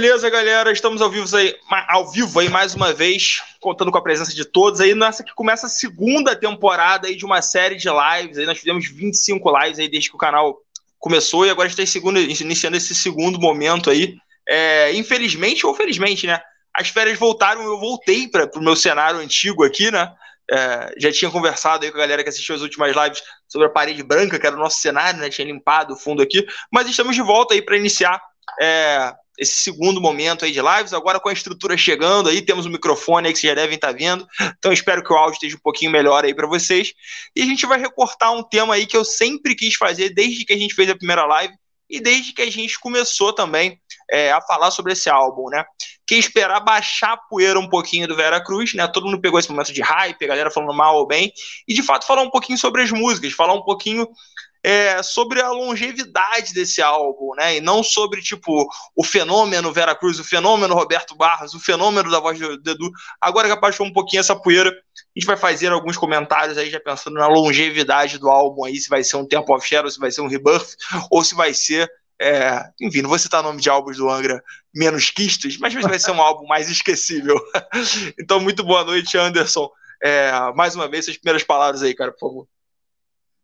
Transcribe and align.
Beleza, 0.00 0.30
galera, 0.30 0.72
estamos 0.72 1.02
ao 1.02 1.10
vivo 1.10 1.36
aí, 1.36 1.54
ao 1.86 2.10
vivo 2.10 2.40
aí 2.40 2.48
mais 2.48 2.74
uma 2.74 2.90
vez, 2.90 3.42
contando 3.60 3.92
com 3.92 3.98
a 3.98 4.02
presença 4.02 4.34
de 4.34 4.46
todos 4.46 4.80
aí 4.80 4.94
nessa 4.94 5.22
que 5.22 5.34
começa 5.34 5.66
a 5.66 5.68
segunda 5.68 6.34
temporada 6.34 7.06
aí 7.06 7.14
de 7.14 7.26
uma 7.26 7.42
série 7.42 7.76
de 7.76 7.86
lives. 7.86 8.38
Aí 8.38 8.46
nós 8.46 8.56
fizemos 8.56 8.88
25 8.88 9.58
lives 9.58 9.78
aí 9.78 9.90
desde 9.90 10.08
que 10.08 10.16
o 10.16 10.18
canal 10.18 10.56
começou 10.98 11.44
e 11.44 11.50
agora 11.50 11.68
está 11.68 11.82
iniciando 12.40 12.78
esse 12.78 12.94
segundo 12.94 13.38
momento 13.38 13.90
aí. 13.90 14.16
É, 14.48 14.90
infelizmente 14.94 15.66
ou 15.66 15.74
felizmente, 15.74 16.26
né? 16.26 16.40
As 16.74 16.88
férias 16.88 17.18
voltaram, 17.18 17.62
eu 17.62 17.78
voltei 17.78 18.26
para 18.26 18.48
o 18.56 18.62
meu 18.62 18.76
cenário 18.76 19.20
antigo 19.20 19.64
aqui, 19.64 19.90
né? 19.90 20.10
É, 20.50 20.94
já 20.96 21.12
tinha 21.12 21.30
conversado 21.30 21.84
aí 21.84 21.90
com 21.90 21.98
a 21.98 22.00
galera 22.00 22.22
que 22.22 22.30
assistiu 22.30 22.54
as 22.54 22.62
últimas 22.62 22.96
lives 22.96 23.22
sobre 23.46 23.66
a 23.66 23.70
parede 23.70 24.02
branca, 24.02 24.38
que 24.38 24.46
era 24.46 24.56
o 24.56 24.60
nosso 24.60 24.80
cenário, 24.80 25.20
né? 25.20 25.28
Tinha 25.28 25.46
limpado 25.46 25.92
o 25.92 25.98
fundo 25.98 26.22
aqui, 26.22 26.46
mas 26.72 26.88
estamos 26.88 27.14
de 27.14 27.20
volta 27.20 27.52
aí 27.52 27.60
para 27.60 27.76
iniciar 27.76 28.18
é, 28.58 29.12
esse 29.40 29.58
segundo 29.58 30.02
momento 30.02 30.44
aí 30.44 30.52
de 30.52 30.60
lives, 30.60 30.92
agora 30.92 31.18
com 31.18 31.30
a 31.30 31.32
estrutura 31.32 31.74
chegando 31.74 32.28
aí, 32.28 32.42
temos 32.42 32.66
um 32.66 32.70
microfone 32.70 33.26
aí 33.26 33.32
que 33.32 33.38
vocês 33.38 33.50
já 33.50 33.54
devem 33.54 33.76
estar 33.76 33.92
vendo, 33.92 34.26
então 34.58 34.70
espero 34.70 35.02
que 35.02 35.10
o 35.10 35.16
áudio 35.16 35.32
esteja 35.32 35.56
um 35.56 35.60
pouquinho 35.60 35.90
melhor 35.90 36.24
aí 36.24 36.34
para 36.34 36.46
vocês, 36.46 36.92
e 37.34 37.40
a 37.40 37.46
gente 37.46 37.64
vai 37.64 37.80
recortar 37.80 38.32
um 38.34 38.42
tema 38.42 38.74
aí 38.74 38.86
que 38.86 38.96
eu 38.96 39.04
sempre 39.04 39.54
quis 39.54 39.74
fazer 39.76 40.10
desde 40.10 40.44
que 40.44 40.52
a 40.52 40.58
gente 40.58 40.74
fez 40.74 40.90
a 40.90 40.94
primeira 40.94 41.24
live, 41.24 41.54
e 41.88 41.98
desde 42.00 42.32
que 42.32 42.42
a 42.42 42.50
gente 42.50 42.78
começou 42.78 43.32
também 43.32 43.80
é, 44.10 44.30
a 44.30 44.40
falar 44.40 44.70
sobre 44.70 44.92
esse 44.92 45.10
álbum, 45.10 45.48
né? 45.50 45.64
Que 46.06 46.14
esperar 46.14 46.60
baixar 46.60 47.14
a 47.14 47.16
poeira 47.16 47.58
um 47.58 47.68
pouquinho 47.68 48.06
do 48.06 48.14
Vera 48.14 48.42
Cruz, 48.42 48.74
né? 48.74 48.86
Todo 48.86 49.06
mundo 49.06 49.20
pegou 49.20 49.40
esse 49.40 49.50
momento 49.50 49.72
de 49.72 49.82
hype, 49.82 50.24
a 50.24 50.28
galera 50.28 50.50
falando 50.50 50.72
mal 50.72 50.96
ou 50.96 51.06
bem, 51.06 51.32
e 51.66 51.74
de 51.74 51.82
fato 51.82 52.06
falar 52.06 52.22
um 52.22 52.30
pouquinho 52.30 52.58
sobre 52.58 52.82
as 52.82 52.92
músicas, 52.92 53.32
falar 53.32 53.54
um 53.54 53.62
pouquinho 53.62 54.06
é, 54.62 55.02
sobre 55.02 55.40
a 55.40 55.50
longevidade 55.50 56.52
desse 56.52 56.82
álbum, 56.82 57.34
né? 57.36 57.56
E 57.56 57.60
não 57.60 57.82
sobre, 57.82 58.20
tipo, 58.20 58.68
o 58.94 59.02
fenômeno 59.02 59.72
Vera 59.72 59.94
Cruz, 59.94 60.18
o 60.18 60.24
fenômeno 60.24 60.74
Roberto 60.74 61.16
Barros, 61.16 61.54
o 61.54 61.60
fenômeno 61.60 62.10
da 62.10 62.20
voz 62.20 62.38
do 62.38 62.70
Edu. 62.70 62.90
Agora 63.20 63.48
que 63.48 63.54
abaixou 63.54 63.86
um 63.86 63.92
pouquinho 63.92 64.20
essa 64.20 64.36
poeira, 64.36 64.70
a 64.70 65.18
gente 65.18 65.26
vai 65.26 65.36
fazer 65.36 65.72
alguns 65.72 65.96
comentários 65.96 66.58
aí, 66.58 66.70
já 66.70 66.80
pensando 66.80 67.14
na 67.14 67.26
longevidade 67.26 68.18
do 68.18 68.28
álbum 68.28 68.64
aí, 68.64 68.76
se 68.76 68.88
vai 68.88 69.02
ser 69.02 69.16
um 69.16 69.26
Tempo 69.26 69.54
of 69.54 69.66
Shadow, 69.66 69.90
se 69.90 69.98
vai 69.98 70.10
ser 70.10 70.20
um 70.20 70.28
Rebirth, 70.28 70.76
ou 71.10 71.24
se 71.24 71.34
vai 71.34 71.54
ser 71.54 71.90
é, 72.22 72.62
enfim, 72.78 73.00
não 73.00 73.08
vou 73.08 73.18
citar 73.18 73.42
nome 73.42 73.62
de 73.62 73.70
álbuns 73.70 73.96
do 73.96 74.10
Angra 74.10 74.42
menos 74.74 75.08
quistos, 75.08 75.56
mas 75.56 75.72
vai 75.72 75.98
ser 75.98 76.10
um 76.10 76.20
álbum 76.20 76.46
mais 76.46 76.68
esquecível. 76.68 77.34
então, 78.20 78.38
muito 78.38 78.62
boa 78.62 78.84
noite, 78.84 79.16
Anderson. 79.16 79.70
É, 80.02 80.30
mais 80.54 80.76
uma 80.76 80.86
vez, 80.86 81.06
suas 81.06 81.16
primeiras 81.16 81.42
palavras 81.42 81.82
aí, 81.82 81.94
cara, 81.94 82.12
por 82.12 82.20
favor. 82.20 82.48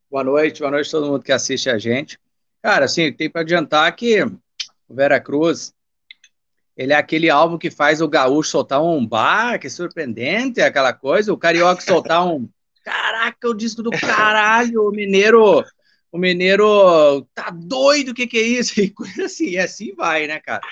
Boa 0.09 0.23
noite, 0.23 0.61
boa 0.61 0.71
noite 0.71 0.87
a 0.87 0.91
todo 0.93 1.11
mundo 1.11 1.23
que 1.23 1.33
assiste 1.33 1.69
a 1.69 1.79
gente. 1.79 2.17
Cara, 2.63 2.85
assim, 2.85 3.13
tem 3.13 3.29
para 3.29 3.41
adiantar 3.41 3.95
que 3.97 4.23
o 4.23 4.95
Vera 4.95 5.21
Cruz, 5.21 5.75
ele 6.77 6.93
é 6.93 6.97
aquele 6.97 7.29
álbum 7.29 7.59
que 7.59 7.73
faz 7.73 8.01
o 8.01 8.09
gaúcho 8.09 8.51
soltar 8.51 8.81
um 8.81 9.05
bar, 9.05 9.59
que 9.59 9.67
é 9.67 9.71
surpreendente, 9.71 10.61
aquela 10.61 10.93
coisa, 10.93 11.33
o 11.33 11.37
carioca 11.37 11.81
soltar 11.83 12.25
um 12.25 12.49
caraca, 12.85 13.49
o 13.49 13.55
disco 13.55 13.83
do 13.83 13.91
caralho, 13.91 14.87
o 14.87 14.93
mineiro 14.93 15.65
o 16.13 16.19
mineiro 16.19 17.27
tá 17.35 17.51
doido, 17.51 18.11
o 18.11 18.15
que, 18.15 18.29
que 18.29 18.39
é 18.39 18.43
isso? 18.43 18.75
E 18.81 18.91
coisa 18.91 19.25
assim, 19.25 19.49
e 19.49 19.59
assim 19.59 19.93
vai, 19.93 20.29
né, 20.29 20.39
cara? 20.39 20.63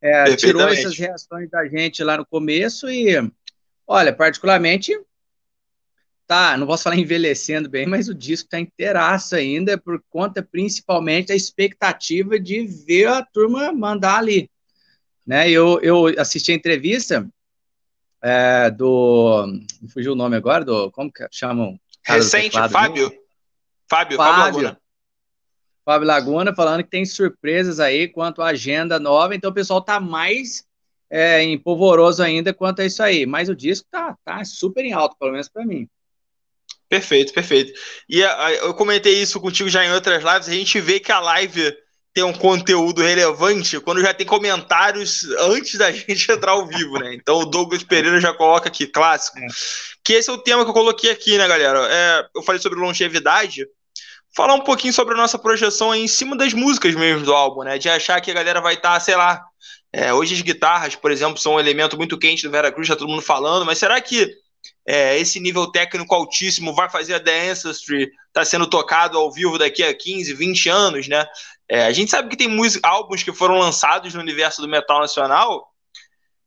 É, 0.00 0.36
tirou 0.36 0.68
essas 0.68 0.96
reações 0.96 1.48
da 1.50 1.66
gente 1.66 2.04
lá 2.04 2.18
no 2.18 2.26
começo 2.26 2.88
e, 2.88 3.16
olha, 3.86 4.12
particularmente, 4.12 4.92
tá, 6.28 6.56
não 6.56 6.66
posso 6.66 6.84
falar 6.84 6.96
envelhecendo 7.00 7.68
bem, 7.68 7.86
mas 7.86 8.08
o 8.08 8.14
disco 8.14 8.48
tá 8.48 8.60
inteiraço 8.60 9.34
ainda, 9.34 9.76
por 9.76 10.00
conta 10.10 10.42
principalmente 10.42 11.28
da 11.28 11.34
expectativa 11.34 12.38
de 12.38 12.64
ver 12.64 13.08
a 13.08 13.24
turma 13.24 13.72
mandar 13.72 14.18
ali. 14.18 14.48
Né, 15.26 15.50
eu, 15.50 15.80
eu 15.80 16.06
assisti 16.18 16.52
a 16.52 16.54
entrevista 16.54 17.28
é, 18.22 18.70
do. 18.70 19.46
Me 19.80 19.88
fugiu 19.90 20.12
o 20.12 20.16
nome 20.16 20.36
agora, 20.36 20.64
do. 20.64 20.90
Como 20.90 21.12
que 21.12 21.26
chamam? 21.30 21.78
Recente, 22.02 22.52
Fábio. 22.52 23.12
Fábio, 23.90 24.16
Fábio, 24.16 24.16
Fábio 24.16 24.38
Laguna. 24.38 24.80
Fábio 25.84 26.06
Laguna 26.06 26.54
falando 26.54 26.82
que 26.82 26.90
tem 26.90 27.04
surpresas 27.04 27.80
aí 27.80 28.08
quanto 28.08 28.42
à 28.42 28.48
agenda 28.48 28.98
nova, 28.98 29.34
então 29.34 29.50
o 29.50 29.54
pessoal 29.54 29.82
tá 29.82 29.98
mais 30.00 30.64
é, 31.10 31.42
empolvoroso 31.44 32.22
ainda 32.22 32.52
quanto 32.52 32.80
a 32.80 32.86
isso 32.86 33.02
aí. 33.02 33.26
Mas 33.26 33.48
o 33.48 33.54
disco 33.54 33.86
tá, 33.90 34.16
tá 34.24 34.44
super 34.44 34.84
em 34.84 34.92
alto, 34.92 35.16
pelo 35.18 35.32
menos 35.32 35.48
para 35.48 35.64
mim. 35.64 35.88
Perfeito, 36.88 37.32
perfeito. 37.32 37.78
E 38.08 38.24
a, 38.24 38.52
eu 38.54 38.74
comentei 38.74 39.20
isso 39.20 39.40
contigo 39.40 39.68
já 39.68 39.84
em 39.84 39.92
outras 39.92 40.22
lives, 40.22 40.48
a 40.48 40.52
gente 40.52 40.80
vê 40.80 40.98
que 40.98 41.12
a 41.12 41.20
live 41.20 41.76
tem 42.14 42.24
um 42.24 42.32
conteúdo 42.32 43.02
relevante 43.02 43.78
quando 43.78 44.00
já 44.00 44.12
tem 44.12 44.26
comentários 44.26 45.24
antes 45.38 45.78
da 45.78 45.92
gente 45.92 46.32
entrar 46.32 46.52
ao 46.52 46.66
vivo, 46.66 46.98
né? 46.98 47.14
Então 47.14 47.40
o 47.40 47.46
Douglas 47.46 47.82
Pereira 47.82 48.20
já 48.20 48.32
coloca 48.32 48.68
aqui, 48.68 48.86
clássico. 48.86 49.38
É. 49.38 49.46
Que 50.02 50.14
esse 50.14 50.30
é 50.30 50.32
o 50.32 50.38
tema 50.38 50.64
que 50.64 50.70
eu 50.70 50.74
coloquei 50.74 51.10
aqui, 51.10 51.36
né, 51.36 51.46
galera? 51.46 51.86
É, 51.90 52.26
eu 52.34 52.42
falei 52.42 52.60
sobre 52.60 52.78
longevidade 52.78 53.66
falar 54.34 54.54
um 54.54 54.60
pouquinho 54.60 54.92
sobre 54.92 55.14
a 55.14 55.16
nossa 55.16 55.38
projeção 55.38 55.94
em 55.94 56.06
cima 56.06 56.36
das 56.36 56.52
músicas 56.52 56.94
mesmo 56.94 57.24
do 57.24 57.32
álbum, 57.32 57.64
né? 57.64 57.76
De 57.76 57.88
achar 57.88 58.20
que 58.20 58.30
a 58.30 58.34
galera 58.34 58.60
vai 58.60 58.74
estar, 58.74 58.94
tá, 58.94 59.00
sei 59.00 59.16
lá. 59.16 59.44
É, 59.92 60.12
hoje 60.12 60.34
as 60.34 60.40
guitarras, 60.40 60.94
por 60.94 61.10
exemplo, 61.10 61.38
são 61.38 61.54
um 61.54 61.60
elemento 61.60 61.96
muito 61.96 62.18
quente 62.18 62.42
do 62.42 62.50
Vera 62.50 62.70
Cruz, 62.70 62.88
tá 62.88 62.94
todo 62.94 63.08
mundo 63.08 63.22
falando, 63.22 63.64
mas 63.64 63.78
será 63.78 64.00
que 64.00 64.32
é, 64.90 65.18
esse 65.18 65.38
nível 65.38 65.66
técnico 65.66 66.14
altíssimo 66.14 66.74
vai 66.74 66.88
fazer 66.88 67.12
a 67.12 67.20
The 67.20 67.50
Ancestry 67.50 68.10
tá 68.32 68.42
sendo 68.42 68.66
tocado 68.66 69.18
ao 69.18 69.30
vivo 69.30 69.58
daqui 69.58 69.84
a 69.84 69.92
15, 69.92 70.32
20 70.32 70.68
anos, 70.70 71.08
né? 71.08 71.26
É, 71.68 71.84
a 71.84 71.92
gente 71.92 72.10
sabe 72.10 72.30
que 72.30 72.36
tem 72.38 72.48
música, 72.48 72.88
álbuns 72.88 73.22
que 73.22 73.30
foram 73.30 73.58
lançados 73.58 74.14
no 74.14 74.20
universo 74.20 74.62
do 74.62 74.68
metal 74.68 75.00
nacional 75.00 75.68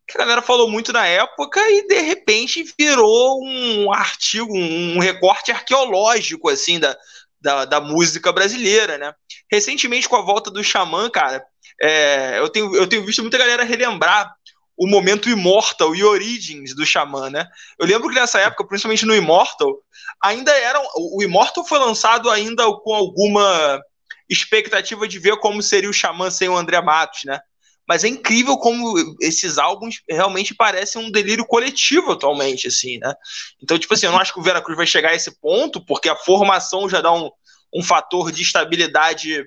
que 0.07 0.18
a 0.18 0.22
galera 0.22 0.41
falou 0.41 0.69
muito 0.69 0.91
na 0.91 1.06
época 1.06 1.62
e 1.69 1.88
de 1.88 2.01
repente 2.01 2.66
virou 2.78 3.40
um 3.44 3.94
artigo, 3.94 4.51
um 4.51 4.97
recorte 5.00 5.51
arqueológico 5.51 6.50
assim 6.50 6.80
da, 6.80 6.97
da, 7.40 7.66
da 7.66 7.80
música 7.80 8.31
brasileira, 8.31 8.97
né? 8.97 9.13
Recentemente, 9.51 10.09
com 10.09 10.16
a 10.16 10.22
volta 10.22 10.50
do 10.50 10.63
Xamã, 10.63 11.09
cara, 11.09 11.46
é, 11.81 12.40
eu, 12.40 12.50
tenho, 12.50 12.75
eu 12.75 12.88
tenho 12.88 13.06
visto 13.06 13.22
muita 13.22 13.38
galera 13.38 13.63
relembrar 13.63 14.34
o 14.77 14.87
momento 14.87 15.29
Immortal 15.29 15.95
e 15.95 16.03
Origins 16.03 16.75
do 16.75 16.85
Xamã, 16.85 17.29
né? 17.29 17.47
Eu 17.77 17.85
lembro 17.85 18.09
que 18.09 18.15
nessa 18.15 18.39
época, 18.39 18.65
principalmente 18.65 19.05
no 19.05 19.15
Immortal, 19.15 19.77
ainda 20.21 20.51
era. 20.51 20.81
O 20.95 21.21
Immortal 21.21 21.65
foi 21.65 21.79
lançado 21.79 22.29
ainda 22.29 22.63
com 22.83 22.93
alguma 22.93 23.81
expectativa 24.29 25.07
de 25.07 25.19
ver 25.19 25.37
como 25.37 25.61
seria 25.61 25.89
o 25.89 25.93
Xamã 25.93 26.31
sem 26.31 26.47
o 26.49 26.55
André 26.55 26.81
Matos, 26.81 27.21
né? 27.25 27.39
Mas 27.87 28.03
é 28.03 28.07
incrível 28.07 28.57
como 28.57 28.93
esses 29.19 29.57
álbuns 29.57 30.01
realmente 30.09 30.55
parecem 30.55 31.03
um 31.03 31.11
delírio 31.11 31.45
coletivo 31.45 32.13
atualmente, 32.13 32.67
assim, 32.67 32.97
né? 32.99 33.13
Então, 33.61 33.77
tipo 33.77 33.93
assim, 33.93 34.05
eu 34.05 34.11
não 34.13 34.19
acho 34.19 34.33
que 34.33 34.39
o 34.39 34.43
Veracruz 34.43 34.77
vai 34.77 34.88
chegar 34.88 35.09
a 35.09 35.15
esse 35.15 35.38
ponto, 35.41 35.83
porque 35.85 36.07
a 36.07 36.15
formação 36.15 36.88
já 36.88 37.01
dá 37.01 37.11
um, 37.11 37.29
um 37.73 37.83
fator 37.83 38.31
de 38.31 38.43
estabilidade 38.43 39.45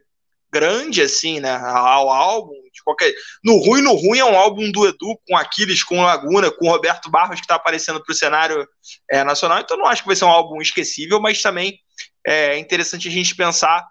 grande, 0.52 1.00
assim, 1.00 1.40
né, 1.40 1.56
ao 1.56 2.10
álbum. 2.10 2.54
De 2.74 2.82
qualquer... 2.82 3.14
No 3.42 3.56
ruim, 3.58 3.80
no 3.80 3.94
ruim 3.94 4.18
é 4.18 4.24
um 4.24 4.36
álbum 4.36 4.70
do 4.70 4.86
Edu 4.86 5.18
com 5.26 5.36
Aquiles, 5.36 5.82
com 5.82 6.02
Laguna, 6.02 6.50
com 6.50 6.68
Roberto 6.68 7.10
Barros, 7.10 7.36
que 7.36 7.44
está 7.44 7.54
aparecendo 7.54 8.02
para 8.02 8.12
o 8.12 8.16
cenário 8.16 8.66
é, 9.10 9.22
nacional. 9.22 9.60
Então, 9.60 9.76
não 9.76 9.86
acho 9.86 10.02
que 10.02 10.08
vai 10.08 10.16
ser 10.16 10.24
um 10.24 10.30
álbum 10.30 10.60
esquecível, 10.60 11.20
mas 11.20 11.40
também 11.40 11.78
é 12.26 12.58
interessante 12.58 13.08
a 13.08 13.10
gente 13.10 13.36
pensar 13.36 13.86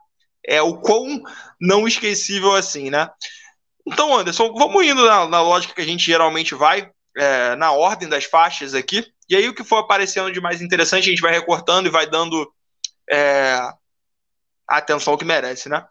é, 0.46 0.62
o 0.62 0.80
quão 0.82 1.22
não 1.60 1.88
esquecível 1.88 2.54
assim, 2.54 2.90
né? 2.90 3.10
Então, 3.86 4.18
Anderson, 4.18 4.54
vamos 4.54 4.86
indo 4.86 5.06
na, 5.06 5.28
na 5.28 5.42
lógica 5.42 5.74
que 5.74 5.82
a 5.82 5.86
gente 5.86 6.06
geralmente 6.06 6.56
vai, 6.56 6.90
é, 7.18 7.56
na 7.56 7.72
ordem 7.72 8.08
das 8.08 8.26
faixas 8.26 8.74
aqui. 8.74 9.06
E 9.30 9.36
aí, 9.36 9.48
o 9.48 9.54
que 9.54 9.64
for 9.64 9.78
aparecendo 9.78 10.32
de 10.32 10.42
mais 10.42 10.62
interessante, 10.62 11.08
a 11.08 11.10
gente 11.10 11.22
vai 11.22 11.32
recortando 11.32 11.88
e 11.88 11.92
vai 11.92 12.08
dando 12.08 12.52
é, 13.10 13.60
a 14.68 14.78
atenção 14.78 15.18
que 15.18 15.26
merece, 15.26 15.70
né? 15.70 15.86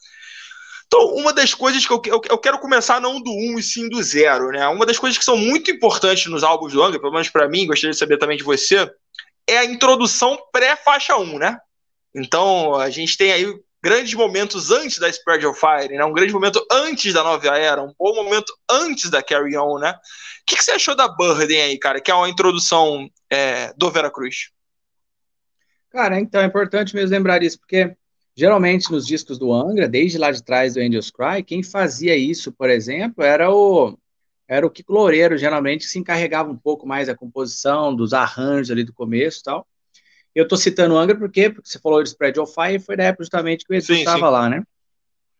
Então, 0.92 1.06
uma 1.14 1.32
das 1.32 1.54
coisas 1.54 1.86
que 1.86 1.90
eu, 1.90 2.02
eu, 2.28 2.36
quero 2.36 2.58
começar 2.58 3.00
não 3.00 3.18
do 3.18 3.30
1 3.30 3.58
e 3.58 3.62
sim 3.62 3.88
do 3.88 4.02
0, 4.02 4.50
né? 4.50 4.68
Uma 4.68 4.84
das 4.84 4.98
coisas 4.98 5.16
que 5.16 5.24
são 5.24 5.38
muito 5.38 5.70
importantes 5.70 6.26
nos 6.26 6.44
álbuns 6.44 6.74
do 6.74 6.82
Angra, 6.82 7.00
pelo 7.00 7.14
menos 7.14 7.30
para 7.30 7.48
mim, 7.48 7.66
gostaria 7.66 7.92
de 7.92 7.96
saber 7.96 8.18
também 8.18 8.36
de 8.36 8.42
você, 8.42 8.92
é 9.48 9.56
a 9.56 9.64
introdução 9.64 10.38
pré-faixa 10.52 11.16
1, 11.16 11.38
né? 11.38 11.58
Então, 12.14 12.74
a 12.74 12.90
gente 12.90 13.16
tem 13.16 13.32
aí 13.32 13.58
grandes 13.82 14.12
momentos 14.12 14.70
antes 14.70 14.98
da 14.98 15.08
Spread 15.08 15.46
of 15.46 15.58
Fire, 15.58 15.96
né? 15.96 16.04
um 16.04 16.12
grande 16.12 16.34
momento 16.34 16.62
antes 16.70 17.14
da 17.14 17.24
Nova 17.24 17.56
Era, 17.56 17.82
um 17.82 17.94
bom 17.98 18.14
momento 18.14 18.52
antes 18.70 19.08
da 19.08 19.22
Carry 19.22 19.56
On, 19.56 19.78
né? 19.78 19.92
O 19.92 20.44
que, 20.44 20.56
que 20.56 20.62
você 20.62 20.72
achou 20.72 20.94
da 20.94 21.08
Burden 21.08 21.62
aí, 21.62 21.78
cara, 21.78 22.02
que 22.02 22.10
é 22.10 22.14
uma 22.14 22.28
introdução 22.28 23.08
é, 23.30 23.72
do 23.78 23.90
Veracruz? 23.90 24.50
Cara, 25.88 26.20
então 26.20 26.42
é 26.42 26.44
importante 26.44 26.94
mesmo 26.94 27.16
lembrar 27.16 27.42
isso, 27.42 27.58
porque 27.58 27.96
geralmente 28.36 28.90
nos 28.90 29.06
discos 29.06 29.38
do 29.38 29.52
Angra, 29.52 29.88
desde 29.88 30.18
lá 30.18 30.30
de 30.30 30.42
trás 30.42 30.74
do 30.74 30.80
Angels 30.80 31.10
Cry, 31.10 31.42
quem 31.42 31.62
fazia 31.62 32.16
isso, 32.16 32.52
por 32.52 32.70
exemplo, 32.70 33.24
era 33.24 33.50
o 33.50 33.98
era 34.48 34.66
o 34.66 34.70
Kiko 34.70 34.92
Loureiro, 34.92 35.38
geralmente, 35.38 35.86
que 35.86 35.90
se 35.90 35.98
encarregava 35.98 36.50
um 36.50 36.56
pouco 36.56 36.86
mais 36.86 37.06
da 37.06 37.14
composição, 37.14 37.94
dos 37.94 38.12
arranjos 38.12 38.70
ali 38.70 38.84
do 38.84 38.92
começo 38.92 39.40
e 39.40 39.42
tal. 39.44 39.66
Eu 40.34 40.42
estou 40.42 40.58
citando 40.58 40.94
o 40.94 40.98
Angra 40.98 41.16
por 41.16 41.30
quê? 41.30 41.48
Porque 41.48 41.68
você 41.68 41.78
falou 41.78 42.02
de 42.02 42.10
Spread 42.10 42.38
of 42.38 42.52
Fire, 42.52 42.78
foi 42.78 42.96
na 42.96 43.04
época 43.04 43.24
justamente 43.24 43.64
que 43.64 43.72
o 43.72 43.76
Edu 43.76 43.94
estava 43.94 44.28
lá, 44.28 44.50
né? 44.50 44.62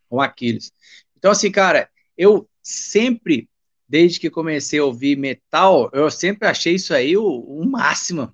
Com 0.08 0.20
Aquiles. 0.20 0.72
Então, 1.16 1.30
assim, 1.30 1.50
cara, 1.50 1.90
eu 2.16 2.48
sempre 2.62 3.50
desde 3.92 4.18
que 4.18 4.30
comecei 4.30 4.78
a 4.78 4.84
ouvir 4.86 5.18
metal, 5.18 5.90
eu 5.92 6.10
sempre 6.10 6.48
achei 6.48 6.76
isso 6.76 6.94
aí 6.94 7.14
o, 7.14 7.26
o 7.26 7.62
máximo 7.68 8.32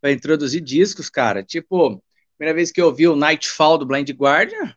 para 0.00 0.12
introduzir 0.12 0.60
discos, 0.60 1.10
cara. 1.10 1.42
Tipo, 1.42 2.00
primeira 2.36 2.56
vez 2.56 2.70
que 2.70 2.80
eu 2.80 2.86
ouvi 2.86 3.06
o 3.06 3.16
Nightfall 3.16 3.78
do 3.78 3.86
Blind 3.86 4.10
Guardian, 4.10 4.74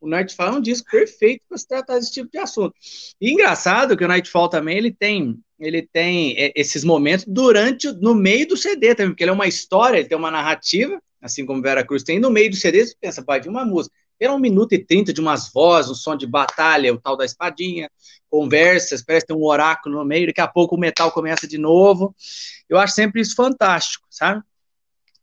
o 0.00 0.08
Nightfall 0.08 0.48
é 0.48 0.52
um 0.52 0.60
disco 0.60 0.90
perfeito 0.90 1.42
para 1.48 1.56
se 1.56 1.66
tratar 1.66 1.94
desse 1.94 2.12
tipo 2.12 2.28
de 2.30 2.38
assunto. 2.38 2.74
E 3.20 3.30
engraçado 3.30 3.96
que 3.96 4.04
o 4.04 4.08
Nightfall 4.08 4.48
também 4.48 4.76
ele 4.76 4.92
tem 4.92 5.38
ele 5.60 5.82
tem 5.82 6.34
é, 6.36 6.52
esses 6.56 6.82
momentos 6.82 7.24
durante 7.28 7.92
no 7.92 8.14
meio 8.14 8.48
do 8.48 8.56
CD 8.56 8.96
também, 8.96 9.12
porque 9.12 9.22
ele 9.22 9.30
é 9.30 9.34
uma 9.34 9.46
história, 9.46 9.98
ele 9.98 10.08
tem 10.08 10.18
uma 10.18 10.30
narrativa, 10.30 11.00
assim 11.20 11.46
como 11.46 11.62
Vera 11.62 11.86
Cruz 11.86 12.02
tem, 12.02 12.18
no 12.18 12.30
meio 12.30 12.50
do 12.50 12.56
CD 12.56 12.84
você 12.84 12.96
pensa, 13.00 13.22
vai 13.22 13.40
de 13.40 13.48
uma 13.48 13.64
música. 13.64 13.94
Era 14.18 14.32
um 14.32 14.38
minuto 14.38 14.72
e 14.72 14.84
trinta 14.84 15.12
de 15.12 15.20
umas 15.20 15.52
vozes, 15.52 15.90
um 15.90 15.94
som 15.94 16.16
de 16.16 16.26
batalha, 16.26 16.92
o 16.92 17.00
tal 17.00 17.16
da 17.16 17.24
espadinha, 17.24 17.88
conversas, 18.28 19.04
parece 19.04 19.26
ter 19.26 19.34
um 19.34 19.44
oráculo 19.44 19.96
no 19.96 20.04
meio, 20.04 20.26
daqui 20.26 20.40
a 20.40 20.48
pouco 20.48 20.74
o 20.74 20.78
metal 20.78 21.12
começa 21.12 21.46
de 21.46 21.58
novo. 21.58 22.14
Eu 22.68 22.78
acho 22.78 22.94
sempre 22.94 23.20
isso 23.20 23.34
fantástico, 23.34 24.06
sabe? 24.10 24.42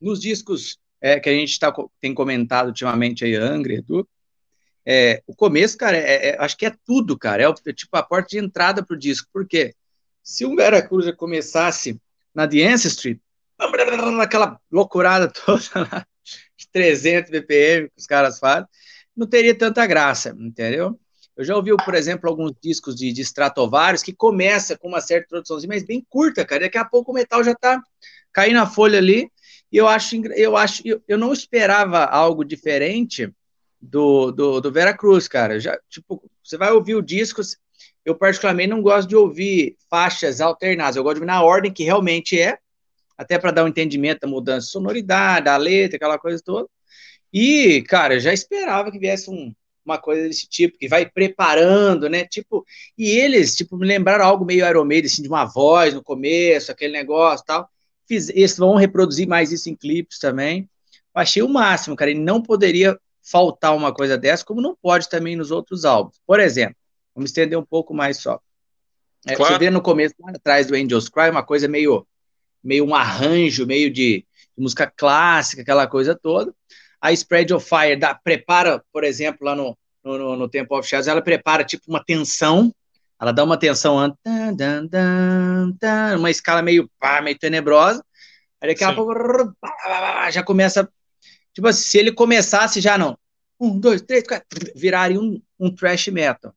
Nos 0.02 0.20
discos 0.20 0.78
é, 1.02 1.20
que 1.20 1.30
a 1.30 1.34
gente 1.34 1.58
tá, 1.60 1.74
tem 2.00 2.14
comentado 2.14 2.68
ultimamente 2.68 3.26
aí, 3.26 3.36
Angra, 3.36 3.74
Edu, 3.74 4.08
é, 4.86 5.22
o 5.28 5.36
começo, 5.36 5.78
cara, 5.78 5.98
é, 5.98 6.30
é, 6.30 6.38
acho 6.40 6.58
que 6.58 6.66
é 6.66 6.74
tudo, 6.86 7.18
cara, 7.18 7.44
é, 7.44 7.74
tipo 7.74 7.96
a 7.96 8.04
porta 8.04 8.30
de 8.30 8.40
entrada 8.40 8.84
pro 8.84 8.98
disco, 8.98 9.28
porque 9.32 9.74
se 10.24 10.46
o 10.46 10.56
Vera 10.56 10.82
Cruz 10.82 11.10
começasse 11.16 12.00
na 12.34 12.48
The 12.48 12.68
Ancestry, 12.68 13.22
aquela 14.22 14.60
loucurada 14.72 15.28
toda 15.28 15.64
lá, 15.76 16.06
de 16.58 16.68
300 16.72 17.32
BPM 17.32 17.88
que 17.90 18.00
os 18.00 18.06
caras 18.06 18.40
fazem, 18.40 18.68
não 19.16 19.28
teria 19.28 19.56
tanta 19.56 19.86
graça, 19.86 20.36
entendeu? 20.40 21.00
Eu 21.36 21.46
já 21.46 21.56
ouvi, 21.56 21.74
por 21.86 21.96
exemplo, 21.96 22.30
alguns 22.30 22.52
discos 22.62 22.96
de, 22.96 23.14
de 23.14 23.22
Stratovarius 23.22 24.04
que 24.04 24.12
começa 24.12 24.78
com 24.78 24.90
uma 24.90 25.00
certa 25.00 25.26
introduçãozinha, 25.28 25.70
mas 25.70 25.86
bem 25.86 26.06
curta, 26.10 26.44
cara. 26.44 26.64
Daqui 26.64 26.78
a 26.78 26.84
pouco 26.84 27.12
o 27.12 27.16
metal 27.16 27.42
já 27.44 27.56
tá 27.56 27.82
caindo 28.34 28.56
na 28.56 28.68
folha 28.68 28.98
ali. 28.98 29.32
E 29.72 29.78
eu 29.78 29.88
acho, 29.88 30.16
eu 30.36 30.58
acho, 30.58 30.84
eu, 31.08 31.18
não 31.18 31.32
esperava 31.32 32.06
algo 32.06 32.44
diferente 32.44 33.32
do, 33.80 34.32
do, 34.32 34.60
do 34.60 34.72
Vera 34.72 34.96
Cruz, 34.96 35.28
cara. 35.28 35.60
Já, 35.60 35.80
tipo, 35.90 36.24
você 36.44 36.58
vai 36.58 36.72
ouvir 36.72 36.96
o 36.96 37.02
disco. 37.02 37.42
Eu, 38.04 38.16
particularmente, 38.16 38.70
não 38.70 38.82
gosto 38.82 39.08
de 39.08 39.16
ouvir 39.16 39.78
faixas 39.90 40.42
alternadas. 40.42 40.96
Eu 40.96 41.04
gosto 41.04 41.16
de 41.16 41.22
ouvir 41.22 41.32
na 41.32 41.44
ordem 41.44 41.72
que 41.72 41.84
realmente 41.84 42.40
é, 42.40 42.58
até 43.18 43.38
para 43.38 43.52
dar 43.52 43.66
um 43.66 43.68
entendimento 43.68 44.22
da 44.22 44.28
mudança 44.28 44.66
de 44.66 44.72
sonoridade, 44.72 45.46
da 45.46 45.58
letra, 45.58 45.98
aquela 45.98 46.18
coisa 46.18 46.42
toda. 46.44 46.68
E, 47.32 47.84
cara, 47.84 48.16
eu 48.16 48.20
já 48.20 48.34
esperava 48.34 48.92
que 48.92 48.98
viesse 48.98 49.30
um, 49.30 49.54
uma 49.86 49.98
coisa 49.98 50.28
desse 50.28 50.48
tipo, 50.48 50.78
que 50.78 50.88
vai 50.88 51.06
preparando, 51.10 52.10
né? 52.10 52.26
Tipo, 52.26 52.66
e 52.98 53.10
eles, 53.10 53.56
tipo, 53.56 53.78
me 53.78 53.86
lembraram 53.86 54.26
algo 54.26 54.46
meio 54.46 54.68
Iron 54.68 54.86
Maiden, 54.86 55.12
assim, 55.12 55.22
de 55.22 55.28
uma 55.28 55.46
voz 55.46 55.94
no 55.94 56.04
começo, 56.04 56.72
aquele 56.72 56.94
negócio 56.94 57.46
tal. 57.46 57.70
Fiz, 58.10 58.28
eles 58.30 58.58
vão 58.58 58.76
reproduzir 58.76 59.28
mais 59.28 59.52
isso 59.52 59.70
em 59.70 59.76
clipes 59.76 60.20
também. 60.20 60.70
Achei 61.14 61.42
o 61.42 61.48
máximo, 61.48 61.96
cara, 61.96 62.12
e 62.12 62.16
não 62.16 62.42
poderia 62.42 63.00
faltar 63.22 63.76
uma 63.76 63.94
coisa 63.94 64.18
dessa, 64.18 64.44
como 64.44 64.62
não 64.62 64.76
pode 64.76 65.08
também 65.08 65.36
nos 65.36 65.52
outros 65.52 65.86
álbuns. 65.86 66.20
Por 66.26 66.40
exemplo, 66.40 66.76
vamos 67.16 67.30
estender 67.30 67.58
um 67.58 67.66
pouco 67.66 67.94
mais 67.94 68.18
só. 68.18 68.42
É, 69.26 69.36
claro. 69.36 69.54
Você 69.54 69.60
vê 69.60 69.70
no 69.70 69.82
começo, 69.82 70.16
lá 70.20 70.32
atrás 70.32 70.68
do 70.68 70.76
Angels 70.76 71.08
Cry, 71.08 71.30
uma 71.30 71.44
coisa 71.44 71.68
meio, 71.68 72.06
meio 72.64 72.86
um 72.86 72.96
arranjo, 72.96 73.66
meio 73.66 73.90
de, 73.92 74.26
de 74.58 74.64
música 74.64 74.92
clássica, 74.94 75.62
aquela 75.62 75.88
coisa 75.88 76.16
toda 76.16 76.54
a 77.02 77.12
Spread 77.14 77.54
of 77.54 77.68
Fire 77.68 77.96
dá, 77.96 78.14
prepara, 78.14 78.84
por 78.92 79.04
exemplo, 79.04 79.46
lá 79.46 79.56
no, 79.56 79.78
no, 80.04 80.36
no 80.36 80.50
Temple 80.50 80.78
of 80.78 80.88
Shadows, 80.88 81.08
ela 81.08 81.22
prepara 81.22 81.64
tipo 81.64 81.84
uma 81.88 82.04
tensão, 82.04 82.74
ela 83.20 83.32
dá 83.32 83.44
uma 83.44 83.58
tensão, 83.58 83.98
uma 86.18 86.32
escala 86.32 86.62
meio, 86.62 86.90
pá, 87.00 87.22
meio 87.22 87.38
tenebrosa, 87.38 88.04
aí 88.62 88.70
daqui 88.70 88.84
a 88.84 88.94
pouco 88.94 89.14
já 90.32 90.44
começa, 90.44 90.90
tipo 91.54 91.68
assim, 91.68 91.84
se 91.84 91.98
ele 91.98 92.12
começasse 92.12 92.80
já 92.80 92.98
não, 92.98 93.18
um, 93.60 93.78
dois, 93.78 94.02
três, 94.02 94.24
quatro, 94.26 94.48
viraria 94.76 95.20
um, 95.20 95.42
um 95.60 95.74
trash 95.74 96.08
metal, 96.08 96.54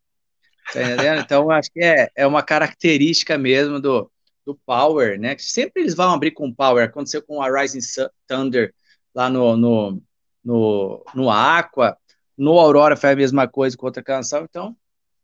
tá 0.72 0.82
entendendo? 0.82 1.20
Então, 1.20 1.50
acho 1.50 1.70
que 1.72 1.82
é, 1.82 2.08
é 2.14 2.26
uma 2.26 2.42
característica 2.42 3.36
mesmo 3.36 3.80
do, 3.80 4.10
do 4.46 4.54
Power, 4.64 5.18
né, 5.18 5.34
que 5.34 5.42
sempre 5.42 5.82
eles 5.82 5.94
vão 5.94 6.12
abrir 6.12 6.30
com 6.30 6.54
Power, 6.54 6.84
aconteceu 6.84 7.22
com 7.22 7.42
a 7.42 7.60
Rising 7.60 7.80
Thunder 8.28 8.72
lá 9.14 9.28
no, 9.28 9.56
no 9.56 10.02
no, 10.44 11.04
no 11.14 11.30
Aqua, 11.30 11.96
no 12.36 12.58
Aurora 12.58 12.96
foi 12.96 13.12
a 13.12 13.16
mesma 13.16 13.46
coisa 13.46 13.76
com 13.76 13.86
outra 13.86 14.02
canção, 14.02 14.44
então, 14.48 14.76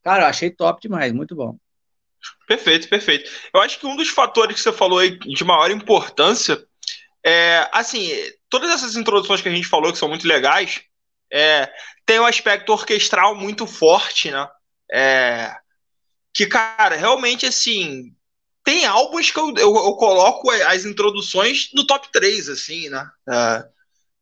cara, 0.03 0.25
eu 0.25 0.29
achei 0.29 0.50
top 0.50 0.81
demais, 0.81 1.12
muito 1.12 1.35
bom. 1.35 1.56
Perfeito, 2.47 2.89
perfeito. 2.89 3.31
Eu 3.53 3.61
acho 3.61 3.79
que 3.79 3.87
um 3.87 3.97
dos 3.97 4.09
fatores 4.09 4.56
que 4.56 4.62
você 4.62 4.73
falou 4.73 4.99
aí 4.99 5.19
de 5.19 5.45
maior 5.45 5.71
importância 5.71 6.67
é, 7.25 7.69
assim, 7.73 8.11
todas 8.49 8.71
essas 8.71 8.97
introduções 8.97 9.41
que 9.41 9.49
a 9.49 9.55
gente 9.55 9.69
falou 9.69 9.93
que 9.93 9.99
são 9.99 10.09
muito 10.09 10.27
legais, 10.27 10.81
é, 11.31 11.71
tem 12.06 12.19
um 12.19 12.27
aspecto 12.27 12.73
orquestral 12.73 13.35
muito 13.35 13.67
forte, 13.67 14.31
né? 14.31 14.49
É, 14.91 15.55
que, 16.33 16.47
cara, 16.47 16.97
realmente, 16.97 17.45
assim, 17.45 18.15
tem 18.65 18.87
álbuns 18.87 19.31
que 19.31 19.39
eu, 19.39 19.49
eu, 19.56 19.77
eu, 19.77 19.95
coloco 19.97 20.50
as 20.50 20.85
introduções 20.85 21.71
no 21.75 21.87
top 21.87 22.11
3, 22.12 22.49
assim, 22.49 22.89
né? 22.89 23.06
É, 23.29 23.69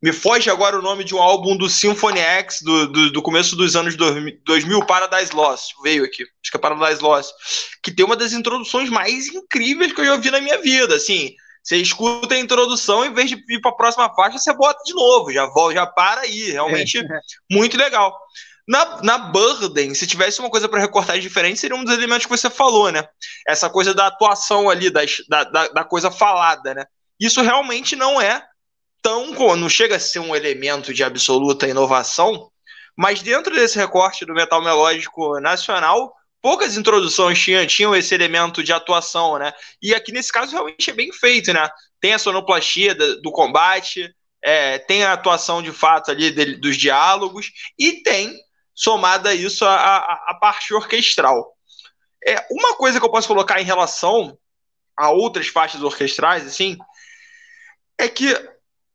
me 0.02 0.12
foge 0.12 0.50
agora 0.50 0.78
o 0.78 0.82
nome 0.82 1.04
de 1.04 1.14
um 1.14 1.22
álbum 1.22 1.56
do 1.56 1.68
Symphony 1.68 2.20
X 2.20 2.60
do, 2.62 2.86
do, 2.86 3.12
do 3.12 3.22
começo 3.22 3.56
dos 3.56 3.74
anos 3.74 3.96
2000, 3.96 4.84
Paradise 4.86 5.34
Lost. 5.34 5.72
Veio 5.82 6.04
aqui, 6.04 6.22
acho 6.22 6.50
que 6.50 6.56
é 6.56 6.60
Paradise 6.60 7.02
Lost. 7.02 7.30
Que 7.82 7.90
tem 7.90 8.04
uma 8.04 8.16
das 8.16 8.32
introduções 8.32 8.90
mais 8.90 9.28
incríveis 9.28 9.92
que 9.92 10.00
eu 10.00 10.04
já 10.04 10.16
vi 10.16 10.30
na 10.30 10.40
minha 10.40 10.58
vida. 10.60 10.96
Assim, 10.96 11.34
você 11.62 11.78
escuta 11.78 12.34
a 12.34 12.38
introdução, 12.38 13.04
em 13.04 13.12
vez 13.12 13.30
de 13.30 13.36
ir 13.48 13.60
para 13.60 13.70
a 13.70 13.74
próxima 13.74 14.14
faixa, 14.14 14.38
você 14.38 14.54
bota 14.54 14.82
de 14.84 14.92
novo, 14.92 15.32
já, 15.32 15.50
já 15.72 15.86
para 15.86 16.20
aí. 16.22 16.50
Realmente 16.50 16.98
é. 16.98 17.02
muito 17.50 17.76
legal. 17.78 18.16
Na, 18.68 19.00
na 19.02 19.16
Burden, 19.16 19.94
se 19.94 20.06
tivesse 20.06 20.40
uma 20.40 20.50
coisa 20.50 20.68
para 20.68 20.80
recortar 20.80 21.18
diferente, 21.18 21.58
seria 21.58 21.76
um 21.76 21.84
dos 21.84 21.94
elementos 21.94 22.26
que 22.26 22.36
você 22.36 22.50
falou, 22.50 22.90
né? 22.90 23.08
Essa 23.48 23.70
coisa 23.70 23.94
da 23.94 24.08
atuação 24.08 24.68
ali, 24.68 24.90
da, 24.90 25.04
da, 25.44 25.68
da 25.68 25.84
coisa 25.84 26.10
falada, 26.10 26.74
né? 26.74 26.84
Isso 27.18 27.40
realmente 27.40 27.96
não 27.96 28.20
é 28.20 28.44
tão. 29.06 29.56
Não 29.56 29.68
chega 29.68 29.94
a 29.94 30.00
ser 30.00 30.18
um 30.18 30.34
elemento 30.34 30.92
de 30.92 31.04
absoluta 31.04 31.68
inovação, 31.68 32.50
mas 32.96 33.22
dentro 33.22 33.54
desse 33.54 33.78
recorte 33.78 34.26
do 34.26 34.34
metal 34.34 34.60
melódico 34.60 35.38
nacional, 35.38 36.12
poucas 36.42 36.76
introduções 36.76 37.40
tinham, 37.40 37.64
tinham 37.68 37.94
esse 37.94 38.12
elemento 38.12 38.64
de 38.64 38.72
atuação, 38.72 39.38
né? 39.38 39.52
E 39.80 39.94
aqui 39.94 40.10
nesse 40.10 40.32
caso 40.32 40.50
realmente 40.50 40.90
é 40.90 40.92
bem 40.92 41.12
feito, 41.12 41.52
né? 41.52 41.68
Tem 42.00 42.14
a 42.14 42.18
sonoplastia 42.18 42.96
do, 42.96 43.22
do 43.22 43.30
combate, 43.30 44.12
é, 44.42 44.78
tem 44.80 45.04
a 45.04 45.12
atuação 45.12 45.62
de 45.62 45.70
fato 45.70 46.10
ali 46.10 46.32
de, 46.32 46.56
dos 46.56 46.76
diálogos, 46.76 47.52
e 47.78 48.02
tem, 48.02 48.36
somada 48.74 49.30
a 49.30 49.34
isso, 49.34 49.64
a, 49.64 49.76
a, 49.76 50.24
a 50.30 50.34
parte 50.40 50.74
orquestral. 50.74 51.54
É, 52.26 52.44
uma 52.50 52.74
coisa 52.74 52.98
que 52.98 53.06
eu 53.06 53.10
posso 53.10 53.28
colocar 53.28 53.60
em 53.60 53.64
relação 53.64 54.36
a 54.96 55.10
outras 55.10 55.46
faixas 55.46 55.82
orquestrais, 55.82 56.44
assim, 56.44 56.76
é 57.98 58.08
que 58.08 58.34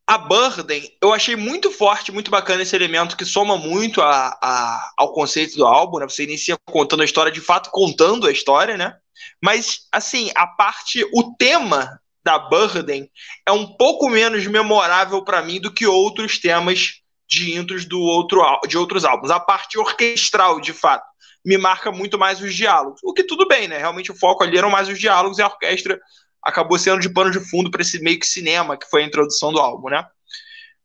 a 0.06 0.18
Burden, 0.18 0.88
eu 1.00 1.12
achei 1.12 1.36
muito 1.36 1.70
forte, 1.70 2.12
muito 2.12 2.30
bacana 2.30 2.62
esse 2.62 2.74
elemento 2.74 3.16
que 3.16 3.24
soma 3.24 3.56
muito 3.56 4.02
a, 4.02 4.36
a, 4.42 4.90
ao 4.98 5.12
conceito 5.12 5.56
do 5.56 5.64
álbum, 5.64 5.98
né? 5.98 6.08
Você 6.08 6.24
inicia 6.24 6.56
contando 6.66 7.02
a 7.02 7.04
história, 7.04 7.30
de 7.30 7.40
fato 7.40 7.70
contando 7.70 8.26
a 8.26 8.32
história, 8.32 8.76
né? 8.76 8.94
Mas, 9.40 9.86
assim, 9.92 10.30
a 10.34 10.46
parte, 10.46 11.04
o 11.14 11.34
tema 11.36 12.00
da 12.24 12.38
Burden 12.38 13.10
é 13.46 13.52
um 13.52 13.66
pouco 13.76 14.08
menos 14.08 14.46
memorável 14.46 15.24
para 15.24 15.42
mim 15.42 15.60
do 15.60 15.72
que 15.72 15.86
outros 15.86 16.38
temas 16.38 17.00
de 17.28 17.56
intros 17.56 17.84
do 17.84 18.00
outro, 18.00 18.42
de 18.68 18.76
outros 18.76 19.04
álbuns. 19.04 19.30
A 19.30 19.40
parte 19.40 19.78
orquestral, 19.78 20.60
de 20.60 20.72
fato, 20.72 21.06
me 21.44 21.56
marca 21.56 21.90
muito 21.90 22.18
mais 22.18 22.40
os 22.40 22.54
diálogos. 22.54 23.00
O 23.02 23.12
que 23.12 23.24
tudo 23.24 23.48
bem, 23.48 23.66
né? 23.68 23.78
Realmente 23.78 24.12
o 24.12 24.18
foco 24.18 24.44
ali 24.44 24.58
eram 24.58 24.70
mais 24.70 24.88
os 24.88 24.98
diálogos 24.98 25.38
e 25.38 25.42
a 25.42 25.46
orquestra 25.46 26.00
acabou 26.42 26.78
sendo 26.78 27.00
de 27.00 27.08
pano 27.08 27.30
de 27.30 27.40
fundo 27.40 27.70
para 27.70 27.82
esse 27.82 28.00
meio 28.00 28.18
que 28.18 28.26
cinema 28.26 28.76
que 28.76 28.88
foi 28.88 29.02
a 29.02 29.06
introdução 29.06 29.52
do 29.52 29.60
álbum, 29.60 29.88
né? 29.88 30.04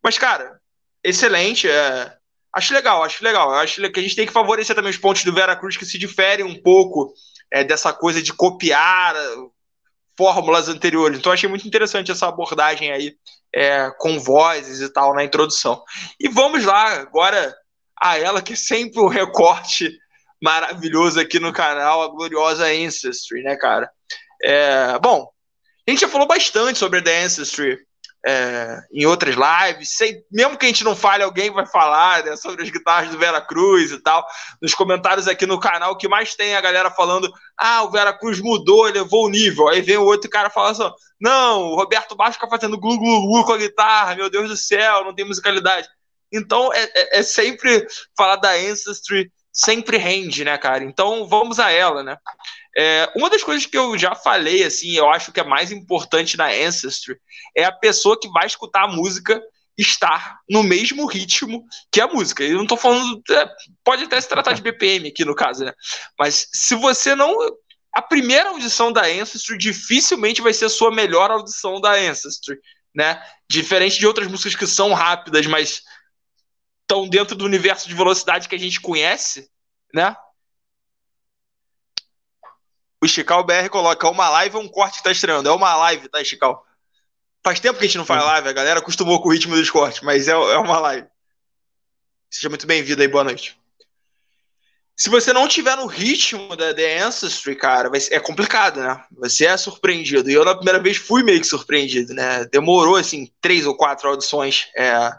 Mas, 0.03 0.17
cara, 0.17 0.59
excelente. 1.03 1.69
É... 1.69 2.13
Acho 2.53 2.73
legal, 2.73 3.03
acho 3.03 3.23
legal. 3.23 3.53
Acho 3.53 3.81
que 3.91 3.99
a 3.99 4.03
gente 4.03 4.15
tem 4.15 4.25
que 4.25 4.33
favorecer 4.33 4.75
também 4.75 4.91
os 4.91 4.97
pontos 4.97 5.23
do 5.23 5.33
Vera 5.33 5.55
Cruz 5.55 5.77
que 5.77 5.85
se 5.85 5.97
diferem 5.97 6.45
um 6.45 6.61
pouco 6.61 7.13
é, 7.51 7.63
dessa 7.63 7.93
coisa 7.93 8.21
de 8.21 8.33
copiar 8.33 9.15
uh, 9.15 9.51
fórmulas 10.17 10.67
anteriores. 10.67 11.19
Então, 11.19 11.31
achei 11.31 11.47
muito 11.49 11.67
interessante 11.67 12.11
essa 12.11 12.27
abordagem 12.27 12.91
aí 12.91 13.15
é, 13.53 13.91
com 13.99 14.19
vozes 14.19 14.81
e 14.81 14.89
tal 14.91 15.13
na 15.13 15.23
introdução. 15.23 15.83
E 16.19 16.27
vamos 16.27 16.65
lá 16.65 16.93
agora 16.93 17.55
a 17.99 18.17
ela, 18.17 18.41
que 18.41 18.53
é 18.53 18.55
sempre 18.55 18.99
um 18.99 19.07
recorte 19.07 19.91
maravilhoso 20.41 21.19
aqui 21.19 21.39
no 21.39 21.53
canal, 21.53 22.01
a 22.01 22.07
gloriosa 22.07 22.65
Ancestry, 22.67 23.43
né, 23.43 23.55
cara? 23.55 23.89
É, 24.41 24.99
bom, 24.99 25.27
a 25.87 25.91
gente 25.91 26.01
já 26.01 26.09
falou 26.09 26.27
bastante 26.27 26.77
sobre 26.77 27.01
The 27.01 27.23
Ancestry 27.23 27.77
é, 28.25 28.79
em 28.91 29.05
outras 29.05 29.35
lives. 29.35 29.91
Sem, 29.91 30.21
mesmo 30.29 30.57
que 30.57 30.65
a 30.65 30.69
gente 30.69 30.83
não 30.83 30.95
fale, 30.95 31.23
alguém 31.23 31.49
vai 31.49 31.65
falar 31.65 32.25
né, 32.25 32.35
sobre 32.35 32.63
as 32.63 32.69
guitarras 32.69 33.09
do 33.09 33.17
Vera 33.17 33.39
Cruz 33.39 33.91
e 33.91 33.99
tal. 33.99 34.25
Nos 34.61 34.75
comentários 34.75 35.27
aqui 35.27 35.45
no 35.45 35.59
canal, 35.59 35.93
o 35.93 35.97
que 35.97 36.07
mais 36.07 36.35
tem 36.35 36.55
a 36.55 36.61
galera 36.61 36.91
falando: 36.91 37.31
ah, 37.57 37.83
o 37.83 37.91
Vera 37.91 38.11
Cruz 38.11 38.41
mudou, 38.41 38.87
elevou 38.87 39.25
o 39.25 39.29
nível. 39.29 39.69
Aí 39.69 39.81
vem 39.81 39.97
o 39.97 40.03
outro 40.03 40.29
cara 40.29 40.49
falando 40.49 40.83
assim: 40.83 40.95
não, 41.19 41.71
o 41.71 41.75
Roberto 41.75 42.15
Baixo 42.15 42.33
fica 42.33 42.49
fazendo 42.49 42.77
glu 42.77 42.97
glu 42.99 43.27
glu 43.27 43.45
com 43.45 43.53
a 43.53 43.57
guitarra, 43.57 44.15
meu 44.15 44.29
Deus 44.29 44.49
do 44.49 44.57
céu, 44.57 45.05
não 45.05 45.15
tem 45.15 45.25
musicalidade. 45.25 45.87
Então 46.31 46.73
é, 46.73 46.83
é, 46.83 47.19
é 47.19 47.23
sempre 47.23 47.87
falar 48.17 48.35
da 48.35 48.51
Ancestry, 48.51 49.31
sempre 49.53 49.97
rende, 49.97 50.43
né, 50.43 50.57
cara? 50.57 50.83
Então 50.83 51.25
vamos 51.25 51.59
a 51.59 51.71
ela, 51.71 52.03
né? 52.03 52.17
É, 52.77 53.11
uma 53.15 53.29
das 53.29 53.43
coisas 53.43 53.65
que 53.65 53.75
eu 53.75 53.97
já 53.97 54.13
falei, 54.13 54.63
assim, 54.63 54.91
eu 54.91 55.09
acho 55.09 55.31
que 55.31 55.39
é 55.39 55.43
mais 55.43 55.71
importante 55.71 56.37
na 56.37 56.47
Ancestry 56.47 57.17
é 57.55 57.63
a 57.63 57.71
pessoa 57.71 58.19
que 58.19 58.29
vai 58.29 58.45
escutar 58.45 58.83
a 58.83 58.87
música 58.87 59.41
estar 59.75 60.39
no 60.49 60.63
mesmo 60.63 61.05
ritmo 61.05 61.65
que 61.91 62.01
a 62.01 62.07
música. 62.07 62.43
Eu 62.43 62.57
não 62.57 62.67
tô 62.67 62.77
falando. 62.77 63.21
É, 63.31 63.49
pode 63.83 64.03
até 64.03 64.19
se 64.19 64.27
tratar 64.27 64.53
de 64.53 64.61
BPM 64.61 65.07
aqui 65.07 65.23
no 65.23 65.35
caso, 65.35 65.65
né? 65.65 65.73
Mas 66.17 66.47
se 66.53 66.75
você 66.75 67.15
não. 67.15 67.35
A 67.93 68.01
primeira 68.01 68.49
audição 68.49 68.91
da 68.91 69.05
Ancestry 69.05 69.57
dificilmente 69.57 70.41
vai 70.41 70.53
ser 70.53 70.65
a 70.65 70.69
sua 70.69 70.91
melhor 70.91 71.31
audição 71.31 71.81
da 71.81 71.93
Ancestry, 71.93 72.59
né? 72.93 73.19
Diferente 73.49 73.97
de 73.97 74.05
outras 74.05 74.27
músicas 74.27 74.55
que 74.55 74.67
são 74.67 74.93
rápidas, 74.93 75.47
mas 75.47 75.81
estão 76.81 77.07
dentro 77.09 77.35
do 77.35 77.45
universo 77.45 77.87
de 77.87 77.95
velocidade 77.95 78.47
que 78.47 78.55
a 78.55 78.59
gente 78.59 78.79
conhece, 78.79 79.49
né? 79.93 80.15
O 83.01 83.07
Chical 83.07 83.43
BR 83.43 83.69
coloca: 83.69 84.07
é 84.07 84.09
uma 84.09 84.29
live 84.29 84.57
ou 84.57 84.63
um 84.63 84.67
corte 84.67 84.97
que 84.97 85.03
tá 85.03 85.11
estreando? 85.11 85.49
É 85.49 85.51
uma 85.51 85.75
live, 85.75 86.09
tá, 86.09 86.23
Chical? 86.23 86.65
Faz 87.43 87.59
tempo 87.59 87.79
que 87.79 87.85
a 87.85 87.87
gente 87.87 87.97
não 87.97 88.05
faz 88.05 88.23
live, 88.23 88.49
a 88.49 88.53
galera 88.53 88.79
acostumou 88.79 89.21
com 89.21 89.29
o 89.29 89.31
ritmo 89.31 89.55
dos 89.55 89.69
cortes, 89.69 90.01
mas 90.01 90.27
é, 90.27 90.31
é 90.31 90.57
uma 90.57 90.79
live. 90.79 91.07
Seja 92.29 92.49
muito 92.49 92.67
bem-vindo 92.67 93.01
aí, 93.01 93.07
boa 93.07 93.23
noite. 93.23 93.57
Se 94.99 95.09
você 95.11 95.31
não 95.31 95.47
tiver 95.47 95.77
no 95.77 95.85
ritmo 95.85 96.55
da 96.55 96.73
The 96.73 97.03
Ancestry, 97.03 97.55
cara, 97.55 97.87
vai 97.87 97.99
é 98.09 98.19
complicado, 98.19 98.81
né? 98.81 99.01
Você 99.11 99.45
é 99.45 99.55
surpreendido. 99.55 100.29
E 100.29 100.33
eu, 100.33 100.43
na 100.43 100.55
primeira 100.55 100.81
vez, 100.81 100.97
fui 100.97 101.21
meio 101.21 101.39
que 101.39 101.45
surpreendido, 101.45 102.15
né? 102.15 102.45
Demorou, 102.45 102.95
assim, 102.95 103.31
três 103.39 103.67
ou 103.67 103.77
quatro 103.77 104.09
audições 104.09 104.67
é, 104.75 105.11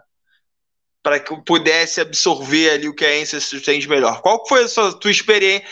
para 1.00 1.20
que 1.20 1.32
eu 1.32 1.40
pudesse 1.42 2.00
absorver 2.00 2.70
ali 2.70 2.88
o 2.88 2.94
que 2.94 3.06
a 3.06 3.22
Ancestry 3.22 3.60
tem 3.60 3.78
de 3.78 3.88
melhor. 3.88 4.20
Qual 4.20 4.46
foi 4.48 4.64
a 4.64 4.68
sua, 4.68 4.92
tua 4.98 5.12
experiência? 5.12 5.66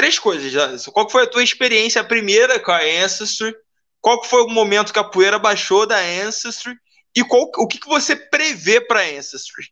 Três 0.00 0.18
coisas, 0.18 0.54
Anderson. 0.56 0.90
Qual 0.92 1.10
foi 1.10 1.24
a 1.24 1.26
tua 1.26 1.44
experiência 1.44 2.02
primeira 2.02 2.58
com 2.58 2.70
a 2.70 2.80
Ancestry? 2.82 3.54
Qual 4.00 4.24
foi 4.24 4.42
o 4.44 4.48
momento 4.48 4.94
que 4.94 4.98
a 4.98 5.04
poeira 5.04 5.38
baixou 5.38 5.86
da 5.86 5.98
Ancestry? 5.98 6.74
E 7.14 7.22
qual, 7.22 7.50
o 7.58 7.66
que, 7.66 7.78
que 7.78 7.86
você 7.86 8.16
prevê 8.16 8.80
para 8.80 9.00
a 9.00 9.18
Ancestry? 9.18 9.66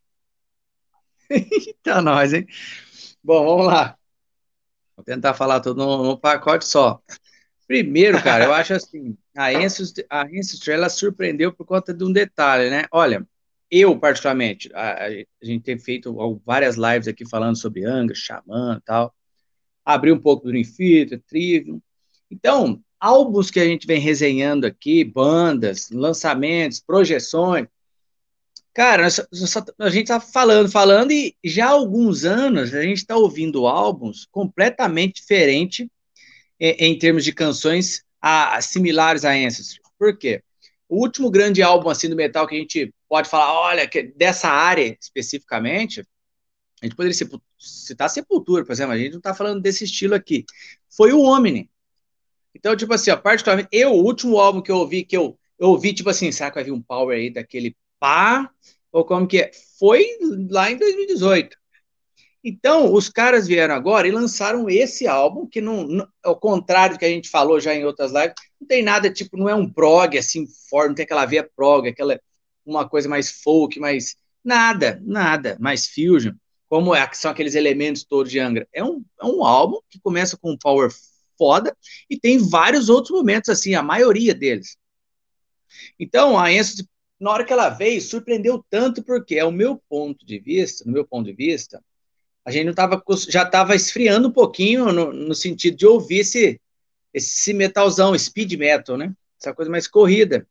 Eita, 1.30 2.02
nós, 2.02 2.34
hein? 2.34 2.46
Bom, 3.24 3.42
vamos 3.42 3.66
lá. 3.68 3.96
Vou 4.94 5.02
tentar 5.02 5.32
falar 5.32 5.60
tudo 5.60 5.86
num, 5.86 6.14
pacote 6.14 6.66
só. 6.66 7.00
Primeiro, 7.66 8.22
cara, 8.22 8.44
eu 8.44 8.52
acho 8.52 8.74
assim, 8.74 9.16
a 9.34 9.48
Ancestry, 9.48 10.04
a 10.10 10.26
Ancestry, 10.26 10.72
ela 10.72 10.90
surpreendeu 10.90 11.54
por 11.54 11.64
conta 11.64 11.94
de 11.94 12.04
um 12.04 12.12
detalhe, 12.12 12.68
né? 12.68 12.84
Olha, 12.92 13.26
eu, 13.70 13.98
particularmente, 13.98 14.70
a, 14.74 15.06
a 15.06 15.10
gente 15.42 15.62
tem 15.62 15.78
feito 15.78 16.14
várias 16.44 16.76
lives 16.76 17.08
aqui 17.08 17.26
falando 17.26 17.56
sobre 17.56 17.86
Angra, 17.86 18.14
Xamã 18.14 18.76
e 18.78 18.84
tal, 18.84 19.14
abrir 19.88 20.12
um 20.12 20.18
pouco 20.18 20.46
do 20.46 20.56
Infinito, 20.56 21.18
Trivium. 21.26 21.80
Então, 22.30 22.78
álbuns 23.00 23.50
que 23.50 23.58
a 23.58 23.64
gente 23.64 23.86
vem 23.86 23.98
resenhando 23.98 24.66
aqui, 24.66 25.02
bandas, 25.02 25.88
lançamentos, 25.90 26.78
projeções. 26.78 27.66
Cara, 28.74 29.06
a 29.06 29.88
gente 29.88 30.02
está 30.02 30.20
falando, 30.20 30.70
falando, 30.70 31.10
e 31.10 31.34
já 31.42 31.68
há 31.68 31.70
alguns 31.70 32.26
anos 32.26 32.74
a 32.74 32.82
gente 32.82 32.98
está 32.98 33.16
ouvindo 33.16 33.66
álbuns 33.66 34.26
completamente 34.30 35.22
diferentes 35.22 35.88
em, 36.60 36.72
em, 36.72 36.98
termos 36.98 37.24
de 37.24 37.32
canções 37.32 38.04
a, 38.20 38.56
a, 38.56 38.60
similares 38.60 39.24
a 39.24 39.32
Ancestry. 39.32 39.80
Por 39.98 40.18
quê? 40.18 40.42
O 40.86 41.00
último 41.00 41.30
grande 41.30 41.62
álbum 41.62 41.88
assim 41.88 42.10
do 42.10 42.14
metal 42.14 42.46
que 42.46 42.56
a 42.56 42.58
gente 42.58 42.92
pode 43.08 43.28
falar, 43.28 43.54
olha, 43.54 43.88
que 43.88 44.02
dessa 44.02 44.50
área 44.50 44.96
especificamente, 45.00 46.04
a 46.80 46.86
gente 46.86 46.94
poderia 46.94 47.16
citar 47.58 48.08
Sepultura, 48.08 48.64
por 48.64 48.72
exemplo, 48.72 48.92
a 48.92 48.98
gente 48.98 49.10
não 49.10 49.18
está 49.18 49.34
falando 49.34 49.60
desse 49.60 49.84
estilo 49.84 50.14
aqui. 50.14 50.44
Foi 50.88 51.12
o 51.12 51.22
Omni. 51.22 51.68
Então, 52.54 52.76
tipo 52.76 52.92
assim, 52.94 53.10
ó, 53.10 53.16
particularmente, 53.16 53.68
eu, 53.72 53.92
o 53.92 54.04
último 54.04 54.38
álbum 54.38 54.62
que 54.62 54.70
eu 54.70 54.76
ouvi, 54.76 55.04
que 55.04 55.16
eu, 55.16 55.38
eu 55.58 55.68
ouvi, 55.68 55.92
tipo 55.92 56.08
assim, 56.08 56.30
será 56.30 56.50
que 56.50 56.56
vai 56.56 56.64
vir 56.64 56.72
um 56.72 56.82
power 56.82 57.16
aí 57.18 57.30
daquele 57.30 57.76
pá? 57.98 58.50
Ou 58.92 59.04
como 59.04 59.26
que 59.26 59.42
é? 59.42 59.50
Foi 59.78 60.04
lá 60.50 60.70
em 60.70 60.76
2018. 60.76 61.56
Então, 62.44 62.92
os 62.92 63.08
caras 63.08 63.46
vieram 63.48 63.74
agora 63.74 64.06
e 64.06 64.12
lançaram 64.12 64.70
esse 64.70 65.06
álbum, 65.06 65.46
que 65.46 65.60
não, 65.60 65.84
não, 65.84 66.08
ao 66.22 66.38
contrário 66.38 66.94
do 66.94 66.98
que 66.98 67.04
a 67.04 67.08
gente 67.08 67.28
falou 67.28 67.60
já 67.60 67.74
em 67.74 67.84
outras 67.84 68.12
lives, 68.12 68.34
não 68.60 68.66
tem 68.68 68.82
nada, 68.82 69.12
tipo, 69.12 69.36
não 69.36 69.48
é 69.48 69.54
um 69.54 69.70
prog, 69.70 70.16
assim, 70.16 70.46
forte, 70.70 70.88
não 70.88 70.94
tem 70.94 71.04
aquela 71.04 71.26
via 71.26 71.48
prog, 71.56 71.88
aquela, 71.88 72.18
uma 72.64 72.88
coisa 72.88 73.08
mais 73.08 73.30
folk, 73.42 73.78
mais, 73.80 74.16
nada, 74.44 75.02
nada, 75.04 75.56
mais 75.60 75.88
fusion 75.88 76.32
como 76.68 76.94
é, 76.94 77.08
são 77.12 77.30
aqueles 77.30 77.54
elementos 77.54 78.04
todos 78.04 78.30
de 78.30 78.38
Angra. 78.38 78.68
É 78.72 78.84
um, 78.84 79.04
é 79.20 79.24
um 79.24 79.44
álbum 79.44 79.80
que 79.88 79.98
começa 80.00 80.36
com 80.36 80.52
um 80.52 80.58
power 80.58 80.90
foda 81.38 81.74
e 82.10 82.18
tem 82.18 82.38
vários 82.38 82.88
outros 82.88 83.16
momentos, 83.16 83.48
assim, 83.48 83.74
a 83.74 83.82
maioria 83.82 84.34
deles. 84.34 84.76
Então, 85.98 86.38
a 86.38 86.52
Enzo, 86.52 86.86
na 87.18 87.30
hora 87.30 87.44
que 87.44 87.52
ela 87.52 87.68
veio, 87.68 88.00
surpreendeu 88.02 88.64
tanto, 88.68 89.02
porque 89.02 89.36
é 89.36 89.44
o 89.44 89.52
meu 89.52 89.80
ponto 89.88 90.26
de 90.26 90.38
vista, 90.38 90.84
no 90.84 90.92
meu 90.92 91.06
ponto 91.06 91.26
de 91.26 91.32
vista, 91.32 91.82
a 92.44 92.50
gente 92.50 92.66
não 92.66 92.74
tava, 92.74 93.02
já 93.28 93.42
estava 93.42 93.74
esfriando 93.74 94.28
um 94.28 94.32
pouquinho 94.32 94.92
no, 94.92 95.12
no, 95.12 95.34
sentido 95.34 95.76
de 95.76 95.86
ouvir 95.86 96.20
esse, 96.20 96.60
esse 97.12 97.52
metalzão, 97.52 98.18
speed 98.18 98.54
metal, 98.54 98.96
né? 98.96 99.12
Essa 99.40 99.54
coisa 99.54 99.70
mais 99.70 99.86
corrida. 99.86 100.46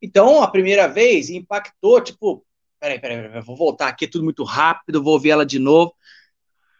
Então, 0.00 0.42
a 0.42 0.50
primeira 0.50 0.86
vez 0.86 1.28
impactou, 1.28 2.00
tipo, 2.00 2.44
peraí, 2.80 2.98
peraí, 2.98 3.22
peraí, 3.22 3.42
vou 3.42 3.56
voltar 3.56 3.88
aqui, 3.88 4.08
tudo 4.08 4.24
muito 4.24 4.42
rápido, 4.42 5.02
vou 5.02 5.12
ouvir 5.14 5.30
ela 5.30 5.46
de 5.46 5.58
novo. 5.58 5.94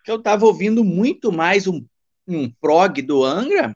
Que 0.04 0.10
eu 0.10 0.16
estava 0.16 0.46
ouvindo 0.46 0.82
muito 0.82 1.30
mais 1.30 1.66
um, 1.66 1.84
um 2.26 2.50
prog 2.50 3.02
do 3.02 3.22
Angra, 3.22 3.74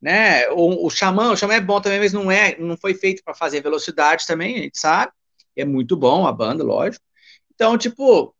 né? 0.00 0.48
O, 0.50 0.86
o 0.86 0.90
Xamã, 0.90 1.30
o 1.32 1.36
Xamã 1.36 1.54
é 1.54 1.60
bom 1.60 1.80
também, 1.80 2.00
mas 2.00 2.12
não 2.12 2.30
é, 2.30 2.58
não 2.58 2.76
foi 2.76 2.94
feito 2.94 3.22
para 3.24 3.34
fazer 3.34 3.62
velocidade 3.62 4.26
também, 4.26 4.56
a 4.56 4.62
gente 4.62 4.78
sabe. 4.78 5.12
É 5.54 5.64
muito 5.64 5.96
bom 5.96 6.26
a 6.26 6.32
banda, 6.32 6.64
lógico. 6.64 7.04
Então, 7.54 7.78
tipo, 7.78 8.34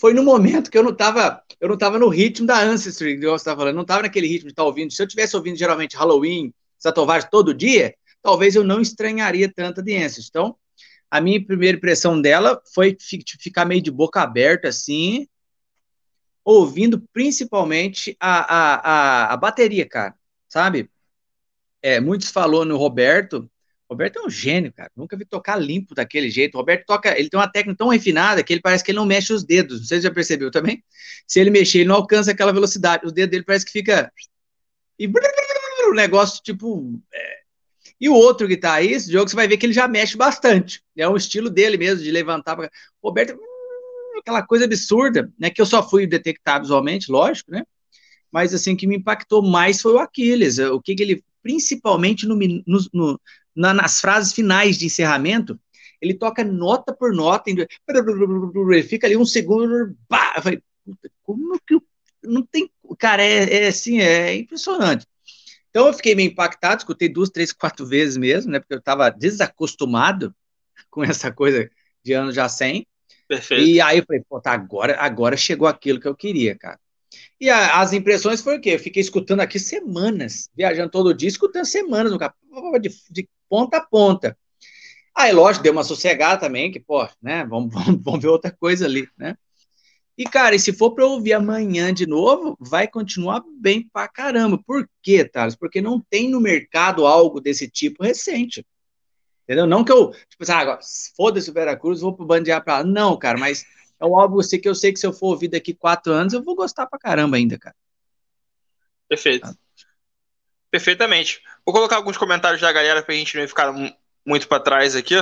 foi 0.00 0.14
no 0.14 0.24
momento 0.24 0.70
que 0.70 0.78
eu 0.78 0.82
não 0.82 0.90
estava 0.90 1.44
eu 1.60 1.68
não 1.68 1.78
tava 1.78 1.98
no 1.98 2.08
ritmo 2.08 2.46
da 2.46 2.60
Ancestry, 2.60 3.18
que 3.18 3.26
você 3.26 3.36
estava 3.36 3.60
falando, 3.60 3.76
não 3.76 3.82
estava 3.82 4.02
naquele 4.02 4.26
ritmo 4.26 4.48
de 4.48 4.52
estar 4.52 4.62
tá 4.62 4.66
ouvindo. 4.66 4.92
Se 4.92 5.02
eu 5.02 5.08
tivesse 5.08 5.34
ouvindo 5.36 5.56
geralmente 5.56 5.96
Halloween, 5.96 6.52
Satovage 6.78 7.30
todo 7.30 7.54
dia, 7.54 7.94
talvez 8.20 8.54
eu 8.54 8.62
não 8.62 8.80
estranharia 8.80 9.50
tanto 9.50 9.82
de 9.82 9.96
Ancestry. 9.96 10.26
Então, 10.28 10.56
a 11.14 11.20
minha 11.20 11.40
primeira 11.46 11.76
impressão 11.76 12.20
dela 12.20 12.60
foi 12.74 12.96
ficar 13.40 13.64
meio 13.64 13.80
de 13.80 13.88
boca 13.88 14.20
aberta, 14.20 14.66
assim, 14.66 15.28
ouvindo 16.44 17.00
principalmente 17.12 18.16
a, 18.18 18.40
a, 18.40 18.74
a, 18.74 19.32
a 19.34 19.36
bateria, 19.36 19.88
cara, 19.88 20.16
sabe? 20.48 20.90
É, 21.80 22.00
muitos 22.00 22.30
falou 22.30 22.64
no 22.64 22.76
Roberto, 22.76 23.48
Roberto 23.88 24.18
é 24.18 24.26
um 24.26 24.30
gênio, 24.30 24.72
cara. 24.72 24.90
Nunca 24.96 25.16
vi 25.16 25.24
tocar 25.24 25.54
limpo 25.54 25.94
daquele 25.94 26.28
jeito. 26.28 26.56
O 26.56 26.58
Roberto 26.58 26.84
toca, 26.84 27.16
ele 27.16 27.30
tem 27.30 27.38
uma 27.38 27.46
técnica 27.46 27.78
tão 27.78 27.88
refinada 27.90 28.42
que 28.42 28.52
ele 28.52 28.60
parece 28.60 28.82
que 28.82 28.90
ele 28.90 28.98
não 28.98 29.06
mexe 29.06 29.32
os 29.32 29.44
dedos. 29.44 29.86
Se 29.86 30.00
já 30.00 30.10
percebeu 30.10 30.50
também. 30.50 30.82
Se 31.28 31.38
ele 31.38 31.50
mexer, 31.50 31.80
ele 31.80 31.90
não 31.90 31.96
alcança 31.96 32.32
aquela 32.32 32.52
velocidade. 32.52 33.06
Os 33.06 33.12
dedos 33.12 33.30
dele 33.30 33.44
parece 33.44 33.64
que 33.64 33.70
fica 33.70 34.10
e 34.98 35.06
o 35.88 35.94
negócio 35.94 36.42
tipo 36.42 37.00
é, 37.12 37.43
e 38.00 38.08
o 38.08 38.14
outro 38.14 38.48
guitarrista, 38.48 39.10
Diogo, 39.10 39.28
você 39.28 39.36
vai 39.36 39.48
ver 39.48 39.56
que 39.56 39.66
ele 39.66 39.72
já 39.72 39.86
mexe 39.88 40.16
bastante. 40.16 40.82
É 40.96 41.08
um 41.08 41.16
estilo 41.16 41.48
dele 41.48 41.76
mesmo, 41.76 42.02
de 42.02 42.10
levantar. 42.10 42.56
Pra... 42.56 42.70
Roberto, 43.02 43.34
hum, 43.34 44.18
aquela 44.18 44.42
coisa 44.42 44.64
absurda, 44.64 45.32
né? 45.38 45.50
Que 45.50 45.60
eu 45.60 45.66
só 45.66 45.88
fui 45.88 46.06
detectar 46.06 46.60
visualmente, 46.60 47.10
lógico, 47.10 47.50
né? 47.50 47.64
Mas 48.32 48.52
assim, 48.52 48.74
que 48.74 48.86
me 48.86 48.96
impactou 48.96 49.42
mais 49.42 49.80
foi 49.80 49.92
o 49.92 49.98
Aquiles. 49.98 50.58
O 50.58 50.80
que, 50.80 50.94
que 50.94 51.02
ele, 51.02 51.24
principalmente 51.42 52.26
no, 52.26 52.36
no, 52.36 52.80
no 52.92 53.20
na, 53.54 53.72
nas 53.72 54.00
frases 54.00 54.32
finais 54.32 54.76
de 54.76 54.86
encerramento, 54.86 55.58
ele 56.00 56.14
toca 56.14 56.44
nota 56.44 56.92
por 56.92 57.14
nota, 57.14 57.48
ele 57.48 58.82
fica 58.82 59.06
ali 59.06 59.16
um 59.16 59.24
segundo, 59.24 59.96
bah, 60.08 60.34
eu 60.36 60.42
falei, 60.42 60.62
como 61.22 61.58
que 61.66 61.78
não 62.22 62.42
tem, 62.42 62.70
cara, 62.98 63.22
é, 63.22 63.64
é 63.64 63.68
assim, 63.68 64.00
é 64.00 64.34
impressionante. 64.34 65.06
Então 65.74 65.88
eu 65.88 65.92
fiquei 65.92 66.14
meio 66.14 66.30
impactado, 66.30 66.78
escutei 66.78 67.08
duas, 67.08 67.30
três, 67.30 67.52
quatro 67.52 67.84
vezes 67.84 68.16
mesmo, 68.16 68.52
né? 68.52 68.60
Porque 68.60 68.74
eu 68.74 68.78
estava 68.78 69.10
desacostumado 69.10 70.32
com 70.88 71.02
essa 71.02 71.32
coisa 71.32 71.68
de 72.00 72.12
anos 72.12 72.32
já 72.32 72.48
sem. 72.48 72.86
Perfeito. 73.26 73.64
E 73.64 73.80
aí 73.80 73.98
eu 73.98 74.04
falei, 74.06 74.22
pô, 74.28 74.40
tá, 74.40 74.52
agora, 74.52 74.96
agora 75.00 75.36
chegou 75.36 75.66
aquilo 75.66 75.98
que 75.98 76.06
eu 76.06 76.14
queria, 76.14 76.56
cara. 76.56 76.78
E 77.40 77.50
a, 77.50 77.80
as 77.80 77.92
impressões 77.92 78.40
foram 78.40 78.58
o 78.58 78.60
quê? 78.60 78.70
Eu 78.70 78.78
fiquei 78.78 79.00
escutando 79.00 79.40
aqui 79.40 79.58
semanas, 79.58 80.48
viajando 80.54 80.90
todo 80.90 81.12
dia, 81.12 81.28
escutando 81.28 81.64
semanas 81.64 82.12
no 82.12 82.20
carro, 82.20 82.34
de, 82.80 82.90
de 83.10 83.28
ponta 83.48 83.78
a 83.78 83.84
ponta. 83.84 84.38
Aí, 85.12 85.32
lógico, 85.32 85.64
deu 85.64 85.72
uma 85.72 85.82
sossegada 85.82 86.38
também, 86.38 86.70
que, 86.70 86.78
pô, 86.78 87.04
né, 87.20 87.44
vamos, 87.46 87.74
vamos, 87.74 88.00
vamos 88.00 88.22
ver 88.22 88.28
outra 88.28 88.52
coisa 88.52 88.84
ali, 88.84 89.08
né? 89.18 89.36
E, 90.16 90.24
cara, 90.24 90.54
e 90.54 90.60
se 90.60 90.72
for 90.72 90.92
para 90.92 91.04
ouvir 91.04 91.32
amanhã 91.32 91.92
de 91.92 92.06
novo, 92.06 92.56
vai 92.60 92.86
continuar 92.86 93.42
bem 93.58 93.88
pra 93.92 94.06
caramba. 94.06 94.56
Por 94.64 94.88
quê, 95.02 95.24
Thales? 95.24 95.56
Porque 95.56 95.80
não 95.80 96.00
tem 96.00 96.30
no 96.30 96.40
mercado 96.40 97.04
algo 97.04 97.40
desse 97.40 97.68
tipo 97.68 98.04
recente. 98.04 98.64
Entendeu? 99.42 99.66
Não 99.66 99.84
que 99.84 99.92
eu, 99.92 100.12
tipo 100.28 100.42
assim, 100.42 100.52
ah, 100.52 100.78
foda-se 101.16 101.50
o 101.50 101.52
Veracruz, 101.52 102.00
vou 102.00 102.14
pro 102.14 102.24
bandear 102.24 102.62
pra 102.62 102.78
lá. 102.78 102.84
Não, 102.84 103.18
cara, 103.18 103.36
mas 103.36 103.66
é 104.00 104.06
um 104.06 104.18
álbum 104.18 104.38
assim, 104.38 104.60
que 104.60 104.68
eu 104.68 104.74
sei 104.74 104.92
que 104.92 105.00
se 105.00 105.06
eu 105.06 105.12
for 105.12 105.28
ouvir 105.28 105.48
daqui 105.48 105.74
quatro 105.74 106.12
anos, 106.12 106.32
eu 106.32 106.42
vou 106.42 106.54
gostar 106.54 106.86
pra 106.86 106.98
caramba 106.98 107.36
ainda, 107.36 107.58
cara. 107.58 107.74
Perfeito. 109.08 109.48
Perfeitamente. 110.70 111.42
Vou 111.64 111.74
colocar 111.74 111.96
alguns 111.96 112.16
comentários 112.16 112.60
da 112.60 112.72
galera 112.72 113.02
pra 113.02 113.14
gente 113.14 113.36
não 113.36 113.46
ficar 113.46 113.72
muito 114.24 114.48
para 114.48 114.62
trás 114.62 114.96
aqui. 114.96 115.14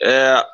É, 0.00 0.46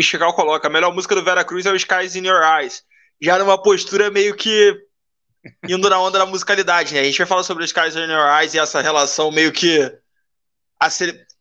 Pichigal 0.00 0.32
coloca: 0.32 0.66
a 0.66 0.70
melhor 0.70 0.94
música 0.94 1.14
do 1.14 1.22
Vera 1.22 1.44
Cruz 1.44 1.66
é 1.66 1.70
o 1.70 1.76
Skies 1.76 2.16
in 2.16 2.26
Your 2.26 2.42
Eyes. 2.42 2.82
Já 3.20 3.38
numa 3.38 3.62
postura 3.62 4.10
meio 4.10 4.34
que 4.34 4.74
indo 5.68 5.90
na 5.90 6.00
onda 6.00 6.18
da 6.18 6.24
musicalidade, 6.24 6.94
né? 6.94 7.00
A 7.00 7.04
gente 7.04 7.18
vai 7.18 7.26
falar 7.26 7.42
sobre 7.42 7.62
o 7.62 7.66
Skies 7.66 7.96
in 7.96 8.10
Your 8.10 8.40
Eyes 8.40 8.54
e 8.54 8.58
essa 8.58 8.80
relação 8.80 9.30
meio 9.30 9.52
que 9.52 9.92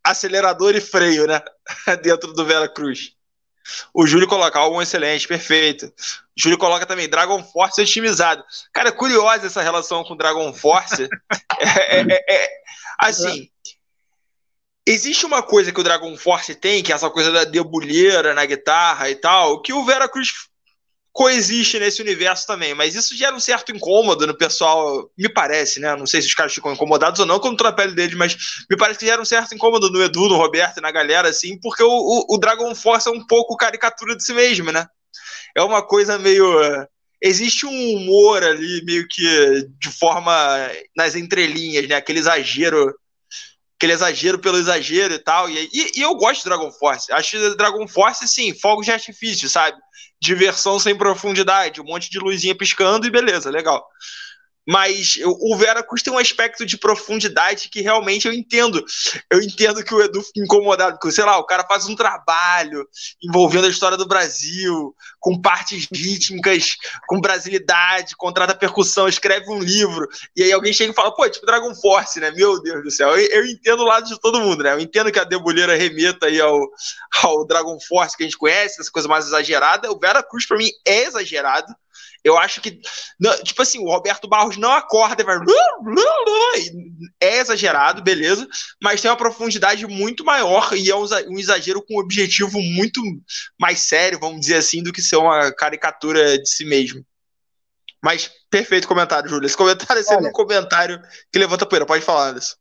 acelerador 0.03 0.75
e 0.75 0.81
freio, 0.81 1.25
né? 1.25 1.41
Dentro 2.03 2.33
do 2.33 2.45
Vera 2.45 2.67
Cruz. 2.67 3.13
O 3.93 4.05
Júlio 4.05 4.27
coloca 4.27 4.59
álbum 4.59 4.81
excelente, 4.81 5.25
perfeito. 5.25 5.85
O 5.85 5.91
Júlio 6.35 6.57
coloca 6.57 6.85
também 6.85 7.07
Dragon 7.07 7.41
Force 7.41 7.81
otimizado. 7.81 8.43
Cara, 8.73 8.91
curiosa 8.91 9.47
essa 9.47 9.61
relação 9.61 10.03
com 10.03 10.17
Dragon 10.17 10.51
Force. 10.53 11.07
é, 11.59 12.01
é, 12.01 12.25
é, 12.27 12.45
é 12.45 12.49
assim, 12.97 13.49
Existe 14.91 15.23
uma 15.23 15.43
coisa 15.43 15.71
que 15.71 15.79
o 15.79 15.83
Dragon 15.83 16.17
Force 16.17 16.55
tem, 16.55 16.81
que 16.81 16.91
é 16.91 16.95
essa 16.95 17.11
coisa 17.11 17.31
da 17.31 17.43
debulheira 17.43 18.33
na 18.33 18.43
guitarra 18.43 19.07
e 19.07 19.13
tal, 19.13 19.61
que 19.61 19.71
o 19.71 19.85
Vera 19.85 20.09
Cruz 20.09 20.31
coexiste 21.13 21.77
nesse 21.77 22.01
universo 22.01 22.47
também, 22.47 22.73
mas 22.73 22.95
isso 22.95 23.15
gera 23.15 23.35
um 23.35 23.39
certo 23.39 23.71
incômodo 23.71 24.25
no 24.25 24.35
pessoal, 24.35 25.07
me 25.15 25.29
parece, 25.29 25.79
né? 25.79 25.95
Não 25.95 26.07
sei 26.07 26.23
se 26.23 26.27
os 26.27 26.33
caras 26.33 26.55
ficam 26.55 26.73
incomodados 26.73 27.19
ou 27.19 27.27
não 27.27 27.39
quando 27.39 27.55
tô 27.55 27.65
na 27.65 27.71
pele 27.71 27.93
deles, 27.93 28.15
mas 28.15 28.35
me 28.67 28.75
parece 28.75 28.97
que 28.97 29.05
gera 29.05 29.21
um 29.21 29.25
certo 29.25 29.53
incômodo 29.53 29.91
no 29.91 30.01
Edu, 30.01 30.27
no 30.27 30.37
Roberto 30.37 30.79
e 30.79 30.81
na 30.81 30.89
galera, 30.89 31.29
assim, 31.29 31.59
porque 31.59 31.83
o, 31.83 31.91
o, 31.91 32.35
o 32.35 32.37
Dragon 32.39 32.73
Force 32.73 33.07
é 33.07 33.11
um 33.11 33.23
pouco 33.27 33.55
caricatura 33.55 34.15
de 34.15 34.25
si 34.25 34.33
mesmo, 34.33 34.71
né? 34.71 34.87
É 35.55 35.61
uma 35.61 35.83
coisa 35.83 36.17
meio. 36.17 36.43
Existe 37.21 37.67
um 37.67 37.93
humor 37.93 38.43
ali, 38.43 38.83
meio 38.85 39.07
que 39.07 39.67
de 39.77 39.91
forma 39.91 40.33
nas 40.97 41.15
entrelinhas, 41.15 41.87
né? 41.87 41.93
Aquele 41.93 42.17
exagero 42.17 42.91
aquele 43.79 43.93
exagero 43.93 44.37
pelo 44.37 44.57
exagero 44.57 45.13
e 45.13 45.19
tal. 45.19 45.49
E, 45.49 45.69
e, 45.71 45.91
e, 45.95 46.01
eu 46.01 46.13
gosto 46.15 46.43
de 46.43 46.49
Dragon 46.49 46.69
Force. 46.69 47.11
Acho 47.13 47.55
Dragon 47.55 47.87
Force, 47.87 48.27
sim, 48.27 48.53
fogos 48.53 48.85
de 48.85 48.91
artifício, 48.91 49.47
sabe? 49.49 49.77
Diversão 50.21 50.77
sem 50.77 50.97
profundidade, 50.97 51.79
um 51.79 51.85
monte 51.85 52.09
de 52.09 52.19
luzinha 52.19 52.53
piscando 52.53 53.07
e 53.07 53.09
beleza, 53.09 53.49
legal. 53.49 53.87
Mas 54.69 55.17
o 55.25 55.57
Vera 55.57 55.81
Cruz 55.81 56.03
tem 56.03 56.13
um 56.13 56.19
aspecto 56.19 56.63
de 56.63 56.77
profundidade 56.77 57.69
que 57.69 57.81
realmente 57.81 58.27
eu 58.27 58.33
entendo. 58.33 58.85
Eu 59.27 59.41
entendo 59.41 59.83
que 59.83 59.95
o 59.95 59.99
Edu 59.99 60.21
fica 60.21 60.41
incomodado, 60.41 60.99
porque, 60.99 61.11
sei 61.11 61.23
lá, 61.23 61.39
o 61.39 61.43
cara 61.43 61.65
faz 61.67 61.87
um 61.87 61.95
trabalho 61.95 62.87
envolvendo 63.19 63.65
a 63.65 63.69
história 63.69 63.97
do 63.97 64.07
Brasil, 64.07 64.95
com 65.19 65.41
partes 65.41 65.87
rítmicas, 65.91 66.75
com 67.07 67.19
brasilidade, 67.19 68.15
contrata 68.15 68.53
percussão, 68.53 69.07
escreve 69.07 69.49
um 69.49 69.59
livro, 69.59 70.07
e 70.35 70.43
aí 70.43 70.51
alguém 70.51 70.71
chega 70.71 70.91
e 70.91 70.95
fala, 70.95 71.15
pô, 71.15 71.27
tipo 71.27 71.47
Dragon 71.47 71.73
Force, 71.73 72.19
né? 72.19 72.29
Meu 72.29 72.61
Deus 72.61 72.83
do 72.83 72.91
céu. 72.91 73.17
Eu, 73.17 73.27
eu 73.27 73.45
entendo 73.47 73.81
o 73.81 73.87
lado 73.87 74.07
de 74.07 74.21
todo 74.21 74.39
mundo, 74.39 74.63
né? 74.63 74.73
Eu 74.73 74.79
entendo 74.79 75.11
que 75.11 75.19
a 75.19 75.23
debulheira 75.23 75.75
remeta 75.75 76.27
aí 76.27 76.39
ao, 76.39 76.59
ao 77.23 77.43
Dragon 77.43 77.79
Force 77.87 78.15
que 78.15 78.21
a 78.21 78.27
gente 78.27 78.37
conhece, 78.37 78.79
essa 78.79 78.91
coisa 78.91 79.07
mais 79.07 79.25
exagerada. 79.25 79.91
O 79.91 79.97
Vera 79.97 80.21
Cruz, 80.21 80.45
para 80.45 80.57
mim, 80.57 80.69
é 80.85 81.05
exagerado. 81.05 81.73
Eu 82.23 82.37
acho 82.37 82.61
que, 82.61 82.79
tipo 83.43 83.61
assim, 83.61 83.79
o 83.79 83.89
Roberto 83.89 84.27
Barros 84.27 84.57
não 84.57 84.71
acorda 84.71 85.21
e 85.21 85.25
vai. 85.25 85.37
É 87.19 87.39
exagerado, 87.39 88.01
beleza, 88.01 88.47
mas 88.81 89.01
tem 89.01 89.09
uma 89.09 89.17
profundidade 89.17 89.87
muito 89.87 90.23
maior 90.25 90.73
e 90.73 90.89
é 90.89 90.95
um 90.95 91.39
exagero 91.39 91.81
com 91.81 91.95
um 91.95 91.99
objetivo 91.99 92.61
muito 92.61 93.01
mais 93.59 93.79
sério, 93.79 94.19
vamos 94.19 94.41
dizer 94.41 94.55
assim, 94.55 94.83
do 94.83 94.91
que 94.91 95.01
ser 95.01 95.15
uma 95.15 95.51
caricatura 95.53 96.37
de 96.37 96.49
si 96.49 96.65
mesmo. 96.65 97.05
Mas 98.01 98.31
perfeito 98.49 98.87
comentário, 98.87 99.29
Júlio. 99.29 99.45
Esse 99.45 99.57
comentário 99.57 99.99
é 99.99 100.03
sempre 100.03 100.23
Olha, 100.23 100.29
um 100.29 100.33
comentário 100.33 101.01
que 101.31 101.39
levanta 101.39 101.65
poeira. 101.65 101.85
Pode 101.85 102.03
falar, 102.03 102.29
Anderson. 102.29 102.55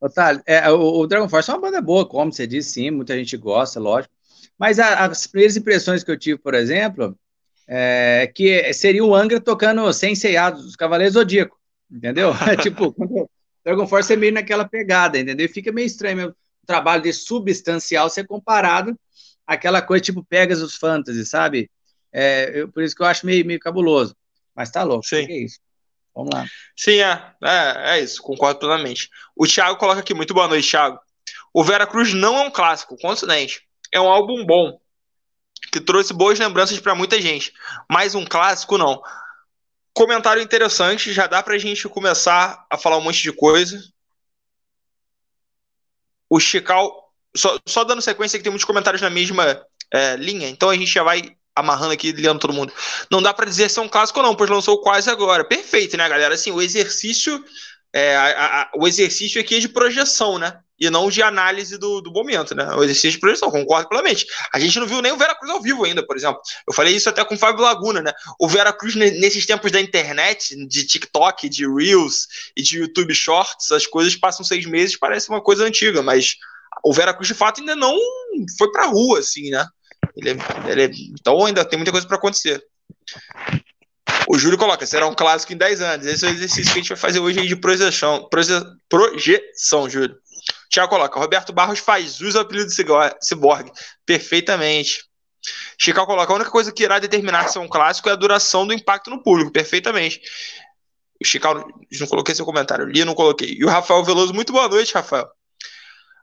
Otário, 0.00 0.42
é, 0.46 0.70
o, 0.70 1.00
o, 1.00 1.06
Dragon 1.06 1.28
Force 1.28 1.50
é 1.50 1.54
uma 1.54 1.60
banda 1.60 1.80
boa, 1.80 2.06
como 2.06 2.32
você 2.32 2.46
disse, 2.46 2.70
sim, 2.70 2.90
muita 2.90 3.16
gente 3.16 3.36
gosta, 3.36 3.80
lógico. 3.80 4.14
Mas 4.56 4.78
a, 4.78 5.06
as 5.06 5.26
primeiras 5.26 5.56
impressões 5.56 6.04
que 6.04 6.10
eu 6.10 6.18
tive, 6.18 6.38
por 6.38 6.54
exemplo, 6.54 7.18
é, 7.68 8.32
que 8.34 8.72
seria 8.72 9.04
o 9.04 9.14
Angra 9.14 9.38
tocando 9.38 9.92
sem 9.92 10.14
ceiados, 10.14 10.64
os 10.64 10.74
Cavaleiros 10.74 11.14
Zodíaco, 11.14 11.58
entendeu? 11.90 12.32
É 12.50 12.56
tipo, 12.56 12.96
Dragon 13.62 13.86
Force 13.86 14.10
é 14.12 14.16
meio 14.16 14.32
naquela 14.32 14.66
pegada, 14.66 15.18
entendeu? 15.18 15.44
E 15.44 15.52
fica 15.52 15.70
meio 15.70 15.86
estranho 15.86 16.30
o 16.30 16.66
trabalho 16.66 17.02
de 17.02 17.12
substancial 17.12 18.08
ser 18.08 18.26
comparado 18.26 18.98
àquela 19.46 19.82
coisa 19.82 20.04
tipo 20.04 20.24
Pegasus 20.24 20.76
Fantasy, 20.76 21.26
sabe? 21.26 21.70
É, 22.10 22.50
eu, 22.54 22.68
por 22.72 22.82
isso 22.82 22.96
que 22.96 23.02
eu 23.02 23.06
acho 23.06 23.26
meio, 23.26 23.44
meio 23.44 23.60
cabuloso. 23.60 24.16
Mas 24.54 24.70
tá 24.70 24.82
louco, 24.82 25.06
Sim. 25.06 25.26
é 25.28 25.44
isso. 25.44 25.60
Vamos 26.14 26.34
lá. 26.34 26.46
Sim, 26.74 27.00
é, 27.00 27.32
é, 27.44 27.98
é 27.98 28.00
isso, 28.00 28.22
concordo 28.22 28.58
plenamente. 28.58 29.10
O 29.36 29.46
Thiago 29.46 29.78
coloca 29.78 30.00
aqui, 30.00 30.14
muito 30.14 30.32
boa 30.32 30.48
noite, 30.48 30.68
Thiago. 30.68 30.98
O 31.52 31.62
Vera 31.62 31.86
Cruz 31.86 32.14
não 32.14 32.36
é 32.38 32.46
um 32.46 32.50
clássico, 32.50 32.96
consonante. 32.96 33.62
É 33.92 34.00
um 34.00 34.08
álbum 34.08 34.44
bom, 34.44 34.80
que 35.78 35.84
trouxe 35.84 36.12
boas 36.12 36.38
lembranças 36.38 36.78
para 36.80 36.94
muita 36.94 37.20
gente. 37.20 37.52
Mas 37.90 38.14
um 38.14 38.24
clássico, 38.24 38.76
não. 38.76 39.00
Comentário 39.92 40.42
interessante, 40.42 41.12
já 41.12 41.26
dá 41.26 41.42
para 41.42 41.54
a 41.54 41.58
gente 41.58 41.88
começar 41.88 42.66
a 42.70 42.76
falar 42.76 42.96
um 42.98 43.00
monte 43.00 43.22
de 43.22 43.32
coisa. 43.32 43.82
O 46.28 46.38
Chical, 46.38 47.12
só, 47.34 47.58
só 47.66 47.84
dando 47.84 48.02
sequência, 48.02 48.38
que 48.38 48.42
tem 48.42 48.50
muitos 48.50 48.66
comentários 48.66 49.00
na 49.00 49.10
mesma 49.10 49.64
é, 49.92 50.16
linha, 50.16 50.48
então 50.48 50.68
a 50.68 50.76
gente 50.76 50.92
já 50.92 51.02
vai 51.02 51.36
amarrando 51.54 51.92
aqui, 51.92 52.12
lendo 52.12 52.38
todo 52.38 52.52
mundo. 52.52 52.72
Não 53.10 53.20
dá 53.20 53.34
para 53.34 53.46
dizer 53.46 53.68
se 53.68 53.78
é 53.78 53.82
um 53.82 53.88
clássico 53.88 54.20
ou 54.20 54.26
não, 54.26 54.34
pois 54.34 54.48
lançou 54.48 54.80
quase 54.80 55.10
agora. 55.10 55.44
Perfeito, 55.44 55.96
né, 55.96 56.08
galera? 56.08 56.34
Assim, 56.34 56.52
o 56.52 56.62
exercício, 56.62 57.42
é, 57.92 58.14
a, 58.14 58.62
a, 58.62 58.70
o 58.76 58.86
exercício 58.86 59.40
aqui 59.40 59.56
é 59.56 59.60
de 59.60 59.68
projeção, 59.68 60.38
né? 60.38 60.60
E 60.78 60.88
não 60.90 61.10
de 61.10 61.22
análise 61.22 61.76
do, 61.76 62.00
do 62.00 62.12
momento, 62.12 62.54
né? 62.54 62.72
O 62.74 62.84
exercício 62.84 63.12
de 63.12 63.18
projeção, 63.18 63.50
concordo 63.50 63.88
plenamente. 63.88 64.26
A 64.52 64.58
gente 64.58 64.78
não 64.78 64.86
viu 64.86 65.02
nem 65.02 65.12
o 65.12 65.16
Veracruz 65.16 65.52
ao 65.52 65.60
vivo 65.60 65.84
ainda, 65.84 66.06
por 66.06 66.16
exemplo. 66.16 66.40
Eu 66.66 66.72
falei 66.72 66.94
isso 66.94 67.08
até 67.08 67.24
com 67.24 67.34
o 67.34 67.38
Fábio 67.38 67.64
Laguna, 67.64 68.00
né? 68.00 68.12
O 68.38 68.48
Veracruz, 68.48 68.94
nesses 68.94 69.44
tempos 69.44 69.72
da 69.72 69.80
internet, 69.80 70.54
de 70.66 70.86
TikTok, 70.86 71.48
de 71.48 71.66
Reels 71.66 72.28
e 72.56 72.62
de 72.62 72.78
YouTube 72.78 73.14
Shorts, 73.14 73.72
as 73.72 73.86
coisas 73.86 74.14
passam 74.14 74.44
seis 74.44 74.66
meses, 74.66 74.96
parece 74.96 75.28
uma 75.28 75.40
coisa 75.40 75.64
antiga, 75.64 76.02
mas 76.02 76.36
o 76.84 76.92
Veracruz, 76.92 77.26
de 77.26 77.34
fato, 77.34 77.60
ainda 77.60 77.74
não 77.74 77.98
foi 78.56 78.70
pra 78.70 78.86
rua, 78.86 79.18
assim, 79.18 79.50
né? 79.50 79.66
Ele, 80.16 80.30
é, 80.30 80.70
ele 80.70 80.82
é, 80.82 80.90
então 81.10 81.44
ainda 81.44 81.64
tem 81.64 81.78
muita 81.78 81.92
coisa 81.92 82.06
para 82.06 82.16
acontecer. 82.16 82.62
O 84.28 84.38
Júlio 84.38 84.58
coloca, 84.58 84.86
será 84.86 85.06
um 85.06 85.14
clássico 85.14 85.52
em 85.52 85.56
10 85.56 85.80
anos. 85.80 86.06
Esse 86.06 86.26
é 86.26 86.28
o 86.28 86.32
exercício 86.32 86.72
que 86.72 86.78
a 86.78 86.82
gente 86.82 86.88
vai 86.88 86.98
fazer 86.98 87.18
hoje 87.18 87.46
de 87.46 87.56
projeção, 87.56 88.28
projeção, 88.28 89.88
Júlio. 89.88 90.16
Tiago 90.70 90.90
coloca, 90.90 91.18
Roberto 91.18 91.52
Barros 91.52 91.78
faz 91.78 92.20
uso 92.20 92.32
do 92.34 92.40
apelido 92.40 92.70
Cyborg. 93.20 93.72
Perfeitamente. 94.04 95.08
Chical 95.78 96.06
coloca, 96.06 96.32
a 96.32 96.36
única 96.36 96.50
coisa 96.50 96.72
que 96.72 96.82
irá 96.82 96.98
determinar 96.98 97.48
se 97.48 97.58
é 97.58 97.60
um 97.60 97.68
clássico 97.68 98.08
é 98.08 98.12
a 98.12 98.16
duração 98.16 98.66
do 98.66 98.74
impacto 98.74 99.10
no 99.10 99.22
público. 99.22 99.52
Perfeitamente. 99.52 100.20
O 101.20 101.24
Chical, 101.24 101.66
não 102.00 102.06
coloquei 102.06 102.34
seu 102.34 102.44
comentário, 102.44 102.86
li, 102.86 103.04
não 103.04 103.14
coloquei. 103.14 103.54
E 103.58 103.64
o 103.64 103.68
Rafael 103.68 104.04
Veloso, 104.04 104.34
muito 104.34 104.52
boa 104.52 104.68
noite, 104.68 104.94
Rafael. 104.94 105.28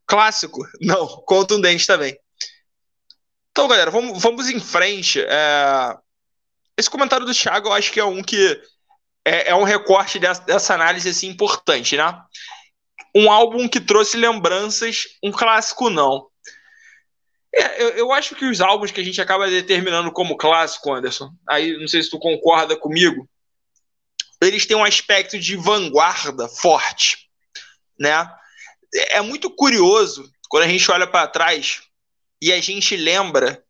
Clássico? 0.07 0.65
Não, 0.79 1.07
contundente 1.25 1.87
também. 1.87 2.15
Então, 3.49 3.67
galera, 3.67 3.89
vamos, 3.89 4.21
vamos 4.21 4.47
em 4.49 4.59
frente. 4.59 5.19
É... 5.19 5.97
Esse 6.77 6.89
comentário 6.89 7.25
do 7.25 7.33
Thiago, 7.33 7.69
eu 7.69 7.73
acho 7.73 7.91
que 7.91 7.99
é 7.99 8.05
um 8.05 8.21
que 8.21 8.61
é, 9.25 9.49
é 9.49 9.55
um 9.55 9.63
recorte 9.63 10.19
dessa, 10.19 10.41
dessa 10.43 10.73
análise 10.75 11.09
assim, 11.09 11.27
importante, 11.27 11.97
né? 11.97 12.21
Um 13.15 13.31
álbum 13.31 13.67
que 13.69 13.79
trouxe 13.79 14.17
lembranças, 14.17 15.03
um 15.23 15.31
clássico 15.31 15.89
não. 15.89 16.27
É, 17.53 17.81
eu, 17.81 17.89
eu, 17.91 18.11
acho 18.11 18.35
que 18.35 18.43
os 18.43 18.59
álbuns 18.59 18.91
que 18.91 18.99
a 18.99 19.03
gente 19.03 19.21
acaba 19.21 19.49
determinando 19.49 20.11
como 20.11 20.35
clássico, 20.35 20.93
Anderson, 20.93 21.31
aí 21.47 21.77
não 21.77 21.87
sei 21.87 22.03
se 22.03 22.09
tu 22.09 22.19
concorda 22.19 22.75
comigo, 22.75 23.29
eles 24.41 24.65
têm 24.65 24.75
um 24.75 24.83
aspecto 24.83 25.39
de 25.39 25.55
vanguarda 25.55 26.49
forte, 26.49 27.29
né? 27.97 28.29
É 29.09 29.21
muito 29.21 29.49
curioso 29.49 30.29
quando 30.49 30.63
a 30.63 30.67
gente 30.67 30.91
olha 30.91 31.07
para 31.07 31.27
trás 31.27 31.83
e 32.41 32.51
a 32.51 32.59
gente 32.59 32.97
lembra 32.97 33.63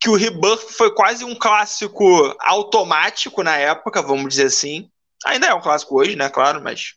que 0.00 0.08
o 0.08 0.16
Rebirth 0.16 0.70
foi 0.70 0.94
quase 0.94 1.22
um 1.22 1.34
clássico 1.34 2.34
automático 2.40 3.42
na 3.42 3.58
época, 3.58 4.00
vamos 4.00 4.30
dizer 4.30 4.46
assim. 4.46 4.90
Ainda 5.26 5.48
é 5.48 5.54
um 5.54 5.60
clássico 5.60 6.00
hoje, 6.00 6.16
né? 6.16 6.30
Claro, 6.30 6.62
mas 6.62 6.94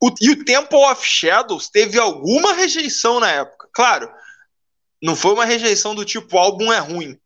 O, 0.00 0.12
e 0.20 0.30
o 0.30 0.44
Temple 0.44 0.78
of 0.78 1.04
Shadows 1.04 1.68
teve 1.68 1.98
alguma 1.98 2.52
rejeição 2.52 3.18
na 3.18 3.30
época. 3.30 3.68
Claro, 3.72 4.10
não 5.02 5.16
foi 5.16 5.32
uma 5.32 5.44
rejeição 5.44 5.94
do 5.94 6.04
tipo 6.04 6.36
o 6.36 6.38
álbum 6.38 6.72
é 6.72 6.78
ruim. 6.78 7.18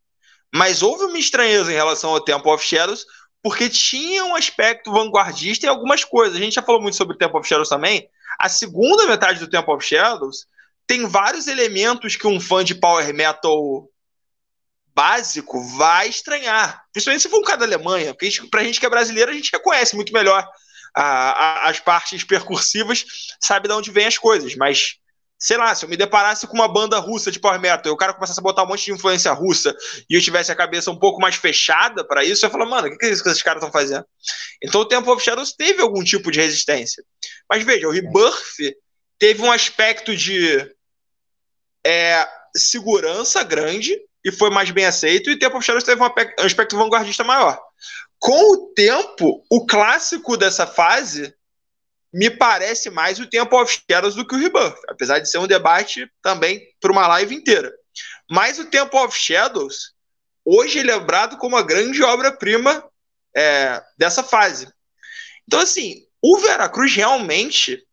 Mas 0.54 0.82
houve 0.82 1.04
uma 1.04 1.18
estranheza 1.18 1.72
em 1.72 1.76
relação 1.76 2.10
ao 2.10 2.20
Temple 2.20 2.50
of 2.50 2.64
Shadows, 2.64 3.06
porque 3.42 3.68
tinha 3.68 4.24
um 4.24 4.36
aspecto 4.36 4.92
vanguardista 4.92 5.66
em 5.66 5.68
algumas 5.68 6.04
coisas. 6.04 6.36
A 6.36 6.40
gente 6.40 6.54
já 6.54 6.62
falou 6.62 6.80
muito 6.80 6.96
sobre 6.96 7.14
o 7.14 7.18
Temple 7.18 7.38
of 7.38 7.48
Shadows 7.48 7.68
também. 7.68 8.08
A 8.38 8.48
segunda 8.48 9.06
metade 9.06 9.38
do 9.38 9.48
Temple 9.48 9.74
of 9.74 9.84
Shadows 9.84 10.46
tem 10.86 11.06
vários 11.06 11.46
elementos 11.46 12.16
que 12.16 12.26
um 12.26 12.40
fã 12.40 12.64
de 12.64 12.74
power 12.74 13.12
metal 13.14 13.88
básico 14.94 15.62
vai 15.76 16.08
estranhar. 16.08 16.84
Principalmente 16.92 17.22
se 17.22 17.28
for 17.28 17.38
um 17.38 17.44
cara 17.44 17.58
da 17.58 17.64
Alemanha, 17.64 18.12
porque 18.12 18.26
a 18.26 18.30
gente, 18.30 18.46
pra 18.48 18.64
gente 18.64 18.78
que 18.78 18.86
é 18.86 18.90
brasileiro, 18.90 19.30
a 19.30 19.34
gente 19.34 19.50
reconhece 19.52 19.96
muito 19.96 20.12
melhor 20.12 20.46
a, 20.94 21.02
a, 21.02 21.70
as 21.70 21.80
partes 21.80 22.24
percursivas, 22.24 23.04
sabe 23.40 23.68
de 23.68 23.74
onde 23.74 23.90
vem 23.90 24.06
as 24.06 24.18
coisas, 24.18 24.54
mas 24.54 24.96
sei 25.42 25.56
lá, 25.56 25.74
se 25.74 25.84
eu 25.84 25.88
me 25.88 25.96
deparasse 25.96 26.46
com 26.46 26.54
uma 26.54 26.68
banda 26.68 27.00
russa 27.00 27.28
de 27.28 27.40
power 27.40 27.60
metal 27.60 27.90
e 27.90 27.94
o 27.94 27.96
cara 27.96 28.14
começasse 28.14 28.38
a 28.38 28.42
botar 28.42 28.62
um 28.62 28.66
monte 28.68 28.84
de 28.84 28.92
influência 28.92 29.32
russa 29.32 29.74
e 30.08 30.14
eu 30.14 30.20
tivesse 30.20 30.52
a 30.52 30.54
cabeça 30.54 30.88
um 30.88 30.96
pouco 30.96 31.20
mais 31.20 31.34
fechada 31.34 32.06
para 32.06 32.22
isso, 32.22 32.44
eu 32.44 32.48
ia 32.48 32.52
falar, 32.52 32.66
mano, 32.66 32.86
o 32.86 32.90
que, 32.92 32.96
que 32.96 33.06
é 33.06 33.10
isso 33.10 33.24
que 33.24 33.28
esses 33.28 33.42
caras 33.42 33.60
estão 33.60 33.72
fazendo? 33.72 34.06
Então 34.62 34.80
o 34.80 34.84
Temple 34.84 35.10
of 35.10 35.22
Shadows 35.22 35.52
teve 35.52 35.82
algum 35.82 36.04
tipo 36.04 36.30
de 36.30 36.40
resistência. 36.40 37.02
Mas 37.50 37.64
veja, 37.64 37.88
o 37.88 37.90
Rebirth 37.90 38.76
teve 39.18 39.42
um 39.42 39.50
aspecto 39.50 40.16
de 40.16 40.72
é, 41.84 42.24
segurança 42.56 43.42
grande 43.42 44.00
e 44.24 44.30
foi 44.30 44.48
mais 44.48 44.70
bem 44.70 44.84
aceito, 44.84 45.28
e 45.28 45.32
o 45.32 45.38
Temple 45.40 45.58
of 45.58 45.66
Shadows 45.66 45.82
teve 45.82 46.00
um 46.00 46.44
aspecto 46.44 46.76
vanguardista 46.76 47.24
maior. 47.24 47.60
Com 48.22 48.52
o 48.52 48.68
tempo, 48.72 49.44
o 49.50 49.66
clássico 49.66 50.36
dessa 50.36 50.64
fase 50.64 51.34
me 52.14 52.30
parece 52.30 52.88
mais 52.88 53.18
o 53.18 53.26
Temple 53.26 53.58
of 53.58 53.82
Shadows 53.90 54.14
do 54.14 54.24
que 54.24 54.36
o 54.36 54.38
Rebirth, 54.38 54.78
apesar 54.88 55.18
de 55.18 55.28
ser 55.28 55.38
um 55.38 55.46
debate 55.48 56.08
também 56.22 56.62
para 56.80 56.92
uma 56.92 57.08
live 57.08 57.34
inteira. 57.34 57.74
Mas 58.30 58.60
o 58.60 58.66
Temple 58.66 59.00
of 59.00 59.18
Shadows, 59.18 59.92
hoje 60.44 60.78
é 60.78 60.82
lembrado 60.84 61.36
como 61.36 61.56
a 61.56 61.62
grande 61.62 62.00
obra-prima 62.04 62.88
é, 63.36 63.82
dessa 63.98 64.22
fase. 64.22 64.72
Então, 65.44 65.58
assim, 65.58 66.06
o 66.22 66.38
Veracruz 66.38 66.94
realmente 66.94 67.84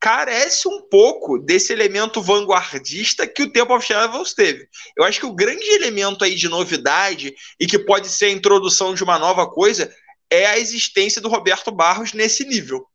carece 0.00 0.68
um 0.68 0.82
pouco 0.88 1.38
desse 1.38 1.72
elemento 1.72 2.22
vanguardista 2.22 3.26
que 3.26 3.42
o 3.42 3.50
Temple 3.50 3.74
of 3.74 3.86
Shadows 3.86 4.32
teve. 4.32 4.68
Eu 4.96 5.04
acho 5.04 5.20
que 5.20 5.26
o 5.26 5.34
grande 5.34 5.68
elemento 5.70 6.24
aí 6.24 6.34
de 6.34 6.48
novidade 6.48 7.34
e 7.58 7.66
que 7.66 7.78
pode 7.78 8.08
ser 8.08 8.26
a 8.26 8.30
introdução 8.30 8.94
de 8.94 9.02
uma 9.02 9.18
nova 9.18 9.48
coisa 9.48 9.92
é 10.30 10.46
a 10.46 10.58
existência 10.58 11.20
do 11.20 11.28
Roberto 11.28 11.72
Barros 11.72 12.12
nesse 12.12 12.44
nível 12.44 12.86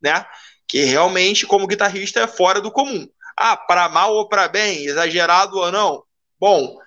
né? 0.00 0.24
Que 0.66 0.84
realmente, 0.84 1.46
como 1.46 1.66
guitarrista, 1.66 2.20
é 2.20 2.26
fora 2.26 2.60
do 2.60 2.70
comum. 2.70 3.08
Ah, 3.36 3.56
para 3.56 3.88
mal 3.88 4.14
ou 4.14 4.28
para 4.28 4.48
bem, 4.48 4.84
exagerado 4.84 5.56
ou 5.56 5.70
não. 5.70 6.04
Bom, 6.38 6.78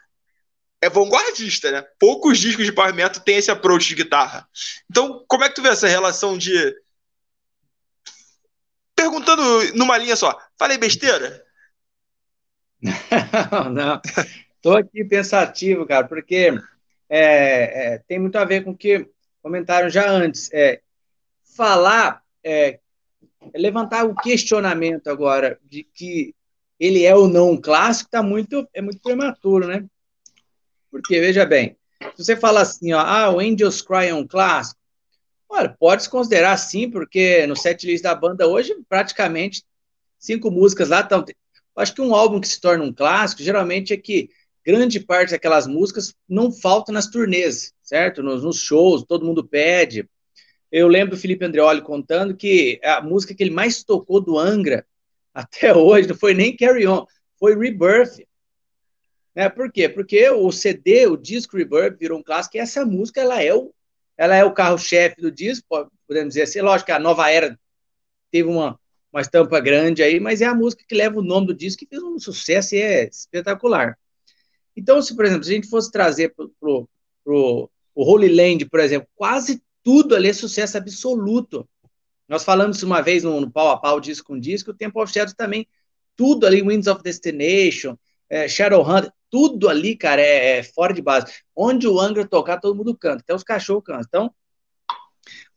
é 0.81 0.89
vanguardista, 0.89 1.71
né? 1.71 1.83
Poucos 1.99 2.39
discos 2.39 2.65
de 2.65 2.71
power 2.71 2.93
metal 2.93 3.21
têm 3.23 3.37
esse 3.37 3.51
approach 3.51 3.87
de 3.87 3.95
guitarra. 3.95 4.47
Então, 4.89 5.23
como 5.27 5.43
é 5.43 5.49
que 5.49 5.55
tu 5.55 5.61
vê 5.61 5.69
essa 5.69 5.87
relação 5.87 6.37
de 6.37 6.73
perguntando 9.03 9.43
numa 9.75 9.97
linha 9.97 10.15
só, 10.15 10.37
falei 10.57 10.77
besteira? 10.77 11.43
Não, 13.51 13.69
não. 13.69 14.01
Tô 14.61 14.75
aqui 14.75 15.05
pensativo, 15.05 15.85
cara, 15.85 16.05
porque 16.05 16.53
é, 17.09 17.93
é, 17.93 17.97
tem 17.99 18.19
muito 18.19 18.37
a 18.37 18.43
ver 18.43 18.63
com 18.63 18.71
o 18.71 18.77
que 18.77 19.09
comentaram 19.41 19.89
já 19.89 20.09
antes. 20.09 20.49
É, 20.53 20.81
falar 21.55 22.21
é, 22.43 22.79
é 23.53 23.57
levantar 23.57 24.05
o 24.05 24.15
questionamento 24.15 25.07
agora 25.09 25.57
de 25.63 25.83
que 25.83 26.35
ele 26.77 27.05
é 27.05 27.15
ou 27.15 27.29
não 27.29 27.51
um 27.51 27.61
clássico 27.61 28.09
está 28.09 28.21
muito 28.21 28.67
é 28.73 28.81
muito 28.81 28.99
prematuro, 28.99 29.67
né? 29.67 29.85
Porque 30.91 31.21
veja 31.21 31.45
bem, 31.45 31.77
se 32.15 32.23
você 32.23 32.35
fala 32.35 32.61
assim, 32.61 32.91
ó, 32.91 32.99
ah, 32.99 33.29
o 33.29 33.39
Angels 33.39 33.81
Cry 33.81 34.07
é 34.07 34.13
um 34.13 34.27
clássico, 34.27 34.79
olha, 35.53 35.69
pode 35.79 36.03
se 36.03 36.09
considerar 36.09 36.57
sim, 36.57 36.89
porque 36.89 37.45
no 37.47 37.55
setlist 37.55 38.03
da 38.03 38.15
banda 38.15 38.47
hoje 38.47 38.75
praticamente 38.89 39.63
cinco 40.17 40.49
músicas 40.49 40.89
lá 40.89 41.01
estão. 41.01 41.23
Acho 41.75 41.93
que 41.93 42.01
um 42.01 42.15
álbum 42.15 42.39
que 42.39 42.47
se 42.47 42.59
torna 42.59 42.83
um 42.83 42.93
clássico 42.93 43.43
geralmente 43.43 43.93
é 43.93 43.97
que 43.97 44.29
grande 44.65 44.99
parte 44.99 45.31
daquelas 45.31 45.67
músicas 45.67 46.13
não 46.27 46.51
faltam 46.51 46.93
nas 46.93 47.07
turnês, 47.07 47.73
certo? 47.81 48.23
Nos, 48.23 48.43
nos 48.43 48.59
shows, 48.59 49.03
todo 49.03 49.25
mundo 49.25 49.43
pede. 49.43 50.07
Eu 50.71 50.87
lembro 50.87 51.15
do 51.15 51.21
Felipe 51.21 51.45
Andreoli 51.45 51.81
contando 51.81 52.35
que 52.35 52.79
a 52.83 53.01
música 53.01 53.35
que 53.35 53.43
ele 53.43 53.51
mais 53.51 53.83
tocou 53.83 54.19
do 54.19 54.39
Angra 54.39 54.85
até 55.33 55.75
hoje 55.75 56.07
não 56.07 56.15
foi 56.15 56.33
nem 56.33 56.55
Carry 56.55 56.87
On, 56.87 57.05
foi 57.37 57.55
Rebirth. 57.55 58.23
Né? 59.35 59.49
Por 59.49 59.71
quê? 59.71 59.89
Porque 59.89 60.29
o 60.29 60.51
CD, 60.51 61.07
o 61.07 61.17
disco 61.17 61.57
Rebirth 61.57 61.97
virou 61.99 62.19
um 62.19 62.23
clássico 62.23 62.57
e 62.57 62.59
essa 62.59 62.85
música 62.85 63.21
ela 63.21 63.41
é 63.41 63.53
o, 63.53 63.73
ela 64.23 64.35
é 64.35 64.43
o 64.43 64.53
carro-chefe 64.53 65.21
do 65.21 65.31
disco, 65.31 65.65
podemos 66.07 66.29
dizer 66.29 66.43
assim. 66.43 66.61
Lógico 66.61 66.87
que 66.87 66.91
a 66.91 66.99
nova 66.99 67.29
era 67.29 67.59
teve 68.31 68.47
uma, 68.47 68.79
uma 69.11 69.21
estampa 69.21 69.59
grande 69.59 70.01
aí, 70.01 70.19
mas 70.19 70.41
é 70.41 70.45
a 70.45 70.55
música 70.55 70.83
que 70.87 70.95
leva 70.95 71.19
o 71.19 71.23
nome 71.23 71.47
do 71.47 71.53
disco 71.53 71.79
que 71.79 71.87
fez 71.87 72.01
um 72.01 72.17
sucesso 72.17 72.75
e 72.75 72.81
é 72.81 73.03
espetacular. 73.05 73.97
Então, 74.75 75.01
se, 75.01 75.15
por 75.15 75.25
exemplo, 75.25 75.43
se 75.43 75.51
a 75.51 75.55
gente 75.55 75.69
fosse 75.69 75.91
trazer 75.91 76.33
para 76.33 76.45
o 77.25 77.69
Holy 77.95 78.33
Land, 78.33 78.65
por 78.69 78.79
exemplo, 78.79 79.07
quase 79.13 79.61
tudo 79.83 80.15
ali 80.15 80.29
é 80.29 80.33
sucesso 80.33 80.77
absoluto. 80.77 81.67
Nós 82.27 82.43
falamos 82.43 82.81
uma 82.81 83.01
vez 83.01 83.23
no, 83.23 83.39
no 83.41 83.51
pau 83.51 83.69
a 83.69 83.77
pau, 83.77 83.99
disco 83.99 84.27
com 84.27 84.39
disco, 84.39 84.71
o 84.71 84.73
Temple 84.73 85.01
of 85.01 85.11
Shadows 85.11 85.35
também, 85.35 85.67
tudo 86.15 86.47
ali, 86.47 86.61
Winds 86.61 86.87
of 86.87 87.03
Destination, 87.03 87.97
é, 88.29 88.47
Shadowhunter, 88.47 89.11
tudo 89.33 89.67
ali, 89.67 89.95
cara, 89.95 90.21
é, 90.21 90.59
é, 90.59 90.63
fora 90.63 90.93
de 90.93 91.01
base. 91.01 91.33
Onde 91.55 91.87
o 91.87 91.99
Angra 91.99 92.23
tocar, 92.23 92.59
todo 92.59 92.75
mundo 92.75 92.95
canta, 92.95 93.23
até 93.23 93.33
os 93.33 93.41
cachorros 93.41 93.83
cantam. 93.83 94.05
Então, 94.07 94.35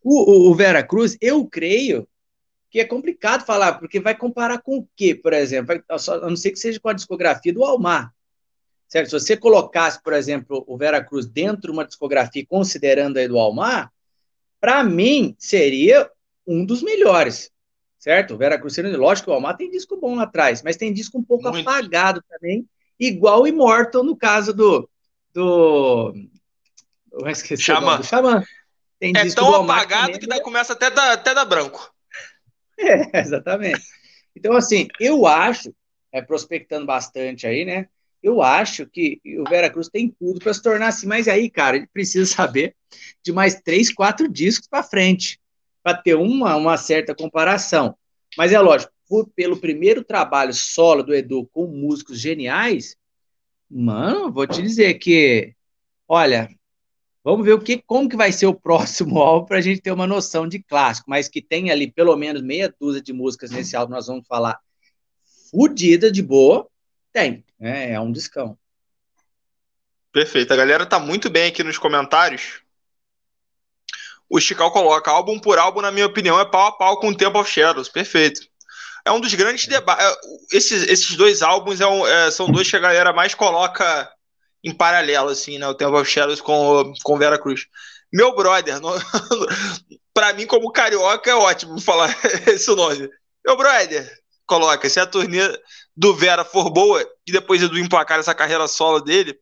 o, 0.03 0.49
o, 0.49 0.51
o 0.51 0.55
Vera 0.55 0.83
Cruz, 0.83 1.15
eu 1.21 1.47
creio 1.47 2.09
que 2.71 2.81
é 2.81 2.87
complicado 2.87 3.45
falar, 3.45 3.75
porque 3.75 4.01
vai 4.01 4.17
comparar 4.17 4.63
com 4.63 4.79
o 4.79 4.89
quê, 4.97 5.15
por 5.15 5.35
exemplo? 5.35 5.67
Vai, 5.67 5.83
a 5.91 6.27
não 6.27 6.37
ser 6.37 6.53
que 6.53 6.59
seja 6.59 6.81
com 6.81 6.89
a 6.89 6.95
discografia 6.95 7.53
do 7.53 7.63
Almar. 7.63 8.15
Certo? 8.89 9.11
Se 9.11 9.21
você 9.21 9.37
colocasse, 9.37 10.03
por 10.03 10.15
exemplo, 10.15 10.65
o 10.67 10.79
Vera 10.79 11.05
Cruz 11.05 11.27
dentro 11.27 11.71
de 11.71 11.71
uma 11.71 11.85
discografia, 11.85 12.47
considerando 12.49 13.19
aí 13.19 13.29
do 13.29 13.39
Almar, 13.39 13.93
para 14.59 14.83
mim, 14.83 15.37
seria 15.39 16.11
um 16.47 16.65
dos 16.65 16.83
melhores, 16.83 17.53
certo? 17.99 18.33
O 18.33 18.39
Vera 18.39 18.59
Cruz, 18.59 18.75
lógico 18.79 19.27
que 19.27 19.31
o 19.33 19.35
Almar 19.35 19.59
tem 19.59 19.71
disco 19.71 19.99
bom 19.99 20.15
lá 20.15 20.23
atrás, 20.23 20.63
mas 20.63 20.79
tem 20.79 20.95
disco 20.95 21.19
um 21.19 21.23
pouco 21.23 21.47
Muito. 21.51 21.69
apagado 21.69 22.25
também, 22.27 22.67
igual 22.99 23.43
o 23.43 23.47
Immortal 23.47 24.03
no 24.03 24.17
caso 24.17 24.53
do. 24.53 24.89
do 25.33 26.15
eu 27.13 27.29
esqueci 27.29 27.63
Xamã. 27.63 28.03
Xamã. 28.03 28.45
Tem 28.99 29.13
é 29.15 29.31
tão 29.35 29.55
apagado 29.55 30.19
que 30.19 30.27
daí 30.27 30.41
começa 30.41 30.73
até 30.73 30.91
da, 30.91 31.13
até 31.13 31.35
da 31.35 31.45
branco. 31.45 31.93
É, 32.79 33.19
exatamente. 33.21 33.83
Então, 34.35 34.55
assim, 34.57 34.89
eu 34.99 35.27
acho, 35.27 35.75
é, 36.13 36.23
prospectando 36.23 36.87
bastante 36.87 37.47
aí, 37.47 37.65
né? 37.65 37.89
eu 38.27 38.43
acho 38.43 38.87
que 38.87 39.21
o 39.39 39.49
Veracruz 39.49 39.89
tem 39.89 40.09
tudo 40.09 40.41
para 40.41 40.53
se 40.53 40.61
tornar 40.61 40.89
assim, 40.89 41.07
mas 41.07 41.29
aí, 41.29 41.49
cara, 41.49 41.77
ele 41.77 41.87
precisa 41.87 42.27
saber 42.27 42.75
de 43.23 43.33
mais 43.33 43.61
três, 43.61 43.93
quatro 43.93 44.29
discos 44.29 44.67
para 44.67 44.83
frente, 44.83 45.39
para 45.81 45.97
ter 45.97 46.17
uma, 46.17 46.57
uma 46.57 46.77
certa 46.77 47.15
comparação. 47.15 47.97
Mas 48.37 48.53
é 48.53 48.59
lógico, 48.59 48.93
por, 49.09 49.29
pelo 49.29 49.57
primeiro 49.57 50.05
trabalho 50.05 50.53
solo 50.53 51.03
do 51.03 51.15
Edu 51.15 51.47
com 51.53 51.67
músicos 51.67 52.21
geniais, 52.21 52.97
mano, 53.71 54.33
vou 54.33 54.47
te 54.47 54.61
dizer 54.63 54.95
que, 54.95 55.55
olha, 56.09 56.49
vamos 57.23 57.45
ver 57.45 57.53
o 57.53 57.61
que, 57.61 57.83
como 57.87 58.09
que 58.09 58.17
vai 58.17 58.33
ser 58.33 58.47
o 58.47 58.55
próximo 58.55 59.19
álbum 59.23 59.47
para 59.47 59.59
a 59.59 59.61
gente 59.61 59.81
ter 59.81 59.93
uma 59.93 60.07
noção 60.07 60.47
de 60.49 60.63
clássico, 60.63 61.11
mas 61.11 61.29
que 61.29 61.43
tem 61.43 61.71
ali 61.71 61.91
pelo 61.91 62.17
menos 62.17 62.43
meia 62.43 62.75
dúzia 62.81 63.03
de 63.03 63.13
músicas 63.13 63.51
nesse 63.51 63.77
álbum, 63.77 63.95
nós 63.95 64.07
vamos 64.07 64.27
falar 64.27 64.59
fodida 65.51 66.11
de 66.11 66.23
boa, 66.23 66.69
tem, 67.13 67.45
é, 67.61 67.93
é 67.93 68.01
um 68.01 68.13
discão. 68.13 68.59
Perfeito. 70.13 70.51
A 70.53 70.57
galera 70.57 70.87
tá 70.87 70.99
muito 70.99 71.29
bem 71.29 71.49
aqui 71.49 71.63
nos 71.63 71.77
comentários. 71.77 72.63
O 74.29 74.41
Chical 74.41 74.73
coloca 74.73 75.11
álbum 75.11 75.39
por 75.39 75.59
álbum, 75.59 75.81
na 75.81 75.93
minha 75.93 76.07
opinião, 76.07 76.41
é 76.41 76.45
pau 76.45 76.69
a 76.69 76.73
pau 76.73 76.99
com 76.99 77.09
o 77.09 77.17
Temple 77.17 77.39
of 77.39 77.51
Shadows. 77.51 77.89
Perfeito. 77.89 78.49
É 79.07 79.13
um 79.13 79.21
dos 79.21 79.33
grandes 79.35 79.69
debates. 79.69 80.05
É, 80.05 80.57
esses, 80.57 80.83
esses 80.89 81.17
dois 81.17 81.41
álbuns 81.41 81.81
é 81.81 81.87
um, 81.87 82.05
é, 82.05 82.29
são 82.33 82.51
dois 82.51 82.69
que 82.69 82.75
a 82.75 82.81
galera 82.81 83.13
mais 83.13 83.35
coloca 83.35 84.11
em 84.65 84.75
paralelo, 84.75 85.29
assim, 85.29 85.59
né? 85.59 85.69
O 85.69 85.75
Temple 85.75 86.01
of 86.01 86.11
Shadows 86.11 86.41
com, 86.41 86.93
com 87.05 87.17
Vera 87.17 87.39
Cruz. 87.39 87.67
Meu 88.13 88.35
brother, 88.35 88.81
no... 88.83 88.91
para 90.13 90.33
mim, 90.33 90.45
como 90.45 90.73
carioca, 90.73 91.31
é 91.31 91.35
ótimo 91.37 91.81
falar 91.81 92.13
esse 92.49 92.75
nome. 92.75 93.09
Meu 93.47 93.57
brother, 93.57 94.13
coloca, 94.45 94.91
se 94.91 94.99
a 94.99 95.07
turnê 95.07 95.57
do 95.97 96.13
Vera 96.13 96.45
for 96.45 96.69
boa 96.69 97.01
e 97.25 97.31
depois 97.31 97.63
Edu 97.63 97.79
emplacar 97.79 98.19
essa 98.19 98.35
carreira 98.35 98.67
solo 98.67 98.99
dele, 98.99 99.39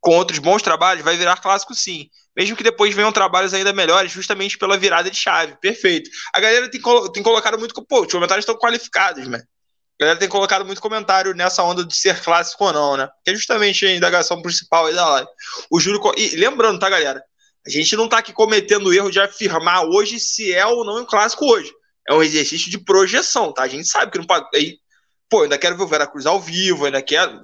com 0.00 0.16
outros 0.16 0.38
bons 0.38 0.62
trabalhos, 0.62 1.04
vai 1.04 1.16
virar 1.16 1.40
clássico 1.40 1.74
sim. 1.74 2.08
Mesmo 2.38 2.56
que 2.56 2.62
depois 2.62 2.94
venham 2.94 3.10
trabalhos 3.10 3.52
ainda 3.52 3.72
melhores, 3.72 4.12
justamente 4.12 4.56
pela 4.56 4.78
virada 4.78 5.10
de 5.10 5.16
chave. 5.16 5.56
Perfeito. 5.60 6.08
A 6.32 6.38
galera 6.38 6.70
tem, 6.70 6.80
tem 7.12 7.20
colocado 7.20 7.58
muito. 7.58 7.74
Pô, 7.84 8.02
os 8.02 8.12
comentários 8.12 8.44
estão 8.44 8.56
qualificados, 8.56 9.26
né? 9.26 9.38
A 9.38 10.04
galera 10.04 10.20
tem 10.20 10.28
colocado 10.28 10.64
muito 10.64 10.80
comentário 10.80 11.34
nessa 11.34 11.64
onda 11.64 11.84
de 11.84 11.96
ser 11.96 12.22
clássico 12.22 12.64
ou 12.64 12.72
não, 12.72 12.96
né? 12.96 13.08
Que 13.24 13.32
é 13.32 13.34
justamente 13.34 13.84
a 13.84 13.92
indagação 13.92 14.40
principal 14.40 14.86
aí 14.86 14.94
da 14.94 15.08
live. 15.08 15.28
O 15.68 15.80
Júlio. 15.80 16.00
E 16.16 16.36
lembrando, 16.36 16.78
tá, 16.78 16.88
galera? 16.88 17.20
A 17.66 17.70
gente 17.70 17.96
não 17.96 18.08
tá 18.08 18.18
aqui 18.18 18.32
cometendo 18.32 18.86
o 18.86 18.94
erro 18.94 19.10
de 19.10 19.18
afirmar 19.18 19.84
hoje 19.86 20.20
se 20.20 20.54
é 20.54 20.64
ou 20.64 20.84
não 20.84 21.02
um 21.02 21.04
clássico 21.04 21.44
hoje. 21.44 21.72
É 22.08 22.14
um 22.14 22.22
exercício 22.22 22.70
de 22.70 22.78
projeção, 22.78 23.52
tá? 23.52 23.64
A 23.64 23.68
gente 23.68 23.88
sabe 23.88 24.12
que 24.12 24.18
não 24.18 24.24
pode. 24.24 24.46
Aí, 24.54 24.78
pô, 25.28 25.42
ainda 25.42 25.58
quero 25.58 25.76
ver 25.76 25.82
o 25.82 25.88
Veracruz 25.88 26.24
ao 26.24 26.40
vivo, 26.40 26.86
ainda 26.86 27.02
quero. 27.02 27.40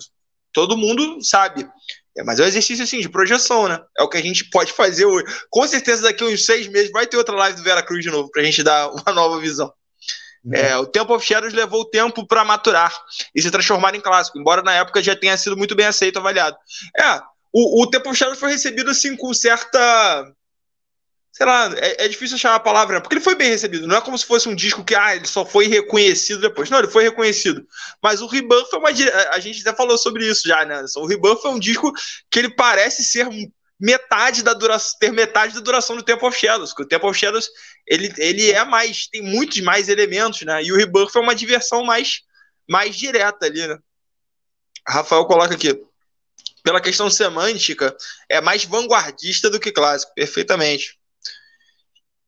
Todo 0.52 0.76
mundo 0.76 1.20
sabe. 1.20 1.68
É, 2.16 2.22
mas 2.22 2.38
é 2.38 2.44
um 2.44 2.46
exercício 2.46 2.84
assim 2.84 3.00
de 3.00 3.08
projeção, 3.08 3.68
né? 3.68 3.80
É 3.98 4.02
o 4.02 4.08
que 4.08 4.16
a 4.16 4.22
gente 4.22 4.44
pode 4.44 4.72
fazer 4.72 5.04
hoje. 5.04 5.26
Com 5.50 5.66
certeza, 5.66 6.02
daqui 6.02 6.22
a 6.22 6.26
uns 6.26 6.44
seis 6.44 6.68
meses 6.68 6.92
vai 6.92 7.06
ter 7.06 7.16
outra 7.16 7.34
live 7.34 7.56
do 7.56 7.64
Veracruz 7.64 8.02
de 8.04 8.10
novo, 8.10 8.30
pra 8.30 8.42
gente 8.42 8.62
dar 8.62 8.88
uma 8.90 9.10
nova 9.12 9.40
visão. 9.40 9.72
É. 10.52 10.68
é, 10.68 10.76
o 10.76 10.86
Temple 10.86 11.14
of 11.14 11.26
Shadows 11.26 11.54
levou 11.54 11.86
tempo 11.86 12.26
para 12.26 12.44
maturar 12.44 12.94
e 13.34 13.40
se 13.40 13.50
transformar 13.50 13.94
em 13.94 14.00
clássico, 14.00 14.38
embora 14.38 14.62
na 14.62 14.74
época 14.74 15.02
já 15.02 15.16
tenha 15.16 15.36
sido 15.38 15.56
muito 15.56 15.74
bem 15.74 15.86
aceito, 15.86 16.18
avaliado. 16.18 16.56
É, 16.98 17.18
o, 17.52 17.82
o 17.82 17.90
Temple 17.90 18.10
of 18.10 18.18
Shadows 18.18 18.38
foi 18.38 18.50
recebido 18.50 18.90
assim 18.90 19.16
com 19.16 19.32
certa. 19.32 19.78
Sei 21.36 21.44
lá, 21.44 21.68
é, 21.78 22.04
é, 22.04 22.08
difícil 22.08 22.36
achar 22.36 22.54
a 22.54 22.60
palavra, 22.60 23.00
porque 23.00 23.16
ele 23.16 23.24
foi 23.24 23.34
bem 23.34 23.50
recebido. 23.50 23.88
Não 23.88 23.96
é 23.96 24.00
como 24.00 24.16
se 24.16 24.24
fosse 24.24 24.48
um 24.48 24.54
disco 24.54 24.84
que 24.84 24.94
ah, 24.94 25.16
ele 25.16 25.26
só 25.26 25.44
foi 25.44 25.66
reconhecido 25.66 26.40
depois. 26.40 26.70
Não, 26.70 26.78
ele 26.78 26.86
foi 26.86 27.02
reconhecido. 27.02 27.66
Mas 28.00 28.22
o 28.22 28.28
Rebirth 28.28 28.70
foi 28.70 28.78
uma. 28.78 28.90
A 29.32 29.40
gente 29.40 29.58
já 29.58 29.74
falou 29.74 29.98
sobre 29.98 30.24
isso 30.24 30.46
já, 30.46 30.64
né? 30.64 30.84
O 30.96 31.06
Rebirth 31.06 31.44
é 31.44 31.48
um 31.48 31.58
disco 31.58 31.92
que 32.30 32.38
ele 32.38 32.54
parece 32.54 33.02
ser 33.02 33.28
metade 33.80 34.44
da 34.44 34.54
duração, 34.54 34.96
ter 35.00 35.12
metade 35.12 35.54
da 35.54 35.60
duração 35.60 35.96
do 35.96 36.04
Temple 36.04 36.28
of 36.28 36.38
Shadows, 36.38 36.72
que 36.72 36.82
o 36.82 36.86
Temple 36.86 37.08
of 37.08 37.18
Shadows 37.18 37.50
ele, 37.84 38.14
ele 38.16 38.52
é 38.52 38.64
mais, 38.64 39.08
tem 39.08 39.20
muitos 39.20 39.60
mais 39.60 39.88
elementos, 39.88 40.42
né? 40.42 40.62
E 40.62 40.72
o 40.72 40.76
Rebirth 40.76 41.16
é 41.16 41.18
uma 41.18 41.34
diversão 41.34 41.84
mais, 41.84 42.20
mais 42.70 42.94
direta 42.96 43.46
ali, 43.46 43.66
né? 43.66 43.76
Rafael 44.86 45.26
coloca 45.26 45.54
aqui. 45.54 45.76
Pela 46.62 46.80
questão 46.80 47.10
semântica, 47.10 47.94
é 48.28 48.40
mais 48.40 48.64
vanguardista 48.64 49.50
do 49.50 49.58
que 49.58 49.72
clássico, 49.72 50.14
perfeitamente. 50.14 50.96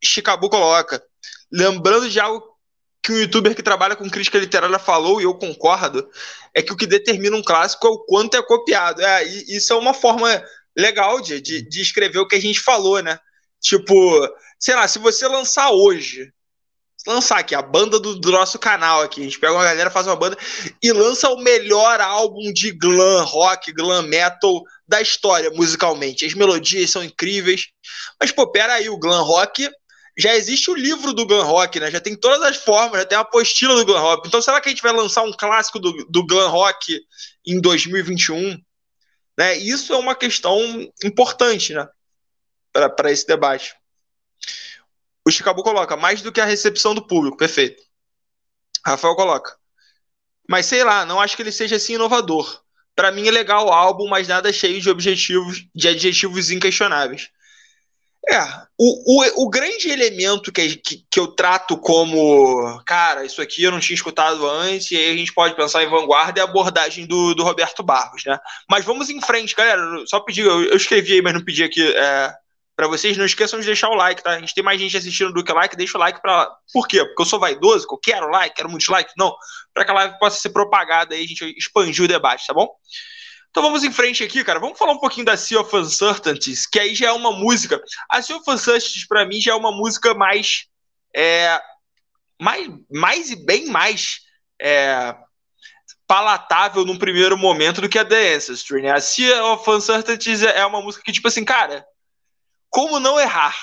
Chicabu 0.04 0.48
coloca. 0.48 1.02
Lembrando 1.50 2.08
de 2.08 2.20
algo 2.20 2.56
que 3.02 3.12
um 3.12 3.18
youtuber 3.18 3.54
que 3.54 3.62
trabalha 3.62 3.94
com 3.94 4.10
crítica 4.10 4.38
literária 4.38 4.78
falou, 4.80 5.20
e 5.20 5.24
eu 5.24 5.34
concordo, 5.34 6.08
é 6.52 6.60
que 6.60 6.72
o 6.72 6.76
que 6.76 6.86
determina 6.86 7.36
um 7.36 7.42
clássico 7.42 7.86
é 7.86 7.90
o 7.90 7.98
quanto 8.00 8.36
é 8.36 8.42
copiado. 8.42 9.00
É, 9.00 9.24
isso 9.24 9.72
é 9.72 9.76
uma 9.76 9.94
forma 9.94 10.42
legal 10.76 11.20
de, 11.20 11.40
de, 11.40 11.62
de 11.62 11.80
escrever 11.80 12.18
o 12.18 12.26
que 12.26 12.34
a 12.34 12.40
gente 12.40 12.60
falou, 12.60 13.00
né? 13.00 13.18
Tipo, 13.60 13.94
sei 14.58 14.74
lá, 14.74 14.88
se 14.88 14.98
você 14.98 15.26
lançar 15.28 15.70
hoje, 15.70 16.32
lançar 17.06 17.38
aqui 17.38 17.54
a 17.54 17.62
banda 17.62 18.00
do, 18.00 18.18
do, 18.18 18.32
nosso 18.32 18.58
canal 18.58 19.02
aqui, 19.02 19.20
a 19.20 19.24
gente 19.24 19.38
pega 19.38 19.52
uma 19.52 19.64
galera, 19.64 19.90
faz 19.90 20.06
uma 20.06 20.16
banda 20.16 20.36
e 20.82 20.92
lança 20.92 21.30
o 21.30 21.38
melhor 21.38 22.00
álbum 22.00 22.52
de 22.52 22.72
glam 22.72 23.24
rock, 23.24 23.72
glam 23.72 24.02
metal 24.02 24.62
da 24.86 25.00
história 25.00 25.50
musicalmente. 25.50 26.26
As 26.26 26.34
melodias 26.34 26.90
são 26.90 27.04
incríveis, 27.04 27.68
mas 28.20 28.32
pô, 28.32 28.50
aí, 28.70 28.88
o 28.90 28.98
glam 28.98 29.22
rock 29.22 29.70
já 30.16 30.34
existe 30.34 30.70
o 30.70 30.74
livro 30.74 31.12
do 31.12 31.26
glam 31.26 31.44
rock, 31.44 31.78
né? 31.78 31.90
Já 31.90 32.00
tem 32.00 32.16
todas 32.16 32.42
as 32.42 32.56
formas, 32.56 33.00
já 33.00 33.06
tem 33.06 33.18
a 33.18 33.20
apostila 33.20 33.74
do 33.74 33.84
glam 33.84 34.00
rock. 34.00 34.26
Então 34.26 34.40
será 34.40 34.60
que 34.60 34.68
a 34.68 34.72
gente 34.72 34.82
vai 34.82 34.92
lançar 34.92 35.22
um 35.22 35.32
clássico 35.32 35.78
do, 35.78 35.92
do 36.08 36.26
glam 36.26 36.48
rock 36.48 37.00
em 37.46 37.60
2021? 37.60 38.58
Né? 39.38 39.58
Isso 39.58 39.92
é 39.92 39.96
uma 39.96 40.14
questão 40.14 40.58
importante 41.04 41.74
né? 41.74 41.86
para 42.72 43.12
esse 43.12 43.26
debate. 43.26 43.74
O 45.26 45.30
Chicabu 45.30 45.62
coloca, 45.62 45.96
mais 45.96 46.22
do 46.22 46.32
que 46.32 46.40
a 46.40 46.44
recepção 46.46 46.94
do 46.94 47.06
público, 47.06 47.36
perfeito. 47.36 47.82
Rafael 48.84 49.16
coloca. 49.16 49.56
Mas 50.48 50.66
sei 50.66 50.84
lá, 50.84 51.04
não 51.04 51.20
acho 51.20 51.36
que 51.36 51.42
ele 51.42 51.52
seja 51.52 51.76
assim 51.76 51.94
inovador. 51.94 52.62
Para 52.94 53.12
mim 53.12 53.26
é 53.26 53.30
legal 53.30 53.66
o 53.66 53.72
álbum, 53.72 54.08
mas 54.08 54.28
nada 54.28 54.52
cheio 54.52 54.80
de 54.80 54.88
objetivos, 54.88 55.66
de 55.74 55.88
adjetivos 55.88 56.50
inquestionáveis. 56.50 57.28
É, 58.28 58.40
o, 58.76 59.22
o, 59.22 59.44
o 59.46 59.48
grande 59.48 59.88
elemento 59.88 60.50
que, 60.50 60.76
que, 60.76 61.06
que, 61.08 61.20
eu 61.20 61.28
trato 61.28 61.78
como, 61.78 62.82
cara, 62.84 63.24
isso 63.24 63.40
aqui 63.40 63.62
eu 63.62 63.70
não 63.70 63.78
tinha 63.78 63.94
escutado 63.94 64.48
antes, 64.48 64.90
e 64.90 64.96
aí 64.96 65.14
a 65.14 65.16
gente 65.16 65.32
pode 65.32 65.54
pensar 65.54 65.84
em 65.84 65.88
vanguarda, 65.88 66.40
é 66.40 66.42
a 66.42 66.44
abordagem 66.44 67.06
do, 67.06 67.34
do 67.34 67.44
Roberto 67.44 67.84
Barros, 67.84 68.24
né? 68.24 68.36
Mas 68.68 68.84
vamos 68.84 69.10
em 69.10 69.20
frente, 69.20 69.54
galera. 69.54 69.80
Só 70.06 70.18
pedir, 70.18 70.44
eu, 70.44 70.64
eu 70.64 70.76
escrevi 70.76 71.14
aí, 71.14 71.22
mas 71.22 71.34
não 71.34 71.44
pedi 71.44 71.62
aqui 71.62 71.80
é, 71.88 72.34
para 72.74 72.88
vocês. 72.88 73.16
Não 73.16 73.24
esqueçam 73.24 73.60
de 73.60 73.66
deixar 73.66 73.88
o 73.88 73.94
like, 73.94 74.22
tá? 74.22 74.32
A 74.32 74.40
gente 74.40 74.54
tem 74.54 74.62
mais 74.62 74.80
gente 74.80 74.96
assistindo 74.96 75.32
do 75.32 75.44
que 75.44 75.52
like, 75.52 75.76
deixa 75.76 75.96
o 75.96 76.00
like 76.00 76.20
para. 76.20 76.50
Por 76.72 76.88
quê? 76.88 77.04
Porque 77.04 77.22
eu 77.22 77.26
sou 77.26 77.38
vaidoso, 77.38 77.86
que 77.86 77.94
eu 77.94 77.98
quero 77.98 78.28
like, 78.28 78.56
quero 78.56 78.68
muitos 78.68 78.88
likes? 78.88 79.14
Não. 79.16 79.34
Para 79.72 79.84
que 79.84 79.90
a 79.92 79.94
live 79.94 80.18
possa 80.18 80.40
ser 80.40 80.50
propagada 80.50 81.14
aí, 81.14 81.24
a 81.24 81.26
gente 81.26 81.44
expandir 81.56 82.04
o 82.04 82.08
debate, 82.08 82.46
tá 82.46 82.52
bom? 82.52 82.68
Então 83.50 83.62
vamos 83.62 83.84
em 83.84 83.92
frente 83.92 84.22
aqui, 84.22 84.44
cara. 84.44 84.60
Vamos 84.60 84.78
falar 84.78 84.92
um 84.92 84.98
pouquinho 84.98 85.26
da 85.26 85.36
Sea 85.36 85.60
of 85.60 85.74
Uncertainties, 85.74 86.66
que 86.66 86.78
aí 86.78 86.94
já 86.94 87.08
é 87.08 87.12
uma 87.12 87.32
música. 87.32 87.80
A 88.10 88.20
Sea 88.20 88.36
of 88.36 88.50
Uncertainties, 88.50 89.06
para 89.06 89.24
mim, 89.24 89.40
já 89.40 89.52
é 89.52 89.54
uma 89.54 89.72
música 89.72 90.14
mais. 90.14 90.66
É, 91.14 91.60
mais, 92.40 92.68
mais 92.90 93.30
e 93.30 93.36
bem 93.44 93.66
mais. 93.66 94.20
É, 94.60 95.14
palatável 96.06 96.84
num 96.84 96.96
primeiro 96.96 97.36
momento 97.36 97.80
do 97.80 97.88
que 97.88 97.98
a 97.98 98.04
The 98.04 98.34
Ancestry, 98.34 98.82
né? 98.82 98.92
A 98.92 99.00
Sea 99.00 99.44
of 99.44 99.68
Uncertainties 99.68 100.42
é 100.42 100.64
uma 100.64 100.80
música 100.80 101.02
que, 101.04 101.12
tipo 101.12 101.26
assim, 101.26 101.44
cara, 101.44 101.84
como 102.70 103.00
não 103.00 103.18
errar? 103.18 103.56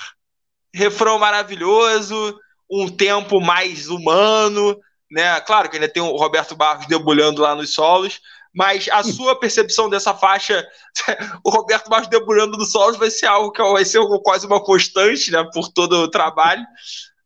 Refrão 0.72 1.18
maravilhoso, 1.18 2.38
um 2.70 2.88
tempo 2.88 3.40
mais 3.40 3.88
humano, 3.88 4.78
né? 5.10 5.40
Claro 5.40 5.70
que 5.70 5.76
ainda 5.76 5.88
tem 5.88 6.02
o 6.02 6.16
Roberto 6.16 6.54
Barros 6.54 6.86
debulhando 6.86 7.40
lá 7.40 7.54
nos 7.54 7.72
solos, 7.72 8.20
mas 8.54 8.88
a 8.88 9.02
sua 9.02 9.38
percepção 9.38 9.90
dessa 9.90 10.14
faixa, 10.14 10.64
o 11.44 11.50
Roberto 11.50 11.90
Barros 11.90 12.08
debulhando 12.08 12.56
no 12.56 12.64
solos 12.64 12.96
vai 12.96 13.10
ser 13.10 13.26
algo 13.26 13.50
que 13.50 13.62
vai 13.62 13.84
ser 13.84 14.00
quase 14.22 14.46
uma 14.46 14.62
constante, 14.62 15.30
né, 15.30 15.44
por 15.52 15.68
todo 15.68 15.94
o 15.94 16.08
trabalho. 16.08 16.64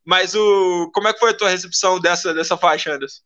Mas 0.05 0.35
o, 0.35 0.91
como 0.95 1.07
é 1.07 1.13
que 1.13 1.19
foi 1.19 1.31
a 1.31 1.37
tua 1.37 1.51
recepção 1.51 2.01
dessa, 2.01 2.33
dessa 2.33 2.57
faixa, 2.57 2.95
Anderson? 2.95 3.21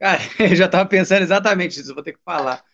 Cara, 0.00 0.20
eu 0.40 0.56
já 0.56 0.66
estava 0.66 0.88
pensando 0.88 1.22
exatamente 1.22 1.80
isso, 1.80 1.94
vou 1.94 2.02
ter 2.02 2.14
que 2.14 2.24
falar. 2.24 2.64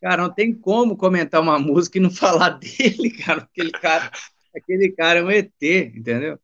Cara, 0.00 0.22
não 0.22 0.32
tem 0.32 0.52
como 0.52 0.96
comentar 0.96 1.40
uma 1.40 1.58
música 1.58 1.96
e 1.96 2.02
não 2.02 2.10
falar 2.12 2.50
dele, 2.50 3.10
cara. 3.24 3.48
Aquele 3.50 3.70
cara, 3.70 4.10
aquele 4.54 4.92
cara 4.92 5.18
é 5.20 5.22
um 5.22 5.30
ET, 5.30 5.52
entendeu? 5.62 6.38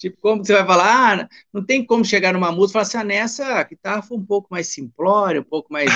Tipo, 0.00 0.16
como 0.22 0.42
você 0.42 0.54
vai 0.54 0.64
falar? 0.66 1.20
Ah, 1.20 1.28
não 1.52 1.62
tem 1.62 1.84
como 1.84 2.02
chegar 2.06 2.32
numa 2.32 2.50
música 2.50 2.70
e 2.70 2.72
falar 2.72 2.82
assim, 2.84 2.96
ah, 2.96 3.04
nessa 3.04 3.62
guitarra 3.64 4.00
foi 4.00 4.16
um 4.16 4.24
pouco 4.24 4.48
mais 4.50 4.68
simplória, 4.68 5.42
um 5.42 5.44
pouco 5.44 5.70
mais 5.70 5.90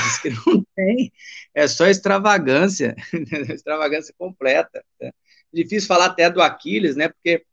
Não 0.46 0.62
tem. 0.76 1.10
É 1.54 1.66
só 1.66 1.86
extravagância, 1.86 2.94
extravagância 3.48 4.14
completa. 4.18 4.84
Né? 5.00 5.10
Difícil 5.50 5.88
falar 5.88 6.06
até 6.06 6.28
do 6.28 6.42
Aquiles, 6.42 6.96
né? 6.96 7.08
Porque 7.08 7.46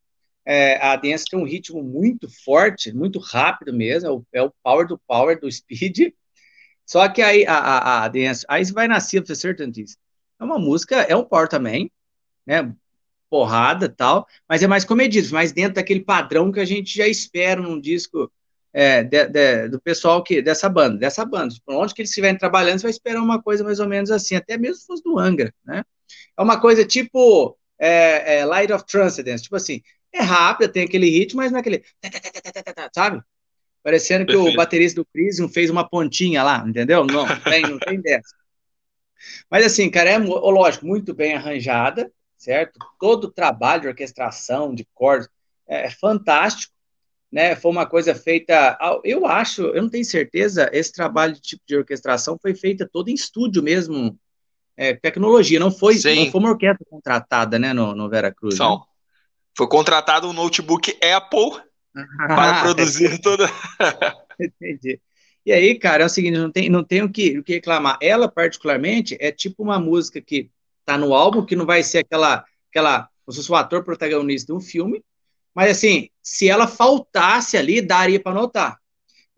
é, 0.46 0.76
a 0.86 0.98
dance 0.98 1.24
tem 1.24 1.40
um 1.40 1.46
ritmo 1.46 1.82
muito 1.82 2.28
forte, 2.44 2.94
muito 2.94 3.18
rápido 3.20 3.74
mesmo, 3.74 4.10
é 4.10 4.12
o, 4.12 4.26
é 4.34 4.44
o 4.44 4.54
power 4.62 4.86
do 4.86 5.00
power 5.08 5.40
do 5.40 5.50
speed. 5.50 6.12
Só 6.86 7.08
que 7.08 7.22
aí 7.22 7.46
a, 7.48 7.56
a, 7.56 8.06
a 8.08 8.12
aí 8.50 8.66
você 8.66 8.74
vai 8.74 8.90
nascer 8.90 9.26
for 9.26 9.36
Certainties. 9.38 9.98
É 10.38 10.44
uma 10.44 10.60
música, 10.60 10.98
é 10.98 11.16
um 11.16 11.24
power 11.24 11.48
também, 11.48 11.90
né? 12.46 12.76
Porrada 13.32 13.88
tal, 13.88 14.28
mas 14.48 14.62
é 14.62 14.68
mais 14.68 14.84
comedido, 14.84 15.34
mais 15.34 15.54
dentro 15.54 15.76
daquele 15.76 16.02
padrão 16.02 16.52
que 16.52 16.60
a 16.60 16.66
gente 16.66 16.98
já 16.98 17.08
espera 17.08 17.62
num 17.62 17.80
disco 17.80 18.30
é, 18.74 19.04
de, 19.04 19.26
de, 19.28 19.70
do 19.70 19.80
pessoal 19.80 20.22
que 20.22 20.42
dessa 20.42 20.68
banda, 20.68 20.98
dessa 20.98 21.24
banda. 21.24 21.56
Por 21.66 21.76
onde 21.76 21.94
que 21.94 22.02
eles 22.02 22.10
estiverem 22.12 22.38
trabalhando, 22.38 22.80
você 22.80 22.84
vai 22.84 22.92
esperar 22.92 23.22
uma 23.22 23.42
coisa 23.42 23.64
mais 23.64 23.80
ou 23.80 23.88
menos 23.88 24.12
assim, 24.12 24.36
até 24.36 24.58
mesmo 24.58 24.76
se 24.76 24.86
fosse 24.86 25.02
do 25.02 25.18
Angra, 25.18 25.54
né? 25.66 25.84
É 26.38 26.42
uma 26.42 26.60
coisa 26.60 26.84
tipo 26.86 27.58
é, 27.80 28.40
é, 28.40 28.46
Light 28.46 28.72
of 28.74 28.86
Transcendence, 28.86 29.44
tipo 29.44 29.56
assim, 29.56 29.82
é 30.14 30.22
rápida, 30.22 30.70
tem 30.72 30.84
aquele 30.84 31.10
ritmo, 31.10 31.38
mas 31.42 31.52
não 31.52 31.60
é 31.60 31.62
aquele, 31.62 31.84
sabe? 32.94 33.22
Parecendo 33.82 34.26
que 34.26 34.34
Perfeito. 34.34 34.54
o 34.54 34.58
baterista 34.58 35.02
do 35.02 35.06
Crisium 35.06 35.48
fez 35.48 35.70
uma 35.70 35.88
pontinha 35.88 36.44
lá, 36.44 36.64
entendeu? 36.68 37.06
Não, 37.06 37.26
não 37.26 37.40
tem, 37.40 37.62
não 37.64 37.80
tem 37.80 38.00
dessa. 38.02 38.36
Mas 39.50 39.66
assim, 39.66 39.90
cara, 39.90 40.10
é 40.10 40.18
lógico, 40.18 40.86
muito 40.86 41.14
bem 41.14 41.34
arranjada, 41.34 42.12
certo? 42.42 42.80
Todo 43.00 43.26
o 43.26 43.32
trabalho 43.32 43.84
de 43.84 43.88
orquestração, 43.90 44.74
de 44.74 44.88
cordas, 44.96 45.30
é, 45.68 45.86
é 45.86 45.90
fantástico, 45.92 46.74
né? 47.32 47.56
Foi 47.56 47.72
uma 47.72 47.86
coisa 47.86 48.16
feita, 48.16 48.78
eu 49.04 49.28
acho, 49.28 49.62
eu 49.62 49.84
não 49.84 49.90
tenho 49.90 50.04
certeza, 50.04 50.68
esse 50.74 50.92
trabalho 50.92 51.36
de 51.36 51.42
tipo 51.42 51.64
de 51.68 51.78
orquestração 51.78 52.38
foi 52.42 52.56
feita 52.56 52.90
todo 52.92 53.10
em 53.10 53.14
estúdio 53.14 53.62
mesmo, 53.62 54.18
é, 54.76 54.96
tecnologia, 54.96 55.60
não 55.60 55.72
foi, 55.72 55.94
não 55.94 56.32
foi 56.32 56.42
uma 56.42 56.50
orquestra 56.50 56.86
contratada, 56.90 57.60
né, 57.60 57.74
no, 57.74 57.94
no 57.94 58.10
Vera 58.10 58.34
Cruz. 58.34 58.58
Né? 58.58 58.66
Foi 59.56 59.68
contratado 59.68 60.28
um 60.28 60.34
notebook 60.34 60.98
Apple 61.00 61.62
para 62.28 62.62
produzir 62.64 63.22
toda. 63.22 63.48
Entendi. 64.40 65.00
E 65.46 65.52
aí, 65.52 65.78
cara, 65.78 66.04
é 66.04 66.06
o 66.06 66.10
seguinte, 66.10 66.38
não 66.38 66.52
tem, 66.52 66.70
não 66.70 66.84
tem 66.84 67.04
o, 67.04 67.12
que, 67.12 67.38
o 67.38 67.44
que 67.44 67.54
reclamar. 67.54 67.98
Ela, 68.02 68.28
particularmente, 68.28 69.16
é 69.20 69.32
tipo 69.32 69.62
uma 69.62 69.80
música 69.80 70.20
que 70.20 70.50
tá 70.92 70.98
no 70.98 71.14
álbum, 71.14 71.46
que 71.46 71.56
não 71.56 71.66
vai 71.66 71.84
ser 71.84 72.00
aquela, 72.00 72.44
aquela, 72.70 73.10
como 73.26 73.34
se 73.34 73.38
fosse 73.38 73.52
o 73.52 73.56
ator 73.56 73.84
protagonista 73.84 74.52
de 74.52 74.58
um 74.58 74.62
filme, 74.62 75.04
mas 75.54 75.72
assim, 75.72 76.10
se 76.22 76.50
ela 76.50 76.68
faltasse 76.68 77.58
ali, 77.58 77.82
daria 77.82 78.20
para 78.20 78.34
notar. 78.34 78.78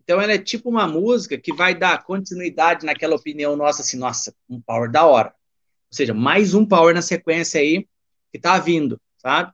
Então 0.04 0.20
ela 0.20 0.34
é 0.34 0.38
tipo 0.38 0.70
uma 0.70 0.88
música 0.88 1.38
que 1.38 1.54
vai 1.54 1.74
dar 1.74 2.04
continuidade 2.04 2.86
naquela 2.86 3.16
opinião 3.16 3.56
nossa, 3.56 3.82
assim, 3.82 3.98
nossa, 3.98 4.36
um 4.50 4.62
power 4.62 4.92
da 4.92 5.06
hora. 5.06 5.30
Ou 5.30 5.96
seja, 5.96 6.14
mais 6.14 6.54
um 6.54 6.66
power 6.66 6.94
na 6.94 7.02
sequência 7.02 7.62
aí 7.62 7.88
que 8.32 8.40
tá 8.40 8.60
vindo, 8.60 9.00
sabe? 9.18 9.52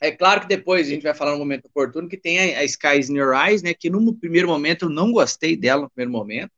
É 0.00 0.10
claro 0.10 0.40
que 0.40 0.48
depois 0.48 0.86
a 0.86 0.90
gente 0.90 1.02
vai 1.02 1.14
falar 1.14 1.32
no 1.32 1.38
momento 1.38 1.66
oportuno 1.66 2.08
que 2.08 2.16
tem 2.16 2.54
a, 2.54 2.60
a 2.60 2.64
Skies 2.64 3.10
in 3.10 3.16
Your 3.16 3.34
Eyes, 3.34 3.62
né? 3.62 3.74
Que 3.74 3.90
no 3.90 4.14
primeiro 4.14 4.48
momento 4.48 4.86
eu 4.86 4.88
não 4.88 5.12
gostei 5.12 5.56
dela 5.56 5.82
no 5.82 5.90
primeiro 5.90 6.10
momento. 6.10 6.50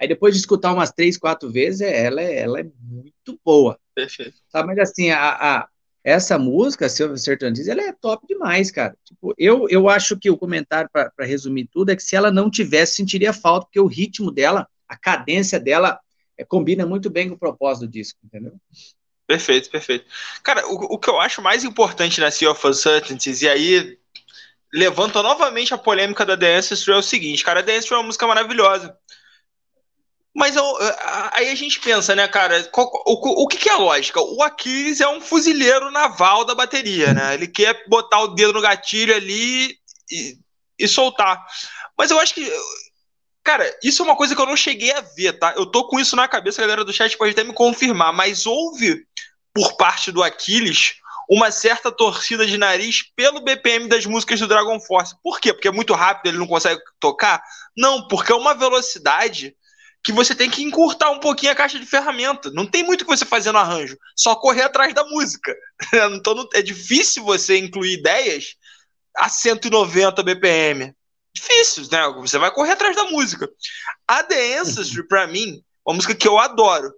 Aí 0.00 0.08
depois 0.08 0.34
de 0.34 0.40
escutar 0.40 0.72
umas 0.72 0.92
três, 0.92 1.16
quatro 1.16 1.50
vezes, 1.50 1.80
é, 1.80 2.04
ela, 2.06 2.20
é, 2.20 2.38
ela 2.40 2.60
é 2.60 2.66
muito 2.80 3.40
boa. 3.44 3.78
Perfeito. 3.94 4.36
Sabe? 4.48 4.68
Mas 4.68 4.78
assim, 4.78 5.10
a, 5.10 5.30
a 5.30 5.68
essa 6.04 6.38
música, 6.38 6.88
Silver 6.88 7.18
Certain 7.18 7.52
Diz, 7.52 7.66
ela 7.66 7.80
é 7.80 7.92
top 7.92 8.26
demais, 8.26 8.70
cara. 8.70 8.94
Tipo, 9.02 9.34
eu, 9.38 9.66
eu 9.70 9.88
acho 9.88 10.18
que 10.18 10.30
o 10.30 10.36
comentário, 10.36 10.90
para 10.92 11.10
resumir 11.20 11.66
tudo, 11.72 11.90
é 11.90 11.96
que 11.96 12.02
se 12.02 12.14
ela 12.14 12.30
não 12.30 12.50
tivesse, 12.50 12.96
sentiria 12.96 13.32
falta, 13.32 13.66
porque 13.66 13.80
o 13.80 13.86
ritmo 13.86 14.30
dela, 14.30 14.68
a 14.86 14.96
cadência 14.98 15.58
dela, 15.58 15.98
é, 16.36 16.44
combina 16.44 16.84
muito 16.84 17.08
bem 17.08 17.28
com 17.28 17.36
o 17.36 17.38
propósito 17.38 17.86
do 17.86 17.92
disco, 17.92 18.18
entendeu? 18.22 18.52
Perfeito, 19.26 19.70
perfeito. 19.70 20.04
Cara, 20.42 20.66
o, 20.66 20.94
o 20.94 20.98
que 20.98 21.08
eu 21.08 21.18
acho 21.18 21.40
mais 21.40 21.64
importante 21.64 22.20
na 22.20 22.30
Sea 22.30 22.50
of 22.50 22.66
Uncertainties, 22.66 23.40
e 23.40 23.48
aí 23.48 23.98
levanta 24.70 25.22
novamente 25.22 25.72
a 25.72 25.78
polêmica 25.78 26.26
da 26.26 26.36
The 26.36 26.56
Ancestry, 26.56 26.92
é 26.92 26.96
o 26.96 27.02
seguinte, 27.02 27.42
cara, 27.42 27.60
a 27.60 27.62
The 27.62 27.72
Ancestry 27.72 27.94
é 27.94 27.98
uma 27.98 28.06
música 28.06 28.26
maravilhosa. 28.26 28.94
Mas 30.34 30.56
eu, 30.56 30.64
aí 31.32 31.48
a 31.48 31.54
gente 31.54 31.78
pensa, 31.78 32.14
né, 32.16 32.26
cara, 32.26 32.64
qual, 32.64 32.90
o, 33.06 33.44
o 33.44 33.46
que, 33.46 33.56
que, 33.56 33.68
é 33.68 33.72
a 33.72 33.78
lógica? 33.78 34.20
O 34.20 34.42
Aquiles 34.42 35.00
é 35.00 35.08
um 35.08 35.20
fuzileiro 35.20 35.92
naval 35.92 36.44
da 36.44 36.56
bateria, 36.56 37.14
né? 37.14 37.34
Ele 37.34 37.46
quer 37.46 37.88
botar 37.88 38.20
o 38.20 38.28
dedo 38.28 38.52
no 38.52 38.60
gatilho 38.60 39.14
ali 39.14 39.78
e, 40.10 40.36
e 40.76 40.88
soltar. 40.88 41.46
Mas 41.96 42.10
eu 42.10 42.18
acho 42.18 42.34
que 42.34 42.52
Cara, 43.44 43.78
isso 43.82 44.00
é 44.00 44.06
uma 44.06 44.16
coisa 44.16 44.34
que 44.34 44.40
eu 44.40 44.46
não 44.46 44.56
cheguei 44.56 44.90
a 44.90 45.02
ver, 45.02 45.34
tá? 45.34 45.52
Eu 45.54 45.66
tô 45.66 45.86
com 45.86 46.00
isso 46.00 46.16
na 46.16 46.26
cabeça, 46.26 46.62
a 46.62 46.64
galera 46.64 46.82
do 46.82 46.94
chat 46.94 47.16
pode 47.18 47.32
até 47.32 47.44
me 47.44 47.52
confirmar, 47.52 48.10
mas 48.10 48.46
houve, 48.46 49.06
por 49.52 49.76
parte 49.76 50.10
do 50.10 50.22
Aquiles, 50.22 50.94
uma 51.28 51.50
certa 51.50 51.92
torcida 51.92 52.46
de 52.46 52.56
nariz 52.56 53.02
pelo 53.14 53.42
BPM 53.42 53.86
das 53.86 54.06
músicas 54.06 54.40
do 54.40 54.48
Dragon 54.48 54.80
Force. 54.80 55.14
Por 55.22 55.38
quê? 55.40 55.52
Porque 55.52 55.68
é 55.68 55.72
muito 55.72 55.92
rápido, 55.92 56.28
ele 56.28 56.38
não 56.38 56.46
consegue 56.46 56.80
tocar? 56.98 57.42
Não, 57.76 58.08
porque 58.08 58.32
é 58.32 58.34
uma 58.34 58.54
velocidade 58.54 59.54
que 60.04 60.12
você 60.12 60.34
tem 60.34 60.50
que 60.50 60.62
encurtar 60.62 61.10
um 61.10 61.18
pouquinho 61.18 61.50
a 61.50 61.54
caixa 61.54 61.78
de 61.78 61.86
ferramenta. 61.86 62.50
Não 62.50 62.66
tem 62.66 62.84
muito 62.84 63.02
o 63.02 63.04
que 63.06 63.16
você 63.16 63.24
fazer 63.24 63.50
no 63.52 63.58
arranjo, 63.58 63.96
só 64.14 64.36
correr 64.36 64.62
atrás 64.62 64.92
da 64.94 65.04
música. 65.04 65.56
Então 66.14 66.48
é 66.54 66.62
difícil 66.62 67.24
você 67.24 67.58
incluir 67.58 67.94
ideias 67.94 68.54
a 69.16 69.28
190 69.28 70.22
BPM 70.22 70.94
difícil, 71.34 71.86
né? 71.90 72.08
Você 72.20 72.38
vai 72.38 72.50
correr 72.50 72.72
atrás 72.72 72.94
da 72.94 73.04
música. 73.04 73.48
A 74.06 74.22
The 74.22 74.58
Ancestry, 74.58 75.00
uhum. 75.00 75.08
pra 75.08 75.26
mim, 75.26 75.56
é 75.56 75.90
uma 75.90 75.96
música 75.96 76.14
que 76.14 76.28
eu 76.28 76.38
adoro. 76.38 76.94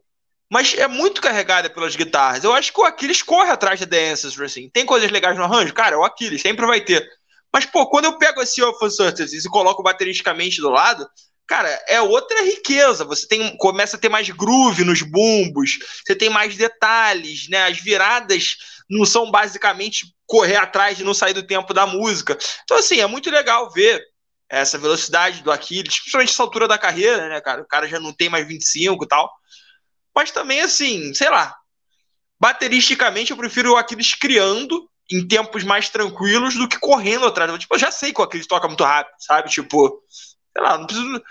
Mas 0.48 0.74
é 0.74 0.86
muito 0.86 1.20
carregada 1.20 1.68
pelas 1.68 1.96
guitarras. 1.96 2.44
Eu 2.44 2.52
acho 2.52 2.72
que 2.72 2.80
o 2.80 2.84
Aquiles 2.84 3.22
corre 3.22 3.50
atrás 3.50 3.80
da 3.80 3.86
The 3.86 4.10
Ancestry, 4.10 4.44
assim. 4.44 4.70
Tem 4.70 4.86
coisas 4.86 5.10
legais 5.10 5.36
no 5.36 5.42
arranjo? 5.42 5.74
Cara, 5.74 5.96
é 5.96 5.98
o 5.98 6.04
Aquiles, 6.04 6.42
sempre 6.42 6.64
vai 6.66 6.80
ter. 6.80 7.04
Mas, 7.52 7.66
pô, 7.66 7.86
quando 7.86 8.04
eu 8.04 8.18
pego 8.18 8.40
esse 8.42 8.62
Of 8.62 8.84
Uncertainties 8.84 9.44
e 9.44 9.48
coloco 9.48 9.82
bateristicamente 9.82 10.60
do 10.60 10.70
lado, 10.70 11.08
cara, 11.46 11.68
é 11.88 12.00
outra 12.00 12.42
riqueza. 12.42 13.04
Você 13.04 13.26
tem, 13.26 13.56
começa 13.56 13.96
a 13.96 14.00
ter 14.00 14.08
mais 14.08 14.28
groove 14.30 14.84
nos 14.84 15.02
bumbos, 15.02 15.78
você 16.04 16.14
tem 16.14 16.28
mais 16.28 16.56
detalhes, 16.56 17.48
né? 17.48 17.64
As 17.64 17.78
viradas 17.78 18.56
não 18.88 19.04
são 19.04 19.30
basicamente 19.30 20.14
correr 20.26 20.56
atrás 20.56 20.96
de 20.96 21.04
não 21.04 21.14
sair 21.14 21.32
do 21.32 21.46
tempo 21.46 21.72
da 21.72 21.86
música. 21.86 22.36
Então, 22.64 22.76
assim, 22.76 23.00
é 23.00 23.06
muito 23.06 23.30
legal 23.30 23.70
ver 23.70 24.02
essa 24.48 24.78
velocidade 24.78 25.42
do 25.42 25.50
Aquiles, 25.50 25.98
principalmente 25.98 26.30
essa 26.30 26.42
altura 26.42 26.68
da 26.68 26.78
carreira, 26.78 27.28
né, 27.28 27.40
cara? 27.40 27.62
O 27.62 27.66
cara 27.66 27.88
já 27.88 27.98
não 27.98 28.12
tem 28.12 28.28
mais 28.28 28.46
25 28.46 29.04
e 29.04 29.08
tal. 29.08 29.32
Mas 30.14 30.30
também, 30.30 30.60
assim, 30.60 31.12
sei 31.14 31.28
lá. 31.28 31.54
Bateristicamente, 32.38 33.30
eu 33.30 33.36
prefiro 33.36 33.72
o 33.72 33.76
Aquiles 33.76 34.14
criando 34.14 34.88
em 35.10 35.26
tempos 35.26 35.62
mais 35.64 35.88
tranquilos 35.88 36.54
do 36.54 36.68
que 36.68 36.78
correndo 36.78 37.26
atrás. 37.26 37.58
Tipo, 37.58 37.74
eu 37.74 37.78
já 37.78 37.90
sei 37.90 38.12
que 38.12 38.20
o 38.20 38.24
Aquiles 38.24 38.46
toca 38.46 38.68
muito 38.68 38.84
rápido, 38.84 39.14
sabe? 39.18 39.48
Tipo, 39.48 40.02
sei 40.56 40.62
lá, 40.62 40.78
não 40.78 40.86
preciso. 40.86 41.22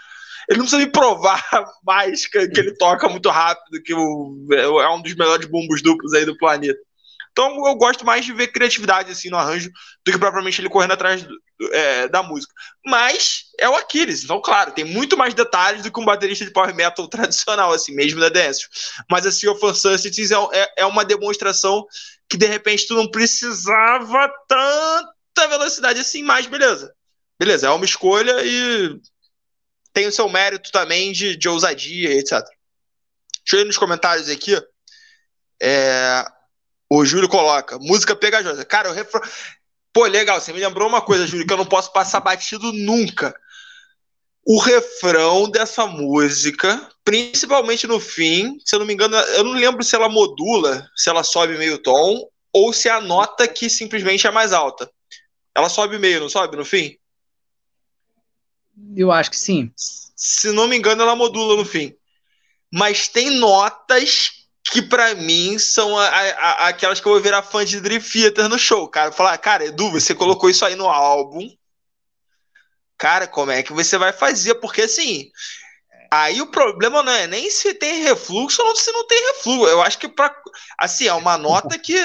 Ele 0.47 0.59
não 0.59 0.65
precisa 0.65 0.85
me 0.85 0.91
provar 0.91 1.43
mais 1.83 2.27
que, 2.27 2.47
que 2.49 2.59
ele 2.59 2.75
toca 2.75 3.09
muito 3.09 3.29
rápido, 3.29 3.81
que 3.81 3.93
o, 3.93 4.47
é 4.53 4.89
um 4.93 5.01
dos 5.01 5.15
melhores 5.15 5.47
bumbos 5.47 5.81
duplos 5.81 6.13
aí 6.13 6.23
do 6.23 6.37
planeta. 6.37 6.79
Então 7.31 7.67
eu 7.67 7.75
gosto 7.75 8.05
mais 8.05 8.23
de 8.23 8.31
ver 8.31 8.47
criatividade 8.47 9.11
assim 9.11 9.29
no 9.29 9.37
arranjo 9.37 9.69
do 10.05 10.11
que 10.11 10.17
propriamente 10.17 10.61
ele 10.61 10.69
correndo 10.69 10.93
atrás 10.93 11.23
do, 11.23 11.35
é, 11.73 12.07
da 12.07 12.23
música. 12.23 12.53
Mas 12.85 13.45
é 13.59 13.67
o 13.67 13.75
Aquiles, 13.75 14.23
então 14.23 14.39
claro, 14.39 14.71
tem 14.71 14.85
muito 14.85 15.17
mais 15.17 15.33
detalhes 15.33 15.83
do 15.83 15.91
que 15.91 15.99
um 15.99 16.05
baterista 16.05 16.45
de 16.45 16.53
power 16.53 16.73
metal 16.73 17.07
tradicional, 17.09 17.73
assim, 17.73 17.93
mesmo 17.93 18.21
da 18.21 18.29
dance. 18.29 18.65
Mas 19.11 19.25
a 19.25 19.31
Sea 19.31 19.51
of 19.51 19.65
Uncertainties 19.65 20.31
é, 20.31 20.37
é, 20.53 20.73
é 20.77 20.85
uma 20.85 21.03
demonstração 21.03 21.85
que 22.29 22.37
de 22.37 22.45
repente 22.45 22.87
tu 22.87 22.93
não 22.95 23.09
precisava 23.09 24.31
tanta 24.47 25.47
velocidade 25.49 25.99
assim, 25.99 26.23
mas 26.23 26.45
beleza. 26.45 26.93
Beleza, 27.37 27.67
é 27.67 27.69
uma 27.69 27.83
escolha 27.83 28.45
e 28.45 28.97
tem 29.95 30.05
o 30.07 30.11
seu 30.11 30.27
mérito 30.27 30.71
também 30.73 31.13
de, 31.13 31.37
de 31.37 31.47
ousadia, 31.47 32.13
etc. 32.13 32.31
Deixa 32.33 33.53
eu 33.53 33.61
ir 33.61 33.65
nos 33.65 33.77
comentários 33.77 34.27
aqui. 34.27 34.61
É, 35.63 36.25
o 36.89 37.05
Júlio 37.05 37.29
coloca, 37.29 37.79
música 37.79 38.13
pegajosa. 38.13 38.65
Cara, 38.65 38.91
o 38.91 38.93
refrão. 38.93 39.21
Pô, 39.93 40.05
legal, 40.05 40.41
você 40.41 40.51
me 40.51 40.59
lembrou 40.59 40.89
uma 40.89 41.01
coisa, 41.01 41.25
Júlio, 41.25 41.47
que 41.47 41.53
eu 41.53 41.57
não 41.57 41.65
posso 41.65 41.93
passar 41.93 42.19
batido 42.19 42.73
nunca. 42.73 43.33
O 44.45 44.59
refrão 44.59 45.49
dessa 45.49 45.87
música, 45.87 46.89
principalmente 47.05 47.87
no 47.87 47.99
fim, 47.99 48.59
se 48.65 48.75
eu 48.75 48.79
não 48.79 48.85
me 48.85 48.93
engano, 48.93 49.15
eu 49.15 49.45
não 49.45 49.53
lembro 49.53 49.81
se 49.81 49.95
ela 49.95 50.09
modula, 50.09 50.85
se 50.93 51.09
ela 51.09 51.23
sobe 51.23 51.57
meio 51.57 51.77
tom, 51.77 52.29
ou 52.51 52.73
se 52.73 52.89
a 52.89 52.99
nota 52.99 53.47
que 53.47 53.69
simplesmente 53.69 54.27
é 54.27 54.31
mais 54.31 54.51
alta. 54.51 54.91
Ela 55.55 55.69
sobe 55.69 55.97
meio, 55.97 56.19
não 56.19 56.29
sobe 56.29 56.57
no 56.57 56.65
fim? 56.65 56.97
Eu 58.95 59.11
acho 59.11 59.31
que 59.31 59.37
sim. 59.37 59.71
Se 59.75 60.51
não 60.51 60.67
me 60.67 60.77
engano, 60.77 61.01
ela 61.01 61.15
modula 61.15 61.55
no 61.55 61.65
fim. 61.65 61.95
Mas 62.71 63.07
tem 63.07 63.29
notas 63.29 64.45
que 64.63 64.81
para 64.81 65.13
mim 65.15 65.59
são 65.59 65.97
a, 65.97 66.07
a, 66.07 66.67
aquelas 66.67 66.99
que 66.99 67.07
eu 67.07 67.13
vou 67.13 67.21
virar 67.21 67.43
fã 67.43 67.63
de 67.63 67.79
Dream 67.79 68.01
Theater 68.01 68.49
no 68.49 68.57
show, 68.57 68.87
cara. 68.87 69.11
Falar, 69.11 69.37
cara, 69.37 69.65
Edu, 69.65 69.91
você 69.91 70.15
colocou 70.15 70.49
isso 70.49 70.65
aí 70.65 70.75
no 70.75 70.89
álbum. 70.89 71.47
Cara, 72.97 73.27
como 73.27 73.51
é 73.51 73.61
que 73.61 73.73
você 73.73 73.97
vai 73.97 74.11
fazer? 74.11 74.55
Porque 74.55 74.83
assim, 74.83 75.29
aí 76.11 76.41
o 76.41 76.47
problema 76.47 77.03
não 77.03 77.11
é 77.11 77.27
nem 77.27 77.49
se 77.51 77.73
tem 77.73 78.03
refluxo 78.03 78.61
ou 78.63 78.75
se 78.75 78.91
não 78.91 79.05
tem 79.05 79.19
refluxo. 79.33 79.67
Eu 79.67 79.81
acho 79.81 79.99
que 79.99 80.07
para 80.07 80.35
assim, 80.79 81.07
é 81.07 81.13
uma 81.13 81.37
nota 81.37 81.77
que 81.77 81.95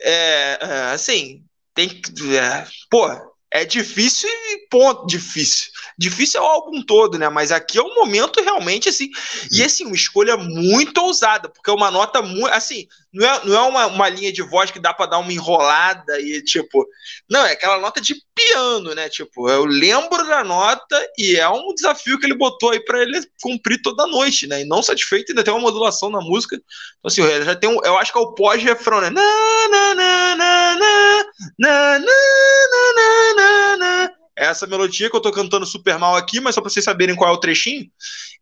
é, 0.00 0.58
é 0.60 0.92
assim, 0.92 1.44
tem 1.74 1.88
que 1.88 2.36
é, 2.36 2.66
pô, 2.90 3.08
é 3.52 3.66
difícil 3.66 4.28
e 4.28 4.66
ponto 4.70 5.06
difícil. 5.06 5.70
Difícil 5.98 6.40
é 6.40 6.42
o 6.42 6.46
álbum 6.46 6.82
todo, 6.82 7.18
né? 7.18 7.28
Mas 7.28 7.52
aqui 7.52 7.78
é 7.78 7.82
um 7.82 7.94
momento 7.94 8.40
realmente 8.40 8.88
assim. 8.88 9.10
E 9.50 9.62
assim, 9.62 9.84
uma 9.84 9.94
escolha 9.94 10.38
muito 10.38 10.98
ousada, 10.98 11.50
porque 11.50 11.70
é 11.70 11.74
uma 11.74 11.90
nota 11.90 12.22
muito. 12.22 12.48
Assim, 12.48 12.88
não 13.12 13.26
é, 13.26 13.44
não 13.44 13.54
é 13.54 13.68
uma, 13.68 13.86
uma 13.88 14.08
linha 14.08 14.32
de 14.32 14.40
voz 14.40 14.70
que 14.70 14.78
dá 14.78 14.94
para 14.94 15.10
dar 15.10 15.18
uma 15.18 15.32
enrolada 15.32 16.18
e 16.18 16.42
tipo. 16.42 16.86
Não, 17.30 17.44
é 17.44 17.52
aquela 17.52 17.78
nota 17.78 18.00
de 18.00 18.16
piano, 18.34 18.94
né? 18.94 19.08
Tipo, 19.10 19.50
eu 19.50 19.66
lembro 19.66 20.26
da 20.26 20.42
nota 20.42 20.98
e 21.18 21.36
é 21.36 21.46
um 21.48 21.74
desafio 21.74 22.18
que 22.18 22.24
ele 22.24 22.34
botou 22.34 22.70
aí 22.70 22.80
para 22.82 23.02
ele 23.02 23.20
cumprir 23.42 23.82
toda 23.82 24.06
noite, 24.06 24.46
né? 24.46 24.62
E 24.62 24.64
não 24.64 24.82
satisfeito, 24.82 25.30
ainda 25.30 25.44
tem 25.44 25.52
uma 25.52 25.60
modulação 25.60 26.08
na 26.08 26.20
música. 26.22 26.56
Então, 26.56 26.64
assim, 27.04 27.44
já 27.44 27.54
tem 27.54 27.68
um. 27.68 27.84
Eu 27.84 27.98
acho 27.98 28.10
que 28.10 28.18
é 28.18 28.22
o 28.22 28.34
pós-refrão, 28.34 29.02
né? 29.02 29.10
Na, 29.10 29.22
na, 29.68 29.94
na, 29.94 30.36
na, 30.36 30.76
na, 30.78 31.26
na, 31.58 31.98
na, 31.98 32.94
na, 32.96 33.34
na, 33.34 33.76
na. 33.76 34.12
Essa 34.34 34.66
melodia 34.66 35.10
que 35.10 35.16
eu 35.16 35.20
tô 35.20 35.30
cantando 35.30 35.66
super 35.66 35.98
mal 35.98 36.16
aqui, 36.16 36.40
mas 36.40 36.54
só 36.54 36.62
pra 36.62 36.70
vocês 36.70 36.84
saberem 36.84 37.14
qual 37.14 37.30
é 37.30 37.34
o 37.34 37.40
trechinho. 37.40 37.86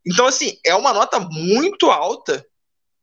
Então, 0.07 0.27
assim, 0.27 0.57
é 0.65 0.77
uma 0.77 0.93
nota 0.93 1.19
muito 1.19 1.91
alta 1.91 2.47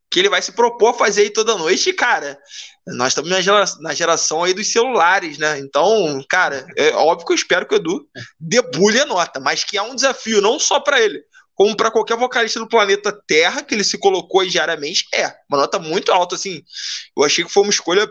que 0.09 0.19
ele 0.19 0.29
vai 0.29 0.41
se 0.41 0.51
propor 0.51 0.89
a 0.89 0.93
fazer 0.93 1.21
aí 1.21 1.29
toda 1.29 1.57
noite, 1.57 1.91
cara, 1.93 2.39
nós 2.87 3.09
estamos 3.09 3.29
na 3.29 3.41
geração, 3.41 3.81
na 3.81 3.93
geração 3.93 4.43
aí 4.43 4.53
dos 4.53 4.71
celulares, 4.71 5.37
né? 5.37 5.59
Então, 5.59 6.23
cara, 6.29 6.65
é 6.77 6.91
óbvio 6.91 7.27
que 7.27 7.33
eu 7.33 7.35
espero 7.35 7.67
que 7.67 7.75
o 7.75 7.77
Edu 7.77 8.07
debulhe 8.39 8.99
a 9.01 9.05
nota, 9.05 9.39
mas 9.39 9.63
que 9.63 9.77
é 9.77 9.81
um 9.81 9.95
desafio 9.95 10.41
não 10.41 10.57
só 10.57 10.79
para 10.79 11.01
ele, 11.01 11.21
como 11.53 11.75
para 11.75 11.91
qualquer 11.91 12.15
vocalista 12.15 12.59
do 12.59 12.69
planeta 12.69 13.11
Terra 13.27 13.63
que 13.63 13.73
ele 13.73 13.83
se 13.83 13.97
colocou 13.97 14.41
aí 14.41 14.49
diariamente, 14.49 15.05
é 15.13 15.27
uma 15.49 15.59
nota 15.59 15.79
muito 15.79 16.11
alta, 16.11 16.35
assim. 16.35 16.61
Eu 17.17 17.23
achei 17.23 17.43
que 17.43 17.51
foi 17.51 17.63
uma 17.63 17.71
escolha 17.71 18.07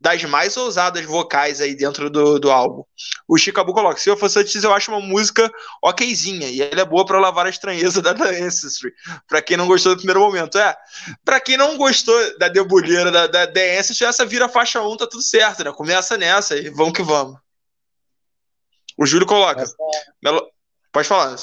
das 0.00 0.24
mais 0.24 0.56
ousadas 0.56 1.04
vocais 1.04 1.60
aí 1.60 1.74
dentro 1.74 2.08
do, 2.08 2.38
do 2.38 2.50
álbum. 2.50 2.82
O 3.28 3.36
Chicabu 3.36 3.74
coloca: 3.74 4.00
se 4.00 4.08
eu 4.08 4.16
fosse 4.16 4.38
antes, 4.38 4.64
eu 4.64 4.72
acho 4.72 4.90
uma 4.90 5.00
música 5.00 5.52
okzinha, 5.82 6.48
e 6.48 6.62
ela 6.62 6.80
é 6.80 6.84
boa 6.84 7.04
para 7.04 7.20
lavar 7.20 7.46
a 7.46 7.50
estranheza 7.50 8.00
da 8.00 8.14
The 8.14 8.40
Ancestry. 8.40 8.92
Pra 9.28 9.42
quem 9.42 9.56
não 9.56 9.66
gostou 9.66 9.94
do 9.94 9.98
primeiro 9.98 10.20
momento. 10.20 10.58
É, 10.58 10.74
pra 11.24 11.38
quem 11.38 11.56
não 11.58 11.76
gostou 11.76 12.38
da 12.38 12.48
debulheira 12.48 13.10
da, 13.10 13.26
da 13.26 13.46
The 13.46 13.78
Ancestry, 13.78 14.06
essa 14.06 14.24
vira 14.24 14.48
faixa 14.48 14.80
1, 14.80 14.96
tá 14.96 15.06
tudo 15.06 15.22
certo, 15.22 15.62
né? 15.62 15.72
Começa 15.72 16.16
nessa 16.16 16.56
e 16.56 16.70
vamos 16.70 16.94
que 16.94 17.02
vamos. 17.02 17.38
O 18.96 19.04
Júlio 19.04 19.26
coloca. 19.26 19.62
Essa... 19.62 19.76
Pode 20.90 21.06
falar. 21.06 21.36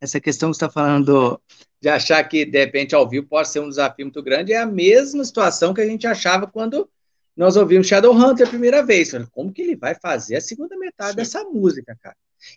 Essa 0.00 0.20
questão 0.20 0.50
que 0.50 0.56
você 0.56 0.64
está 0.64 0.72
falando 0.72 1.40
de 1.80 1.88
achar 1.88 2.22
que, 2.24 2.44
de 2.44 2.58
repente, 2.58 2.94
ao 2.94 3.08
vivo 3.08 3.26
pode 3.26 3.48
ser 3.48 3.60
um 3.60 3.68
desafio 3.68 4.06
muito 4.06 4.22
grande, 4.22 4.52
é 4.52 4.58
a 4.58 4.66
mesma 4.66 5.24
situação 5.24 5.74
que 5.74 5.80
a 5.80 5.86
gente 5.86 6.06
achava 6.06 6.46
quando 6.46 6.88
nós 7.36 7.56
ouvimos 7.56 7.86
Shadowhunter 7.86 8.46
a 8.46 8.50
primeira 8.50 8.84
vez. 8.84 9.12
Como 9.32 9.52
que 9.52 9.62
ele 9.62 9.76
vai 9.76 9.94
fazer 9.94 10.36
a 10.36 10.40
segunda 10.40 10.76
metade 10.76 11.12
Sim. 11.12 11.16
dessa 11.16 11.44
música, 11.44 11.96
cara? 12.00 12.16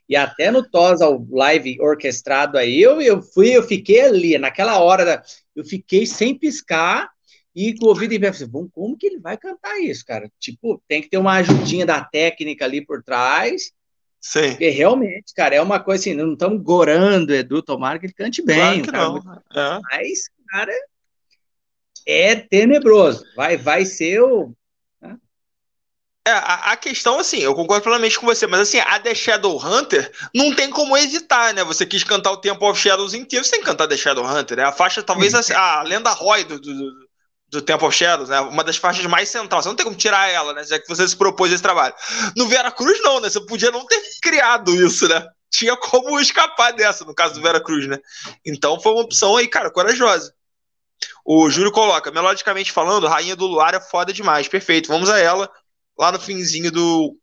E 0.10 0.16
até 0.16 0.52
no 0.52 0.68
Tosa, 0.68 1.08
o 1.08 1.28
live 1.32 1.80
orquestrado 1.80 2.58
aí, 2.58 2.82
eu, 2.82 3.02
eu 3.02 3.22
fui, 3.22 3.56
eu 3.56 3.64
fiquei 3.64 4.02
ali, 4.02 4.38
naquela 4.38 4.80
hora, 4.80 5.06
da, 5.06 5.24
eu 5.56 5.64
fiquei 5.64 6.06
sem 6.06 6.38
piscar 6.38 7.10
e 7.56 7.74
com 7.78 7.86
o 7.86 7.90
ouvido 7.90 8.14
em 8.14 8.20
pé, 8.20 8.32
bom, 8.48 8.68
como 8.68 8.98
que 8.98 9.08
ele 9.08 9.20
vai 9.20 9.38
cantar 9.38 9.80
isso, 9.80 10.06
cara? 10.06 10.30
Tipo, 10.40 10.82
tem 10.88 11.02
que 11.02 11.10
ter 11.10 11.18
uma 11.18 11.36
ajudinha 11.36 11.86
da 11.86 12.04
técnica 12.04 12.66
ali 12.66 12.86
por 12.86 13.02
trás. 13.02 13.72
Sim. 14.20 14.50
Porque 14.50 14.70
realmente, 14.70 15.34
cara, 15.34 15.56
é 15.56 15.62
uma 15.62 15.80
coisa 15.80 16.02
assim, 16.02 16.14
não 16.14 16.34
estamos 16.34 16.62
gorando 16.62 17.34
Edu, 17.34 17.62
tomara 17.62 17.98
que 17.98 18.08
ele 18.08 18.14
cante 18.14 18.42
bem. 18.42 18.82
Claro 18.82 19.24
cara, 19.24 19.78
é. 19.78 19.80
Mas, 19.84 20.30
cara, 20.50 20.74
é 22.06 22.36
tenebroso. 22.36 23.24
Vai, 23.36 23.56
vai 23.56 23.86
ser 23.86 24.22
o 24.22 24.54
é, 26.28 26.32
a, 26.32 26.72
a, 26.72 26.76
questão, 26.76 27.20
assim, 27.20 27.38
eu 27.38 27.54
concordo 27.54 27.84
plenamente 27.84 28.20
com 28.20 28.26
você, 28.26 28.48
mas 28.48 28.62
assim, 28.62 28.80
a 28.80 29.00
The 29.00 29.14
Shadow 29.14 29.64
Hunter 29.64 30.12
não 30.34 30.56
tem 30.56 30.72
como 30.72 30.98
evitar, 30.98 31.54
né? 31.54 31.64
Você 31.64 31.86
quis 31.86 32.04
cantar 32.04 32.32
o 32.32 32.38
Temple 32.38 32.68
of 32.68 32.82
Shadows 32.82 33.14
inteiro, 33.14 33.46
você 33.46 33.52
tem 33.52 33.60
que 33.60 33.66
cantar 33.68 33.88
The 33.88 33.96
Shadow 33.96 34.26
Hunter, 34.26 34.58
né? 34.58 34.64
A 34.64 34.72
faixa, 34.72 35.04
talvez, 35.04 35.36
a, 35.36 35.80
a 35.80 35.84
lenda 35.84 36.10
Roy 36.10 36.44
do, 36.44 36.60
do, 36.60 36.92
do 37.48 37.62
Temple 37.62 37.86
of 37.86 37.96
Shadows, 37.96 38.30
né? 38.30 38.40
Uma 38.40 38.64
das 38.64 38.76
faixas 38.76 39.06
mais 39.06 39.30
centrais. 39.30 39.66
Você 39.66 39.70
não 39.70 39.76
tem 39.76 39.86
como 39.86 39.96
tirar 39.96 40.28
ela, 40.28 40.52
né? 40.54 40.64
Já 40.64 40.80
que 40.80 40.88
você 40.88 41.08
se 41.08 41.16
propôs 41.16 41.52
esse 41.52 41.62
trabalho. 41.62 41.94
No 42.36 42.48
Vera 42.48 42.72
Cruz, 42.72 43.00
não, 43.04 43.20
né? 43.20 43.30
Você 43.30 43.46
podia 43.46 43.70
não 43.70 43.86
ter 43.86 44.02
criado 44.20 44.74
isso, 44.74 45.08
né? 45.08 45.28
Tinha 45.52 45.78
como 45.78 46.20
escapar 46.20 46.74
dessa, 46.74 47.06
no 47.06 47.14
caso 47.14 47.36
do 47.36 47.42
Vera 47.44 47.62
Cruz, 47.62 47.88
né? 47.88 48.00
Então 48.44 48.82
foi 48.82 48.94
uma 48.94 49.04
opção 49.04 49.38
aí, 49.38 49.48
cara, 49.48 49.70
corajosa. 49.70 50.34
O 51.24 51.52
Júlio 51.52 51.72
coloca, 51.72 52.10
melodicamente 52.10 52.72
falando, 52.72 53.06
Rainha 53.06 53.36
do 53.36 53.46
Luar 53.46 53.76
é 53.76 53.80
foda 53.80 54.12
demais. 54.12 54.48
Perfeito, 54.48 54.88
vamos 54.88 55.08
a 55.08 55.20
ela 55.20 55.52
lá 55.98 56.12
no 56.12 56.20
finzinho 56.20 56.72
do, 56.72 57.18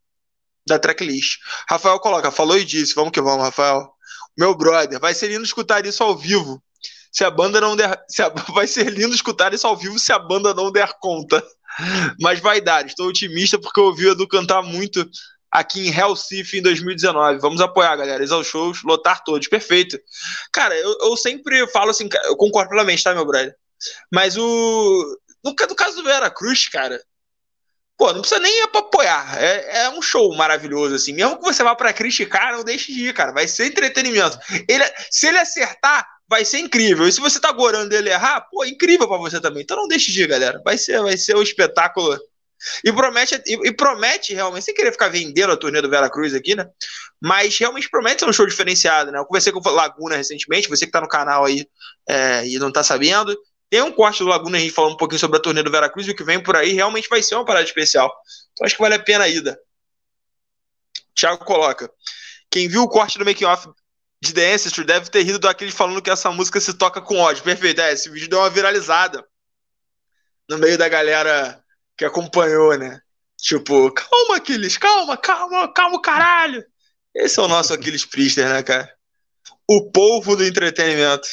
da 0.67 0.79
tracklist. 0.79 1.39
Rafael 1.69 1.99
coloca, 1.99 2.31
falou 2.31 2.57
e 2.57 2.65
disse, 2.65 2.95
vamos 2.95 3.11
que 3.11 3.21
vamos, 3.21 3.43
Rafael. 3.43 3.91
Meu 4.37 4.55
brother, 4.55 4.99
vai 4.99 5.13
ser 5.13 5.27
lindo 5.27 5.43
escutar 5.43 5.85
isso 5.85 6.03
ao 6.03 6.17
vivo. 6.17 6.61
Se 7.11 7.23
a 7.23 7.29
banda 7.29 7.61
não 7.61 7.75
der. 7.75 7.89
A, 8.19 8.51
vai 8.51 8.67
ser 8.67 8.89
lindo 8.89 9.13
escutar 9.13 9.53
isso 9.53 9.67
ao 9.67 9.77
vivo 9.77 9.99
se 9.99 10.11
a 10.11 10.17
banda 10.17 10.53
não 10.53 10.71
der 10.71 10.91
conta. 10.99 11.43
Mas 12.19 12.39
vai 12.39 12.61
dar, 12.61 12.85
estou 12.85 13.07
otimista 13.07 13.59
porque 13.59 13.79
eu 13.79 13.85
ouvi 13.85 14.07
o 14.07 14.11
Edu 14.11 14.27
cantar 14.27 14.61
muito 14.61 15.07
aqui 15.51 15.87
em 15.87 15.91
Recife 15.91 16.57
em 16.57 16.61
2019. 16.61 17.39
Vamos 17.39 17.61
apoiar, 17.61 17.95
galera. 17.95 18.23
Exaus 18.23 18.47
shows, 18.47 18.83
lotar 18.83 19.23
todos. 19.23 19.47
Perfeito. 19.47 19.99
Cara, 20.51 20.75
eu, 20.75 20.97
eu 21.01 21.17
sempre 21.17 21.67
falo 21.67 21.91
assim, 21.91 22.09
eu 22.25 22.35
concordo 22.35 22.69
plenamente, 22.69 23.03
tá, 23.03 23.13
meu 23.13 23.25
brother? 23.25 23.55
Mas 24.11 24.35
o. 24.37 25.19
No, 25.43 25.51
no 25.51 25.75
caso 25.75 25.97
do 25.97 26.03
Vera 26.03 26.29
Cruz, 26.31 26.67
cara, 26.69 26.99
pô, 27.97 28.11
não 28.13 28.21
precisa 28.21 28.39
nem 28.39 28.63
ir 28.63 28.67
pra 28.67 28.81
apoiar. 28.81 29.37
É, 29.41 29.83
é 29.85 29.89
um 29.89 30.01
show 30.01 30.35
maravilhoso, 30.35 30.95
assim. 30.95 31.13
Mesmo 31.13 31.37
que 31.37 31.43
você 31.43 31.63
vá 31.63 31.75
para 31.75 31.93
criticar, 31.93 32.53
não 32.53 32.63
deixe 32.63 32.91
de 32.91 33.09
ir, 33.09 33.13
cara. 33.13 33.31
Vai 33.31 33.47
ser 33.47 33.67
entretenimento. 33.67 34.37
Ele, 34.67 34.83
se 35.09 35.27
ele 35.27 35.37
acertar, 35.37 36.07
vai 36.27 36.43
ser 36.43 36.59
incrível. 36.59 37.07
E 37.07 37.11
se 37.11 37.19
você 37.19 37.39
tá 37.39 37.51
gorando 37.51 37.93
ele 37.93 38.09
errar, 38.09 38.41
pô, 38.51 38.65
incrível 38.65 39.07
para 39.07 39.17
você 39.17 39.39
também. 39.39 39.63
Então 39.63 39.77
não 39.77 39.87
deixe 39.87 40.11
de 40.11 40.23
ir, 40.23 40.27
galera. 40.27 40.61
Vai 40.63 40.77
ser, 40.77 41.01
vai 41.01 41.17
ser 41.17 41.35
um 41.35 41.41
espetáculo. 41.41 42.17
E 42.83 42.91
promete, 42.93 43.41
e, 43.45 43.67
e, 43.67 43.71
promete 43.73 44.33
realmente, 44.33 44.63
sem 44.63 44.73
querer 44.73 44.91
ficar 44.91 45.09
vendendo 45.09 45.51
a 45.51 45.57
turnê 45.57 45.81
do 45.81 45.89
Vera 45.89 46.09
Cruz 46.09 46.33
aqui, 46.33 46.55
né? 46.55 46.65
Mas 47.21 47.57
realmente 47.57 47.89
promete 47.89 48.21
ser 48.21 48.29
um 48.29 48.33
show 48.33 48.47
diferenciado, 48.47 49.11
né? 49.11 49.19
Eu 49.19 49.25
conversei 49.25 49.51
com 49.51 49.59
o 49.59 49.71
Laguna 49.71 50.15
recentemente, 50.15 50.69
você 50.69 50.85
que 50.85 50.91
tá 50.91 51.01
no 51.01 51.07
canal 51.07 51.43
aí 51.43 51.67
é, 52.07 52.47
e 52.47 52.57
não 52.59 52.71
tá 52.71 52.81
sabendo. 52.81 53.37
Tem 53.73 53.81
um 53.81 53.91
corte 53.91 54.19
do 54.19 54.29
Laguna 54.29 54.59
gente 54.59 54.71
falando 54.71 54.93
um 54.93 54.97
pouquinho 54.97 55.19
sobre 55.19 55.39
a 55.39 55.41
turnê 55.41 55.63
do 55.63 55.71
Veracruz 55.71 56.07
e 56.07 56.11
o 56.11 56.15
que 56.15 56.23
vem 56.23 56.39
por 56.39 56.55
aí 56.55 56.73
realmente 56.73 57.09
vai 57.09 57.23
ser 57.23 57.33
uma 57.33 57.43
parada 57.43 57.65
especial. 57.65 58.15
Então 58.51 58.67
acho 58.67 58.75
que 58.75 58.81
vale 58.83 58.93
a 58.93 58.99
pena 58.99 59.23
a 59.23 59.27
ida. 59.27 59.59
Thiago 61.15 61.43
coloca. 61.43 61.91
Quem 62.51 62.67
viu 62.67 62.83
o 62.83 62.87
corte 62.87 63.17
do 63.17 63.25
making 63.25 63.45
off 63.45 63.67
de 64.21 64.31
The 64.31 64.53
Ancestry 64.53 64.83
deve 64.83 65.09
ter 65.09 65.23
rido 65.23 65.39
daquele 65.39 65.71
falando 65.71 66.03
que 66.03 66.11
essa 66.11 66.29
música 66.29 66.61
se 66.61 66.71
toca 66.75 67.01
com 67.01 67.17
ódio. 67.17 67.43
Perfeito. 67.43 67.81
É, 67.81 67.93
esse 67.93 68.11
vídeo 68.11 68.29
deu 68.29 68.37
uma 68.37 68.49
viralizada 68.51 69.25
no 70.47 70.59
meio 70.59 70.77
da 70.77 70.87
galera 70.87 71.59
que 71.97 72.05
acompanhou, 72.05 72.77
né? 72.77 73.01
Tipo, 73.37 73.91
calma, 73.91 74.35
Aquiles, 74.35 74.77
calma, 74.77 75.17
calma, 75.17 75.73
calma, 75.73 75.99
caralho. 75.99 76.63
Esse 77.11 77.39
é 77.39 77.41
o 77.41 77.47
nosso 77.47 77.73
Aquiles 77.73 78.05
Priester, 78.05 78.47
né, 78.47 78.61
cara? 78.61 78.93
O 79.67 79.89
povo 79.89 80.35
do 80.35 80.45
entretenimento 80.45 81.27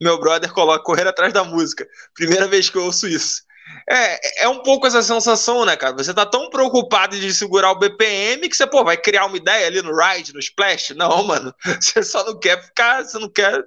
meu 0.00 0.18
brother 0.18 0.52
coloca 0.52 0.84
correr 0.84 1.06
atrás 1.06 1.32
da 1.32 1.44
música. 1.44 1.86
Primeira 2.14 2.46
vez 2.46 2.70
que 2.70 2.76
eu 2.76 2.84
ouço 2.84 3.06
isso. 3.06 3.42
É, 3.88 4.44
é 4.44 4.48
um 4.48 4.62
pouco 4.62 4.86
essa 4.86 5.02
sensação, 5.02 5.64
né, 5.64 5.76
cara? 5.76 5.96
Você 5.96 6.12
tá 6.14 6.26
tão 6.26 6.50
preocupado 6.50 7.18
de 7.18 7.32
segurar 7.32 7.70
o 7.72 7.78
BPM 7.78 8.48
que 8.48 8.56
você, 8.56 8.66
pô, 8.66 8.84
vai 8.84 8.96
criar 8.96 9.26
uma 9.26 9.36
ideia 9.36 9.66
ali 9.66 9.82
no 9.82 9.94
ride, 9.94 10.32
no 10.32 10.40
splash. 10.40 10.90
Não, 10.90 11.22
mano. 11.26 11.54
Você 11.80 12.02
só 12.02 12.24
não 12.24 12.38
quer 12.38 12.62
ficar, 12.62 13.04
você 13.04 13.18
não 13.18 13.28
quer 13.28 13.64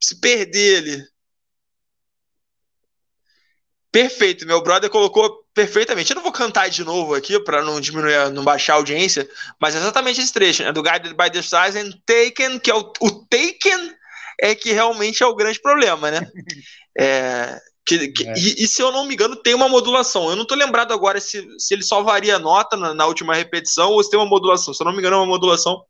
se 0.00 0.20
perder 0.20 0.78
ali. 0.78 1.14
Perfeito, 3.90 4.44
meu 4.44 4.60
brother 4.60 4.90
colocou 4.90 5.44
perfeitamente. 5.54 6.10
Eu 6.10 6.16
não 6.16 6.22
vou 6.22 6.32
cantar 6.32 6.68
de 6.68 6.82
novo 6.82 7.14
aqui 7.14 7.38
para 7.38 7.62
não 7.62 7.80
diminuir, 7.80 8.28
não 8.32 8.42
baixar 8.42 8.72
a 8.72 8.76
audiência, 8.76 9.28
mas 9.60 9.76
é 9.76 9.78
exatamente 9.78 10.20
esse 10.20 10.32
trecho, 10.32 10.64
né? 10.64 10.72
Do 10.72 10.82
Guided 10.82 11.14
by 11.14 11.30
the 11.30 11.38
Stars 11.38 11.76
and 11.76 11.92
Taken, 12.04 12.58
que 12.58 12.72
é 12.72 12.74
o, 12.74 12.92
o 13.00 13.10
Taken 13.26 13.94
é 14.40 14.54
que 14.54 14.72
realmente 14.72 15.22
é 15.22 15.26
o 15.26 15.34
grande 15.34 15.60
problema, 15.60 16.10
né? 16.10 16.20
É, 16.96 17.58
que, 17.84 18.08
que, 18.08 18.26
é. 18.26 18.34
E, 18.36 18.64
e, 18.64 18.68
se 18.68 18.80
eu 18.80 18.90
não 18.90 19.04
me 19.04 19.14
engano, 19.14 19.36
tem 19.36 19.52
uma 19.52 19.68
modulação. 19.68 20.30
Eu 20.30 20.36
não 20.36 20.46
tô 20.46 20.54
lembrado 20.54 20.92
agora 20.92 21.20
se, 21.20 21.44
se 21.58 21.74
ele 21.74 21.82
só 21.82 22.02
varia 22.02 22.36
a 22.36 22.38
nota 22.38 22.76
na, 22.76 22.94
na, 22.94 23.06
última 23.06 23.34
repetição 23.34 23.90
ou 23.90 24.02
se 24.02 24.10
tem 24.10 24.18
uma 24.18 24.24
modulação. 24.24 24.72
Se 24.72 24.82
eu 24.82 24.86
não 24.86 24.92
me 24.92 25.00
engano, 25.00 25.16
é 25.16 25.18
uma 25.18 25.26
modulação. 25.26 25.84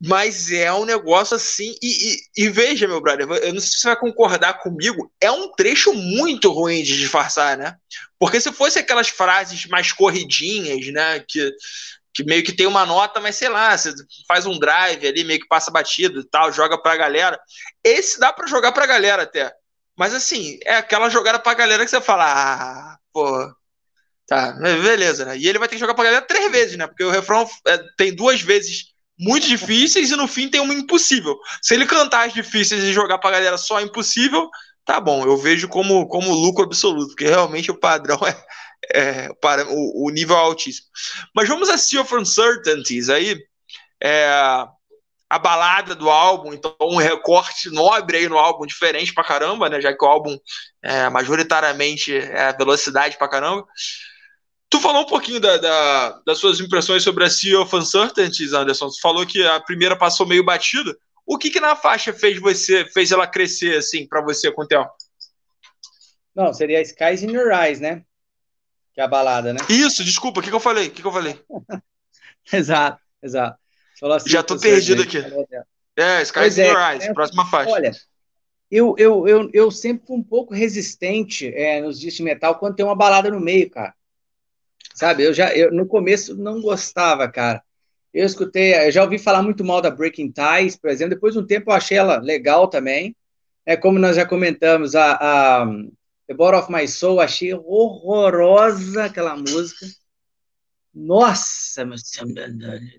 Mas 0.00 0.50
é 0.50 0.72
um 0.72 0.84
negócio 0.84 1.36
assim. 1.36 1.74
E, 1.80 2.14
e, 2.14 2.44
e, 2.44 2.48
veja, 2.48 2.88
meu 2.88 3.00
brother, 3.00 3.28
eu 3.42 3.52
não 3.52 3.60
sei 3.60 3.70
se 3.70 3.80
você 3.80 3.88
vai 3.88 3.96
concordar 3.96 4.58
comigo, 4.58 5.10
é 5.20 5.30
um 5.30 5.50
trecho 5.52 5.94
muito 5.94 6.50
ruim 6.50 6.82
de 6.82 6.98
disfarçar, 6.98 7.56
né? 7.56 7.76
Porque 8.18 8.40
se 8.40 8.52
fosse 8.52 8.78
aquelas 8.78 9.08
frases 9.08 9.66
mais 9.66 9.92
corridinhas, 9.92 10.86
né? 10.92 11.20
Que 11.20 11.52
que 12.16 12.24
meio 12.24 12.42
que 12.42 12.52
tem 12.52 12.66
uma 12.66 12.86
nota, 12.86 13.20
mas 13.20 13.36
sei 13.36 13.50
lá, 13.50 13.76
você 13.76 13.92
faz 14.26 14.46
um 14.46 14.58
drive 14.58 15.06
ali, 15.06 15.22
meio 15.22 15.38
que 15.38 15.46
passa 15.46 15.70
batido 15.70 16.20
e 16.20 16.24
tal, 16.24 16.50
joga 16.50 16.80
pra 16.80 16.96
galera. 16.96 17.38
Esse 17.84 18.18
dá 18.18 18.32
para 18.32 18.46
jogar 18.46 18.72
pra 18.72 18.86
galera 18.86 19.24
até. 19.24 19.52
Mas 19.94 20.14
assim, 20.14 20.58
é 20.64 20.76
aquela 20.76 21.10
jogada 21.10 21.38
pra 21.38 21.52
galera 21.52 21.84
que 21.84 21.90
você 21.90 22.00
fala, 22.00 22.24
ah, 22.26 22.98
pô, 23.12 23.54
tá, 24.26 24.52
beleza, 24.52 25.26
né? 25.26 25.36
E 25.36 25.46
ele 25.46 25.58
vai 25.58 25.68
ter 25.68 25.74
que 25.74 25.80
jogar 25.80 25.94
pra 25.94 26.04
galera 26.04 26.22
três 26.22 26.50
vezes, 26.50 26.76
né? 26.78 26.86
Porque 26.86 27.04
o 27.04 27.10
refrão 27.10 27.46
é, 27.66 27.78
tem 27.98 28.14
duas 28.14 28.40
vezes 28.40 28.94
muito 29.18 29.46
difíceis 29.46 30.10
e 30.10 30.16
no 30.16 30.26
fim 30.26 30.48
tem 30.48 30.60
uma 30.60 30.74
impossível. 30.74 31.38
Se 31.60 31.74
ele 31.74 31.84
cantar 31.84 32.26
as 32.26 32.32
difíceis 32.32 32.82
e 32.82 32.94
jogar 32.94 33.18
pra 33.18 33.30
galera 33.30 33.58
só 33.58 33.80
impossível, 33.80 34.48
tá 34.86 34.98
bom, 35.00 35.22
eu 35.24 35.36
vejo 35.36 35.68
como, 35.68 36.06
como 36.08 36.32
lucro 36.32 36.64
absoluto, 36.64 37.08
porque 37.08 37.26
realmente 37.26 37.70
o 37.70 37.78
padrão 37.78 38.18
é, 38.26 38.46
é, 38.92 39.32
para 39.40 39.66
o, 39.68 40.06
o, 40.06 40.10
nível 40.10 40.36
altíssimo. 40.36 40.86
Mas 41.34 41.48
vamos 41.48 41.68
a 41.68 41.78
Sea 41.78 42.00
of 42.00 42.14
Uncertainties 42.14 43.08
aí, 43.08 43.36
é, 44.02 44.28
a 45.28 45.38
balada 45.38 45.94
do 45.94 46.08
álbum, 46.08 46.54
então 46.54 46.76
um 46.80 46.96
recorte 46.96 47.68
nobre 47.70 48.18
aí 48.18 48.28
no 48.28 48.38
álbum, 48.38 48.64
diferente 48.64 49.12
pra 49.12 49.24
caramba, 49.24 49.68
né, 49.68 49.80
já 49.80 49.92
que 49.92 50.04
o 50.04 50.08
álbum 50.08 50.38
é, 50.82 51.08
majoritariamente 51.08 52.16
é 52.16 52.52
velocidade 52.56 53.18
pra 53.18 53.28
caramba. 53.28 53.66
Tu 54.68 54.80
falou 54.80 55.02
um 55.02 55.06
pouquinho 55.06 55.40
da, 55.40 55.56
da, 55.56 56.20
das 56.26 56.38
suas 56.38 56.60
impressões 56.60 57.02
sobre 57.02 57.24
a 57.24 57.30
Sea 57.30 57.60
of 57.60 57.74
Uncertainties, 57.74 58.52
Anderson. 58.52 58.88
Tu 58.88 59.00
falou 59.00 59.24
que 59.24 59.44
a 59.46 59.60
primeira 59.60 59.96
passou 59.96 60.26
meio 60.26 60.44
batida. 60.44 60.96
O 61.24 61.38
que 61.38 61.50
que 61.50 61.60
na 61.60 61.74
faixa 61.74 62.12
fez 62.12 62.40
você, 62.40 62.84
fez 62.92 63.10
ela 63.10 63.26
crescer 63.26 63.78
assim 63.78 64.06
para 64.06 64.22
você 64.22 64.50
com 64.50 64.62
o 64.62 64.66
tempo? 64.66 64.90
Não, 66.34 66.52
seria 66.52 66.82
Skies 66.82 67.22
in 67.22 67.32
Your 67.32 67.50
Eyes, 67.50 67.80
né? 67.80 68.02
Que 68.96 69.00
é 69.02 69.04
a 69.04 69.08
balada, 69.08 69.52
né? 69.52 69.60
Isso, 69.68 70.02
desculpa, 70.02 70.40
o 70.40 70.42
que, 70.42 70.48
que 70.48 70.54
eu 70.54 70.60
falei? 70.60 70.88
O 70.88 70.90
que, 70.90 71.02
que 71.02 71.06
eu 71.06 71.12
falei? 71.12 71.38
exato, 72.50 72.98
exato. 73.22 73.58
Assim, 74.02 74.30
Já 74.30 74.42
tô 74.42 74.58
perdido 74.58 75.02
aqui. 75.02 75.18
É, 75.18 76.22
in 76.22 76.60
é, 76.60 76.70
Your 76.70 76.92
Eyes, 76.92 77.04
é, 77.04 77.12
próxima 77.12 77.44
faixa. 77.44 77.70
Olha, 77.70 77.92
eu, 78.70 78.94
eu, 78.96 79.28
eu, 79.28 79.50
eu 79.52 79.70
sempre 79.70 80.06
fui 80.06 80.16
um 80.16 80.22
pouco 80.22 80.54
resistente 80.54 81.46
é, 81.54 81.82
nos 81.82 82.00
discos 82.00 82.16
de 82.16 82.22
metal 82.22 82.58
quando 82.58 82.74
tem 82.74 82.86
uma 82.86 82.96
balada 82.96 83.30
no 83.30 83.38
meio, 83.38 83.68
cara. 83.68 83.94
Sabe, 84.94 85.24
eu 85.24 85.34
já 85.34 85.54
eu, 85.54 85.70
no 85.70 85.86
começo 85.86 86.34
não 86.34 86.62
gostava, 86.62 87.28
cara. 87.28 87.62
Eu 88.14 88.24
escutei, 88.24 88.86
eu 88.86 88.90
já 88.90 89.02
ouvi 89.02 89.18
falar 89.18 89.42
muito 89.42 89.62
mal 89.62 89.82
da 89.82 89.90
Breaking 89.90 90.32
Ties, 90.32 90.74
por 90.74 90.88
exemplo. 90.88 91.14
Depois 91.14 91.34
de 91.34 91.40
um 91.40 91.46
tempo 91.46 91.70
eu 91.70 91.74
achei 91.74 91.98
ela 91.98 92.16
legal 92.16 92.66
também. 92.66 93.14
É 93.66 93.76
como 93.76 93.98
nós 93.98 94.16
já 94.16 94.24
comentamos, 94.24 94.94
a, 94.94 95.16
a 95.20 95.66
The 96.28 96.34
Bottom 96.34 96.58
of 96.58 96.72
My 96.72 96.88
Soul, 96.88 97.20
achei 97.20 97.54
horrorosa 97.54 99.04
aquela 99.04 99.36
música. 99.36 99.86
Nossa, 100.92 101.86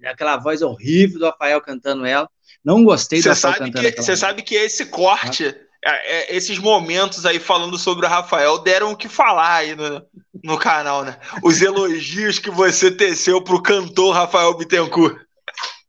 aquela 0.05 0.37
voz 0.37 0.61
horrível 0.61 1.19
do 1.19 1.25
Rafael 1.25 1.59
cantando 1.61 2.05
ela. 2.05 2.29
Não 2.63 2.83
gostei 2.83 3.21
do 3.21 3.29
Rafael 3.29 3.55
cantando 3.55 3.95
Você 3.95 4.15
sabe 4.15 4.43
que 4.43 4.55
esse 4.55 4.85
corte, 4.85 5.47
ah. 5.83 5.89
é, 5.89 6.35
esses 6.35 6.59
momentos 6.59 7.25
aí 7.25 7.39
falando 7.39 7.77
sobre 7.77 8.05
o 8.05 8.09
Rafael 8.09 8.59
deram 8.59 8.91
o 8.91 8.97
que 8.97 9.09
falar 9.09 9.55
aí 9.55 9.75
no, 9.75 10.05
no 10.43 10.57
canal, 10.57 11.03
né? 11.03 11.17
Os 11.43 11.61
elogios 11.61 12.39
que 12.39 12.51
você 12.51 12.91
teceu 12.91 13.43
pro 13.43 13.61
cantor 13.61 14.13
Rafael 14.13 14.55
Bittencourt. 14.55 15.17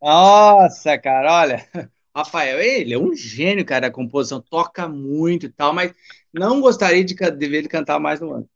Nossa, 0.00 0.96
cara, 0.98 1.40
olha. 1.40 1.68
Rafael, 2.16 2.58
ele 2.58 2.94
é 2.94 2.98
um 2.98 3.14
gênio, 3.14 3.64
cara, 3.64 3.82
da 3.82 3.92
composição, 3.92 4.40
toca 4.40 4.88
muito 4.88 5.46
e 5.46 5.48
tal, 5.48 5.72
mas 5.72 5.92
não 6.32 6.60
gostaria 6.60 7.04
de, 7.04 7.14
de 7.14 7.48
ver 7.48 7.58
ele 7.58 7.68
cantar 7.68 7.98
mais 7.98 8.20
no 8.20 8.32
ano. 8.32 8.48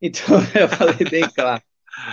Então, 0.00 0.24
eu 0.58 0.68
falei 0.68 1.08
bem 1.10 1.28
claro. 1.30 1.62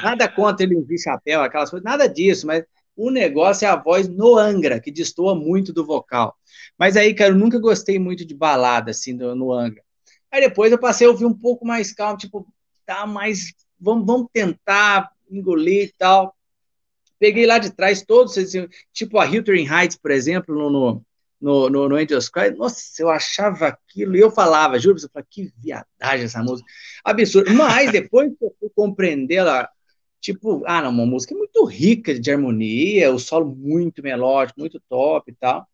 Nada 0.04 0.28
contra 0.28 0.66
ele 0.66 0.76
ouvir 0.76 1.00
chapéu, 1.00 1.42
aquelas 1.42 1.70
coisas, 1.70 1.84
nada 1.84 2.08
disso, 2.08 2.46
mas 2.46 2.64
o 2.96 3.12
negócio 3.12 3.66
é 3.66 3.70
a 3.70 3.76
voz 3.76 4.08
no 4.08 4.38
Angra, 4.38 4.80
que 4.80 4.92
destoa 4.92 5.36
muito 5.36 5.72
do 5.72 5.86
vocal. 5.86 6.36
Mas 6.78 6.98
aí, 6.98 7.14
cara, 7.14 7.32
eu 7.32 7.38
nunca 7.38 7.60
gostei 7.60 8.00
muito 8.00 8.26
de 8.26 8.34
balada, 8.34 8.92
assim, 8.92 9.14
no, 9.14 9.36
no 9.36 9.54
Angra. 9.54 9.84
Aí 10.32 10.42
depois 10.42 10.72
eu 10.72 10.80
passei 10.80 11.08
a 11.08 11.10
ouvir 11.10 11.26
um 11.26 11.34
pouco 11.34 11.66
mais 11.66 11.94
calmo, 11.94 12.18
tipo, 12.18 12.48
tá 12.86 13.06
mais, 13.06 13.54
vamos, 13.80 14.06
vamos 14.06 14.28
tentar 14.34 15.12
engolir 15.30 15.90
e 15.90 15.94
tal. 15.98 16.36
Peguei 17.20 17.46
lá 17.46 17.60
de 17.60 17.72
trás 17.72 18.04
todos, 18.04 18.36
tipo 18.92 19.20
a 19.20 19.26
Hilton 19.26 19.54
Heights, 19.54 19.98
por 19.98 20.12
exemplo, 20.12 20.56
no, 20.56 20.70
no, 20.70 21.06
no, 21.40 21.70
no, 21.70 21.90
no 21.90 21.96
Angels 21.96 22.30
Cry. 22.30 22.52
Nossa, 22.52 23.02
eu 23.02 23.10
achava 23.10 23.68
aquilo, 23.68 24.16
e 24.16 24.20
eu 24.20 24.32
falava, 24.32 24.80
juro, 24.80 24.98
eu 24.98 25.10
falava, 25.10 25.28
que 25.30 25.52
viadagem 25.58 26.26
essa 26.26 26.42
música. 26.44 26.70
Absurdo. 27.04 27.54
Mas 27.54 27.92
depois 27.92 28.30
que 28.38 28.44
eu 28.44 28.56
fui 28.60 28.70
compreender 28.76 29.36
ela, 29.36 29.70
tipo, 30.20 30.64
ah, 30.66 30.82
não, 30.82 30.92
uma 30.92 31.06
música 31.06 31.36
muito 31.36 31.64
rica 31.66 32.20
de 32.20 32.32
harmonia, 32.32 33.14
o 33.14 33.20
solo 33.20 33.56
muito 33.56 34.02
melódico, 34.02 34.60
muito 34.60 34.82
top 34.90 35.32
e 35.32 35.36
tal. 35.36 35.68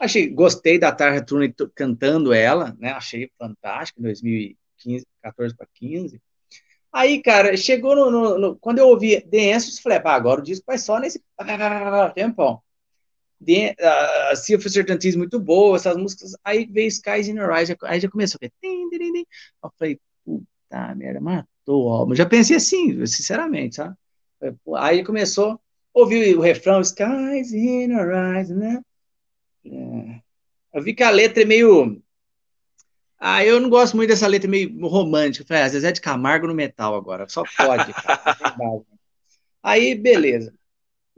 Achei, 0.00 0.28
gostei 0.28 0.78
da 0.78 0.92
Tarja 0.92 1.24
Turner 1.24 1.52
cantando 1.74 2.32
ela, 2.32 2.76
né? 2.78 2.92
Achei 2.92 3.30
fantástico, 3.36 4.00
em 4.00 4.04
2015, 4.04 5.06
14 5.22 5.56
para 5.56 5.66
15. 5.74 6.20
Aí, 6.92 7.20
cara, 7.20 7.56
chegou 7.56 7.94
no, 7.96 8.10
no, 8.10 8.38
no, 8.38 8.56
Quando 8.56 8.78
eu 8.78 8.88
ouvi 8.88 9.20
The 9.20 9.52
Answers, 9.52 9.78
falei, 9.80 10.00
pá, 10.00 10.14
agora 10.14 10.40
o 10.40 10.44
disco 10.44 10.64
vai 10.66 10.78
só 10.78 10.98
nesse 10.98 11.22
tempão. 12.14 12.62
The, 13.44 13.76
uh, 13.78 14.36
Sea 14.36 14.56
of 14.56 14.68
Certainties 14.68 15.16
muito 15.16 15.38
boa, 15.38 15.76
essas 15.76 15.96
músicas. 15.96 16.32
Aí 16.44 16.66
veio 16.66 16.88
Skies 16.88 17.28
in 17.28 17.36
Your 17.36 17.50
Eyes, 17.56 17.74
aí 17.82 18.00
já 18.00 18.10
começou. 18.10 18.38
Eu 18.42 19.70
falei, 19.78 20.00
puta 20.24 20.94
merda, 20.96 21.20
matou 21.20 21.86
o 21.86 21.88
álbum. 21.88 22.14
Já 22.14 22.26
pensei 22.26 22.56
assim, 22.56 23.06
sinceramente, 23.06 23.76
sabe? 23.76 23.96
Aí 24.76 25.04
começou, 25.04 25.60
ouvi 25.94 26.34
o 26.34 26.40
refrão, 26.40 26.80
Skies 26.80 27.52
in 27.52 27.92
Your 27.92 28.10
Eyes, 28.12 28.50
né? 28.50 28.80
É. 29.64 30.20
Eu 30.74 30.82
vi 30.82 30.94
que 30.94 31.02
a 31.02 31.10
letra 31.10 31.42
é 31.42 31.46
meio 31.46 32.00
ah, 33.20 33.44
eu 33.44 33.58
não 33.58 33.68
gosto 33.68 33.96
muito 33.96 34.10
dessa 34.10 34.28
letra 34.28 34.48
meio 34.48 34.86
romântica. 34.86 35.44
Falei, 35.44 35.64
ah, 35.64 35.68
Zezé 35.68 35.90
de 35.90 36.00
Camargo 36.00 36.46
no 36.46 36.54
metal 36.54 36.94
agora, 36.94 37.28
só 37.28 37.42
pode. 37.56 37.92
aí, 39.60 39.94
beleza. 39.96 40.54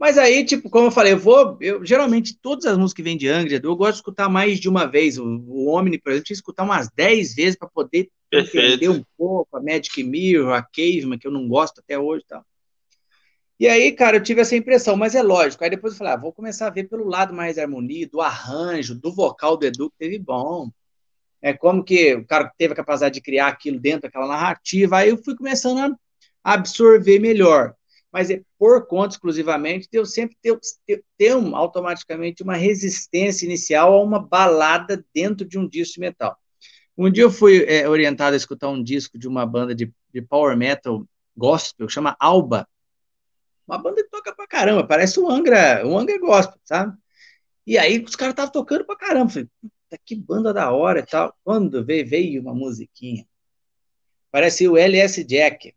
Mas 0.01 0.17
aí, 0.17 0.43
tipo, 0.43 0.67
como 0.67 0.87
eu 0.87 0.91
falei, 0.91 1.13
eu 1.13 1.19
vou. 1.19 1.55
Eu, 1.61 1.85
geralmente, 1.85 2.35
todas 2.41 2.65
as 2.65 2.75
músicas 2.75 2.95
que 2.95 3.03
vêm 3.03 3.15
de 3.15 3.27
Angra, 3.27 3.61
eu 3.63 3.75
gosto 3.75 3.91
de 3.93 3.97
escutar 3.99 4.27
mais 4.27 4.59
de 4.59 4.67
uma 4.67 4.87
vez. 4.87 5.19
O, 5.19 5.23
o 5.23 5.67
Omni, 5.67 5.99
por 5.99 6.09
exemplo, 6.09 6.25
tinha 6.25 6.33
que 6.33 6.39
escutar 6.39 6.63
umas 6.63 6.89
10 6.89 7.35
vezes 7.35 7.55
para 7.55 7.69
poder 7.69 8.09
Perfeito. 8.27 8.65
entender 8.65 8.89
um 8.89 9.03
pouco 9.15 9.55
a 9.55 9.61
Magic 9.61 10.03
Mirror, 10.03 10.53
a 10.53 10.63
Caveman, 10.63 11.19
que 11.19 11.27
eu 11.27 11.31
não 11.31 11.47
gosto 11.47 11.81
até 11.81 11.99
hoje 11.99 12.23
e 12.25 12.27
tal. 12.27 12.43
E 13.59 13.67
aí, 13.67 13.91
cara, 13.91 14.17
eu 14.17 14.23
tive 14.23 14.41
essa 14.41 14.55
impressão, 14.55 14.97
mas 14.97 15.13
é 15.13 15.21
lógico. 15.21 15.63
Aí 15.63 15.69
depois 15.69 15.93
eu 15.93 15.99
falei, 15.99 16.13
ah, 16.13 16.17
vou 16.17 16.33
começar 16.33 16.65
a 16.65 16.71
ver 16.71 16.85
pelo 16.85 17.07
lado 17.07 17.31
mais 17.31 17.57
da 17.57 17.61
harmonia, 17.61 18.09
do 18.09 18.21
arranjo, 18.21 18.95
do 18.95 19.13
vocal 19.13 19.55
do 19.55 19.67
Edu, 19.67 19.91
que 19.91 19.97
teve 19.99 20.17
bom 20.17 20.71
é, 21.41 21.53
como 21.53 21.83
que 21.83 22.15
o 22.15 22.25
cara 22.25 22.51
teve 22.57 22.73
a 22.73 22.75
capacidade 22.75 23.15
de 23.15 23.21
criar 23.21 23.49
aquilo 23.49 23.79
dentro 23.79 24.01
daquela 24.01 24.27
narrativa, 24.27 24.97
aí 24.97 25.09
eu 25.09 25.17
fui 25.23 25.35
começando 25.35 25.95
a 26.43 26.53
absorver 26.53 27.19
melhor. 27.19 27.75
Mas 28.11 28.29
é 28.29 28.41
por 28.57 28.87
conta 28.87 29.15
exclusivamente 29.15 29.87
de 29.89 29.97
eu 29.97 30.05
sempre 30.05 30.35
ter, 30.41 30.59
ter, 30.85 31.03
ter 31.17 31.35
um, 31.35 31.55
automaticamente 31.55 32.43
uma 32.43 32.55
resistência 32.55 33.45
inicial 33.45 33.93
a 33.93 34.01
uma 34.01 34.19
balada 34.19 35.03
dentro 35.13 35.47
de 35.47 35.57
um 35.57 35.67
disco 35.67 35.95
de 35.95 36.01
metal. 36.01 36.37
Um 36.97 37.09
dia 37.09 37.23
eu 37.23 37.31
fui 37.31 37.63
é, 37.65 37.87
orientado 37.87 38.33
a 38.33 38.37
escutar 38.37 38.69
um 38.69 38.83
disco 38.83 39.17
de 39.17 39.27
uma 39.27 39.45
banda 39.45 39.73
de, 39.73 39.91
de 40.13 40.21
power 40.21 40.57
metal 40.57 41.05
gospel, 41.35 41.87
chama 41.87 42.15
Alba. 42.19 42.67
Uma 43.65 43.77
banda 43.77 44.03
que 44.03 44.09
toca 44.09 44.35
pra 44.35 44.45
caramba, 44.45 44.85
parece 44.85 45.19
um 45.19 45.29
Angra, 45.29 45.87
um 45.87 45.97
Angra 45.97 46.19
gospel, 46.19 46.59
sabe? 46.65 46.97
E 47.65 47.77
aí 47.77 48.03
os 48.03 48.15
caras 48.15 48.33
estavam 48.33 48.51
tocando 48.51 48.85
pra 48.85 48.97
caramba. 48.97 49.31
Falei, 49.31 49.49
que 50.05 50.15
banda 50.15 50.53
da 50.53 50.71
hora 50.71 50.99
e 50.99 51.05
tal. 51.05 51.35
Quando 51.43 51.85
veio, 51.85 52.07
veio 52.07 52.41
uma 52.41 52.53
musiquinha. 52.53 53.25
Parece 54.31 54.67
o 54.67 54.77
LS 54.77 55.23
Jack. 55.23 55.73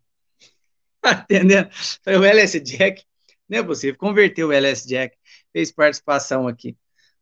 Entendeu? 1.24 1.66
O 2.06 2.24
LS 2.24 2.60
Jack, 2.60 3.04
não 3.48 3.58
é 3.58 3.62
possível, 3.62 3.98
converteu 3.98 4.48
o 4.48 4.52
LS 4.52 4.86
Jack, 4.86 5.16
fez 5.52 5.70
participação 5.70 6.48
aqui. 6.48 6.76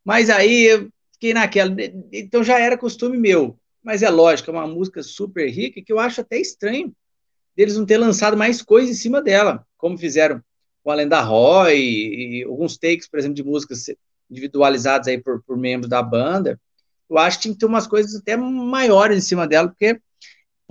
Mas 0.05 0.31
aí 0.31 0.65
eu 0.65 0.91
fiquei 1.13 1.35
naquela. 1.35 1.75
Então 2.13 2.43
já 2.43 2.59
era 2.59 2.79
costume 2.79 3.19
meu. 3.19 3.59
Mas 3.83 4.03
é 4.03 4.11
lógico, 4.11 4.51
é 4.51 4.55
uma 4.55 4.67
música 4.67 5.03
super 5.03 5.49
rica 5.49 5.83
que 5.83 5.93
eu 5.93 5.99
acho 5.99 6.21
até 6.21 6.39
estranho 6.39 6.95
deles 7.57 7.77
não 7.77 7.85
ter 7.85 7.99
lançado 7.99 8.37
mais 8.37 8.63
coisa 8.63 8.91
em 8.91 8.95
cima 8.95 9.21
dela, 9.21 9.67
como 9.77 9.99
fizeram 9.99 10.41
com 10.83 10.91
a 10.91 10.95
Lenda 10.95 11.21
Roy 11.21 11.77
e, 11.77 12.41
e 12.41 12.45
alguns 12.45 12.79
takes, 12.79 13.09
por 13.09 13.19
exemplo, 13.19 13.35
de 13.35 13.45
músicas 13.45 13.87
individualizadas 14.31 15.09
aí 15.09 15.21
por, 15.21 15.43
por 15.43 15.57
membros 15.57 15.91
da 15.91 16.03
banda 16.03 16.59
eu 17.13 17.19
acho 17.19 17.37
que 17.37 17.43
tinha 17.43 17.55
que 17.55 17.61
ter 17.61 17.67
umas 17.67 17.87
coisas 17.87 18.15
até 18.17 18.37
maiores 18.37 19.19
em 19.19 19.21
cima 19.21 19.47
dela, 19.47 19.69
porque 19.69 20.01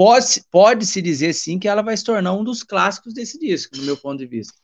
pode-se 0.02 0.43
pode 0.49 0.84
-se 0.84 0.99
dizer 0.99 1.32
sim 1.32 1.60
que 1.60 1.68
ela 1.68 1.84
vai 1.84 1.95
se 1.95 2.04
tornar 2.04 2.34
um 2.34 2.43
dos 2.43 2.64
clássicos 2.64 3.14
desse 3.14 3.38
disco, 3.38 3.76
do 3.76 3.84
meu 3.84 3.95
ponto 3.95 4.18
de 4.18 4.26
vista. 4.26 4.58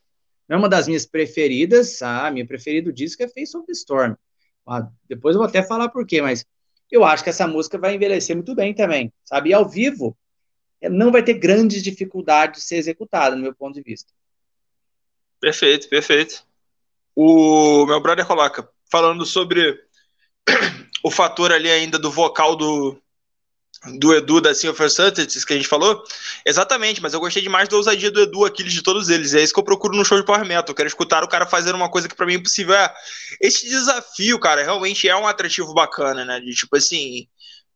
É 0.50 0.56
uma 0.56 0.68
das 0.68 0.88
minhas 0.88 1.06
preferidas, 1.06 2.02
ah, 2.02 2.32
minha 2.32 2.48
preferida 2.48 2.92
disco 2.92 3.22
é 3.22 3.28
Face 3.28 3.56
of 3.56 3.68
the 3.68 3.74
Storm. 3.74 4.16
Ah, 4.66 4.90
depois 5.08 5.36
eu 5.36 5.40
vou 5.40 5.48
até 5.48 5.62
falar 5.62 5.90
por 5.90 6.08
quê, 6.08 6.24
mas 6.24 6.44
eu 6.90 7.04
acho 7.04 7.24
que 7.24 7.30
essa 7.30 7.48
música 7.48 7.78
vai 7.78 7.94
envelhecer 7.94 8.36
muito 8.36 8.56
bem 8.56 8.74
também, 8.74 9.14
sabe? 9.24 9.52
E 9.52 9.54
ao 9.54 9.70
vivo, 9.70 10.18
não 10.82 11.12
vai 11.12 11.22
ter 11.22 11.36
grandes 11.36 11.84
dificuldades 11.84 12.62
de 12.62 12.68
ser 12.68 12.78
executada, 12.78 13.36
no 13.36 13.44
meu 13.44 13.54
ponto 13.54 13.76
de 13.76 13.84
vista. 13.84 14.12
Perfeito, 15.40 15.88
perfeito. 15.88 16.44
O 17.16 17.86
meu 17.86 18.02
brother 18.02 18.26
coloca, 18.26 18.68
falando 18.90 19.24
sobre 19.24 19.80
o 21.06 21.12
fator 21.12 21.52
ali 21.52 21.70
ainda 21.70 22.00
do 22.00 22.10
vocal 22.10 22.56
do, 22.56 23.00
do 24.00 24.14
Edu 24.14 24.42
da 24.42 24.52
of 24.52 24.84
Uncertainties 24.84 25.46
que 25.46 25.54
a 25.54 25.56
gente 25.56 25.68
falou. 25.68 26.04
Exatamente, 26.46 27.02
mas 27.02 27.14
eu 27.14 27.20
gostei 27.20 27.42
demais 27.42 27.70
da 27.70 27.78
ousadia 27.78 28.10
do 28.10 28.22
Edu, 28.22 28.46
Aquiles 28.46 28.74
de 28.74 28.82
todos 28.82 29.10
eles. 29.10 29.34
É 29.34 29.42
isso 29.42 29.54
que 29.54 29.60
eu 29.60 29.64
procuro 29.64 29.96
no 29.96 30.04
show 30.04 30.18
de 30.18 30.26
Power 30.26 30.46
Metal. 30.46 30.66
Eu 30.70 30.76
quero 30.76 30.88
escutar 30.88 31.24
o 31.24 31.28
cara 31.28 31.46
fazendo 31.46 31.76
uma 31.76 31.90
coisa 31.90 32.08
que 32.08 32.16
para 32.16 32.26
mim 32.26 32.34
é 32.34 32.38
impossível. 32.38 32.74
É, 32.76 32.94
esse 33.42 33.68
desafio, 33.68 34.40
cara, 34.40 34.64
realmente 34.64 35.08
é 35.08 35.16
um 35.16 35.28
atrativo 35.28 35.74
bacana, 35.74 36.26
né? 36.26 36.40
De 36.40 36.54
tipo 36.54 36.76
assim. 36.76 37.28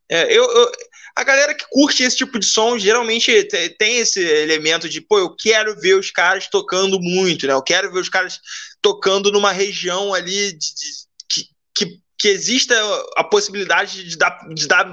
É, 0.09 0.25
eu, 0.25 0.43
eu, 0.43 0.71
a 1.15 1.23
galera 1.23 1.53
que 1.53 1.65
curte 1.69 2.03
esse 2.03 2.17
tipo 2.17 2.37
de 2.37 2.45
som 2.45 2.77
geralmente 2.77 3.47
tem 3.77 3.99
esse 3.99 4.19
elemento 4.19 4.89
de, 4.89 4.99
pô, 4.99 5.19
eu 5.19 5.33
quero 5.35 5.79
ver 5.79 5.93
os 5.93 6.11
caras 6.11 6.47
tocando 6.47 6.99
muito, 6.99 7.47
né? 7.47 7.53
Eu 7.53 7.61
quero 7.61 7.91
ver 7.93 7.99
os 7.99 8.09
caras 8.09 8.39
tocando 8.81 9.31
numa 9.31 9.51
região 9.51 10.13
ali 10.13 10.51
de, 10.51 10.57
de, 10.57 10.91
que, 11.29 11.45
que 11.73 12.01
que 12.21 12.27
exista 12.27 12.75
a 13.17 13.23
possibilidade 13.23 14.07
de 14.07 14.15
dar, 14.15 14.47
de 14.53 14.67
dar 14.67 14.85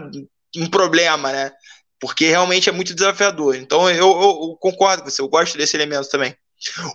um 0.56 0.68
problema, 0.68 1.32
né? 1.32 1.52
Porque 2.00 2.26
realmente 2.26 2.68
é 2.68 2.72
muito 2.72 2.94
desafiador. 2.94 3.56
Então 3.56 3.88
eu, 3.90 3.96
eu, 3.96 4.20
eu 4.20 4.56
concordo 4.60 5.02
com 5.02 5.10
você, 5.10 5.20
eu 5.20 5.28
gosto 5.28 5.58
desse 5.58 5.76
elemento 5.76 6.08
também. 6.08 6.36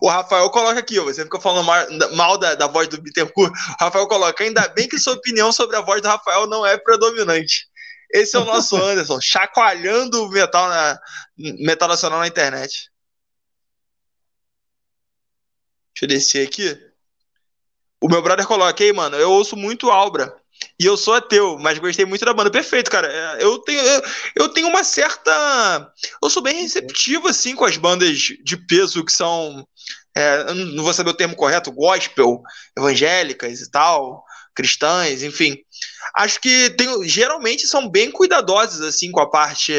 O 0.02 0.10
Rafael 0.10 0.50
coloca 0.50 0.80
aqui, 0.80 1.00
ó, 1.00 1.04
você 1.06 1.24
fica 1.24 1.40
falando 1.40 1.66
mal, 1.66 1.86
mal 2.16 2.38
da, 2.38 2.54
da, 2.54 2.68
voz 2.68 2.88
do 2.88 3.02
Bittencourt. 3.02 3.52
O 3.52 3.84
Rafael 3.84 4.08
coloca, 4.08 4.44
ainda 4.44 4.68
bem 4.70 4.88
que 4.88 5.00
sua 5.00 5.14
opinião 5.14 5.52
sobre 5.54 5.78
a 5.78 5.82
voz 5.82 6.02
do 6.02 6.08
Rafael 6.08 6.48
não 6.48 6.66
é 6.66 6.78
predominante. 6.78 7.68
Esse 8.14 8.36
é 8.36 8.40
o 8.40 8.46
nosso 8.46 8.76
Anderson, 8.82 9.20
chacoalhando 9.22 10.24
o 10.24 10.30
metal, 10.30 10.68
na, 10.68 11.00
metal 11.38 11.88
nacional 11.88 12.20
na 12.20 12.28
internet. 12.28 12.92
Deixa 15.94 16.04
eu 16.04 16.08
descer 16.08 16.48
aqui. 16.48 16.78
O 18.02 18.10
meu 18.10 18.22
brother 18.22 18.46
coloca, 18.46 18.84
aí, 18.84 18.92
mano, 18.92 19.16
eu 19.16 19.32
ouço 19.32 19.56
muito 19.56 19.90
Albra. 19.90 20.36
E 20.84 20.86
eu 20.86 20.98
sou 20.98 21.14
ateu, 21.14 21.58
mas 21.58 21.80
gostei 21.80 22.06
muito 22.06 22.26
da 22.26 22.34
banda. 22.34 22.52
Perfeito, 22.52 22.92
cara. 22.92 23.08
É, 23.08 23.44
eu 23.44 23.58
tenho, 23.60 23.80
eu, 23.80 24.04
eu 24.36 24.50
tenho 24.50 24.68
uma 24.68 24.84
certa. 24.84 25.32
Eu 26.22 26.30
sou 26.30 26.44
bem 26.44 26.62
receptivo, 26.62 27.30
assim, 27.30 27.56
com 27.56 27.64
as 27.64 27.78
bandas 27.78 28.18
de 28.18 28.58
peso 28.58 29.06
que 29.06 29.14
são. 29.14 29.66
É, 30.14 30.54
não 30.54 30.84
vou 30.84 30.94
saber 30.94 31.12
o 31.12 31.16
termo 31.16 31.38
correto, 31.38 31.72
gospel, 31.72 32.42
evangélicas 32.78 33.62
e 33.62 33.72
tal, 33.72 34.26
cristãs, 34.54 35.24
enfim. 35.24 35.58
Acho 36.16 36.40
que 36.42 36.70
tem, 36.72 37.08
geralmente 37.08 37.66
são 37.66 37.90
bem 37.90 38.12
cuidadosos, 38.12 38.82
assim, 38.82 39.10
com 39.10 39.22
a 39.22 39.30
parte 39.30 39.74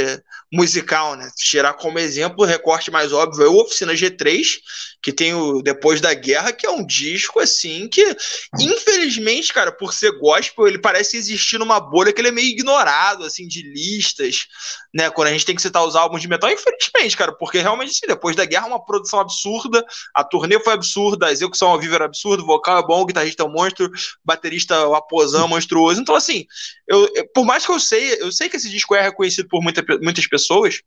musical, 0.50 1.16
né? 1.16 1.30
Tirar 1.36 1.74
como 1.74 1.98
exemplo 1.98 2.44
o 2.44 2.48
recorte 2.48 2.90
mais 2.90 3.12
óbvio 3.12 3.44
é 3.44 3.48
o 3.48 3.60
Oficina 3.60 3.92
G3, 3.92 4.56
que 5.04 5.12
tem 5.12 5.34
o 5.34 5.60
Depois 5.60 6.00
da 6.00 6.14
Guerra, 6.14 6.50
que 6.50 6.66
é 6.66 6.70
um 6.70 6.84
disco 6.84 7.38
assim 7.38 7.86
que, 7.86 8.16
infelizmente, 8.58 9.52
cara, 9.52 9.70
por 9.70 9.92
ser 9.92 10.18
gospel, 10.18 10.66
ele 10.66 10.78
parece 10.78 11.18
existir 11.18 11.58
numa 11.58 11.78
bolha 11.78 12.10
que 12.10 12.22
ele 12.22 12.28
é 12.28 12.32
meio 12.32 12.48
ignorado, 12.48 13.22
assim, 13.22 13.46
de 13.46 13.60
listas, 13.60 14.46
né? 14.94 15.10
Quando 15.10 15.28
a 15.28 15.30
gente 15.30 15.44
tem 15.44 15.54
que 15.54 15.60
citar 15.60 15.84
os 15.84 15.94
álbuns 15.94 16.22
de 16.22 16.28
metal, 16.28 16.50
infelizmente, 16.50 17.18
cara, 17.18 17.36
porque 17.36 17.58
realmente, 17.58 17.90
assim, 17.90 18.06
Depois 18.06 18.34
da 18.34 18.46
Guerra 18.46 18.64
é 18.64 18.70
uma 18.70 18.82
produção 18.82 19.20
absurda, 19.20 19.84
a 20.14 20.24
turnê 20.24 20.58
foi 20.58 20.72
absurda, 20.72 21.26
a 21.26 21.32
execução 21.32 21.68
ao 21.68 21.78
vivo 21.78 21.94
era 21.94 22.06
absurda, 22.06 22.42
o 22.42 22.46
vocal 22.46 22.78
é 22.78 22.86
bom, 22.86 23.02
o 23.02 23.06
guitarrista 23.06 23.42
é 23.42 23.46
um 23.46 23.52
monstro, 23.52 23.90
baterista 24.24 24.88
o 24.88 24.94
aposão 24.94 25.46
monstruoso. 25.46 26.00
Então, 26.00 26.14
assim, 26.14 26.46
eu, 26.88 27.06
por 27.34 27.44
mais 27.44 27.66
que 27.66 27.72
eu 27.72 27.78
sei, 27.78 28.22
eu 28.22 28.32
sei 28.32 28.48
que 28.48 28.56
esse 28.56 28.70
disco 28.70 28.94
é 28.94 29.02
reconhecido 29.02 29.48
por 29.48 29.62
muita, 29.62 29.84
muitas 30.00 30.26
pessoas, 30.26 30.80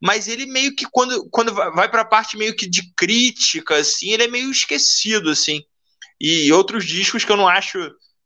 mas 0.00 0.28
ele 0.28 0.46
meio 0.46 0.74
que 0.74 0.86
quando, 0.90 1.28
quando 1.30 1.54
vai 1.54 1.88
para 1.88 2.02
a 2.02 2.06
parte 2.06 2.36
meio 2.36 2.56
que 2.56 2.68
de 2.68 2.92
crítica, 2.96 3.76
assim, 3.76 4.10
ele 4.12 4.24
é 4.24 4.28
meio 4.28 4.50
esquecido, 4.50 5.30
assim. 5.30 5.62
E 6.20 6.52
outros 6.52 6.84
discos 6.84 7.24
que 7.24 7.32
eu 7.32 7.36
não 7.36 7.48
acho, 7.48 7.78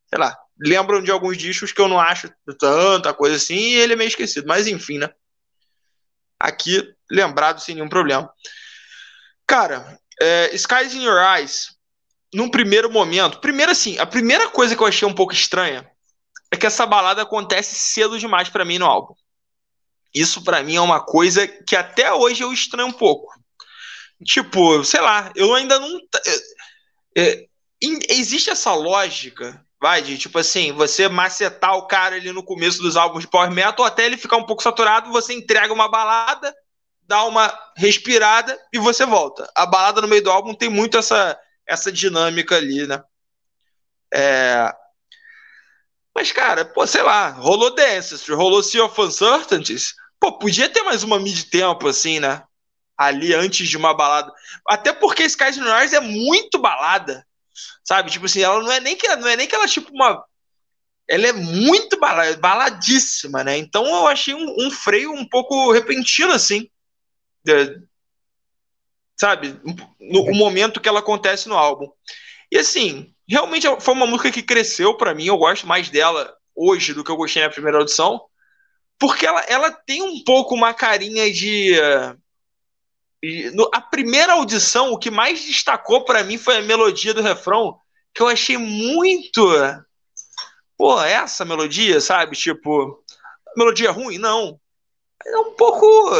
sei 0.08 0.18
lá, 0.18 0.36
lembram 0.58 1.02
de 1.02 1.10
alguns 1.10 1.36
discos 1.36 1.72
que 1.72 1.80
eu 1.80 1.88
não 1.88 2.00
acho 2.00 2.30
tanta 2.58 3.12
coisa 3.12 3.36
assim, 3.36 3.54
e 3.54 3.74
ele 3.74 3.92
é 3.92 3.96
meio 3.96 4.08
esquecido. 4.08 4.46
Mas 4.46 4.66
enfim, 4.66 4.98
né? 4.98 5.10
Aqui, 6.38 6.94
lembrado 7.10 7.60
sem 7.60 7.74
nenhum 7.74 7.88
problema. 7.88 8.30
Cara, 9.46 9.98
é, 10.20 10.54
Skies 10.54 10.94
in 10.94 11.04
Your 11.04 11.18
Eyes, 11.18 11.76
num 12.34 12.50
primeiro 12.50 12.90
momento, 12.90 13.40
primeiro 13.40 13.72
assim, 13.72 13.98
a 13.98 14.06
primeira 14.06 14.48
coisa 14.48 14.74
que 14.74 14.82
eu 14.82 14.86
achei 14.86 15.06
um 15.06 15.14
pouco 15.14 15.32
estranha 15.32 15.90
é 16.50 16.56
que 16.56 16.66
essa 16.66 16.86
balada 16.86 17.22
acontece 17.22 17.74
cedo 17.74 18.18
demais 18.18 18.48
para 18.48 18.64
mim 18.64 18.78
no 18.78 18.86
álbum. 18.86 19.14
Isso 20.16 20.42
para 20.42 20.62
mim 20.62 20.76
é 20.76 20.80
uma 20.80 20.98
coisa 20.98 21.46
que 21.46 21.76
até 21.76 22.10
hoje 22.10 22.42
eu 22.42 22.50
estranho 22.50 22.88
um 22.88 22.92
pouco. 22.92 23.30
Tipo, 24.24 24.82
sei 24.82 25.02
lá, 25.02 25.30
eu 25.36 25.54
ainda 25.54 25.78
não. 25.78 26.00
É, 27.14 27.46
existe 28.08 28.48
essa 28.48 28.72
lógica, 28.72 29.62
vai, 29.78 30.00
de 30.00 30.16
tipo 30.16 30.38
assim, 30.38 30.72
você 30.72 31.06
macetar 31.06 31.74
o 31.76 31.86
cara 31.86 32.16
ali 32.16 32.32
no 32.32 32.42
começo 32.42 32.80
dos 32.80 32.96
álbuns 32.96 33.24
de 33.24 33.30
Power 33.30 33.50
Metal 33.50 33.84
até 33.84 34.06
ele 34.06 34.16
ficar 34.16 34.38
um 34.38 34.46
pouco 34.46 34.62
saturado, 34.62 35.12
você 35.12 35.34
entrega 35.34 35.70
uma 35.70 35.90
balada, 35.90 36.54
dá 37.02 37.22
uma 37.24 37.52
respirada 37.76 38.58
e 38.72 38.78
você 38.78 39.04
volta. 39.04 39.46
A 39.54 39.66
balada 39.66 40.00
no 40.00 40.08
meio 40.08 40.22
do 40.22 40.30
álbum 40.30 40.54
tem 40.54 40.70
muito 40.70 40.96
essa, 40.96 41.38
essa 41.66 41.92
dinâmica 41.92 42.56
ali, 42.56 42.86
né? 42.86 43.02
É, 44.14 44.72
mas, 46.16 46.32
cara, 46.32 46.64
pô, 46.64 46.86
sei 46.86 47.02
lá, 47.02 47.28
rolou 47.28 47.74
Dances, 47.74 48.26
rolou 48.26 48.62
Sea 48.62 48.82
of 48.82 48.98
Uncertainties. 48.98 49.94
Pô, 50.20 50.38
podia 50.38 50.68
ter 50.68 50.82
mais 50.82 51.02
uma 51.02 51.18
mid-tempo, 51.18 51.88
assim, 51.88 52.20
né? 52.20 52.42
Ali 52.96 53.34
antes 53.34 53.68
de 53.68 53.76
uma 53.76 53.94
balada. 53.94 54.32
Até 54.68 54.92
porque 54.92 55.24
Skies 55.24 55.56
Noise 55.58 55.94
é 55.94 56.00
muito 56.00 56.58
balada. 56.58 57.26
Sabe? 57.84 58.10
Tipo 58.10 58.26
assim, 58.26 58.42
ela 58.42 58.62
não 58.62 58.72
é 58.72 58.80
nem 58.80 58.96
que, 58.96 59.06
não 59.16 59.28
é 59.28 59.36
nem 59.36 59.46
que 59.46 59.54
ela, 59.54 59.66
tipo, 59.66 59.90
uma. 59.92 60.24
Ela 61.08 61.28
é 61.28 61.32
muito 61.32 61.98
balada, 62.00 62.36
baladíssima, 62.38 63.44
né? 63.44 63.56
Então 63.56 63.86
eu 63.86 64.06
achei 64.06 64.34
um, 64.34 64.66
um 64.66 64.70
freio 64.70 65.12
um 65.12 65.28
pouco 65.28 65.70
repentino, 65.72 66.32
assim. 66.32 66.68
De, 67.44 67.80
sabe? 69.16 69.58
No, 70.00 70.26
no 70.26 70.34
momento 70.34 70.80
que 70.80 70.88
ela 70.88 71.00
acontece 71.00 71.48
no 71.48 71.56
álbum. 71.56 71.90
E 72.50 72.58
assim, 72.58 73.14
realmente 73.28 73.66
foi 73.80 73.94
uma 73.94 74.06
música 74.06 74.30
que 74.30 74.42
cresceu 74.42 74.96
para 74.96 75.14
mim. 75.14 75.26
Eu 75.26 75.38
gosto 75.38 75.66
mais 75.66 75.88
dela 75.88 76.36
hoje 76.54 76.92
do 76.92 77.02
que 77.02 77.10
eu 77.10 77.16
gostei 77.16 77.42
na 77.42 77.50
primeira 77.50 77.78
audição, 77.78 78.22
porque 78.98 79.26
ela, 79.26 79.40
ela 79.42 79.70
tem 79.70 80.02
um 80.02 80.22
pouco 80.24 80.54
uma 80.54 80.72
carinha 80.72 81.30
de. 81.32 81.74
de 83.22 83.50
no, 83.52 83.70
a 83.74 83.80
primeira 83.80 84.32
audição, 84.32 84.92
o 84.92 84.98
que 84.98 85.10
mais 85.10 85.44
destacou 85.44 86.04
para 86.04 86.24
mim 86.24 86.38
foi 86.38 86.56
a 86.56 86.62
melodia 86.62 87.12
do 87.12 87.22
refrão, 87.22 87.78
que 88.14 88.22
eu 88.22 88.28
achei 88.28 88.56
muito. 88.56 89.46
Pô, 90.76 91.00
essa 91.02 91.44
melodia, 91.44 92.00
sabe? 92.00 92.36
Tipo, 92.36 93.02
melodia 93.56 93.90
ruim? 93.90 94.18
Não. 94.18 94.60
É 95.24 95.38
um 95.38 95.52
pouco. 95.52 96.10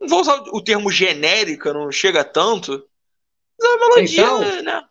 Não 0.00 0.08
vou 0.08 0.20
usar 0.20 0.36
o 0.52 0.62
termo 0.62 0.90
genérica, 0.90 1.72
não 1.72 1.90
chega 1.90 2.24
tanto. 2.24 2.86
Mas 3.58 3.68
é 3.68 3.74
uma 3.74 3.88
melodia, 3.88 4.22
então, 4.22 4.62
né? 4.62 4.88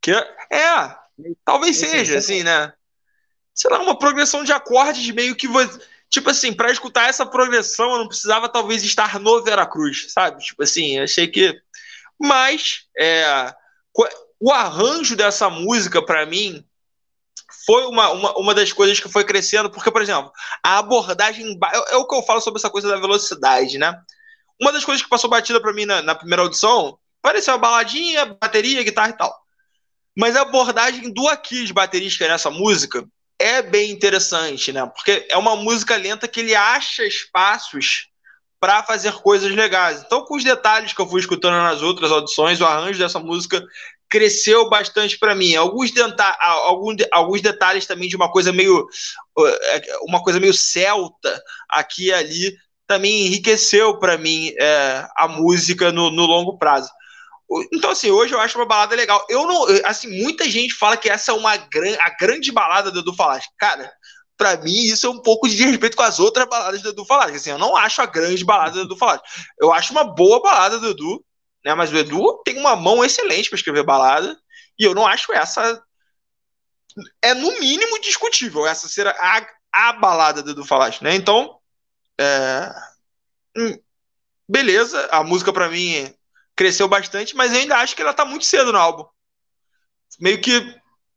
Que 0.00 0.12
é, 0.12 0.96
talvez 1.44 1.76
seja, 1.76 2.18
assim, 2.18 2.42
né? 2.42 2.72
Sei 3.54 3.70
lá, 3.70 3.80
uma 3.80 3.98
progressão 3.98 4.44
de 4.44 4.52
acordes 4.52 5.08
meio 5.10 5.36
que 5.36 5.46
você. 5.46 5.78
Tipo 6.08 6.30
assim, 6.30 6.52
para 6.52 6.70
escutar 6.70 7.08
essa 7.08 7.24
progressão, 7.24 7.92
eu 7.92 7.98
não 7.98 8.08
precisava 8.08 8.48
talvez 8.48 8.82
estar 8.82 9.18
no 9.18 9.42
Veracruz, 9.42 10.12
sabe? 10.12 10.42
Tipo 10.42 10.62
assim, 10.62 10.98
achei 10.98 11.26
que. 11.26 11.58
Mas 12.20 12.86
é, 12.98 13.54
o 14.38 14.52
arranjo 14.52 15.16
dessa 15.16 15.48
música, 15.48 16.04
para 16.04 16.26
mim, 16.26 16.64
foi 17.64 17.86
uma, 17.86 18.10
uma, 18.10 18.38
uma 18.38 18.54
das 18.54 18.72
coisas 18.72 18.98
que 18.98 19.08
foi 19.08 19.24
crescendo, 19.24 19.70
porque, 19.70 19.90
por 19.90 20.02
exemplo, 20.02 20.32
a 20.62 20.78
abordagem. 20.78 21.58
É, 21.72 21.94
é 21.94 21.96
o 21.96 22.06
que 22.06 22.14
eu 22.14 22.22
falo 22.22 22.40
sobre 22.40 22.58
essa 22.58 22.70
coisa 22.70 22.88
da 22.88 22.96
velocidade, 22.96 23.78
né? 23.78 23.94
Uma 24.60 24.72
das 24.72 24.84
coisas 24.84 25.02
que 25.02 25.08
passou 25.08 25.30
batida 25.30 25.60
para 25.60 25.72
mim 25.72 25.86
na, 25.86 26.02
na, 26.02 26.14
primeira 26.14 26.42
audição 26.42 26.98
pareceu 27.20 27.54
uma 27.54 27.60
baladinha, 27.60 28.26
bateria, 28.26 28.82
guitarra 28.82 29.10
e 29.10 29.16
tal. 29.16 29.34
Mas 30.16 30.36
a 30.36 30.42
abordagem 30.42 31.12
do 31.12 31.28
Aquiles 31.28 31.70
baterista 31.70 32.26
nessa 32.28 32.50
música 32.50 33.06
é 33.42 33.60
bem 33.60 33.90
interessante, 33.90 34.72
né? 34.72 34.86
Porque 34.86 35.26
é 35.28 35.36
uma 35.36 35.56
música 35.56 35.96
lenta 35.96 36.28
que 36.28 36.40
ele 36.40 36.54
acha 36.54 37.04
espaços 37.04 38.08
para 38.60 38.84
fazer 38.84 39.12
coisas 39.14 39.50
legais. 39.50 40.02
Então, 40.06 40.24
com 40.24 40.36
os 40.36 40.44
detalhes 40.44 40.92
que 40.92 41.00
eu 41.00 41.08
fui 41.08 41.20
escutando 41.20 41.54
nas 41.54 41.82
outras 41.82 42.12
audições, 42.12 42.60
o 42.60 42.64
arranjo 42.64 42.98
dessa 42.98 43.18
música 43.18 43.60
cresceu 44.08 44.68
bastante 44.68 45.18
para 45.18 45.34
mim. 45.34 45.56
Alguns, 45.56 45.90
alguns, 46.40 46.96
alguns 47.10 47.40
detalhes 47.40 47.86
também 47.86 48.08
de 48.08 48.14
uma 48.14 48.30
coisa 48.30 48.52
meio 48.52 48.86
é, 49.38 49.82
uma 50.02 50.22
coisa 50.22 50.38
meio 50.38 50.54
celta 50.54 51.42
aqui 51.68 52.06
e 52.06 52.12
ali 52.12 52.56
também 52.86 53.26
enriqueceu 53.26 53.98
para 53.98 54.16
mim 54.16 54.52
é, 54.60 55.06
a 55.16 55.26
música 55.26 55.90
no, 55.90 56.10
no 56.10 56.26
longo 56.26 56.58
prazo. 56.58 56.90
Então, 57.72 57.90
assim, 57.90 58.10
hoje 58.10 58.34
eu 58.34 58.40
acho 58.40 58.58
uma 58.58 58.66
balada 58.66 58.94
legal. 58.94 59.24
Eu 59.28 59.46
não. 59.46 59.66
Assim, 59.84 60.22
muita 60.22 60.48
gente 60.48 60.74
fala 60.74 60.96
que 60.96 61.08
essa 61.08 61.32
é 61.32 61.34
uma 61.34 61.56
gran, 61.56 61.96
a 62.00 62.10
grande 62.10 62.50
balada 62.52 62.90
do 62.90 63.00
Edu 63.00 63.14
Falaschi. 63.14 63.48
Cara, 63.58 63.92
pra 64.36 64.56
mim, 64.56 64.84
isso 64.84 65.06
é 65.06 65.10
um 65.10 65.20
pouco 65.20 65.48
de 65.48 65.62
respeito 65.64 65.96
com 65.96 66.02
as 66.02 66.18
outras 66.18 66.46
baladas 66.48 66.82
do 66.82 66.90
Edu 66.90 67.04
Falaschi. 67.04 67.36
Assim, 67.36 67.50
eu 67.50 67.58
não 67.58 67.76
acho 67.76 68.00
a 68.00 68.06
grande 68.06 68.44
balada 68.44 68.72
do 68.72 68.82
Edu 68.82 68.96
Falaschi. 68.96 69.22
Eu 69.60 69.72
acho 69.72 69.92
uma 69.92 70.04
boa 70.04 70.40
balada 70.40 70.78
do 70.78 70.90
Edu, 70.90 71.24
né? 71.64 71.74
Mas 71.74 71.92
o 71.92 71.96
Edu 71.96 72.40
tem 72.44 72.58
uma 72.58 72.76
mão 72.76 73.04
excelente 73.04 73.50
para 73.50 73.56
escrever 73.56 73.82
balada. 73.82 74.38
E 74.78 74.84
eu 74.84 74.94
não 74.94 75.06
acho 75.06 75.32
essa. 75.32 75.82
É 77.20 77.34
no 77.34 77.58
mínimo 77.58 78.00
discutível 78.00 78.66
essa 78.66 78.88
ser 78.88 79.06
a, 79.06 79.46
a 79.72 79.92
balada 79.94 80.42
do 80.42 80.52
Edu 80.52 80.64
Falaschi, 80.64 81.04
né? 81.04 81.14
Então. 81.14 81.58
É... 82.20 82.72
Hum, 83.56 83.78
beleza, 84.48 85.08
a 85.10 85.22
música 85.22 85.52
para 85.52 85.68
mim 85.68 86.14
cresceu 86.56 86.88
bastante, 86.88 87.34
mas 87.34 87.52
eu 87.52 87.60
ainda 87.60 87.76
acho 87.76 87.96
que 87.96 88.02
ela 88.02 88.14
tá 88.14 88.24
muito 88.24 88.44
cedo 88.44 88.72
no 88.72 88.78
álbum. 88.78 89.04
Meio 90.20 90.40
que, 90.40 90.74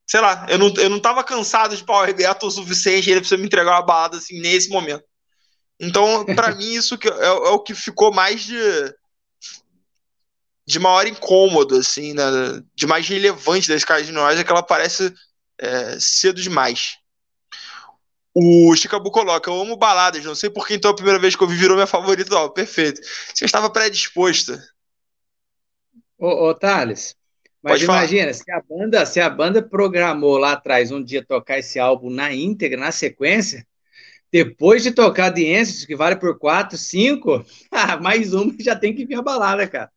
sei 0.08 0.22
lá, 0.22 0.46
eu 0.50 0.58
não, 0.58 0.74
eu 0.78 0.90
não 0.90 1.00
tava 1.00 1.24
cansado 1.24 1.76
de 1.76 1.84
Power 1.84 2.16
Metal 2.16 2.48
o 2.48 2.52
suficiente 2.52 3.10
ele 3.10 3.20
precisa 3.20 3.40
me 3.40 3.46
entregar 3.46 3.74
uma 3.74 3.86
balada 3.86 4.18
assim 4.18 4.40
nesse 4.40 4.70
momento. 4.70 5.04
Então, 5.80 6.26
para 6.26 6.54
mim, 6.56 6.72
isso 6.74 6.98
que 6.98 7.08
é, 7.08 7.26
é, 7.26 7.32
o 7.32 7.60
que 7.60 7.74
ficou 7.74 8.14
mais 8.14 8.44
de 8.44 8.56
de 10.68 10.80
maior 10.80 11.06
incômodo, 11.06 11.78
assim, 11.78 12.14
né? 12.14 12.24
de 12.74 12.88
mais 12.88 13.08
relevante 13.08 13.70
das 13.70 13.84
caras 13.84 14.08
de 14.08 14.12
nós 14.12 14.40
é 14.40 14.44
que 14.44 14.52
ela 14.52 14.64
parece 14.64 15.14
é, 15.60 16.00
cedo 16.00 16.42
demais. 16.42 16.98
O 18.34 18.76
Chicabu 18.76 19.12
coloca, 19.12 19.50
eu 19.50 19.62
amo 19.62 19.78
baladas, 19.78 20.26
não 20.26 20.36
sei 20.36 20.50
por 20.50 20.68
que 20.68 20.74
então 20.74 20.90
a 20.92 20.96
primeira 20.96 21.20
vez 21.20 21.36
que 21.36 21.44
eu 21.44 21.48
vi 21.48 21.56
virou 21.56 21.78
minha 21.78 21.88
favorita. 21.88 22.36
Ó, 22.36 22.50
perfeito. 22.50 23.00
Você 23.34 23.46
estava 23.46 23.70
predisposta. 23.70 24.62
Ô, 26.18 26.50
ô 26.50 26.54
Thales, 26.54 27.16
mas 27.66 27.80
Pode 27.80 27.86
imagina, 27.86 28.32
se 28.32 28.52
a, 28.52 28.62
banda, 28.62 29.06
se 29.08 29.20
a 29.20 29.28
banda 29.28 29.62
programou 29.62 30.38
lá 30.38 30.52
atrás 30.52 30.92
um 30.92 31.04
dia 31.04 31.26
tocar 31.26 31.58
esse 31.58 31.80
álbum 31.80 32.12
na 32.12 32.32
íntegra, 32.32 32.80
na 32.80 32.92
sequência, 32.92 33.66
depois 34.32 34.84
de 34.84 34.92
tocar 34.92 35.32
The 35.32 35.58
Answers, 35.58 35.86
que 35.86 35.96
vale 35.96 36.16
por 36.16 36.38
4, 36.38 36.78
5, 36.78 37.44
mais 38.02 38.34
uma 38.34 38.54
já 38.60 38.76
tem 38.76 38.94
que 38.94 39.06
vir 39.06 39.16
a 39.16 39.22
balada, 39.22 39.68
cara. 39.68 39.90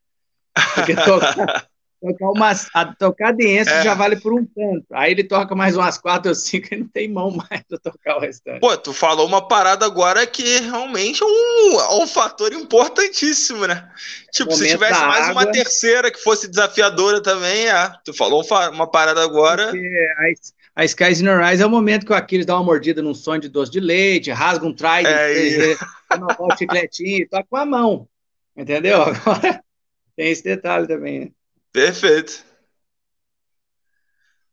Porque 0.75 0.95
tocar, 1.05 1.69
tocar, 2.01 2.30
umas, 2.30 2.68
a, 2.74 2.84
tocar 2.94 3.32
dance 3.32 3.70
é. 3.70 3.82
já 3.82 3.94
vale 3.94 4.16
por 4.16 4.32
um 4.32 4.44
tanto. 4.44 4.86
Aí 4.92 5.12
ele 5.12 5.24
toca 5.24 5.55
mais 5.55 5.76
umas 5.76 5.99
quatro 5.99 6.28
ou 6.28 6.34
cinco 6.34 6.68
e 6.72 6.76
não 6.76 6.88
tem 6.88 7.09
mão 7.09 7.30
mais 7.30 7.62
pra 7.68 7.78
tocar 7.78 8.16
o 8.16 8.20
restante. 8.20 8.61
Pô, 8.61 8.76
tu 8.76 8.92
falou 8.92 9.26
uma 9.26 9.46
parada 9.46 9.84
agora 9.84 10.26
que 10.26 10.61
realmente 10.61 11.22
é 11.22 11.26
um, 11.26 11.80
é 11.80 12.03
um 12.03 12.07
fator 12.07 12.53
importantíssimo, 12.53 13.66
né? 13.66 13.88
Tipo, 14.32 14.53
se 14.53 14.68
tivesse 14.68 15.01
mais 15.01 15.28
água, 15.28 15.42
uma 15.42 15.53
terceira 15.53 16.11
que 16.11 16.22
fosse 16.22 16.49
desafiadora 16.49 17.22
também, 17.22 17.68
é. 17.68 17.92
Tu 18.05 18.14
falou 18.14 18.44
uma 18.72 18.86
parada 18.86 19.22
agora. 19.22 19.72
A, 19.72 20.82
a 20.82 20.84
Skies 20.84 21.20
in 21.20 21.26
Your 21.26 21.40
Eyes 21.42 21.61
é 21.61 21.66
o 21.66 21.70
momento 21.70 22.07
que 22.07 22.12
o 22.12 22.16
Aquiles 22.16 22.46
dá 22.46 22.55
uma 22.55 22.64
mordida 22.64 23.03
num 23.03 23.14
sonho 23.14 23.40
de 23.40 23.49
doce 23.49 23.72
de 23.72 23.80
leite, 23.80 24.30
rasga 24.30 24.64
um 24.64 24.72
trident, 24.72 25.07
é, 25.07 25.76
toma 26.09 26.36
um 26.40 26.55
chicletinho, 26.57 27.28
toca 27.28 27.46
com 27.51 27.57
a 27.57 27.66
mão. 27.66 28.09
Entendeu? 28.57 29.03
Agora 29.03 29.62
tem 30.16 30.30
esse 30.30 30.42
detalhe 30.42 30.86
também, 30.86 31.20
né? 31.20 31.30
Perfeito. 31.73 32.45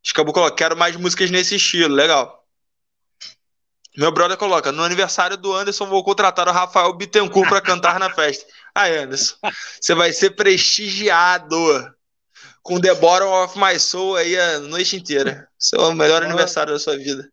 Escabu 0.03 0.31
coloca, 0.31 0.55
quero 0.55 0.77
mais 0.77 0.95
músicas 0.95 1.31
nesse 1.31 1.55
estilo, 1.55 1.95
legal. 1.95 2.45
Meu 3.97 4.11
brother 4.11 4.37
coloca, 4.37 4.71
no 4.71 4.83
aniversário 4.83 5.37
do 5.37 5.53
Anderson 5.53 5.87
vou 5.87 6.03
contratar 6.03 6.47
o 6.47 6.51
Rafael 6.51 6.93
Bittencourt 6.93 7.47
para 7.47 7.61
cantar 7.61 7.99
na 7.99 8.13
festa. 8.13 8.45
Aí, 8.75 8.97
Anderson, 8.97 9.35
você 9.79 9.95
vai 9.95 10.11
ser 10.11 10.31
prestigiado 10.31 11.55
com 12.61 12.79
The 12.79 12.93
Bottom 12.95 13.43
of 13.43 13.57
My 13.57 13.79
Soul 13.79 14.17
aí 14.17 14.37
a 14.37 14.59
noite 14.59 14.97
inteira. 14.97 15.47
Esse 15.57 15.77
é 15.77 15.79
o 15.79 15.93
melhor 15.93 16.23
aniversário 16.23 16.73
da 16.73 16.79
sua 16.79 16.97
vida. 16.97 17.29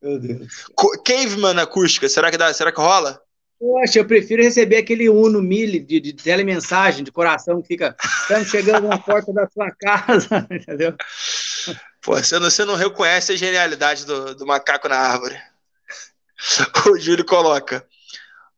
Meu 0.00 0.20
Deus. 0.20 0.66
Caveman 1.04 1.58
acústica, 1.58 2.08
será 2.08 2.30
que 2.30 2.36
dá? 2.36 2.52
Será 2.54 2.70
que 2.70 2.80
rola? 2.80 3.20
Poxa, 3.58 3.98
eu 3.98 4.06
prefiro 4.06 4.42
receber 4.42 4.76
aquele 4.76 5.08
Uno 5.08 5.40
Mille 5.40 5.78
de, 5.78 6.00
de 6.00 6.12
telemensagem, 6.12 7.04
de 7.04 7.12
coração, 7.12 7.62
que 7.62 7.68
fica 7.68 7.96
estamos 8.22 8.48
chegando 8.48 8.88
na 8.88 8.98
porta 8.98 9.32
da 9.32 9.48
sua 9.48 9.70
casa, 9.70 10.46
entendeu? 10.50 10.94
Pô, 12.02 12.16
você 12.16 12.38
não, 12.38 12.50
você 12.50 12.64
não 12.64 12.74
reconhece 12.74 13.32
a 13.32 13.36
genialidade 13.36 14.04
do, 14.04 14.34
do 14.34 14.46
macaco 14.46 14.88
na 14.88 14.96
árvore. 14.96 15.38
O 16.90 16.98
Júlio 16.98 17.24
coloca. 17.24 17.86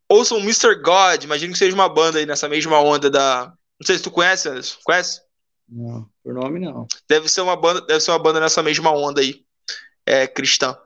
Ouçam 0.09 0.39
Mr. 0.39 0.75
God, 0.83 1.23
imagino 1.23 1.53
que 1.53 1.59
seja 1.59 1.75
uma 1.75 1.89
banda 1.89 2.19
aí 2.19 2.27
nessa 2.27 2.49
mesma 2.49 2.81
onda 2.81 3.11
da. 3.11 3.53
Não 3.79 3.87
sei 3.87 3.97
se 3.97 4.03
tu 4.03 4.11
conhece, 4.11 4.49
Anderson. 4.49 4.79
Conhece? 4.83 5.21
Não, 5.69 6.09
por 6.23 6.33
nome 6.33 6.59
não. 6.59 6.87
Deve 7.09 7.29
ser 7.29 7.41
uma 7.41 7.57
banda, 7.57 7.81
deve 7.83 8.01
ser 8.01 8.13
uma 8.13 8.19
banda 8.19 8.41
nessa 8.41 8.63
mesma 8.63 8.91
onda 8.91 9.21
aí. 9.21 9.45
É, 10.05 10.27
cristã. 10.27 10.77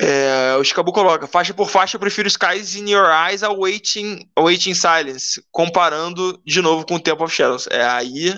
É, 0.00 0.56
o 0.58 0.64
Chicabu 0.64 0.92
coloca, 0.92 1.26
faixa 1.26 1.54
por 1.54 1.68
faixa, 1.68 1.96
eu 1.96 2.00
prefiro 2.00 2.28
Skies 2.28 2.74
in 2.74 2.90
Your 2.90 3.06
Eyes 3.06 3.42
a 3.42 3.50
Waiting, 3.50 4.28
Waiting 4.38 4.74
Silence, 4.74 5.42
comparando 5.52 6.40
de 6.44 6.60
novo 6.60 6.84
com 6.84 6.96
o 6.96 7.00
Temple 7.00 7.24
of 7.24 7.34
Shadows. 7.34 7.68
É, 7.70 7.84
aí 7.84 8.34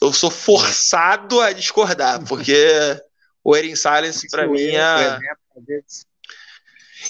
eu 0.00 0.12
sou 0.12 0.30
forçado 0.30 1.40
a 1.40 1.52
discordar, 1.52 2.24
porque 2.26 2.54
o 3.42 3.50
Waiting 3.52 3.74
Silence 3.74 4.28
para 4.30 4.46
mim 4.46 4.76
é... 4.76 5.18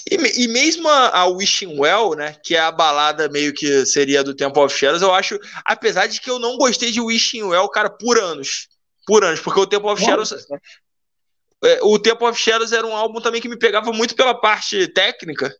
E, 0.09 0.43
e 0.43 0.47
mesmo 0.47 0.87
a, 0.87 1.19
a, 1.19 1.25
Wishing 1.27 1.77
Well, 1.77 2.15
né, 2.15 2.35
que 2.43 2.55
é 2.55 2.59
a 2.59 2.71
balada 2.71 3.27
meio 3.29 3.53
que 3.53 3.85
seria 3.85 4.23
do 4.23 4.33
Temple 4.33 4.63
of 4.63 4.75
Shadows, 4.75 5.01
eu 5.01 5.13
acho, 5.13 5.37
apesar 5.65 6.07
de 6.07 6.19
que 6.19 6.29
eu 6.29 6.39
não 6.39 6.57
gostei 6.57 6.91
de 6.91 7.01
Wishing 7.01 7.43
Well, 7.43 7.67
cara, 7.69 7.89
por 7.89 8.17
anos. 8.17 8.69
Por 9.05 9.23
anos, 9.23 9.41
porque 9.41 9.59
o 9.59 9.67
Temple 9.67 9.89
of 9.89 10.01
Shadows 10.01 10.31
é, 10.31 10.37
o 11.83 11.99
Temple 11.99 12.27
of 12.27 12.39
Shadows 12.39 12.71
era 12.71 12.85
um 12.85 12.95
álbum 12.95 13.21
também 13.21 13.41
que 13.41 13.49
me 13.49 13.57
pegava 13.57 13.91
muito 13.91 14.15
pela 14.15 14.33
parte 14.33 14.87
técnica. 14.87 15.53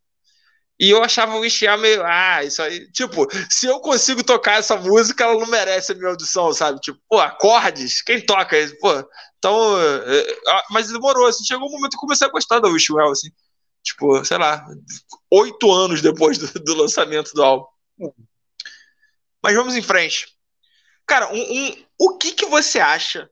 E 0.82 0.90
eu 0.90 1.04
achava 1.04 1.36
o 1.36 1.42
Wishiar 1.42 1.78
meio. 1.78 2.02
Ah, 2.04 2.44
isso 2.44 2.60
aí. 2.60 2.92
Tipo, 2.92 3.28
se 3.48 3.68
eu 3.68 3.80
consigo 3.80 4.24
tocar 4.24 4.58
essa 4.58 4.76
música, 4.76 5.24
ela 5.24 5.40
não 5.40 5.46
merece 5.46 5.92
a 5.92 5.96
minha 5.96 6.10
audição, 6.10 6.52
sabe? 6.54 6.80
Tipo, 6.80 7.00
pô, 7.08 7.20
acordes? 7.20 8.02
Quem 8.02 8.20
toca 8.26 8.58
isso? 8.58 8.76
Pô. 8.80 8.90
Então. 9.38 9.80
É, 9.80 10.32
é, 10.32 10.64
mas 10.72 10.92
demorou, 10.92 11.28
assim. 11.28 11.44
Chegou 11.44 11.68
um 11.68 11.72
momento 11.72 11.92
que 11.92 11.98
eu 11.98 12.02
comecei 12.02 12.28
a 12.28 12.32
gostar 12.32 12.60
da 12.60 12.68
Wish 12.68 12.92
Well, 12.92 13.12
assim. 13.12 13.30
Tipo, 13.84 14.26
sei 14.26 14.40
lá, 14.40 14.66
oito 15.30 15.72
anos 15.72 16.02
depois 16.02 16.40
do, 16.40 16.48
do, 16.60 16.74
lançamento 16.74 17.32
do 17.34 17.44
álbum. 17.44 17.68
Mas 19.44 19.56
vamos 19.56 19.76
em 19.76 19.84
frente. 19.84 20.36
Cara, 21.06 21.32
um, 21.32 21.42
um, 21.42 21.86
o 22.00 22.18
que, 22.18 22.32
que 22.32 22.48
você 22.48 22.80
acha 22.80 23.30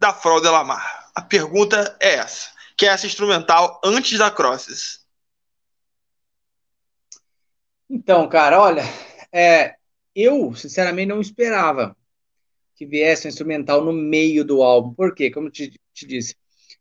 da 0.00 0.14
Fraude 0.14 0.48
Lamar? 0.48 1.10
A 1.14 1.20
pergunta 1.20 1.96
é 2.00 2.14
essa, 2.14 2.50
que 2.76 2.86
é 2.86 2.88
essa 2.88 3.06
instrumental 3.06 3.80
antes 3.84 4.18
da 4.18 4.30
Crosses. 4.30 5.00
Então, 7.88 8.28
cara, 8.28 8.60
olha, 8.60 8.82
é, 9.32 9.74
eu 10.14 10.54
sinceramente 10.54 11.08
não 11.08 11.20
esperava 11.20 11.96
que 12.74 12.86
viesse 12.86 13.26
um 13.26 13.28
instrumental 13.28 13.84
no 13.84 13.92
meio 13.92 14.44
do 14.44 14.62
álbum. 14.62 14.94
Por 14.94 15.14
quê? 15.14 15.30
Como 15.30 15.48
eu 15.48 15.52
te, 15.52 15.78
te 15.92 16.06
disse, 16.06 16.34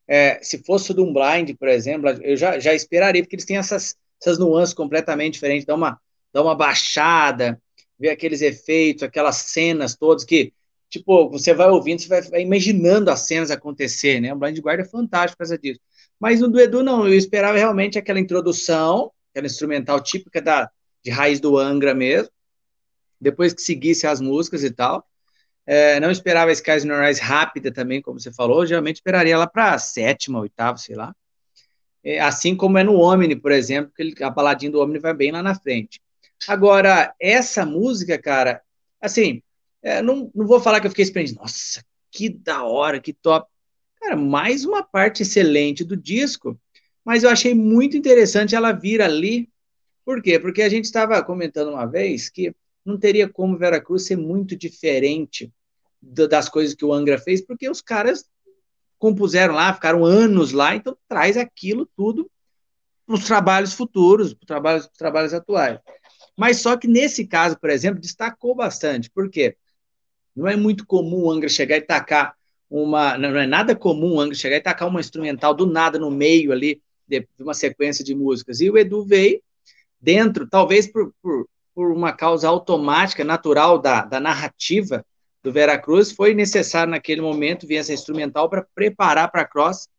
é, 0.08 0.42
se 0.42 0.64
fosse 0.64 0.94
do 0.94 1.04
um 1.04 1.12
blind, 1.12 1.58
por 1.58 1.68
exemplo, 1.68 2.10
eu 2.10 2.38
já, 2.38 2.58
já 2.58 2.74
esperaria, 2.74 3.22
porque 3.22 3.36
eles 3.36 3.46
têm 3.46 3.58
essas, 3.58 3.98
essas 4.22 4.40
nuances 4.40 4.74
completamente 4.74 5.34
diferentes, 5.34 5.66
dá 5.66 5.76
uma, 5.76 6.00
dá 6.32 6.42
uma 6.42 6.56
baixada, 6.56 7.62
ver 8.00 8.12
aqueles 8.12 8.42
efeitos, 8.42 9.04
aquelas 9.04 9.36
cenas 9.36 9.96
todas 9.96 10.24
que 10.24 10.54
tipo, 10.90 11.30
você 11.30 11.54
vai 11.54 11.70
ouvindo, 11.70 12.02
você 12.02 12.08
vai, 12.08 12.22
vai, 12.24 12.42
imaginando 12.42 13.12
as 13.12 13.22
cenas 13.22 13.52
acontecer, 13.52 14.20
né? 14.20 14.34
O 14.34 14.38
Blind 14.38 14.60
Guard 14.60 14.80
é 14.80 14.86
fantástico 14.86 15.38
por 15.38 15.46
causa 15.46 15.58
disso. 15.58 15.80
Mas 16.20 16.42
no 16.42 16.50
do 16.50 16.60
Edu, 16.60 16.84
não, 16.84 17.08
eu 17.08 17.14
esperava 17.14 17.58
realmente 17.58 17.98
aquela 17.98 18.20
introdução, 18.20 19.12
aquela 19.32 19.48
instrumental 19.48 20.02
típica 20.02 20.42
da, 20.42 20.70
de 21.04 21.12
raiz 21.12 21.40
do 21.40 21.58
Angra 21.58 21.94
mesmo, 21.94 22.32
depois 23.22 23.54
que 23.54 23.62
seguisse 23.62 24.08
as 24.08 24.20
músicas 24.20 24.64
e 24.64 24.72
tal. 24.72 25.06
É, 25.66 26.00
não 26.00 26.10
esperava 26.10 26.50
a 26.50 26.54
Skies 26.54 26.84
No 26.84 27.00
Rise 27.00 27.22
rápida 27.22 27.72
também, 27.72 28.02
como 28.02 28.20
você 28.20 28.32
falou, 28.32 28.66
geralmente 28.66 28.96
esperaria 28.96 29.36
ela 29.36 29.48
para 29.48 29.78
sétima, 29.78 30.40
oitava, 30.40 30.78
sei 30.78 30.96
lá. 30.96 31.16
É, 32.04 32.20
assim 32.20 32.56
como 32.56 32.78
é 32.78 32.84
no 32.84 33.00
Omni, 33.00 33.36
por 33.36 33.52
exemplo, 33.52 33.92
que 33.96 34.02
ele, 34.02 34.16
a 34.24 34.30
baladinha 34.30 34.72
do 34.72 34.82
Omni 34.82 34.98
vai 34.98 35.14
bem 35.14 35.32
lá 35.32 35.44
na 35.44 35.54
frente. 35.54 36.02
Agora, 36.48 37.14
essa 37.20 37.66
música, 37.66 38.18
cara, 38.18 38.62
assim, 39.00 39.44
é, 39.82 40.02
não, 40.02 40.32
não 40.34 40.46
vou 40.46 40.60
falar 40.60 40.80
que 40.80 40.88
eu 40.88 40.92
fiquei 40.92 41.06
surpreendido. 41.06 41.40
Nossa, 41.40 41.84
que 42.12 42.30
da 42.30 42.64
hora, 42.64 43.00
que 43.00 43.14
top. 43.14 43.50
Cara, 44.00 44.16
mais 44.16 44.66
uma 44.66 44.84
parte 44.84 45.24
excelente 45.24 45.84
do 45.84 45.96
disco, 45.96 46.60
mas 47.04 47.24
eu 47.24 47.30
achei 47.30 47.54
muito 47.54 47.98
interessante 47.98 48.56
ela 48.56 48.72
vir 48.72 49.02
ali. 49.02 49.50
Por 50.06 50.22
quê? 50.22 50.40
Porque 50.40 50.62
a 50.62 50.70
gente 50.70 50.86
estava 50.86 51.24
comentando 51.24 51.70
uma 51.72 51.86
vez 51.86 52.30
que 52.30 52.54
não 52.86 52.98
teria 52.98 53.28
como 53.28 53.58
Veracruz 53.58 54.06
ser 54.06 54.16
muito 54.16 54.56
diferente 54.56 55.52
do, 56.02 56.28
das 56.28 56.50
coisas 56.50 56.74
que 56.74 56.86
o 56.86 56.94
Angra 56.94 57.18
fez, 57.18 57.42
porque 57.42 57.70
os 57.70 57.82
caras 57.82 58.26
compuseram 58.98 59.54
lá, 59.54 59.74
ficaram 59.74 60.06
anos 60.06 60.52
lá, 60.52 60.76
então 60.76 60.98
traz 61.08 61.38
aquilo 61.38 61.90
tudo 61.96 62.30
para 63.06 63.16
os 63.16 63.26
trabalhos 63.26 63.74
futuros, 63.74 64.34
para 64.34 64.42
os 64.42 64.48
trabalhos, 64.48 64.88
trabalhos 64.98 65.34
atuais. 65.34 65.80
Mas 66.38 66.58
só 66.58 66.78
que 66.78 66.88
nesse 66.88 67.26
caso, 67.26 67.60
por 67.60 67.70
exemplo, 67.70 68.00
destacou 68.00 68.56
bastante. 68.56 69.10
Por 69.10 69.30
quê? 69.30 69.58
Não 70.40 70.48
é 70.48 70.56
muito 70.56 70.86
comum 70.86 71.26
o 71.26 71.32
Angra 71.32 71.50
chegar 71.50 71.76
e 71.76 71.82
tacar 71.82 72.34
uma. 72.70 73.18
Não 73.18 73.38
é 73.38 73.46
nada 73.46 73.76
comum 73.76 74.16
o 74.16 74.22
Angra 74.22 74.36
chegar 74.36 74.56
e 74.56 74.62
tacar 74.62 74.88
uma 74.88 75.02
instrumental 75.02 75.54
do 75.54 75.66
nada 75.66 76.00
no 76.00 76.10
meio 76.10 76.54
ali 76.54 76.82
de 77.06 77.28
uma 77.38 77.54
sequência 77.54 78.06
de 78.06 78.16
músicas. 78.16 78.62
E 78.62 78.70
o 78.70 78.78
Edu 78.78 79.04
veio 79.04 79.42
dentro, 80.00 80.48
talvez 80.48 80.88
por, 80.88 81.14
por, 81.22 81.46
por 81.76 81.92
uma 81.92 82.14
causa 82.14 82.48
automática, 82.48 83.22
natural 83.26 83.80
da, 83.80 84.06
da 84.06 84.18
narrativa 84.22 85.06
do 85.44 85.52
Veracruz, 85.52 86.12
foi 86.12 86.34
necessário 86.34 86.92
naquele 86.92 87.20
momento 87.20 87.68
vir 87.68 87.76
essa 87.76 87.94
instrumental 87.94 88.50
para 88.50 88.66
preparar 88.74 89.30
para 89.30 89.42
a 89.42 89.46
cross. 89.46 89.90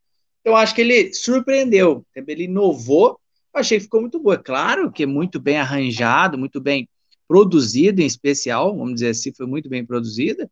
Eu 0.43 0.57
acho 0.57 0.75
que 0.75 0.81
ele 0.81 1.13
surpreendeu, 1.13 2.03
ele 2.17 2.45
inovou. 2.45 3.21
Eu 3.53 3.61
achei 3.61 3.77
que 3.77 3.85
ficou 3.85 4.01
muito 4.01 4.19
boa. 4.19 4.39
Claro 4.39 4.91
que 4.91 5.03
é 5.03 5.07
muito 5.07 5.39
bem 5.39 5.59
arranjado, 5.59 6.39
muito 6.39 6.63
bem 6.63 6.89
produzida 7.31 8.03
em 8.03 8.07
especial, 8.07 8.77
vamos 8.77 8.95
dizer 8.95 9.11
assim, 9.11 9.33
foi 9.33 9.47
muito 9.47 9.69
bem 9.69 9.87
produzida. 9.87 10.51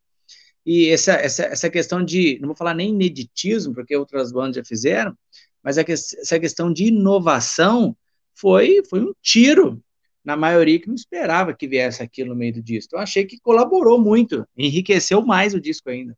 E 0.65 0.89
essa, 0.91 1.15
essa, 1.15 1.43
essa 1.47 1.69
questão 1.69 2.05
de, 2.05 2.39
não 2.41 2.47
vou 2.47 2.57
falar 2.57 2.73
nem 2.73 2.91
ineditismo, 2.91 3.75
porque 3.75 3.97
outras 3.97 4.31
bandas 4.31 4.55
já 4.55 4.65
fizeram, 4.65 5.13
mas 5.61 5.77
que, 5.77 5.91
essa 5.91 6.39
questão 6.39 6.73
de 6.73 6.85
inovação 6.85 7.97
foi, 8.33 8.81
foi 8.89 9.01
um 9.01 9.13
tiro 9.21 9.83
na 10.25 10.37
maioria 10.37 10.79
que 10.79 10.87
não 10.87 10.95
esperava 10.95 11.53
que 11.53 11.67
viesse 11.67 12.01
aquilo 12.01 12.29
no 12.29 12.37
meio 12.37 12.53
do 12.53 12.63
disco. 12.63 12.95
Eu 12.95 13.01
achei 13.01 13.25
que 13.25 13.41
colaborou 13.41 14.01
muito, 14.01 14.47
enriqueceu 14.57 15.21
mais 15.21 15.55
o 15.55 15.61
disco 15.61 15.91
ainda. 15.91 16.17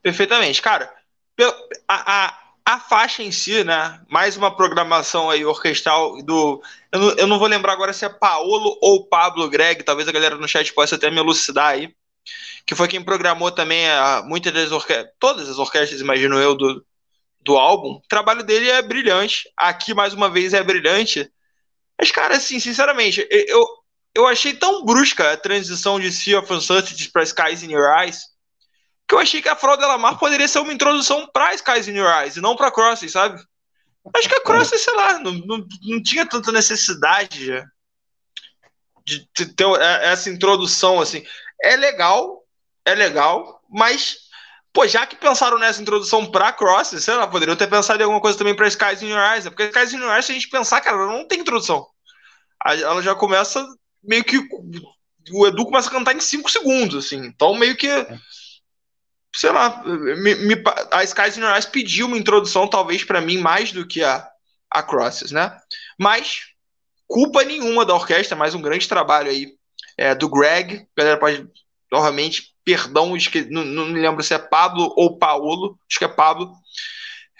Perfeitamente. 0.00 0.62
Cara, 0.62 0.88
a, 1.88 2.26
a, 2.26 2.41
a 2.64 2.78
faixa 2.78 3.22
em 3.22 3.32
si, 3.32 3.64
né? 3.64 4.00
Mais 4.08 4.36
uma 4.36 4.54
programação 4.54 5.28
aí 5.30 5.44
orquestral 5.44 6.22
do. 6.22 6.62
Eu 6.92 7.00
não, 7.00 7.10
eu 7.16 7.26
não, 7.26 7.38
vou 7.38 7.48
lembrar 7.48 7.72
agora 7.72 7.92
se 7.92 8.04
é 8.04 8.08
Paolo 8.08 8.78
ou 8.80 9.06
Pablo 9.06 9.48
Greg, 9.48 9.82
talvez 9.82 10.08
a 10.08 10.12
galera 10.12 10.36
no 10.36 10.48
chat 10.48 10.72
possa 10.72 10.96
até 10.96 11.10
me 11.10 11.18
elucidar 11.18 11.68
aí. 11.68 11.94
Que 12.64 12.74
foi 12.74 12.86
quem 12.86 13.02
programou 13.02 13.50
também 13.50 13.88
a, 13.90 14.22
muitas 14.24 14.52
das 14.52 14.70
orquestras, 14.70 15.12
todas 15.18 15.48
as 15.48 15.58
orquestras, 15.58 16.00
imagino 16.00 16.38
eu, 16.38 16.54
do, 16.54 16.84
do 17.40 17.56
álbum. 17.56 17.94
O 17.94 18.02
trabalho 18.08 18.44
dele 18.44 18.70
é 18.70 18.80
brilhante. 18.80 19.50
Aqui, 19.56 19.92
mais 19.92 20.14
uma 20.14 20.30
vez, 20.30 20.54
é 20.54 20.62
brilhante. 20.62 21.30
Mas, 21.98 22.10
cara, 22.12 22.36
assim, 22.36 22.60
sinceramente, 22.60 23.26
eu, 23.30 23.66
eu 24.14 24.26
achei 24.26 24.54
tão 24.54 24.84
brusca 24.84 25.32
a 25.32 25.36
transição 25.36 25.98
de 25.98 26.12
Sea 26.12 26.38
of 26.38 26.52
Uncertainty 26.52 27.10
para 27.10 27.24
Skies 27.24 27.62
in 27.64 27.72
Your 27.72 27.98
Eyes 27.98 28.31
que 29.12 29.16
eu 29.16 29.20
achei 29.20 29.42
que 29.42 29.48
a 29.50 29.54
Fraude 29.54 29.84
Lamar 29.84 30.18
poderia 30.18 30.48
ser 30.48 30.60
uma 30.60 30.72
introdução 30.72 31.28
para 31.30 31.52
Skies 31.52 31.86
in 31.86 31.98
Your 31.98 32.10
Eyes 32.10 32.36
e 32.36 32.40
não 32.40 32.56
para 32.56 32.70
Crossing, 32.70 33.08
sabe? 33.08 33.38
Acho 34.16 34.28
que 34.28 34.34
a 34.34 34.40
Crossing, 34.40 34.78
sei 34.78 34.94
lá, 34.94 35.18
não, 35.18 35.32
não, 35.32 35.66
não 35.82 36.02
tinha 36.02 36.24
tanta 36.24 36.50
necessidade 36.50 37.44
já 37.44 37.62
de 39.04 39.46
ter 39.46 39.66
essa 40.00 40.30
introdução 40.30 40.98
assim. 40.98 41.22
É 41.62 41.76
legal, 41.76 42.42
é 42.86 42.94
legal, 42.94 43.60
mas 43.68 44.16
pô, 44.72 44.86
já 44.86 45.04
que 45.04 45.16
pensaram 45.16 45.58
nessa 45.58 45.82
introdução 45.82 46.30
para 46.30 46.50
Crossing, 46.50 46.98
sei 46.98 47.14
lá, 47.14 47.26
poderiam 47.26 47.56
ter 47.56 47.68
pensado 47.68 48.00
em 48.00 48.04
alguma 48.04 48.20
coisa 48.20 48.38
também 48.38 48.56
para 48.56 48.68
Skies 48.68 49.02
in 49.02 49.10
Your 49.10 49.20
Eyes, 49.20 49.44
né? 49.44 49.50
porque 49.50 49.64
Skies 49.66 49.92
in 49.92 49.98
Your 49.98 50.14
Eyes, 50.14 50.24
se 50.24 50.32
a 50.32 50.34
gente 50.34 50.48
pensar, 50.48 50.80
cara, 50.80 50.96
ela 50.96 51.12
não 51.12 51.28
tem 51.28 51.40
introdução. 51.40 51.86
Ela 52.64 53.02
já 53.02 53.14
começa 53.14 53.62
meio 54.02 54.24
que 54.24 54.38
o 55.30 55.46
Edu 55.46 55.66
começa 55.66 55.88
a 55.88 55.92
cantar 55.92 56.16
em 56.16 56.20
5 56.20 56.50
segundos, 56.50 57.04
assim. 57.04 57.18
Então, 57.26 57.54
meio 57.54 57.76
que 57.76 57.88
sei 59.34 59.50
lá, 59.50 59.82
me, 59.84 60.34
me, 60.34 60.62
a 60.90 61.02
Your 61.02 61.54
Eyes 61.54 61.66
pediu 61.66 62.06
uma 62.06 62.18
introdução, 62.18 62.68
talvez 62.68 63.02
para 63.02 63.20
mim, 63.20 63.38
mais 63.38 63.72
do 63.72 63.86
que 63.86 64.02
a, 64.04 64.28
a 64.70 64.82
Crosses, 64.82 65.30
né? 65.30 65.56
Mas, 65.98 66.46
culpa 67.08 67.42
nenhuma 67.42 67.84
da 67.84 67.94
orquestra, 67.94 68.36
mais 68.36 68.54
um 68.54 68.62
grande 68.62 68.88
trabalho 68.88 69.30
aí 69.30 69.54
é, 69.96 70.14
do 70.14 70.28
Greg. 70.28 70.86
A 70.96 71.00
galera 71.00 71.18
pode, 71.18 71.48
novamente, 71.90 72.54
perdão, 72.64 73.14
não, 73.50 73.64
não 73.64 73.86
me 73.86 74.00
lembro 74.00 74.22
se 74.22 74.34
é 74.34 74.38
Pablo 74.38 74.92
ou 74.96 75.18
Paulo, 75.18 75.78
acho 75.88 75.98
que 75.98 76.04
é 76.04 76.08
Pablo. 76.08 76.52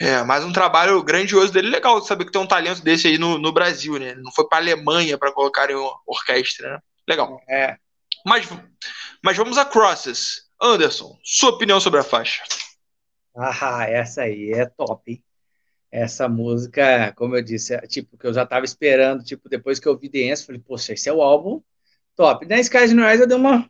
É, 0.01 0.23
mais 0.25 0.43
um 0.45 0.53
trabalho 0.53 1.03
grandioso 1.03 1.53
dele, 1.53 1.69
legal 1.69 2.01
saber 2.03 2.25
que 2.25 2.33
tem 2.33 2.41
um 2.41 2.47
talento 2.47 2.83
desse 2.83 3.07
aí 3.07 3.19
no, 3.19 3.39
no 3.39 3.53
Brasil, 3.53 3.99
né? 3.99 4.15
Não 4.17 4.33
foi 4.33 4.49
para 4.49 4.59
Alemanha 4.59 5.17
para 5.17 5.31
colocar 5.31 5.71
em 5.71 5.77
orquestra, 6.07 6.73
né? 6.73 6.79
Legal. 7.09 7.41
É. 7.49 7.77
Mas, 8.25 8.49
mas 9.23 9.37
vamos 9.37 9.59
a 9.59 9.65
Crosses. 9.65 10.42
Anderson, 10.63 11.19
sua 11.25 11.51
opinião 11.51 11.81
sobre 11.81 11.99
a 11.99 12.05
faixa? 12.05 12.45
Ah, 13.35 13.85
essa 13.89 14.23
aí 14.23 14.53
é 14.53 14.65
top, 14.67 15.11
hein? 15.11 15.25
Essa 15.91 16.29
música, 16.29 17.13
como 17.17 17.37
eu 17.37 17.43
disse, 17.43 17.75
é, 17.75 17.81
tipo, 17.81 18.17
que 18.17 18.27
eu 18.27 18.33
já 18.33 18.47
tava 18.47 18.65
esperando, 18.65 19.25
tipo, 19.25 19.49
depois 19.49 19.81
que 19.81 19.89
eu 19.89 19.99
vi 19.99 20.09
The 20.09 20.31
Answer, 20.31 20.47
falei, 20.47 20.63
poxa, 20.65 20.93
esse 20.93 21.09
é 21.09 21.13
o 21.13 21.21
álbum 21.21 21.61
top. 22.15 22.47
Na 22.47 22.61
Skies 22.61 22.93
No 22.93 23.05
Eyes 23.05 23.21
eu 23.21 23.27
dei 23.27 23.37
uma, 23.37 23.69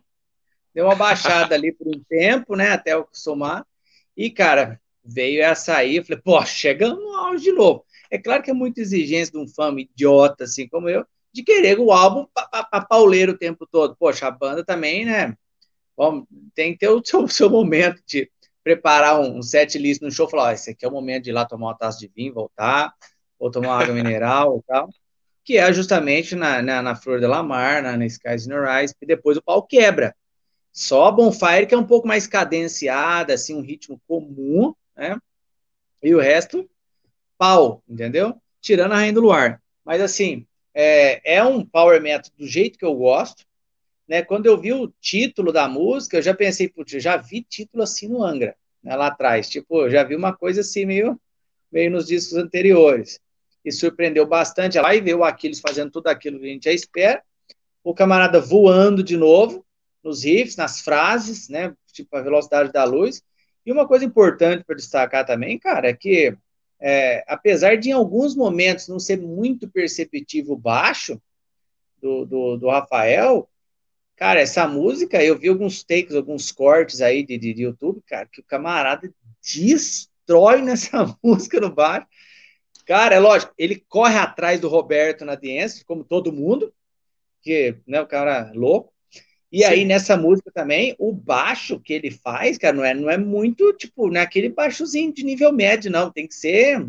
dei 0.73 0.83
uma 0.83 0.95
baixada 0.95 1.55
ali 1.55 1.71
por 1.71 1.87
um 1.87 1.99
tempo, 2.07 2.55
né, 2.55 2.69
até 2.69 2.93
eu 2.93 3.01
acostumar, 3.01 3.65
e, 4.15 4.29
cara, 4.29 4.79
veio 5.03 5.41
essa 5.41 5.75
aí, 5.75 5.97
eu 5.97 6.05
falei, 6.05 6.21
pô, 6.21 6.45
chegando 6.45 7.01
no 7.01 7.15
auge 7.15 7.45
de 7.45 7.51
novo. 7.51 7.83
É 8.11 8.19
claro 8.19 8.43
que 8.43 8.51
é 8.51 8.53
muita 8.53 8.79
exigência 8.81 9.31
de 9.31 9.39
um 9.39 9.47
fã 9.47 9.73
idiota, 9.75 10.43
assim 10.43 10.67
como 10.67 10.87
eu, 10.87 11.05
de 11.33 11.41
querer 11.43 11.79
o 11.79 11.91
álbum 11.91 12.27
para 12.33 12.85
pauleiro 12.85 13.31
o 13.31 13.37
tempo 13.37 13.65
todo. 13.65 13.95
Poxa, 13.97 14.27
a 14.27 14.31
banda 14.31 14.63
também, 14.63 15.05
né, 15.05 15.35
Bom, 15.95 16.25
tem 16.55 16.73
que 16.73 16.79
ter 16.79 16.89
o 16.89 17.01
seu, 17.03 17.27
seu 17.29 17.49
momento 17.49 18.01
de 18.05 18.29
preparar 18.63 19.19
um, 19.19 19.41
set 19.41 19.77
list 19.77 20.01
no 20.01 20.11
show, 20.11 20.29
falar, 20.29 20.53
esse 20.53 20.71
aqui 20.71 20.85
é 20.85 20.87
o 20.87 20.91
momento 20.91 21.23
de 21.23 21.29
ir 21.31 21.33
lá 21.33 21.45
tomar 21.45 21.67
uma 21.67 21.77
taça 21.77 21.99
de 21.99 22.09
vinho, 22.15 22.33
voltar, 22.33 22.93
ou 23.37 23.51
tomar 23.51 23.69
uma 23.69 23.83
água 23.83 23.93
mineral 23.93 24.57
e 24.59 24.63
tal, 24.63 24.89
que 25.43 25.57
é 25.57 25.73
justamente 25.73 26.33
na, 26.35 26.61
na, 26.61 26.81
na 26.81 26.95
Flor 26.95 27.19
de 27.19 27.27
Lamar, 27.27 27.83
na, 27.83 27.97
na 27.97 28.05
Skies 28.05 28.47
in 28.47 28.53
Rise, 28.53 28.95
e 29.01 29.05
depois 29.05 29.37
o 29.37 29.41
pau 29.41 29.61
quebra. 29.61 30.15
Só 30.71 31.07
a 31.07 31.11
Bonfire, 31.11 31.67
que 31.67 31.75
é 31.75 31.77
um 31.77 31.85
pouco 31.85 32.07
mais 32.07 32.25
cadenciada, 32.25 33.33
assim, 33.33 33.53
um 33.53 33.61
ritmo 33.61 34.01
comum, 34.07 34.73
né? 34.95 35.17
E 36.01 36.15
o 36.15 36.19
resto, 36.19 36.67
pau, 37.37 37.83
entendeu? 37.87 38.35
Tirando 38.61 38.93
a 38.93 38.95
Rainha 38.95 39.13
do 39.13 39.21
Luar. 39.21 39.61
Mas, 39.85 40.01
assim, 40.01 40.47
é, 40.73 41.35
é 41.35 41.43
um 41.43 41.63
power 41.63 42.01
metal 42.01 42.31
do 42.37 42.47
jeito 42.47 42.79
que 42.79 42.85
eu 42.85 42.95
gosto, 42.95 43.45
né, 44.07 44.21
quando 44.21 44.45
eu 44.45 44.57
vi 44.57 44.73
o 44.73 44.93
título 44.99 45.51
da 45.51 45.67
música, 45.67 46.17
eu 46.17 46.21
já 46.21 46.33
pensei, 46.33 46.67
putz, 46.67 47.01
já 47.01 47.17
vi 47.17 47.41
título 47.41 47.83
assim 47.83 48.07
no 48.07 48.23
Angra, 48.23 48.55
né, 48.83 48.95
lá 48.95 49.07
atrás. 49.07 49.49
Tipo, 49.49 49.89
já 49.89 50.03
vi 50.03 50.15
uma 50.15 50.35
coisa 50.35 50.61
assim 50.61 50.85
meio, 50.85 51.19
meio 51.71 51.89
nos 51.91 52.07
discos 52.07 52.37
anteriores. 52.37 53.19
E 53.63 53.71
surpreendeu 53.71 54.25
bastante. 54.25 54.79
Lá 54.79 54.93
e 54.93 54.99
ver 54.99 55.15
o 55.15 55.23
Aquiles 55.23 55.61
fazendo 55.61 55.91
tudo 55.91 56.07
aquilo 56.07 56.39
que 56.39 56.45
a 56.45 56.49
gente 56.49 56.65
já 56.65 56.73
espera. 56.73 57.23
O 57.83 57.93
camarada 57.93 58.39
voando 58.39 59.01
de 59.01 59.15
novo 59.15 59.65
nos 60.03 60.23
riffs, 60.23 60.57
nas 60.57 60.81
frases, 60.81 61.47
né? 61.47 61.73
Tipo, 61.93 62.17
a 62.17 62.21
velocidade 62.21 62.73
da 62.73 62.83
luz. 62.83 63.23
E 63.65 63.71
uma 63.71 63.87
coisa 63.87 64.03
importante 64.03 64.65
para 64.65 64.75
destacar 64.75 65.25
também, 65.25 65.57
cara, 65.57 65.87
é 65.87 65.93
que 65.93 66.35
é, 66.85 67.23
apesar 67.27 67.77
de 67.77 67.89
em 67.89 67.93
alguns 67.93 68.35
momentos 68.35 68.89
não 68.89 68.99
ser 68.99 69.17
muito 69.17 69.69
perceptível 69.69 70.57
baixo 70.57 71.21
do, 72.01 72.25
do, 72.25 72.57
do 72.57 72.69
Rafael, 72.69 73.49
Cara, 74.15 74.39
essa 74.39 74.67
música, 74.67 75.23
eu 75.23 75.37
vi 75.37 75.49
alguns 75.49 75.83
takes, 75.83 76.15
alguns 76.15 76.51
cortes 76.51 77.01
aí 77.01 77.23
de, 77.23 77.37
de, 77.37 77.53
de 77.53 77.63
YouTube, 77.63 78.01
cara, 78.05 78.27
que 78.31 78.41
o 78.41 78.43
camarada 78.43 79.13
destrói 79.41 80.61
nessa 80.61 81.15
música 81.23 81.59
no 81.59 81.73
bar. 81.73 82.07
Cara, 82.85 83.15
é 83.15 83.19
lógico, 83.19 83.53
ele 83.57 83.83
corre 83.87 84.17
atrás 84.17 84.59
do 84.59 84.67
Roberto 84.67 85.25
na 85.25 85.35
dance, 85.35 85.85
como 85.85 86.03
todo 86.03 86.33
mundo, 86.33 86.73
que, 87.41 87.77
né, 87.87 88.01
o 88.01 88.07
cara 88.07 88.51
é 88.51 88.57
louco. 88.57 88.93
E 89.51 89.59
Sim. 89.59 89.65
aí, 89.65 89.85
nessa 89.85 90.17
música 90.17 90.51
também, 90.51 90.95
o 90.97 91.13
baixo 91.13 91.79
que 91.79 91.93
ele 91.93 92.09
faz, 92.09 92.57
cara, 92.57 92.75
não 92.75 92.83
é, 92.83 92.93
não 92.93 93.09
é 93.09 93.17
muito, 93.17 93.71
tipo, 93.73 94.09
não 94.09 94.19
é 94.19 94.23
aquele 94.23 94.49
baixozinho 94.49 95.13
de 95.13 95.23
nível 95.23 95.53
médio, 95.53 95.91
não. 95.91 96.11
Tem 96.11 96.27
que 96.27 96.33
ser 96.33 96.83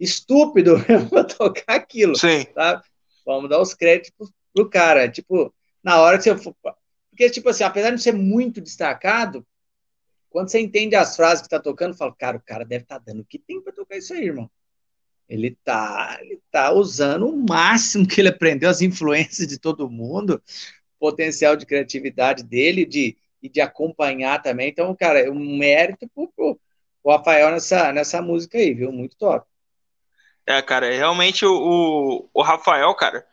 estúpido 0.00 0.76
pra 1.08 1.22
tocar 1.22 1.76
aquilo. 1.76 2.16
Sim. 2.16 2.44
Tá? 2.54 2.82
Vamos 3.24 3.48
dar 3.48 3.60
os 3.60 3.72
créditos 3.72 4.32
pro 4.52 4.68
cara. 4.68 5.08
Tipo, 5.08 5.54
na 5.82 6.00
hora 6.00 6.18
que 6.18 6.24
você 6.24 6.36
for. 6.36 6.54
Porque, 7.10 7.28
tipo 7.30 7.48
assim, 7.48 7.64
apesar 7.64 7.90
de 7.90 8.02
ser 8.02 8.12
muito 8.12 8.60
destacado, 8.60 9.46
quando 10.30 10.48
você 10.48 10.60
entende 10.60 10.96
as 10.96 11.14
frases 11.14 11.42
que 11.42 11.48
tá 11.48 11.60
tocando, 11.60 11.94
fala, 11.94 12.14
cara, 12.14 12.36
o 12.36 12.40
cara 12.40 12.64
deve 12.64 12.84
estar 12.84 12.98
tá 12.98 13.04
dando 13.06 13.20
o 13.20 13.24
que 13.24 13.38
tem 13.38 13.60
para 13.60 13.72
tocar 13.72 13.96
isso 13.96 14.14
aí, 14.14 14.24
irmão. 14.24 14.50
Ele 15.28 15.56
tá, 15.64 16.18
ele 16.20 16.40
tá 16.50 16.72
usando 16.72 17.28
o 17.28 17.36
máximo 17.36 18.06
que 18.06 18.20
ele 18.20 18.28
aprendeu, 18.28 18.68
as 18.68 18.80
influências 18.80 19.46
de 19.46 19.58
todo 19.58 19.90
mundo, 19.90 20.42
potencial 20.98 21.56
de 21.56 21.66
criatividade 21.66 22.42
dele, 22.42 22.84
de, 22.84 23.16
e 23.42 23.48
de 23.48 23.60
acompanhar 23.60 24.40
também. 24.40 24.68
Então, 24.68 24.94
cara, 24.94 25.18
é 25.20 25.30
um 25.30 25.56
mérito 25.58 26.08
pro, 26.14 26.28
pro, 26.28 26.60
pro 27.02 27.12
Rafael 27.12 27.50
nessa, 27.50 27.92
nessa 27.92 28.22
música 28.22 28.56
aí, 28.56 28.72
viu? 28.72 28.92
Muito 28.92 29.16
top. 29.16 29.46
É, 30.46 30.60
cara, 30.62 30.86
é 30.86 30.96
realmente 30.96 31.44
o, 31.44 31.52
o, 31.52 32.30
o 32.32 32.42
Rafael, 32.42 32.94
cara, 32.94 33.26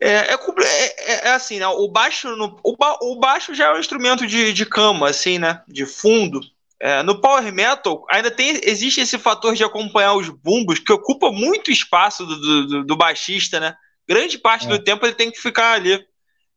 é, 0.00 0.32
é, 0.32 0.34
é, 0.34 1.28
é, 1.28 1.32
assim, 1.32 1.58
né? 1.58 1.66
O 1.68 1.86
baixo, 1.86 2.34
no, 2.34 2.58
o, 2.64 2.74
ba, 2.74 2.96
o, 3.02 3.16
baixo 3.16 3.54
já 3.54 3.66
é 3.66 3.74
um 3.74 3.78
instrumento 3.78 4.26
de, 4.26 4.52
de 4.52 4.64
cama, 4.64 5.10
assim, 5.10 5.38
né? 5.38 5.62
De 5.68 5.84
fundo. 5.84 6.40
É, 6.82 7.02
no 7.02 7.20
power 7.20 7.52
metal 7.52 8.06
ainda 8.08 8.30
tem 8.30 8.58
existe 8.62 9.02
esse 9.02 9.18
fator 9.18 9.54
de 9.54 9.62
acompanhar 9.62 10.14
os 10.14 10.30
bumbos 10.30 10.78
que 10.78 10.90
ocupa 10.90 11.30
muito 11.30 11.70
espaço 11.70 12.24
do, 12.24 12.66
do, 12.66 12.84
do 12.84 12.96
baixista, 12.96 13.60
né? 13.60 13.76
Grande 14.08 14.38
parte 14.38 14.66
do 14.66 14.76
é. 14.76 14.82
tempo 14.82 15.04
ele 15.04 15.14
tem 15.14 15.30
que 15.30 15.38
ficar 15.38 15.72
ali 15.72 16.02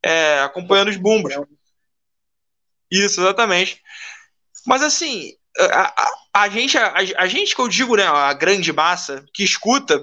é, 0.02 0.40
acompanhando 0.40 0.88
os 0.88 0.96
bumbos. 0.96 1.34
Isso, 2.90 3.20
exatamente. 3.20 3.82
Mas 4.66 4.82
assim, 4.82 5.34
a, 5.60 6.02
a, 6.02 6.44
a 6.44 6.50
gente, 6.50 6.78
a, 6.78 6.94
a, 7.18 7.28
gente 7.28 7.54
que 7.54 7.62
eu 7.62 7.68
digo, 7.68 7.98
né? 7.98 8.08
A 8.08 8.32
grande 8.32 8.72
massa 8.72 9.26
que 9.34 9.44
escuta, 9.44 10.02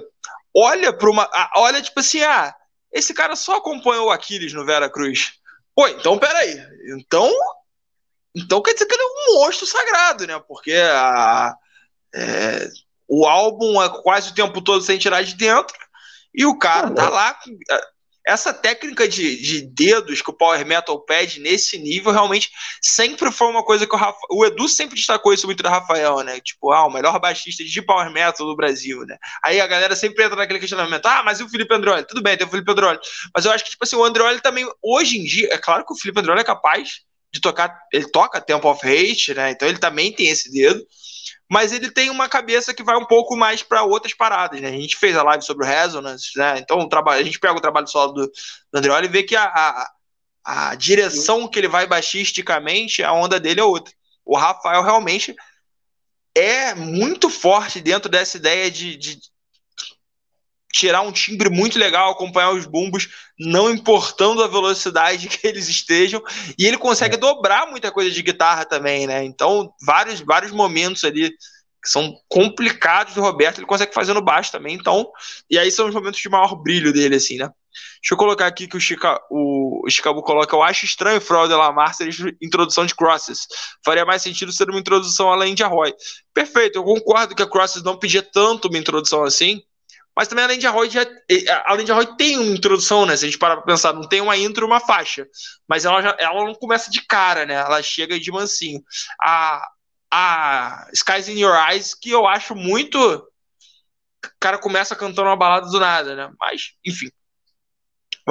olha 0.55 0.93
para 0.93 1.09
uma, 1.09 1.27
olha 1.55 1.81
tipo 1.81 1.99
assim, 1.99 2.21
ah 2.21 2.53
esse 2.91 3.13
cara 3.13 3.35
só 3.35 3.57
acompanhou 3.57 4.07
o 4.07 4.11
Aquiles 4.11 4.53
no 4.53 4.65
Vera 4.65 4.89
Cruz. 4.89 5.33
Pô, 5.75 5.87
então 5.87 6.17
peraí. 6.17 6.57
Então. 6.97 7.31
Então 8.35 8.61
quer 8.61 8.73
dizer 8.73 8.85
que 8.85 8.93
ele 8.93 9.03
é 9.03 9.05
um 9.05 9.35
monstro 9.35 9.65
sagrado, 9.65 10.25
né? 10.25 10.41
Porque 10.47 10.73
a, 10.73 11.53
é, 12.13 12.69
o 13.07 13.25
álbum 13.25 13.81
é 13.81 13.89
quase 14.01 14.31
o 14.31 14.33
tempo 14.33 14.61
todo 14.61 14.81
sem 14.81 14.97
tirar 14.97 15.21
de 15.21 15.35
dentro. 15.35 15.75
E 16.33 16.45
o 16.45 16.57
cara 16.57 16.89
tá 16.91 17.09
lá 17.09 17.37
essa 18.25 18.53
técnica 18.53 19.07
de, 19.07 19.41
de 19.41 19.61
dedos 19.61 20.21
que 20.21 20.29
o 20.29 20.33
Power 20.33 20.65
Metal 20.65 20.99
pede 21.01 21.39
nesse 21.39 21.77
nível 21.77 22.11
realmente 22.11 22.51
sempre 22.81 23.31
foi 23.31 23.47
uma 23.47 23.63
coisa 23.63 23.87
que 23.87 23.95
o, 23.95 23.97
Rafa, 23.97 24.19
o 24.29 24.45
Edu 24.45 24.67
sempre 24.67 24.95
destacou 24.95 25.33
isso 25.33 25.47
muito 25.47 25.63
da 25.63 25.69
Rafael, 25.69 26.21
né? 26.21 26.39
Tipo, 26.39 26.71
ah, 26.71 26.85
o 26.85 26.91
melhor 26.91 27.19
baixista 27.19 27.63
de 27.63 27.81
Power 27.81 28.11
Metal 28.11 28.45
do 28.45 28.55
Brasil, 28.55 29.05
né? 29.05 29.17
Aí 29.43 29.59
a 29.59 29.67
galera 29.67 29.95
sempre 29.95 30.23
entra 30.23 30.35
naquele 30.35 30.59
questionamento, 30.59 31.05
ah, 31.05 31.23
mas 31.23 31.39
e 31.39 31.43
o 31.43 31.49
Felipe 31.49 31.73
Androli? 31.73 32.05
Tudo 32.05 32.21
bem, 32.21 32.37
tem 32.37 32.45
o 32.45 32.49
Felipe 32.49 32.71
Androli. 32.71 32.99
Mas 33.33 33.45
eu 33.45 33.51
acho 33.51 33.63
que, 33.63 33.71
tipo 33.71 33.83
assim, 33.83 33.95
o 33.95 34.03
Androli 34.03 34.39
também, 34.39 34.69
hoje 34.81 35.17
em 35.17 35.23
dia, 35.23 35.49
é 35.51 35.57
claro 35.57 35.85
que 35.85 35.93
o 35.93 35.97
Felipe 35.97 36.19
Androli 36.19 36.41
é 36.41 36.45
capaz 36.45 37.01
de 37.33 37.39
tocar, 37.39 37.75
ele 37.91 38.09
toca 38.09 38.41
Temple 38.41 38.69
of 38.69 38.85
Hate, 38.85 39.33
né? 39.33 39.51
Então 39.51 39.67
ele 39.67 39.77
também 39.77 40.11
tem 40.11 40.27
esse 40.27 40.51
dedo 40.51 40.85
mas 41.51 41.73
ele 41.73 41.91
tem 41.91 42.09
uma 42.09 42.29
cabeça 42.29 42.73
que 42.73 42.81
vai 42.81 42.95
um 42.95 43.03
pouco 43.03 43.35
mais 43.35 43.61
para 43.61 43.83
outras 43.83 44.13
paradas, 44.13 44.61
né? 44.61 44.69
A 44.69 44.71
gente 44.71 44.95
fez 44.95 45.17
a 45.17 45.23
live 45.23 45.43
sobre 45.43 45.65
o 45.65 45.67
Resonance, 45.67 46.31
né? 46.37 46.57
Então 46.57 46.79
a 47.07 47.23
gente 47.23 47.37
pega 47.37 47.53
o 47.53 47.59
trabalho 47.59 47.89
solo 47.89 48.13
do, 48.13 48.27
do 48.27 48.77
Andreoli 48.77 49.07
e 49.07 49.09
vê 49.09 49.21
que 49.21 49.35
a, 49.35 49.43
a, 49.43 49.91
a 50.45 50.75
direção 50.75 51.49
que 51.49 51.59
ele 51.59 51.67
vai 51.67 51.85
baixisticamente, 51.85 53.03
a 53.03 53.11
onda 53.11 53.37
dele 53.37 53.59
é 53.59 53.63
outra. 53.65 53.93
O 54.23 54.37
Rafael 54.37 54.81
realmente 54.81 55.35
é 56.33 56.73
muito 56.73 57.29
forte 57.29 57.81
dentro 57.81 58.09
dessa 58.09 58.37
ideia 58.37 58.71
de, 58.71 58.95
de 58.95 59.19
tirar 60.71 61.01
um 61.01 61.11
timbre 61.11 61.49
muito 61.49 61.77
legal, 61.77 62.11
acompanhar 62.11 62.51
os 62.51 62.65
bumbos, 62.65 63.09
não 63.39 63.69
importando 63.69 64.43
a 64.43 64.47
velocidade 64.47 65.27
que 65.29 65.45
eles 65.45 65.67
estejam, 65.67 66.23
e 66.57 66.65
ele 66.65 66.77
consegue 66.77 67.15
é. 67.15 67.17
dobrar 67.17 67.67
muita 67.67 67.91
coisa 67.91 68.09
de 68.09 68.21
guitarra 68.21 68.65
também, 68.65 69.05
né? 69.05 69.23
Então, 69.23 69.73
vários, 69.85 70.21
vários 70.21 70.51
momentos 70.51 71.03
ali 71.03 71.31
que 71.83 71.89
são 71.89 72.15
complicados 72.29 73.15
do 73.15 73.21
Roberto, 73.21 73.57
ele 73.57 73.65
consegue 73.65 73.93
fazer 73.93 74.13
no 74.13 74.21
baixo 74.21 74.51
também, 74.51 74.75
então, 74.75 75.09
e 75.49 75.57
aí 75.57 75.71
são 75.71 75.87
os 75.87 75.93
momentos 75.95 76.19
de 76.19 76.29
maior 76.29 76.55
brilho 76.55 76.93
dele, 76.93 77.15
assim, 77.15 77.37
né? 77.37 77.49
Deixa 78.01 78.13
eu 78.13 78.17
colocar 78.17 78.47
aqui 78.47 78.67
que 78.67 78.77
o, 78.77 78.79
Chica, 78.79 79.19
o, 79.29 79.85
o 79.85 79.89
Chicago 79.89 80.21
coloca, 80.21 80.55
eu 80.55 80.61
acho 80.61 80.85
estranho 80.85 81.17
o 81.17 81.21
Fraude 81.21 81.53
Lamar 81.53 81.93
ser 81.95 82.09
introdução 82.41 82.85
de 82.85 82.93
Crosses, 82.93 83.47
faria 83.83 84.05
mais 84.05 84.21
sentido 84.21 84.51
ser 84.51 84.69
uma 84.69 84.79
introdução 84.79 85.31
além 85.31 85.55
de 85.55 85.63
Arroy. 85.63 85.93
Perfeito, 86.33 86.77
eu 86.77 86.83
concordo 86.83 87.35
que 87.35 87.41
a 87.41 87.49
Crosses 87.49 87.81
não 87.81 87.97
pedia 87.97 88.21
tanto 88.21 88.67
uma 88.67 88.77
introdução 88.77 89.23
assim, 89.23 89.61
mas 90.15 90.27
também 90.27 90.43
além 90.43 90.59
de 90.59 90.67
Arroy, 90.67 90.89
já, 90.89 91.05
além 91.65 91.85
de 91.85 91.91
Arroy 91.91 92.15
tem 92.17 92.37
uma 92.37 92.55
introdução, 92.55 93.05
né? 93.05 93.15
Se 93.15 93.25
a 93.25 93.27
gente 93.29 93.37
parar 93.37 93.57
pra 93.57 93.65
pensar, 93.65 93.93
não 93.93 94.07
tem 94.07 94.21
uma 94.21 94.37
intro 94.37 94.65
uma 94.65 94.79
faixa. 94.79 95.25
Mas 95.67 95.85
ela, 95.85 96.01
já, 96.01 96.15
ela 96.19 96.43
não 96.43 96.53
começa 96.53 96.91
de 96.91 97.01
cara, 97.05 97.45
né? 97.45 97.53
Ela 97.53 97.81
chega 97.81 98.19
de 98.19 98.31
mansinho. 98.31 98.81
A, 99.21 99.65
a 100.11 100.87
Skies 100.93 101.29
in 101.29 101.39
Your 101.39 101.55
Eyes, 101.55 101.93
que 101.93 102.09
eu 102.09 102.27
acho 102.27 102.55
muito. 102.55 102.97
O 102.97 104.29
cara 104.39 104.57
começa 104.57 104.95
cantando 104.95 105.29
uma 105.29 105.37
balada 105.37 105.67
do 105.67 105.79
nada, 105.79 106.15
né? 106.15 106.31
Mas, 106.39 106.73
enfim. 106.85 107.09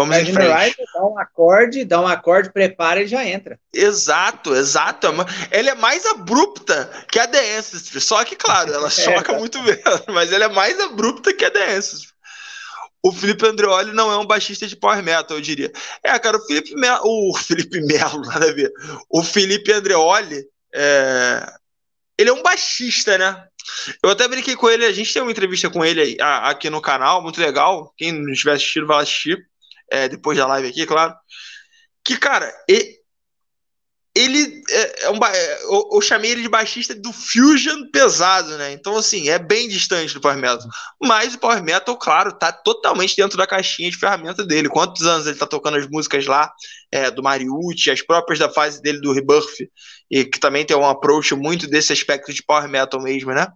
Vamos 0.01 0.16
Skies 0.16 0.30
em 0.30 0.32
frente. 0.32 0.62
Eyes, 0.62 0.76
dá 0.94 1.05
um 1.05 1.18
acorde, 1.18 1.84
dá 1.84 2.01
um 2.01 2.07
acorde, 2.07 2.51
prepara 2.51 3.03
e 3.03 3.07
já 3.07 3.22
entra. 3.22 3.61
Exato, 3.72 4.55
exato. 4.55 5.07
Ela 5.51 5.70
é 5.70 5.74
mais 5.74 6.07
abrupta 6.07 6.90
que 7.11 7.18
a 7.18 7.26
The 7.26 7.59
Ancestry. 7.59 8.01
Só 8.01 8.24
que, 8.24 8.34
claro, 8.34 8.72
ela 8.72 8.88
choca 8.90 9.32
é, 9.32 9.38
muito 9.38 9.62
mesmo, 9.62 9.82
mas 10.09 10.32
ela 10.32 10.46
é 10.46 10.48
mais 10.48 10.80
abrupta 10.80 11.34
que 11.34 11.44
a 11.44 11.51
The 11.51 11.76
Ancestry. 11.76 12.09
O 13.03 13.12
Felipe 13.12 13.46
Andreoli 13.46 13.92
não 13.92 14.11
é 14.11 14.16
um 14.16 14.26
baixista 14.26 14.66
de 14.66 14.76
power 14.76 15.03
metal, 15.03 15.36
eu 15.36 15.42
diria. 15.42 15.70
É, 16.03 16.18
cara, 16.18 16.38
o 16.38 16.46
Felipe 16.46 16.74
Melo, 16.74 17.03
o 17.05 17.36
Felipe 17.36 17.80
Melo, 17.82 18.22
nada 18.22 18.48
a 18.48 18.53
ver. 18.53 18.72
O 19.11 19.22
Felipe 19.22 19.70
Andreoli, 19.70 20.44
é, 20.74 21.46
ele 22.16 22.30
é 22.30 22.32
um 22.32 22.42
baixista, 22.42 23.18
né? 23.18 23.44
Eu 24.03 24.11
até 24.11 24.26
brinquei 24.26 24.57
com 24.57 24.68
ele, 24.68 24.86
a 24.86 24.92
gente 24.92 25.12
tem 25.12 25.20
uma 25.20 25.30
entrevista 25.30 25.68
com 25.68 25.84
ele 25.84 26.16
aqui 26.20 26.70
no 26.70 26.80
canal, 26.80 27.22
muito 27.22 27.40
legal. 27.40 27.92
Quem 27.98 28.12
não 28.12 28.32
estiver 28.32 28.53
assistindo, 28.53 28.86
vai 28.86 29.03
assistir. 29.03 29.51
É, 29.91 30.09
depois 30.09 30.38
da 30.38 30.47
live 30.47 30.68
aqui, 30.68 30.86
claro. 30.86 31.14
Que, 32.05 32.16
cara, 32.16 32.51
ele, 34.14 34.62
é, 34.70 35.05
é 35.05 35.11
um, 35.11 35.24
é, 35.24 35.62
eu, 35.64 35.88
eu, 35.93 36.01
chamei 36.01 36.32
ele 36.32 36.43
de 36.43 36.49
baixista 36.49 36.95
do 36.95 37.12
fusion 37.12 37.88
pesado, 37.93 38.59
né? 38.59 38.72
Então, 38.72 38.97
assim, 38.97 39.28
é 39.28 39.38
bem 39.38 39.68
distante 39.68 40.12
do 40.12 40.20
Power 40.20 40.36
Metal. 40.36 40.68
Mas 41.01 41.34
o 41.34 41.38
Power 41.38 41.62
Metal, 41.62 41.97
claro, 41.97 42.32
tá 42.32 42.53
totalmente 42.53 43.14
dentro 43.16 43.38
da 43.38 43.47
caixinha 43.47 43.91
de 43.91 43.97
ferramenta 43.97 44.45
dele. 44.45 44.68
Quantos 44.68 45.07
anos 45.07 45.26
ele 45.26 45.38
tá 45.38 45.47
tocando 45.47 45.76
as 45.76 45.88
músicas 45.88 46.26
lá 46.26 46.53
é, 46.91 47.11
do 47.11 47.22
Mariucci, 47.22 47.91
as 47.91 48.03
próprias 48.03 48.41
da 48.41 48.49
fase 48.51 48.82
dele 48.82 49.01
do 49.01 49.12
Rebirth, 49.12 49.68
e 50.11 50.24
que 50.24 50.41
também 50.41 50.64
tem 50.64 50.76
um 50.76 50.86
approach 50.86 51.34
muito 51.34 51.68
desse 51.68 51.93
aspecto 51.93 52.32
de 52.32 52.43
Power 52.43 52.68
Metal 52.68 53.01
mesmo, 53.01 53.32
né? 53.32 53.47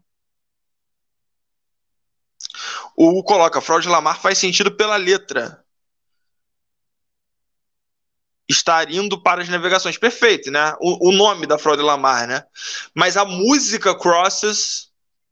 O 2.96 3.24
coloca, 3.24 3.60
Fraud 3.60 3.88
Lamar 3.88 4.20
faz 4.20 4.38
sentido 4.38 4.76
pela 4.76 4.96
letra 4.96 5.63
estar 8.48 8.90
indo 8.90 9.20
para 9.20 9.42
as 9.42 9.48
navegações. 9.48 9.96
Perfeito, 9.96 10.50
né? 10.50 10.74
O, 10.80 11.08
o 11.08 11.12
nome 11.12 11.46
da 11.46 11.58
Fraude 11.58 11.82
Lamar, 11.82 12.26
né? 12.26 12.44
Mas 12.94 13.16
a 13.16 13.24
música 13.24 13.94
Crosses, 13.94 14.90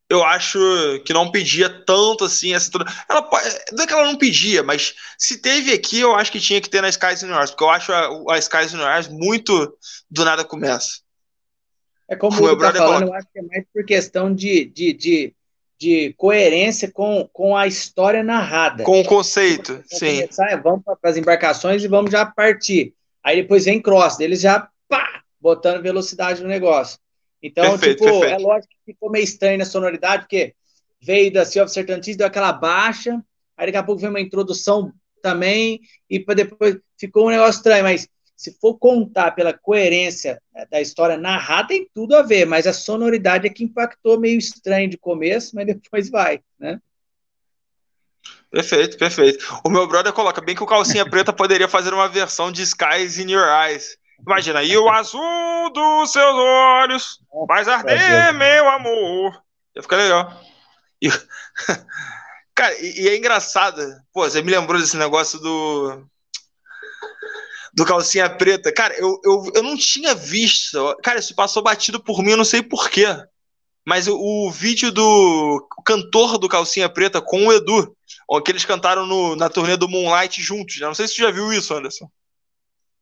eu 0.09 0.23
acho 0.25 0.59
que 1.05 1.13
não 1.13 1.31
pedia 1.31 1.69
tanto 1.85 2.25
assim 2.25 2.55
essa 2.55 2.71
ela 3.09 3.29
não 3.73 3.85
é 3.85 3.87
que 3.87 3.93
ela 3.93 4.05
não 4.05 4.17
pedia, 4.17 4.63
mas 4.63 4.95
se 5.17 5.39
teve 5.41 5.73
aqui, 5.73 6.01
eu 6.01 6.15
acho 6.15 6.31
que 6.31 6.41
tinha 6.41 6.61
que 6.61 6.69
ter 6.69 6.83
na 6.83 6.89
Skies 6.89 7.23
Universe, 7.23 7.53
porque 7.53 7.65
eu 7.65 7.71
acho 7.71 7.93
a, 7.93 8.35
a 8.35 8.39
Skies 8.39 8.75
Universe 8.75 9.11
muito 9.11 9.77
do 10.11 10.25
nada 10.25 10.45
começa. 10.45 11.01
É 12.09 12.17
como 12.17 12.45
o 12.45 12.57
tá 12.59 12.73
falando, 12.75 13.09
eu 13.09 13.15
acho 13.15 13.27
que 13.33 13.39
é 13.39 13.43
mais 13.43 13.65
por 13.73 13.85
questão 13.87 14.35
de, 14.35 14.67
de, 14.67 14.93
de, 14.93 15.35
de 15.81 16.15
coerência 16.19 16.91
com, 16.91 17.27
com 17.33 17.57
a 17.57 17.67
história 17.67 18.23
narrada. 18.23 18.85
Com 18.85 19.01
o 19.01 19.05
conceito, 19.05 19.73
vamos 19.73 19.87
sim. 19.89 20.21
Começar, 20.21 20.63
vamos 20.63 20.83
para 20.85 21.11
as 21.11 21.17
embarcações 21.17 21.83
e 21.83 21.89
vamos 21.89 22.11
já 22.11 22.27
partir. 22.27 22.95
Aí 23.23 23.43
depois 23.43 23.65
vem 23.65 23.81
cross, 23.81 24.21
eles 24.21 24.41
já 24.41 24.69
pá, 24.89 25.23
botando 25.41 25.83
velocidade 25.83 26.43
no 26.43 26.49
negócio. 26.49 26.99
Então, 27.43 27.71
perfeito, 27.71 28.05
tipo, 28.05 28.21
perfeito. 28.21 28.35
é 28.35 28.39
lógico 28.39 28.73
que 28.73 28.93
ficou 28.93 29.11
meio 29.11 29.25
estranho 29.25 29.59
na 29.59 29.65
sonoridade, 29.65 30.23
porque 30.23 30.55
veio 31.01 31.33
da 31.33 31.45
Sea 31.45 31.65
of 31.65 31.73
Certainties, 31.73 32.17
deu 32.17 32.27
aquela 32.27 32.53
baixa, 32.53 33.21
aí 33.57 33.67
daqui 33.67 33.79
a 33.79 33.83
pouco 33.83 34.01
vem 34.01 34.11
uma 34.11 34.21
introdução 34.21 34.93
também, 35.21 35.81
e 36.09 36.19
depois 36.19 36.79
ficou 36.99 37.27
um 37.27 37.31
negócio 37.31 37.59
estranho, 37.59 37.85
mas 37.85 38.09
se 38.37 38.53
for 38.61 38.77
contar 38.77 39.33
pela 39.33 39.53
coerência 39.53 40.41
né, 40.53 40.67
da 40.71 40.81
história 40.81 41.17
narrada, 41.17 41.69
tem 41.69 41.89
tudo 41.95 42.17
a 42.17 42.23
ver, 42.23 42.45
mas 42.45 42.67
a 42.67 42.73
sonoridade 42.73 43.47
é 43.47 43.51
que 43.51 43.65
impactou 43.65 44.19
meio 44.19 44.39
estranho 44.39 44.89
de 44.89 44.99
começo, 44.99 45.55
mas 45.55 45.67
depois 45.67 46.11
vai, 46.11 46.41
né? 46.59 46.81
Perfeito, 48.53 48.99
perfeito. 48.99 49.61
O 49.65 49.71
meu 49.71 49.87
brother 49.87 50.13
coloca 50.13 50.43
bem 50.43 50.55
que 50.55 50.63
o 50.63 50.67
calcinha 50.67 51.09
preta 51.09 51.33
poderia 51.33 51.67
fazer 51.67 51.95
uma 51.95 52.07
versão 52.07 52.53
de 52.53 52.61
Skies 52.63 53.19
in 53.19 53.31
Your 53.31 53.49
Eyes. 53.49 53.97
Imagina, 54.21 54.63
e 54.63 54.77
o 54.77 54.91
azul 54.91 55.73
dos 55.73 56.13
seus 56.13 56.35
olhos 56.35 57.19
faz 57.49 57.67
arder, 57.67 58.35
meu 58.35 58.69
amor. 58.69 59.43
Ia 59.75 59.83
ficar 59.83 59.97
legal. 59.97 60.39
E... 61.01 61.09
Cara, 62.55 62.75
e, 62.79 63.05
e, 63.05 63.09
é 63.09 63.17
engraçado. 63.17 63.81
Pô, 64.13 64.29
você 64.29 64.43
me 64.43 64.51
lembrou 64.51 64.79
desse 64.79 64.99
negócio 64.99 65.39
do. 65.39 66.07
Do 67.73 67.87
calcinha 67.87 68.29
preta. 68.29 68.71
Cara, 68.71 68.95
eu, 68.99 69.19
eu, 69.25 69.51
eu 69.55 69.63
não 69.63 69.79
tinha 69.79 70.15
visto. 70.15 70.95
Cara, 71.03 71.19
isso 71.19 71.35
passou 71.35 71.63
batido 71.63 71.99
por 71.99 72.23
mim, 72.23 72.33
eu 72.33 72.37
não 72.37 72.45
sei 72.45 72.63
porquê. 72.63 73.07
Mas 73.85 74.07
o, 74.07 74.17
o 74.17 74.51
vídeo 74.51 74.93
do 74.93 75.67
cantor 75.85 76.39
do 76.39 76.49
Calcinha 76.49 76.89
Preta 76.89 77.21
com 77.21 77.47
o 77.47 77.53
Edu, 77.53 77.97
que 78.45 78.51
eles 78.51 78.65
cantaram 78.65 79.07
no, 79.07 79.35
na 79.37 79.49
turnê 79.49 79.77
do 79.77 79.89
Moonlight 79.89 80.41
juntos. 80.41 80.79
Né? 80.79 80.87
Não 80.87 80.95
sei 80.95 81.09
se 81.09 81.15
você 81.15 81.23
já 81.23 81.31
viu 81.31 81.53
isso, 81.53 81.75
Anderson. 81.75 82.09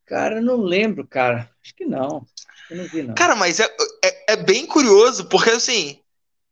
Cara, 0.05 0.41
não 0.41 0.57
lembro, 0.57 1.07
cara. 1.07 1.49
Acho 1.63 1.75
que 1.75 1.85
não. 1.85 2.25
Eu 2.69 2.77
não 2.77 2.85
vi, 2.85 3.03
não. 3.03 3.13
Cara, 3.13 3.35
mas 3.35 3.59
é, 3.59 3.69
é, 4.03 4.33
é, 4.33 4.35
bem 4.35 4.65
curioso, 4.65 5.25
porque 5.25 5.51
assim, 5.51 5.99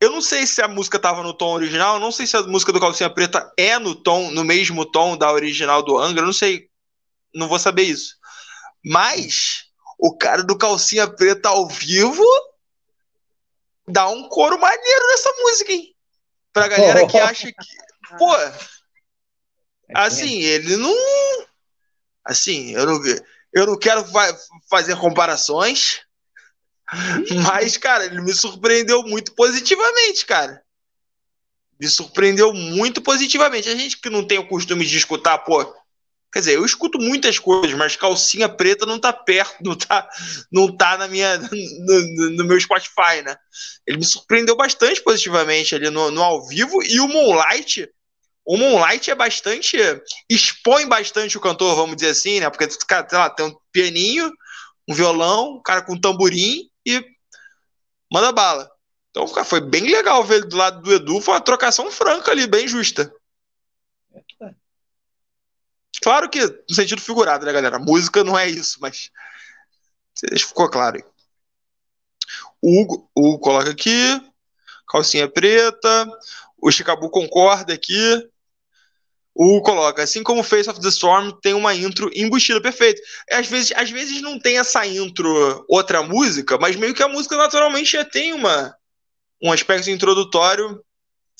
eu 0.00 0.10
não 0.10 0.20
sei 0.20 0.46
se 0.46 0.62
a 0.62 0.68
música 0.68 0.98
tava 0.98 1.22
no 1.22 1.34
tom 1.34 1.54
original, 1.54 1.98
não 1.98 2.12
sei 2.12 2.26
se 2.26 2.36
a 2.36 2.42
música 2.42 2.72
do 2.72 2.80
Calcinha 2.80 3.10
Preta 3.10 3.52
é 3.56 3.78
no 3.78 3.94
tom, 3.94 4.30
no 4.30 4.44
mesmo 4.44 4.84
tom 4.84 5.16
da 5.16 5.30
original 5.32 5.82
do 5.82 5.98
Angra, 5.98 6.24
não 6.24 6.32
sei. 6.32 6.68
Não 7.34 7.48
vou 7.48 7.58
saber 7.58 7.82
isso. 7.82 8.16
Mas 8.84 9.66
o 9.98 10.16
cara 10.16 10.42
do 10.42 10.56
Calcinha 10.56 11.06
Preta 11.06 11.48
ao 11.48 11.68
vivo 11.68 12.24
dá 13.90 14.08
um 14.08 14.28
coro 14.28 14.58
maneiro 14.58 15.06
nessa 15.08 15.32
música, 15.40 15.72
hein? 15.72 15.94
Pra 16.52 16.68
galera 16.68 17.06
que 17.06 17.18
acha 17.18 17.46
que. 17.46 17.54
Pô. 18.18 18.36
É 18.36 18.54
assim, 19.94 20.40
ele 20.42 20.76
não. 20.76 20.94
Assim, 22.24 22.72
eu 22.72 22.86
não, 22.86 23.00
eu 23.52 23.66
não 23.66 23.78
quero 23.78 24.04
fazer 24.68 24.96
comparações. 24.96 26.00
Mas, 27.44 27.76
cara, 27.76 28.04
ele 28.04 28.20
me 28.20 28.32
surpreendeu 28.32 29.02
muito 29.02 29.32
positivamente, 29.34 30.26
cara. 30.26 30.62
Me 31.78 31.88
surpreendeu 31.88 32.52
muito 32.52 33.00
positivamente. 33.00 33.68
A 33.68 33.76
gente 33.76 33.96
que 33.96 34.10
não 34.10 34.26
tem 34.26 34.38
o 34.38 34.48
costume 34.48 34.84
de 34.84 34.96
escutar, 34.96 35.38
pô, 35.38 35.64
Quer 36.32 36.38
dizer, 36.40 36.54
eu 36.54 36.64
escuto 36.64 36.98
muitas 36.98 37.38
coisas, 37.38 37.76
mas 37.76 37.96
calcinha 37.96 38.48
preta 38.48 38.86
não 38.86 39.00
tá 39.00 39.12
perto, 39.12 39.56
não 39.64 39.76
tá, 39.76 40.08
não 40.50 40.76
tá 40.76 40.96
na 40.96 41.08
minha, 41.08 41.38
no, 41.38 42.30
no 42.36 42.44
meu 42.44 42.60
Spotify, 42.60 43.22
né? 43.24 43.36
Ele 43.86 43.98
me 43.98 44.04
surpreendeu 44.04 44.56
bastante 44.56 45.02
positivamente 45.02 45.74
ali 45.74 45.90
no, 45.90 46.10
no 46.10 46.22
ao 46.22 46.46
vivo 46.46 46.82
e 46.84 47.00
o 47.00 47.08
Moonlight, 47.08 47.88
o 48.44 48.56
Moonlight 48.56 49.10
é 49.10 49.14
bastante, 49.14 49.76
expõe 50.28 50.86
bastante 50.86 51.36
o 51.36 51.40
cantor, 51.40 51.76
vamos 51.76 51.96
dizer 51.96 52.10
assim, 52.10 52.40
né? 52.40 52.48
Porque, 52.48 52.66
cara, 52.88 53.08
sei 53.08 53.18
lá, 53.18 53.30
tem 53.30 53.46
um 53.46 53.54
pianinho, 53.72 54.30
um 54.88 54.94
violão, 54.94 55.56
um 55.56 55.62
cara 55.62 55.82
com 55.82 55.94
um 55.94 56.00
tamborim 56.00 56.68
e 56.86 57.04
manda 58.12 58.32
bala. 58.32 58.70
Então, 59.10 59.28
cara, 59.28 59.44
foi 59.44 59.60
bem 59.60 59.84
legal 59.90 60.24
ver 60.24 60.36
ele 60.36 60.46
do 60.46 60.56
lado 60.56 60.82
do 60.82 60.92
Edu, 60.92 61.20
foi 61.20 61.34
uma 61.34 61.40
trocação 61.40 61.90
franca 61.90 62.30
ali, 62.30 62.46
bem 62.46 62.66
justa. 62.66 63.12
É. 66.00 66.04
Claro 66.04 66.28
que 66.28 66.40
no 66.68 66.74
sentido 66.74 67.00
figurado, 67.00 67.44
né, 67.44 67.52
galera? 67.52 67.78
música 67.78 68.24
não 68.24 68.38
é 68.38 68.48
isso, 68.48 68.78
mas 68.80 69.10
ficou 70.38 70.68
claro 70.68 70.96
aí. 70.96 71.04
O 72.62 72.80
Hugo, 72.80 73.10
o 73.14 73.28
Hugo 73.28 73.38
coloca 73.40 73.70
aqui, 73.70 74.20
calcinha 74.88 75.28
preta, 75.28 76.08
o 76.58 76.70
Chicabu 76.70 77.08
concorda 77.10 77.72
aqui. 77.72 78.28
O 79.34 79.56
Hugo 79.56 79.62
coloca, 79.62 80.02
assim 80.02 80.22
como 80.22 80.42
Face 80.42 80.68
of 80.68 80.80
the 80.80 80.88
Storm 80.88 81.30
tem 81.40 81.54
uma 81.54 81.74
intro 81.74 82.10
embutida, 82.14 82.60
perfeito. 82.60 83.00
Às 83.30 83.46
vezes, 83.46 83.72
às 83.76 83.90
vezes 83.90 84.20
não 84.20 84.38
tem 84.38 84.58
essa 84.58 84.84
intro 84.86 85.64
outra 85.68 86.02
música, 86.02 86.58
mas 86.58 86.76
meio 86.76 86.94
que 86.94 87.02
a 87.02 87.08
música 87.08 87.36
naturalmente 87.36 87.92
já 87.92 88.04
tem 88.04 88.32
uma, 88.32 88.74
um 89.40 89.52
aspecto 89.52 89.88
introdutório 89.88 90.82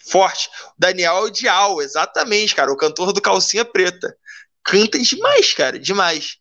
Forte. 0.09 0.49
Daniel 0.79 1.31
Dial, 1.31 1.83
exatamente, 1.83 2.55
cara. 2.55 2.73
O 2.73 2.77
cantor 2.77 3.13
do 3.13 3.21
Calcinha 3.21 3.65
Preta. 3.65 4.17
Canta 4.65 4.99
demais, 4.99 5.53
cara. 5.53 5.79
Demais. 5.79 6.37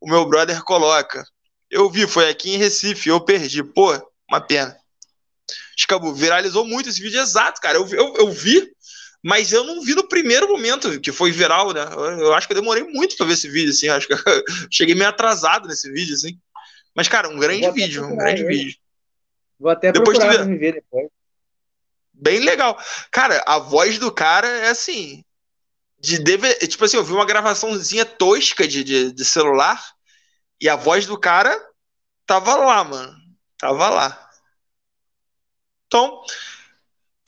O 0.00 0.08
meu 0.08 0.26
brother 0.26 0.62
coloca. 0.62 1.24
Eu 1.70 1.90
vi, 1.90 2.06
foi 2.06 2.28
aqui 2.28 2.50
em 2.50 2.56
Recife, 2.56 3.08
eu 3.08 3.20
perdi. 3.20 3.62
Pô, 3.62 3.92
uma 4.28 4.40
pena. 4.40 4.76
Escabu, 5.76 6.12
viralizou 6.14 6.64
muito 6.64 6.88
esse 6.88 7.00
vídeo 7.00 7.20
exato, 7.20 7.60
cara. 7.60 7.78
Eu, 7.78 7.88
eu, 7.88 8.14
eu 8.16 8.30
vi, 8.30 8.70
mas 9.22 9.52
eu 9.52 9.64
não 9.64 9.82
vi 9.82 9.94
no 9.94 10.08
primeiro 10.08 10.48
momento 10.48 11.00
que 11.00 11.12
foi 11.12 11.30
viral, 11.30 11.72
né? 11.72 11.82
Eu, 11.92 12.20
eu 12.20 12.34
acho 12.34 12.46
que 12.46 12.52
eu 12.52 12.60
demorei 12.60 12.84
muito 12.84 13.16
pra 13.16 13.26
ver 13.26 13.34
esse 13.34 13.48
vídeo, 13.48 13.70
assim. 13.70 13.88
Acho 13.88 14.08
que 14.08 14.14
cheguei 14.70 14.94
meio 14.94 15.08
atrasado 15.08 15.68
nesse 15.68 15.90
vídeo, 15.92 16.14
assim. 16.14 16.38
Mas, 16.94 17.08
cara, 17.08 17.28
um 17.28 17.38
grande 17.38 17.70
vídeo, 17.70 18.04
um 18.04 18.16
grande 18.16 18.42
ele. 18.42 18.48
vídeo. 18.48 18.78
Vou 19.58 19.70
até 19.70 19.92
depois 19.92 20.18
procurar 20.18 20.44
me 20.44 20.56
ver 20.56 20.74
depois. 20.74 21.08
Bem 22.12 22.40
legal. 22.40 22.78
Cara, 23.10 23.42
a 23.46 23.58
voz 23.58 23.98
do 23.98 24.10
cara 24.10 24.48
é 24.48 24.68
assim. 24.68 25.24
De 26.00 26.18
deve... 26.18 26.54
Tipo 26.66 26.84
assim, 26.84 26.96
eu 26.96 27.04
vi 27.04 27.12
uma 27.12 27.26
gravaçãozinha 27.26 28.04
tosca 28.04 28.66
de, 28.66 28.82
de, 28.82 29.12
de 29.12 29.24
celular 29.24 29.80
e 30.60 30.68
a 30.68 30.76
voz 30.76 31.06
do 31.06 31.18
cara 31.18 31.56
tava 32.26 32.54
lá, 32.56 32.82
mano. 32.82 33.14
Tava 33.58 33.88
lá. 33.90 34.30
Então, 35.86 36.22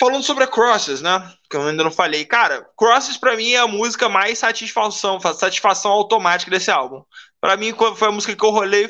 falando 0.00 0.22
sobre 0.22 0.44
a 0.44 0.46
Crosses, 0.46 1.02
né? 1.02 1.32
Que 1.50 1.56
eu 1.56 1.66
ainda 1.66 1.84
não 1.84 1.90
falei. 1.90 2.24
Cara, 2.24 2.66
Crosses 2.76 3.16
pra 3.16 3.36
mim 3.36 3.52
é 3.52 3.58
a 3.58 3.66
música 3.66 4.08
mais 4.08 4.38
satisfação, 4.38 5.20
satisfação 5.20 5.90
automática 5.90 6.50
desse 6.50 6.70
álbum. 6.70 7.04
Pra 7.40 7.56
mim, 7.56 7.74
foi 7.96 8.08
a 8.08 8.12
música 8.12 8.34
que 8.34 8.44
eu 8.44 8.50
rolei, 8.50 8.88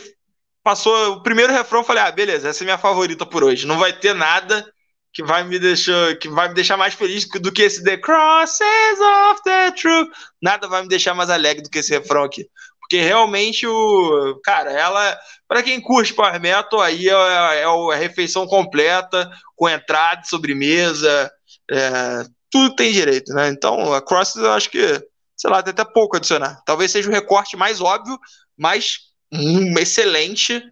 passou 0.62 1.14
o 1.14 1.22
primeiro 1.22 1.52
refrão, 1.52 1.80
eu 1.80 1.84
falei, 1.84 2.02
ah, 2.02 2.12
beleza, 2.12 2.48
essa 2.48 2.62
é 2.62 2.66
minha 2.66 2.78
favorita 2.78 3.26
por 3.26 3.42
hoje. 3.42 3.66
Não 3.66 3.78
vai 3.78 3.92
ter 3.92 4.14
nada 4.14 4.70
que 5.12 5.22
vai 5.22 5.44
me 5.44 5.58
deixar, 5.58 6.16
que 6.16 6.28
vai 6.28 6.48
me 6.48 6.54
deixar 6.54 6.76
mais 6.76 6.94
feliz 6.94 7.28
do 7.28 7.52
que 7.52 7.62
esse 7.62 7.84
The 7.84 7.98
Crosses 7.98 9.00
of 9.30 9.42
the 9.44 9.70
True. 9.72 10.08
Nada 10.40 10.66
vai 10.66 10.82
me 10.82 10.88
deixar 10.88 11.14
mais 11.14 11.28
alegre 11.28 11.62
do 11.62 11.70
que 11.70 11.78
esse 11.78 11.92
refrão 11.92 12.24
aqui. 12.24 12.46
Porque 12.80 13.00
realmente 13.00 13.66
o. 13.66 14.40
Cara, 14.42 14.72
ela. 14.72 15.18
Para 15.46 15.62
quem 15.62 15.80
curte 15.80 16.14
Power 16.14 16.40
Metal, 16.40 16.80
aí 16.80 17.08
é, 17.08 17.12
é, 17.12 17.60
é, 17.60 17.64
a 17.64 17.96
refeição 17.96 18.46
completa, 18.46 19.30
com 19.54 19.68
entrada, 19.68 20.24
sobremesa, 20.24 21.30
é, 21.70 22.24
tudo 22.50 22.74
tem 22.74 22.92
direito, 22.92 23.32
né? 23.34 23.48
Então, 23.48 23.92
a 23.92 24.00
Crosses 24.00 24.36
eu 24.36 24.52
acho 24.52 24.70
que, 24.70 25.02
sei 25.36 25.50
lá, 25.50 25.62
tem 25.62 25.72
até 25.72 25.84
pouco 25.84 26.16
adicionar. 26.16 26.62
Talvez 26.64 26.90
seja 26.90 27.08
o 27.08 27.12
recorte 27.12 27.56
mais 27.56 27.80
óbvio, 27.80 28.18
mas 28.56 28.98
um 29.30 29.78
excelente 29.78 30.62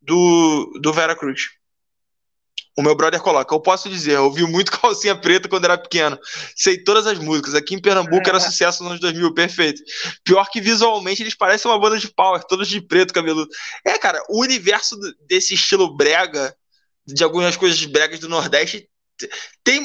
do, 0.00 0.78
do 0.80 0.92
Vera 0.92 1.16
Cruz. 1.16 1.42
O 2.76 2.82
meu 2.82 2.94
brother 2.96 3.20
coloca, 3.20 3.54
eu 3.54 3.60
posso 3.60 3.88
dizer, 3.88 4.12
eu 4.12 4.24
ouvi 4.24 4.42
muito 4.44 4.72
calcinha 4.80 5.14
preta 5.14 5.48
quando 5.48 5.64
era 5.64 5.78
pequeno. 5.78 6.18
Sei 6.56 6.82
todas 6.82 7.06
as 7.06 7.18
músicas. 7.18 7.54
Aqui 7.54 7.74
em 7.74 7.80
Pernambuco 7.80 8.28
era 8.28 8.40
sucesso 8.40 8.82
nos 8.82 8.92
anos 8.92 9.00
2000, 9.00 9.32
perfeito. 9.32 9.80
Pior 10.24 10.48
que 10.50 10.60
visualmente 10.60 11.22
eles 11.22 11.34
parecem 11.34 11.70
uma 11.70 11.78
banda 11.78 11.98
de 11.98 12.08
power, 12.08 12.42
todos 12.42 12.66
de 12.68 12.80
preto, 12.80 13.14
cabeludo. 13.14 13.48
É, 13.84 13.96
cara, 13.96 14.20
o 14.28 14.40
universo 14.40 14.96
desse 15.28 15.54
estilo 15.54 15.94
brega, 15.96 16.54
de 17.06 17.22
algumas 17.22 17.56
coisas 17.56 17.84
bregas 17.84 18.18
do 18.18 18.28
Nordeste, 18.28 18.88
tem, 19.62 19.84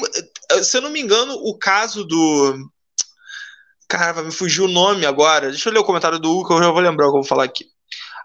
se 0.62 0.76
eu 0.76 0.82
não 0.82 0.90
me 0.90 1.00
engano, 1.00 1.34
o 1.34 1.56
caso 1.56 2.04
do. 2.04 2.56
Cara, 3.88 4.22
me 4.22 4.32
fugiu 4.32 4.64
o 4.64 4.68
nome 4.68 5.06
agora. 5.06 5.50
Deixa 5.50 5.68
eu 5.68 5.72
ler 5.72 5.80
o 5.80 5.84
comentário 5.84 6.18
do 6.18 6.38
Uca, 6.38 6.54
eu 6.54 6.62
já 6.62 6.70
vou 6.70 6.80
lembrar 6.80 7.06
o 7.06 7.10
que 7.10 7.18
eu 7.18 7.22
vou 7.22 7.28
falar 7.28 7.44
aqui. 7.44 7.64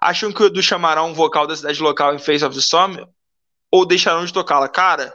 Acham 0.01 0.32
que 0.32 0.41
o 0.41 0.45
Edu 0.45 0.61
chamará 0.61 1.03
um 1.03 1.13
vocal 1.13 1.47
da 1.47 1.55
cidade 1.55 1.82
local 1.82 2.13
em 2.13 2.20
Face 2.20 2.43
of 2.43 2.53
the 2.53 2.61
Storm? 2.61 2.97
Ou 3.76 3.86
deixarão 3.86 4.26
de 4.26 4.32
tocá-la? 4.32 4.69
Cara, 4.69 5.13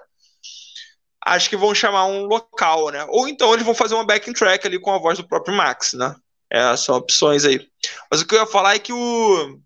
acho 1.24 1.48
que 1.48 1.56
vão 1.56 1.74
chamar 1.74 2.06
um 2.06 2.26
local, 2.26 2.90
né? 2.90 3.06
Ou 3.08 3.26
então 3.26 3.52
eles 3.52 3.64
vão 3.64 3.74
fazer 3.74 3.94
uma 3.94 4.04
backing 4.04 4.32
track 4.32 4.66
ali 4.66 4.78
com 4.78 4.92
a 4.92 4.98
voz 4.98 5.18
do 5.18 5.26
próprio 5.26 5.56
Max, 5.56 5.94
né? 5.94 6.14
É, 6.52 6.76
são 6.76 6.96
opções 6.96 7.44
aí. 7.44 7.66
Mas 8.11 8.20
o 8.20 8.26
que 8.26 8.34
eu 8.34 8.40
ia 8.40 8.46
falar 8.46 8.74
é 8.74 8.78
que 8.78 8.92
o 8.92 9.58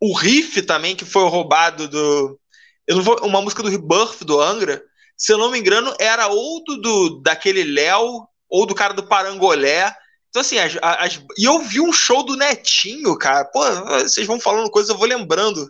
o 0.00 0.14
riff 0.14 0.60
também 0.62 0.94
que 0.94 1.06
foi 1.06 1.26
roubado 1.28 1.88
do 1.88 2.38
eu 2.86 2.96
não 2.96 3.02
vou, 3.02 3.18
uma 3.24 3.42
música 3.42 3.62
do 3.62 3.68
Rebirth 3.68 4.22
do 4.22 4.40
Angra, 4.40 4.80
se 5.16 5.32
eu 5.32 5.38
não 5.38 5.50
me 5.50 5.58
engano, 5.58 5.92
era 5.98 6.28
ou 6.28 6.62
do, 6.62 6.76
do 6.76 7.20
daquele 7.20 7.64
Léo 7.64 8.28
ou 8.48 8.64
do 8.64 8.74
cara 8.74 8.94
do 8.94 9.08
Parangolé. 9.08 9.92
Então, 10.28 10.40
assim, 10.40 10.58
as, 10.58 10.76
as, 10.80 11.20
e 11.36 11.44
eu 11.44 11.58
vi 11.60 11.80
um 11.80 11.92
show 11.92 12.22
do 12.22 12.36
Netinho, 12.36 13.16
cara. 13.18 13.44
Pô, 13.46 13.60
vocês 14.02 14.26
vão 14.26 14.38
falando 14.38 14.70
coisas, 14.70 14.90
eu 14.90 14.96
vou 14.96 15.08
lembrando. 15.08 15.68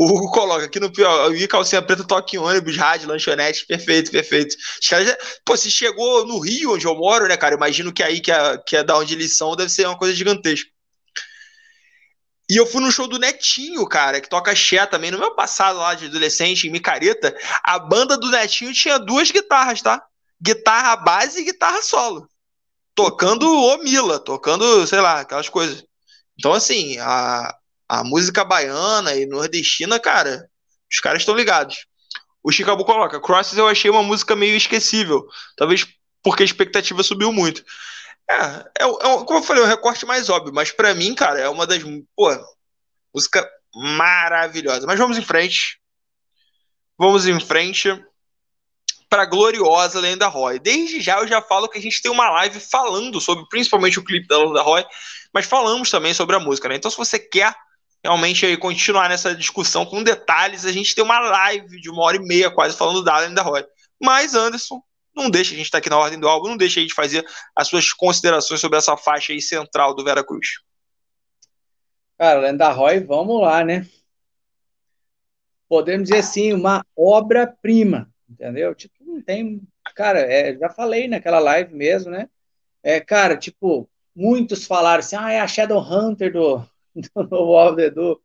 O 0.00 0.06
Hugo 0.06 0.30
coloca 0.30 0.64
aqui 0.64 0.80
no 0.80 0.90
pior, 0.90 1.30
e 1.36 1.46
calcinha 1.46 1.82
preta 1.82 2.02
toque 2.02 2.36
em 2.36 2.38
ônibus, 2.38 2.74
rádio, 2.74 3.06
lanchonete, 3.06 3.66
perfeito, 3.66 4.10
perfeito. 4.10 4.56
Os 4.80 4.88
caras 4.88 5.06
já, 5.06 5.18
pô, 5.44 5.54
se 5.58 5.70
chegou 5.70 6.26
no 6.26 6.38
Rio, 6.38 6.72
onde 6.72 6.86
eu 6.86 6.94
moro, 6.94 7.28
né, 7.28 7.36
cara? 7.36 7.54
Imagino 7.54 7.92
que 7.92 8.02
aí, 8.02 8.18
que 8.18 8.32
é, 8.32 8.56
que 8.66 8.76
é 8.78 8.82
da 8.82 8.96
onde 8.96 9.12
eles 9.12 9.36
são, 9.36 9.54
deve 9.54 9.68
ser 9.68 9.86
uma 9.86 9.98
coisa 9.98 10.14
gigantesca. 10.14 10.70
E 12.48 12.56
eu 12.56 12.64
fui 12.64 12.80
no 12.80 12.90
show 12.90 13.06
do 13.06 13.18
Netinho, 13.18 13.86
cara, 13.86 14.22
que 14.22 14.28
toca 14.30 14.56
Xé 14.56 14.86
também. 14.86 15.10
No 15.10 15.18
meu 15.18 15.34
passado 15.34 15.78
lá 15.78 15.92
de 15.92 16.06
adolescente, 16.06 16.66
em 16.66 16.70
Micareta, 16.70 17.36
a 17.62 17.78
banda 17.78 18.16
do 18.16 18.30
Netinho 18.30 18.72
tinha 18.72 18.98
duas 18.98 19.30
guitarras, 19.30 19.82
tá? 19.82 20.02
Guitarra 20.40 20.96
base 20.96 21.42
e 21.42 21.44
guitarra 21.44 21.82
solo. 21.82 22.26
Tocando 22.94 23.46
o 23.46 23.76
Mila, 23.82 24.18
tocando, 24.18 24.86
sei 24.86 25.02
lá, 25.02 25.20
aquelas 25.20 25.50
coisas. 25.50 25.84
Então, 26.38 26.54
assim, 26.54 26.96
a, 27.00 27.54
a 27.90 28.04
música 28.04 28.44
baiana 28.44 29.16
e 29.16 29.26
nordestina, 29.26 29.98
cara, 29.98 30.48
os 30.88 31.00
caras 31.00 31.22
estão 31.22 31.34
ligados. 31.34 31.86
O 32.40 32.52
Chicago 32.52 32.84
coloca, 32.84 33.20
Crosses 33.20 33.58
eu 33.58 33.66
achei 33.66 33.90
uma 33.90 34.02
música 34.02 34.36
meio 34.36 34.56
esquecível, 34.56 35.26
talvez 35.56 35.84
porque 36.22 36.44
a 36.44 36.46
expectativa 36.46 37.02
subiu 37.02 37.32
muito. 37.32 37.64
É, 38.30 38.34
é, 38.78 38.84
é 38.84 39.24
como 39.24 39.40
eu 39.40 39.42
falei, 39.42 39.64
é 39.64 39.66
o 39.66 39.68
recorte 39.68 40.06
mais 40.06 40.28
óbvio, 40.28 40.54
mas 40.54 40.70
para 40.70 40.94
mim, 40.94 41.16
cara, 41.16 41.40
é 41.40 41.48
uma 41.48 41.66
das, 41.66 41.82
pô, 42.14 42.30
música 43.12 43.44
maravilhosa. 43.74 44.86
Mas 44.86 44.98
vamos 44.98 45.18
em 45.18 45.22
frente. 45.22 45.80
Vamos 46.96 47.26
em 47.26 47.40
frente 47.40 47.88
para 49.08 49.24
gloriosa 49.24 49.98
Lenda 49.98 50.28
Roy. 50.28 50.60
Desde 50.60 51.00
já 51.00 51.18
eu 51.18 51.26
já 51.26 51.42
falo 51.42 51.68
que 51.68 51.78
a 51.78 51.82
gente 51.82 52.00
tem 52.00 52.10
uma 52.10 52.30
live 52.30 52.60
falando 52.60 53.20
sobre 53.20 53.48
principalmente 53.48 53.98
o 53.98 54.04
clipe 54.04 54.28
da 54.28 54.38
Lenda 54.38 54.62
Roy, 54.62 54.86
mas 55.34 55.46
falamos 55.46 55.90
também 55.90 56.14
sobre 56.14 56.36
a 56.36 56.40
música, 56.40 56.68
né? 56.68 56.76
Então 56.76 56.88
se 56.88 56.96
você 56.96 57.18
quer 57.18 57.52
realmente 58.02 58.46
aí 58.46 58.56
continuar 58.56 59.08
nessa 59.08 59.34
discussão 59.34 59.84
com 59.84 60.02
detalhes. 60.02 60.64
A 60.64 60.72
gente 60.72 60.94
tem 60.94 61.04
uma 61.04 61.20
live 61.20 61.80
de 61.80 61.90
uma 61.90 62.02
hora 62.02 62.16
e 62.16 62.20
meia 62.20 62.50
quase 62.50 62.76
falando 62.76 63.02
da 63.02 63.14
Allen 63.14 63.34
da 63.34 63.42
Roy. 63.42 63.64
Mas, 64.00 64.34
Anderson, 64.34 64.82
não 65.14 65.28
deixa 65.28 65.52
a 65.52 65.56
gente 65.56 65.66
estar 65.66 65.76
tá 65.76 65.80
aqui 65.80 65.90
na 65.90 65.98
ordem 65.98 66.18
do 66.18 66.28
álbum, 66.28 66.48
não 66.48 66.56
deixa 66.56 66.80
a 66.80 66.82
gente 66.82 66.94
fazer 66.94 67.26
as 67.54 67.68
suas 67.68 67.92
considerações 67.92 68.60
sobre 68.60 68.78
essa 68.78 68.96
faixa 68.96 69.32
aí 69.32 69.40
central 69.40 69.94
do 69.94 70.04
Vera 70.04 70.24
Cruz. 70.24 70.60
Cara, 72.16 72.40
Lenda 72.40 72.70
Roy, 72.70 73.00
vamos 73.00 73.40
lá, 73.40 73.64
né? 73.64 73.86
Podemos 75.68 76.08
dizer 76.08 76.20
assim, 76.20 76.52
uma 76.52 76.84
obra-prima, 76.96 78.10
entendeu? 78.28 78.74
Tipo, 78.74 78.94
não 79.04 79.22
tem. 79.22 79.62
Cara, 79.94 80.20
é, 80.20 80.56
já 80.56 80.68
falei 80.68 81.06
naquela 81.08 81.38
live 81.38 81.74
mesmo, 81.74 82.10
né? 82.10 82.28
É, 82.82 83.00
cara, 83.00 83.36
tipo, 83.36 83.88
muitos 84.14 84.66
falaram 84.66 85.00
assim, 85.00 85.16
ah, 85.16 85.30
é 85.30 85.40
a 85.40 85.46
Shadow 85.46 85.80
Hunter 85.80 86.32
do, 86.32 86.66
do 86.94 87.28
novo 87.28 87.56
álbum 87.56 87.76
do 87.76 87.82
Edu, 87.82 88.22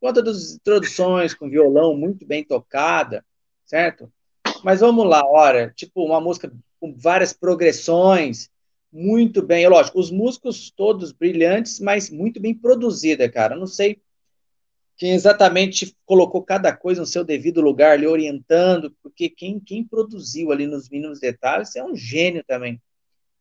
conta 0.00 0.22
das 0.22 0.52
introduções 0.52 1.34
com 1.34 1.50
violão 1.50 1.96
muito 1.96 2.26
bem 2.26 2.44
tocada, 2.44 3.24
certo? 3.64 4.12
Mas 4.64 4.80
vamos 4.80 5.06
lá, 5.06 5.22
olha, 5.24 5.72
tipo 5.74 6.04
uma 6.04 6.20
música 6.20 6.52
com 6.80 6.94
várias 6.96 7.32
progressões, 7.32 8.50
muito 8.90 9.42
bem, 9.42 9.64
é 9.64 9.68
lógico, 9.68 10.00
os 10.00 10.10
músicos 10.10 10.70
todos 10.70 11.12
brilhantes, 11.12 11.78
mas 11.78 12.10
muito 12.10 12.40
bem 12.40 12.54
produzida, 12.54 13.28
cara. 13.30 13.54
não 13.54 13.66
sei 13.66 14.00
quem 14.96 15.12
exatamente 15.12 15.96
colocou 16.04 16.42
cada 16.42 16.74
coisa 16.76 17.00
no 17.00 17.06
seu 17.06 17.22
devido 17.22 17.60
lugar, 17.60 17.92
ali 17.92 18.06
orientando, 18.06 18.92
porque 19.00 19.28
quem, 19.28 19.60
quem 19.60 19.84
produziu 19.84 20.50
ali 20.50 20.66
nos 20.66 20.88
mínimos 20.88 21.20
detalhes 21.20 21.76
é 21.76 21.84
um 21.84 21.94
gênio 21.94 22.42
também. 22.44 22.82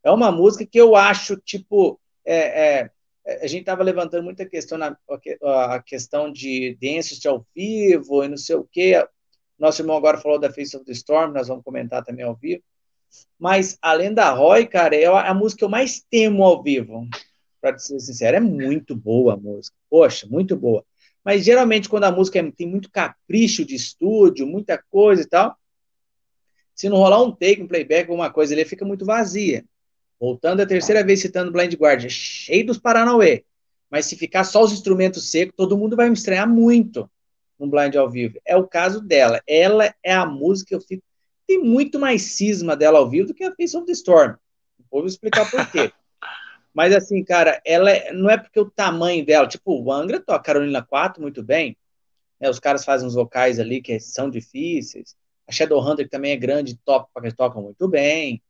É 0.04 0.12
uma 0.12 0.32
música 0.32 0.68
que 0.68 0.80
eu 0.80 0.96
acho, 0.96 1.36
tipo, 1.38 2.00
é, 2.24 2.82
é, 2.82 2.92
a 3.28 3.48
gente 3.48 3.62
estava 3.62 3.84
levantando 3.84 4.24
muita 4.24 4.46
questão 4.46 4.78
na 4.78 4.98
a 5.44 5.82
questão 5.82 6.32
de 6.32 6.78
density 6.80 7.28
ao 7.28 7.46
vivo 7.54 8.24
e 8.24 8.28
não 8.30 8.38
sei 8.38 8.56
o 8.56 8.68
quê. 8.72 9.06
Nosso 9.60 9.82
irmão 9.82 9.98
agora 9.98 10.18
falou 10.18 10.40
da 10.40 10.52
Face 10.52 10.76
of 10.78 10.86
the 10.86 10.94
Storm, 10.94 11.34
nós 11.34 11.48
vamos 11.48 11.64
comentar 11.64 12.04
também 12.06 12.24
ao 12.24 12.36
vivo. 12.36 12.64
Mas 13.38 13.78
além 13.82 14.14
da 14.14 14.32
Roy, 14.32 14.66
cara, 14.66 14.96
é 14.96 15.06
a 15.06 15.34
música 15.34 15.60
que 15.60 15.66
eu 15.66 15.70
mais 15.70 16.02
temo 16.10 16.44
ao 16.44 16.64
vivo. 16.64 17.08
Para 17.60 17.78
ser 17.78 18.00
sincero, 18.00 18.38
é 18.38 18.40
muito 18.40 18.96
boa 18.96 19.34
a 19.34 19.38
música. 19.38 19.76
Poxa, 19.90 20.28
muito 20.28 20.56
boa. 20.56 20.86
Mas 21.24 21.44
geralmente 21.44 21.90
quando 21.90 22.06
a 22.06 22.12
música 22.12 22.40
é, 22.40 22.52
tem 22.52 22.68
muito 22.68 22.90
capricho 22.90 23.66
de 23.66 23.76
estúdio, 23.76 24.48
muita 24.48 24.82
coisa 24.90 25.24
e 25.24 25.26
tal, 25.26 25.58
se 26.74 26.88
não 26.88 26.98
rolar 26.98 27.22
um 27.24 27.32
take, 27.32 27.62
um 27.62 27.68
playback, 27.68 28.10
alguma 28.10 28.32
coisa, 28.32 28.54
ele 28.54 28.64
fica 28.64 28.86
muito 28.86 29.04
vazia. 29.04 29.66
Voltando 30.20 30.62
a 30.62 30.66
terceira 30.66 31.04
vez 31.04 31.22
citando 31.22 31.52
Blind 31.52 31.74
Guardian, 31.76 32.10
cheio 32.10 32.66
dos 32.66 32.78
Paranauê. 32.78 33.44
Mas 33.90 34.06
se 34.06 34.16
ficar 34.16 34.44
só 34.44 34.64
os 34.64 34.74
instrumentos 34.74 35.30
secos, 35.30 35.54
todo 35.56 35.78
mundo 35.78 35.96
vai 35.96 36.10
me 36.10 36.16
estranhar 36.16 36.48
muito 36.48 37.10
no 37.58 37.68
Blind 37.68 37.96
ao 37.96 38.10
vivo. 38.10 38.40
É 38.46 38.56
o 38.56 38.68
caso 38.68 39.02
dela. 39.02 39.42
Ela 39.48 39.94
é 40.04 40.14
a 40.14 40.26
música 40.26 40.70
que 40.70 40.76
eu 40.76 40.82
fico 40.82 41.04
tem 41.48 41.64
muito 41.64 41.98
mais 41.98 42.24
cisma 42.24 42.76
dela 42.76 43.00
ao 43.00 43.10
vivo 43.10 43.30
do 43.30 43.34
que 43.34 43.46
a 43.46 43.56
Face 43.56 43.76
of 43.76 43.86
the 43.86 43.94
Storm. 43.94 44.36
Vou 44.92 45.06
explicar 45.06 45.50
por 45.50 45.66
quê. 45.72 45.92
Mas 46.74 46.94
assim, 46.94 47.24
cara, 47.24 47.60
ela 47.66 47.90
é, 47.90 48.12
não 48.12 48.30
é 48.30 48.38
porque 48.38 48.60
o 48.60 48.70
tamanho 48.70 49.26
dela, 49.26 49.48
tipo, 49.48 49.82
o 49.82 49.92
Angra 49.92 50.20
toca 50.20 50.44
Carolina 50.44 50.84
4 50.84 51.22
muito 51.22 51.42
bem, 51.42 51.76
né, 52.40 52.50
os 52.50 52.60
caras 52.60 52.86
fazem 52.86 53.08
uns 53.08 53.16
vocais 53.16 53.60
ali 53.60 53.82
que 53.82 54.00
são 54.00 54.30
difíceis, 54.30 55.16
a 55.48 55.52
Shadowhunter 55.52 56.08
também 56.08 56.34
é 56.34 56.36
grande, 56.36 56.78
toca, 56.86 57.10
porque 57.12 57.32
tocam 57.32 57.64
muito 57.64 57.88
bem. 57.88 58.44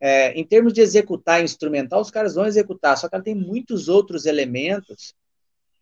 É, 0.00 0.32
em 0.32 0.44
termos 0.44 0.72
de 0.72 0.80
executar 0.80 1.42
instrumental, 1.42 2.00
os 2.00 2.10
caras 2.10 2.34
vão 2.34 2.46
executar, 2.46 2.96
só 2.98 3.08
que 3.08 3.14
ela 3.14 3.24
tem 3.24 3.34
muitos 3.34 3.88
outros 3.88 4.26
elementos 4.26 5.14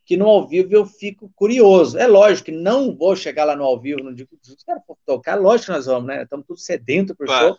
que 0.05 0.17
no 0.17 0.29
ao 0.29 0.47
vivo 0.47 0.75
eu 0.75 0.85
fico 0.85 1.31
curioso. 1.35 1.99
É 1.99 2.07
lógico 2.07 2.47
que 2.47 2.53
não 2.53 2.95
vou 2.95 3.17
chegar 3.17 3.45
lá 3.45 3.57
no 3.57 3.65
ao 3.65 3.81
vivo, 3.81 4.03
não 4.03 4.15
digo 4.15 4.31
que 4.31 4.53
os 4.53 4.63
caras 4.65 4.83
vão 4.87 4.97
tocar, 5.07 5.37
lógico 5.37 5.67
que 5.67 5.73
nós 5.73 5.87
vamos, 5.87 6.07
né? 6.07 6.23
Estamos 6.23 6.47
tudo 6.47 6.61
sedento 6.61 7.15
por 7.15 7.29
show. 7.29 7.57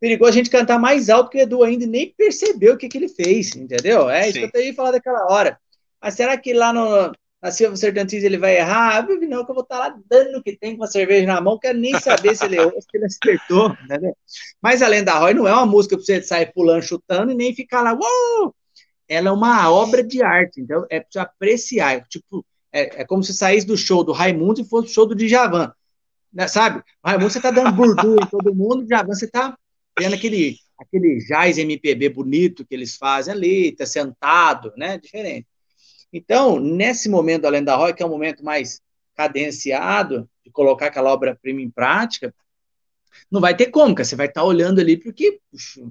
Perigou 0.00 0.28
a 0.28 0.32
gente 0.32 0.50
cantar 0.50 0.78
mais 0.78 1.08
alto 1.08 1.30
que 1.30 1.38
o 1.38 1.40
Edu 1.40 1.62
ainda 1.62 1.86
nem 1.86 2.12
percebeu 2.16 2.74
o 2.74 2.76
que, 2.76 2.88
que 2.88 2.98
ele 2.98 3.08
fez, 3.08 3.54
entendeu? 3.56 4.08
É 4.10 4.24
Sim. 4.24 4.28
isso 4.28 4.38
que 4.38 4.44
eu 4.44 4.52
tenho 4.52 4.74
falar 4.74 4.90
daquela 4.90 5.32
hora. 5.32 5.58
Mas 6.00 6.14
será 6.14 6.36
que 6.36 6.52
lá 6.52 6.72
no, 6.72 7.12
na 7.44 7.50
Silva 7.50 7.76
Sertantins 7.76 8.24
ele 8.24 8.38
vai 8.38 8.56
errar? 8.56 9.06
Não, 9.06 9.44
que 9.44 9.50
eu 9.50 9.54
vou 9.54 9.62
estar 9.62 9.78
tá 9.78 9.88
lá 9.88 10.00
dando 10.08 10.38
o 10.38 10.42
que 10.42 10.56
tem 10.56 10.76
com 10.76 10.84
a 10.84 10.86
cerveja 10.86 11.26
na 11.26 11.40
mão, 11.40 11.58
quero 11.58 11.78
nem 11.78 11.98
saber 12.00 12.34
se 12.34 12.46
ele 12.46 12.56
errou, 12.56 12.80
se 12.80 12.88
ele 12.94 13.04
acertou? 13.04 13.76
Mas 14.62 14.80
além 14.80 15.04
da 15.04 15.18
Roy, 15.18 15.34
não 15.34 15.46
é 15.46 15.52
uma 15.52 15.66
música 15.66 15.94
para 15.94 16.04
você 16.04 16.22
sair 16.22 16.52
pulando, 16.54 16.82
chutando 16.82 17.32
e 17.32 17.34
nem 17.34 17.54
ficar 17.54 17.82
lá, 17.82 17.92
uou! 17.92 18.54
ela 19.06 19.28
é 19.28 19.32
uma 19.32 19.70
obra 19.70 20.02
de 20.02 20.22
arte, 20.22 20.60
então 20.60 20.86
é 20.90 21.00
para 21.00 21.22
apreciar. 21.22 21.96
É, 21.96 22.00
tipo, 22.00 22.44
é, 22.72 23.02
é, 23.02 23.04
como 23.04 23.22
se 23.22 23.34
saísse 23.34 23.66
do 23.66 23.76
show 23.76 24.02
do 24.02 24.12
Raimundo 24.12 24.60
e 24.60 24.64
fosse 24.64 24.88
o 24.88 24.92
show 24.92 25.06
do 25.06 25.14
Djavan. 25.14 25.72
Né, 26.32 26.48
sabe? 26.48 26.82
O 27.02 27.08
Raimundo 27.08 27.30
você 27.30 27.40
tá 27.40 27.50
dando 27.50 27.72
burdu 27.72 28.16
em 28.22 28.26
todo 28.26 28.54
mundo, 28.54 28.80
o 28.80 28.86
Djavan 28.86 29.14
você 29.14 29.28
tá 29.28 29.56
vendo 29.98 30.14
aquele, 30.14 30.56
aquele 30.78 31.18
jazz 31.18 31.58
MPB 31.58 32.08
bonito 32.08 32.66
que 32.66 32.74
eles 32.74 32.96
fazem 32.96 33.34
ali, 33.34 33.72
tá 33.72 33.86
sentado, 33.86 34.72
né? 34.76 34.98
Diferente. 34.98 35.46
Então, 36.16 36.60
nesse 36.60 37.08
momento 37.08 37.44
Além 37.44 37.64
da 37.64 37.74
Roy, 37.74 37.92
que 37.92 38.00
é 38.00 38.06
um 38.06 38.10
momento 38.10 38.44
mais 38.44 38.80
cadenciado, 39.16 40.30
de 40.44 40.50
colocar 40.52 40.86
aquela 40.86 41.12
obra-prima 41.12 41.60
em 41.60 41.68
prática, 41.68 42.32
não 43.28 43.40
vai 43.40 43.56
ter 43.56 43.66
como, 43.66 43.92
cara. 43.96 44.04
Você 44.04 44.14
vai 44.14 44.26
estar 44.26 44.42
tá 44.42 44.46
olhando 44.46 44.80
ali, 44.80 44.96
porque 44.96 45.40
puxa, 45.50 45.82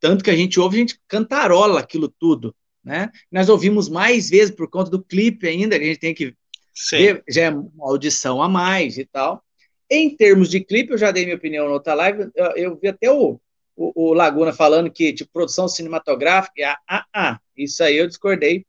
tanto 0.00 0.24
que 0.24 0.30
a 0.30 0.36
gente 0.36 0.58
ouve, 0.58 0.76
a 0.76 0.80
gente 0.80 1.00
cantarola 1.06 1.78
aquilo 1.78 2.08
tudo, 2.08 2.52
né? 2.82 3.12
Nós 3.30 3.48
ouvimos 3.48 3.88
mais 3.88 4.28
vezes 4.28 4.52
por 4.52 4.68
conta 4.68 4.90
do 4.90 5.02
clipe 5.02 5.46
ainda, 5.46 5.78
que 5.78 5.84
a 5.84 5.88
gente 5.88 6.00
tem 6.00 6.14
que 6.14 6.34
Sim. 6.74 6.96
ver, 6.96 7.24
já 7.28 7.42
é 7.42 7.50
uma 7.50 7.88
audição 7.88 8.42
a 8.42 8.48
mais 8.48 8.98
e 8.98 9.04
tal. 9.04 9.40
Em 9.88 10.16
termos 10.16 10.50
de 10.50 10.60
clipe, 10.64 10.92
eu 10.92 10.98
já 10.98 11.12
dei 11.12 11.24
minha 11.24 11.36
opinião 11.36 11.66
na 11.66 11.74
outra 11.74 11.94
live, 11.94 12.28
eu, 12.34 12.46
eu 12.56 12.76
vi 12.76 12.88
até 12.88 13.08
o, 13.08 13.40
o, 13.76 14.08
o, 14.08 14.14
Laguna 14.14 14.52
falando 14.52 14.90
que, 14.90 15.12
tipo, 15.12 15.30
produção 15.32 15.68
cinematográfica, 15.68 16.70
ah, 16.70 16.80
ah, 16.88 17.06
ah, 17.14 17.40
isso 17.56 17.84
aí 17.84 17.96
eu 17.96 18.08
discordei 18.08 18.66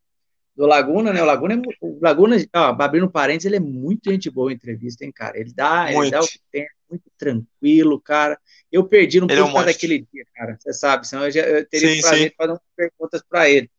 do 0.55 0.65
Laguna, 0.65 1.11
né? 1.11 1.21
O 1.21 1.25
Laguna, 1.25 1.55
é, 1.55 1.57
o 1.81 1.99
Laguna, 2.01 2.37
ó, 2.55 2.75
abrindo 2.81 3.09
parênteses, 3.09 3.45
ele 3.45 3.57
é 3.57 3.59
muito 3.59 4.09
gente 4.09 4.29
boa 4.29 4.51
em 4.51 4.55
entrevista, 4.55 5.03
hein, 5.03 5.11
cara? 5.11 5.37
Ele 5.37 5.51
dá, 5.53 5.91
ele 5.91 6.09
dá 6.09 6.21
o 6.21 6.27
tempo, 6.51 6.69
muito 6.89 7.11
tranquilo, 7.17 7.99
cara. 7.99 8.39
Eu 8.71 8.87
perdi 8.87 9.19
no 9.19 9.27
pouco 9.27 9.41
é 9.41 9.61
um 9.61 9.65
daquele 9.65 10.07
dia, 10.11 10.25
cara. 10.33 10.57
Você 10.59 10.73
sabe, 10.73 11.07
senão 11.07 11.25
eu, 11.25 11.31
já, 11.31 11.41
eu 11.41 11.65
teria 11.67 11.95
sim, 11.95 12.01
prazer 12.01 12.29
de 12.29 12.35
fazer 12.35 12.51
umas 12.51 12.61
perguntas 12.75 13.21
para 13.27 13.49
ele. 13.49 13.69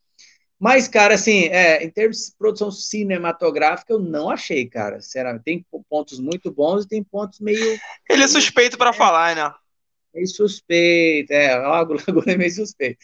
Mas, 0.59 0.89
cara, 0.89 1.15
assim, 1.15 1.45
é, 1.47 1.83
em 1.85 1.91
termos 1.91 2.27
de 2.27 2.33
produção 2.39 2.71
cinematográfica, 2.71 3.93
eu 3.93 3.99
não 3.99 4.31
achei, 4.31 4.67
cara. 4.67 4.99
Tem 5.45 5.65
pontos 5.89 6.19
muito 6.19 6.51
bons 6.51 6.85
e 6.85 6.89
tem 6.89 7.03
pontos 7.05 7.41
meio. 7.41 7.79
Ele 8.09 8.23
é 8.23 8.29
suspeito 8.29 8.79
para 8.79 8.91
é, 8.91 8.95
falar, 8.95 9.37
né? 9.37 9.53
Meio 10.15 10.27
suspeito, 10.27 11.33
é. 11.33 11.57
O 11.61 11.71
Laguna 11.71 12.33
é 12.33 12.37
meio 12.37 12.51
suspeito. 12.51 12.99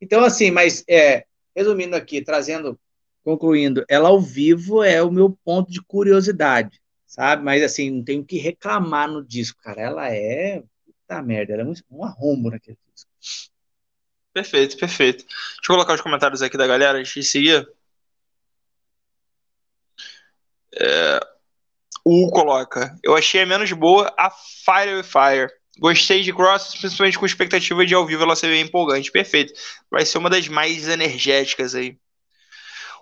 Então, 0.00 0.24
assim, 0.24 0.50
mas, 0.50 0.84
é, 0.88 1.24
resumindo 1.54 1.96
aqui, 1.96 2.22
trazendo, 2.22 2.78
concluindo, 3.26 3.84
ela 3.88 4.08
ao 4.08 4.20
vivo 4.20 4.82
é 4.82 5.02
o 5.02 5.10
meu 5.10 5.36
ponto 5.44 5.70
de 5.70 5.82
curiosidade 5.82 6.80
sabe? 7.16 7.42
Mas 7.42 7.62
assim, 7.62 7.90
não 7.90 8.04
tenho 8.04 8.24
que 8.24 8.36
reclamar 8.36 9.08
no 9.08 9.24
disco, 9.24 9.60
cara. 9.62 9.80
Ela 9.80 10.14
é. 10.14 10.62
Puta 10.84 11.22
merda, 11.22 11.54
ela 11.54 11.62
é 11.62 11.64
um, 11.64 11.74
um 11.90 12.04
arrombo 12.04 12.50
naquele 12.50 12.76
disco. 12.92 13.10
Perfeito, 14.34 14.76
perfeito. 14.76 15.24
Deixa 15.24 15.60
eu 15.62 15.76
colocar 15.76 15.94
os 15.94 16.00
comentários 16.02 16.42
aqui 16.42 16.58
da 16.58 16.66
galera 16.66 16.98
antes 16.98 17.14
de 17.14 17.22
seguir. 17.22 17.66
É, 20.78 21.20
o 22.04 22.30
coloca. 22.30 22.98
Eu 23.02 23.16
achei 23.16 23.40
a 23.40 23.46
menos 23.46 23.72
boa 23.72 24.14
a 24.18 24.30
Fire 24.30 24.96
with 24.96 25.04
Fire. 25.04 25.50
Gostei 25.78 26.22
de 26.22 26.32
Cross, 26.34 26.76
principalmente 26.76 27.18
com 27.18 27.26
expectativa 27.26 27.84
de 27.84 27.94
ao 27.94 28.06
vivo 28.06 28.22
ela 28.22 28.36
ser 28.36 28.48
bem 28.48 28.62
empolgante. 28.62 29.10
Perfeito. 29.10 29.54
Vai 29.90 30.04
ser 30.04 30.18
uma 30.18 30.28
das 30.28 30.48
mais 30.48 30.86
energéticas 30.86 31.74
aí. 31.74 31.98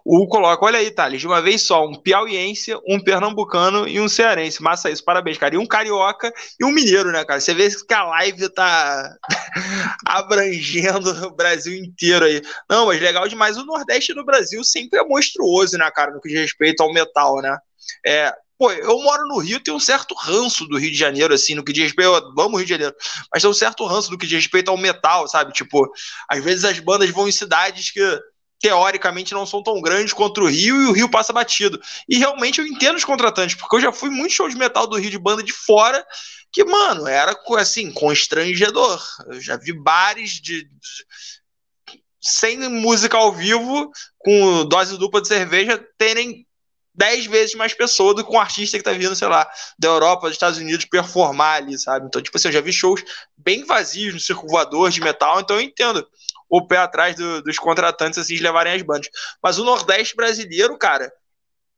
O 0.04 0.26
coloca, 0.28 0.62
olha 0.62 0.78
aí, 0.78 0.90
Thales, 0.90 1.18
de 1.18 1.26
uma 1.26 1.40
vez 1.40 1.62
só, 1.62 1.86
um 1.86 1.94
piauiense, 1.94 2.74
um 2.86 3.00
pernambucano 3.00 3.88
e 3.88 3.98
um 3.98 4.08
cearense. 4.08 4.62
Massa 4.62 4.90
isso, 4.90 5.02
parabéns, 5.02 5.38
cara. 5.38 5.54
E 5.54 5.58
um 5.58 5.66
carioca 5.66 6.30
e 6.60 6.64
um 6.64 6.70
mineiro, 6.70 7.10
né, 7.10 7.24
cara? 7.24 7.40
Você 7.40 7.54
vê 7.54 7.70
que 7.70 7.94
a 7.94 8.04
live 8.04 8.50
tá 8.50 9.16
abrangendo 10.04 11.08
o 11.26 11.34
Brasil 11.34 11.74
inteiro 11.74 12.26
aí. 12.26 12.42
Não, 12.68 12.84
mas 12.84 13.00
legal 13.00 13.26
demais. 13.26 13.56
O 13.56 13.64
Nordeste 13.64 14.12
do 14.12 14.26
Brasil 14.26 14.62
sempre 14.62 14.98
é 14.98 15.04
monstruoso, 15.04 15.78
né, 15.78 15.90
cara, 15.90 16.12
no 16.12 16.20
que 16.20 16.28
diz 16.28 16.38
respeito 16.38 16.82
ao 16.82 16.92
metal, 16.92 17.40
né? 17.40 17.56
É, 18.04 18.30
pô, 18.58 18.70
eu 18.72 18.98
moro 19.02 19.26
no 19.26 19.38
Rio, 19.38 19.58
tenho 19.58 19.78
um 19.78 19.80
certo 19.80 20.14
ranço 20.14 20.66
do 20.66 20.76
Rio 20.76 20.90
de 20.90 20.98
Janeiro, 20.98 21.32
assim, 21.32 21.54
no 21.54 21.64
que 21.64 21.72
diz 21.72 21.84
respeito. 21.84 22.10
Eu 22.10 22.44
amo 22.44 22.56
o 22.56 22.56
Rio 22.56 22.66
de 22.66 22.72
Janeiro, 22.72 22.94
mas 23.32 23.42
tem 23.42 23.50
um 23.50 23.54
certo 23.54 23.86
ranço 23.86 24.10
do 24.10 24.18
que 24.18 24.26
diz 24.26 24.36
respeito 24.36 24.70
ao 24.70 24.76
metal, 24.76 25.26
sabe? 25.28 25.50
Tipo, 25.54 25.90
às 26.28 26.44
vezes 26.44 26.66
as 26.66 26.78
bandas 26.78 27.08
vão 27.08 27.26
em 27.26 27.32
cidades 27.32 27.90
que 27.90 28.20
teoricamente 28.64 29.34
não 29.34 29.44
são 29.44 29.62
tão 29.62 29.78
grandes 29.82 30.14
contra 30.14 30.42
o 30.42 30.48
Rio 30.48 30.84
e 30.84 30.86
o 30.86 30.92
Rio 30.92 31.10
passa 31.10 31.34
batido. 31.34 31.78
E 32.08 32.16
realmente 32.16 32.62
eu 32.62 32.66
entendo 32.66 32.96
os 32.96 33.04
contratantes, 33.04 33.56
porque 33.56 33.76
eu 33.76 33.80
já 33.80 33.92
fui 33.92 34.08
muito 34.08 34.32
show 34.32 34.48
de 34.48 34.56
metal 34.56 34.86
do 34.86 34.96
Rio 34.96 35.10
de 35.10 35.18
banda 35.18 35.42
de 35.42 35.52
fora 35.52 36.02
que, 36.50 36.64
mano, 36.64 37.06
era 37.06 37.38
assim, 37.58 37.92
constrangedor. 37.92 39.04
Eu 39.26 39.38
já 39.38 39.58
vi 39.58 39.74
bares 39.74 40.40
de, 40.40 40.64
de 40.64 42.00
sem 42.22 42.56
música 42.70 43.18
ao 43.18 43.32
vivo, 43.32 43.90
com 44.16 44.64
dose 44.64 44.96
dupla 44.96 45.20
de 45.20 45.28
cerveja, 45.28 45.78
terem 45.98 46.46
dez 46.94 47.26
vezes 47.26 47.54
mais 47.54 47.74
pessoas 47.74 48.16
do 48.16 48.24
que 48.24 48.32
um 48.32 48.40
artista 48.40 48.78
que 48.78 48.84
tá 48.84 48.92
vindo, 48.92 49.14
sei 49.14 49.28
lá, 49.28 49.46
da 49.78 49.88
Europa, 49.88 50.28
dos 50.28 50.36
Estados 50.36 50.58
Unidos, 50.58 50.86
performar 50.86 51.56
ali, 51.56 51.78
sabe? 51.78 52.06
Então, 52.06 52.22
tipo 52.22 52.34
assim, 52.38 52.48
eu 52.48 52.52
já 52.52 52.62
vi 52.62 52.72
shows 52.72 53.04
bem 53.36 53.62
vazios 53.66 54.14
no 54.14 54.20
circo 54.20 54.48
voador 54.48 54.88
de 54.88 55.02
metal, 55.02 55.38
então 55.38 55.56
eu 55.56 55.62
entendo 55.62 56.08
o 56.56 56.66
pé 56.66 56.78
atrás 56.78 57.16
do, 57.16 57.42
dos 57.42 57.58
contratantes 57.58 58.18
assim, 58.18 58.34
de 58.34 58.42
levarem 58.42 58.72
as 58.72 58.82
bandas. 58.82 59.08
Mas 59.42 59.58
o 59.58 59.64
Nordeste 59.64 60.14
brasileiro, 60.14 60.78
cara, 60.78 61.12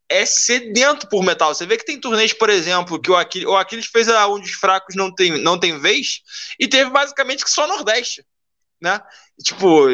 é 0.08 0.26
sedento 0.26 1.08
por 1.08 1.24
metal. 1.24 1.54
Você 1.54 1.64
vê 1.64 1.76
que 1.76 1.84
tem 1.84 1.98
turnês, 1.98 2.32
por 2.32 2.50
exemplo, 2.50 3.00
que 3.00 3.10
o 3.10 3.16
Aquiles, 3.16 3.48
o 3.48 3.56
Aquiles 3.56 3.86
fez 3.86 4.08
a 4.08 4.26
Onde 4.28 4.50
os 4.50 4.56
Fracos 4.56 4.94
Não 4.94 5.12
Tem, 5.12 5.40
não 5.42 5.58
tem 5.58 5.78
Vez, 5.78 6.20
e 6.60 6.68
teve 6.68 6.90
basicamente 6.90 7.44
que 7.44 7.50
só 7.50 7.66
Nordeste, 7.66 8.24
né? 8.80 9.00
Tipo, 9.42 9.86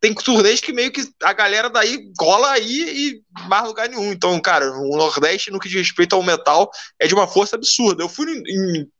tem 0.00 0.14
turnês 0.14 0.60
que 0.60 0.72
meio 0.72 0.90
que 0.90 1.02
a 1.22 1.32
galera 1.34 1.68
daí 1.68 2.10
cola 2.16 2.50
aí 2.52 3.10
e 3.10 3.22
mais 3.48 3.64
lugar 3.66 3.88
nenhum. 3.88 4.12
Então, 4.12 4.40
cara, 4.40 4.72
o 4.72 4.96
Nordeste, 4.96 5.50
no 5.50 5.60
que 5.60 5.68
diz 5.68 5.78
respeito 5.78 6.16
ao 6.16 6.22
metal, 6.22 6.70
é 6.98 7.06
de 7.06 7.14
uma 7.14 7.28
força 7.28 7.56
absurda. 7.56 8.02
Eu 8.02 8.08
fui 8.08 8.26
em 8.32 8.90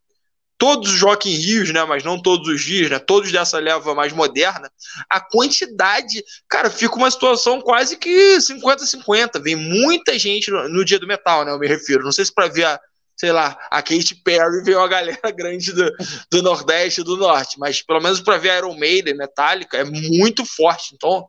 todos 0.60 0.92
os 0.92 1.00
Rock 1.00 1.26
in 1.26 1.36
Rios, 1.36 1.72
né, 1.72 1.82
mas 1.86 2.04
não 2.04 2.20
todos 2.20 2.46
os 2.46 2.60
dias, 2.60 2.90
né, 2.90 2.98
todos 2.98 3.32
dessa 3.32 3.58
leva 3.58 3.94
mais 3.94 4.12
moderna, 4.12 4.70
a 5.08 5.18
quantidade, 5.18 6.22
cara, 6.46 6.68
fica 6.68 6.96
uma 6.96 7.10
situação 7.10 7.62
quase 7.62 7.96
que 7.96 8.36
50-50, 8.36 9.42
vem 9.42 9.56
muita 9.56 10.18
gente 10.18 10.50
no, 10.50 10.68
no, 10.68 10.84
dia 10.84 10.98
do 10.98 11.06
metal, 11.06 11.46
né, 11.46 11.50
eu 11.50 11.58
me 11.58 11.66
refiro, 11.66 12.04
não 12.04 12.12
sei 12.12 12.26
se 12.26 12.34
para 12.34 12.46
ver 12.46 12.64
a, 12.64 12.78
sei 13.16 13.32
lá, 13.32 13.58
a 13.70 13.80
Katy 13.80 14.16
Perry 14.22 14.62
veio 14.62 14.76
uma 14.76 14.86
galera 14.86 15.18
grande 15.34 15.72
do, 15.72 15.90
do 16.30 16.42
Nordeste 16.42 17.00
e 17.00 17.04
do 17.04 17.16
Norte, 17.16 17.58
mas 17.58 17.80
pelo 17.80 18.02
menos 18.02 18.20
para 18.20 18.36
ver 18.36 18.50
a 18.50 18.58
Iron 18.58 18.76
Maiden, 18.76 19.16
Metallica, 19.16 19.78
é 19.78 19.84
muito 19.84 20.44
forte, 20.44 20.94
então 20.94 21.20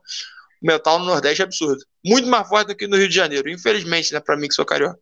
o 0.62 0.66
metal 0.66 0.98
no 0.98 1.06
Nordeste 1.06 1.40
é 1.40 1.46
absurdo, 1.46 1.82
muito 2.04 2.28
mais 2.28 2.46
forte 2.46 2.68
do 2.68 2.76
que 2.76 2.86
no 2.86 2.98
Rio 2.98 3.08
de 3.08 3.14
Janeiro, 3.14 3.48
infelizmente, 3.48 4.12
né, 4.12 4.20
para 4.20 4.36
mim 4.36 4.46
que 4.46 4.54
sou 4.54 4.66
carioca. 4.66 5.00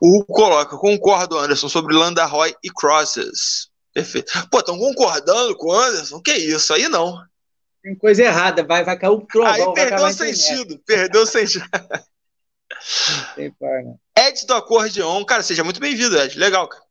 O 0.00 0.18
Hugo 0.18 0.26
coloca, 0.26 0.76
concordo, 0.76 1.38
Anderson, 1.38 1.68
sobre 1.68 1.94
Landa 1.94 2.24
Roy 2.24 2.54
e 2.62 2.70
Crosses. 2.70 3.68
Perfeito. 3.92 4.32
Pô, 4.50 4.60
estão 4.60 4.78
concordando 4.78 5.56
com 5.56 5.68
o 5.68 5.72
Anderson? 5.72 6.20
Que 6.20 6.32
isso, 6.32 6.72
aí 6.72 6.88
não. 6.88 7.20
Tem 7.82 7.94
coisa 7.96 8.22
errada, 8.22 8.64
vai, 8.64 8.84
vai 8.84 8.98
cair 8.98 9.10
o 9.10 9.20
trovão. 9.20 9.52
Aí 9.52 9.74
perdeu 9.74 10.06
o 10.06 10.12
sentido, 10.12 10.78
perdeu 10.86 11.22
o 11.22 11.26
sentido. 11.26 11.64
Ed 14.16 14.46
do 14.46 14.54
Acordeon, 14.54 15.24
cara, 15.24 15.42
seja 15.42 15.64
muito 15.64 15.80
bem-vindo, 15.80 16.18
Ed. 16.18 16.38
Legal, 16.38 16.68
cara. 16.68 16.82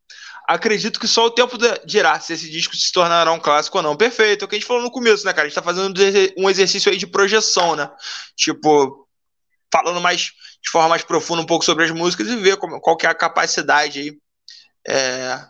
Acredito 0.46 0.98
que 0.98 1.06
só 1.06 1.26
o 1.26 1.30
tempo 1.30 1.58
dirá 1.84 2.18
se 2.20 2.32
esse 2.32 2.50
disco 2.50 2.74
se 2.74 2.90
tornará 2.90 3.30
um 3.32 3.38
clássico 3.38 3.76
ou 3.76 3.82
não. 3.82 3.94
Perfeito, 3.94 4.42
é 4.42 4.46
o 4.46 4.48
que 4.48 4.56
a 4.56 4.58
gente 4.58 4.66
falou 4.66 4.82
no 4.82 4.90
começo, 4.90 5.26
né, 5.26 5.32
cara? 5.32 5.46
A 5.46 5.48
gente 5.48 5.54
tá 5.54 5.62
fazendo 5.62 6.00
um 6.38 6.48
exercício 6.48 6.90
aí 6.90 6.96
de 6.96 7.06
projeção, 7.06 7.76
né? 7.76 7.90
Tipo, 8.34 9.06
falando 9.72 10.00
mais 10.00 10.32
de 10.62 10.70
forma 10.70 10.88
mais 10.88 11.02
profunda 11.02 11.42
um 11.42 11.46
pouco 11.46 11.64
sobre 11.64 11.84
as 11.84 11.90
músicas 11.90 12.28
e 12.28 12.36
ver 12.36 12.56
como, 12.56 12.80
qual 12.80 12.96
que 12.96 13.06
é 13.06 13.10
a 13.10 13.14
capacidade 13.14 14.00
aí, 14.00 14.18
é, 14.86 15.40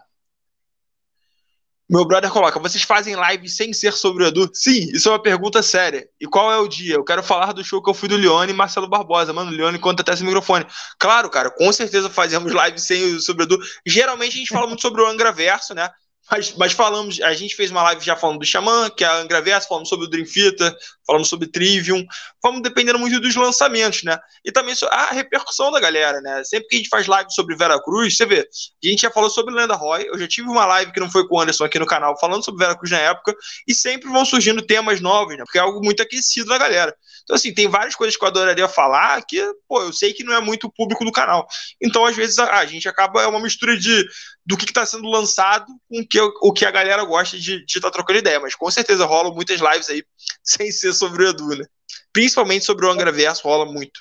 Meu 1.88 2.04
brother 2.04 2.30
coloca: 2.30 2.58
vocês 2.58 2.82
fazem 2.82 3.16
live 3.16 3.48
sem 3.48 3.72
ser 3.72 3.92
sobre 3.92 4.24
o 4.24 4.26
Edu? 4.26 4.50
Sim, 4.52 4.90
isso 4.92 5.08
é 5.08 5.12
uma 5.12 5.22
pergunta 5.22 5.62
séria. 5.62 6.06
E 6.20 6.26
qual 6.26 6.52
é 6.52 6.58
o 6.58 6.68
dia? 6.68 6.96
Eu 6.96 7.04
quero 7.04 7.22
falar 7.22 7.52
do 7.52 7.64
show 7.64 7.82
que 7.82 7.88
eu 7.88 7.94
fui 7.94 8.08
do 8.08 8.16
Leone 8.16 8.52
e 8.52 8.54
Marcelo 8.54 8.88
Barbosa. 8.88 9.32
Mano, 9.32 9.50
o 9.50 9.54
Leone 9.54 9.78
conta 9.78 10.02
até 10.02 10.12
esse 10.12 10.24
microfone. 10.24 10.66
Claro, 10.98 11.30
cara, 11.30 11.50
com 11.50 11.72
certeza 11.72 12.10
fazemos 12.10 12.52
live 12.52 12.78
sem 12.78 13.18
sobre 13.20 13.44
o 13.44 13.46
Edu. 13.46 13.58
Geralmente 13.86 14.34
a 14.34 14.38
gente 14.38 14.50
fala 14.50 14.66
muito 14.66 14.82
sobre 14.82 15.00
o 15.00 15.06
Angra 15.06 15.32
Verso, 15.32 15.74
né? 15.74 15.88
Mas, 16.30 16.54
mas 16.56 16.72
falamos, 16.72 17.20
a 17.22 17.32
gente 17.32 17.56
fez 17.56 17.70
uma 17.70 17.82
live 17.84 18.04
já 18.04 18.14
falando 18.14 18.40
do 18.40 18.44
Xamã, 18.44 18.90
que 18.90 19.02
é 19.02 19.06
a 19.06 19.16
Angraverso, 19.16 19.66
falamos 19.66 19.88
sobre 19.88 20.06
o 20.06 20.10
Dream 20.10 20.26
Theater, 20.26 20.76
falamos 21.06 21.28
sobre 21.28 21.48
Trivium, 21.48 22.04
vamos 22.42 22.62
dependendo 22.62 22.98
muito 22.98 23.20
dos 23.20 23.34
lançamentos, 23.34 24.02
né? 24.02 24.18
E 24.44 24.52
também 24.52 24.74
a 24.90 25.06
repercussão 25.12 25.70
da 25.70 25.80
galera, 25.80 26.20
né? 26.20 26.42
Sempre 26.44 26.68
que 26.68 26.76
a 26.76 26.78
gente 26.78 26.88
faz 26.88 27.06
live 27.06 27.32
sobre 27.32 27.56
Vera 27.56 27.82
Cruz, 27.82 28.16
você 28.16 28.26
vê, 28.26 28.48
a 28.84 28.88
gente 28.88 29.02
já 29.02 29.10
falou 29.10 29.30
sobre 29.30 29.54
Lenda 29.54 29.74
Roy, 29.74 30.06
eu 30.06 30.18
já 30.18 30.28
tive 30.28 30.48
uma 30.48 30.64
live 30.66 30.92
que 30.92 31.00
não 31.00 31.10
foi 31.10 31.26
com 31.26 31.36
o 31.36 31.40
Anderson 31.40 31.64
aqui 31.64 31.78
no 31.78 31.86
canal, 31.86 32.18
falando 32.18 32.44
sobre 32.44 32.64
Vera 32.64 32.76
Cruz 32.76 32.90
na 32.90 32.98
época, 32.98 33.34
e 33.66 33.74
sempre 33.74 34.08
vão 34.08 34.24
surgindo 34.24 34.62
temas 34.62 35.00
novos, 35.00 35.36
né? 35.36 35.44
Porque 35.44 35.58
é 35.58 35.60
algo 35.60 35.80
muito 35.82 36.02
aquecido 36.02 36.48
na 36.48 36.58
galera. 36.58 36.94
Então, 37.24 37.36
assim, 37.36 37.52
tem 37.52 37.68
várias 37.68 37.94
coisas 37.94 38.16
que 38.16 38.24
eu 38.24 38.28
adoraria 38.28 38.68
falar 38.68 39.20
que, 39.26 39.42
pô, 39.68 39.82
eu 39.82 39.92
sei 39.92 40.12
que 40.12 40.24
não 40.24 40.32
é 40.32 40.40
muito 40.40 40.72
público 40.72 41.04
do 41.04 41.12
canal. 41.12 41.46
Então, 41.80 42.04
às 42.06 42.16
vezes, 42.16 42.38
a, 42.38 42.58
a 42.58 42.66
gente 42.66 42.88
acaba, 42.88 43.22
é 43.22 43.26
uma 43.26 43.40
mistura 43.40 43.76
de 43.76 44.06
do 44.46 44.56
que 44.56 44.64
está 44.64 44.86
sendo 44.86 45.06
lançado 45.10 45.66
com 45.90 46.06
que, 46.06 46.18
o 46.18 46.52
que 46.54 46.64
a 46.64 46.70
galera 46.70 47.04
gosta 47.04 47.38
de 47.38 47.62
estar 47.66 47.82
tá 47.82 47.90
trocando 47.90 48.20
ideia. 48.20 48.40
Mas 48.40 48.54
com 48.54 48.70
certeza 48.70 49.04
rolam 49.04 49.34
muitas 49.34 49.60
lives 49.60 49.90
aí 49.90 50.02
sem 50.42 50.72
ser 50.72 50.94
sobre 50.94 51.24
o 51.24 51.28
Edu, 51.28 51.48
né? 51.48 51.66
Principalmente 52.12 52.64
sobre 52.64 52.86
o 52.86 52.90
Angra 52.90 53.12
Verso, 53.12 53.42
rola 53.46 53.66
muito. 53.66 54.00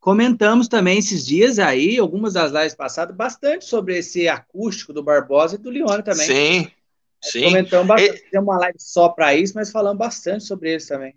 Comentamos 0.00 0.68
também 0.68 0.98
esses 0.98 1.26
dias 1.26 1.58
aí, 1.58 1.98
algumas 1.98 2.34
das 2.34 2.52
lives 2.52 2.74
passadas, 2.74 3.16
bastante 3.16 3.64
sobre 3.64 3.98
esse 3.98 4.28
acústico 4.28 4.92
do 4.92 5.02
Barbosa 5.02 5.56
e 5.56 5.58
do 5.58 5.68
Leone 5.68 6.02
também. 6.02 6.26
Sim, 6.26 6.70
sim. 7.20 7.42
Comentamos 7.42 7.88
bastante. 7.88 8.24
E... 8.32 8.38
Uma 8.38 8.56
live 8.58 8.78
só 8.78 9.08
para 9.08 9.34
isso, 9.34 9.54
mas 9.56 9.72
falamos 9.72 9.98
bastante 9.98 10.44
sobre 10.44 10.70
eles 10.70 10.86
também. 10.86 11.14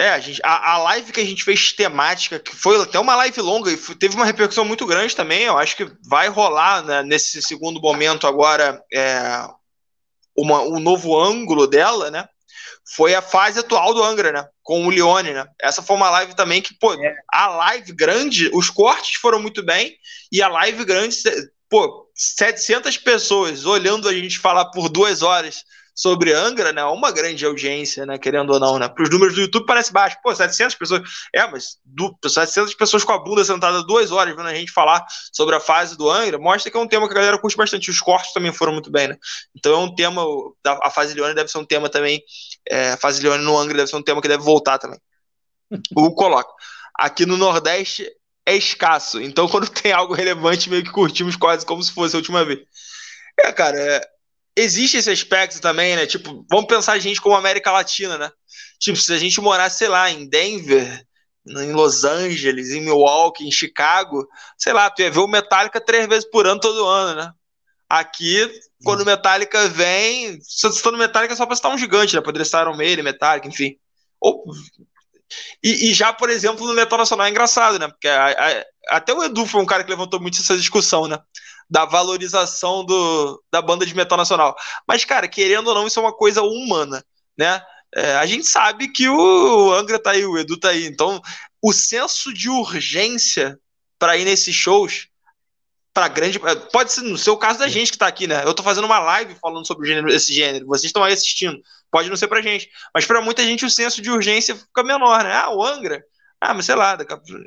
É, 0.00 0.10
a, 0.10 0.18
gente, 0.20 0.40
a, 0.44 0.74
a, 0.74 0.78
live 0.78 1.12
que 1.12 1.20
a 1.20 1.24
gente 1.24 1.42
fez 1.42 1.72
temática, 1.72 2.38
que 2.38 2.54
foi 2.54 2.80
até 2.80 3.00
uma 3.00 3.16
live 3.16 3.40
longa 3.40 3.70
e 3.70 3.76
teve 3.76 4.14
uma 4.14 4.24
repercussão 4.24 4.64
muito 4.64 4.86
grande 4.86 5.14
também. 5.14 5.42
Eu 5.42 5.58
acho 5.58 5.76
que 5.76 5.90
vai 6.02 6.28
rolar 6.28 6.84
né, 6.84 7.02
nesse 7.02 7.42
segundo 7.42 7.80
momento 7.80 8.24
agora 8.24 8.80
é, 8.92 9.44
uma, 10.36 10.60
um 10.62 10.78
novo 10.78 11.20
ângulo 11.20 11.66
dela, 11.66 12.12
né? 12.12 12.28
Foi 12.94 13.12
a 13.12 13.20
fase 13.20 13.58
atual 13.58 13.92
do 13.92 14.02
Angra, 14.02 14.30
né? 14.30 14.48
Com 14.68 14.86
o 14.86 14.90
Leone, 14.90 15.32
né? 15.32 15.46
Essa 15.58 15.80
foi 15.80 15.96
uma 15.96 16.10
live 16.10 16.36
também 16.36 16.60
que, 16.60 16.74
pô, 16.74 16.92
é. 16.92 17.14
a 17.32 17.46
live 17.48 17.90
grande, 17.94 18.50
os 18.52 18.68
cortes 18.68 19.18
foram 19.18 19.40
muito 19.40 19.62
bem 19.62 19.96
e 20.30 20.42
a 20.42 20.48
live 20.48 20.84
grande, 20.84 21.16
pô, 21.70 22.06
700 22.14 22.98
pessoas 22.98 23.64
olhando 23.64 24.06
a 24.06 24.12
gente 24.12 24.38
falar 24.38 24.66
por 24.66 24.90
duas 24.90 25.22
horas 25.22 25.64
sobre 25.98 26.32
Angra, 26.32 26.72
né? 26.72 26.84
Uma 26.84 27.10
grande 27.10 27.44
audiência, 27.44 28.06
né? 28.06 28.16
Querendo 28.18 28.52
ou 28.52 28.60
não, 28.60 28.78
né? 28.78 28.88
Para 28.88 29.02
os 29.02 29.10
números 29.10 29.34
do 29.34 29.40
YouTube 29.40 29.66
parece 29.66 29.92
baixo. 29.92 30.16
Pô, 30.22 30.32
700 30.32 30.76
pessoas. 30.76 31.02
É, 31.34 31.44
mas 31.50 31.76
do, 31.84 32.16
700 32.24 32.72
pessoas 32.74 33.02
com 33.02 33.10
a 33.10 33.18
bunda 33.18 33.44
sentada 33.44 33.82
duas 33.82 34.12
horas 34.12 34.36
vendo 34.36 34.46
a 34.46 34.54
gente 34.54 34.70
falar 34.70 35.04
sobre 35.32 35.56
a 35.56 35.60
fase 35.60 35.98
do 35.98 36.08
Angra 36.08 36.38
mostra 36.38 36.70
que 36.70 36.76
é 36.76 36.80
um 36.80 36.86
tema 36.86 37.08
que 37.08 37.14
a 37.14 37.16
galera 37.16 37.36
curte 37.36 37.56
bastante. 37.56 37.90
Os 37.90 38.00
cortes 38.00 38.32
também 38.32 38.52
foram 38.52 38.72
muito 38.72 38.92
bem, 38.92 39.08
né? 39.08 39.16
Então 39.56 39.72
é 39.72 39.78
um 39.78 39.92
tema. 39.92 40.22
A 40.84 40.88
fase 40.88 41.14
Leone 41.14 41.34
deve 41.34 41.50
ser 41.50 41.58
um 41.58 41.64
tema 41.64 41.88
também. 41.88 42.22
É, 42.70 42.92
a 42.92 42.96
fase 42.96 43.20
Leone 43.20 43.42
no 43.42 43.58
Angra 43.58 43.78
deve 43.78 43.90
ser 43.90 43.96
um 43.96 44.02
tema 44.02 44.22
que 44.22 44.28
deve 44.28 44.44
voltar 44.44 44.78
também. 44.78 45.00
o 45.96 46.14
coloco. 46.14 46.54
Aqui 46.96 47.26
no 47.26 47.36
Nordeste 47.36 48.08
é 48.46 48.54
escasso. 48.54 49.20
Então, 49.20 49.48
quando 49.50 49.68
tem 49.68 49.90
algo 49.90 50.14
relevante, 50.14 50.70
meio 50.70 50.84
que 50.84 50.92
curtimos 50.92 51.34
quase 51.34 51.66
como 51.66 51.82
se 51.82 51.90
fosse 51.90 52.14
a 52.14 52.18
última 52.18 52.44
vez. 52.44 52.60
É, 53.40 53.52
cara, 53.52 53.76
é, 53.76 54.00
existe 54.58 54.96
esse 54.96 55.10
aspecto 55.10 55.60
também, 55.60 55.96
né? 55.96 56.06
Tipo, 56.06 56.44
vamos 56.50 56.66
pensar 56.66 56.92
a 56.92 56.98
gente 56.98 57.20
como 57.20 57.36
América 57.36 57.70
Latina, 57.70 58.18
né? 58.18 58.30
Tipo, 58.78 58.98
se 58.98 59.12
a 59.12 59.18
gente 59.18 59.40
morasse, 59.40 59.78
sei 59.78 59.88
lá, 59.88 60.10
em 60.10 60.28
Denver, 60.28 61.04
em 61.46 61.72
Los 61.72 62.04
Angeles, 62.04 62.70
em 62.70 62.80
Milwaukee, 62.80 63.46
em 63.46 63.50
Chicago, 63.50 64.26
sei 64.56 64.72
lá, 64.72 64.90
tu 64.90 65.02
ia 65.02 65.10
ver 65.10 65.20
o 65.20 65.28
Metallica 65.28 65.80
três 65.80 66.06
vezes 66.06 66.28
por 66.28 66.46
ano 66.46 66.60
todo 66.60 66.86
ano, 66.86 67.20
né? 67.20 67.32
Aqui, 67.88 68.50
quando 68.84 69.00
o 69.00 69.06
Metallica 69.06 69.66
vem, 69.68 70.38
se 70.42 70.66
eu 70.66 70.70
estou 70.70 70.92
no 70.92 70.98
Metallica 70.98 71.34
só 71.34 71.46
para 71.46 71.54
estar 71.54 71.70
um 71.70 71.78
gigante, 71.78 72.14
né? 72.14 72.20
Poderia 72.20 72.42
estar 72.42 72.62
Iron 72.62 72.76
Maiden, 72.76 73.04
Metallica, 73.04 73.48
enfim. 73.48 73.76
Ou, 74.20 74.44
e, 75.62 75.90
e, 75.90 75.94
já, 75.94 76.12
por 76.12 76.30
exemplo, 76.30 76.66
no 76.66 76.74
Metal 76.74 76.98
Nacional 76.98 77.26
é 77.26 77.30
engraçado, 77.30 77.78
né? 77.78 77.88
Porque 77.88 78.08
a, 78.08 78.28
a, 78.28 78.96
até 78.96 79.12
o 79.12 79.22
Edu 79.22 79.46
foi 79.46 79.60
um 79.60 79.66
cara 79.66 79.84
que 79.84 79.90
levantou 79.90 80.20
muito 80.20 80.38
essa 80.38 80.56
discussão, 80.56 81.06
né? 81.06 81.18
Da 81.68 81.84
valorização 81.84 82.84
do, 82.84 83.42
da 83.52 83.60
banda 83.60 83.84
de 83.84 83.94
metal 83.94 84.16
nacional. 84.16 84.56
Mas, 84.86 85.04
cara, 85.04 85.28
querendo 85.28 85.68
ou 85.68 85.74
não, 85.74 85.86
isso 85.86 85.98
é 85.98 86.02
uma 86.02 86.16
coisa 86.16 86.42
humana, 86.42 87.04
né? 87.36 87.62
É, 87.94 88.16
a 88.16 88.26
gente 88.26 88.46
sabe 88.46 88.88
que 88.88 89.08
o 89.08 89.72
Angra 89.72 89.98
tá 89.98 90.12
aí, 90.12 90.24
o 90.24 90.38
Edu 90.38 90.58
tá 90.58 90.70
aí. 90.70 90.86
Então, 90.86 91.20
o 91.62 91.72
senso 91.72 92.32
de 92.32 92.48
urgência 92.48 93.58
para 93.98 94.16
ir 94.16 94.24
nesses 94.24 94.54
shows, 94.54 95.08
para 95.92 96.08
grande. 96.08 96.38
Pode 96.72 96.92
ser 96.92 97.02
no 97.02 97.18
seu 97.18 97.36
caso 97.36 97.58
da 97.58 97.68
gente 97.68 97.90
que 97.90 97.98
tá 97.98 98.06
aqui, 98.06 98.26
né? 98.26 98.44
Eu 98.44 98.54
tô 98.54 98.62
fazendo 98.62 98.84
uma 98.84 99.00
live 99.00 99.34
falando 99.34 99.66
sobre 99.66 99.88
gênero, 99.88 100.08
esse 100.08 100.32
gênero, 100.32 100.66
vocês 100.66 100.84
estão 100.84 101.02
aí 101.02 101.12
assistindo. 101.12 101.60
Pode 101.90 102.08
não 102.08 102.16
ser 102.16 102.28
pra 102.28 102.42
gente. 102.42 102.70
Mas 102.94 103.04
para 103.04 103.20
muita 103.20 103.42
gente 103.42 103.64
o 103.64 103.70
senso 103.70 104.00
de 104.00 104.10
urgência 104.10 104.54
fica 104.54 104.82
menor, 104.84 105.24
né? 105.24 105.34
Ah, 105.34 105.50
o 105.50 105.64
Angra. 105.64 106.02
Ah, 106.40 106.54
mas 106.54 106.66
sei 106.66 106.76
lá, 106.76 106.96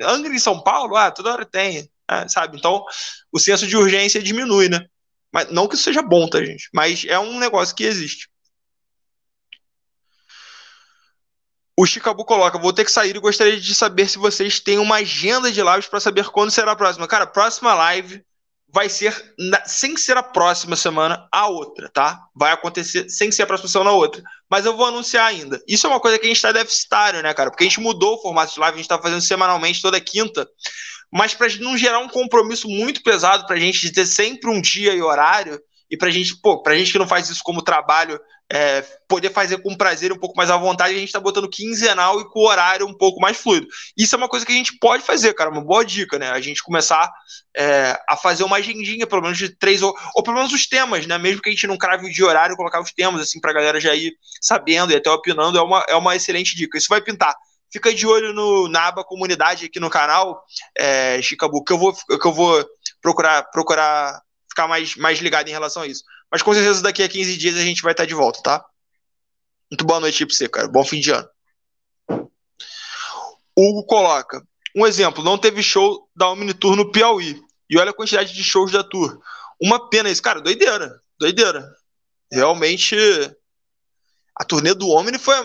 Angra 0.03 0.34
em 0.34 0.39
São 0.39 0.61
Paulo? 0.61 0.98
Ah, 0.98 1.11
toda 1.11 1.31
hora 1.31 1.45
tem. 1.45 1.89
É, 2.11 2.27
sabe? 2.27 2.57
Então, 2.57 2.83
o 3.31 3.39
senso 3.39 3.65
de 3.65 3.77
urgência 3.77 4.21
diminui, 4.21 4.67
né? 4.67 4.85
Mas, 5.31 5.49
não 5.49 5.65
que 5.65 5.75
isso 5.75 5.83
seja 5.85 6.01
bom, 6.01 6.27
tá, 6.27 6.43
gente? 6.43 6.67
Mas 6.73 7.05
é 7.05 7.17
um 7.17 7.39
negócio 7.39 7.73
que 7.73 7.85
existe. 7.85 8.29
O 11.77 11.85
Chicabu 11.85 12.25
coloca: 12.25 12.59
Vou 12.59 12.73
ter 12.73 12.83
que 12.83 12.91
sair 12.91 13.15
e 13.15 13.19
gostaria 13.19 13.59
de 13.59 13.73
saber 13.73 14.09
se 14.09 14.17
vocês 14.17 14.59
têm 14.59 14.77
uma 14.77 14.97
agenda 14.97 15.49
de 15.49 15.63
lives 15.63 15.88
para 15.88 16.01
saber 16.01 16.25
quando 16.25 16.51
será 16.51 16.73
a 16.73 16.75
próxima. 16.75 17.07
Cara, 17.07 17.25
próxima 17.25 17.73
live 17.73 18.21
vai 18.73 18.89
ser, 18.89 19.33
na, 19.38 19.63
sem 19.65 19.95
ser 19.97 20.17
a 20.17 20.23
próxima 20.23 20.75
semana, 20.75 21.27
a 21.31 21.47
outra, 21.47 21.89
tá? 21.89 22.19
Vai 22.35 22.51
acontecer 22.51 23.09
sem 23.09 23.31
ser 23.31 23.43
a 23.43 23.47
próxima 23.47 23.69
semana 23.69 23.91
a 23.91 23.93
outra. 23.93 24.21
Mas 24.49 24.65
eu 24.65 24.75
vou 24.75 24.85
anunciar 24.85 25.27
ainda. 25.27 25.61
Isso 25.65 25.88
é 25.88 25.89
uma 25.89 25.99
coisa 25.99 26.19
que 26.19 26.25
a 26.25 26.27
gente 26.27 26.38
está 26.38 26.51
deficitário, 26.51 27.21
né, 27.21 27.33
cara? 27.33 27.49
Porque 27.49 27.63
a 27.63 27.67
gente 27.67 27.79
mudou 27.79 28.15
o 28.15 28.21
formato 28.21 28.53
de 28.53 28.59
live, 28.59 28.75
a 28.75 28.77
gente 28.77 28.85
está 28.85 29.01
fazendo 29.01 29.21
semanalmente 29.21 29.81
toda 29.81 29.99
quinta 29.99 30.47
mas 31.11 31.33
para 31.33 31.47
não 31.59 31.77
gerar 31.77 31.99
um 31.99 32.07
compromisso 32.07 32.67
muito 32.69 33.03
pesado 33.03 33.45
para 33.45 33.55
a 33.55 33.59
gente 33.59 33.81
de 33.81 33.91
ter 33.91 34.05
sempre 34.05 34.49
um 34.49 34.61
dia 34.61 34.93
e 34.93 35.01
horário, 35.01 35.59
e 35.89 35.97
para 35.97 36.09
gente, 36.09 36.38
pô, 36.38 36.63
pra 36.63 36.75
gente 36.75 36.91
que 36.91 36.97
não 36.97 37.07
faz 37.07 37.29
isso 37.29 37.43
como 37.43 37.61
trabalho, 37.61 38.17
é, 38.49 38.81
poder 39.07 39.29
fazer 39.31 39.61
com 39.61 39.75
prazer 39.75 40.11
um 40.11 40.17
pouco 40.17 40.35
mais 40.35 40.49
à 40.49 40.57
vontade, 40.57 40.93
a 40.93 40.97
gente 40.97 41.07
está 41.07 41.19
botando 41.19 41.49
quinzenal 41.49 42.19
e 42.19 42.29
com 42.29 42.41
horário 42.41 42.85
um 42.85 42.93
pouco 42.93 43.19
mais 43.19 43.38
fluido. 43.38 43.67
Isso 43.97 44.13
é 44.13 44.17
uma 44.17 44.27
coisa 44.27 44.45
que 44.45 44.51
a 44.51 44.55
gente 44.55 44.77
pode 44.77 45.03
fazer, 45.03 45.33
cara, 45.33 45.49
uma 45.49 45.63
boa 45.63 45.85
dica, 45.85 46.19
né? 46.19 46.29
A 46.29 46.39
gente 46.41 46.61
começar 46.63 47.09
é, 47.55 47.97
a 48.09 48.17
fazer 48.17 48.43
uma 48.43 48.57
agendinha, 48.57 49.07
pelo 49.07 49.21
menos 49.21 49.38
de 49.38 49.49
três, 49.49 49.81
ou, 49.81 49.93
ou 50.15 50.23
pelo 50.23 50.35
menos 50.35 50.51
os 50.51 50.67
temas, 50.67 51.05
né? 51.07 51.17
Mesmo 51.17 51.41
que 51.41 51.49
a 51.49 51.51
gente 51.51 51.67
não 51.67 51.77
crave 51.77 52.05
o 52.05 52.11
dia 52.11 52.25
horário, 52.25 52.57
colocar 52.57 52.81
os 52.81 52.91
temas, 52.91 53.21
assim, 53.21 53.39
pra 53.39 53.53
galera 53.53 53.79
já 53.79 53.95
ir 53.95 54.13
sabendo 54.41 54.91
e 54.91 54.95
até 54.95 55.09
opinando, 55.09 55.57
é 55.57 55.61
uma, 55.61 55.85
é 55.88 55.95
uma 55.95 56.15
excelente 56.15 56.55
dica. 56.55 56.77
Isso 56.77 56.89
vai 56.89 57.01
pintar 57.01 57.33
fica 57.72 57.93
de 57.93 58.06
olho 58.06 58.34
no, 58.34 58.68
na 58.68 58.88
aba 58.88 59.03
comunidade 59.03 59.65
aqui 59.65 59.80
no 59.80 59.89
canal, 59.89 60.43
é, 60.77 61.22
Chicabu, 61.22 61.64
que 61.64 61.73
eu 61.73 61.77
vou, 61.77 61.93
que 61.93 62.27
eu 62.27 62.34
vou 62.34 62.65
procurar, 63.02 63.43
procurar 63.52 64.22
ficar 64.49 64.68
mais, 64.68 64.95
mais 64.95 65.19
ligado 65.19 65.48
em 65.48 65.52
relação 65.52 65.84
a 65.84 65.88
isso. 65.88 66.03
Mas 66.30 66.41
com 66.41 66.53
certeza 66.53 66.84
daqui 66.84 67.02
a 67.02 67.10
15 67.10 67.38
dias 67.38 67.56
a 67.56 67.61
gente 67.61 67.81
vai 67.81 67.93
estar 67.93 68.06
de 68.06 68.14
volta, 68.14 68.41
tá? 68.41 68.65
Muito 69.72 69.85
boa 69.85 69.99
noite 69.99 70.26
pra 70.26 70.35
você, 70.35 70.49
cara. 70.49 70.68
Bom 70.68 70.84
fim 70.84 70.99
de 70.99 71.11
ano. 71.11 71.27
Hugo 73.57 73.85
coloca. 73.85 74.45
Um 74.76 74.85
exemplo, 74.85 75.23
não 75.23 75.38
teve 75.38 75.64
show 75.64 76.10
da 76.15 76.30
Omnitour 76.30 76.76
no 76.76 76.91
Piauí. 76.91 77.41
E 77.69 77.77
olha 77.77 77.91
a 77.91 77.93
quantidade 77.93 78.34
de 78.34 78.43
shows 78.43 78.72
da 78.72 78.84
Tour. 78.84 79.22
Uma 79.61 79.89
pena 79.89 80.10
isso, 80.10 80.22
cara. 80.22 80.41
Doideira. 80.41 81.02
Doideira. 81.18 81.69
Realmente. 82.31 82.95
A 84.35 84.43
turnê 84.43 84.73
do 84.73 84.89
Omni 84.89 85.18
foi 85.19 85.35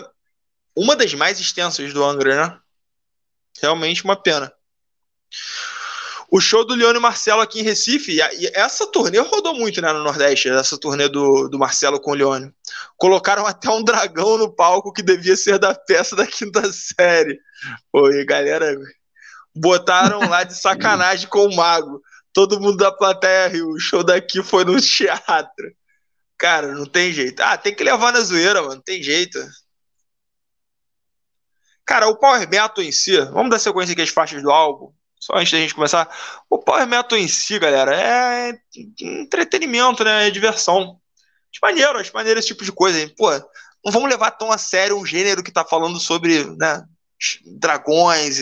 uma 0.77 0.95
das 0.95 1.11
mais 1.15 1.39
extensas 1.39 1.91
do 1.91 2.03
Angra, 2.03 2.35
né? 2.35 2.59
Realmente 3.59 4.03
uma 4.03 4.15
pena. 4.15 4.53
O 6.29 6.39
show 6.39 6.63
do 6.63 6.75
Leone 6.75 6.99
Marcelo 6.99 7.41
aqui 7.41 7.61
em 7.61 7.63
Recife, 7.63 8.11
e 8.11 8.47
essa 8.53 8.85
turnê 8.85 9.17
rodou 9.17 9.55
muito 9.55 9.81
né, 9.81 9.91
no 9.91 10.03
Nordeste, 10.03 10.49
essa 10.49 10.77
turnê 10.77 11.07
do, 11.07 11.47
do 11.47 11.57
Marcelo 11.57 11.99
com 11.99 12.11
o 12.11 12.13
Leone. 12.13 12.53
Colocaram 12.95 13.47
até 13.47 13.71
um 13.71 13.83
dragão 13.83 14.37
no 14.37 14.53
palco 14.53 14.93
que 14.93 15.01
devia 15.01 15.35
ser 15.35 15.57
da 15.57 15.73
peça 15.73 16.15
da 16.15 16.27
quinta 16.27 16.71
série. 16.71 17.39
E 17.95 18.25
galera, 18.25 18.77
botaram 19.55 20.29
lá 20.29 20.43
de 20.43 20.55
sacanagem 20.55 21.27
com 21.27 21.47
o 21.47 21.55
mago. 21.55 22.01
Todo 22.31 22.59
mundo 22.59 22.77
da 22.77 22.91
plateia 22.91 23.47
riu. 23.47 23.69
O 23.69 23.79
show 23.79 24.03
daqui 24.03 24.43
foi 24.43 24.63
no 24.63 24.77
teatro. 24.81 25.73
Cara, 26.37 26.73
não 26.73 26.85
tem 26.85 27.11
jeito. 27.11 27.41
Ah, 27.41 27.57
tem 27.57 27.73
que 27.73 27.83
levar 27.83 28.13
na 28.13 28.19
zoeira, 28.19 28.61
mano. 28.61 28.75
Não 28.75 28.81
tem 28.81 29.01
jeito. 29.01 29.39
Cara, 31.87 32.09
o 32.09 32.17
Power 32.17 32.47
Metal 32.49 32.83
em 32.83 32.91
si, 32.91 33.17
vamos 33.31 33.49
dar 33.49 33.59
sequência 33.59 33.93
aqui 33.93 34.01
às 34.01 34.09
faixas 34.09 34.43
do 34.43 34.51
álbum, 34.51 34.91
só 35.17 35.37
antes 35.37 35.53
da 35.53 35.57
gente 35.57 35.73
começar. 35.73 36.05
O 36.49 36.59
Power 36.59 36.85
Metal 36.85 37.17
em 37.17 37.29
si, 37.29 37.57
galera, 37.57 37.95
é 37.95 38.53
entretenimento, 38.99 40.03
né? 40.03 40.27
É 40.27 40.29
diversão. 40.29 40.99
Acho 41.49 41.59
maneiro, 41.61 41.97
acho 41.97 42.13
maneiro 42.13 42.41
esse 42.41 42.49
tipo 42.49 42.65
de 42.65 42.73
coisa. 42.73 42.99
Hein? 42.99 43.13
Pô, 43.17 43.31
não 43.31 43.91
vamos 43.93 44.09
levar 44.09 44.31
tão 44.31 44.51
a 44.51 44.57
sério 44.57 44.97
um 44.97 45.05
gênero 45.05 45.41
que 45.41 45.49
tá 45.49 45.63
falando 45.63 45.97
sobre 45.97 46.43
né, 46.57 46.83
dragões, 47.57 48.37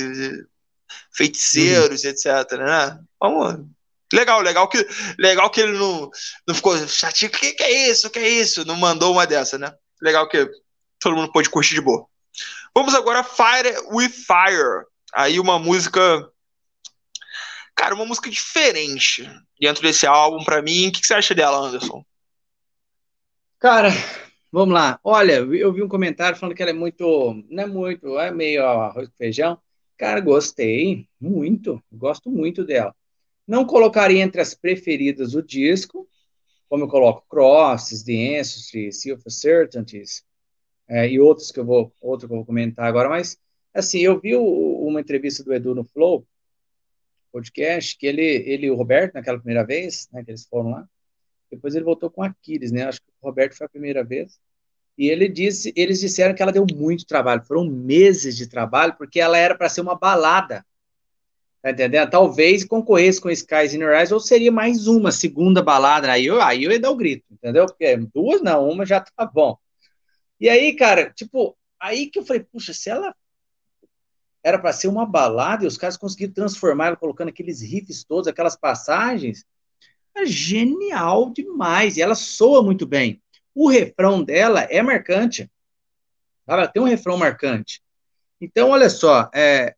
feiticeiros, 1.13 2.03
uhum. 2.03 2.09
etc. 2.09 2.51
Né? 2.53 2.99
Vamos. 3.19 3.63
Legal, 4.11 4.41
legal 4.41 4.67
que, 4.67 4.87
legal 5.19 5.51
que 5.51 5.61
ele 5.61 5.77
não, 5.77 6.09
não 6.47 6.55
ficou 6.55 6.75
chateado. 6.87 7.35
O 7.35 7.39
que, 7.39 7.53
que 7.53 7.63
é 7.63 7.89
isso? 7.89 8.07
O 8.07 8.09
que 8.09 8.17
é 8.17 8.27
isso? 8.27 8.65
Não 8.65 8.75
mandou 8.75 9.13
uma 9.13 9.27
dessa, 9.27 9.59
né? 9.59 9.71
Legal 10.01 10.27
que 10.27 10.49
todo 10.99 11.15
mundo 11.15 11.31
pôde 11.31 11.47
curtir 11.47 11.75
de 11.75 11.81
boa. 11.81 12.07
Vamos 12.77 12.93
agora 12.93 13.23
Fire 13.23 13.73
with 13.89 14.09
Fire. 14.09 14.85
Aí 15.13 15.39
uma 15.39 15.57
música. 15.57 16.29
Cara, 17.73 17.95
uma 17.95 18.05
música 18.05 18.29
diferente 18.29 19.23
dentro 19.57 19.81
desse 19.81 20.05
álbum 20.05 20.43
para 20.43 20.61
mim. 20.61 20.89
O 20.89 20.91
que, 20.91 21.05
você 21.05 21.13
acha 21.13 21.33
dela, 21.33 21.57
Anderson? 21.57 22.03
Cara, 23.59 23.89
vamos 24.51 24.73
lá. 24.73 24.99
Olha, 25.05 25.35
eu 25.35 25.71
vi 25.71 25.81
um 25.81 25.87
comentário 25.87 26.37
falando 26.37 26.53
que 26.53 26.61
ela 26.61 26.71
é 26.71 26.73
muito. 26.73 27.41
Não 27.49 27.63
é 27.63 27.65
muito, 27.65 28.19
é 28.19 28.29
meio 28.29 28.65
arroz 28.65 29.07
com 29.07 29.15
feijão. 29.15 29.57
Cara, 29.97 30.19
gostei 30.19 31.07
muito, 31.17 31.81
gosto 31.89 32.29
muito 32.29 32.65
dela. 32.65 32.93
Não 33.47 33.63
colocaria 33.63 34.21
entre 34.21 34.41
as 34.41 34.53
preferidas 34.53 35.31
do 35.31 35.41
disco, 35.41 36.09
como 36.67 36.83
eu 36.83 36.89
coloco 36.89 37.25
Crosses, 37.29 38.03
The 38.03 38.39
Ancestry, 38.39 38.91
Sea 38.91 39.13
of 39.13 39.23
Certainties, 39.31 40.25
é, 40.87 41.09
e 41.09 41.19
outros 41.19 41.51
que 41.51 41.59
eu 41.59 41.65
vou, 41.65 41.93
outro 42.01 42.27
que 42.27 42.33
eu 42.33 42.37
vou 42.37 42.45
comentar 42.45 42.85
agora, 42.85 43.09
mas 43.09 43.37
assim, 43.73 43.99
eu 43.99 44.19
vi 44.19 44.35
o, 44.35 44.43
uma 44.87 45.01
entrevista 45.01 45.43
do 45.43 45.53
Edu 45.53 45.75
no 45.75 45.83
Flow 45.83 46.25
podcast, 47.31 47.97
que 47.97 48.07
ele, 48.07 48.21
ele 48.21 48.71
o 48.71 48.75
Roberto, 48.75 49.15
naquela 49.15 49.37
primeira 49.37 49.65
vez, 49.65 50.07
né, 50.11 50.23
que 50.23 50.31
eles 50.31 50.45
foram 50.45 50.71
lá, 50.71 50.87
depois 51.51 51.75
ele 51.75 51.83
voltou 51.83 52.09
com 52.09 52.23
Aquiles, 52.23 52.71
né, 52.71 52.83
acho 52.83 53.01
que 53.01 53.07
o 53.21 53.25
Roberto 53.27 53.57
foi 53.57 53.65
a 53.65 53.69
primeira 53.69 54.03
vez, 54.03 54.39
e 54.97 55.09
ele 55.09 55.27
disse, 55.27 55.73
eles 55.75 55.99
disseram 55.99 56.33
que 56.33 56.41
ela 56.41 56.53
deu 56.53 56.65
muito 56.73 57.05
trabalho, 57.05 57.43
foram 57.43 57.65
meses 57.65 58.37
de 58.37 58.47
trabalho, 58.47 58.95
porque 58.97 59.19
ela 59.19 59.37
era 59.37 59.53
para 59.53 59.67
ser 59.67 59.81
uma 59.81 59.95
balada. 59.95 60.65
Tá 61.61 61.71
entendendo? 61.71 62.09
Talvez 62.09 62.63
concorresse 62.63 63.19
com 63.19 63.29
Skies 63.29 63.73
in 63.73 63.81
Eyes, 63.81 64.11
ou 64.11 64.19
seria 64.19 64.51
mais 64.51 64.87
uma 64.87 65.11
segunda 65.11 65.63
balada. 65.63 66.11
Aí 66.11 66.27
eu, 66.27 66.39
aí 66.39 66.63
eu 66.63 66.71
ia 66.71 66.79
dar 66.79 66.91
o 66.91 66.95
grito, 66.95 67.25
entendeu? 67.31 67.65
Porque 67.65 67.97
duas 68.13 68.39
não, 68.41 68.69
uma 68.69 68.85
já 68.85 69.01
tá 69.01 69.25
bom. 69.25 69.57
E 70.39 70.49
aí, 70.49 70.75
cara, 70.75 71.11
tipo, 71.11 71.57
aí 71.79 72.07
que 72.07 72.19
eu 72.19 72.25
falei, 72.25 72.43
puxa, 72.43 72.73
se 72.73 72.89
ela 72.89 73.15
era 74.43 74.59
para 74.59 74.73
ser 74.73 74.87
uma 74.87 75.05
balada 75.05 75.63
e 75.63 75.67
os 75.67 75.77
caras 75.77 75.97
conseguiram 75.97 76.33
transformar 76.33 76.87
ela 76.87 76.95
colocando 76.95 77.29
aqueles 77.29 77.61
riffs 77.61 78.03
todos, 78.03 78.27
aquelas 78.27 78.55
passagens, 78.55 79.45
é 80.15 80.25
genial 80.25 81.31
demais. 81.31 81.97
E 81.97 82.01
ela 82.01 82.15
soa 82.15 82.61
muito 82.61 82.85
bem 82.85 83.21
o 83.55 83.69
refrão 83.69 84.21
dela 84.21 84.63
é 84.63 84.81
marcante. 84.81 85.49
Ela 86.45 86.67
tem 86.67 86.83
um 86.83 86.85
refrão 86.85 87.17
marcante. 87.17 87.81
Então, 88.39 88.69
olha 88.71 88.89
só, 88.89 89.31
é, 89.33 89.73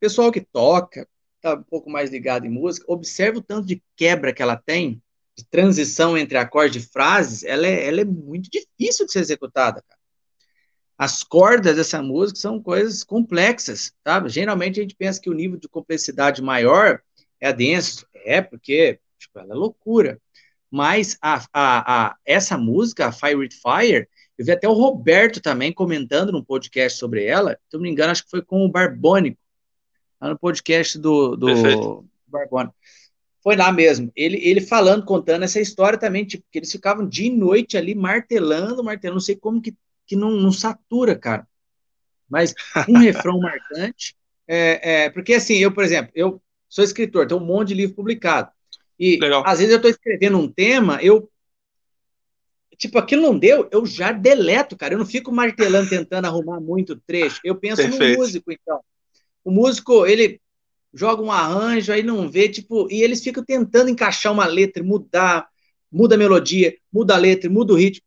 pessoal 0.00 0.32
que 0.32 0.40
toca, 0.40 1.06
está 1.36 1.54
um 1.54 1.62
pouco 1.62 1.90
mais 1.90 2.10
ligado 2.10 2.46
em 2.46 2.50
música, 2.50 2.90
observa 2.90 3.38
o 3.38 3.42
tanto 3.42 3.66
de 3.66 3.82
quebra 3.94 4.32
que 4.32 4.42
ela 4.42 4.56
tem, 4.56 5.00
de 5.36 5.44
transição 5.44 6.16
entre 6.16 6.38
acordes 6.38 6.84
e 6.84 6.88
frases, 6.88 7.42
ela 7.42 7.66
é, 7.66 7.86
ela 7.86 8.00
é 8.00 8.04
muito 8.04 8.48
difícil 8.50 9.06
de 9.06 9.12
ser 9.12 9.20
executada, 9.20 9.82
cara. 9.82 10.00
As 10.96 11.24
cordas 11.24 11.74
dessa 11.74 12.00
música 12.00 12.38
são 12.38 12.62
coisas 12.62 13.02
complexas, 13.02 13.92
sabe? 14.06 14.28
Geralmente 14.28 14.78
a 14.78 14.82
gente 14.82 14.94
pensa 14.94 15.20
que 15.20 15.28
o 15.28 15.34
nível 15.34 15.58
de 15.58 15.68
complexidade 15.68 16.40
maior 16.40 17.00
é 17.40 17.48
a 17.48 17.52
denso, 17.52 18.06
é 18.14 18.40
porque 18.40 19.00
tipo, 19.18 19.38
ela 19.38 19.54
é 19.54 19.56
loucura. 19.56 20.20
Mas 20.70 21.16
a, 21.20 21.44
a, 21.52 22.06
a, 22.06 22.16
essa 22.24 22.56
música, 22.56 23.12
Fire 23.12 23.36
with 23.36 23.50
Fire, 23.50 24.08
eu 24.36 24.44
vi 24.44 24.52
até 24.52 24.68
o 24.68 24.72
Roberto 24.72 25.40
também 25.40 25.72
comentando 25.72 26.32
num 26.32 26.42
podcast 26.42 26.98
sobre 26.98 27.24
ela. 27.24 27.58
Se 27.68 27.76
eu 27.76 27.78
não 27.78 27.84
me 27.84 27.90
engano, 27.90 28.10
acho 28.10 28.24
que 28.24 28.30
foi 28.30 28.42
com 28.42 28.64
o 28.64 28.68
Barbônico, 28.68 29.38
lá 30.20 30.28
no 30.28 30.38
podcast 30.38 30.98
do, 30.98 31.36
do 31.36 31.46
Barbônico. 32.26 32.74
Foi 33.44 33.56
lá 33.56 33.70
mesmo. 33.70 34.10
Ele, 34.16 34.38
ele 34.42 34.62
falando, 34.62 35.04
contando 35.04 35.42
essa 35.42 35.60
história 35.60 35.98
também, 35.98 36.24
tipo, 36.24 36.42
que 36.50 36.58
eles 36.58 36.72
ficavam 36.72 37.06
dia 37.06 37.26
e 37.26 37.36
noite 37.36 37.76
ali 37.76 37.94
martelando, 37.94 38.82
martelando. 38.82 39.16
Não 39.16 39.20
sei 39.20 39.36
como 39.36 39.60
que, 39.60 39.76
que 40.06 40.16
não, 40.16 40.30
não 40.30 40.50
satura, 40.50 41.14
cara. 41.14 41.46
Mas 42.26 42.54
um 42.88 42.96
refrão 42.96 43.38
marcante. 43.38 44.16
É, 44.48 45.04
é, 45.04 45.10
porque 45.10 45.34
assim, 45.34 45.58
eu, 45.58 45.70
por 45.70 45.84
exemplo, 45.84 46.10
eu 46.14 46.42
sou 46.70 46.82
escritor, 46.82 47.26
tenho 47.26 47.38
um 47.38 47.44
monte 47.44 47.68
de 47.68 47.74
livro 47.74 47.94
publicado. 47.94 48.50
E 48.98 49.18
Legal. 49.20 49.42
às 49.46 49.58
vezes 49.58 49.72
eu 49.72 49.76
estou 49.76 49.90
escrevendo 49.90 50.38
um 50.38 50.50
tema, 50.50 50.98
eu. 51.02 51.30
Tipo, 52.78 52.98
aquilo 52.98 53.22
não 53.22 53.38
deu, 53.38 53.68
eu 53.70 53.84
já 53.84 54.10
deleto, 54.10 54.74
cara. 54.74 54.94
Eu 54.94 54.98
não 54.98 55.06
fico 55.06 55.30
martelando, 55.30 55.90
tentando 55.90 56.24
arrumar 56.24 56.60
muito 56.60 56.96
trecho. 57.06 57.40
Eu 57.44 57.56
penso 57.56 57.82
Perfeito. 57.82 58.14
no 58.14 58.18
músico, 58.18 58.50
então. 58.50 58.80
O 59.44 59.50
músico, 59.50 60.06
ele 60.06 60.40
joga 60.94 61.22
um 61.22 61.32
arranjo, 61.32 61.92
aí 61.92 62.02
não 62.02 62.30
vê, 62.30 62.48
tipo, 62.48 62.88
e 62.90 63.02
eles 63.02 63.22
ficam 63.22 63.44
tentando 63.44 63.90
encaixar 63.90 64.32
uma 64.32 64.46
letra, 64.46 64.82
mudar, 64.82 65.48
muda 65.90 66.14
a 66.14 66.18
melodia, 66.18 66.76
muda 66.92 67.14
a 67.14 67.18
letra, 67.18 67.50
muda 67.50 67.72
o 67.72 67.76
ritmo. 67.76 68.06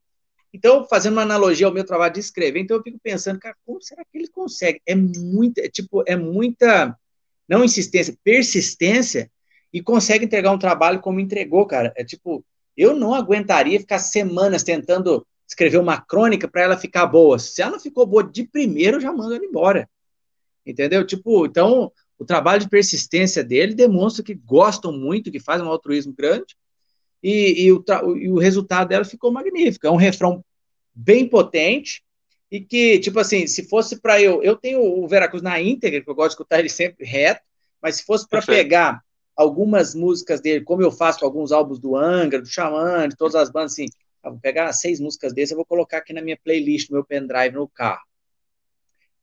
Então, 0.53 0.87
fazendo 0.87 1.13
uma 1.13 1.21
analogia 1.21 1.67
ao 1.67 1.73
meu 1.73 1.83
trabalho 1.83 2.13
de 2.13 2.19
escrever, 2.19 2.59
então 2.59 2.77
eu 2.77 2.83
fico 2.83 2.97
pensando, 3.03 3.39
cara, 3.39 3.55
como 3.65 3.81
será 3.81 4.03
que 4.03 4.17
ele 4.17 4.29
consegue? 4.29 4.81
É 4.85 4.95
muita, 4.95 5.61
é, 5.61 5.69
tipo, 5.69 6.03
é 6.07 6.15
muita, 6.15 6.97
não 7.47 7.63
insistência, 7.63 8.17
persistência 8.23 9.29
e 9.71 9.81
consegue 9.81 10.25
entregar 10.25 10.51
um 10.51 10.57
trabalho 10.57 11.01
como 11.01 11.19
entregou, 11.19 11.65
cara. 11.65 11.93
É 11.95 12.03
tipo, 12.03 12.43
eu 12.75 12.95
não 12.95 13.13
aguentaria 13.13 13.79
ficar 13.79 13.99
semanas 13.99 14.63
tentando 14.63 15.25
escrever 15.47 15.77
uma 15.77 15.99
crônica 15.99 16.47
para 16.47 16.61
ela 16.61 16.77
ficar 16.77 17.05
boa. 17.05 17.37
Se 17.37 17.61
ela 17.61 17.71
não 17.73 17.79
ficou 17.79 18.05
boa 18.05 18.23
de 18.23 18.45
primeiro, 18.45 18.97
eu 18.97 19.01
já 19.01 19.11
mando 19.11 19.35
ela 19.35 19.45
embora. 19.45 19.89
Entendeu? 20.65 21.05
Tipo, 21.05 21.45
então, 21.45 21.91
o 22.17 22.25
trabalho 22.25 22.61
de 22.61 22.69
persistência 22.69 23.43
dele 23.43 23.73
demonstra 23.75 24.23
que 24.23 24.33
gostam 24.33 24.91
muito, 24.91 25.31
que 25.31 25.39
faz 25.39 25.61
um 25.61 25.67
altruísmo 25.67 26.13
grande, 26.13 26.55
e, 27.21 27.65
e, 27.65 27.71
o, 27.71 27.83
e 28.15 28.29
o 28.29 28.37
resultado 28.37 28.89
dela 28.89 29.05
ficou 29.05 29.31
magnífico. 29.31 29.87
É 29.87 29.91
um 29.91 29.95
refrão 29.95 30.43
bem 30.93 31.27
potente, 31.27 32.03
e 32.49 32.61
que, 32.61 32.99
tipo 32.99 33.19
assim, 33.19 33.45
se 33.45 33.67
fosse 33.67 33.99
para 33.99 34.21
eu. 34.21 34.41
Eu 34.41 34.55
tenho 34.55 34.81
o 34.81 35.07
Veracruz 35.07 35.43
na 35.43 35.59
íntegra, 35.59 36.01
que 36.01 36.09
eu 36.09 36.15
gosto 36.15 36.29
de 36.29 36.33
escutar 36.33 36.59
ele 36.59 36.69
sempre 36.69 37.05
reto, 37.05 37.41
mas 37.81 37.97
se 37.97 38.03
fosse 38.05 38.27
para 38.27 38.41
pegar 38.41 39.01
algumas 39.35 39.93
músicas 39.93 40.41
dele, 40.41 40.63
como 40.63 40.81
eu 40.81 40.91
faço 40.91 41.19
com 41.19 41.25
alguns 41.25 41.51
álbuns 41.51 41.79
do 41.79 41.95
Angra, 41.95 42.41
do 42.41 42.47
Xamã, 42.47 43.07
de 43.07 43.15
todas 43.15 43.35
as 43.35 43.51
bandas, 43.51 43.73
assim, 43.73 43.85
ah, 44.23 44.29
vou 44.29 44.39
pegar 44.39 44.71
seis 44.73 44.99
músicas 44.99 45.33
desse, 45.33 45.53
eu 45.53 45.57
vou 45.57 45.65
colocar 45.65 45.97
aqui 45.97 46.11
na 46.11 46.21
minha 46.21 46.37
playlist, 46.43 46.89
no 46.89 46.95
meu 46.95 47.05
pendrive 47.05 47.53
no 47.53 47.67
carro. 47.67 48.01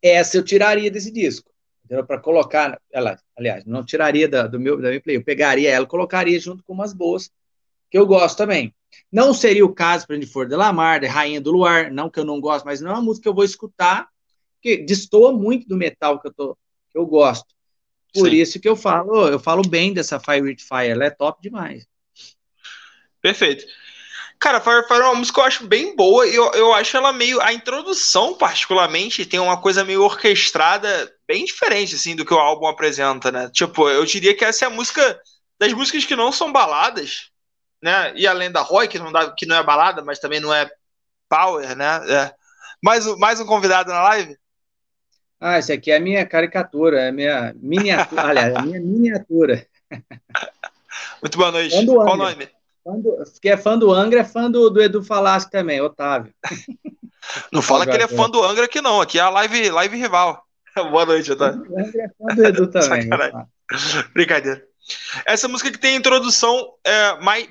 Essa 0.01 0.37
eu 0.37 0.45
tiraria 0.45 0.91
desse 0.91 1.11
disco, 1.11 1.51
para 2.07 2.19
colocar, 2.19 2.81
ela, 2.91 3.19
aliás, 3.37 3.65
não 3.65 3.85
tiraria 3.85 4.29
da, 4.29 4.47
do 4.47 4.59
meu, 4.59 4.81
da 4.81 4.89
minha 4.89 5.01
play, 5.01 5.17
eu 5.17 5.25
pegaria 5.25 5.71
ela, 5.71 5.87
colocaria 5.87 6.39
junto 6.41 6.63
com 6.65 6.73
umas 6.73 6.93
boas, 6.93 7.31
que 7.91 7.99
eu 7.99 8.07
gosto 8.07 8.37
também. 8.37 8.75
Não 9.13 9.35
seria 9.35 9.65
o 9.65 9.75
caso 9.75 10.07
para 10.07 10.21
For 10.27 10.49
de 10.49 10.57
Lamar, 10.57 11.01
de 11.01 11.07
Rainha 11.07 11.41
do 11.41 11.53
Luar, 11.53 11.93
não 11.93 12.09
que 12.09 12.19
eu 12.19 12.25
não 12.25 12.41
gosto, 12.41 12.65
mas 12.65 12.81
não 12.81 12.91
é 12.91 12.95
uma 12.95 13.03
música 13.03 13.25
que 13.25 13.29
eu 13.29 13.35
vou 13.35 13.45
escutar, 13.45 14.09
que 14.63 14.79
destoa 14.79 15.33
muito 15.33 15.69
do 15.69 15.77
metal 15.77 16.21
que 16.21 16.29
eu, 16.29 16.33
tô, 16.33 16.59
que 16.91 16.99
eu 16.99 17.07
gosto. 17.07 17.55
Por 18.15 18.31
Sim. 18.31 18.37
isso 18.37 18.61
que 18.61 18.69
eu 18.69 18.77
falo, 18.77 19.29
eu 19.29 19.39
falo 19.39 19.63
bem 19.69 19.93
dessa 19.93 20.21
Fire 20.21 20.43
with 20.43 20.59
Fire, 20.61 20.89
ela 20.91 21.05
é 21.05 21.11
top 21.11 21.43
demais. 21.43 21.87
Perfeito. 23.21 23.65
Cara, 24.39 24.61
Fire 24.61 24.87
Fire 24.87 25.01
é 25.01 25.05
uma 25.05 25.15
música 25.17 25.35
que 25.35 25.41
eu 25.41 25.45
acho 25.47 25.67
bem 25.67 25.97
boa, 25.97 26.27
eu, 26.27 26.53
eu 26.53 26.73
acho 26.75 26.97
ela 26.97 27.13
meio. 27.13 27.41
A 27.41 27.53
introdução, 27.53 28.35
particularmente, 28.35 29.25
tem 29.27 29.41
uma 29.41 29.61
coisa 29.61 29.85
meio 29.85 30.03
orquestrada, 30.03 31.14
bem 31.27 31.45
diferente, 31.45 31.95
assim, 31.95 32.15
do 32.15 32.25
que 32.25 32.35
o 32.35 32.39
álbum 32.39 32.67
apresenta, 32.67 33.31
né? 33.33 33.51
Tipo, 33.53 33.89
eu 33.89 34.05
diria 34.05 34.37
que 34.37 34.45
essa 34.45 34.65
é 34.65 34.69
a 34.69 34.71
música 34.71 35.21
das 35.59 35.73
músicas 35.73 36.05
que 36.05 36.17
não 36.17 36.33
são 36.33 36.53
baladas, 36.53 37.31
né? 37.83 38.13
E 38.17 38.27
além 38.27 38.51
da 38.51 38.61
Roy, 38.61 38.89
que 38.89 38.99
não, 38.99 39.13
dá, 39.13 39.31
que 39.31 39.47
não 39.47 39.57
é 39.57 39.63
balada, 39.63 40.03
mas 40.03 40.19
também 40.19 40.41
não 40.41 40.53
é 40.53 40.71
power, 41.29 41.77
né? 41.77 42.01
É. 42.09 42.35
Mais, 42.83 43.07
mais 43.19 43.41
um 43.41 43.47
convidado 43.47 43.91
na 43.91 44.03
live? 44.03 44.37
Ah, 45.41 45.59
esse 45.59 45.73
aqui 45.73 45.91
é 45.91 45.97
a 45.97 46.01
minha 46.01 46.25
caricatura, 46.27 47.01
é 47.01 47.09
a 47.09 47.13
minha 47.13 47.55
miniatura, 47.57 48.23
aliás, 48.29 48.55
a 48.55 48.63
minha 48.63 48.81
miniatura. 48.81 49.67
Muito 51.21 51.39
boa 51.39 51.51
noite. 51.51 51.87
Qual 51.87 52.15
o 52.15 52.17
nome? 52.17 52.49
que 53.41 53.49
é 53.49 53.57
fã 53.57 53.79
do 53.79 53.91
Angra, 53.91 54.21
é 54.21 54.25
fã 54.25 54.51
do, 54.51 54.69
do 54.69 54.83
Edu 54.83 55.03
Falasco 55.03 55.51
também, 55.51 55.81
Otávio. 55.81 56.33
Não 57.51 57.63
fala 57.63 57.87
que 57.87 57.93
ele 57.93 58.03
é 58.03 58.09
fã 58.09 58.29
do 58.29 58.43
Angra 58.43 58.67
aqui 58.67 58.83
não, 58.83 59.01
aqui 59.01 59.19
é 59.19 59.23
a 59.23 59.31
live, 59.31 59.71
live 59.71 59.97
rival. 59.97 60.44
Boa 60.91 61.07
noite, 61.07 61.33
Otávio. 61.33 61.67
É 62.31 62.35
do 62.35 62.45
Edu 62.45 62.67
também. 62.71 63.09
Brincadeira. 64.13 64.63
Essa 65.25 65.49
música 65.49 65.71
que 65.71 65.79
tem 65.79 65.97
introdução 65.97 66.75
é, 66.85 67.19
mais, 67.21 67.49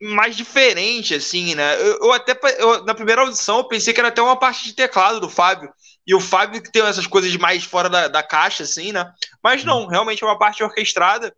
mais 0.00 0.36
diferente, 0.36 1.14
assim, 1.14 1.54
né? 1.54 1.76
Eu, 1.80 1.98
eu 2.02 2.12
até, 2.12 2.38
eu, 2.58 2.84
na 2.84 2.94
primeira 2.94 3.22
audição, 3.22 3.58
eu 3.58 3.68
pensei 3.68 3.94
que 3.94 4.00
era 4.00 4.08
até 4.08 4.20
uma 4.20 4.36
parte 4.36 4.64
de 4.64 4.74
teclado 4.74 5.20
do 5.20 5.30
Fábio. 5.30 5.72
E 6.06 6.14
o 6.14 6.20
Fábio 6.20 6.62
que 6.62 6.70
tem 6.70 6.82
essas 6.82 7.06
coisas 7.06 7.34
mais 7.36 7.64
fora 7.64 7.88
da, 7.88 8.08
da 8.08 8.22
caixa, 8.22 8.64
assim, 8.64 8.92
né? 8.92 9.10
Mas 9.42 9.64
não, 9.64 9.82
uhum. 9.82 9.88
realmente 9.88 10.22
é 10.22 10.26
uma 10.26 10.38
parte 10.38 10.62
orquestrada. 10.62 11.34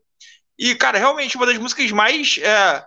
E, 0.59 0.75
cara, 0.75 0.99
realmente 0.99 1.37
uma 1.37 1.47
das 1.47 1.59
músicas 1.59 1.91
mais. 1.93 2.39
É, 2.39 2.49
é, 2.49 2.85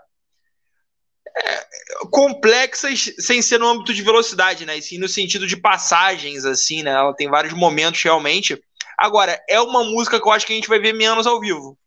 complexas 2.10 3.11
sem 3.19 3.41
ser 3.41 3.60
no 3.60 3.68
âmbito 3.68 3.93
de 3.93 4.02
velocidade, 4.02 4.65
né? 4.65 4.77
E 4.77 4.81
sim 4.81 4.98
no 4.98 5.07
sentido 5.07 5.48
de 5.48 5.57
passagens, 5.57 6.45
assim, 6.45 6.84
né? 6.84 6.91
Ela 6.91 7.15
tem 7.15 7.30
vários 7.30 7.53
momentos 7.53 8.02
realmente. 8.02 8.61
Agora, 8.98 9.41
é 9.49 9.60
uma 9.60 9.84
música 9.84 10.19
que 10.19 10.27
eu 10.27 10.31
acho 10.31 10.45
que 10.45 10.53
a 10.53 10.56
gente 10.56 10.69
vai 10.69 10.80
ver 10.80 10.93
menos 10.93 11.26
ao 11.26 11.39
vivo. 11.39 11.77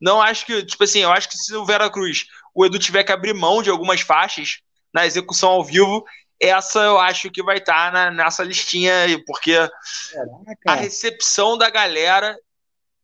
Não 0.00 0.22
acho 0.22 0.46
que, 0.46 0.64
tipo 0.64 0.82
assim, 0.84 1.00
eu 1.00 1.12
acho 1.12 1.28
que 1.28 1.36
se 1.36 1.54
o 1.54 1.64
Vera 1.64 1.90
Cruz, 1.90 2.26
o 2.54 2.64
Edu 2.64 2.78
tiver 2.78 3.04
que 3.04 3.12
abrir 3.12 3.34
mão 3.34 3.62
de 3.62 3.70
algumas 3.70 4.00
faixas 4.00 4.58
na 4.92 5.06
execução 5.06 5.50
ao 5.50 5.64
vivo, 5.64 6.04
essa 6.40 6.80
eu 6.80 6.98
acho 6.98 7.30
que 7.30 7.42
vai 7.42 7.58
estar 7.58 7.92
tá 7.92 8.10
nessa 8.10 8.44
listinha 8.44 9.02
aí, 9.02 9.22
porque 9.24 9.54
Caraca. 9.54 10.56
a 10.66 10.74
recepção 10.74 11.58
da 11.58 11.68
galera 11.68 12.36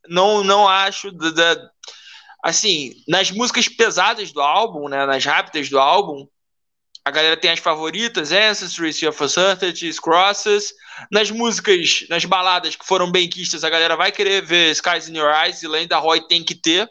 não 0.09 0.45
não 0.45 0.69
acho 0.69 1.11
da, 1.11 1.31
da, 1.31 1.71
assim, 2.45 2.93
nas 3.09 3.31
músicas 3.31 3.66
pesadas 3.69 4.31
do 4.31 4.43
álbum, 4.43 4.87
né, 4.87 5.07
nas 5.07 5.25
rápidas 5.25 5.71
do 5.71 5.79
álbum, 5.79 6.29
a 7.03 7.11
galera 7.11 7.39
tem 7.39 7.51
as 7.51 7.59
favoritas, 7.59 8.33
Ancestry, 8.33 8.93
Sea 8.93 9.09
of 9.09 9.23
Uncertainties, 9.23 9.99
Crosses. 9.99 10.73
Nas 11.11 11.31
músicas, 11.31 12.07
nas 12.09 12.25
baladas 12.25 12.77
que 12.77 12.87
foram 12.87 13.11
benquistas, 13.11 13.65
a 13.65 13.71
galera 13.71 13.97
vai 13.97 14.12
querer 14.12 14.43
ver 14.43 14.71
Skies 14.73 15.09
in 15.09 15.16
Your 15.16 15.31
Eyes 15.31 15.62
e 15.62 15.66
Lane 15.66 15.87
da 15.87 15.99
Roy 15.99 16.21
tem 16.27 16.43
que 16.43 16.55
ter. 16.55 16.89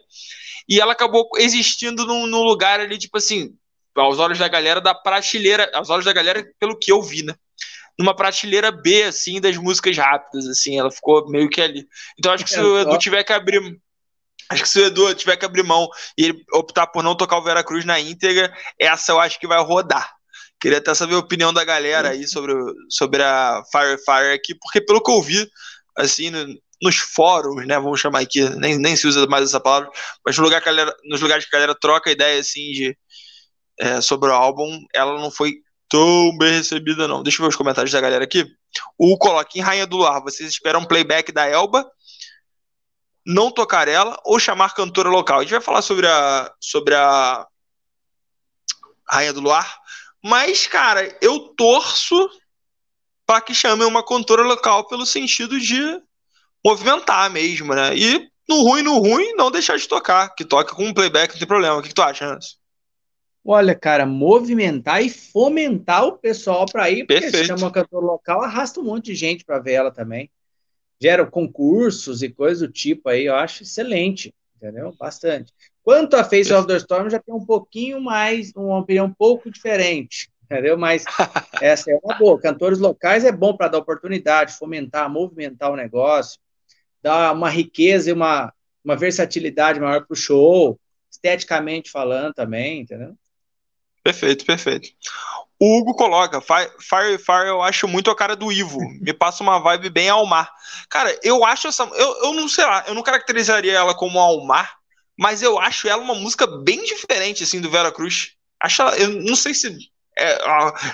E 0.68 0.80
ela 0.80 0.94
acabou 0.94 1.30
existindo 1.38 2.06
num, 2.06 2.26
num, 2.26 2.44
lugar 2.44 2.80
ali, 2.80 2.98
tipo 2.98 3.18
assim, 3.18 3.56
aos 3.96 4.20
olhos 4.20 4.40
da 4.40 4.48
galera, 4.48 4.82
da 4.82 4.94
prateleira, 4.94 5.70
aos 5.74 5.90
olhos 5.90 6.06
da 6.06 6.14
galera, 6.14 6.46
pelo 6.60 6.78
que 6.78 6.92
eu 6.92 7.02
vi, 7.02 7.24
né? 7.24 7.34
Numa 7.98 8.16
prateleira 8.16 8.72
B, 8.72 9.04
assim, 9.04 9.40
das 9.40 9.58
músicas 9.58 9.98
rápidas, 9.98 10.48
assim, 10.48 10.80
ela 10.80 10.92
ficou 10.92 11.28
meio 11.30 11.50
que 11.50 11.62
ali. 11.62 11.88
Então 12.18 12.32
acho 12.34 12.44
que 12.44 12.50
se 12.50 12.60
o 12.60 12.80
Edu 12.80 12.98
tiver 12.98 13.24
que 13.24 13.34
abrir 13.34 13.62
Acho 14.54 14.64
que 14.64 14.70
se 14.70 14.80
o 14.80 14.86
Edu 14.86 15.14
tiver 15.16 15.36
que 15.38 15.46
abrir 15.46 15.64
mão 15.64 15.88
e 16.18 16.26
ele 16.26 16.44
optar 16.54 16.88
por 16.88 17.04
não 17.04 17.16
tocar 17.16 17.38
o 17.38 17.44
Veracruz 17.44 17.84
na 17.86 18.00
íntegra, 18.00 18.56
essa 18.80 19.12
eu 19.12 19.20
acho 19.20 19.40
que 19.40 19.48
vai 19.48 19.62
rodar. 19.64 20.14
Queria 20.60 20.78
até 20.78 20.94
saber 20.94 21.16
a 21.16 21.20
opinião 21.20 21.52
da 21.52 21.64
galera 21.64 22.10
aí 22.10 22.28
sobre, 22.28 22.54
sobre 22.90 23.22
a 23.22 23.62
Fire 23.72 23.98
Fire 23.98 24.34
aqui, 24.34 24.56
porque 24.56 24.80
pelo 24.80 25.02
que 25.02 25.12
eu 25.12 25.22
vi, 25.22 25.50
assim, 25.98 26.30
no, 26.30 26.46
nos 26.82 26.98
fóruns, 26.98 27.68
né, 27.68 27.78
vamos 27.80 28.00
chamar 28.00 28.22
aqui, 28.22 28.48
nem, 28.58 28.78
nem 28.78 28.96
se 28.96 29.08
usa 29.08 29.26
mais 29.28 29.46
essa 29.46 29.60
palavra, 29.60 29.90
mas 30.26 30.38
no 30.38 30.44
lugar 30.44 30.62
que 30.62 30.66
galera, 30.68 30.96
nos 31.06 31.20
lugares 31.20 31.46
que 31.46 31.56
a 31.56 31.60
galera 31.60 31.78
troca 31.78 32.12
ideia, 32.12 32.40
assim, 32.40 32.72
de, 32.72 32.98
é, 33.80 34.00
sobre 34.00 34.30
o 34.30 34.34
álbum, 34.34 34.86
ela 34.94 35.20
não 35.20 35.32
foi 35.32 35.56
tão 35.90 36.36
bem 36.38 36.54
recebida, 36.54 37.08
não. 37.08 37.22
Deixa 37.22 37.40
eu 37.40 37.44
ver 37.44 37.50
os 37.50 37.56
comentários 37.56 37.92
da 37.92 38.02
galera 38.02 38.24
aqui. 38.24 38.46
O 38.98 39.18
Coloquinho 39.18 39.66
Rainha 39.66 39.86
do 39.86 39.98
Lar, 39.98 40.22
vocês 40.22 40.50
esperam 40.50 40.80
um 40.80 40.86
playback 40.86 41.32
da 41.32 41.46
Elba 41.46 41.86
não 43.26 43.52
tocar 43.52 43.88
ela 43.88 44.20
ou 44.24 44.40
chamar 44.40 44.74
cantora 44.74 45.10
local. 45.10 45.40
A 45.40 45.42
gente 45.44 45.52
vai 45.52 45.62
falar 45.62 45.82
sobre 45.82 46.08
a 46.08 46.54
sobre 46.60 46.94
a 46.96 47.48
Rainha 49.08 49.34
do 49.34 49.42
Luar, 49.42 49.78
mas 50.24 50.68
cara, 50.68 51.18
eu 51.22 51.40
torço 51.56 52.30
para 53.26 53.42
que 53.42 53.54
chamem 53.54 53.88
uma 53.88 54.06
cantora 54.06 54.44
local 54.44 54.88
pelo 54.88 55.06
sentido 55.06 55.60
de 55.60 56.02
movimentar 56.64 57.30
mesmo, 57.30 57.74
né? 57.74 57.96
E 57.96 58.28
no 58.48 58.62
ruim, 58.62 58.82
no 58.82 58.98
ruim, 58.98 59.34
não 59.36 59.50
deixar 59.50 59.78
de 59.78 59.88
tocar, 59.88 60.36
que 60.36 60.44
toca 60.44 60.76
com 60.76 60.86
um 60.86 60.94
playback, 60.94 61.32
não 61.32 61.40
tem 61.40 61.48
problema. 61.48 61.78
O 61.78 61.82
que, 61.82 61.90
que 61.90 61.96
tu 61.96 62.02
acha, 62.02 62.26
Anderson? 62.26 62.58
Olha, 63.46 63.76
cara, 63.76 64.06
movimentar 64.06 65.04
e 65.04 65.10
fomentar 65.10 66.06
o 66.06 66.18
pessoal 66.18 66.66
para 66.66 66.90
ir, 66.90 67.06
porque 67.06 67.20
Perfeito. 67.20 67.38
se 67.38 67.46
chama 67.46 67.64
uma 67.64 67.72
cantora 67.72 68.06
local, 68.06 68.42
arrasta 68.42 68.80
um 68.80 68.84
monte 68.84 69.06
de 69.06 69.16
gente 69.16 69.44
para 69.44 69.60
ver 69.60 69.74
ela 69.74 69.92
também 69.92 70.30
geram 71.04 71.30
concursos 71.30 72.24
e 72.24 72.30
coisas 72.30 72.66
do 72.66 72.72
tipo 72.72 73.10
aí, 73.10 73.26
eu 73.26 73.36
acho 73.36 73.64
excelente, 73.64 74.34
entendeu? 74.56 74.96
Bastante. 74.98 75.52
Quanto 75.84 76.16
a 76.16 76.24
Face 76.24 76.54
of 76.54 76.66
the 76.66 76.78
Storm, 76.78 77.10
já 77.10 77.20
tem 77.20 77.36
um 77.36 77.46
pouquinho 77.46 78.00
mais, 78.00 78.54
uma 78.56 78.80
opinião 78.80 79.08
um 79.08 79.14
pouco 79.14 79.52
diferente, 79.52 80.30
entendeu? 80.46 80.78
Mas 80.78 81.04
essa 81.62 81.92
é 81.92 82.00
uma 82.02 82.18
boa. 82.18 82.40
Cantores 82.40 82.80
locais 82.80 83.26
é 83.26 83.34
bom 83.34 83.58
para 83.58 83.68
dar 83.68 83.80
oportunidade, 83.80 84.54
fomentar, 84.54 85.10
movimentar 85.10 85.74
o 85.74 85.76
negócio, 85.76 86.40
dar 87.02 87.34
uma 87.34 87.50
riqueza 87.50 88.10
e 88.10 88.14
uma, 88.14 88.54
uma 88.82 88.96
versatilidade 88.96 89.82
maior 89.82 90.06
para 90.06 90.14
o 90.14 90.16
show, 90.16 90.80
esteticamente 91.12 91.92
falando 91.92 92.34
também, 92.34 92.80
entendeu? 92.80 93.14
Perfeito, 94.04 94.46
perfeito. 94.46 94.90
O 95.60 95.78
Hugo 95.78 95.96
coloca, 95.96 96.42
Fire 96.42 97.18
Fire 97.18 97.48
eu 97.48 97.62
acho 97.62 97.88
muito 97.88 98.12
a 98.12 98.16
cara 98.16 98.36
do 98.36 98.52
Ivo. 98.52 98.80
Me 99.02 99.14
passa 99.14 99.42
uma 99.42 99.60
vibe 99.60 99.90
bem 99.90 100.10
Almar. 100.10 100.52
Cara, 100.90 101.18
eu 101.24 101.46
acho 101.46 101.68
essa. 101.68 101.84
Eu, 101.84 102.24
eu 102.24 102.34
não 102.34 102.50
sei 102.50 102.66
lá, 102.66 102.84
eu 102.88 102.94
não 102.94 103.02
caracterizaria 103.02 103.72
ela 103.72 103.96
como 103.96 104.20
Almar, 104.20 104.76
mas 105.18 105.42
eu 105.42 105.58
acho 105.58 105.88
ela 105.88 106.02
uma 106.04 106.16
música 106.16 106.46
bem 106.46 106.84
diferente, 106.84 107.44
assim, 107.44 107.62
do 107.62 107.70
Vera 107.70 107.92
Cruz. 107.94 108.34
Acho 108.62 108.82
ela, 108.82 108.98
eu 108.98 109.10
não 109.22 109.36
sei 109.38 109.54
se 109.54 109.74
é, 110.18 110.34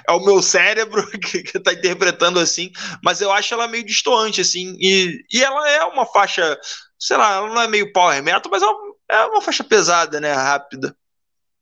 é, 0.07 0.11
o 0.11 0.19
meu 0.23 0.41
cérebro 0.41 1.10
que, 1.19 1.41
que 1.41 1.60
tá 1.60 1.73
interpretando 1.73 2.40
assim, 2.40 2.72
mas 3.03 3.22
eu 3.22 3.31
acho 3.31 3.53
ela 3.53 3.68
meio 3.68 3.84
distoante, 3.84 4.41
assim. 4.41 4.77
E, 4.80 5.23
e 5.34 5.44
ela 5.44 5.68
é 5.69 5.84
uma 5.86 6.06
faixa, 6.06 6.60
sei 6.99 7.18
lá, 7.18 7.38
ela 7.38 7.49
não 7.49 7.61
é 7.61 7.68
meio 7.68 7.91
power 7.91 8.22
metal, 8.23 8.52
mas 8.52 8.61
é 8.61 8.68
uma, 8.68 8.95
é 9.10 9.26
uma 9.26 9.41
faixa 9.41 9.64
pesada, 9.64 10.19
né? 10.22 10.31
Rápida. 10.31 10.95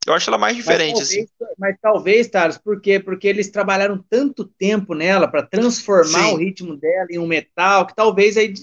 Eu 0.08 0.14
acho 0.14 0.30
ela 0.30 0.38
mais 0.38 0.56
diferente, 0.56 1.00
mas 1.00 1.10
talvez, 1.10 1.24
assim. 1.26 1.56
Mas 1.60 1.76
talvez, 1.82 2.28
Thales, 2.30 2.58
por 2.58 2.80
quê? 2.80 2.98
Porque 2.98 3.28
eles 3.28 3.52
trabalharam 3.52 4.02
tanto 4.10 4.46
tempo 4.46 4.96
nela 4.96 5.28
para 5.28 5.44
transformar 5.46 6.30
Sim. 6.30 6.34
o 6.34 6.38
ritmo 6.38 6.78
dela 6.78 7.08
em 7.12 7.20
um 7.20 7.28
metal, 7.28 7.86
que 7.86 7.94
talvez 7.94 8.38
aí 8.38 8.54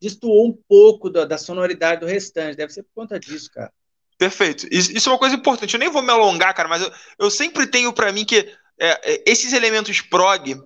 destoou 0.00 0.46
um 0.46 0.56
pouco 0.68 1.10
da, 1.10 1.24
da, 1.24 1.36
sonoridade 1.36 2.00
do 2.00 2.06
restante. 2.06 2.56
Deve 2.56 2.72
ser 2.72 2.84
por 2.84 3.02
conta 3.02 3.18
disso, 3.18 3.50
cara. 3.52 3.72
Perfeito. 4.16 4.68
Isso, 4.70 4.92
isso 4.96 5.08
é 5.08 5.12
uma 5.12 5.18
coisa 5.18 5.34
importante. 5.34 5.74
Eu 5.74 5.80
nem 5.80 5.90
vou 5.90 6.02
me 6.02 6.10
alongar, 6.10 6.54
cara, 6.54 6.68
mas 6.68 6.82
eu, 6.82 6.92
eu 7.18 7.30
sempre 7.30 7.66
tenho 7.66 7.92
para 7.92 8.12
mim 8.12 8.24
que 8.24 8.48
é, 8.78 9.12
é, 9.12 9.24
esses 9.26 9.52
elementos 9.52 10.00
prog 10.00 10.56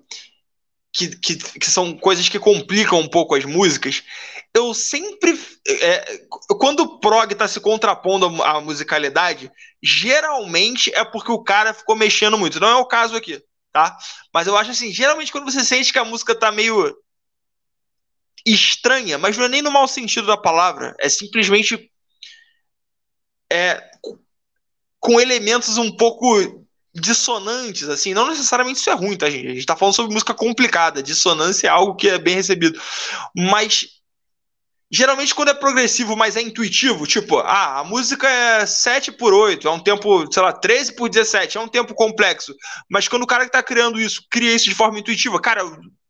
que, 0.92 1.16
que, 1.16 1.36
que, 1.36 1.70
são 1.70 1.96
coisas 1.96 2.28
que 2.28 2.38
complicam 2.38 3.00
um 3.00 3.08
pouco 3.08 3.34
as 3.34 3.44
músicas, 3.44 4.04
eu 4.54 4.72
sempre. 4.72 5.38
É, 5.66 6.26
quando 6.60 6.80
o 6.80 7.00
prog 7.00 7.32
está 7.32 7.48
se 7.48 7.58
contrapondo 7.58 8.42
à 8.44 8.60
musicalidade, 8.60 9.50
geralmente 9.82 10.94
é 10.94 11.04
porque 11.04 11.32
o 11.32 11.42
cara 11.42 11.74
ficou 11.74 11.96
mexendo 11.96 12.38
muito. 12.38 12.60
Não 12.60 12.68
é 12.68 12.76
o 12.76 12.86
caso 12.86 13.16
aqui, 13.16 13.42
tá? 13.72 13.96
Mas 14.32 14.46
eu 14.46 14.56
acho 14.56 14.70
assim, 14.70 14.92
geralmente 14.92 15.32
quando 15.32 15.50
você 15.50 15.64
sente 15.64 15.92
que 15.92 15.98
a 15.98 16.04
música 16.04 16.34
tá 16.34 16.52
meio 16.52 16.96
estranha, 18.46 19.18
mas 19.18 19.36
não 19.36 19.46
é 19.46 19.48
nem 19.48 19.62
no 19.62 19.72
mau 19.72 19.88
sentido 19.88 20.28
da 20.28 20.36
palavra, 20.36 20.94
é 21.00 21.08
simplesmente 21.08 21.90
é, 23.50 23.82
com 25.00 25.20
elementos 25.20 25.78
um 25.78 25.90
pouco 25.90 26.64
dissonantes, 26.94 27.88
assim, 27.88 28.14
não 28.14 28.28
necessariamente 28.28 28.78
isso 28.78 28.90
é 28.90 28.92
ruim, 28.92 29.16
tá, 29.16 29.28
gente? 29.28 29.48
A 29.48 29.54
gente 29.54 29.66
tá 29.66 29.74
falando 29.74 29.94
sobre 29.96 30.12
música 30.12 30.32
complicada, 30.32 31.02
dissonância 31.02 31.66
é 31.66 31.70
algo 31.70 31.96
que 31.96 32.08
é 32.08 32.18
bem 32.18 32.36
recebido, 32.36 32.80
mas 33.34 33.88
geralmente 34.94 35.34
quando 35.34 35.48
é 35.48 35.54
progressivo, 35.54 36.16
mas 36.16 36.36
é 36.36 36.40
intuitivo, 36.40 37.06
tipo, 37.06 37.38
ah, 37.38 37.80
a 37.80 37.84
música 37.84 38.28
é 38.28 38.64
7 38.64 39.10
por 39.12 39.34
8, 39.34 39.66
é 39.66 39.70
um 39.70 39.80
tempo, 39.80 40.32
sei 40.32 40.42
lá, 40.42 40.52
13 40.52 40.94
por 40.94 41.08
17, 41.08 41.58
é 41.58 41.60
um 41.60 41.68
tempo 41.68 41.94
complexo, 41.94 42.54
mas 42.88 43.08
quando 43.08 43.24
o 43.24 43.26
cara 43.26 43.44
que 43.44 43.50
tá 43.50 43.62
criando 43.62 44.00
isso, 44.00 44.22
cria 44.30 44.54
isso 44.54 44.66
de 44.66 44.74
forma 44.74 44.98
intuitiva, 44.98 45.40
cara, 45.40 45.62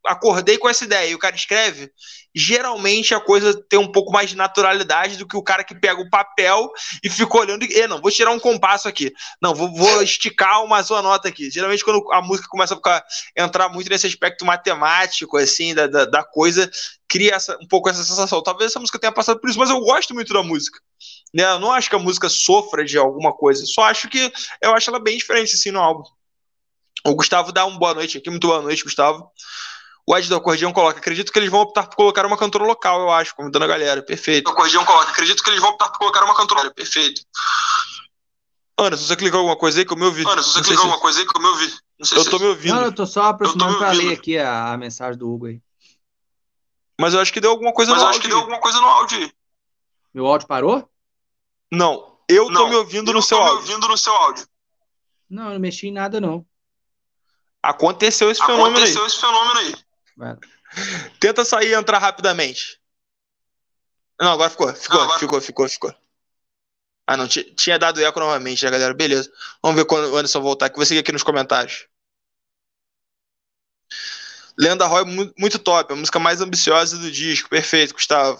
acordei 0.05 0.57
com 0.57 0.69
essa 0.69 0.83
ideia 0.83 1.09
e 1.09 1.15
o 1.15 1.19
cara 1.19 1.35
escreve, 1.35 1.91
geralmente 2.33 3.13
a 3.13 3.19
coisa 3.19 3.59
tem 3.67 3.79
um 3.79 3.91
pouco 3.91 4.11
mais 4.11 4.29
de 4.29 4.35
naturalidade 4.35 5.17
do 5.17 5.27
que 5.27 5.37
o 5.37 5.43
cara 5.43 5.63
que 5.63 5.73
pega 5.73 5.99
o 5.99 6.09
papel 6.09 6.69
e 7.03 7.09
fica 7.09 7.37
olhando 7.37 7.63
e, 7.63 7.87
não, 7.87 8.01
vou 8.01 8.11
tirar 8.11 8.31
um 8.31 8.39
compasso 8.39 8.87
aqui, 8.87 9.11
não, 9.41 9.55
vou, 9.55 9.73
vou 9.73 10.03
esticar 10.03 10.63
uma 10.63 10.83
sua 10.83 11.01
nota 11.01 11.27
aqui. 11.27 11.49
Geralmente 11.49 11.83
quando 11.83 12.05
a 12.11 12.21
música 12.21 12.47
começa 12.49 12.73
a 12.73 12.77
ficar, 12.77 13.03
entrar 13.35 13.69
muito 13.69 13.89
nesse 13.89 14.05
aspecto 14.05 14.45
matemático, 14.45 15.37
assim, 15.37 15.73
da, 15.73 15.87
da, 15.87 16.05
da 16.05 16.23
coisa, 16.23 16.69
cria 17.07 17.35
essa, 17.35 17.57
um 17.61 17.67
pouco 17.67 17.89
essa 17.89 18.03
sensação. 18.03 18.41
Talvez 18.41 18.71
essa 18.71 18.79
música 18.79 18.99
tenha 18.99 19.11
passado 19.11 19.39
por 19.39 19.49
isso, 19.49 19.59
mas 19.59 19.69
eu 19.69 19.79
gosto 19.79 20.13
muito 20.13 20.33
da 20.33 20.43
música. 20.43 20.79
Né? 21.33 21.43
Eu 21.43 21.59
não 21.59 21.71
acho 21.71 21.89
que 21.89 21.95
a 21.95 21.99
música 21.99 22.29
sofra 22.29 22.83
de 22.83 22.97
alguma 22.97 23.33
coisa, 23.33 23.65
só 23.65 23.83
acho 23.83 24.09
que 24.09 24.31
eu 24.61 24.73
acho 24.73 24.89
ela 24.89 24.99
bem 24.99 25.17
diferente, 25.17 25.55
assim, 25.55 25.71
no 25.71 25.79
álbum. 25.79 26.03
O 27.05 27.15
Gustavo 27.15 27.51
dá 27.51 27.65
uma 27.65 27.77
boa 27.77 27.93
noite 27.93 28.17
aqui, 28.17 28.29
muito 28.29 28.47
boa 28.47 28.61
noite, 28.61 28.83
Gustavo. 28.83 29.29
O 30.07 30.15
Ed 30.15 30.29
do 30.29 30.35
Acordeão 30.35 30.71
coloca: 30.71 30.99
acredito 30.99 31.31
que 31.31 31.39
eles 31.39 31.49
vão 31.49 31.61
optar 31.61 31.87
por 31.87 31.95
colocar 31.95 32.25
uma 32.25 32.37
cantora 32.37 32.63
local, 32.63 33.01
eu 33.01 33.11
acho, 33.11 33.35
convidando 33.35 33.65
a 33.65 33.67
galera. 33.67 34.03
Perfeito. 34.03 34.47
O 34.47 34.51
Acordeão 34.51 34.85
coloca: 34.85 35.11
acredito 35.11 35.43
que 35.43 35.49
eles 35.49 35.61
vão 35.61 35.71
optar 35.71 35.89
por 35.89 35.99
colocar 35.99 36.23
uma 36.23 36.35
cantora. 36.35 36.71
Perfeito. 36.71 37.21
Ana, 38.77 38.97
se 38.97 39.07
você 39.07 39.15
clicou 39.15 39.39
alguma 39.39 39.55
coisa 39.55 39.79
aí 39.79 39.85
que 39.85 39.93
eu 39.93 39.97
me 39.97 40.05
ouvi. 40.05 40.23
Ana, 40.27 40.43
se 40.43 40.49
você 40.49 40.61
clicou 40.61 40.77
se... 40.77 40.81
alguma 40.83 40.99
coisa 40.99 41.19
aí 41.19 41.25
que 41.25 41.37
eu 41.37 41.41
me 41.41 41.47
ouvi. 41.47 41.73
Não 41.97 42.05
sei 42.05 42.17
eu 42.17 42.23
se 42.23 42.29
tô 42.29 42.39
me 42.39 42.45
ouvindo. 42.45 42.75
Não, 42.75 42.83
eu 42.83 42.91
tô 42.91 43.05
só 43.05 43.23
aproximando 43.23 43.77
pra 43.77 43.91
ler 43.91 44.13
aqui 44.13 44.37
a, 44.37 44.73
a, 44.73 44.77
mensagem 44.77 45.17
do 45.17 45.31
Hugo 45.31 45.47
aí. 45.47 45.61
Mas 46.99 47.13
eu 47.13 47.19
acho 47.19 47.33
que 47.33 47.41
deu 47.41 47.51
alguma 47.51 47.73
coisa 47.73 47.91
Mas 47.91 48.01
no 48.01 48.07
áudio. 48.07 48.19
Mas 48.19 48.25
eu 48.25 48.27
acho 48.27 48.27
que 48.27 48.27
deu 48.27 48.39
alguma 48.39 48.59
coisa 48.59 48.81
no 48.81 48.87
áudio. 48.87 49.33
Meu 50.13 50.27
áudio 50.27 50.47
parou? 50.47 50.89
Não, 51.71 52.17
eu 52.29 52.49
não, 52.49 52.61
tô 52.61 52.69
me 52.69 52.75
ouvindo 52.75 53.11
no 53.11 53.21
seu 53.21 53.37
áudio. 53.37 53.55
ouvindo 53.55 53.87
no 53.87 53.97
seu 53.97 54.13
áudio. 54.13 54.47
Não, 55.29 55.47
eu 55.47 55.53
não 55.53 55.59
mexi 55.59 55.87
em 55.87 55.91
nada 55.91 56.21
não. 56.21 56.45
Aconteceu 57.61 58.29
esse 58.29 58.41
Aconteceu 58.41 58.63
fenômeno 58.63 58.85
aí. 58.85 58.91
Aconteceu 58.91 59.07
esse 59.07 59.19
fenômeno 59.19 59.59
aí. 59.59 60.37
Tenta 61.19 61.43
sair 61.43 61.69
e 61.69 61.73
entrar 61.73 61.97
rapidamente. 61.97 62.79
Não, 64.19 64.31
agora 64.31 64.49
ficou. 64.49 64.73
Ficou, 64.73 64.97
Não, 64.97 65.03
agora... 65.05 65.19
ficou, 65.19 65.41
ficou, 65.41 65.69
ficou. 65.69 65.95
Ah, 67.07 67.17
não, 67.17 67.27
tinha 67.27 67.77
dado 67.77 68.03
eco 68.03 68.19
novamente, 68.19 68.63
né, 68.65 68.71
galera? 68.71 68.93
Beleza. 68.93 69.31
Vamos 69.61 69.77
ver 69.77 69.85
quando 69.85 70.11
o 70.11 70.15
Anderson 70.15 70.41
voltar 70.41 70.67
aqui. 70.67 70.77
Vou 70.77 70.85
seguir 70.85 71.01
aqui 71.01 71.11
nos 71.11 71.23
comentários. 71.23 71.87
Lenda 74.57 74.85
Roy, 74.85 75.03
muito 75.37 75.59
top. 75.59 75.93
A 75.93 75.95
música 75.95 76.19
mais 76.19 76.41
ambiciosa 76.41 76.97
do 76.97 77.11
disco. 77.11 77.49
Perfeito, 77.49 77.93
Gustavo. 77.93 78.39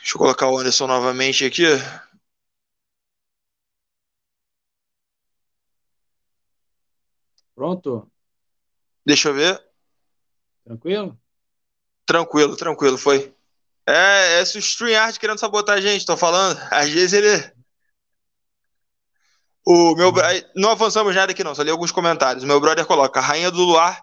Deixa 0.00 0.14
eu 0.14 0.18
colocar 0.18 0.48
o 0.48 0.58
Anderson 0.58 0.86
novamente 0.86 1.44
aqui. 1.44 1.64
Pronto? 7.54 8.10
Deixa 9.04 9.28
eu 9.30 9.34
ver. 9.34 9.62
Tranquilo? 10.64 11.18
Tranquilo, 12.06 12.56
tranquilo, 12.56 12.96
foi. 12.96 13.34
É, 13.86 14.38
é 14.38 14.42
o 14.42 14.58
StreamYard 14.58 15.18
querendo 15.18 15.38
sabotar 15.38 15.76
a 15.76 15.80
gente, 15.80 16.06
tô 16.06 16.16
falando. 16.16 16.58
Às 16.70 16.90
vezes 16.90 17.12
ele. 17.12 17.57
O 19.70 19.94
meu. 19.94 20.10
Não 20.56 20.70
avançamos 20.70 21.14
nada 21.14 21.32
aqui, 21.32 21.44
não, 21.44 21.54
só 21.54 21.62
li 21.62 21.70
alguns 21.70 21.92
comentários. 21.92 22.42
O 22.42 22.46
meu 22.46 22.58
brother 22.58 22.86
coloca: 22.86 23.20
Rainha 23.20 23.50
do 23.50 23.62
Luar, 23.62 24.02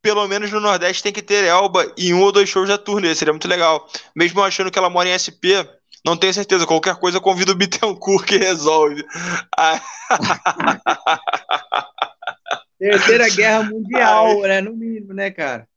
pelo 0.00 0.26
menos 0.26 0.50
no 0.50 0.60
Nordeste, 0.60 1.02
tem 1.02 1.12
que 1.12 1.20
ter 1.20 1.44
Elba 1.44 1.92
em 1.94 2.14
um 2.14 2.22
ou 2.22 2.32
dois 2.32 2.48
shows 2.48 2.66
da 2.66 2.78
turnê, 2.78 3.14
seria 3.14 3.34
muito 3.34 3.46
legal. 3.46 3.86
Mesmo 4.14 4.42
achando 4.42 4.70
que 4.70 4.78
ela 4.78 4.88
mora 4.88 5.10
em 5.10 5.12
SP, 5.12 5.60
não 6.02 6.16
tenho 6.16 6.32
certeza. 6.32 6.66
Qualquer 6.66 6.96
coisa, 6.96 7.20
convido 7.20 7.52
o 7.52 7.54
Bittencourt 7.54 8.24
que 8.24 8.38
resolve. 8.38 9.04
Terceira 12.80 13.28
Guerra 13.28 13.64
Mundial, 13.64 14.40
né? 14.40 14.62
No 14.62 14.74
mínimo, 14.74 15.12
né, 15.12 15.30
cara? 15.30 15.68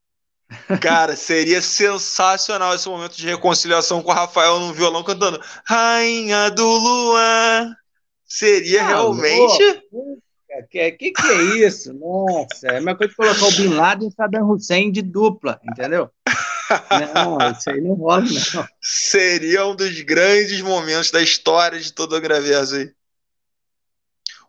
Cara, 0.81 1.17
seria 1.17 1.61
sensacional 1.61 2.73
esse 2.73 2.87
momento 2.87 3.17
de 3.17 3.27
reconciliação 3.27 4.01
com 4.01 4.09
o 4.09 4.15
Rafael 4.15 4.57
no 4.57 4.73
violão 4.73 5.03
cantando 5.03 5.43
Rainha 5.65 6.49
do 6.49 6.65
Luar. 6.65 7.77
Seria 8.29 8.83
ah, 8.83 8.87
realmente. 8.87 9.83
Que, 10.69 10.91
que 10.91 11.11
que 11.11 11.27
é 11.27 11.41
isso? 11.65 11.93
Nossa, 11.93 12.67
é 12.67 12.69
a 12.69 12.73
mesma 12.73 12.95
coisa 12.95 13.11
que 13.11 13.17
colocar 13.17 13.45
o 13.45 13.51
Bin 13.51 13.69
Laden 13.69 14.07
e 14.07 14.11
o 14.11 14.13
Saddam 14.13 14.49
Hussein 14.49 14.91
de 14.91 15.01
dupla, 15.01 15.59
entendeu? 15.63 16.09
Não, 17.15 17.37
isso 17.51 17.69
aí 17.69 17.81
não 17.81 17.93
rola, 17.93 18.23
não. 18.53 18.67
Seria 18.81 19.65
um 19.65 19.75
dos 19.75 20.01
grandes 20.01 20.61
momentos 20.61 21.11
da 21.11 21.21
história 21.21 21.79
de 21.79 21.91
todo 21.91 22.15
o 22.15 22.21
Graverso 22.21 22.75
aí. 22.75 22.91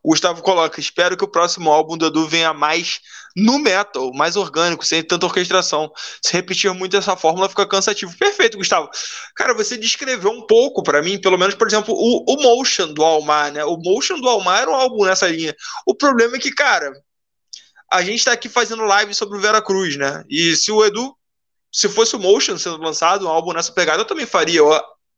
O 0.02 0.10
Gustavo 0.10 0.42
coloca: 0.42 0.80
espero 0.80 1.16
que 1.16 1.24
o 1.24 1.28
próximo 1.28 1.70
álbum 1.70 1.96
do 1.96 2.06
Edu 2.06 2.26
venha 2.26 2.52
mais 2.52 3.00
no 3.36 3.58
metal, 3.58 4.12
mais 4.12 4.36
orgânico, 4.36 4.84
sem 4.84 5.02
tanta 5.02 5.26
orquestração. 5.26 5.92
Se 6.22 6.32
repetir 6.32 6.72
muito 6.72 6.96
essa 6.96 7.16
fórmula, 7.16 7.48
fica 7.48 7.66
cansativo. 7.66 8.16
Perfeito, 8.16 8.58
Gustavo. 8.58 8.90
Cara, 9.36 9.54
você 9.54 9.76
descreveu 9.76 10.30
um 10.30 10.46
pouco 10.46 10.82
para 10.82 11.02
mim, 11.02 11.20
pelo 11.20 11.38
menos, 11.38 11.54
por 11.54 11.66
exemplo, 11.66 11.94
o, 11.94 12.24
o 12.26 12.42
Motion 12.42 12.92
do 12.92 13.04
Almar, 13.04 13.52
né? 13.52 13.64
O 13.64 13.76
Motion 13.76 14.20
do 14.20 14.28
Almar 14.28 14.62
era 14.62 14.70
um 14.70 14.74
álbum 14.74 15.04
nessa 15.04 15.28
linha. 15.28 15.54
O 15.86 15.94
problema 15.94 16.36
é 16.36 16.40
que, 16.40 16.50
cara, 16.50 16.92
a 17.92 18.02
gente 18.02 18.24
tá 18.24 18.32
aqui 18.32 18.48
fazendo 18.48 18.84
live 18.84 19.14
sobre 19.14 19.36
o 19.36 19.40
Vera 19.40 19.60
Cruz, 19.62 19.96
né? 19.96 20.24
E 20.28 20.56
se 20.56 20.72
o 20.72 20.84
Edu, 20.84 21.14
se 21.72 21.88
fosse 21.88 22.16
o 22.16 22.18
Motion 22.18 22.58
sendo 22.58 22.78
lançado, 22.78 23.26
um 23.26 23.30
álbum 23.30 23.52
nessa 23.52 23.72
pegada, 23.72 24.02
eu 24.02 24.06
também 24.06 24.26
faria. 24.26 24.58
Eu 24.58 24.72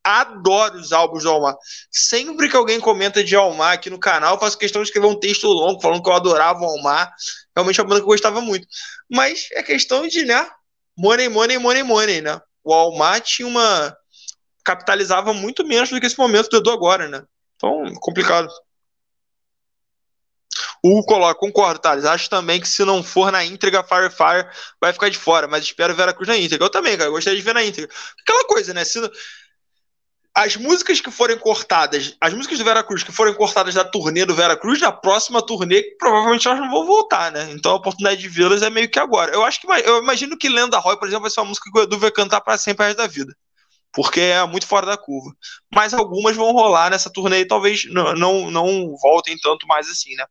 adoro 0.04 0.76
os 0.76 0.92
álbuns 0.92 1.22
do 1.22 1.30
Almar. 1.30 1.56
Sempre 1.90 2.48
que 2.48 2.56
alguém 2.56 2.80
comenta 2.80 3.22
de 3.22 3.36
Almar 3.36 3.72
aqui 3.72 3.90
no 3.90 3.98
canal, 3.98 4.38
faço 4.38 4.58
questão 4.58 4.82
de 4.82 4.88
escrever 4.88 5.06
um 5.06 5.18
texto 5.18 5.46
longo 5.46 5.80
falando 5.80 6.02
que 6.02 6.08
eu 6.08 6.14
adorava 6.14 6.60
o 6.60 6.64
Almar. 6.64 7.12
Realmente 7.54 7.80
é 7.80 7.82
uma 7.82 7.88
banda 7.88 8.00
que 8.00 8.04
eu 8.04 8.12
gostava 8.12 8.40
muito. 8.40 8.66
Mas 9.10 9.48
é 9.52 9.62
questão 9.62 10.06
de, 10.06 10.24
né? 10.24 10.48
Money, 10.96 11.28
money, 11.28 11.58
money, 11.58 11.82
money, 11.82 12.20
né? 12.20 12.40
O 12.64 12.72
Almar 12.72 13.20
tinha 13.20 13.46
uma. 13.46 13.96
capitalizava 14.64 15.32
muito 15.32 15.66
menos 15.66 15.90
do 15.90 16.00
que 16.00 16.06
esse 16.06 16.18
momento 16.18 16.48
do 16.48 16.58
Edu 16.58 16.70
agora, 16.70 17.08
né? 17.08 17.22
Então, 17.56 17.84
complicado. 18.00 18.48
O 20.84 21.02
coloca, 21.04 21.38
concordo, 21.38 21.78
Thales. 21.78 22.04
Acho 22.04 22.28
também 22.28 22.60
que 22.60 22.68
se 22.68 22.84
não 22.84 23.04
for 23.04 23.30
na 23.30 23.44
íntegra, 23.44 23.84
Fire 23.84 24.10
Fire 24.10 24.48
vai 24.80 24.92
ficar 24.92 25.08
de 25.08 25.16
fora, 25.16 25.46
mas 25.46 25.62
espero 25.62 25.94
Vera 25.94 26.12
Cruz 26.12 26.28
na 26.28 26.36
íntegra. 26.36 26.66
Eu 26.66 26.70
também, 26.70 26.96
cara, 26.96 27.08
eu 27.08 27.12
gostaria 27.12 27.38
de 27.38 27.44
ver 27.44 27.54
na 27.54 27.64
íntegra. 27.64 27.88
Aquela 28.20 28.44
coisa, 28.46 28.74
né? 28.74 28.84
Se, 28.84 29.00
as 30.34 30.56
músicas 30.56 31.00
que 31.00 31.10
forem 31.10 31.38
cortadas, 31.38 32.16
as 32.20 32.32
músicas 32.32 32.58
do 32.58 32.64
Veracruz 32.64 33.02
que 33.02 33.12
forem 33.12 33.34
cortadas 33.34 33.74
da 33.74 33.84
turnê 33.84 34.24
do 34.24 34.34
Veracruz, 34.34 34.80
na 34.80 34.90
próxima 34.90 35.44
turnê, 35.44 35.82
provavelmente 35.98 36.48
elas 36.48 36.60
não 36.60 36.70
vão 36.70 36.86
voltar, 36.86 37.30
né? 37.30 37.50
Então 37.52 37.72
a 37.72 37.76
oportunidade 37.76 38.20
de 38.20 38.28
vê-las 38.28 38.62
é 38.62 38.70
meio 38.70 38.90
que 38.90 38.98
agora. 38.98 39.32
Eu 39.32 39.44
acho 39.44 39.60
que 39.60 39.66
eu 39.66 40.02
imagino 40.02 40.38
que 40.38 40.48
Lenda 40.48 40.78
Roy, 40.78 40.98
por 40.98 41.06
exemplo, 41.06 41.22
vai 41.22 41.30
ser 41.30 41.40
uma 41.40 41.48
música 41.48 41.70
que 41.70 41.78
o 41.78 41.82
Edu 41.82 41.98
vai 41.98 42.10
cantar 42.10 42.40
para 42.40 42.56
sempre 42.56 42.86
resto 42.86 42.98
da 42.98 43.06
vida. 43.06 43.34
Porque 43.92 44.20
é 44.20 44.46
muito 44.46 44.66
fora 44.66 44.86
da 44.86 44.96
curva. 44.96 45.30
Mas 45.74 45.92
algumas 45.92 46.34
vão 46.34 46.50
rolar 46.52 46.90
nessa 46.90 47.12
turnê 47.12 47.40
e 47.40 47.46
talvez 47.46 47.84
não, 47.92 48.14
não, 48.14 48.50
não 48.50 48.96
voltem 49.02 49.36
tanto 49.38 49.66
mais 49.66 49.86
assim, 49.90 50.14
né? 50.14 50.24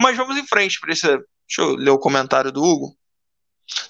Mas 0.00 0.16
vamos 0.16 0.36
em 0.36 0.46
frente 0.46 0.78
para 0.78 0.92
esse. 0.92 1.06
Deixa 1.06 1.62
eu 1.62 1.74
ler 1.74 1.90
o 1.90 1.98
comentário 1.98 2.52
do 2.52 2.62
Hugo. 2.62 2.97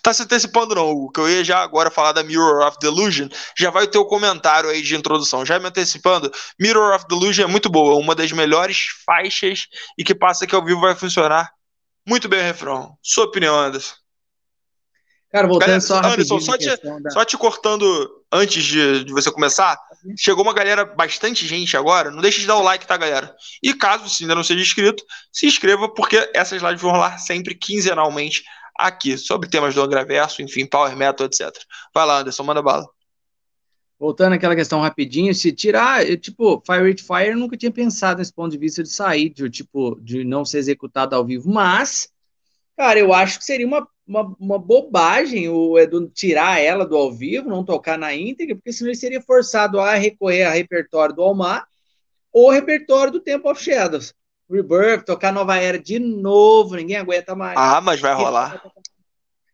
Tá 0.02 0.12
se 0.12 0.22
antecipando 0.22 0.74
não, 0.74 0.90
Hugo, 0.90 1.12
que 1.12 1.20
eu 1.20 1.28
ia 1.28 1.44
já 1.44 1.62
agora 1.62 1.90
falar 1.90 2.12
da 2.12 2.24
Mirror 2.24 2.66
of 2.66 2.76
Delusion, 2.80 3.28
já 3.56 3.70
vai 3.70 3.86
ter 3.86 3.98
o 3.98 4.05
comentário 4.05 4.68
aí 4.68 4.82
de 4.82 4.96
introdução, 4.96 5.46
já 5.46 5.59
me 5.59 5.66
antecipando, 5.66 6.32
Mirror 6.59 6.94
of 6.94 7.06
Delusion 7.09 7.44
é 7.44 7.46
muito 7.46 7.68
boa, 7.68 7.94
uma 7.94 8.14
das 8.14 8.32
melhores 8.32 8.88
faixas 9.06 9.68
e 9.96 10.02
que 10.02 10.14
passa 10.14 10.46
que 10.46 10.55
ao 10.55 10.64
vivo 10.64 10.80
vai 10.80 10.96
funcionar 10.96 11.52
muito 12.06 12.28
bem 12.28 12.40
o 12.40 12.42
refrão. 12.42 12.96
Sua 13.02 13.24
opinião, 13.24 13.55
Anderson? 13.59 13.94
Cara, 15.30 15.46
voltando 15.46 15.66
galera, 15.66 15.80
só 15.82 15.98
Anderson, 15.98 16.40
só 16.40 16.56
te, 16.56 16.66
da... 16.66 17.10
só 17.10 17.24
te 17.24 17.36
cortando 17.36 18.09
antes 18.32 18.64
de, 18.64 19.05
de, 19.05 19.12
você 19.12 19.30
começar, 19.30 19.78
chegou 20.16 20.42
uma 20.42 20.55
galera, 20.55 20.86
bastante 20.86 21.46
gente 21.46 21.76
agora, 21.76 22.10
não 22.10 22.22
deixe 22.22 22.40
de 22.40 22.46
dar 22.46 22.56
o 22.56 22.62
like, 22.62 22.86
tá, 22.86 22.96
galera? 22.96 23.34
E 23.62 23.74
caso 23.74 24.09
você 24.09 24.24
ainda 24.24 24.34
não 24.34 24.42
seja 24.42 24.62
inscrito, 24.62 25.05
se 25.30 25.46
inscreva, 25.46 25.86
porque 25.86 26.30
essas 26.34 26.62
lives 26.62 26.80
vão 26.80 26.92
rolar 26.92 27.18
sempre 27.18 27.55
quinzenalmente 27.55 28.42
aqui, 28.78 29.18
sobre 29.18 29.48
temas 29.48 29.74
do 29.74 29.82
Angraverso, 29.82 30.40
enfim, 30.40 30.64
Power 30.64 30.96
Metal, 30.96 31.26
etc. 31.26 31.50
Vai 31.92 32.06
lá, 32.06 32.20
Anderson, 32.20 32.44
manda 32.44 32.62
bala. 32.62 32.88
Voltando 33.98 34.34
àquela 34.34 34.55
questão 34.55 34.80
rapidinho, 34.80 35.34
se 35.34 35.50
tirar, 35.50 36.09
eu, 36.09 36.16
tipo, 36.16 36.62
Fire 36.64 36.86
It 36.86 37.02
Fire, 37.02 37.30
eu 37.30 37.36
nunca 37.36 37.56
tinha 37.56 37.72
pensado 37.72 38.18
nesse 38.18 38.32
ponto 38.32 38.52
de 38.52 38.59
vista 38.59 38.80
de 38.80 38.88
sair, 38.88 39.28
de, 39.30 39.50
tipo, 39.50 39.98
de 40.00 40.22
não 40.22 40.44
ser 40.44 40.59
executado 40.59 41.16
ao 41.16 41.24
vivo, 41.24 41.50
mas, 41.50 42.09
cara, 42.76 43.00
eu 43.00 43.12
acho 43.12 43.40
que 43.40 43.44
seria 43.44 43.66
uma, 43.66 43.88
uma, 44.06 44.36
uma 44.38 44.59
bobagem 44.59 45.48
o 45.48 45.76
Edu 45.76 46.09
tirar 46.09 46.60
ela 46.60 46.86
do 46.86 46.96
ao 46.96 47.12
vivo, 47.12 47.48
não 47.48 47.64
tocar 47.64 47.98
na 47.98 48.14
íntegra, 48.14 48.55
porque 48.55 48.72
senão 48.72 48.90
ele 48.90 48.96
seria 48.96 49.20
forçado 49.20 49.80
a 49.80 49.94
recorrer 49.94 50.44
a 50.44 50.52
repertório 50.52 51.14
do 51.14 51.22
Almar 51.22 51.66
ou 52.32 52.50
repertório 52.50 53.12
do 53.12 53.20
Temple 53.20 53.50
of 53.50 53.60
Shadows. 53.60 54.14
Rebirth, 54.50 55.04
tocar 55.04 55.32
Nova 55.32 55.56
Era 55.56 55.78
de 55.78 55.98
novo, 55.98 56.76
ninguém 56.76 56.96
aguenta 56.96 57.34
mais. 57.34 57.56
Ah, 57.58 57.80
mas 57.80 58.00
vai 58.00 58.14
rolar. 58.14 58.62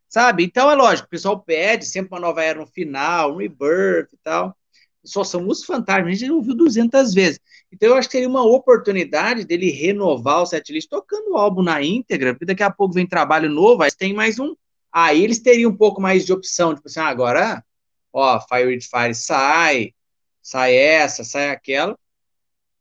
Sabe? 0.09 0.45
Então 0.45 0.71
é 0.71 0.75
lógico, 0.75 1.07
o 1.07 1.11
pessoal 1.11 1.41
pede 1.41 1.85
sempre 1.85 2.15
uma 2.15 2.21
Nova 2.21 2.43
Era 2.43 2.61
no 2.61 2.67
final, 2.67 3.33
um 3.33 3.39
Rebirth 3.39 4.13
e 4.13 4.17
tal. 4.23 4.57
Só 5.03 5.25
são 5.25 5.43
músicos 5.43 5.67
fantásticos, 5.67 6.09
a 6.09 6.15
gente 6.15 6.27
já 6.29 6.33
ouviu 6.33 6.55
200 6.55 7.13
vezes. 7.13 7.41
Então 7.71 7.91
eu 7.91 7.97
acho 7.97 8.09
que 8.09 8.13
seria 8.13 8.29
uma 8.29 8.45
oportunidade 8.45 9.45
dele 9.45 9.71
renovar 9.71 10.43
o 10.43 10.47
setlist 10.47 10.89
tocando 10.89 11.33
o 11.33 11.37
álbum 11.37 11.63
na 11.63 11.83
íntegra, 11.83 12.33
porque 12.33 12.47
daqui 12.47 12.63
a 12.63 12.71
pouco 12.71 12.95
vem 12.95 13.07
trabalho 13.07 13.51
novo, 13.51 13.83
aí 13.83 13.91
tem 13.91 14.15
mais 14.15 14.39
um. 14.39 14.55
Aí 14.93 15.25
eles 15.25 15.41
teriam 15.41 15.73
um 15.73 15.77
pouco 15.77 16.01
mais 16.01 16.25
de 16.25 16.33
opção, 16.33 16.75
tipo 16.75 16.87
assim, 16.87 17.01
ah, 17.01 17.09
agora, 17.09 17.65
ó, 18.13 18.41
Fire 18.41 18.67
with 18.67 18.83
Fire 18.83 19.15
sai, 19.15 19.93
sai 20.41 20.77
essa, 20.77 21.25
sai 21.25 21.51
aquela. 21.51 21.99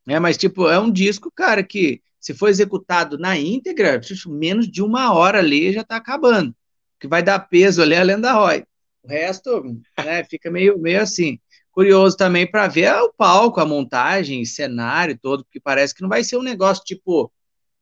É, 0.08 0.20
mas, 0.20 0.38
tipo, 0.38 0.68
é 0.68 0.80
um 0.80 0.92
disco, 0.92 1.32
cara, 1.34 1.64
que 1.64 2.02
se 2.20 2.34
for 2.34 2.48
executado 2.48 3.18
na 3.18 3.38
íntegra, 3.38 4.00
menos 4.28 4.70
de 4.70 4.82
uma 4.82 5.14
hora 5.14 5.40
ali 5.40 5.74
já 5.74 5.84
tá 5.84 5.98
acabando. 5.98 6.56
Que 7.00 7.08
vai 7.08 7.22
dar 7.22 7.40
peso 7.40 7.82
ali 7.82 7.96
é 7.96 8.00
a 8.00 8.04
Lenda 8.04 8.32
Roy. 8.34 8.64
O 9.04 9.08
resto, 9.10 9.62
né, 9.98 10.24
fica 10.24 10.50
meio, 10.50 10.80
meio 10.80 11.02
assim. 11.02 11.40
Curioso 11.72 12.16
também 12.16 12.50
para 12.50 12.68
ver 12.68 12.94
o 12.96 13.12
palco, 13.12 13.60
a 13.60 13.66
montagem, 13.66 14.46
cenário 14.46 15.18
todo, 15.22 15.44
porque 15.44 15.60
parece 15.60 15.94
que 15.94 16.02
não 16.02 16.10
vai 16.10 16.24
ser 16.24 16.38
um 16.38 16.44
negócio 16.44 16.84
tipo, 16.86 17.32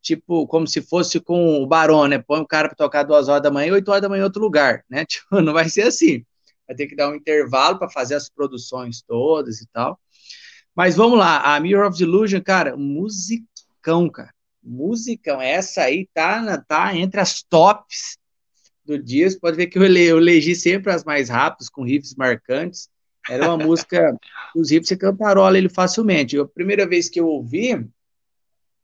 tipo, 0.01 0.47
como 0.47 0.65
se 0.65 0.81
fosse 0.81 1.19
com 1.19 1.61
o 1.61 1.67
Barão, 1.67 2.07
né? 2.07 2.17
Põe 2.17 2.39
o 2.39 2.47
cara 2.47 2.67
para 2.67 2.75
tocar 2.75 3.03
duas 3.03 3.27
horas 3.27 3.43
da 3.43 3.51
manhã 3.51 3.67
e 3.67 3.71
oito 3.73 3.89
horas 3.89 4.01
da 4.01 4.09
manhã 4.09 4.21
em 4.21 4.23
outro 4.23 4.41
lugar, 4.41 4.83
né? 4.89 5.05
Tipo, 5.05 5.41
não 5.41 5.53
vai 5.53 5.69
ser 5.69 5.83
assim. 5.83 6.25
Vai 6.67 6.75
ter 6.75 6.87
que 6.87 6.95
dar 6.95 7.09
um 7.09 7.15
intervalo 7.15 7.77
para 7.77 7.89
fazer 7.89 8.15
as 8.15 8.29
produções 8.29 9.01
todas 9.01 9.61
e 9.61 9.67
tal. 9.67 9.99
Mas 10.81 10.95
vamos 10.95 11.19
lá, 11.19 11.55
a 11.55 11.59
Mirror 11.59 11.89
of 11.91 12.01
Illusion, 12.01 12.41
cara, 12.41 12.75
musicão, 12.75 14.09
cara. 14.09 14.33
Musicão, 14.63 15.39
essa 15.39 15.83
aí 15.83 16.09
tá, 16.11 16.57
tá 16.67 16.97
entre 16.97 17.19
as 17.19 17.43
tops 17.43 18.17
do 18.83 18.97
dia. 18.97 19.29
Você 19.29 19.39
pode 19.39 19.57
ver 19.57 19.67
que 19.67 19.77
eu, 19.77 19.83
eu 19.83 20.17
elegi 20.17 20.55
sempre 20.55 20.91
as 20.91 21.03
mais 21.03 21.29
rápidas, 21.29 21.69
com 21.69 21.83
riffs 21.83 22.15
marcantes. 22.15 22.89
Era 23.29 23.45
uma 23.45 23.63
música, 23.63 24.17
os 24.57 24.71
riffs 24.71 24.87
você 24.87 24.97
cantarola 24.97 25.55
ele 25.55 25.69
facilmente. 25.69 26.35
a 26.39 26.45
primeira 26.45 26.87
vez 26.87 27.07
que 27.07 27.19
eu 27.19 27.27
ouvi, 27.27 27.87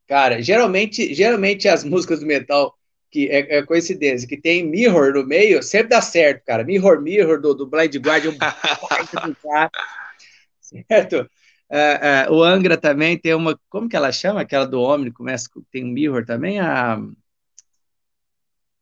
cara, 0.08 0.40
geralmente, 0.40 1.16
geralmente 1.16 1.68
as 1.68 1.84
músicas 1.84 2.20
do 2.20 2.28
metal, 2.28 2.78
que 3.10 3.28
é, 3.28 3.58
é 3.58 3.64
coincidência, 3.64 4.30
que 4.30 4.38
tem 4.40 4.64
Mirror 4.64 5.14
no 5.14 5.26
meio, 5.26 5.64
sempre 5.64 5.90
dá 5.90 6.02
certo, 6.04 6.46
cara. 6.46 6.64
Mirror, 6.64 7.02
Mirror, 7.02 7.42
do, 7.42 7.56
do 7.56 7.66
Blind 7.66 7.96
Guardian, 7.96 8.36
Certo. 10.62 11.28
É, 11.70 12.26
é, 12.28 12.32
o 12.32 12.44
Angra 12.44 12.78
também 12.78 13.18
tem 13.18 13.34
uma. 13.34 13.60
Como 13.70 13.90
que 13.90 13.96
ela 13.96 14.12
chama? 14.12 14.42
Aquela 14.42 14.66
do 14.66 14.82
homem, 14.82 15.12
começa 15.12 15.50
tem 15.72 15.84
um 15.84 15.90
Mirror 15.90 16.26
também? 16.26 16.60
A. 16.60 16.98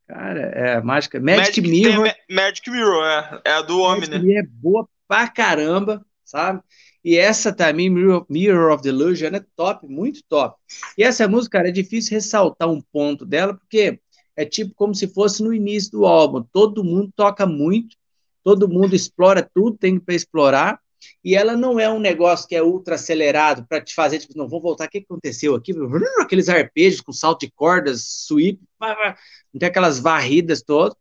Cara, 0.08 0.40
é 0.40 0.76
a 0.76 0.82
mágica. 0.84 1.20
Magic, 1.20 1.62
Magic 1.62 1.62
Mirror. 1.62 2.14
Magic 2.30 2.70
Mirror, 2.70 3.06
é. 3.06 3.42
É 3.46 3.52
a 3.54 3.62
do 3.62 3.80
homem, 3.80 4.08
né? 4.08 4.18
é 4.36 4.44
boa 4.44 4.88
pra 5.08 5.28
caramba, 5.28 6.06
sabe? 6.24 6.62
E 7.04 7.18
essa 7.18 7.54
também, 7.54 7.90
Mirror, 7.90 8.26
Mirror 8.30 8.74
of 8.74 8.84
Delusion, 8.84 9.28
é 9.34 9.44
top, 9.56 9.88
muito 9.88 10.22
top. 10.30 10.56
E 10.98 11.04
essa 11.04 11.28
música, 11.28 11.58
cara, 11.58 11.70
é 11.70 11.72
difícil 11.72 12.16
ressaltar 12.16 12.70
um 12.70 12.82
ponto 12.82 13.26
dela, 13.26 13.56
porque 13.56 14.00
é 14.36 14.46
tipo 14.46 14.74
como 14.76 14.94
se 14.94 15.08
fosse 15.08 15.44
no 15.44 15.54
início 15.54 15.92
do 15.92 16.06
álbum. 16.06 16.44
Todo 16.52 16.84
mundo 16.84 17.12
toca 17.16 17.46
muito, 17.46 17.96
todo 18.44 18.70
mundo 18.70 18.96
explora 18.96 19.48
tudo, 19.54 19.78
tem 19.78 20.00
para 20.00 20.14
explorar. 20.14 20.80
E 21.24 21.36
ela 21.36 21.56
não 21.56 21.80
é 21.80 21.90
um 21.90 22.00
negócio 22.00 22.48
que 22.48 22.56
é 22.56 22.62
ultra 22.64 22.96
acelerado 22.96 23.66
para 23.68 23.82
te 23.82 23.94
fazer, 23.94 24.20
tipo, 24.20 24.38
não, 24.38 24.48
vamos 24.48 24.64
voltar, 24.64 24.86
o 24.86 24.90
que 24.90 25.00
aconteceu 25.00 25.56
aqui? 25.56 25.74
Aqueles 26.20 26.50
arpejos 26.50 27.02
com 27.02 27.12
salto 27.12 27.42
de 27.42 27.52
cordas, 27.52 28.26
sweep, 28.28 28.60
não 28.80 29.60
tem 29.60 29.70
aquelas 29.70 30.00
varridas 30.00 30.62
todas. 30.62 30.96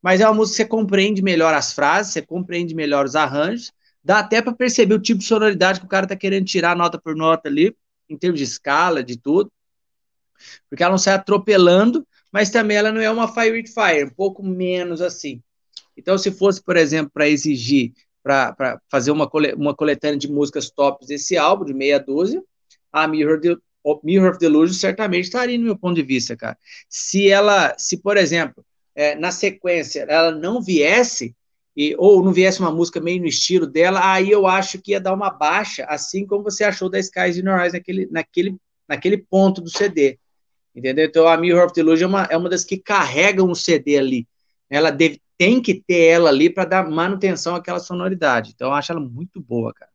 Mas 0.00 0.20
é 0.20 0.26
uma 0.26 0.34
música 0.34 0.56
que 0.56 0.62
você 0.62 0.68
compreende 0.68 1.22
melhor 1.22 1.52
as 1.54 1.72
frases, 1.72 2.12
você 2.12 2.22
compreende 2.22 2.74
melhor 2.74 3.04
os 3.04 3.16
arranjos, 3.16 3.72
dá 4.02 4.20
até 4.20 4.40
para 4.40 4.52
perceber 4.52 4.94
o 4.94 5.00
tipo 5.00 5.18
de 5.18 5.26
sonoridade 5.26 5.80
que 5.80 5.86
o 5.86 5.88
cara 5.88 6.06
tá 6.06 6.16
querendo 6.16 6.46
tirar 6.46 6.76
nota 6.76 6.98
por 6.98 7.16
nota 7.16 7.48
ali, 7.48 7.76
em 8.08 8.16
termos 8.16 8.38
de 8.38 8.44
escala, 8.44 9.02
de 9.02 9.18
tudo. 9.18 9.50
Porque 10.70 10.82
ela 10.82 10.92
não 10.92 10.98
sai 10.98 11.14
atropelando, 11.14 12.06
mas 12.32 12.50
também 12.50 12.76
ela 12.76 12.92
não 12.92 13.00
é 13.00 13.10
uma 13.10 13.32
Fire 13.32 13.50
with 13.50 13.66
Fire, 13.66 14.04
um 14.04 14.14
pouco 14.14 14.42
menos 14.42 15.00
assim. 15.00 15.42
Então, 15.96 16.16
se 16.16 16.30
fosse, 16.30 16.62
por 16.62 16.76
exemplo, 16.76 17.10
para 17.12 17.28
exigir, 17.28 17.92
para 18.28 18.80
fazer 18.90 19.10
uma, 19.10 19.28
cole, 19.28 19.52
uma 19.54 19.74
coletânea 19.74 20.18
de 20.18 20.30
músicas 20.30 20.70
tops 20.70 21.08
desse 21.08 21.36
álbum, 21.36 21.64
de 21.64 21.74
meia 21.74 21.98
dúzia, 21.98 22.42
a 22.92 23.08
Mirror, 23.08 23.40
de, 23.40 23.56
Mirror 24.02 24.30
of 24.30 24.38
Delusion 24.38 24.74
certamente 24.74 25.24
estaria 25.24 25.56
no 25.56 25.64
meu 25.64 25.78
ponto 25.78 25.94
de 25.94 26.02
vista, 26.02 26.36
cara. 26.36 26.56
Se 26.88 27.28
ela, 27.28 27.74
se, 27.78 27.96
por 27.96 28.16
exemplo, 28.16 28.64
é, 28.94 29.14
na 29.14 29.30
sequência 29.30 30.06
ela 30.08 30.30
não 30.30 30.60
viesse, 30.60 31.34
e, 31.76 31.94
ou 31.96 32.22
não 32.24 32.32
viesse 32.32 32.60
uma 32.60 32.72
música 32.72 33.00
meio 33.00 33.20
no 33.20 33.28
estilo 33.28 33.66
dela, 33.66 34.12
aí 34.12 34.30
eu 34.30 34.46
acho 34.46 34.80
que 34.82 34.90
ia 34.90 35.00
dar 35.00 35.14
uma 35.14 35.30
baixa, 35.30 35.84
assim 35.84 36.26
como 36.26 36.42
você 36.42 36.64
achou 36.64 36.90
da 36.90 36.98
Skies 36.98 37.38
in 37.38 37.46
Your 37.46 37.60
Eyes 37.60 37.72
naquele, 37.72 38.06
naquele, 38.10 38.56
naquele 38.88 39.16
ponto 39.16 39.60
do 39.60 39.70
CD. 39.70 40.18
Entendeu? 40.74 41.06
Então 41.06 41.26
a 41.26 41.36
Mirror 41.36 41.66
of 41.66 41.74
Delusion 41.74 42.06
é 42.06 42.08
uma, 42.08 42.22
é 42.32 42.36
uma 42.36 42.48
das 42.48 42.64
que 42.64 42.76
carregam 42.76 43.50
o 43.50 43.54
CD 43.54 43.96
ali. 43.96 44.28
Ela 44.68 44.90
deve, 44.90 45.20
tem 45.38 45.62
que 45.62 45.74
ter 45.74 46.08
ela 46.08 46.28
ali 46.28 46.50
para 46.50 46.64
dar 46.64 46.90
manutenção 46.90 47.54
àquela 47.54 47.78
sonoridade. 47.78 48.50
Então 48.54 48.68
eu 48.68 48.74
acho 48.74 48.90
ela 48.90 49.00
muito 49.00 49.40
boa, 49.40 49.72
cara. 49.72 49.90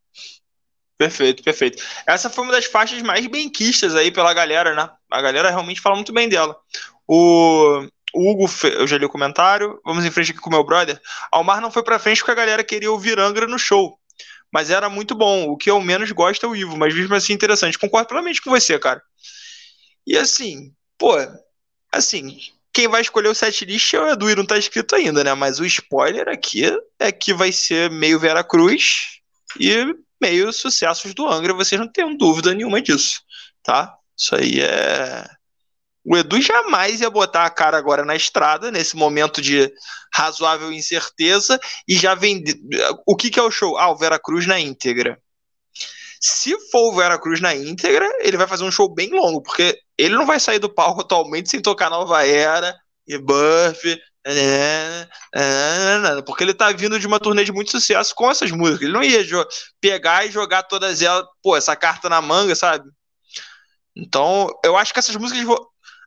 Perfeito, 0.98 1.44
perfeito. 1.44 1.84
Essa 2.08 2.30
foi 2.30 2.46
uma 2.46 2.54
das 2.54 2.66
faixas 2.66 3.02
mais 3.02 3.28
bem 3.28 3.50
quistas 3.50 3.94
aí 3.94 4.10
pela 4.10 4.34
galera, 4.34 4.74
né? 4.74 4.90
A 5.12 5.22
galera 5.22 5.50
realmente 5.50 5.82
fala 5.82 5.96
muito 5.96 6.14
bem 6.14 6.30
dela. 6.30 6.56
O, 7.06 7.86
o 8.14 8.32
Hugo, 8.32 8.46
eu 8.64 8.88
já 8.88 8.98
li 8.98 9.04
o 9.04 9.10
comentário. 9.10 9.82
Vamos 9.84 10.06
em 10.06 10.12
frente 10.12 10.32
aqui 10.32 10.40
com 10.40 10.50
o 10.50 10.54
meu 10.54 10.64
brother. 10.64 11.02
Almar 11.30 11.60
não 11.60 11.72
foi 11.72 11.84
pra 11.84 12.00
frente 12.00 12.20
porque 12.20 12.32
a 12.32 12.36
galera 12.36 12.64
queria 12.64 12.92
ouvir 12.92 13.20
Angra 13.20 13.46
no 13.48 13.60
show. 13.60 14.00
Mas 14.52 14.70
era 14.70 14.88
muito 14.88 15.14
bom. 15.14 15.50
O 15.50 15.58
que 15.58 15.70
eu 15.70 15.82
menos 15.82 16.12
gosto 16.12 16.46
é 16.46 16.50
o 16.50 16.56
Ivo, 16.56 16.78
mas 16.78 16.94
mesmo 16.94 17.14
assim 17.16 17.34
interessante. 17.34 17.78
Concordo 17.78 18.08
plenamente 18.08 18.42
com 18.42 18.52
você, 18.52 18.80
cara. 18.80 19.02
E 20.06 20.16
assim, 20.16 20.74
pô, 20.98 21.16
assim, 21.92 22.38
quem 22.74 22.88
vai 22.88 23.02
escolher 23.02 23.30
o 23.30 23.36
setlist 23.36 23.94
é 23.94 24.00
o 24.00 24.10
Edu 24.10 24.30
e 24.30 24.36
não 24.36 24.46
tá 24.46 24.58
escrito 24.58 24.96
ainda, 24.96 25.24
né? 25.24 25.34
Mas 25.36 25.60
o 25.60 25.66
spoiler 25.66 26.28
aqui 26.28 26.64
é 27.00 27.12
que 27.12 27.32
vai 27.32 27.52
ser 27.52 27.92
meio 27.92 28.20
Vera 28.20 28.44
Cruz 28.44 29.20
e 29.60 29.96
meio 30.20 30.52
sucessos 30.52 31.14
do 31.14 31.28
Angra, 31.28 31.54
vocês 31.54 31.80
não 31.80 31.88
tenham 31.88 32.18
dúvida 32.18 32.54
nenhuma 32.54 32.82
disso, 32.82 33.22
tá? 33.62 33.94
Isso 34.18 34.36
aí 34.36 34.60
é. 34.62 35.26
O 36.04 36.18
Edu 36.18 36.42
jamais 36.42 37.00
ia 37.00 37.10
botar 37.10 37.46
a 37.46 37.50
cara 37.50 37.78
agora 37.78 38.04
na 38.04 38.16
estrada, 38.16 38.72
nesse 38.72 38.96
momento 38.96 39.42
de 39.42 39.72
razoável 40.14 40.72
incerteza, 40.72 41.60
e 41.88 41.96
já 41.96 42.16
vender. 42.16 42.60
O 43.06 43.16
que, 43.16 43.30
que 43.30 43.40
é 43.40 43.44
o 43.44 43.52
show? 43.52 43.78
Ah, 43.78 43.90
o 43.90 43.98
Vera 43.98 44.20
Cruz 44.20 44.48
na 44.48 44.60
íntegra. 44.60 45.22
Se 46.20 46.58
for 46.72 46.92
o 46.92 46.96
Vera 46.96 47.20
Cruz 47.20 47.40
na 47.40 47.56
íntegra, 47.56 48.10
ele 48.22 48.38
vai 48.38 48.48
fazer 48.48 48.64
um 48.64 48.72
show 48.72 48.94
bem 48.94 49.12
longo, 49.12 49.42
porque 49.42 49.78
ele 49.98 50.16
não 50.16 50.26
vai 50.26 50.40
sair 50.40 50.60
do 50.60 50.70
palco 50.70 51.02
atualmente 51.02 51.50
sem 51.50 51.62
tocar 51.62 51.90
Nova 51.90 52.26
Era, 52.26 52.76
e 53.08 53.18
Buff, 53.18 54.00
porque 56.26 56.44
ele 56.44 56.54
tá 56.54 56.72
vindo 56.72 57.00
de 57.00 57.06
uma 57.06 57.20
turnê 57.20 57.44
de 57.44 57.52
muito 57.52 57.72
sucesso 57.72 58.16
com 58.16 58.30
essas 58.30 58.52
músicas. 58.52 58.84
Ele 58.84 58.94
não 58.94 59.04
ia 59.04 59.24
pegar 59.82 60.26
e 60.26 60.32
jogar 60.32 60.64
todas 60.64 61.02
elas, 61.02 61.26
pô, 61.42 61.56
essa 61.58 61.76
carta 61.76 62.10
na 62.10 62.22
manga, 62.22 62.56
sabe? 62.56 62.90
Então, 63.96 64.50
eu 64.64 64.78
acho 64.78 64.94
que 64.94 65.00
essas 65.00 65.16
músicas 65.16 65.46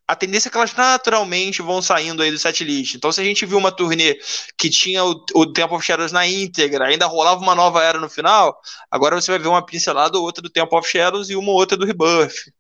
a 0.08 0.14
tendência 0.14 0.48
é 0.48 0.50
que 0.52 0.56
elas 0.56 0.72
naturalmente 0.72 1.60
vão 1.62 1.82
saindo 1.82 2.22
aí 2.22 2.30
do 2.30 2.38
setlist. 2.38 2.94
Então, 2.94 3.10
se 3.10 3.20
a 3.20 3.24
gente 3.24 3.44
viu 3.44 3.58
uma 3.58 3.72
turnê 3.72 4.16
que 4.56 4.70
tinha 4.70 5.04
o, 5.04 5.20
o 5.34 5.52
Temple 5.52 5.76
of 5.76 5.84
Shadows 5.84 6.12
na 6.12 6.24
íntegra, 6.26 6.86
ainda 6.86 7.06
rolava 7.06 7.40
uma 7.40 7.56
nova 7.56 7.82
era 7.82 7.98
no 7.98 8.08
final, 8.08 8.56
agora 8.88 9.20
você 9.20 9.32
vai 9.32 9.40
ver 9.40 9.48
uma 9.48 9.66
pincelada 9.66 10.16
ou 10.16 10.22
outra 10.24 10.40
do 10.40 10.48
Temple 10.48 10.78
of 10.78 10.88
Shadows 10.88 11.28
e 11.28 11.34
uma 11.34 11.50
ou 11.50 11.56
outra 11.56 11.76
do 11.76 11.84
Rebirth. 11.84 12.52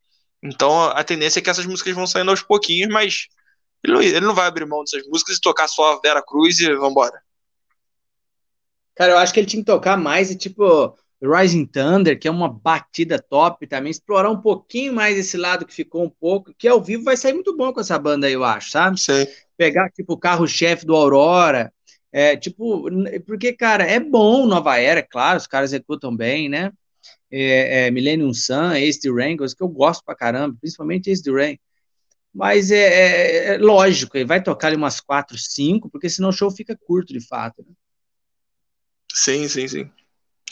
Então, 0.46 0.84
a 0.84 1.02
tendência 1.04 1.38
é 1.40 1.42
que 1.42 1.50
essas 1.50 1.66
músicas 1.66 1.94
vão 1.94 2.06
saindo 2.06 2.30
aos 2.30 2.42
pouquinhos, 2.42 2.92
mas 2.92 3.26
ele 3.82 3.92
não, 3.92 4.02
ele 4.02 4.20
não 4.20 4.34
vai 4.34 4.46
abrir 4.46 4.66
mão 4.66 4.82
dessas 4.82 5.06
músicas 5.06 5.36
e 5.36 5.40
tocar 5.40 5.68
só 5.68 5.94
a 5.94 6.00
Vera 6.00 6.22
Cruz 6.22 6.58
e 6.60 6.74
vambora. 6.74 7.20
Cara, 8.94 9.12
eu 9.12 9.18
acho 9.18 9.32
que 9.32 9.40
ele 9.40 9.46
tinha 9.46 9.62
que 9.62 9.70
tocar 9.70 9.96
mais 9.96 10.30
e, 10.30 10.36
tipo, 10.36 10.96
Rising 11.22 11.66
Thunder, 11.66 12.18
que 12.18 12.26
é 12.26 12.30
uma 12.30 12.48
batida 12.48 13.18
top 13.18 13.66
também, 13.66 13.90
explorar 13.90 14.30
um 14.30 14.40
pouquinho 14.40 14.92
mais 14.92 15.18
esse 15.18 15.36
lado 15.36 15.66
que 15.66 15.74
ficou 15.74 16.04
um 16.04 16.10
pouco, 16.10 16.54
que 16.56 16.66
ao 16.66 16.82
vivo 16.82 17.04
vai 17.04 17.16
sair 17.16 17.34
muito 17.34 17.56
bom 17.56 17.72
com 17.72 17.80
essa 17.80 17.98
banda 17.98 18.26
aí, 18.26 18.32
eu 18.32 18.44
acho, 18.44 18.70
sabe? 18.70 18.98
Sim. 18.98 19.26
Pegar, 19.56 19.90
tipo, 19.90 20.14
o 20.14 20.18
carro-chefe 20.18 20.86
do 20.86 20.96
Aurora, 20.96 21.72
é, 22.12 22.36
tipo, 22.36 22.88
porque, 23.26 23.52
cara, 23.52 23.84
é 23.84 24.00
bom 24.00 24.46
Nova 24.46 24.78
Era, 24.78 25.00
é 25.00 25.02
claro, 25.02 25.36
os 25.36 25.46
caras 25.46 25.72
executam 25.72 26.14
bem, 26.14 26.48
né? 26.48 26.72
É, 27.30 27.86
é, 27.86 27.90
Millennium 27.90 28.32
Sun, 28.32 28.72
Ace 28.72 29.00
Rain, 29.10 29.36
que 29.36 29.44
eu 29.62 29.68
gosto 29.68 30.04
pra 30.04 30.14
caramba, 30.14 30.56
principalmente 30.60 31.10
Ace 31.10 31.22
the 31.22 31.30
Rain. 31.30 31.58
Mas 32.32 32.70
é, 32.70 32.76
é, 32.76 33.54
é 33.54 33.58
lógico, 33.58 34.16
ele 34.16 34.26
vai 34.26 34.42
tocar 34.42 34.68
ali 34.68 34.76
umas 34.76 35.00
quatro, 35.00 35.36
cinco, 35.38 35.88
porque 35.88 36.10
senão 36.10 36.28
o 36.28 36.32
show 36.32 36.50
fica 36.50 36.76
curto 36.76 37.12
de 37.12 37.26
fato. 37.26 37.64
Né? 37.66 37.74
Sim, 39.12 39.48
sim, 39.48 39.66
sim. 39.66 39.90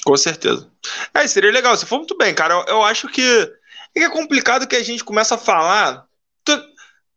Com 0.05 0.17
certeza. 0.17 0.71
É, 1.13 1.27
seria 1.27 1.53
legal. 1.53 1.77
Você 1.77 1.87
foi 1.87 1.99
muito 1.99 2.17
bem, 2.17 2.35
cara. 2.35 2.55
Eu, 2.55 2.77
eu 2.77 2.83
acho 2.83 3.09
que 3.09 3.23
é, 3.95 4.05
é 4.05 4.11
complicado 4.11 4.67
que 4.67 4.77
a 4.77 4.83
gente 4.83 5.05
começa 5.05 5.35
a 5.35 5.39
falar. 5.39 6.07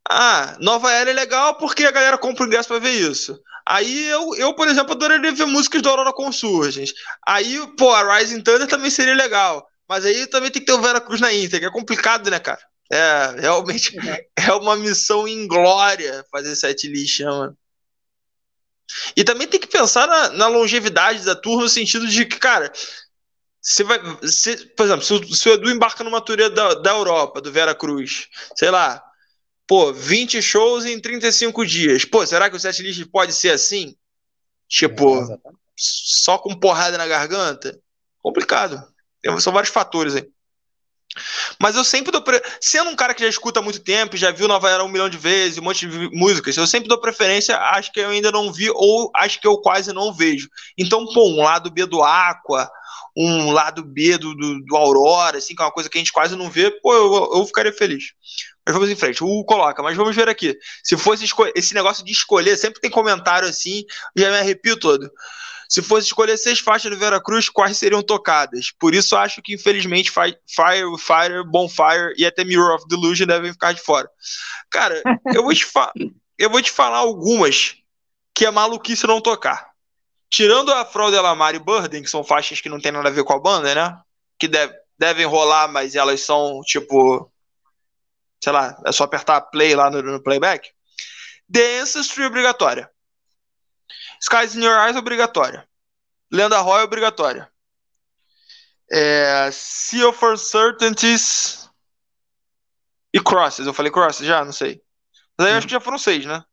Ah, 0.09 0.57
Nova 0.61 0.91
Era 0.91 1.09
é 1.09 1.13
legal 1.13 1.55
porque 1.57 1.83
a 1.83 1.91
galera 1.91 2.17
compra 2.17 2.43
o 2.43 2.47
ingresso 2.47 2.69
pra 2.69 2.79
ver 2.79 2.91
isso. 2.91 3.41
Aí 3.69 4.07
eu, 4.07 4.33
eu, 4.35 4.53
por 4.53 4.67
exemplo, 4.67 4.93
adoraria 4.93 5.31
ver 5.31 5.45
músicas 5.45 5.81
do 5.81 5.89
Aurora 5.89 6.13
Consurgens. 6.13 6.93
Aí, 7.27 7.59
pô, 7.77 7.91
a 7.91 8.17
Rising 8.17 8.41
Thunder 8.41 8.65
também 8.65 8.89
seria 8.89 9.13
legal. 9.13 9.67
Mas 9.89 10.05
aí 10.05 10.25
também 10.27 10.49
tem 10.49 10.61
que 10.61 10.65
ter 10.65 10.73
o 10.73 10.81
Vera 10.81 11.01
Cruz 11.01 11.19
na 11.19 11.29
que 11.29 11.65
é 11.65 11.71
complicado, 11.71 12.29
né, 12.29 12.39
cara? 12.39 12.61
É, 12.89 13.35
realmente 13.41 13.93
é 14.35 14.53
uma 14.53 14.77
missão 14.77 15.27
inglória 15.27 16.25
fazer 16.31 16.55
set 16.55 16.87
list, 16.87 17.19
né, 17.19 17.25
mano? 17.25 17.57
E 19.17 19.23
também 19.25 19.47
tem 19.47 19.59
que 19.59 19.67
pensar 19.67 20.07
na, 20.07 20.29
na, 20.29 20.47
longevidade 20.47 21.25
da 21.25 21.35
turma, 21.35 21.63
no 21.63 21.69
sentido 21.69 22.07
de 22.07 22.25
que, 22.25 22.39
cara, 22.39 22.71
você 23.61 23.83
vai. 23.83 23.99
Por 23.99 24.85
exemplo, 24.85 25.03
se 25.03 25.13
o, 25.13 25.35
se 25.35 25.49
o 25.49 25.53
Edu 25.53 25.69
embarca 25.69 26.05
numa 26.05 26.21
turnê 26.21 26.49
da, 26.49 26.73
da 26.75 26.91
Europa, 26.91 27.41
do 27.41 27.51
Vera 27.51 27.75
Cruz, 27.75 28.29
sei 28.55 28.71
lá, 28.71 29.03
pô, 29.67 29.93
20 29.93 30.41
shows 30.41 30.85
em 30.85 30.99
35 30.99 31.65
dias. 31.65 32.05
Pô, 32.05 32.25
será 32.25 32.49
que 32.49 32.55
o 32.55 32.59
setlist 32.59 33.05
pode 33.11 33.33
ser 33.33 33.51
assim? 33.51 33.95
Tipo, 34.67 35.19
é, 35.19 35.37
só 35.75 36.37
com 36.37 36.55
porrada 36.55 36.97
na 36.97 37.05
garganta? 37.05 37.79
Complicado. 38.21 38.81
São 39.39 39.53
vários 39.53 39.71
fatores 39.71 40.15
aí. 40.15 40.27
Mas 41.59 41.75
eu 41.75 41.83
sempre 41.83 42.11
dou. 42.11 42.21
Pre... 42.21 42.41
Sendo 42.61 42.89
um 42.89 42.95
cara 42.95 43.13
que 43.13 43.23
já 43.23 43.29
escuta 43.29 43.59
há 43.59 43.63
muito 43.63 43.79
tempo, 43.79 44.17
já 44.17 44.31
viu 44.31 44.47
Nova 44.47 44.69
Era 44.69 44.83
um 44.83 44.87
milhão 44.87 45.09
de 45.09 45.17
vezes, 45.17 45.57
um 45.57 45.63
monte 45.63 45.87
de 45.87 46.09
músicas, 46.15 46.55
eu 46.57 46.67
sempre 46.67 46.87
dou 46.87 46.99
preferência, 46.99 47.57
acho 47.57 47.91
que 47.91 47.99
eu 47.99 48.09
ainda 48.09 48.31
não 48.31 48.51
vi, 48.51 48.69
ou 48.69 49.11
acho 49.15 49.39
que 49.41 49.47
eu 49.47 49.57
quase 49.57 49.91
não 49.93 50.13
vejo. 50.13 50.49
Então, 50.77 51.05
pô, 51.13 51.27
um 51.29 51.41
lado 51.41 51.71
B 51.71 51.85
do 51.85 52.03
Aqua, 52.03 52.69
um 53.15 53.51
lado 53.51 53.83
B 53.83 54.17
do, 54.17 54.35
do, 54.35 54.63
do 54.63 54.75
Aurora, 54.75 55.39
assim, 55.39 55.55
que 55.55 55.61
é 55.61 55.65
uma 55.65 55.71
coisa 55.71 55.89
que 55.89 55.97
a 55.97 56.01
gente 56.01 56.13
quase 56.13 56.35
não 56.35 56.49
vê, 56.49 56.69
pô, 56.69 56.93
eu, 56.93 57.39
eu 57.39 57.45
ficaria 57.45 57.73
feliz. 57.73 58.13
Mas 58.67 58.73
vamos 58.73 58.89
em 58.89 58.97
frente. 58.97 59.23
O 59.23 59.45
coloca, 59.45 59.81
mas 59.81 59.95
vamos 59.95 60.13
ver 60.13 60.27
aqui. 60.27 60.59
Se 60.83 60.97
fosse 60.97 61.25
esse 61.55 61.73
negócio 61.73 62.03
de 62.03 62.11
escolher, 62.11 62.57
sempre 62.57 62.81
tem 62.81 62.91
comentário 62.91 63.47
assim, 63.47 63.85
já 64.13 64.29
me 64.29 64.37
arrepio 64.37 64.77
todo. 64.77 65.09
Se 65.69 65.81
fosse 65.81 66.07
escolher 66.07 66.37
seis 66.37 66.59
faixas 66.59 66.91
do 66.91 66.97
Vera 66.97 67.21
Cruz, 67.21 67.47
quais 67.47 67.77
seriam 67.77 68.03
tocadas? 68.03 68.71
Por 68.77 68.93
isso 68.93 69.15
acho 69.15 69.41
que, 69.41 69.53
infelizmente, 69.53 70.11
Fire, 70.11 70.37
Fire, 70.99 71.43
Bonfire 71.45 72.13
e 72.17 72.25
até 72.25 72.43
Mirror 72.43 72.75
of 72.75 72.87
Delusion 72.89 73.25
devem 73.25 73.53
ficar 73.53 73.71
de 73.71 73.81
fora. 73.81 74.09
Cara, 74.69 75.01
eu 75.33 75.43
vou 75.43 75.53
te, 75.53 75.65
eu 76.37 76.49
vou 76.49 76.61
te 76.61 76.71
falar 76.71 76.97
algumas 76.97 77.77
que 78.33 78.45
é 78.45 78.51
maluquice 78.51 79.07
não 79.07 79.21
tocar. 79.21 79.71
tirando 80.29 80.73
a 80.73 80.83
Fraude 80.83 81.15
Delamar 81.15 81.55
e 81.55 81.59
Burden, 81.59 82.03
que 82.03 82.09
são 82.09 82.21
faixas 82.21 82.59
que 82.59 82.67
não 82.67 82.81
tem 82.81 82.91
nada 82.91 83.07
a 83.07 83.11
ver 83.11 83.23
com 83.23 83.33
a 83.33 83.39
banda, 83.39 83.73
né? 83.73 83.97
Que 84.37 84.49
deve, 84.49 84.73
devem 84.99 85.25
rolar, 85.25 85.69
mas 85.69 85.95
elas 85.95 86.19
são 86.21 86.61
tipo. 86.65 87.31
Sei 88.43 88.53
lá, 88.53 88.79
é 88.85 88.91
só 88.91 89.03
apertar 89.03 89.41
play 89.41 89.75
lá 89.75 89.89
no, 89.89 90.01
no 90.01 90.21
playback. 90.21 90.69
The 91.51 91.81
Ancestry 91.81 92.25
obrigatória. 92.25 92.89
Skies 94.21 94.55
in 94.55 94.63
Your 94.63 94.77
Eyes 94.77 94.95
obrigatória. 94.95 95.67
Lenda 96.31 96.59
Roy 96.59 96.83
obrigatória. 96.83 97.49
É, 98.91 99.49
Sea 99.51 100.07
of 100.07 100.23
Uncertainties 100.23 101.69
e 103.13 103.19
Crosses. 103.19 103.65
Eu 103.65 103.73
falei 103.73 103.91
Crosses 103.91 104.25
já? 104.25 104.43
Não 104.43 104.51
sei. 104.51 104.81
Mas 105.37 105.47
aí 105.47 105.53
eu 105.53 105.57
acho 105.57 105.67
que 105.67 105.73
já 105.73 105.79
foram 105.79 105.97
seis, 105.97 106.25
né? 106.25 106.43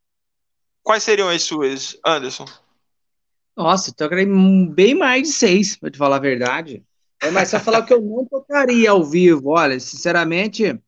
Quais 0.82 1.02
seriam 1.02 1.28
as 1.28 1.42
suas, 1.42 1.98
Anderson? 2.04 2.44
Nossa, 3.56 3.90
então 3.90 4.06
eu 4.06 4.10
queria 4.10 4.26
bem 4.68 4.94
mais 4.94 5.28
de 5.28 5.34
seis, 5.34 5.76
pra 5.76 5.90
te 5.90 5.96
falar 5.96 6.16
a 6.16 6.20
verdade. 6.20 6.84
É 7.22 7.30
mais 7.30 7.48
só 7.48 7.58
falar 7.58 7.82
que 7.82 7.94
eu 7.94 8.02
não 8.02 8.26
tocaria 8.26 8.90
ao 8.90 9.02
vivo. 9.02 9.50
Olha, 9.50 9.78
sinceramente, 9.80 10.78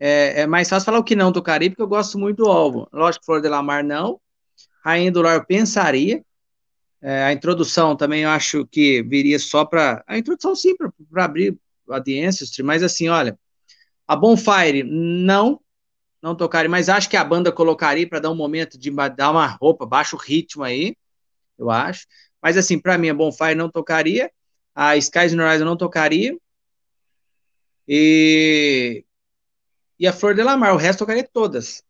é, 0.00 0.40
é, 0.40 0.46
mais 0.46 0.66
fácil 0.66 0.86
falar 0.86 0.98
o 0.98 1.04
que 1.04 1.14
não 1.14 1.30
tocaria, 1.30 1.68
porque 1.68 1.82
eu 1.82 1.86
gosto 1.86 2.18
muito 2.18 2.38
do 2.38 2.50
álbum. 2.50 2.86
Lógico, 2.90 3.26
Flor 3.26 3.42
de 3.42 3.48
Lamar 3.48 3.84
não. 3.84 4.18
Rainha 4.82 5.12
do 5.12 5.20
Lar 5.20 5.36
eu 5.36 5.44
pensaria. 5.44 6.24
É, 7.02 7.24
a 7.24 7.32
introdução 7.32 7.94
também 7.94 8.22
eu 8.22 8.30
acho 8.30 8.66
que 8.66 9.02
viria 9.02 9.38
só 9.38 9.64
para. 9.64 10.02
A 10.06 10.16
introdução, 10.16 10.56
sim, 10.56 10.74
para 10.74 11.24
abrir 11.24 11.56
a 11.90 12.00
The 12.00 12.24
Ancestry, 12.24 12.62
mas 12.62 12.82
assim, 12.82 13.08
olha. 13.08 13.38
A 14.08 14.16
Bonfire, 14.16 14.82
não. 14.82 15.60
Não 16.22 16.34
tocaria, 16.34 16.68
mas 16.68 16.88
acho 16.88 17.08
que 17.08 17.16
a 17.16 17.24
banda 17.24 17.52
colocaria 17.52 18.08
para 18.08 18.20
dar 18.20 18.30
um 18.30 18.34
momento 18.34 18.78
de 18.78 18.90
dar 19.16 19.30
uma 19.30 19.46
roupa, 19.46 19.86
baixo 19.86 20.16
ritmo 20.16 20.64
aí, 20.64 20.94
eu 21.58 21.70
acho. 21.70 22.06
Mas 22.42 22.56
assim, 22.56 22.78
para 22.78 22.98
mim, 22.98 23.10
a 23.10 23.14
Bonfire 23.14 23.54
não 23.54 23.70
tocaria. 23.70 24.30
A 24.74 24.96
Skies 24.96 25.34
no 25.34 25.42
Horizon 25.42 25.64
não 25.64 25.76
tocaria. 25.76 26.36
E, 27.88 29.04
e 30.00 30.08
a 30.08 30.12
Flor 30.14 30.34
de 30.34 30.42
Lamar, 30.42 30.74
o 30.74 30.78
resto 30.78 31.00
tocaria 31.00 31.28
todas. 31.30 31.84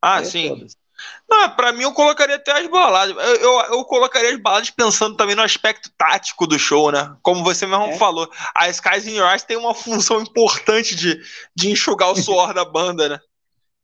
Ah, 0.00 0.16
tocaria 0.16 0.30
sim. 0.30 0.48
Todas. 0.48 0.80
Não, 1.28 1.50
pra 1.54 1.72
mim 1.72 1.82
eu 1.82 1.92
colocaria 1.92 2.36
até 2.36 2.52
as 2.52 2.66
baladas. 2.66 3.14
Eu, 3.16 3.36
eu, 3.36 3.58
eu, 3.74 3.84
colocaria 3.84 4.30
as 4.34 4.40
baladas 4.40 4.70
pensando 4.70 5.16
também 5.16 5.34
no 5.34 5.42
aspecto 5.42 5.90
tático 5.96 6.46
do 6.46 6.58
show, 6.58 6.90
né? 6.90 7.14
Como 7.22 7.44
você 7.44 7.66
mesmo 7.66 7.84
é. 7.84 7.98
falou, 7.98 8.30
a 8.54 8.68
Skies 8.70 9.06
in 9.06 9.16
Your 9.16 9.30
Eyes 9.30 9.42
tem 9.42 9.56
uma 9.56 9.74
função 9.74 10.20
importante 10.20 10.94
de, 10.94 11.20
de 11.54 11.70
enxugar 11.70 12.10
o 12.10 12.16
suor 12.16 12.52
da 12.54 12.64
banda, 12.64 13.08
né? 13.08 13.20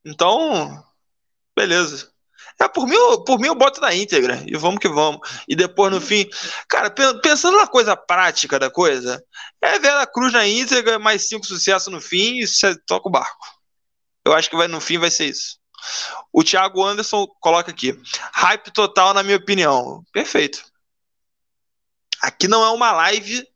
Então, 0.05 0.83
beleza. 1.55 2.11
É, 2.59 2.67
por 2.69 2.87
mim, 2.87 2.97
por 3.27 3.39
mim 3.39 3.49
eu 3.49 3.55
boto 3.55 3.81
na 3.81 3.95
íntegra 3.95 4.43
e 4.47 4.57
vamos 4.57 4.81
que 4.81 4.89
vamos. 4.89 5.21
E 5.47 5.55
depois 5.55 5.93
no 5.93 6.01
fim, 6.01 6.27
cara, 6.69 6.91
pensando 6.91 7.59
na 7.59 7.67
coisa 7.67 7.95
prática 7.95 8.59
da 8.59 8.71
coisa, 8.71 9.23
é 9.61 9.79
Vera 9.79 10.07
Cruz 10.07 10.33
na 10.33 10.47
íntegra, 10.47 10.99
mais 10.99 11.29
cinco 11.29 11.47
sucessos 11.47 11.93
no 11.93 12.01
fim 12.01 12.39
e 12.39 12.47
você 12.47 12.75
toca 12.87 13.09
o 13.09 13.13
barco. 13.13 13.47
Eu 14.25 14.33
acho 14.33 14.49
que 14.49 14.57
vai 14.57 14.69
no 14.69 14.81
fim 14.81 14.99
vai 14.99 15.11
ser 15.11 15.27
isso. 15.27 15.59
O 16.33 16.43
Thiago 16.43 16.83
Anderson 16.83 17.27
coloca 17.41 17.71
aqui: 17.71 17.99
hype 18.33 18.73
total, 18.73 19.15
na 19.15 19.23
minha 19.23 19.37
opinião. 19.37 20.03
Perfeito. 20.13 20.65
Aqui 22.23 22.49
não 22.49 22.65
é 22.65 22.71
uma 22.71 22.91
live 22.93 23.47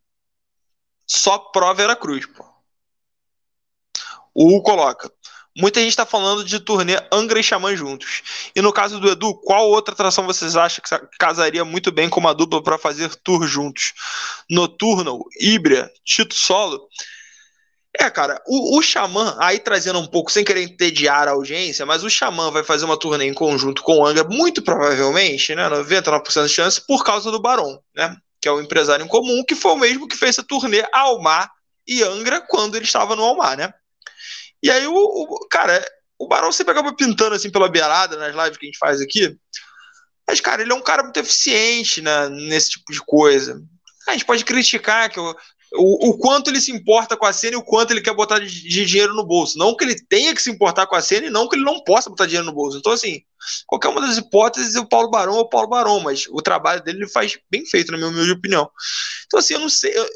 só 1.06 1.38
pró 1.38 1.72
Vera 1.74 1.96
Cruz, 1.96 2.26
pô. 2.26 2.44
O 4.34 4.56
U 4.56 4.62
coloca: 4.62 5.10
Muita 5.56 5.80
gente 5.80 5.90
está 5.90 6.06
falando 6.06 6.44
de 6.44 6.60
turnê 6.60 6.96
Angra 7.12 7.40
e 7.40 7.42
Xamã 7.42 7.74
juntos. 7.74 8.22
E 8.54 8.62
no 8.62 8.72
caso 8.72 9.00
do 9.00 9.10
Edu, 9.10 9.34
qual 9.34 9.68
outra 9.68 9.92
atração 9.92 10.24
vocês 10.24 10.56
acham 10.56 10.82
que 10.82 11.16
casaria 11.18 11.64
muito 11.64 11.90
bem 11.90 12.08
com 12.08 12.20
uma 12.20 12.34
dupla 12.34 12.62
para 12.62 12.78
fazer 12.78 13.14
tour 13.16 13.46
juntos? 13.46 13.92
Nocturnal, 14.48 15.24
Ibria, 15.40 15.90
Tito 16.04 16.34
Solo? 16.34 16.88
É, 17.98 18.08
cara, 18.08 18.40
o, 18.46 18.78
o 18.78 18.82
Xamã, 18.82 19.36
aí 19.40 19.58
trazendo 19.58 19.98
um 19.98 20.06
pouco, 20.06 20.30
sem 20.30 20.44
querer 20.44 20.62
entediar 20.62 21.26
a 21.26 21.32
audiência, 21.32 21.84
mas 21.84 22.04
o 22.04 22.10
Xamã 22.10 22.50
vai 22.50 22.62
fazer 22.62 22.84
uma 22.84 22.96
turnê 22.96 23.26
em 23.26 23.34
conjunto 23.34 23.82
com 23.82 23.98
o 23.98 24.06
Angra, 24.06 24.22
muito 24.22 24.62
provavelmente, 24.62 25.54
né, 25.56 25.68
99% 25.68 26.46
de 26.46 26.48
chance, 26.48 26.86
por 26.86 27.04
causa 27.04 27.32
do 27.32 27.40
Barão, 27.40 27.82
né, 27.94 28.16
que 28.40 28.48
é 28.48 28.52
o 28.52 28.60
empresário 28.60 29.04
em 29.04 29.08
comum, 29.08 29.44
que 29.44 29.56
foi 29.56 29.72
o 29.72 29.76
mesmo 29.76 30.06
que 30.06 30.16
fez 30.16 30.38
a 30.38 30.42
turnê 30.44 30.84
Almar 30.92 31.50
e 31.84 32.04
Angra 32.04 32.40
quando 32.40 32.76
ele 32.76 32.84
estava 32.84 33.16
no 33.16 33.24
Almar, 33.24 33.56
né. 33.56 33.74
E 34.62 34.70
aí, 34.70 34.86
o, 34.86 34.94
o 34.94 35.48
cara, 35.48 35.84
o 36.18 36.28
Barão 36.28 36.52
sempre 36.52 36.72
acaba 36.72 36.94
pintando 36.94 37.34
assim 37.34 37.50
pela 37.50 37.68
beirada 37.68 38.16
nas 38.16 38.34
lives 38.34 38.58
que 38.58 38.66
a 38.66 38.68
gente 38.68 38.78
faz 38.78 39.00
aqui, 39.00 39.36
mas, 40.30 40.40
cara, 40.40 40.62
ele 40.62 40.70
é 40.70 40.74
um 40.74 40.82
cara 40.82 41.02
muito 41.02 41.18
eficiente 41.18 42.00
né, 42.00 42.28
nesse 42.28 42.70
tipo 42.70 42.92
de 42.92 43.00
coisa. 43.00 43.60
A 44.06 44.12
gente 44.12 44.24
pode 44.24 44.44
criticar 44.44 45.10
que 45.10 45.18
o, 45.18 45.34
o, 45.74 46.18
quanto 46.18 46.50
ele 46.50 46.60
se 46.60 46.72
importa 46.72 47.16
com 47.16 47.26
a 47.26 47.32
cena 47.32 47.54
e 47.54 47.56
o 47.56 47.64
quanto 47.64 47.92
ele 47.92 48.00
quer 48.00 48.14
botar 48.14 48.38
de, 48.38 48.48
de, 48.48 48.84
dinheiro 48.86 49.14
no 49.14 49.26
bolso. 49.26 49.58
Não 49.58 49.76
que 49.76 49.84
ele 49.84 49.96
tenha 50.08 50.34
que 50.34 50.42
se 50.42 50.50
importar 50.50 50.86
com 50.86 50.96
a 50.96 51.02
cena 51.02 51.26
e 51.26 51.30
não 51.30 51.48
que 51.48 51.56
ele 51.56 51.64
não 51.64 51.82
possa 51.82 52.10
botar 52.10 52.26
dinheiro 52.26 52.46
no 52.46 52.52
bolso. 52.52 52.78
Então, 52.78 52.92
assim, 52.92 53.22
qualquer 53.66 53.88
uma 53.88 54.00
das 54.00 54.18
hipóteses, 54.18 54.76
o 54.76 54.86
Paulo 54.86 55.10
Barão 55.10 55.36
é 55.36 55.40
o 55.40 55.48
Paulo 55.48 55.68
Barão, 55.68 56.00
mas 56.00 56.26
o 56.28 56.42
trabalho 56.42 56.82
dele 56.82 56.98
ele 56.98 57.08
faz 57.08 57.38
bem 57.50 57.64
feito, 57.66 57.90
na 57.92 57.98
minha 57.98 58.10
humilde 58.10 58.32
opinião. 58.32 58.70
Então, 59.26 59.38
assim, 59.38 59.54
eu 59.54 59.60
não 59.60 59.68
sei. 59.68 59.96
Eu, 59.96 60.08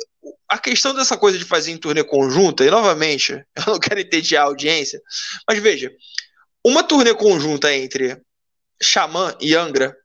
a 0.49 0.59
questão 0.59 0.95
dessa 0.95 1.17
coisa 1.17 1.39
de 1.39 1.45
fazer 1.45 1.73
em 1.73 1.77
turnê 1.77 2.05
conjunta, 2.05 2.65
e 2.65 2.71
novamente, 2.71 3.33
eu 3.57 3.65
não 3.67 3.79
quero 3.79 4.01
entediar 4.01 4.45
a 4.45 4.47
audiência, 4.47 5.01
mas 5.49 5.59
veja, 5.59 5.91
uma 6.65 6.83
turnê 6.83 7.15
conjunta 7.15 7.75
entre 7.75 8.21
Xamã 8.83 9.37
e 9.41 9.55
Angra 9.55 9.97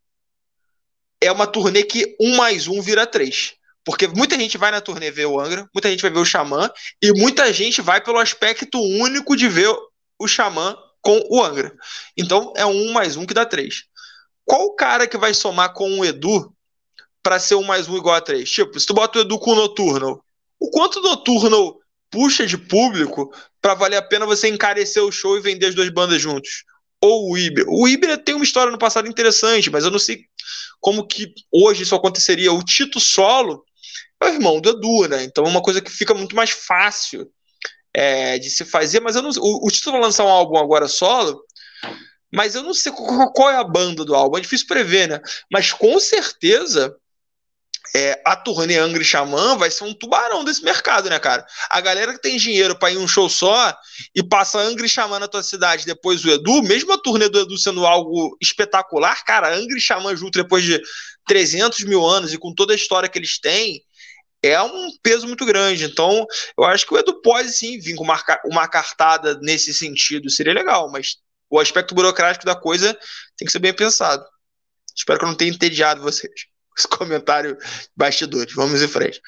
é 1.22 1.32
uma 1.32 1.48
turnê 1.48 1.84
que 1.84 2.16
um 2.20 2.36
mais 2.36 2.68
um 2.68 2.82
vira 2.82 3.06
três. 3.06 3.54
Porque 3.84 4.08
muita 4.08 4.38
gente 4.38 4.58
vai 4.58 4.72
na 4.72 4.82
turnê 4.82 5.10
ver 5.10 5.26
o 5.26 5.40
Angra, 5.40 5.68
muita 5.74 5.90
gente 5.90 6.02
vai 6.02 6.12
ver 6.12 6.20
o 6.20 6.26
Xamã, 6.26 6.70
e 7.02 7.12
muita 7.14 7.52
gente 7.52 7.82
vai 7.82 8.02
pelo 8.02 8.20
aspecto 8.20 8.80
único 8.80 9.36
de 9.36 9.48
ver 9.48 9.74
o 10.20 10.28
Xamã 10.28 10.78
com 11.02 11.20
o 11.30 11.44
Angra. 11.44 11.74
Então 12.16 12.54
é 12.56 12.66
um 12.66 12.91
mais 12.91 13.16
um 13.16 13.26
que 13.26 13.34
dá 13.34 13.46
três. 13.46 13.86
Qual 14.46 14.64
o 14.64 14.76
cara 14.76 15.08
que 15.08 15.18
vai 15.18 15.34
somar 15.34 15.74
com 15.74 16.00
o 16.00 16.06
Edu 16.06 16.54
para 17.22 17.40
ser 17.40 17.56
um 17.56 17.64
mais 17.64 17.88
um 17.88 17.98
igual 17.98 18.16
a 18.16 18.22
três? 18.22 18.50
Tipo, 18.50 18.80
se 18.80 18.86
tu 18.86 18.94
bota 18.94 19.20
o 19.20 19.22
Edu 19.22 19.40
com 19.40 19.52
o 19.52 19.56
Noturno, 19.56 20.22
o 20.60 20.70
quanto 20.70 21.00
o 21.00 21.02
Noturno 21.02 21.78
puxa 22.10 22.46
de 22.46 22.58
público 22.58 23.34
para 23.62 23.74
valer 23.74 23.98
a 23.98 24.02
pena 24.02 24.26
você 24.26 24.48
encarecer 24.48 25.04
o 25.04 25.12
show 25.12 25.38
e 25.38 25.41
vender 25.41 25.68
as 25.68 25.76
duas 25.76 25.90
bandas 25.90 26.22
juntos? 26.22 26.64
Ou 27.02 27.32
o 27.32 27.38
Ibra. 27.38 27.64
O 27.68 27.88
Ibra 27.88 28.18
tem 28.18 28.36
uma 28.36 28.44
história 28.44 28.72
no 28.72 28.78
passado 28.78 29.08
interessante, 29.08 29.70
mas 29.70 29.86
eu 29.86 29.91
não 29.91 30.00
sei 30.00 30.26
como 30.82 31.08
que 31.08 31.34
hoje 31.52 31.84
isso 31.84 31.96
aconteceria. 31.96 32.52
O 32.52 32.64
Tito 32.64 33.00
Solo 33.00 33.64
é 34.22 34.26
o 34.26 34.34
irmão 34.34 34.60
do 34.60 34.70
Edu, 34.70 35.08
né? 35.08 35.24
Então 35.24 35.46
é 35.46 35.48
uma 35.48 35.62
coisa 35.62 35.82
que 35.82 35.91
fica 35.91 36.14
muito 36.14 36.36
mais 36.36 36.50
fácil 36.50 37.30
é, 37.94 38.38
de 38.38 38.50
se 38.50 38.66
fazer, 38.66 39.00
mas 39.00 39.16
eu 39.16 39.22
não 39.22 39.30
o, 39.38 39.68
o 39.68 39.72
Tito 39.72 39.91
vai 39.91 40.02
lançar 40.02 40.26
um 40.26 40.30
álbum 40.30 40.58
agora 40.58 40.88
solo, 40.88 41.41
mas 42.32 42.56
eu 42.56 42.64
não 42.64 42.74
sei 42.74 42.91
qual 42.91 43.50
é 43.50 43.56
a 43.56 43.64
banda 43.64 44.06
do 44.06 44.16
álbum, 44.16 44.38
é 44.38 44.41
difícil 44.41 44.68
prever, 44.68 45.08
né? 45.08 45.20
Mas 45.52 45.72
com 45.72 46.00
certeza 46.00 46.96
é, 47.95 48.22
a 48.26 48.36
turnê 48.36 48.78
Angra 48.78 49.02
e 49.02 49.06
Xamã 49.06 49.57
vai 49.57 49.72
ser 49.72 49.84
um 49.84 49.94
tubarão 49.94 50.44
desse 50.44 50.64
mercado, 50.64 51.10
né, 51.10 51.20
cara? 51.20 51.45
A 51.70 51.82
galera 51.82 52.14
que 52.14 52.22
tem 52.22 52.38
dinheiro 52.38 52.78
para 52.78 52.91
ir 52.91 52.98
um 52.98 53.07
show 53.07 53.30
só 53.30 53.76
e 54.16 54.22
passa 54.22 54.60
Angra 54.60 54.86
e 54.86 54.90
Xamã 54.90 55.20
na 55.20 55.28
tua 55.28 55.44
cidade, 55.44 55.86
depois 55.86 56.24
o 56.24 56.30
Edu, 56.30 56.61
mesmo 56.64 56.94
a 56.94 56.98
turnê 56.98 57.28
do 57.30 57.40
Edu 57.40 57.57
sendo 57.57 57.86
algo 57.86 58.38
espetacular, 58.41 59.24
cara, 59.26 59.53
Angra 59.56 59.78
e 59.78 59.82
Xamã 59.82 60.16
junto 60.16 60.41
depois 60.41 60.64
de 60.64 60.80
300 61.28 61.84
mil 61.86 62.06
anos 62.06 62.34
e 62.34 62.38
com 62.38 62.53
toda 62.53 62.74
a 62.74 62.76
história 62.76 63.10
que 63.10 63.18
eles 63.18 63.40
têm, 63.40 63.84
é 64.41 64.61
um 64.61 64.90
peso 65.02 65.28
muito 65.28 65.45
grande. 65.45 65.86
Então, 65.86 66.26
eu 66.57 66.66
acho 66.66 66.86
que 66.86 66.94
o 66.94 66.98
Edu 66.98 67.22
pode 67.22 67.52
sim 67.52 67.80
vir 67.80 67.95
com 67.95 68.03
uma, 68.03 68.22
uma 68.45 68.68
cartada 68.68 69.38
nesse 69.41 69.74
sentido, 69.74 70.30
seria 70.30 70.53
legal, 70.53 70.90
mas 70.91 71.18
o 71.49 71.60
aspecto 71.60 71.95
burocrático 71.95 72.45
da 72.45 72.56
coisa 72.56 72.94
tem 73.36 73.45
que 73.45 73.52
ser 73.52 73.60
bem 73.60 73.74
pensado. 73.74 74.24
Espero 74.95 75.18
que 75.18 75.26
eu 75.26 75.30
não 75.30 75.36
tenha 75.36 75.52
entediado 75.52 76.02
vocês. 76.02 76.49
Esse 76.80 76.88
comentário 76.88 77.57
bastidores. 77.95 78.53
Vamos 78.53 78.81
em 78.81 78.88
frente. 78.88 79.22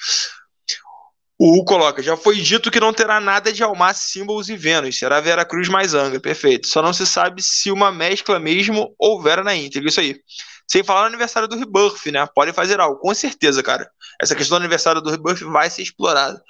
O 1.37 1.59
U 1.59 1.65
coloca: 1.65 2.01
já 2.01 2.15
foi 2.15 2.35
dito 2.39 2.71
que 2.71 2.79
não 2.79 2.93
terá 2.93 3.19
nada 3.19 3.51
de 3.51 3.61
Almar, 3.63 3.93
Symbols 3.93 4.47
e 4.47 4.55
Vênus. 4.55 4.97
Será 4.97 5.19
Vera 5.19 5.43
Cruz 5.43 5.67
mais 5.67 5.93
Angra. 5.93 6.19
Perfeito. 6.19 6.67
Só 6.67 6.81
não 6.81 6.93
se 6.93 7.05
sabe 7.05 7.41
se 7.43 7.71
uma 7.71 7.91
mescla 7.91 8.39
mesmo 8.39 8.95
houver 8.97 9.43
na 9.43 9.55
íntegra. 9.55 9.89
Isso 9.89 9.99
aí. 9.99 10.21
Sem 10.69 10.83
falar 10.83 11.01
no 11.01 11.07
aniversário 11.07 11.49
do 11.49 11.57
Rebirth, 11.57 12.05
né? 12.13 12.25
Pode 12.33 12.53
fazer 12.53 12.79
algo, 12.79 12.97
com 12.99 13.13
certeza, 13.13 13.61
cara. 13.61 13.89
Essa 14.21 14.35
questão 14.35 14.57
do 14.57 14.61
aniversário 14.61 15.01
do 15.01 15.09
Rebirth 15.09 15.41
vai 15.41 15.69
ser 15.69 15.81
explorada. 15.81 16.41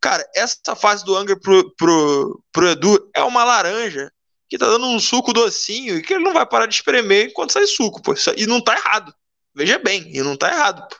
Cara, 0.00 0.22
essa 0.34 0.76
fase 0.76 1.02
do 1.02 1.16
Angra 1.16 1.38
pro, 1.40 1.74
pro, 1.76 2.42
pro 2.52 2.68
Edu 2.68 3.10
é 3.16 3.22
uma 3.22 3.42
laranja 3.42 4.12
que 4.50 4.58
tá 4.58 4.66
dando 4.66 4.86
um 4.86 4.98
suco 4.98 5.32
docinho 5.32 5.96
e 5.96 6.02
que 6.02 6.12
ele 6.12 6.24
não 6.24 6.34
vai 6.34 6.44
parar 6.44 6.66
de 6.66 6.74
espremer 6.74 7.28
enquanto 7.28 7.52
sai 7.52 7.66
suco, 7.66 8.02
pô. 8.02 8.14
E 8.36 8.46
não 8.46 8.60
tá 8.60 8.74
errado. 8.74 9.14
Veja 9.54 9.78
bem, 9.78 10.10
e 10.14 10.22
não 10.22 10.36
tá 10.36 10.50
errado, 10.50 10.86
pô. 10.88 10.96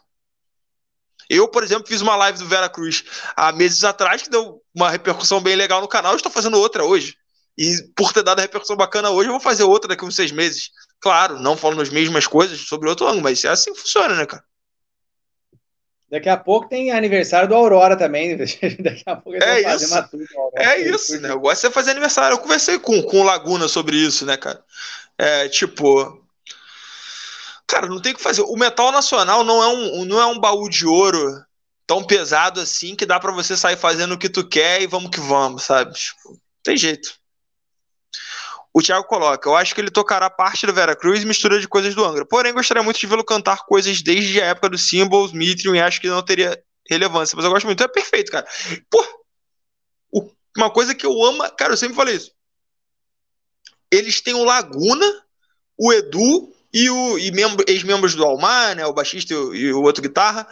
Eu, 1.28 1.46
por 1.46 1.62
exemplo, 1.62 1.86
fiz 1.86 2.00
uma 2.00 2.16
live 2.16 2.38
do 2.38 2.46
Vera 2.46 2.68
Cruz 2.68 3.04
há 3.36 3.52
meses 3.52 3.84
atrás 3.84 4.20
que 4.20 4.28
deu 4.28 4.60
uma 4.74 4.90
repercussão 4.90 5.40
bem 5.40 5.54
legal 5.54 5.80
no 5.80 5.86
canal. 5.86 6.16
Estou 6.16 6.32
fazendo 6.32 6.58
outra 6.58 6.84
hoje. 6.84 7.14
E 7.56 7.72
por 7.94 8.12
ter 8.12 8.24
dado 8.24 8.40
a 8.40 8.42
repercussão 8.42 8.76
bacana 8.76 9.10
hoje, 9.10 9.28
eu 9.28 9.32
vou 9.32 9.40
fazer 9.40 9.62
outra 9.62 9.88
daqui 9.88 10.04
a 10.04 10.08
uns 10.08 10.16
seis 10.16 10.32
meses. 10.32 10.70
Claro, 10.98 11.38
não 11.38 11.56
falando 11.56 11.82
as 11.82 11.88
mesmas 11.88 12.26
coisas 12.26 12.58
sobre 12.62 12.88
outro 12.88 13.06
ângulo, 13.06 13.22
mas 13.22 13.44
é 13.44 13.48
assim 13.48 13.72
que 13.72 13.78
funciona, 13.78 14.16
né, 14.16 14.26
cara? 14.26 14.42
Daqui 16.10 16.28
a 16.28 16.36
pouco 16.36 16.68
tem 16.68 16.90
aniversário 16.90 17.48
do 17.48 17.54
Aurora 17.54 17.96
também. 17.96 18.36
Daqui 18.36 19.04
a 19.06 19.14
pouco 19.14 19.38
é 19.40 19.60
isso. 19.60 19.94
É 20.56 20.78
isso, 20.80 21.20
né? 21.20 21.30
Eu 21.30 21.38
gosto 21.38 21.68
de 21.68 21.72
fazer 21.72 21.92
aniversário. 21.92 22.34
Eu 22.34 22.38
conversei 22.38 22.80
com, 22.80 23.00
com 23.02 23.20
o 23.20 23.24
Laguna 23.24 23.68
sobre 23.68 23.96
isso, 23.96 24.26
né, 24.26 24.36
cara? 24.36 24.60
É, 25.16 25.48
tipo. 25.48 26.19
Cara, 27.70 27.86
não 27.86 28.00
tem 28.00 28.12
o 28.12 28.16
que 28.16 28.22
fazer. 28.22 28.42
O 28.42 28.56
metal 28.56 28.90
nacional 28.90 29.44
não 29.44 29.62
é 29.62 29.68
um, 29.68 30.04
não 30.04 30.20
é 30.20 30.26
um 30.26 30.38
baú 30.38 30.68
de 30.68 30.86
ouro 30.86 31.24
tão 31.86 32.04
pesado 32.04 32.60
assim 32.60 32.96
que 32.96 33.06
dá 33.06 33.18
para 33.20 33.32
você 33.32 33.56
sair 33.56 33.76
fazendo 33.76 34.14
o 34.14 34.18
que 34.18 34.28
tu 34.28 34.46
quer 34.46 34.82
e 34.82 34.86
vamos 34.86 35.10
que 35.10 35.20
vamos, 35.20 35.62
sabe? 35.62 35.92
Tipo, 35.94 36.40
tem 36.62 36.76
jeito. 36.76 37.14
O 38.72 38.82
Thiago 38.82 39.06
coloca, 39.06 39.48
eu 39.48 39.56
acho 39.56 39.74
que 39.74 39.80
ele 39.80 39.90
tocará 39.90 40.30
parte 40.30 40.64
do 40.66 40.72
Vera 40.72 40.94
Cruz 40.94 41.22
e 41.22 41.26
mistura 41.26 41.60
de 41.60 41.66
coisas 41.66 41.94
do 41.94 42.04
Angra. 42.04 42.24
Porém, 42.24 42.52
gostaria 42.52 42.82
muito 42.82 43.00
de 43.00 43.06
vê-lo 43.06 43.24
cantar 43.24 43.64
coisas 43.64 44.00
desde 44.02 44.40
a 44.40 44.46
época 44.46 44.68
do 44.68 44.78
Symbols, 44.78 45.32
Mitrium, 45.32 45.74
e 45.74 45.80
acho 45.80 46.00
que 46.00 46.08
não 46.08 46.22
teria 46.22 46.60
relevância. 46.88 47.34
Mas 47.34 47.44
eu 47.44 47.50
gosto 47.50 47.66
muito, 47.66 47.82
é 47.82 47.88
perfeito, 47.88 48.30
cara. 48.30 48.46
Pô, 48.88 49.04
uma 50.56 50.70
coisa 50.70 50.94
que 50.94 51.06
eu 51.06 51.24
amo, 51.24 51.48
cara, 51.56 51.72
eu 51.72 51.76
sempre 51.76 51.96
falei 51.96 52.16
isso. 52.16 52.32
Eles 53.90 54.20
têm 54.20 54.34
o 54.34 54.44
Laguna, 54.44 55.06
o 55.76 55.92
Edu 55.92 56.52
e 56.72 56.88
o 56.90 57.18
e 57.18 57.32
ex-membros 57.66 58.14
do 58.14 58.24
Almar, 58.24 58.76
né, 58.76 58.86
o 58.86 58.92
baixista 58.92 59.32
e 59.32 59.36
o, 59.36 59.54
e 59.54 59.72
o 59.72 59.82
outro 59.82 60.02
guitarra. 60.02 60.46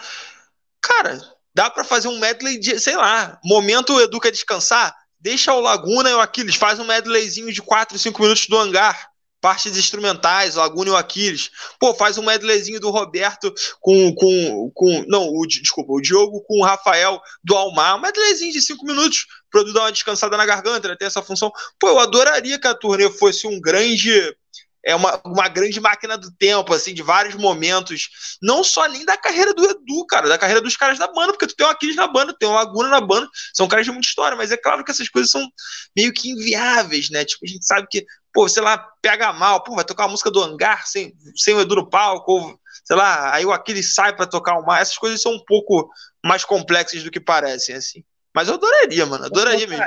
Cara, 0.81 1.21
dá 1.55 1.71
para 1.71 1.85
fazer 1.85 2.09
um 2.09 2.19
medley 2.19 2.59
de, 2.59 2.79
sei 2.81 2.97
lá, 2.97 3.39
momento 3.45 3.95
o 3.95 4.31
descansar, 4.31 4.95
deixa 5.21 5.53
o 5.55 5.61
Laguna 5.61 6.11
e 6.11 6.15
o 6.15 6.21
Aquiles, 6.21 6.57
faz 6.57 6.79
um 6.79 6.85
medleyzinho 6.85 7.53
de 7.53 7.63
4, 7.63 7.99
5 7.99 8.23
minutos 8.23 8.47
do 8.47 8.59
hangar, 8.59 9.11
partes 9.41 9.77
instrumentais, 9.77 10.57
Laguna 10.57 10.91
e 10.91 10.93
o 10.93 10.97
Aquiles. 10.97 11.51
Pô, 11.79 11.95
faz 11.95 12.19
um 12.19 12.25
medleyzinho 12.25 12.81
do 12.81 12.91
Roberto 12.91 13.53
com, 13.81 14.13
com, 14.15 14.71
com 14.75 15.05
não, 15.07 15.29
o, 15.29 15.47
desculpa, 15.47 15.93
o 15.93 16.01
Diogo 16.01 16.43
com 16.43 16.61
o 16.61 16.65
Rafael 16.65 17.21
do 17.43 17.57
Almar, 17.57 17.97
um 17.97 18.01
medleyzinho 18.01 18.53
de 18.53 18.61
5 18.61 18.85
minutos 18.85 19.27
para 19.51 19.63
dar 19.73 19.81
uma 19.81 19.93
descansada 19.93 20.37
na 20.37 20.45
garganta, 20.45 20.89
né, 20.89 20.97
tem 20.97 21.07
essa 21.07 21.23
função. 21.23 21.53
Pô, 21.79 21.89
eu 21.89 21.99
adoraria 21.99 22.59
que 22.59 22.67
a 22.67 22.75
turnê 22.75 23.09
fosse 23.11 23.47
um 23.47 23.61
grande 23.61 24.37
é 24.85 24.95
uma, 24.95 25.21
uma 25.25 25.49
grande 25.49 25.81
máquina 25.81 26.17
do 26.17 26.31
tempo, 26.33 26.73
assim, 26.73 26.95
de 26.95 27.03
vários 27.03 27.35
momentos. 27.35 28.39
Não 28.41 28.63
só 28.63 28.87
nem 28.87 29.05
da 29.05 29.17
carreira 29.17 29.53
do 29.53 29.65
Edu, 29.65 30.07
cara, 30.07 30.29
da 30.29 30.39
carreira 30.39 30.61
dos 30.61 30.77
caras 30.77 30.99
da 30.99 31.07
banda, 31.09 31.33
porque 31.33 31.47
tu 31.47 31.57
tem 31.57 31.67
o 31.67 31.71
Aquiles 31.71 31.97
na 31.97 32.07
banda, 32.07 32.37
tem 32.39 32.49
o 32.49 32.53
Laguna 32.53 32.89
na 32.89 33.01
banda, 33.01 33.29
são 33.53 33.69
caras 33.69 33.85
de 33.85 33.93
muita 33.93 34.07
história, 34.07 34.37
mas 34.37 34.53
é 34.53 34.57
claro 34.57 34.85
que 34.85 34.91
essas 34.91 35.09
coisas 35.09 35.31
são 35.31 35.47
meio 35.97 36.13
que 36.13 36.31
inviáveis, 36.31 37.11
né? 37.11 37.25
Tipo, 37.25 37.45
a 37.45 37.49
gente 37.49 37.67
sabe 37.67 37.87
que, 37.91 38.07
pô, 38.33 38.49
sei 38.49 38.63
lá, 38.63 38.79
pega 39.03 39.33
mal, 39.33 39.63
pô, 39.63 39.75
vai 39.75 39.85
tocar 39.85 40.05
uma 40.05 40.13
música 40.13 40.31
do 40.31 40.43
hangar 40.43 40.87
sem, 40.87 41.13
sem 41.35 41.55
o 41.55 41.61
Edu 41.61 41.77
no 41.77 41.91
palco, 41.91 42.33
ou, 42.33 42.61
sei 42.85 42.97
lá, 42.97 43.35
aí 43.35 43.45
o 43.45 43.53
Aquiles 43.53 43.95
sai 43.95 44.15
para 44.15 44.27
tocar 44.27 44.59
uma. 44.59 44.79
Essas 44.79 44.97
coisas 44.97 45.21
são 45.21 45.33
um 45.33 45.45
pouco 45.45 45.91
mais 46.25 46.45
complexas 46.45 47.03
do 47.03 47.11
que 47.11 47.21
parecem, 47.21 47.75
assim. 47.75 48.05
Mas 48.35 48.49
eu 48.49 48.55
adoraria, 48.55 49.05
mano, 49.05 49.25
adoraria 49.25 49.67
mesmo. 49.67 49.85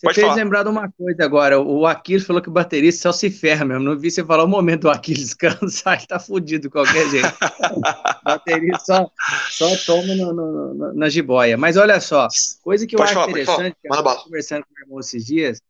Você 0.00 0.06
Pode 0.06 0.14
fez 0.14 0.26
falar. 0.28 0.36
lembrar 0.42 0.62
de 0.62 0.70
uma 0.70 0.90
coisa 0.90 1.22
agora. 1.22 1.60
O 1.60 1.86
Aquiles 1.86 2.24
falou 2.24 2.40
que 2.40 2.48
o 2.48 2.52
baterista 2.52 3.02
só 3.02 3.12
se 3.12 3.30
ferra 3.30 3.66
mesmo. 3.66 3.84
Não 3.84 3.98
vi 3.98 4.10
você 4.10 4.24
falar 4.24 4.44
o 4.44 4.48
momento 4.48 4.82
do 4.82 4.90
Aquiles 4.90 5.34
cansar, 5.36 5.98
ele 5.98 6.06
tá 6.06 6.18
fudido 6.18 6.62
de 6.62 6.70
qualquer 6.70 7.06
jeito. 7.10 7.28
baterista 8.24 8.78
só, 8.82 9.10
só 9.50 9.76
toma 9.84 10.14
no, 10.14 10.32
no, 10.32 10.74
no, 10.74 10.94
na 10.94 11.10
jiboia. 11.10 11.58
Mas 11.58 11.76
olha 11.76 12.00
só, 12.00 12.28
coisa 12.62 12.86
que 12.86 12.94
eu 12.94 12.98
pode 12.98 13.10
acho 13.10 13.20
falar, 13.20 13.30
interessante, 13.30 13.76
que 13.82 13.88
eu 13.88 13.94
estava 13.94 14.16
conversando 14.24 14.62
com 14.62 14.70
o 14.70 14.74
meu 14.74 14.84
irmão 14.86 15.00
esses 15.00 15.22
dias, 15.22 15.60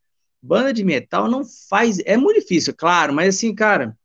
banda 0.40 0.72
de 0.72 0.84
metal 0.84 1.28
não 1.28 1.42
faz. 1.68 1.98
É 2.04 2.16
muito 2.16 2.38
difícil, 2.38 2.72
claro, 2.72 3.12
mas 3.12 3.34
assim, 3.34 3.52
cara, 3.52 3.98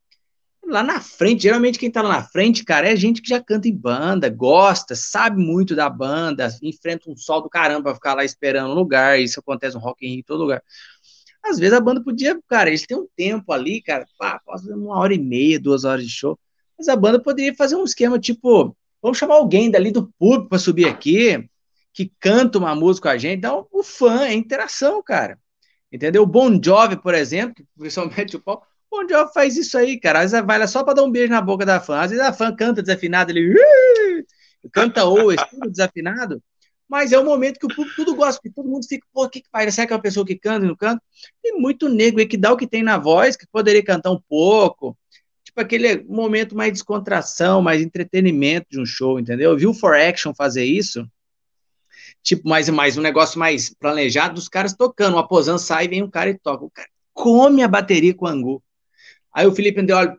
lá 0.67 0.83
na 0.83 0.99
frente, 0.99 1.43
geralmente 1.43 1.79
quem 1.79 1.91
tá 1.91 2.01
lá 2.01 2.09
na 2.09 2.23
frente, 2.23 2.63
cara, 2.63 2.91
é 2.91 2.95
gente 2.95 3.21
que 3.21 3.29
já 3.29 3.41
canta 3.41 3.67
em 3.67 3.75
banda, 3.75 4.29
gosta, 4.29 4.95
sabe 4.95 5.41
muito 5.41 5.75
da 5.75 5.89
banda, 5.89 6.47
enfrenta 6.61 7.09
um 7.09 7.15
sol 7.15 7.41
do 7.41 7.49
caramba 7.49 7.83
pra 7.83 7.95
ficar 7.95 8.13
lá 8.15 8.23
esperando 8.23 8.71
um 8.71 8.73
lugar, 8.73 9.19
isso 9.19 9.39
acontece 9.39 9.75
no 9.75 9.81
Rock 9.81 10.05
in 10.05 10.09
Rio 10.09 10.19
em 10.19 10.23
todo 10.23 10.41
lugar. 10.41 10.63
Às 11.43 11.59
vezes 11.59 11.73
a 11.73 11.79
banda 11.79 12.03
podia, 12.03 12.39
cara, 12.47 12.69
eles 12.69 12.85
têm 12.85 12.97
um 12.97 13.07
tempo 13.15 13.51
ali, 13.53 13.81
cara, 13.81 14.05
pá, 14.17 14.41
fazer 14.45 14.73
uma 14.73 14.97
hora 14.97 15.13
e 15.13 15.19
meia, 15.19 15.59
duas 15.59 15.83
horas 15.83 16.03
de 16.03 16.11
show, 16.11 16.37
mas 16.77 16.87
a 16.87 16.95
banda 16.95 17.21
poderia 17.21 17.53
fazer 17.55 17.75
um 17.75 17.83
esquema 17.83 18.19
tipo, 18.19 18.75
vamos 19.01 19.17
chamar 19.17 19.35
alguém 19.35 19.69
dali 19.69 19.91
do 19.91 20.11
público 20.17 20.49
para 20.49 20.59
subir 20.59 20.87
aqui, 20.87 21.47
que 21.93 22.11
canta 22.19 22.57
uma 22.57 22.75
música 22.75 23.09
com 23.09 23.15
a 23.15 23.17
gente, 23.17 23.41
dá 23.41 23.55
um 23.55 23.83
fã, 23.83 24.25
é 24.25 24.33
interação, 24.33 25.01
cara. 25.01 25.39
Entendeu? 25.91 26.23
O 26.23 26.27
Bon 26.27 26.59
Jovi, 26.61 26.97
por 26.97 27.13
exemplo, 27.13 27.55
que 27.55 27.63
o 27.77 27.83
pessoal 27.83 28.09
mete 28.17 28.35
o 28.35 28.41
pau, 28.41 28.61
Bon 28.95 29.05
Jovi 29.09 29.33
faz 29.33 29.57
isso 29.57 29.77
aí, 29.77 29.99
cara. 29.99 30.21
Às 30.21 30.31
vezes 30.31 30.45
vai 30.45 30.57
lá 30.57 30.67
só 30.67 30.81
para 30.81 30.93
dar 30.93 31.03
um 31.03 31.11
beijo 31.11 31.29
na 31.29 31.41
boca 31.41 31.65
da 31.65 31.81
fã. 31.81 31.99
Às 31.99 32.11
vezes 32.11 32.25
a 32.25 32.31
fã 32.31 32.55
canta 32.55 32.81
desafinado, 32.81 33.29
ele 33.29 33.53
canta 34.71 35.03
ou 35.03 35.35
tudo 35.51 35.69
desafinado. 35.69 36.41
Mas 36.87 37.11
é 37.11 37.19
o 37.19 37.25
momento 37.25 37.59
que 37.59 37.65
o 37.65 37.75
público 37.75 37.95
tudo 37.95 38.15
gosta, 38.15 38.39
porque 38.39 38.55
todo 38.55 38.69
mundo 38.69 38.85
fica, 38.87 39.05
pô, 39.11 39.25
o 39.25 39.29
que 39.29 39.41
que 39.41 39.49
faz? 39.51 39.73
Será 39.73 39.87
que 39.87 39.91
é 39.91 39.95
uma 39.95 40.01
pessoa 40.01 40.25
que 40.25 40.37
canta 40.37 40.65
e 40.65 40.67
não 40.69 40.75
canta? 40.77 41.01
Tem 41.43 41.59
muito 41.59 41.89
negro 41.89 42.21
aí 42.21 42.27
que 42.27 42.37
dá 42.37 42.53
o 42.53 42.57
que 42.57 42.67
tem 42.67 42.83
na 42.83 42.97
voz, 42.97 43.35
que 43.35 43.45
poderia 43.47 43.83
cantar 43.83 44.11
um 44.11 44.21
pouco. 44.29 44.97
Tipo 45.43 45.59
aquele 45.59 46.03
momento 46.03 46.55
mais 46.55 46.71
descontração, 46.71 47.61
mais 47.61 47.81
entretenimento 47.81 48.67
de 48.69 48.79
um 48.79 48.85
show, 48.85 49.19
entendeu? 49.19 49.51
Eu 49.51 49.57
vi 49.57 49.67
o 49.67 49.73
For 49.73 49.95
Action 49.95 50.33
fazer 50.33 50.63
isso, 50.63 51.05
tipo, 52.23 52.47
mais, 52.47 52.69
mais 52.69 52.97
um 52.97 53.01
negócio 53.01 53.37
mais 53.37 53.73
planejado 53.73 54.35
dos 54.35 54.47
caras 54.47 54.73
tocando. 54.73 55.15
O 55.15 55.19
Aposan 55.19 55.57
sai, 55.57 55.87
vem 55.87 56.03
um 56.03 56.09
cara 56.09 56.29
e 56.29 56.37
toca. 56.37 56.63
O 56.63 56.69
cara 56.69 56.87
come 57.13 57.63
a 57.63 57.67
bateria 57.67 58.13
com 58.13 58.25
o 58.25 58.27
angu. 58.27 58.64
Aí 59.35 59.45
o 59.45 59.53
Felipe 59.53 59.81
André, 59.81 59.93
olha, 59.93 60.17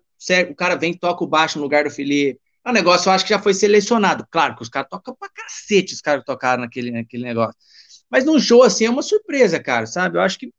o 0.50 0.54
cara 0.54 0.76
vem 0.76 0.92
e 0.92 0.98
toca 0.98 1.24
o 1.24 1.26
baixo 1.26 1.58
no 1.58 1.64
lugar 1.64 1.84
do 1.84 1.90
Felipe. 1.90 2.38
É 2.62 2.68
um 2.68 2.72
negócio, 2.72 3.08
eu 3.08 3.12
acho 3.14 3.24
que 3.24 3.30
já 3.30 3.38
foi 3.38 3.54
selecionado. 3.54 4.26
Claro 4.30 4.54
que 4.54 4.62
os 4.62 4.68
caras 4.68 4.90
tocam 4.90 5.16
pra 5.18 5.30
cacete, 5.30 5.94
os 5.94 6.02
caras 6.02 6.22
tocaram 6.22 6.62
naquele, 6.62 6.90
naquele 6.90 7.24
negócio. 7.24 7.54
Mas 8.10 8.24
num 8.26 8.38
show 8.38 8.62
assim 8.62 8.84
é 8.84 8.90
uma 8.90 9.02
surpresa, 9.02 9.58
cara, 9.58 9.86
sabe? 9.86 10.18
Eu 10.18 10.22
acho 10.22 10.38
que 10.38 10.52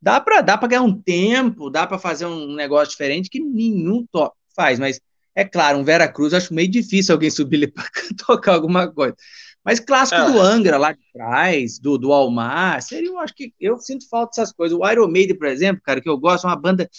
dá 0.00 0.20
pra, 0.20 0.42
dá 0.42 0.58
pra 0.58 0.68
ganhar 0.68 0.82
um 0.82 1.00
tempo, 1.00 1.70
dá 1.70 1.86
pra 1.86 1.98
fazer 1.98 2.26
um 2.26 2.54
negócio 2.54 2.90
diferente 2.90 3.30
que 3.30 3.40
nenhum 3.40 4.04
to 4.12 4.30
faz. 4.54 4.78
Mas 4.78 5.00
é 5.34 5.44
claro, 5.44 5.78
um 5.78 5.84
Vera 5.84 6.06
Cruz, 6.06 6.34
acho 6.34 6.52
meio 6.52 6.70
difícil 6.70 7.14
alguém 7.14 7.30
subir 7.30 7.56
ali 7.56 7.66
pra 7.72 7.84
tocar 8.26 8.52
alguma 8.52 8.92
coisa. 8.92 9.16
Mas 9.64 9.78
clássico 9.78 10.20
é. 10.20 10.30
do 10.32 10.40
Angra 10.40 10.76
lá 10.76 10.92
de 10.92 11.00
trás, 11.12 11.78
do, 11.78 11.96
do 11.96 12.12
Almar, 12.12 12.82
seria, 12.82 13.08
eu 13.08 13.18
acho 13.18 13.32
que 13.32 13.54
eu 13.60 13.78
sinto 13.78 14.08
falta 14.08 14.32
dessas 14.36 14.52
coisas. 14.52 14.76
O 14.76 14.86
Iron 14.90 15.08
Maiden, 15.08 15.38
por 15.38 15.46
exemplo, 15.46 15.80
cara, 15.84 16.00
que 16.00 16.08
eu 16.08 16.18
gosto, 16.18 16.46
é 16.46 16.50
uma 16.50 16.56
banda 16.56 16.90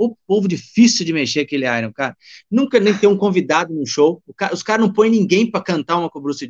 o 0.00 0.16
povo 0.26 0.48
difícil 0.48 1.04
de 1.04 1.12
mexer 1.12 1.40
aquele 1.40 1.66
Iron, 1.66 1.92
cara. 1.92 2.16
Nunca 2.50 2.80
nem 2.80 2.96
tem 2.96 3.06
um 3.06 3.18
convidado 3.18 3.74
no 3.74 3.86
show. 3.86 4.22
Cara, 4.34 4.54
os 4.54 4.62
caras 4.62 4.86
não 4.86 4.92
põem 4.92 5.10
ninguém 5.10 5.48
para 5.48 5.62
cantar 5.62 5.98
uma 5.98 6.08
com 6.08 6.18
o 6.18 6.22
Bruce. 6.22 6.48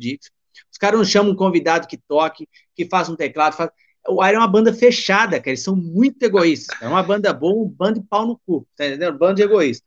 Os 0.71 0.77
caras 0.77 0.97
não 0.97 1.05
chamam 1.05 1.33
um 1.33 1.35
convidado 1.35 1.85
que 1.85 1.97
toque, 1.97 2.47
que 2.73 2.85
faça 2.85 3.11
um 3.11 3.15
teclado. 3.15 3.57
Faz... 3.57 3.69
O 4.07 4.25
Iron 4.25 4.37
é 4.37 4.39
uma 4.39 4.47
banda 4.47 4.73
fechada, 4.73 5.37
cara. 5.37 5.49
Eles 5.49 5.63
são 5.63 5.75
muito 5.75 6.23
egoístas. 6.23 6.81
É 6.81 6.87
uma 6.87 7.03
banda 7.03 7.33
boa, 7.33 7.65
um 7.65 7.67
bando 7.67 7.99
de 7.99 8.07
pau 8.07 8.25
no 8.25 8.39
cu. 8.45 8.65
Tá 8.77 8.87
entendendo? 8.87 9.17
Bando 9.17 9.35
de 9.35 9.43
egoísta. 9.43 9.85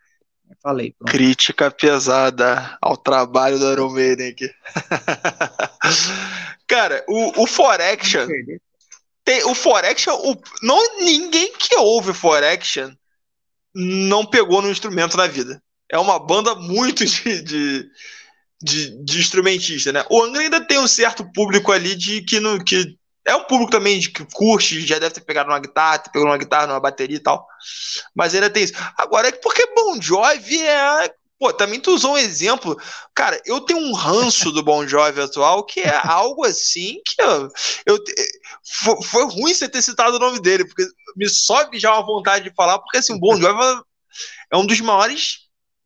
Falei. 0.63 0.95
Pronto. 0.99 1.11
Crítica 1.11 1.71
pesada 1.71 2.77
ao 2.83 2.99
trabalho 2.99 3.59
do 3.59 3.73
Iron 3.73 3.91
Maiden 3.91 4.29
aqui. 4.29 4.51
cara, 6.69 7.03
o, 7.09 7.43
o 7.43 7.47
Forection. 7.47 8.27
Tem, 9.25 9.43
o 9.45 9.55
Forection, 9.55 10.13
o, 10.17 10.37
não, 10.63 10.99
ninguém 10.99 11.55
que 11.55 11.75
ouve 11.77 12.13
Forection 12.13 12.95
não 13.75 14.25
pegou 14.25 14.63
no 14.63 14.71
instrumento 14.71 15.17
na 15.17 15.27
vida. 15.27 15.63
É 15.91 15.99
uma 15.99 16.19
banda 16.19 16.55
muito 16.55 17.05
de, 17.07 17.43
de, 17.43 17.91
de, 18.63 19.05
de 19.05 19.19
instrumentista, 19.19 19.93
né? 19.93 20.05
O 20.11 20.23
Angra 20.23 20.43
ainda 20.43 20.61
tem 20.61 20.79
um 20.79 20.87
certo 20.87 21.25
público 21.33 21.73
ali 21.73 21.95
de 21.95 22.23
que, 22.23 22.41
no, 22.41 22.63
que 22.63 22.97
é 23.27 23.35
um 23.35 23.45
público 23.45 23.71
também 23.71 23.99
de 23.99 24.11
que 24.11 24.25
curte, 24.33 24.87
já 24.87 24.99
deve 24.99 25.15
ter 25.15 25.21
pegado 25.23 25.51
uma 25.51 25.59
guitarra, 25.59 25.99
ter 25.99 26.11
pegado 26.11 26.31
uma 26.31 26.39
guitarra, 26.39 26.73
uma 26.73 26.81
bateria 26.81 27.17
e 27.17 27.21
tal. 27.21 27.47
Mas 28.15 28.35
ainda 28.35 28.51
tem 28.51 28.65
isso. 28.65 28.75
Agora 28.97 29.29
é 29.29 29.33
porque 29.33 29.67
Bon 29.75 30.01
Jovi 30.01 30.63
é 30.63 31.13
Pô, 31.39 31.53
também 31.53 31.81
tu 31.81 31.91
usou 31.91 32.15
um 32.15 32.19
exemplo. 32.19 32.77
Cara, 33.15 33.41
eu 33.45 33.61
tenho 33.61 33.81
um 33.81 33.93
ranço 33.93 34.53
do 34.53 34.63
Bon 34.63 34.87
Jovi 34.87 35.21
atual 35.21 35.65
que 35.67 35.81
é 35.81 36.01
algo 36.03 36.45
assim 36.45 37.01
que 37.05 37.21
eu, 37.21 37.49
eu 37.85 37.99
foi, 39.03 39.25
ruim 39.25 39.53
você 39.53 39.69
ter 39.69 39.83
citado 39.83 40.17
o 40.17 40.21
nome 40.21 40.41
dele, 40.41 40.65
porque 40.65 40.87
me 41.17 41.29
sobe 41.29 41.79
já 41.79 41.93
uma 41.93 42.07
vontade 42.07 42.49
de 42.49 42.55
falar, 42.55 42.79
porque 42.79 42.99
assim, 42.99 43.15
o 43.15 43.21
Bon 43.21 43.37
Jovi 43.37 43.83
é 44.51 44.57
um 44.57 44.67
dos 44.67 44.81
maiores 44.81 45.45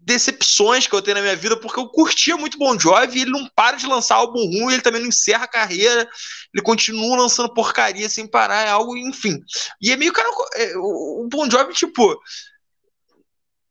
decepções 0.09 0.86
que 0.86 0.94
eu 0.94 1.02
tenho 1.02 1.16
na 1.16 1.22
minha 1.22 1.36
vida, 1.36 1.59
porque 1.59 1.78
eu 1.78 1.88
curtia 1.88 2.36
muito 2.36 2.56
Bon 2.56 2.78
Jovi 2.78 3.18
e 3.18 3.22
ele 3.22 3.30
não 3.30 3.46
para 3.55 3.76
de 3.76 3.86
lançar 3.86 4.16
álbum 4.16 4.40
ruim, 4.40 4.72
ele 4.72 4.82
também 4.82 5.02
não 5.02 5.09
encerra 5.09 5.44
a 5.44 5.48
carreira, 5.48 6.09
ele 6.55 6.62
continua 6.62 7.16
lançando 7.16 7.52
porcaria 7.52 8.09
sem 8.09 8.26
parar, 8.26 8.66
é 8.66 8.70
algo, 8.70 8.96
enfim. 8.96 9.38
E 9.82 9.92
é 9.92 9.96
meio 9.96 10.12
cara, 10.12 10.28
é, 10.55 10.72
o 10.76 11.28
Bon 11.30 11.50
Jovi, 11.50 11.74
tipo, 11.74 12.18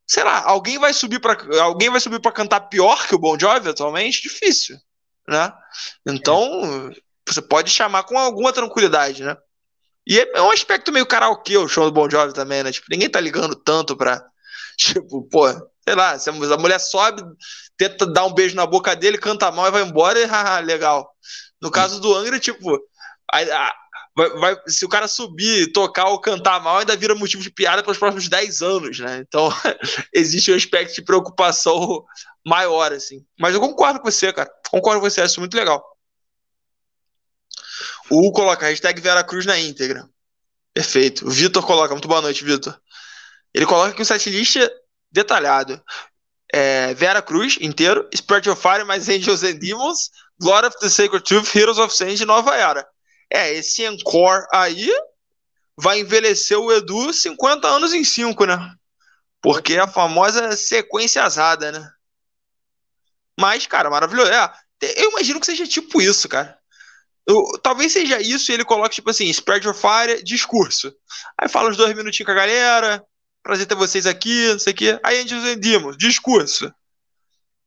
sei 0.06 0.24
lá, 0.24 0.44
alguém 0.44 0.78
vai 0.78 0.94
subir 0.94 1.20
para 1.20 1.36
alguém 1.62 1.90
vai 1.90 2.00
subir 2.00 2.22
para 2.22 2.32
cantar 2.32 2.62
pior 2.62 3.08
que 3.08 3.16
o 3.16 3.20
Bon 3.20 3.38
Jovi 3.38 3.70
atualmente? 3.70 4.22
Difícil, 4.22 4.78
né? 5.28 5.52
Então, 6.08 6.92
você 7.28 7.42
pode 7.42 7.72
chamar 7.72 8.04
com 8.04 8.18
alguma 8.18 8.54
tranquilidade, 8.54 9.24
né? 9.24 9.36
E 10.08 10.20
é 10.20 10.42
um 10.42 10.52
aspecto 10.52 10.90
meio 10.90 11.06
karaokê 11.06 11.58
o 11.58 11.68
show 11.68 11.84
do 11.84 11.92
Bon 11.92 12.10
Jovi 12.10 12.34
também, 12.34 12.64
né? 12.64 12.72
Tipo, 12.72 12.88
ninguém 12.90 13.10
tá 13.10 13.20
ligando 13.20 13.56
tanto 13.56 13.96
pra. 13.96 14.24
Tipo, 14.78 15.24
pô, 15.24 15.48
sei 15.84 15.96
lá, 15.96 16.20
se 16.20 16.30
a 16.30 16.34
mulher 16.34 16.80
sobe, 16.80 17.24
tenta 17.76 18.06
dar 18.06 18.26
um 18.26 18.34
beijo 18.34 18.56
na 18.56 18.66
boca 18.66 18.96
dele, 18.96 19.18
canta 19.18 19.52
mal 19.52 19.68
e 19.68 19.72
vai 19.72 19.82
embora, 19.82 20.20
e 20.22 20.26
haha, 20.26 20.60
legal. 20.60 21.10
No 21.60 21.72
caso 21.72 22.00
do 22.00 22.14
Angra, 22.14 22.40
tipo, 22.40 22.80
a, 23.34 23.40
a, 23.40 23.76
vai, 24.16 24.30
vai, 24.30 24.56
se 24.68 24.86
o 24.86 24.90
cara 24.90 25.08
subir, 25.08 25.72
tocar 25.72 26.10
ou 26.10 26.22
cantar 26.22 26.62
mal, 26.62 26.78
ainda 26.78 26.96
vira 26.96 27.16
motivo 27.16 27.42
de 27.42 27.50
piada 27.50 27.82
para 27.82 27.92
os 27.92 27.98
próximos 27.98 28.30
10 28.30 28.62
anos, 28.62 29.00
né? 29.00 29.24
Então, 29.28 29.50
existe 30.14 30.52
um 30.52 30.56
aspecto 30.56 30.94
de 30.94 31.02
preocupação 31.02 32.06
maior, 32.46 32.94
assim. 32.94 33.26
Mas 33.38 33.56
eu 33.56 33.60
concordo 33.60 34.00
com 34.00 34.10
você, 34.10 34.32
cara. 34.32 34.50
Concordo 34.70 35.02
com 35.02 35.10
você, 35.10 35.22
acho 35.22 35.40
muito 35.40 35.58
legal. 35.58 35.84
O 38.10 38.32
coloca 38.32 38.66
hashtag 38.66 39.02
Veracruz 39.02 39.46
na 39.46 39.60
íntegra. 39.60 40.08
Perfeito. 40.74 41.28
O 41.28 41.32
Vitor 41.32 41.66
coloca, 41.66 41.94
muito 41.94 42.08
boa 42.08 42.22
noite, 42.22 42.44
Vitor. 42.44 42.80
Ele 43.54 43.66
coloca 43.66 43.92
aqui 43.92 44.02
um 44.02 44.06
setlist 44.06 44.58
detalhado. 45.12 45.82
É, 46.54 46.94
Vera 46.94 47.22
Cruz 47.22 47.58
inteiro, 47.60 48.08
Spirit 48.16 48.50
of 48.50 48.62
Fire 48.62 48.86
mais 48.86 49.10
Angels 49.10 49.44
and 49.44 49.56
Demons, 49.56 50.10
Glory 50.40 50.68
of 50.68 50.80
the 50.80 50.90
Sacred 50.90 51.24
Truth, 51.24 51.54
Heroes 51.56 51.78
of 51.78 51.94
Sand 51.94 52.24
Nova 52.26 52.56
Era. 52.56 52.88
É, 53.30 53.54
esse 53.54 53.84
encore 53.84 54.46
aí 54.54 54.90
vai 55.76 56.00
envelhecer 56.00 56.58
o 56.58 56.72
Edu 56.72 57.12
50 57.12 57.68
anos 57.68 57.94
em 57.94 58.04
5, 58.04 58.46
né? 58.46 58.58
Porque 59.42 59.78
a 59.78 59.88
famosa 59.88 60.56
sequência 60.56 61.24
azada, 61.24 61.72
né? 61.72 61.92
Mas, 63.40 63.68
cara, 63.68 63.90
maravilhoso. 63.90 64.32
É, 64.32 64.52
eu 64.96 65.12
imagino 65.12 65.40
que 65.40 65.46
seja 65.46 65.68
tipo 65.68 66.02
isso, 66.02 66.28
cara. 66.28 66.57
Eu, 67.28 67.44
talvez 67.62 67.92
seja 67.92 68.22
isso 68.22 68.50
e 68.50 68.54
ele 68.54 68.64
coloca, 68.64 68.88
tipo 68.88 69.10
assim, 69.10 69.26
Spread 69.26 69.66
Your 69.66 69.76
Fire, 69.76 70.24
discurso. 70.24 70.96
Aí 71.38 71.50
fala 71.50 71.70
uns 71.70 71.76
dois 71.76 71.94
minutinhos 71.94 72.26
com 72.26 72.32
a 72.32 72.36
galera, 72.36 73.06
prazer 73.44 73.66
ter 73.66 73.76
vocês 73.76 74.06
aqui, 74.06 74.50
não 74.54 74.60
sei 74.60 74.72
o 74.72 74.76
quê. 74.76 75.00
Aí 75.04 75.20
Angels 75.20 75.44
and 75.44 75.60
Demons, 75.60 75.98
discurso. 75.98 76.74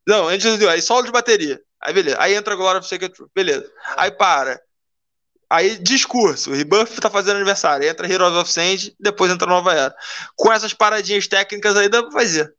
Não, 0.09 0.29
Angels 0.29 0.61
and 0.61 0.71
aí 0.71 0.81
solo 0.81 1.05
de 1.05 1.13
bateria. 1.13 1.61
Aí 1.83 1.93
beleza. 1.93 2.17
Aí 2.19 2.35
entra 2.35 2.57
Glory 2.57 2.79
of 2.79 2.89
Sacred 2.89 3.15
beleza. 3.35 3.71
Aí 3.97 4.11
para. 4.11 4.61
Aí 5.51 5.77
discurso, 5.79 6.53
Rebuff 6.53 7.01
tá 7.01 7.11
fazendo 7.11 7.37
aniversário, 7.37 7.87
entra 7.87 8.11
Heroes 8.11 8.37
of 8.37 8.51
Sand, 8.51 8.95
depois 8.99 9.31
entra 9.31 9.49
Nova 9.49 9.75
Era. 9.75 9.95
Com 10.37 10.53
essas 10.53 10.73
paradinhas 10.73 11.27
técnicas 11.27 11.77
aí 11.77 11.89
dá 11.89 12.03
pra 12.03 12.13
fazer. 12.13 12.55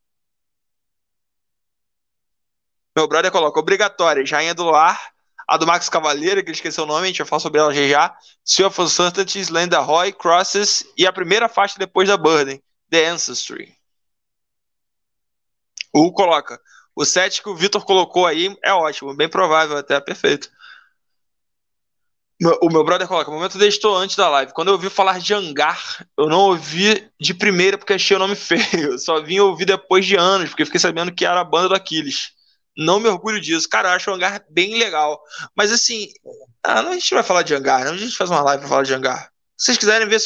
Meu 2.95 3.07
brother 3.07 3.32
coloca 3.32 3.60
obrigatória, 3.60 4.23
Rainha 4.30 4.53
do 4.53 4.65
Lar, 4.65 5.11
a 5.52 5.57
do 5.57 5.68
Max 5.68 5.90
Cavaleiro, 5.90 6.41
que 6.41 6.49
ele 6.49 6.56
esqueceu 6.56 6.86
o 6.86 6.88
nome, 6.88 7.03
a 7.03 7.07
gente 7.07 7.18
vai 7.18 7.28
falar 7.28 7.41
sobre 7.41 7.60
ela 7.60 7.73
já 7.73 7.86
já. 7.86 8.18
Sea 8.45 8.68
of 8.68 8.82
Uncertainties, 8.82 9.49
Land 9.49 9.76
Roy, 9.76 10.14
Crosses 10.14 10.86
e 10.98 11.06
a 11.06 11.11
primeira 11.11 11.49
faixa 11.49 11.78
depois 11.78 12.07
da 12.07 12.15
Burden, 12.15 12.64
The 12.90 13.10
Ancestry. 13.10 13.76
O 15.94 16.14
coloca. 16.14 16.57
O 16.95 17.03
set 17.03 17.44
que 17.44 17.49
o 17.49 17.56
Vitor 17.56 17.84
colocou 17.84 18.26
aí 18.26 18.56
é 18.64 18.72
ótimo, 18.72 19.14
bem 19.14 19.28
provável, 19.28 19.76
até 19.76 19.99
perfeito. 19.99 20.49
O 22.61 22.69
meu 22.69 22.86
brother 22.86 23.06
coloca, 23.06 23.30
momento 23.30 23.61
estou 23.61 23.98
antes 23.98 24.15
da 24.15 24.30
live. 24.30 24.53
Quando 24.53 24.69
eu 24.69 24.76
ouvi 24.76 24.90
falar 24.90 25.19
de 25.19 25.34
hangar, 25.34 26.07
eu 26.18 26.30
não 26.30 26.40
ouvi 26.40 27.11
de 27.19 27.34
primeira 27.34 27.78
porque 27.78 27.91
achei 27.91 28.15
o 28.15 28.19
nome 28.19 28.36
feio. 28.40 28.94
Eu 28.94 28.98
só 28.98 29.22
vim 29.22 29.40
ouvir 29.40 29.65
depois 29.65 30.06
de 30.06 30.15
anos, 30.15 30.49
porque 30.49 30.64
fiquei 30.64 30.80
sabendo 30.80 31.14
que 31.14 31.26
era 31.26 31.41
a 31.41 31.44
banda 31.44 31.68
do 31.68 31.76
Aquiles. 31.76 32.32
Não 32.77 32.99
me 32.99 33.10
orgulho 33.10 33.39
disso. 33.41 33.68
Cara, 33.69 33.89
eu 33.89 33.93
acho 33.93 34.10
o 34.10 34.14
hangar 34.14 34.43
bem 34.49 34.77
legal. 34.77 35.22
Mas 35.56 35.72
assim, 35.72 36.07
ah, 36.64 36.80
a 36.81 36.93
gente 36.93 37.14
vai 37.14 37.23
falar 37.23 37.43
de 37.43 37.53
hangar, 37.53 37.85
não? 37.85 37.93
A 37.93 37.98
gente 37.98 38.15
faz 38.15 38.30
uma 38.30 38.41
live 38.41 38.61
pra 38.61 38.69
falar 38.69 38.84
de 38.84 38.93
hangar. 38.93 39.30
Se 39.57 39.65
vocês 39.65 39.77
quiserem 39.77 40.07
ver 40.07 40.19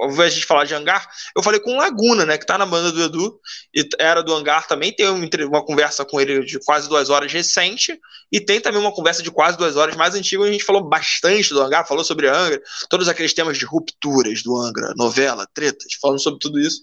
invés 0.00 0.32
de 0.32 0.38
a 0.38 0.40
gente 0.40 0.46
falar 0.46 0.64
de 0.64 0.74
hangar, 0.74 1.08
eu 1.36 1.42
falei 1.42 1.60
com 1.60 1.76
Laguna, 1.76 2.26
né, 2.26 2.36
que 2.36 2.44
tá 2.44 2.58
na 2.58 2.66
banda 2.66 2.90
do 2.90 3.02
Edu, 3.02 3.40
e 3.74 3.88
era 3.98 4.22
do 4.22 4.34
hangar 4.34 4.66
também, 4.66 4.94
tem 4.94 5.08
uma 5.08 5.64
conversa 5.64 6.04
com 6.04 6.20
ele 6.20 6.44
de 6.44 6.58
quase 6.58 6.88
duas 6.88 7.10
horas 7.10 7.32
recente, 7.32 7.98
e 8.30 8.40
tem 8.40 8.60
também 8.60 8.80
uma 8.80 8.92
conversa 8.92 9.22
de 9.22 9.30
quase 9.30 9.56
duas 9.56 9.76
horas 9.76 9.94
mais 9.96 10.14
antiga, 10.14 10.42
onde 10.42 10.50
a 10.50 10.52
gente 10.52 10.64
falou 10.64 10.82
bastante 10.82 11.50
do 11.50 11.62
hangar, 11.62 11.86
falou 11.86 12.04
sobre 12.04 12.28
Angra, 12.28 12.60
todos 12.90 13.08
aqueles 13.08 13.32
temas 13.32 13.56
de 13.56 13.64
rupturas 13.64 14.42
do 14.42 14.56
Angra, 14.56 14.92
novela, 14.96 15.46
tretas, 15.54 15.94
falando 16.00 16.20
sobre 16.20 16.40
tudo 16.40 16.58
isso. 16.58 16.80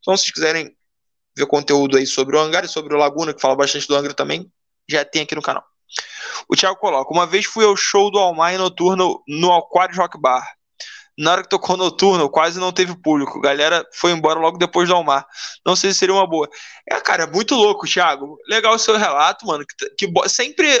Então, 0.00 0.16
se 0.16 0.24
vocês 0.24 0.34
quiserem 0.34 0.76
ver 1.38 1.46
conteúdo 1.46 1.96
aí 1.96 2.06
sobre 2.06 2.36
o 2.36 2.40
hangar 2.40 2.64
e 2.64 2.68
sobre 2.68 2.94
o 2.94 2.98
Laguna, 2.98 3.32
que 3.32 3.40
fala 3.40 3.56
bastante 3.56 3.88
do 3.88 3.96
Angra 3.96 4.12
também, 4.12 4.50
já 4.88 5.04
tem 5.04 5.22
aqui 5.22 5.34
no 5.34 5.42
canal. 5.42 5.64
O 6.48 6.56
Thiago 6.56 6.78
coloca: 6.78 7.12
Uma 7.12 7.26
vez 7.26 7.46
fui 7.46 7.64
ao 7.64 7.76
show 7.76 8.10
do 8.10 8.18
Almar 8.18 8.56
noturno 8.58 9.22
no 9.26 9.52
Aquarius 9.52 9.98
Rock 9.98 10.20
Bar 10.20 10.44
na 11.18 11.32
hora 11.32 11.42
que 11.42 11.48
tocou 11.48 11.76
noturno, 11.76 12.30
quase 12.30 12.60
não 12.60 12.70
teve 12.70 12.94
público. 12.96 13.40
Galera 13.40 13.84
foi 13.92 14.12
embora 14.12 14.38
logo 14.38 14.56
depois 14.56 14.88
do 14.88 14.94
Almar. 14.94 15.26
Não 15.66 15.74
sei 15.74 15.92
se 15.92 15.98
seria 15.98 16.14
uma 16.14 16.26
boa. 16.26 16.48
É, 16.88 17.00
cara, 17.00 17.24
é 17.24 17.26
muito 17.26 17.56
louco, 17.56 17.88
Thiago. 17.88 18.38
Legal 18.48 18.74
o 18.74 18.78
seu 18.78 18.96
relato, 18.96 19.44
mano. 19.44 19.64
Que, 19.66 20.06
que 20.06 20.28
sempre 20.28 20.80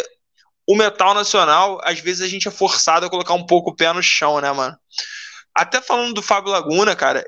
o 0.64 0.76
metal 0.76 1.12
nacional, 1.12 1.80
às 1.82 1.98
vezes 1.98 2.20
a 2.22 2.28
gente 2.28 2.46
é 2.46 2.52
forçado 2.52 3.04
a 3.04 3.10
colocar 3.10 3.34
um 3.34 3.44
pouco 3.44 3.70
o 3.70 3.74
pé 3.74 3.92
no 3.92 4.02
chão, 4.02 4.40
né, 4.40 4.52
mano? 4.52 4.76
Até 5.58 5.80
falando 5.80 6.14
do 6.14 6.22
Fábio 6.22 6.52
Laguna, 6.52 6.94
cara, 6.94 7.24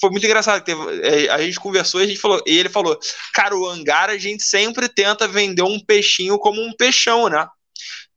foi 0.00 0.10
muito 0.10 0.26
engraçado. 0.26 0.64
Teve, 0.64 0.80
é, 1.00 1.30
a 1.30 1.40
gente 1.40 1.60
conversou 1.60 2.00
e, 2.00 2.04
a 2.04 2.06
gente 2.06 2.18
falou, 2.18 2.42
e 2.44 2.58
ele 2.58 2.68
falou: 2.68 2.98
Cara, 3.32 3.56
o 3.56 3.66
hangar 3.68 4.10
a 4.10 4.18
gente 4.18 4.42
sempre 4.42 4.88
tenta 4.88 5.28
vender 5.28 5.62
um 5.62 5.78
peixinho 5.78 6.38
como 6.38 6.60
um 6.60 6.74
peixão, 6.74 7.28
né? 7.28 7.46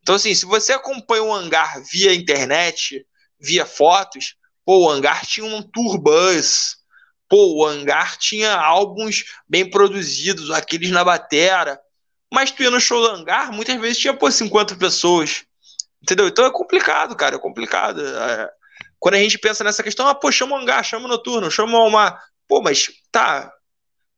Então, 0.02 0.16
assim, 0.16 0.34
se 0.34 0.46
você 0.46 0.74
acompanha 0.74 1.24
o 1.24 1.32
hangar 1.32 1.80
via 1.92 2.14
internet, 2.14 3.06
via 3.40 3.66
fotos, 3.66 4.36
pô, 4.66 4.86
o 4.86 4.90
Hangar 4.90 5.26
tinha 5.26 5.46
um 5.46 5.62
tour 5.62 6.00
bus, 6.00 6.78
pô, 7.30 7.58
o 7.58 7.66
Hangar 7.66 8.18
tinha 8.18 8.56
álbuns 8.56 9.26
bem 9.48 9.70
produzidos, 9.70 10.52
aqueles 10.52 10.90
na 10.92 11.04
batera, 11.04 11.80
mas 12.34 12.52
tu 12.52 12.64
ia 12.64 12.72
no 12.72 12.80
show 12.80 13.02
do 13.02 13.10
Hangar, 13.10 13.52
muitas 13.52 13.80
vezes 13.80 14.00
tinha, 14.00 14.14
pô, 14.14 14.32
50 14.32 14.76
pessoas, 14.76 15.44
entendeu? 16.02 16.28
Então 16.28 16.46
é 16.46 16.52
complicado, 16.52 17.16
cara, 17.16 17.36
é 17.36 17.40
complicado. 17.40 18.02
É... 18.06 18.50
Quando 19.02 19.16
a 19.16 19.18
gente 19.18 19.40
pensa 19.40 19.64
nessa 19.64 19.82
questão, 19.82 20.08
ah, 20.08 20.14
pô, 20.14 20.32
chama 20.32 20.56
o 20.56 20.60
Hangar, 20.60 20.84
chama 20.84 21.06
o 21.06 21.08
Noturno, 21.08 21.50
chama 21.50 21.80
uma... 21.80 22.22
Pô, 22.48 22.62
mas 22.62 22.88
tá, 23.12 23.52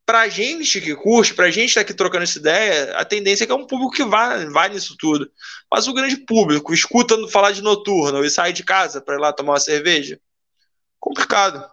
pra 0.05 0.27
gente 0.27 0.81
que 0.81 0.93
curte, 0.93 1.33
pra 1.33 1.49
gente 1.49 1.73
tá 1.73 1.79
aqui 1.79 1.93
trocando 1.93 2.23
essa 2.23 2.37
ideia, 2.37 2.97
a 2.97 3.05
tendência 3.05 3.45
é 3.45 3.47
que 3.47 3.53
é 3.53 3.55
um 3.55 3.65
público 3.65 3.93
que 3.93 4.03
vai, 4.03 4.45
vai 4.49 4.67
nisso 4.67 4.97
tudo. 4.99 5.31
Mas 5.71 5.87
o 5.87 5.93
grande 5.93 6.17
público, 6.17 6.73
escuta 6.73 7.15
falar 7.29 7.51
de 7.51 7.61
noturno 7.61 8.25
e 8.25 8.29
sai 8.29 8.51
de 8.51 8.61
casa 8.61 8.99
para 8.99 9.15
ir 9.15 9.19
lá 9.19 9.31
tomar 9.31 9.53
uma 9.53 9.59
cerveja, 9.61 10.19
complicado. 10.99 11.65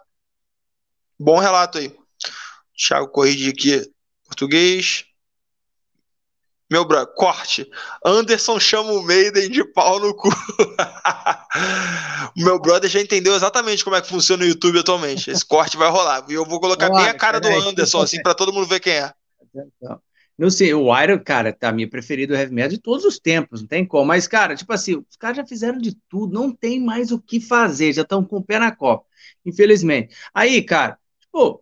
Bom 1.19 1.37
relato 1.37 1.79
aí. 1.79 1.93
Thiago 2.77 3.09
corrige 3.09 3.49
aqui, 3.49 3.91
português. 4.23 5.03
Meu 6.71 6.85
bro, 6.85 7.05
corte. 7.05 7.69
Anderson 8.05 8.57
chama 8.57 8.93
o 8.93 9.03
Maiden 9.03 9.49
de 9.49 9.61
pau 9.61 9.99
no 9.99 10.15
cu. 10.15 10.29
o 10.29 10.31
meu 12.41 12.57
brother 12.61 12.89
já 12.89 13.01
entendeu 13.01 13.35
exatamente 13.35 13.83
como 13.83 13.97
é 13.97 14.01
que 14.01 14.07
funciona 14.07 14.45
o 14.45 14.47
YouTube 14.47 14.79
atualmente. 14.79 15.29
Esse 15.29 15.45
corte 15.45 15.75
vai 15.75 15.89
rolar. 15.89 16.23
E 16.29 16.33
eu 16.33 16.45
vou 16.45 16.61
colocar 16.61 16.89
bem 16.89 17.09
a 17.09 17.13
cara 17.13 17.41
do 17.41 17.49
Anderson, 17.49 18.01
assim, 18.01 18.21
para 18.21 18.33
todo 18.33 18.53
mundo 18.53 18.67
ver 18.67 18.79
quem 18.79 18.93
é. 18.93 19.13
Não 20.37 20.49
sei, 20.49 20.73
o 20.73 20.97
Iron, 20.97 21.19
cara, 21.19 21.51
tá 21.51 21.73
minha 21.73 21.89
preferido 21.89 22.33
heavy 22.33 22.53
metal 22.53 22.69
de 22.69 22.77
todos 22.77 23.03
os 23.03 23.19
tempos, 23.19 23.59
não 23.59 23.67
tem 23.67 23.85
como. 23.85 24.05
Mas, 24.05 24.25
cara, 24.25 24.55
tipo 24.55 24.71
assim, 24.71 24.95
os 24.95 25.17
caras 25.17 25.37
já 25.37 25.45
fizeram 25.45 25.77
de 25.77 25.97
tudo, 26.07 26.33
não 26.33 26.55
tem 26.55 26.79
mais 26.79 27.11
o 27.11 27.19
que 27.19 27.41
fazer, 27.41 27.91
já 27.91 28.03
estão 28.03 28.23
com 28.23 28.37
o 28.37 28.43
pé 28.43 28.57
na 28.57 28.73
copa, 28.73 29.05
infelizmente. 29.45 30.15
Aí, 30.33 30.63
cara, 30.63 30.97
tipo, 31.19 31.61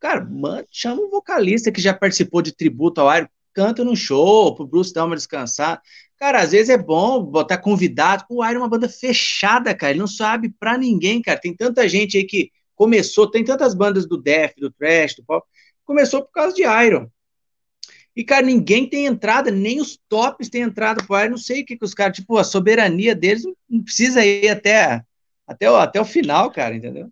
cara, 0.00 0.24
mano, 0.24 0.66
chama 0.70 1.00
um 1.00 1.08
vocalista 1.08 1.70
que 1.70 1.80
já 1.80 1.94
participou 1.94 2.42
de 2.42 2.52
tributo 2.52 3.00
ao 3.00 3.16
Iron, 3.16 3.28
canta 3.58 3.82
no 3.82 3.96
show, 3.96 4.54
pro 4.54 4.64
Bruce 4.64 4.94
dar 4.94 5.04
uma 5.04 5.16
descansar. 5.16 5.82
Cara, 6.16 6.40
às 6.40 6.52
vezes 6.52 6.70
é 6.70 6.78
bom 6.78 7.20
botar 7.20 7.58
convidado. 7.58 8.24
O 8.30 8.44
Iron 8.44 8.60
é 8.60 8.62
uma 8.62 8.68
banda 8.68 8.88
fechada, 8.88 9.74
cara. 9.74 9.90
Ele 9.90 9.98
não 9.98 10.06
sabe 10.06 10.48
pra 10.60 10.78
ninguém, 10.78 11.20
cara. 11.20 11.40
Tem 11.40 11.52
tanta 11.52 11.88
gente 11.88 12.16
aí 12.16 12.22
que 12.22 12.52
começou, 12.76 13.28
tem 13.28 13.42
tantas 13.42 13.74
bandas 13.74 14.06
do 14.06 14.16
death, 14.16 14.52
do 14.58 14.70
trash, 14.70 15.16
do 15.16 15.24
pop, 15.24 15.44
começou 15.84 16.22
por 16.22 16.30
causa 16.30 16.54
de 16.54 16.62
Iron. 16.62 17.10
E, 18.14 18.22
cara, 18.22 18.46
ninguém 18.46 18.88
tem 18.88 19.06
entrada, 19.06 19.50
nem 19.50 19.80
os 19.80 19.98
tops 20.08 20.48
têm 20.48 20.62
entrada 20.62 21.02
pro 21.04 21.18
Iron. 21.18 21.30
Não 21.30 21.36
sei 21.36 21.62
o 21.62 21.66
que, 21.66 21.76
que 21.76 21.84
os 21.84 21.94
caras, 21.94 22.16
tipo, 22.16 22.38
a 22.38 22.44
soberania 22.44 23.12
deles 23.12 23.42
não 23.68 23.82
precisa 23.82 24.24
ir 24.24 24.48
até, 24.48 25.02
até, 25.44 25.68
o, 25.68 25.74
até 25.74 26.00
o 26.00 26.04
final, 26.04 26.48
cara, 26.52 26.76
entendeu? 26.76 27.08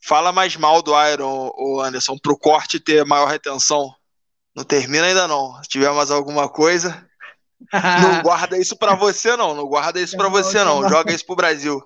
Fala 0.00 0.32
mais 0.32 0.56
mal 0.56 0.82
do 0.82 0.92
Iron, 1.12 1.52
Anderson, 1.80 2.18
pro 2.18 2.36
corte 2.36 2.80
ter 2.80 3.04
maior 3.04 3.28
retenção. 3.28 3.94
Não 4.58 4.64
termina 4.64 5.06
ainda 5.06 5.28
não. 5.28 5.54
Se 5.62 5.68
tiver 5.68 5.88
mais 5.92 6.10
alguma 6.10 6.48
coisa, 6.48 7.06
não 7.72 8.22
guarda 8.22 8.58
isso 8.58 8.76
para 8.76 8.96
você 8.96 9.36
não. 9.36 9.54
Não 9.54 9.64
guarda 9.68 10.00
isso 10.00 10.16
para 10.16 10.28
você 10.28 10.64
não. 10.64 10.88
Joga 10.88 11.12
isso 11.12 11.24
pro 11.24 11.36
Brasil. 11.36 11.80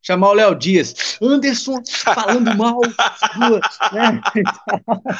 Chamar 0.00 0.28
o 0.28 0.34
Léo 0.34 0.54
Dias. 0.54 1.18
Anderson 1.20 1.82
falando 2.14 2.54
mal. 2.54 2.78
né? 3.92 4.20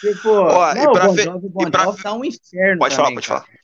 tipo, 0.00 0.28
Ó, 0.28 0.74
não, 0.74 0.82
e 0.82 0.92
pra 0.92 1.04
o 1.08 1.14
Bon 1.14 1.16
Jovi, 1.22 1.48
Bon 1.50 1.70
tá 1.70 2.12
um 2.14 2.24
inferno 2.24 2.78
Pode 2.80 2.96
também, 2.96 2.96
falar, 2.96 3.14
pode 3.14 3.28
cara. 3.28 3.40
falar. 3.42 3.58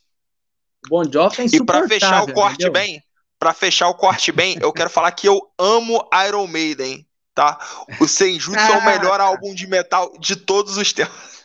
O 0.85 0.89
Bon 0.89 1.03
Jovi 1.11 1.35
tá 1.35 1.43
E 1.57 1.65
para 1.65 1.87
fechar 1.89 2.23
o 2.23 2.33
corte 2.33 2.53
entendeu? 2.53 2.71
bem, 2.71 3.03
para 3.37 3.53
fechar 3.53 3.89
o 3.89 3.95
corte 3.95 4.31
bem, 4.31 4.57
eu 4.61 4.71
quero 4.71 4.89
falar 4.89 5.11
que 5.11 5.27
eu 5.27 5.41
amo 5.59 6.07
Iron 6.25 6.47
Maiden, 6.47 7.05
tá? 7.35 7.59
O 7.99 8.07
Senjutsu 8.07 8.57
ah, 8.57 8.75
é 8.75 8.77
o 8.77 8.85
melhor 8.85 9.19
álbum 9.19 9.53
de 9.53 9.67
metal 9.67 10.13
de 10.17 10.37
todos 10.37 10.77
os 10.77 10.93
tempos. 10.93 11.42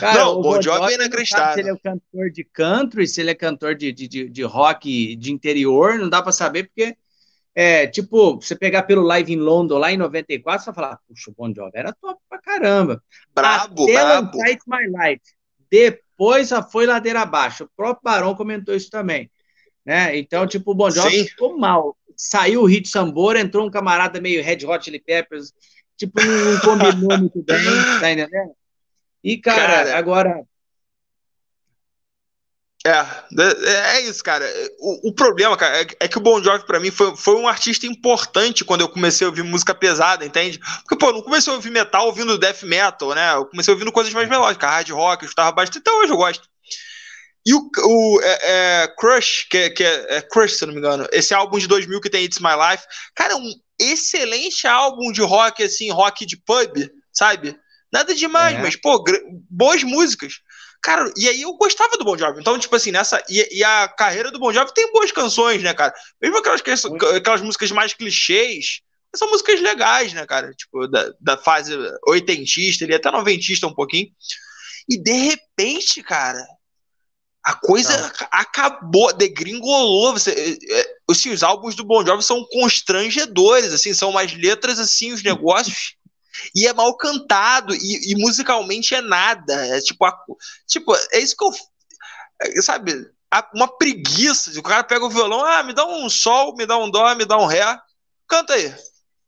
Cara, 0.00 0.20
não, 0.20 0.38
o 0.38 0.42
Bon 0.42 0.60
Jovi 0.60 0.92
é 0.92 0.94
inacreditável. 0.94 1.54
Se 1.54 1.60
ele 1.60 1.70
é 1.70 1.76
cantor 1.76 2.30
de 2.30 2.44
country, 2.44 3.06
se 3.06 3.20
ele 3.20 3.30
é 3.30 3.34
cantor 3.34 3.74
de, 3.74 3.92
de, 3.92 4.28
de, 4.28 4.42
rock 4.42 5.14
de 5.16 5.32
interior, 5.32 5.98
não 5.98 6.08
dá 6.08 6.22
para 6.22 6.32
saber, 6.32 6.64
porque 6.64 6.96
é, 7.54 7.86
tipo, 7.86 8.40
você 8.40 8.56
pegar 8.56 8.82
pelo 8.82 9.02
Live 9.02 9.32
in 9.32 9.36
London 9.36 9.78
lá 9.78 9.92
em 9.92 9.96
94, 9.96 10.64
você 10.64 10.66
vai 10.66 10.74
falar, 10.74 10.98
puxa, 11.06 11.30
o 11.30 11.34
Bon 11.34 11.52
Jovi 11.54 11.72
era 11.74 11.92
top 11.92 12.20
pra 12.28 12.40
caramba. 12.40 13.02
Brabo, 13.32 13.84
Até 13.84 13.92
brabo. 13.92 14.38
My 14.66 14.86
Life. 14.86 15.22
Depois 15.70 16.48
só 16.48 16.68
foi 16.68 16.86
ladeira 16.86 17.20
abaixo. 17.20 17.64
O 17.64 17.70
próprio 17.76 18.02
Barão 18.02 18.34
comentou 18.34 18.74
isso 18.74 18.90
também. 18.90 19.30
Né? 19.84 20.16
Então, 20.18 20.46
tipo, 20.46 20.72
o 20.72 20.74
Bon 20.74 20.90
Jovi 20.90 21.20
Sim. 21.20 21.28
ficou 21.28 21.56
mal. 21.56 21.96
Saiu 22.16 22.62
o 22.62 22.66
hit 22.66 22.88
Sambora, 22.88 23.40
entrou 23.40 23.66
um 23.66 23.70
camarada 23.70 24.20
meio 24.20 24.42
Red 24.42 24.64
Hot 24.66 24.84
Chili 24.84 25.00
Peppers, 25.00 25.52
tipo, 25.96 26.20
não 26.22 26.60
combinou 26.60 27.18
muito 27.18 27.42
bem, 27.42 27.64
tá 28.00 28.12
entendendo? 28.12 28.54
E, 29.22 29.38
cara, 29.38 29.84
cara 29.84 29.98
agora 29.98 30.44
é, 32.86 33.96
é 33.96 34.00
isso, 34.02 34.22
cara. 34.22 34.44
O, 34.78 35.08
o 35.08 35.14
problema, 35.14 35.56
cara, 35.56 35.80
é, 35.80 35.86
é, 36.00 36.08
que 36.08 36.18
o 36.18 36.20
Bon 36.20 36.42
Jovi 36.42 36.66
pra 36.66 36.78
mim 36.78 36.90
foi, 36.90 37.16
foi 37.16 37.34
um 37.36 37.48
artista 37.48 37.86
importante 37.86 38.62
quando 38.62 38.82
eu 38.82 38.88
comecei 38.90 39.26
a 39.26 39.30
ouvir 39.30 39.42
música 39.42 39.74
pesada, 39.74 40.26
entende? 40.26 40.60
Porque, 40.82 40.96
pô, 40.96 41.10
não 41.10 41.22
comecei 41.22 41.50
a 41.50 41.56
ouvir 41.56 41.70
metal 41.70 42.06
ouvindo 42.06 42.36
death 42.36 42.62
metal, 42.62 43.14
né? 43.14 43.34
Eu 43.34 43.46
comecei 43.46 43.72
ouvindo 43.72 43.90
coisas 43.90 44.12
mais 44.12 44.28
melódicas, 44.28 44.68
hard 44.68 44.90
rock, 44.90 45.24
eu 45.24 45.28
estava 45.28 45.50
bastante, 45.50 45.78
até 45.78 45.90
hoje 45.90 46.12
eu 46.12 46.16
gosto. 46.18 46.46
E 47.46 47.54
o, 47.54 47.70
o 47.84 48.20
é, 48.22 48.38
é, 48.42 48.88
Crush, 48.98 49.46
que, 49.50 49.70
que 49.70 49.82
é, 49.82 50.16
é, 50.16 50.20
Crush, 50.20 50.56
se 50.56 50.64
eu 50.64 50.66
não 50.66 50.74
me 50.74 50.80
engano, 50.80 51.08
esse 51.10 51.32
álbum 51.32 51.58
de 51.58 51.66
2000 51.66 52.00
que 52.02 52.10
tem 52.10 52.24
It's 52.24 52.38
My 52.38 52.52
Life, 52.70 52.84
cara, 53.14 53.32
é 53.32 53.36
um 53.36 53.50
excelente 53.90 54.66
álbum 54.66 55.12
de 55.12 55.22
rock, 55.22 55.62
assim, 55.62 55.90
rock 55.90 56.26
de 56.26 56.36
pub, 56.36 56.90
sabe? 57.12 57.58
Nada 57.92 58.14
demais, 58.14 58.56
é. 58.56 58.62
mas, 58.62 58.76
pô, 58.76 59.02
boas 59.48 59.82
músicas. 59.84 60.40
Cara, 60.82 61.10
e 61.16 61.28
aí 61.28 61.42
eu 61.42 61.54
gostava 61.54 61.96
do 61.96 62.04
Bon 62.04 62.18
Jovi. 62.18 62.40
Então, 62.40 62.58
tipo 62.58 62.76
assim, 62.76 62.90
nessa. 62.90 63.22
E, 63.28 63.58
e 63.58 63.64
a 63.64 63.88
carreira 63.88 64.30
do 64.30 64.38
Bon 64.38 64.52
Jovi 64.52 64.74
tem 64.74 64.92
boas 64.92 65.10
canções, 65.10 65.62
né, 65.62 65.72
cara? 65.72 65.94
Mesmo 66.20 66.36
aquelas, 66.36 66.60
aquelas 67.16 67.40
músicas 67.40 67.70
mais 67.70 67.94
clichês, 67.94 68.80
são 69.14 69.30
músicas 69.30 69.60
legais, 69.60 70.12
né, 70.12 70.26
cara? 70.26 70.52
Tipo, 70.52 70.86
da, 70.88 71.10
da 71.20 71.38
fase 71.38 71.74
oitentista, 72.06 72.84
ele 72.84 72.94
até 72.94 73.10
noventista 73.10 73.66
um 73.66 73.74
pouquinho. 73.74 74.08
E 74.88 74.98
de 75.00 75.12
repente, 75.12 76.02
cara, 76.02 76.44
a 77.44 77.54
coisa 77.54 77.96
Não. 77.96 78.10
acabou, 78.30 79.12
degringolou. 79.12 80.12
Você, 80.14 80.58
assim, 81.10 81.30
os 81.30 81.42
álbuns 81.42 81.74
do 81.74 81.84
Bon 81.84 82.04
Jovi 82.04 82.22
são 82.22 82.44
constrangedores, 82.50 83.72
assim, 83.72 83.92
são 83.92 84.10
umas 84.10 84.32
letras, 84.32 84.78
assim, 84.78 85.12
os 85.12 85.22
negócios 85.22 85.96
e 86.54 86.66
é 86.66 86.72
mal 86.72 86.96
cantado, 86.96 87.74
e, 87.74 88.12
e 88.12 88.16
musicalmente 88.16 88.94
é 88.94 89.00
nada. 89.00 89.54
É 89.76 89.80
tipo, 89.80 90.04
a, 90.04 90.16
tipo, 90.66 90.94
é 91.12 91.20
isso 91.20 91.36
que 91.36 91.44
eu. 91.44 91.50
É, 92.40 92.62
sabe? 92.62 92.92
Uma 93.54 93.68
preguiça. 93.68 94.58
O 94.58 94.62
cara 94.62 94.82
pega 94.82 95.04
o 95.04 95.10
violão, 95.10 95.44
ah, 95.44 95.62
me 95.62 95.72
dá 95.72 95.84
um 95.84 96.08
sol, 96.08 96.54
me 96.56 96.66
dá 96.66 96.78
um 96.78 96.90
dó, 96.90 97.14
me 97.14 97.24
dá 97.24 97.36
um 97.36 97.46
ré. 97.46 97.78
Canta 98.26 98.54
aí. 98.54 98.74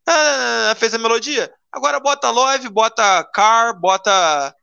Ah, 0.07 0.75
fez 0.79 0.95
a 0.95 0.99
melodia? 0.99 1.53
Agora 1.71 2.01
bota 2.01 2.31
Love, 2.31 2.69
bota 2.69 3.25
Car, 3.35 3.79
bota 3.79 4.55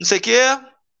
não 0.00 0.06
sei 0.06 0.18
o 0.18 0.20
quê. 0.20 0.40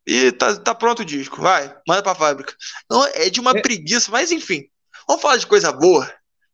E 0.06 0.32
tá, 0.32 0.54
tá 0.56 0.74
pronto 0.74 1.00
o 1.00 1.04
disco. 1.04 1.40
Vai, 1.40 1.74
manda 1.88 2.02
pra 2.02 2.14
fábrica. 2.14 2.54
Não, 2.90 3.04
é 3.06 3.30
de 3.30 3.40
uma 3.40 3.52
é. 3.52 3.62
preguiça, 3.62 4.10
mas 4.10 4.30
enfim. 4.30 4.64
Vamos 5.08 5.22
falar 5.22 5.36
de 5.36 5.46
coisa 5.46 5.72
boa. 5.72 6.10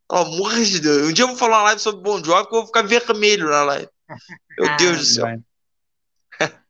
Pelo 0.08 0.22
amor 0.22 0.54
de 0.54 0.80
Deus. 0.80 1.08
Um 1.08 1.12
dia 1.12 1.24
eu 1.24 1.28
vou 1.28 1.36
falar 1.36 1.58
uma 1.58 1.64
live 1.64 1.80
sobre 1.80 2.02
Bon 2.02 2.22
Jovi 2.22 2.48
que 2.48 2.54
eu 2.54 2.58
vou 2.58 2.66
ficar 2.66 2.82
vermelho 2.82 3.48
na 3.48 3.62
live. 3.62 3.88
Meu 4.58 4.76
Deus 4.78 4.98
do 4.98 5.04
céu. 5.04 5.26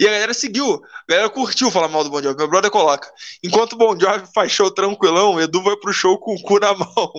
E 0.00 0.08
a 0.08 0.10
galera 0.10 0.32
seguiu, 0.32 0.82
a 0.82 1.12
galera 1.12 1.28
curtiu 1.28 1.70
falar 1.70 1.86
mal 1.86 2.02
do 2.02 2.08
Bon 2.08 2.22
Jovi. 2.22 2.34
Meu 2.34 2.48
brother 2.48 2.70
coloca: 2.70 3.12
enquanto 3.44 3.74
o 3.74 3.76
Bon 3.76 3.98
Jovi 3.98 4.26
faz 4.34 4.50
show 4.50 4.70
tranquilão, 4.70 5.38
Edu 5.38 5.62
vai 5.62 5.76
pro 5.76 5.92
show 5.92 6.18
com 6.18 6.34
o 6.34 6.40
cu 6.40 6.58
na 6.58 6.72
mão. 6.74 7.12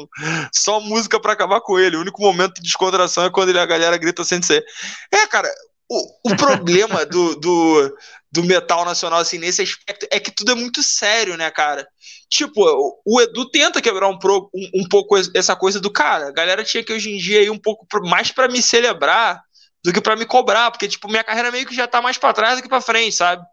Só 0.52 0.80
música 0.80 1.20
para 1.20 1.34
acabar 1.34 1.62
com 1.62 1.78
ele. 1.78 1.98
O 1.98 2.02
único 2.02 2.20
momento 2.20 2.56
de 2.56 2.64
descontração 2.64 3.26
é 3.26 3.30
quando 3.30 3.50
ele, 3.50 3.60
a 3.60 3.66
galera 3.66 3.96
grita 3.96 4.24
sem 4.24 4.42
ser. 4.42 4.66
É, 5.12 5.28
cara, 5.28 5.48
o, 5.88 6.32
o 6.32 6.36
problema 6.36 7.06
do, 7.06 7.36
do, 7.36 7.96
do 8.32 8.44
metal 8.44 8.86
nacional, 8.86 9.20
assim, 9.20 9.38
nesse 9.38 9.62
aspecto, 9.62 10.08
é 10.10 10.20
que 10.20 10.32
tudo 10.32 10.54
é 10.54 10.56
muito 10.56 10.82
sério, 10.82 11.36
né, 11.36 11.52
cara? 11.52 11.86
Tipo, 12.30 12.62
o, 13.06 13.22
Edu 13.22 13.50
tenta 13.50 13.82
quebrar 13.82 14.08
um, 14.08 14.18
pro, 14.18 14.50
um, 14.56 14.82
um, 14.82 14.88
pouco 14.88 15.18
essa 15.36 15.54
coisa 15.56 15.82
do 15.82 15.92
cara. 15.92 16.30
A 16.30 16.32
galera 16.32 16.64
tinha 16.64 16.84
que 16.84 16.94
hoje 16.94 17.12
em 17.12 17.18
dia 17.18 17.44
ir 17.44 17.50
um 17.50 17.60
pouco 17.60 17.86
mais 18.04 18.32
para 18.32 18.48
me 18.48 18.62
celebrar 18.62 19.42
do 19.84 19.92
que 19.92 20.00
para 20.00 20.16
me 20.16 20.26
cobrar, 20.26 20.72
porque, 20.72 20.88
tipo, 20.88 21.10
minha 21.10 21.24
carreira 21.24 21.52
meio 21.52 21.66
que 21.66 21.76
já 21.76 21.88
tá 21.88 22.02
mais 22.02 22.18
para 22.18 22.34
trás 22.34 22.58
do 22.58 22.64
que 22.64 22.70
para 22.70 22.80
frente, 22.80 23.16
sabe? 23.16 23.46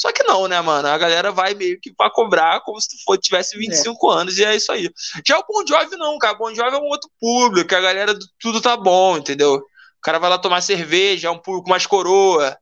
Só 0.00 0.12
que 0.12 0.22
não, 0.22 0.46
né, 0.46 0.60
mano? 0.60 0.88
A 0.88 0.96
galera 0.96 1.32
vai 1.32 1.54
meio 1.54 1.78
que 1.80 1.92
pra 1.92 2.08
cobrar 2.08 2.60
como 2.60 2.80
se 2.80 2.88
tu 2.88 2.96
for, 3.04 3.18
tivesse 3.18 3.58
25 3.58 4.12
é. 4.12 4.16
anos 4.16 4.38
e 4.38 4.44
é 4.44 4.54
isso 4.54 4.70
aí. 4.70 4.88
Já 5.26 5.36
o 5.38 5.44
Bon 5.44 5.66
Jovi 5.66 5.96
não, 5.96 6.16
cara. 6.18 6.34
O 6.34 6.38
Bon 6.38 6.54
Jovi 6.54 6.76
é 6.76 6.78
um 6.78 6.84
outro 6.84 7.10
público, 7.20 7.74
a 7.74 7.80
galera 7.80 8.16
tudo 8.40 8.60
tá 8.60 8.76
bom, 8.76 9.18
entendeu? 9.18 9.56
O 9.56 10.00
cara 10.00 10.20
vai 10.20 10.30
lá 10.30 10.38
tomar 10.38 10.60
cerveja, 10.60 11.26
é 11.26 11.30
um 11.30 11.38
público 11.38 11.68
mais 11.68 11.84
coroa. 11.84 12.56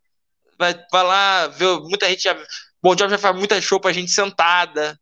Vai, 0.59 0.75
vai 0.91 1.05
lá, 1.05 1.47
ver, 1.49 1.81
muita 1.81 2.09
gente 2.09 2.23
já. 2.23 2.37
Bon 2.83 2.97
Jovi 2.97 3.11
já 3.11 3.19
faz 3.19 3.37
muita 3.37 3.61
show 3.61 3.81
pra 3.81 3.93
gente 3.93 4.11
sentada. 4.11 4.99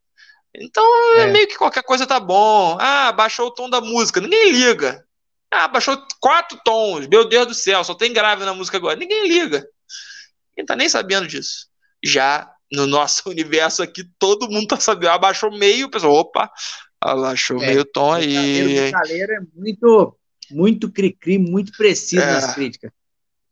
Então, 0.57 0.85
é. 1.17 1.23
é. 1.23 1.27
meio 1.27 1.49
que 1.49 1.59
qualquer 1.59 1.83
coisa 1.83 2.07
tá 2.07 2.21
bom. 2.21 2.77
Ah, 2.81 3.13
baixou 3.13 3.49
o 3.49 3.51
tom 3.51 3.69
da 3.69 3.81
música. 3.81 4.21
Ninguém 4.21 4.51
liga. 4.51 5.05
Ah, 5.51 5.69
baixou 5.69 5.97
quatro 6.21 6.59
tons. 6.65 7.07
Meu 7.07 7.29
Deus 7.29 7.47
do 7.47 7.55
céu, 7.55 7.83
só 7.85 7.95
tem 7.95 8.13
grave 8.13 8.45
na 8.45 8.55
música 8.55 8.77
agora. 8.77 8.97
Ninguém 8.97 9.29
liga. 9.29 9.67
Ninguém 10.51 10.67
tá 10.67 10.77
nem 10.77 10.89
sabendo 10.89 11.27
disso. 11.27 11.69
Já 12.03 12.51
no 12.73 12.87
nosso 12.87 13.23
universo 13.31 13.83
aqui, 13.83 14.05
todo 14.19 14.49
mundo 14.49 14.69
tá 14.69 14.81
sabendo. 14.81 15.11
Abaixou 15.11 15.51
meio, 15.51 15.91
pessoal. 15.91 16.15
Opa, 16.15 16.51
abaixou 17.01 17.63
é, 17.63 17.67
meio 17.69 17.85
tom 17.85 18.13
aí. 18.13 18.89
O 18.89 18.93
Caleiro 18.93 19.33
é 19.33 19.41
muito, 19.55 20.19
muito 20.51 20.91
cri-cri, 20.91 21.39
muito 21.39 21.73
preciso 21.77 22.23
é, 22.23 22.33
nas 22.33 22.55
críticas. 22.55 22.91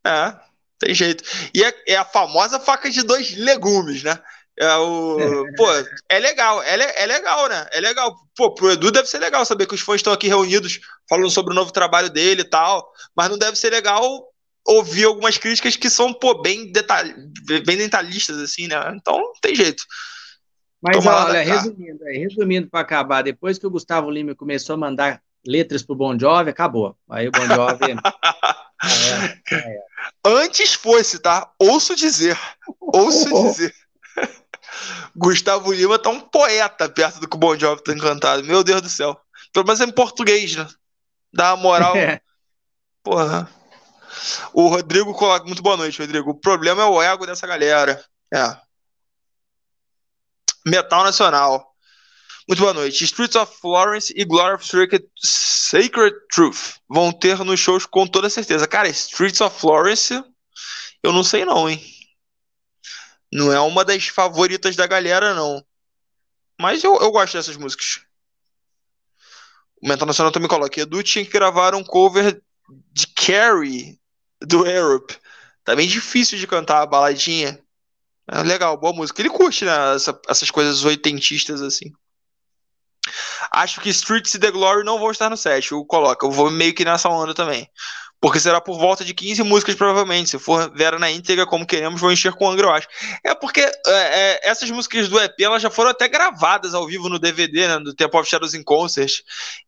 É, 0.04 0.36
tem 0.82 0.94
jeito. 0.94 1.22
E 1.54 1.62
é, 1.62 1.74
é 1.86 1.96
a 1.96 2.04
famosa 2.04 2.58
faca 2.58 2.90
de 2.90 3.02
dois 3.02 3.36
legumes, 3.36 4.02
né? 4.02 4.18
É 4.58 4.76
o. 4.76 5.46
Pô, 5.56 5.66
é 6.08 6.18
legal, 6.18 6.62
é, 6.62 7.02
é 7.02 7.06
legal, 7.06 7.48
né? 7.48 7.66
É 7.72 7.80
legal. 7.80 8.14
Pô, 8.36 8.52
pro 8.52 8.70
Edu 8.70 8.90
deve 8.90 9.08
ser 9.08 9.18
legal 9.18 9.44
saber 9.44 9.66
que 9.66 9.74
os 9.74 9.80
fãs 9.80 9.96
estão 9.96 10.12
aqui 10.12 10.26
reunidos 10.26 10.80
falando 11.08 11.30
sobre 11.30 11.52
o 11.52 11.54
novo 11.54 11.72
trabalho 11.72 12.10
dele 12.10 12.42
e 12.42 12.48
tal. 12.48 12.92
Mas 13.16 13.30
não 13.30 13.38
deve 13.38 13.56
ser 13.56 13.70
legal 13.70 14.02
ouvir 14.66 15.04
algumas 15.04 15.38
críticas 15.38 15.76
que 15.76 15.88
são, 15.88 16.12
pô, 16.12 16.42
bem, 16.42 16.70
detalh... 16.70 17.14
bem 17.64 17.76
detalhistas, 17.76 18.38
assim, 18.38 18.66
né? 18.66 18.76
Então, 18.94 19.18
não 19.18 19.32
tem 19.40 19.54
jeito. 19.54 19.84
Mas 20.82 21.06
olha, 21.06 21.42
resumindo, 21.42 22.04
resumindo 22.04 22.68
para 22.68 22.80
acabar, 22.80 23.22
depois 23.22 23.56
que 23.56 23.66
o 23.66 23.70
Gustavo 23.70 24.10
Lima 24.10 24.34
começou 24.34 24.74
a 24.74 24.78
mandar 24.78 25.22
letras 25.46 25.82
pro 25.82 25.94
Bon 25.94 26.18
Jovi, 26.18 26.50
acabou. 26.50 26.96
Aí 27.08 27.28
o 27.28 27.32
Bon 27.32 27.46
Jovi. 27.46 27.94
é, 28.82 29.54
é. 29.54 29.78
Antes 30.24 30.74
fosse, 30.74 31.18
tá? 31.18 31.50
Ouço 31.58 31.94
dizer. 31.94 32.38
Ouço 32.80 33.28
dizer. 33.48 33.74
Gustavo 35.14 35.72
Lima 35.72 35.98
tá 35.98 36.08
um 36.10 36.20
poeta 36.20 36.88
perto 36.88 37.20
do 37.20 37.28
que 37.28 37.36
o 37.36 37.38
Bon 37.38 37.56
Jovi 37.56 37.82
tá 37.82 37.92
encantado. 37.92 38.42
Meu 38.44 38.64
Deus 38.64 38.82
do 38.82 38.88
céu. 38.88 39.18
Pelo 39.52 39.66
menos 39.66 39.80
é 39.80 39.84
em 39.84 39.92
português, 39.92 40.56
né? 40.56 40.66
Dá 41.32 41.54
uma 41.54 41.62
moral. 41.62 41.96
É. 41.96 42.20
Porra. 43.02 43.48
O 44.52 44.68
Rodrigo 44.68 45.14
coloca. 45.14 45.44
Muito 45.46 45.62
boa 45.62 45.76
noite, 45.76 46.00
Rodrigo. 46.00 46.30
O 46.30 46.40
problema 46.40 46.82
é 46.82 46.86
o 46.86 47.02
ego 47.02 47.26
dessa 47.26 47.46
galera. 47.46 48.02
É. 48.32 48.56
Metal 50.66 51.04
Nacional. 51.04 51.71
Muito 52.48 52.60
boa 52.60 52.74
noite. 52.74 53.04
Streets 53.04 53.36
of 53.36 53.56
Florence 53.60 54.12
e 54.16 54.24
Glory 54.24 54.54
of 54.56 54.66
Sacred, 54.66 55.06
Sacred 55.16 56.14
Truth 56.32 56.76
vão 56.88 57.12
ter 57.12 57.38
nos 57.44 57.60
shows 57.60 57.86
com 57.86 58.06
toda 58.06 58.28
certeza. 58.28 58.66
Cara, 58.66 58.88
Streets 58.88 59.40
of 59.40 59.58
Florence, 59.58 60.12
eu 61.02 61.12
não 61.12 61.22
sei 61.22 61.44
não, 61.44 61.70
hein? 61.70 61.80
Não 63.32 63.52
é 63.52 63.60
uma 63.60 63.84
das 63.84 64.08
favoritas 64.08 64.74
da 64.76 64.86
galera, 64.86 65.34
não. 65.34 65.64
Mas 66.60 66.82
eu, 66.82 67.00
eu 67.00 67.10
gosto 67.10 67.34
dessas 67.34 67.56
músicas. 67.56 68.00
O 69.80 69.88
Mental 69.88 70.06
Nacional 70.06 70.32
também 70.32 70.48
coloca. 70.48 70.80
Edu 70.80 71.02
tinha 71.02 71.24
que 71.24 71.30
gravar 71.30 71.74
um 71.74 71.84
cover 71.84 72.42
de 72.92 73.06
Carrie 73.06 73.98
do 74.40 74.66
Europe. 74.66 75.16
Tá 75.64 75.76
bem 75.76 75.88
difícil 75.88 76.38
de 76.38 76.46
cantar 76.46 76.82
a 76.82 76.86
baladinha. 76.86 77.58
É 78.28 78.42
legal, 78.42 78.76
boa 78.76 78.92
música. 78.92 79.20
Ele 79.22 79.30
curte, 79.30 79.64
né? 79.64 79.94
Essa, 79.94 80.20
essas 80.28 80.50
coisas 80.50 80.84
oitentistas 80.84 81.62
assim. 81.62 81.92
Acho 83.52 83.80
que 83.80 83.90
Streets 83.90 84.34
e 84.34 84.38
The 84.38 84.50
Glory 84.50 84.84
não 84.84 84.98
vão 84.98 85.10
estar 85.10 85.30
no 85.30 85.36
set. 85.36 85.72
Eu 85.72 85.84
coloco. 85.84 86.26
Eu 86.26 86.30
vou 86.30 86.50
meio 86.50 86.74
que 86.74 86.84
nessa 86.84 87.08
onda 87.08 87.34
também. 87.34 87.68
porque 88.20 88.38
será 88.38 88.60
por 88.60 88.78
volta 88.78 89.04
de 89.04 89.12
15 89.12 89.42
músicas, 89.42 89.74
provavelmente. 89.74 90.30
Se 90.30 90.38
for 90.38 90.72
Vera 90.76 90.98
na 90.98 91.10
íntegra, 91.10 91.44
como 91.44 91.66
queremos, 91.66 92.00
vou 92.00 92.12
encher 92.12 92.32
com 92.32 92.48
Angra, 92.48 92.68
eu 92.68 92.72
acho. 92.72 92.86
É 93.24 93.34
porque 93.34 93.60
é, 93.60 93.72
é, 93.86 94.40
essas 94.44 94.70
músicas 94.70 95.08
do 95.08 95.20
EP 95.20 95.40
elas 95.40 95.60
já 95.60 95.70
foram 95.70 95.90
até 95.90 96.06
gravadas 96.06 96.72
ao 96.72 96.86
vivo 96.86 97.08
no 97.08 97.18
DVD, 97.18 97.66
né? 97.66 97.78
Do 97.80 97.94
Temple 97.94 98.20
of 98.20 98.30
Shadows 98.30 98.54
in 98.54 98.62
Concert. 98.62 99.12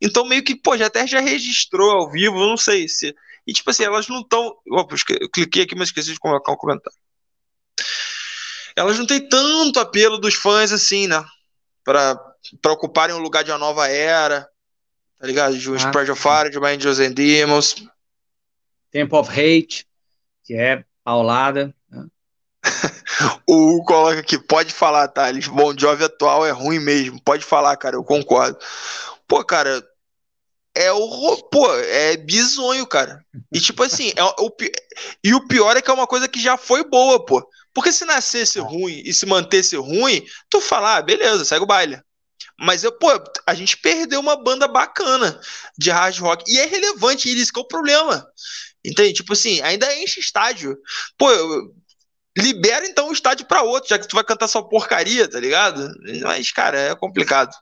Então, 0.01 0.25
meio 0.25 0.45
que, 0.45 0.55
pô, 0.55 0.77
já 0.77 0.87
até 0.87 1.05
já 1.07 1.21
registrou 1.21 1.91
ao 1.91 2.11
vivo, 2.11 2.39
não 2.39 2.57
sei 2.57 2.89
se. 2.89 3.15
E, 3.47 3.53
tipo 3.53 3.71
assim, 3.71 3.85
elas 3.85 4.09
não 4.09 4.21
estão. 4.21 4.57
Eu 4.67 5.31
cliquei 5.31 5.65
aqui, 5.65 5.75
mas 5.75 5.89
esqueci 5.89 6.13
de 6.13 6.19
colocar 6.21 6.53
um 6.53 6.57
comentário. 6.57 6.97
Elas 8.77 8.99
não 8.99 9.07
têm 9.07 9.29
tanto 9.29 9.81
apelo 9.81 10.19
dos 10.19 10.35
fãs 10.35 10.73
assim, 10.73 11.07
né? 11.07 11.25
Pra 12.61 12.73
ocuparem 12.73 13.15
o 13.15 13.21
lugar 13.21 13.45
de 13.45 13.51
uma 13.51 13.59
nova 13.59 13.89
era. 13.89 14.49
Tá 15.19 15.27
ligado? 15.27 15.57
De 15.57 15.71
um 15.71 15.75
ah, 15.75 15.79
Spread 15.79 16.11
of 16.11 16.21
Fire, 16.21 16.51
de 16.51 16.59
uma 16.59 16.69
Angels 16.69 17.01
and 17.01 17.13
Demons 17.13 17.77
Temple 18.95 19.19
of 19.19 19.29
Hate, 19.29 19.85
que 20.45 20.55
é 20.55 20.85
paulada. 21.03 21.75
Né? 21.91 22.07
o 23.45 23.57
Hugo 23.57 23.85
coloca 23.85 24.21
aqui, 24.21 24.39
pode 24.39 24.73
falar, 24.73 25.09
Thales. 25.09 25.49
Bom 25.49 25.75
Jovi 25.77 26.05
atual 26.05 26.47
é 26.47 26.53
ruim 26.53 26.79
mesmo. 26.79 27.21
Pode 27.21 27.45
falar, 27.45 27.77
cara, 27.77 27.97
eu 27.97 28.05
concordo. 28.05 28.57
Pô, 29.27 29.45
cara, 29.45 29.85
é 30.77 30.93
o 30.93 31.37
pô, 31.51 31.75
é 31.75 32.17
bizonho, 32.17 32.87
cara. 32.87 33.25
E 33.53 33.61
tipo 33.61 33.83
assim, 33.83 34.13
é 34.15 34.23
o, 34.23 34.57
e 35.25 35.35
o 35.35 35.45
pior 35.49 35.77
é 35.77 35.83
que 35.83 35.91
é 35.91 35.95
uma 35.95 36.07
coisa 36.07 36.29
que 36.29 36.41
já 36.41 36.57
foi 36.57 36.85
boa, 36.85 37.25
pô. 37.25 37.45
Porque 37.75 37.91
se 37.91 38.05
nascesse 38.05 38.61
ruim 38.61 39.03
e 39.05 39.13
se 39.13 39.27
mantesse 39.27 39.75
ruim, 39.75 40.25
tu 40.49 40.61
fala, 40.61 40.99
ah, 40.99 41.03
beleza, 41.03 41.45
segue 41.45 41.65
o 41.65 41.67
baile. 41.67 42.01
Mas 42.59 42.85
eu, 42.85 42.93
pô, 42.93 43.09
a 43.47 43.55
gente 43.55 43.77
perdeu 43.77 44.21
uma 44.21 44.37
banda 44.37 44.69
bacana 44.69 45.41
de 45.77 45.91
hard 45.91 46.19
rock. 46.19 46.45
E 46.47 46.59
é 46.59 46.67
relevante, 46.67 47.29
isso 47.29 47.53
que 47.53 47.59
é 47.59 47.63
o 47.63 47.69
problema. 47.69 48.27
Entende? 48.85 49.15
Tipo 49.15 49.33
assim, 49.33 49.61
ainda 49.63 49.95
enche 49.97 50.21
estádio. 50.21 50.77
Pô, 51.19 51.29
libera 52.37 52.87
então 52.87 53.09
o 53.09 53.13
estádio 53.13 53.47
para 53.47 53.63
outro, 53.63 53.89
já 53.89 53.99
que 53.99 54.09
tu 54.09 54.17
vai 54.17 54.25
cantar 54.25 54.49
só 54.49 54.63
porcaria, 54.63 55.29
tá 55.29 55.39
ligado? 55.39 55.89
Mas, 56.23 56.51
cara, 56.51 56.79
é 56.79 56.95
complicado. 56.95 57.55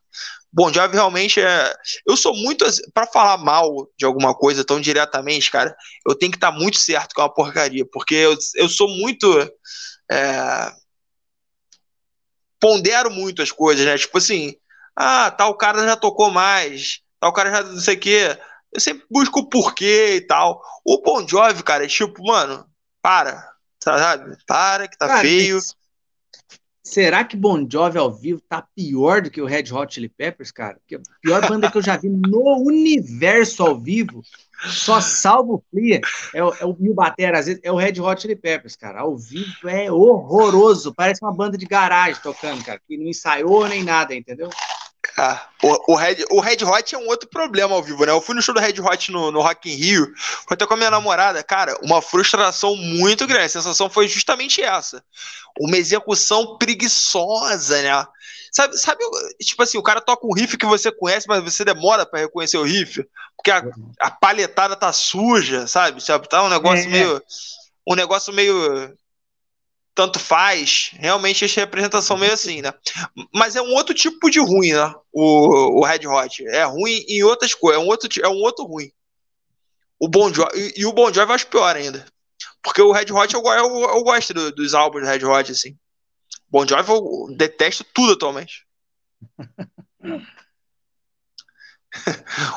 Bom 0.52 0.70
Jovi 0.72 0.94
realmente 0.94 1.40
é. 1.40 1.72
Eu 2.06 2.16
sou 2.16 2.34
muito. 2.34 2.64
para 2.92 3.06
falar 3.06 3.38
mal 3.38 3.88
de 3.96 4.04
alguma 4.04 4.34
coisa 4.34 4.64
tão 4.64 4.80
diretamente, 4.80 5.50
cara, 5.50 5.74
eu 6.06 6.14
tenho 6.14 6.30
que 6.30 6.36
estar 6.36 6.52
tá 6.52 6.58
muito 6.58 6.78
certo 6.78 7.14
que 7.14 7.20
é 7.20 7.24
uma 7.24 7.32
porcaria, 7.32 7.86
porque 7.90 8.14
eu, 8.14 8.36
eu 8.56 8.68
sou 8.68 8.88
muito. 8.88 9.26
É... 10.10 10.72
Pondero 12.60 13.10
muito 13.10 13.42
as 13.42 13.50
coisas, 13.50 13.84
né? 13.84 13.96
Tipo 13.98 14.18
assim, 14.18 14.54
ah, 14.96 15.30
tal 15.30 15.56
cara 15.56 15.84
já 15.84 15.96
tocou 15.96 16.30
mais, 16.30 17.00
tal 17.18 17.32
cara 17.32 17.50
já 17.50 17.62
não 17.62 17.80
sei 17.80 17.96
o 17.96 18.00
quê. 18.00 18.38
Eu 18.72 18.80
sempre 18.80 19.04
busco 19.10 19.40
o 19.40 19.48
porquê 19.48 20.16
e 20.16 20.20
tal. 20.22 20.62
O 20.84 21.02
Bon 21.02 21.26
Jovi, 21.26 21.62
cara, 21.62 21.84
é 21.84 21.88
tipo, 21.88 22.24
mano, 22.24 22.66
para, 23.02 23.52
sabe? 23.82 24.36
Para 24.46 24.88
que 24.88 24.96
tá 24.96 25.08
cara, 25.08 25.20
feio. 25.20 25.58
Será 26.84 27.22
que 27.24 27.36
Bon 27.36 27.66
Jovi 27.70 27.98
ao 27.98 28.12
vivo 28.12 28.40
tá 28.48 28.66
pior 28.74 29.22
do 29.22 29.30
que 29.30 29.40
o 29.40 29.46
Red 29.46 29.72
Hot 29.72 29.94
Chili 29.94 30.08
Peppers, 30.08 30.50
cara? 30.50 30.78
Porque 30.78 30.96
a 30.96 31.00
pior 31.20 31.48
banda 31.48 31.70
que 31.70 31.78
eu 31.78 31.82
já 31.82 31.96
vi 31.96 32.08
no 32.08 32.58
universo 32.66 33.62
ao 33.62 33.78
vivo, 33.78 34.22
só 34.64 35.00
salvo 35.00 35.54
o 35.54 35.64
Flea, 35.70 36.00
é 36.34 36.42
o, 36.42 36.54
é 36.54 36.64
o 36.64 36.72
Bill 36.72 36.94
Batera, 36.94 37.38
às 37.38 37.46
vezes, 37.46 37.60
é 37.62 37.70
o 37.70 37.76
Red 37.76 38.00
Hot 38.00 38.20
Chili 38.20 38.34
Peppers, 38.34 38.74
cara. 38.74 39.00
Ao 39.00 39.16
vivo 39.16 39.68
é 39.68 39.92
horroroso, 39.92 40.94
parece 40.94 41.22
uma 41.22 41.32
banda 41.32 41.56
de 41.56 41.66
garagem 41.66 42.20
tocando, 42.22 42.64
cara, 42.64 42.80
que 42.86 42.96
não 42.96 43.06
ensaiou 43.06 43.68
nem 43.68 43.84
nada, 43.84 44.14
entendeu? 44.14 44.50
Ah, 45.16 45.46
o, 45.62 45.92
o, 45.92 45.94
Red, 45.94 46.24
o 46.30 46.40
Red 46.40 46.64
Hot 46.64 46.94
é 46.94 46.98
um 46.98 47.06
outro 47.06 47.28
problema 47.28 47.74
ao 47.74 47.82
vivo, 47.82 48.04
né? 48.06 48.12
Eu 48.12 48.20
fui 48.20 48.34
no 48.34 48.40
show 48.40 48.54
do 48.54 48.60
Red 48.60 48.80
Hot 48.80 49.12
no, 49.12 49.30
no 49.30 49.42
Rock 49.42 49.70
in 49.70 49.74
Rio, 49.74 50.12
foi 50.16 50.54
até 50.54 50.66
com 50.66 50.72
a 50.72 50.76
minha 50.76 50.90
namorada, 50.90 51.42
cara, 51.42 51.76
uma 51.82 52.00
frustração 52.00 52.74
muito 52.76 53.26
grande. 53.26 53.44
A 53.44 53.48
sensação 53.50 53.90
foi 53.90 54.08
justamente 54.08 54.62
essa. 54.62 55.04
Uma 55.60 55.76
execução 55.76 56.56
preguiçosa, 56.56 57.82
né? 57.82 58.06
Sabe, 58.50 58.76
sabe, 58.78 59.02
tipo 59.40 59.62
assim, 59.62 59.78
o 59.78 59.82
cara 59.82 60.00
toca 60.00 60.26
um 60.26 60.34
riff 60.34 60.56
que 60.56 60.66
você 60.66 60.90
conhece, 60.90 61.26
mas 61.28 61.42
você 61.42 61.64
demora 61.64 62.04
para 62.04 62.20
reconhecer 62.20 62.58
o 62.58 62.64
riff, 62.64 63.02
porque 63.36 63.50
a, 63.50 63.62
a 64.00 64.10
palhetada 64.10 64.76
tá 64.76 64.92
suja, 64.92 65.66
sabe? 65.66 66.02
sabe? 66.02 66.28
Tá 66.28 66.42
um 66.42 66.48
negócio 66.48 66.86
é. 66.86 66.88
meio. 66.88 67.22
Um 67.86 67.94
negócio 67.94 68.32
meio 68.32 68.94
tanto 69.94 70.18
faz, 70.18 70.90
realmente 70.94 71.44
essa 71.44 71.60
representação 71.60 72.16
meio 72.16 72.32
assim, 72.32 72.62
né? 72.62 72.72
Mas 73.32 73.56
é 73.56 73.62
um 73.62 73.74
outro 73.74 73.94
tipo 73.94 74.30
de 74.30 74.40
ruim, 74.40 74.72
né? 74.72 74.94
O, 75.12 75.80
o 75.80 75.84
Red 75.84 76.06
Hot. 76.06 76.46
É 76.48 76.64
ruim 76.64 77.04
em 77.08 77.22
outras 77.22 77.54
coisas, 77.54 77.80
é 77.80 77.84
um 77.84 77.88
outro, 77.88 78.08
é 78.22 78.28
um 78.28 78.40
outro 78.40 78.64
ruim. 78.64 78.90
O 79.98 80.08
Bon 80.08 80.32
Jovi, 80.32 80.50
e, 80.54 80.80
e 80.80 80.86
o 80.86 80.92
Bon 80.92 81.12
Jovi 81.12 81.30
eu 81.30 81.34
acho 81.34 81.46
pior 81.46 81.76
ainda. 81.76 82.06
Porque 82.62 82.80
o 82.80 82.92
Red 82.92 83.12
Hot 83.12 83.34
eu, 83.34 83.42
eu, 83.42 83.80
eu 83.80 84.02
gosto 84.02 84.32
do, 84.32 84.50
dos 84.52 84.74
álbuns 84.74 85.02
do 85.02 85.08
Red 85.08 85.24
Hot, 85.24 85.52
assim. 85.52 85.76
Bon 86.48 86.66
Jovi 86.66 86.90
eu 86.90 87.36
detesto 87.36 87.84
tudo 87.92 88.14
atualmente. 88.14 88.66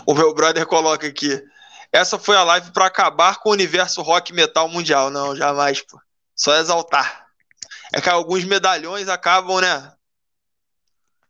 o 0.07 0.13
meu 0.13 0.33
brother 0.33 0.65
coloca 0.65 1.05
aqui. 1.05 1.43
Essa 1.91 2.17
foi 2.17 2.37
a 2.37 2.43
live 2.43 2.71
para 2.71 2.85
acabar 2.85 3.39
com 3.39 3.49
o 3.49 3.53
universo 3.53 4.01
rock 4.01 4.31
metal 4.31 4.69
mundial. 4.69 5.09
Não, 5.09 5.35
jamais, 5.35 5.81
pô. 5.81 5.99
Só 6.33 6.55
exaltar 6.57 7.24
é 7.95 8.01
que 8.01 8.09
alguns 8.09 8.43
medalhões 8.43 9.07
acabam, 9.07 9.61
né? 9.61 9.93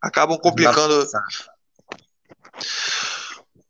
Acabam 0.02 0.36
complicando. 0.36 1.06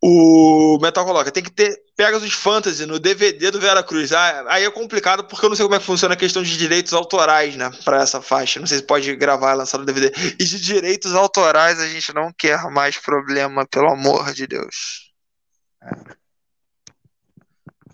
O 0.00 0.78
Metal 0.80 1.04
coloca, 1.04 1.30
tem 1.30 1.42
que 1.42 1.50
ter 1.50 1.78
Pegasus 1.94 2.32
Fantasy 2.32 2.86
no 2.86 2.98
DVD 2.98 3.50
do 3.50 3.60
Vera 3.60 3.82
Cruz. 3.82 4.12
Ah, 4.12 4.46
aí 4.48 4.64
é 4.64 4.70
complicado 4.70 5.24
porque 5.24 5.44
eu 5.44 5.50
não 5.50 5.56
sei 5.56 5.66
como 5.66 5.74
é 5.74 5.78
que 5.78 5.84
funciona 5.84 6.14
a 6.14 6.16
questão 6.16 6.42
de 6.42 6.56
direitos 6.56 6.94
autorais, 6.94 7.54
né? 7.54 7.70
Pra 7.84 8.00
essa 8.00 8.22
faixa. 8.22 8.60
Não 8.60 8.66
sei 8.66 8.78
se 8.78 8.84
pode 8.84 9.14
gravar 9.14 9.52
e 9.52 9.56
lançar 9.56 9.76
no 9.76 9.84
DVD. 9.84 10.10
E 10.38 10.44
de 10.44 10.58
direitos 10.58 11.14
autorais 11.14 11.78
a 11.78 11.86
gente 11.86 12.14
não 12.14 12.32
quer 12.32 12.62
mais 12.70 12.96
problema, 12.96 13.66
pelo 13.66 13.92
amor 13.92 14.32
de 14.32 14.46
Deus. 14.46 15.12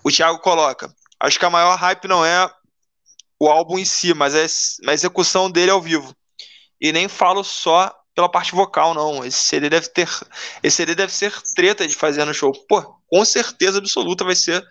O 0.05 0.13
Thiago 0.13 0.39
coloca, 0.39 0.95
acho 1.19 1.41
que 1.41 1.45
a 1.45 1.51
maior 1.51 1.77
hype 1.77 2.07
não 2.07 2.25
é 2.25 2.49
o 3.43 3.49
álbum 3.49 3.77
em 3.77 3.85
si, 3.85 4.15
mas 4.15 4.37
é 4.37 4.47
a 4.89 4.95
execução 4.95 5.51
dele 5.51 5.73
ao 5.73 5.83
vivo. 5.83 6.15
E 6.81 6.93
nem 6.93 7.09
falo 7.09 7.43
só 7.43 7.93
pela 8.15 8.29
parte 8.29 8.53
vocal, 8.53 8.95
não. 8.95 9.25
Esse 9.25 9.43
CD 9.43 9.69
deve 9.69 9.89
ter. 9.89 10.09
Esse 10.63 10.77
CD 10.77 10.95
deve 10.95 11.13
ser 11.13 11.35
treta 11.57 11.85
de 11.85 11.93
fazer 11.97 12.25
no 12.25 12.33
show. 12.33 12.53
Pô, 12.69 12.81
com 13.09 13.25
certeza 13.25 13.79
absoluta 13.79 14.23
vai 14.23 14.37
ser 14.37 14.65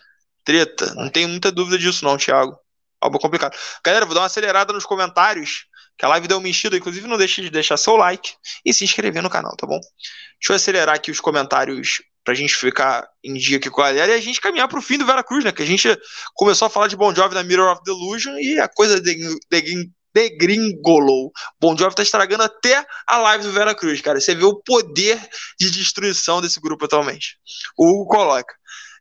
treta. 0.45 0.95
Não 0.95 1.09
tenho 1.09 1.27
muita 1.27 1.51
dúvida 1.51 1.77
disso, 1.77 2.05
não, 2.05 2.17
Thiago. 2.17 2.57
Algo 3.01 3.19
complicado. 3.19 3.57
Galera, 3.83 4.05
vou 4.05 4.15
dar 4.15 4.21
uma 4.21 4.27
acelerada 4.27 4.71
nos 4.71 4.85
comentários. 4.85 5.65
Que 5.97 6.05
a 6.05 6.07
live 6.07 6.29
deu 6.29 6.37
uma 6.37 6.47
enchida. 6.47 6.77
Inclusive, 6.77 7.05
não 7.09 7.17
deixe 7.17 7.41
de 7.41 7.49
deixar 7.49 7.75
seu 7.75 7.97
like 7.97 8.35
e 8.63 8.73
se 8.73 8.85
inscrever 8.85 9.21
no 9.21 9.29
canal, 9.29 9.53
tá 9.57 9.67
bom? 9.67 9.81
Deixa 9.81 10.51
eu 10.51 10.55
acelerar 10.55 10.95
aqui 10.95 11.11
os 11.11 11.19
comentários 11.19 12.01
pra 12.23 12.33
gente 12.33 12.55
ficar 12.55 13.07
em 13.23 13.33
dia 13.33 13.57
aqui 13.57 13.69
com 13.69 13.81
a 13.81 13.87
galera 13.87 14.11
e 14.11 14.15
a 14.15 14.21
gente 14.21 14.41
caminhar 14.41 14.67
pro 14.67 14.81
fim 14.81 14.97
do 14.97 15.05
Vera 15.05 15.23
Cruz, 15.23 15.43
né? 15.43 15.51
Que 15.51 15.63
a 15.63 15.65
gente 15.65 15.87
começou 16.33 16.65
a 16.65 16.69
falar 16.69 16.87
de 16.87 16.95
Bon 16.95 17.13
Jovi 17.13 17.33
na 17.33 17.43
Mirror 17.43 17.73
of 17.73 17.81
Delusion 17.83 18.37
e 18.37 18.59
a 18.59 18.67
coisa 18.67 19.01
de, 19.01 19.15
de, 19.49 19.91
degringolou. 20.13 21.31
Bon 21.59 21.75
Jovi 21.75 21.95
tá 21.95 22.03
estragando 22.03 22.43
até 22.43 22.85
a 23.07 23.17
live 23.17 23.43
do 23.43 23.51
Vera 23.51 23.73
Cruz, 23.73 24.01
cara. 24.01 24.19
Você 24.19 24.35
vê 24.35 24.43
o 24.43 24.55
poder 24.55 25.19
de 25.59 25.71
destruição 25.71 26.41
desse 26.41 26.59
grupo 26.59 26.85
atualmente. 26.85 27.37
O 27.77 27.87
Hugo 27.87 28.05
coloca. 28.05 28.53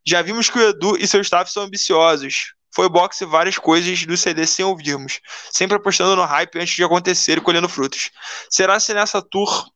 Já 0.07 0.23
vimos 0.23 0.49
que 0.49 0.59
o 0.59 0.69
Edu 0.69 0.97
e 0.97 1.07
seu 1.07 1.21
staff 1.21 1.53
são 1.53 1.65
ambiciosos. 1.65 2.55
Foi 2.73 2.89
boxe 2.89 3.25
várias 3.25 3.59
coisas 3.59 4.07
do 4.07 4.17
CD 4.17 4.47
sem 4.47 4.65
ouvirmos, 4.65 5.21
sempre 5.51 5.77
apostando 5.77 6.15
no 6.15 6.25
hype 6.25 6.57
antes 6.59 6.75
de 6.75 6.85
acontecer 6.85 7.39
e 7.39 7.41
colhendo 7.41 7.69
frutos. 7.69 8.11
Será 8.49 8.79
se 8.79 8.95
nessa 8.95 9.21
tour 9.21 9.69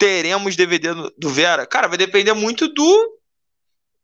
teremos 0.00 0.56
DVD 0.56 0.94
do 1.18 1.28
Vera? 1.28 1.66
Cara, 1.66 1.86
vai 1.86 1.98
depender 1.98 2.32
muito 2.32 2.66
do 2.72 3.20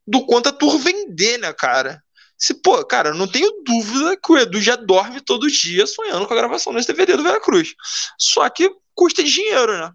do 0.06 0.24
quanto 0.24 0.50
a 0.50 0.52
tour 0.52 0.78
vender, 0.78 1.38
né, 1.38 1.52
cara? 1.52 2.00
Se, 2.38 2.54
pô, 2.54 2.84
cara, 2.84 3.12
não 3.12 3.26
tenho 3.26 3.50
dúvida 3.64 4.16
que 4.16 4.30
o 4.30 4.38
Edu 4.38 4.60
já 4.60 4.76
dorme 4.76 5.20
todo 5.20 5.50
dia 5.50 5.84
sonhando 5.86 6.26
com 6.26 6.34
a 6.34 6.36
gravação 6.36 6.72
desse 6.72 6.86
DVD 6.86 7.16
do 7.16 7.24
Vera 7.24 7.40
Cruz. 7.40 7.74
Só 8.16 8.48
que 8.48 8.70
custa 8.94 9.24
dinheiro, 9.24 9.72
né? 9.72 9.90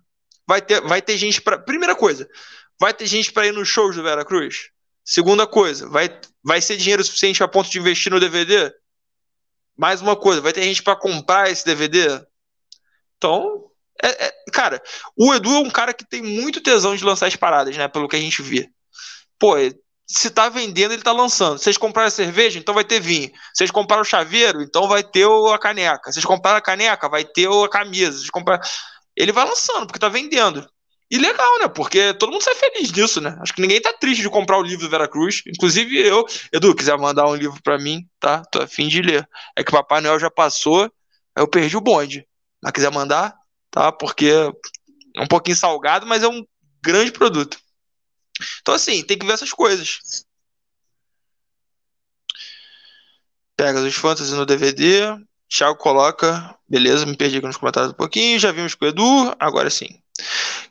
Vai 0.45 0.61
ter, 0.61 0.82
vai 0.82 1.02
ter 1.02 1.18
gente 1.18 1.40
para 1.40 1.57
Primeira 1.57 1.95
coisa, 1.95 2.28
vai 2.78 2.94
ter 2.94 3.06
gente 3.06 3.32
para 3.32 3.48
ir 3.48 3.53
nos 3.53 3.69
shows 3.69 3.95
do 3.95 4.03
Vera 4.03 4.26
Cruz? 4.26 4.69
Segunda 5.06 5.48
coisa, 5.48 5.88
vai, 5.88 6.10
vai 6.44 6.60
ser 6.60 6.76
dinheiro 6.76 7.03
suficiente 7.03 7.44
a 7.44 7.48
ponto 7.48 7.69
de 7.69 7.80
investir 7.80 8.11
no 8.11 8.19
DVD? 8.19 8.73
Mais 9.78 10.02
uma 10.02 10.15
coisa, 10.15 10.41
vai 10.41 10.52
ter 10.52 10.64
gente 10.64 10.84
para 10.84 10.95
comprar 10.95 11.49
esse 11.49 11.64
DVD? 11.64 12.22
Então, 13.18 13.70
é, 14.02 14.26
é, 14.26 14.34
cara, 14.52 14.82
o 15.18 15.34
Edu 15.34 15.56
é 15.56 15.60
um 15.60 15.70
cara 15.70 15.94
que 15.94 16.08
tem 16.08 16.22
muito 16.22 16.62
tesão 16.62 16.96
de 16.96 17.04
lançar 17.04 17.28
as 17.28 17.36
paradas, 17.36 17.76
né? 17.76 17.88
Pelo 17.88 18.08
que 18.08 18.16
a 18.16 18.20
gente 18.20 18.42
vê. 18.42 18.70
Pô, 19.40 19.56
se 20.08 20.30
tá 20.30 20.50
vendendo, 20.50 20.94
ele 20.94 21.02
tá 21.02 21.12
lançando. 21.12 21.58
Vocês 21.58 21.78
compraram 21.78 22.08
a 22.08 22.12
cerveja, 22.12 22.60
então 22.60 22.74
vai 22.74 22.84
ter 22.84 23.00
vinho. 23.00 23.32
Vocês 23.54 23.72
compraram 23.72 24.02
o 24.02 24.06
chaveiro, 24.06 24.62
então 24.62 24.88
vai 24.88 25.04
ter 25.04 25.26
a 25.26 25.58
caneca. 25.58 26.12
Vocês 26.12 26.26
compraram 26.26 26.58
a 26.58 26.62
caneca, 26.62 27.10
vai 27.10 27.24
ter 27.24 27.48
a 27.48 27.70
camisa. 27.70 28.18
Vocês 28.18 28.30
compraram... 28.30 28.62
Ele 29.16 29.32
vai 29.32 29.46
lançando, 29.46 29.88
porque 29.88 30.00
tá 30.00 30.10
vendendo. 30.10 30.68
E 31.10 31.18
legal, 31.18 31.60
né? 31.60 31.68
Porque 31.68 32.14
todo 32.14 32.32
mundo 32.32 32.42
sai 32.42 32.56
feliz 32.56 32.90
disso, 32.90 33.20
né? 33.20 33.38
Acho 33.42 33.54
que 33.54 33.62
ninguém 33.62 33.82
tá 33.82 33.92
triste 33.92 34.22
de 34.22 34.30
comprar 34.30 34.58
o 34.58 34.62
livro 34.62 34.86
do 34.86 34.90
Veracruz. 34.90 35.44
Inclusive 35.46 35.98
eu. 36.00 36.26
Edu, 36.54 36.74
quiser 36.74 36.98
mandar 36.98 37.28
um 37.28 37.36
livro 37.36 37.62
para 37.62 37.78
mim, 37.78 38.08
tá? 38.18 38.42
Tô 38.50 38.62
afim 38.62 38.88
de 38.88 39.02
ler. 39.02 39.28
É 39.56 39.62
que 39.62 39.70
o 39.70 39.74
Papai 39.74 40.00
Noel 40.00 40.20
já 40.20 40.32
passou, 40.32 40.90
eu 41.36 41.48
perdi 41.50 41.76
o 41.76 41.82
bonde. 41.82 42.26
Mas 42.64 42.72
quiser 42.72 42.92
mandar, 42.92 43.36
tá? 43.72 43.91
Porque 43.91 44.27
é 45.18 45.22
um 45.22 45.27
pouquinho 45.27 45.56
salgado, 45.56 46.06
mas 46.06 46.22
é 46.22 46.27
um 46.27 46.45
grande 46.84 47.11
produto. 47.11 47.57
Então, 48.61 48.76
assim, 48.76 49.03
tem 49.03 49.18
que 49.18 49.26
ver 49.26 49.34
essas 49.34 49.52
coisas. 49.52 50.26
Pega 53.56 53.80
os 53.80 53.95
Fantasy 53.95 54.34
no 54.34 54.45
DVD. 54.45 55.18
Thiago 55.49 55.77
coloca. 55.77 56.56
Beleza, 56.68 57.06
me 57.06 57.15
perdi 57.15 57.38
aqui 57.38 57.48
nos 57.48 57.57
comentários 57.57 57.91
um 57.91 57.95
pouquinho. 57.95 58.39
Já 58.39 58.52
vimos 58.52 58.76
com 58.76 58.85
o 58.85 58.88
Edu, 58.88 59.35
agora 59.39 59.69
sim. 59.69 60.02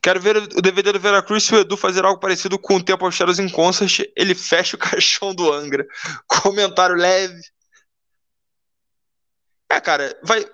Quero 0.03 0.21
ver 0.21 0.37
o 0.37 0.63
DVD 0.63 0.93
do 0.93 1.01
Veracruz 1.01 1.45
se 1.45 1.55
o 1.55 1.59
Edu 1.59 1.77
fazer 1.77 2.05
algo 2.05 2.21
parecido 2.21 2.59
com 2.59 2.77
o 2.77 2.83
Tempo 2.83 3.11
Shadows 3.11 3.39
em 3.39 3.49
Concert. 3.49 4.07
Ele 4.17 4.35
fecha 4.35 4.77
o 4.77 4.79
caixão 4.81 5.35
do 5.35 5.53
Angra. 5.53 5.87
Comentário 6.27 6.97
leve. 6.97 7.41
É, 9.71 9.81
cara, 9.81 10.19
vai. 10.23 10.45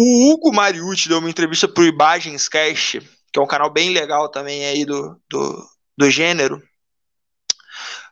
O 0.00 0.30
Hugo 0.30 0.54
Mariucci 0.54 1.08
deu 1.08 1.18
uma 1.18 1.28
entrevista 1.28 1.66
pro 1.66 1.84
Imagens 1.84 2.48
Cast, 2.48 3.00
que 3.32 3.38
é 3.40 3.42
um 3.42 3.48
canal 3.48 3.68
bem 3.68 3.90
legal 3.90 4.28
também 4.28 4.64
aí 4.64 4.84
do, 4.84 5.20
do, 5.28 5.68
do 5.96 6.08
gênero 6.08 6.62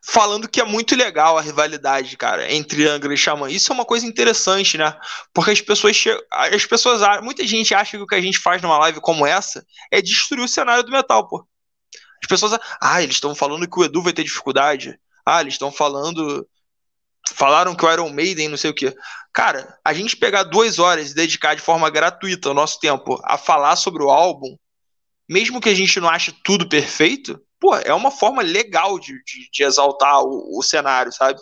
falando 0.05 0.49
que 0.49 0.61
é 0.61 0.65
muito 0.65 0.97
legal 0.97 1.39
a 1.39 1.41
rivalidade, 1.41 2.17
cara, 2.17 2.53
entre 2.53 2.89
Angra 2.89 3.15
e 3.15 3.17
Xamã. 3.17 3.49
Isso 3.49 3.71
é 3.71 3.75
uma 3.75 3.85
coisa 3.85 4.05
interessante, 4.05 4.77
né? 4.77 4.97
Porque 5.33 5.53
as 5.53 5.61
pessoas, 5.61 5.97
as 6.33 6.67
pessoas, 6.67 7.23
muita 7.23 7.47
gente 7.47 7.73
acha 7.73 7.97
que 7.97 8.03
o 8.03 8.07
que 8.07 8.17
a 8.17 8.21
gente 8.21 8.39
faz 8.39 8.61
numa 8.61 8.79
live 8.79 9.01
como 9.01 9.25
essa 9.25 9.65
é 9.89 10.03
destruir 10.03 10.43
o 10.43 10.49
cenário 10.49 10.83
do 10.83 10.91
metal, 10.91 11.29
pô. 11.29 11.47
As 12.21 12.29
pessoas, 12.29 12.59
ah, 12.81 13.01
eles 13.01 13.15
estão 13.15 13.33
falando 13.33 13.69
que 13.69 13.79
o 13.79 13.85
Edu 13.85 14.03
vai 14.03 14.13
ter 14.13 14.25
dificuldade. 14.25 14.99
Ah, 15.25 15.41
eles 15.41 15.55
estão 15.55 15.71
falando 15.71 16.45
falaram 17.35 17.75
que 17.75 17.85
o 17.85 17.93
Iron 17.93 18.11
Maiden 18.11 18.49
não 18.49 18.57
sei 18.57 18.71
o 18.71 18.75
que. 18.75 18.95
Cara, 19.33 19.79
a 19.85 19.93
gente 19.93 20.17
pegar 20.17 20.45
duas 20.45 20.79
horas 20.79 21.11
e 21.11 21.15
dedicar 21.15 21.55
de 21.55 21.63
forma 21.63 21.91
gratuita 21.91 22.51
o 22.51 22.55
nosso 22.55 22.81
tempo 22.81 23.21
a 23.25 23.37
falar 23.37 23.77
sobre 23.77 24.03
o 24.03 24.11
álbum, 24.11 24.57
mesmo 25.29 25.61
que 25.61 25.69
a 25.69 25.75
gente 25.75 26.01
não 26.01 26.09
ache 26.09 26.33
tudo 26.45 26.69
perfeito, 26.69 27.41
pô, 27.61 27.77
é 27.77 27.93
uma 27.93 28.11
forma 28.11 28.43
legal 28.43 28.99
de, 28.99 29.13
de, 29.25 29.51
de 29.53 29.63
exaltar 29.63 30.23
o, 30.23 30.59
o, 30.59 30.63
cenário, 30.63 31.13
sabe? 31.13 31.41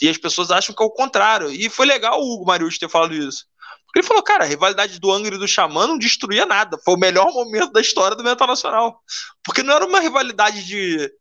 E 0.00 0.08
as 0.08 0.16
pessoas 0.16 0.50
acham 0.50 0.74
que 0.74 0.82
é 0.82 0.86
o 0.86 0.90
contrário. 0.90 1.50
E 1.50 1.68
foi 1.68 1.86
legal 1.86 2.20
o 2.20 2.34
Hugo 2.34 2.46
Mariucci 2.46 2.78
ter 2.78 2.88
falado 2.88 3.14
isso. 3.14 3.46
Porque 3.86 3.98
ele 3.98 4.06
falou, 4.06 4.22
cara, 4.22 4.44
a 4.44 4.46
rivalidade 4.46 4.98
do 4.98 5.12
Angra 5.12 5.34
e 5.34 5.38
do 5.38 5.46
Xamã 5.46 5.86
não 5.86 5.98
destruía 5.98 6.46
nada. 6.46 6.78
Foi 6.82 6.94
o 6.94 6.98
melhor 6.98 7.30
momento 7.30 7.72
da 7.72 7.80
história 7.80 8.16
do 8.16 8.24
metal 8.24 8.46
nacional. 8.46 9.02
Porque 9.44 9.62
não 9.62 9.74
era 9.74 9.84
uma 9.84 10.00
rivalidade 10.00 10.64
de. 10.64 11.12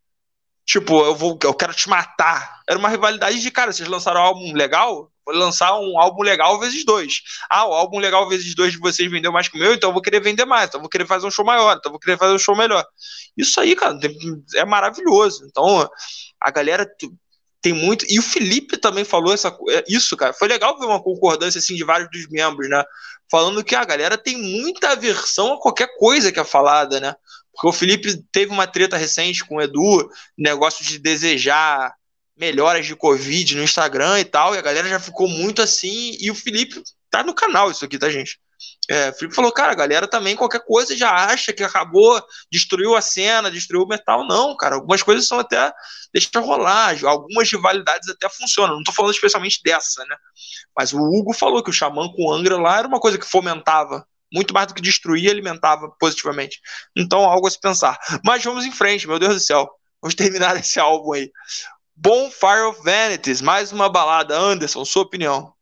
Tipo, 0.65 1.03
eu, 1.03 1.15
vou, 1.15 1.38
eu 1.43 1.53
quero 1.53 1.73
te 1.73 1.89
matar. 1.89 2.61
Era 2.67 2.77
uma 2.77 2.89
rivalidade 2.89 3.41
de, 3.41 3.51
cara, 3.51 3.73
vocês 3.73 3.89
lançaram 3.89 4.21
um 4.21 4.23
álbum 4.23 4.53
legal? 4.53 5.11
Vou 5.25 5.35
lançar 5.35 5.77
um 5.79 5.99
álbum 5.99 6.21
legal 6.21 6.59
vezes 6.59 6.85
dois. 6.85 7.21
Ah, 7.49 7.65
o 7.65 7.73
álbum 7.73 7.99
legal 7.99 8.27
vezes 8.29 8.55
dois 8.55 8.71
de 8.71 8.79
vocês 8.79 9.09
vendeu 9.09 9.31
mais 9.31 9.47
que 9.47 9.57
o 9.57 9.59
meu, 9.59 9.73
então 9.73 9.89
eu 9.89 9.93
vou 9.93 10.01
querer 10.01 10.19
vender 10.19 10.45
mais, 10.45 10.69
então 10.69 10.79
eu 10.79 10.83
vou 10.83 10.89
querer 10.89 11.05
fazer 11.05 11.27
um 11.27 11.31
show 11.31 11.45
maior, 11.45 11.75
então 11.77 11.89
eu 11.89 11.91
vou 11.91 11.99
querer 11.99 12.17
fazer 12.17 12.33
um 12.33 12.39
show 12.39 12.55
melhor. 12.55 12.85
Isso 13.35 13.59
aí, 13.59 13.75
cara, 13.75 13.97
é 14.55 14.65
maravilhoso. 14.65 15.45
Então, 15.45 15.89
a 16.39 16.51
galera 16.51 16.88
tem 17.61 17.73
muito. 17.73 18.05
E 18.09 18.17
o 18.17 18.23
Felipe 18.23 18.75
também 18.77 19.05
falou 19.05 19.33
essa, 19.33 19.55
é, 19.69 19.83
isso, 19.88 20.17
cara. 20.17 20.33
Foi 20.33 20.47
legal 20.47 20.77
ver 20.79 20.85
uma 20.85 21.01
concordância 21.01 21.59
assim 21.59 21.75
de 21.75 21.83
vários 21.83 22.09
dos 22.09 22.27
membros, 22.27 22.67
né? 22.67 22.83
Falando 23.29 23.63
que 23.63 23.75
a 23.75 23.85
galera 23.85 24.17
tem 24.17 24.35
muita 24.38 24.91
aversão 24.91 25.53
a 25.53 25.59
qualquer 25.59 25.95
coisa 25.97 26.31
que 26.31 26.39
é 26.39 26.43
falada, 26.43 26.99
né? 26.99 27.15
Porque 27.53 27.68
o 27.68 27.73
Felipe 27.73 28.23
teve 28.32 28.52
uma 28.52 28.68
treta 28.68 28.98
recente 28.98 29.45
com 29.45 29.56
o 29.56 29.61
Edu, 29.61 30.10
negócio 30.38 30.86
de 30.86 30.98
desejar 30.98 31.94
melhoras 32.38 32.86
de 32.86 32.95
Covid 32.95 33.56
no 33.56 33.64
Instagram 33.64 34.19
e 34.19 34.26
tal, 34.26 34.56
e 34.56 34.57
a 34.57 34.61
galera 34.61 34.88
já 34.88 34.99
ficou 34.99 35.28
muito 35.28 35.61
assim, 35.61 36.18
e 36.19 36.32
o 36.32 36.36
Felipe 36.36 36.82
tá 37.10 37.23
no 37.23 37.36
canal 37.36 37.69
isso 37.69 37.86
aqui, 37.86 37.99
tá, 37.99 38.10
gente? 38.10 38.40
É, 38.90 39.10
o 39.10 39.14
Felipe 39.14 39.36
falou, 39.36 39.52
cara, 39.52 39.72
a 39.72 39.76
galera 39.76 40.07
também 40.07 40.36
qualquer 40.36 40.64
coisa 40.65 40.95
já 40.98 41.11
acha 41.11 41.53
que 41.53 41.64
acabou, 41.64 42.22
destruiu 42.52 42.95
a 42.95 43.02
cena, 43.02 43.52
destruiu 43.52 43.84
o 43.84 43.88
metal. 43.88 44.26
Não, 44.28 44.56
cara, 44.56 44.76
algumas 44.76 45.03
coisas 45.03 45.28
são 45.28 45.40
até, 45.40 45.72
deixa 46.14 46.40
rolar, 46.40 46.98
algumas 47.06 47.49
rivalidades 47.52 48.10
até 48.10 48.28
funcionam. 48.30 48.76
Não 48.76 48.84
tô 48.84 48.91
falando 48.91 49.14
especialmente 49.14 49.61
dessa, 49.64 50.03
né? 50.06 50.15
Mas 50.78 50.94
o 50.94 50.99
Hugo 50.99 51.34
falou 51.34 51.64
que 51.64 51.69
o 51.69 51.73
Xamã 51.73 52.10
com 52.10 52.26
o 52.26 52.34
Angra 52.34 52.57
lá 52.57 52.80
era 52.80 52.88
uma 52.88 52.99
coisa 52.99 53.18
que 53.18 53.26
fomentava 53.26 54.06
muito 54.31 54.53
mais 54.53 54.67
do 54.67 54.73
que 54.73 54.81
destruir, 54.81 55.29
alimentava 55.29 55.89
positivamente. 55.99 56.59
Então, 56.95 57.19
algo 57.21 57.47
a 57.47 57.51
se 57.51 57.59
pensar. 57.59 57.97
Mas 58.23 58.43
vamos 58.43 58.65
em 58.65 58.71
frente, 58.71 59.07
meu 59.07 59.19
Deus 59.19 59.33
do 59.33 59.39
céu. 59.39 59.69
Vamos 60.01 60.15
terminar 60.15 60.55
esse 60.59 60.79
álbum 60.79 61.13
aí. 61.13 61.31
Bonfire 61.95 62.61
of 62.67 62.81
Vanities, 62.83 63.41
mais 63.41 63.71
uma 63.71 63.89
balada. 63.89 64.37
Anderson, 64.37 64.83
sua 64.85 65.03
opinião. 65.03 65.53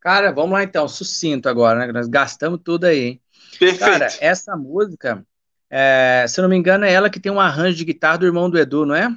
Cara, 0.00 0.32
vamos 0.32 0.52
lá 0.52 0.62
então, 0.62 0.86
sucinto 0.86 1.48
agora, 1.48 1.86
né? 1.86 1.92
Nós 1.92 2.06
gastamos 2.06 2.60
tudo 2.62 2.84
aí, 2.84 3.00
hein? 3.00 3.22
Perfeito. 3.58 3.78
Cara, 3.78 4.08
essa 4.20 4.54
música, 4.54 5.24
é, 5.70 6.26
se 6.28 6.38
eu 6.38 6.42
não 6.42 6.48
me 6.50 6.56
engano, 6.56 6.84
é 6.84 6.92
ela 6.92 7.08
que 7.08 7.18
tem 7.18 7.32
um 7.32 7.40
arranjo 7.40 7.78
de 7.78 7.86
guitarra 7.86 8.18
do 8.18 8.26
irmão 8.26 8.50
do 8.50 8.58
Edu, 8.58 8.84
não 8.84 8.94
é? 8.94 9.08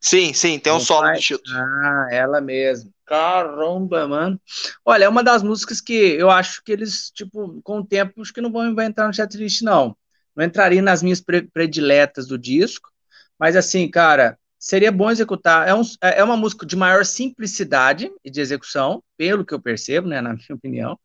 Sim, 0.00 0.32
sim, 0.32 0.58
tem 0.58 0.72
um 0.72 0.80
solo 0.80 1.12
do 1.12 1.18
Tito. 1.18 1.50
Ah, 1.54 2.08
ela 2.10 2.40
mesmo. 2.40 2.92
Caramba, 3.04 4.06
mano. 4.06 4.40
Olha, 4.84 5.04
é 5.04 5.08
uma 5.08 5.24
das 5.24 5.42
músicas 5.42 5.80
que 5.80 5.92
eu 5.92 6.30
acho 6.30 6.62
que 6.62 6.70
eles, 6.70 7.10
tipo, 7.10 7.60
com 7.62 7.78
o 7.78 7.86
tempo, 7.86 8.20
acho 8.20 8.32
que 8.32 8.40
não 8.40 8.52
vão 8.52 8.80
entrar 8.80 9.06
no 9.06 9.14
setlist, 9.14 9.62
não. 9.62 9.96
Não 10.36 10.44
entraria 10.44 10.80
nas 10.82 11.02
minhas 11.02 11.20
prediletas 11.20 12.28
do 12.28 12.38
disco, 12.38 12.90
mas 13.38 13.56
assim, 13.56 13.90
cara, 13.90 14.38
seria 14.58 14.92
bom 14.92 15.10
executar. 15.10 15.66
É, 15.66 15.74
um, 15.74 15.82
é, 16.02 16.20
é 16.20 16.24
uma 16.24 16.36
música 16.36 16.64
de 16.64 16.76
maior 16.76 17.04
simplicidade 17.04 18.10
e 18.24 18.30
de 18.30 18.40
execução, 18.40 19.02
pelo 19.16 19.44
que 19.44 19.54
eu 19.54 19.60
percebo, 19.60 20.06
né, 20.06 20.20
na 20.20 20.34
minha 20.34 20.54
opinião. 20.54 20.98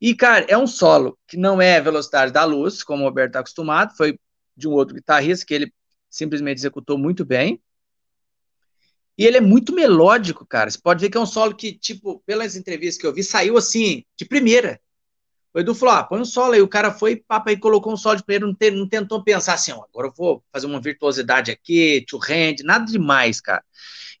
E, 0.00 0.14
cara, 0.14 0.44
é 0.48 0.56
um 0.56 0.66
solo 0.66 1.18
que 1.26 1.36
não 1.36 1.60
é 1.60 1.80
velocidade 1.80 2.32
da 2.32 2.44
luz, 2.44 2.82
como 2.82 3.02
o 3.02 3.06
Roberto 3.06 3.30
está 3.30 3.40
acostumado, 3.40 3.96
foi 3.96 4.18
de 4.56 4.68
um 4.68 4.72
outro 4.72 4.94
guitarrista 4.94 5.46
que 5.46 5.54
ele 5.54 5.72
simplesmente 6.10 6.58
executou 6.58 6.98
muito 6.98 7.24
bem. 7.24 7.60
E 9.18 9.24
ele 9.24 9.38
é 9.38 9.40
muito 9.40 9.74
melódico, 9.74 10.44
cara. 10.44 10.70
Você 10.70 10.78
pode 10.78 11.00
ver 11.00 11.10
que 11.10 11.16
é 11.16 11.20
um 11.20 11.26
solo 11.26 11.54
que, 11.54 11.72
tipo, 11.72 12.22
pelas 12.26 12.54
entrevistas 12.56 13.00
que 13.00 13.06
eu 13.06 13.14
vi, 13.14 13.22
saiu 13.24 13.56
assim, 13.56 14.04
de 14.16 14.24
primeira. 14.24 14.80
O 15.54 15.58
Edu 15.58 15.74
falou: 15.74 15.94
ah, 15.94 16.04
põe 16.04 16.20
um 16.20 16.24
solo 16.24 16.52
aí. 16.52 16.60
O 16.60 16.68
cara 16.68 16.92
foi, 16.92 17.16
papo 17.16 17.48
aí, 17.48 17.56
colocou 17.56 17.90
um 17.92 17.96
solo 17.96 18.16
de 18.16 18.24
primeiro, 18.24 18.46
não, 18.46 18.54
te, 18.54 18.70
não 18.70 18.86
tentou 18.86 19.24
pensar 19.24 19.54
assim, 19.54 19.72
ó, 19.72 19.84
agora 19.84 20.08
eu 20.08 20.12
vou 20.14 20.44
fazer 20.52 20.66
uma 20.66 20.80
virtuosidade 20.80 21.50
aqui, 21.50 22.04
to 22.06 22.18
hand, 22.18 22.56
nada 22.62 22.84
demais, 22.84 23.40
cara. 23.40 23.64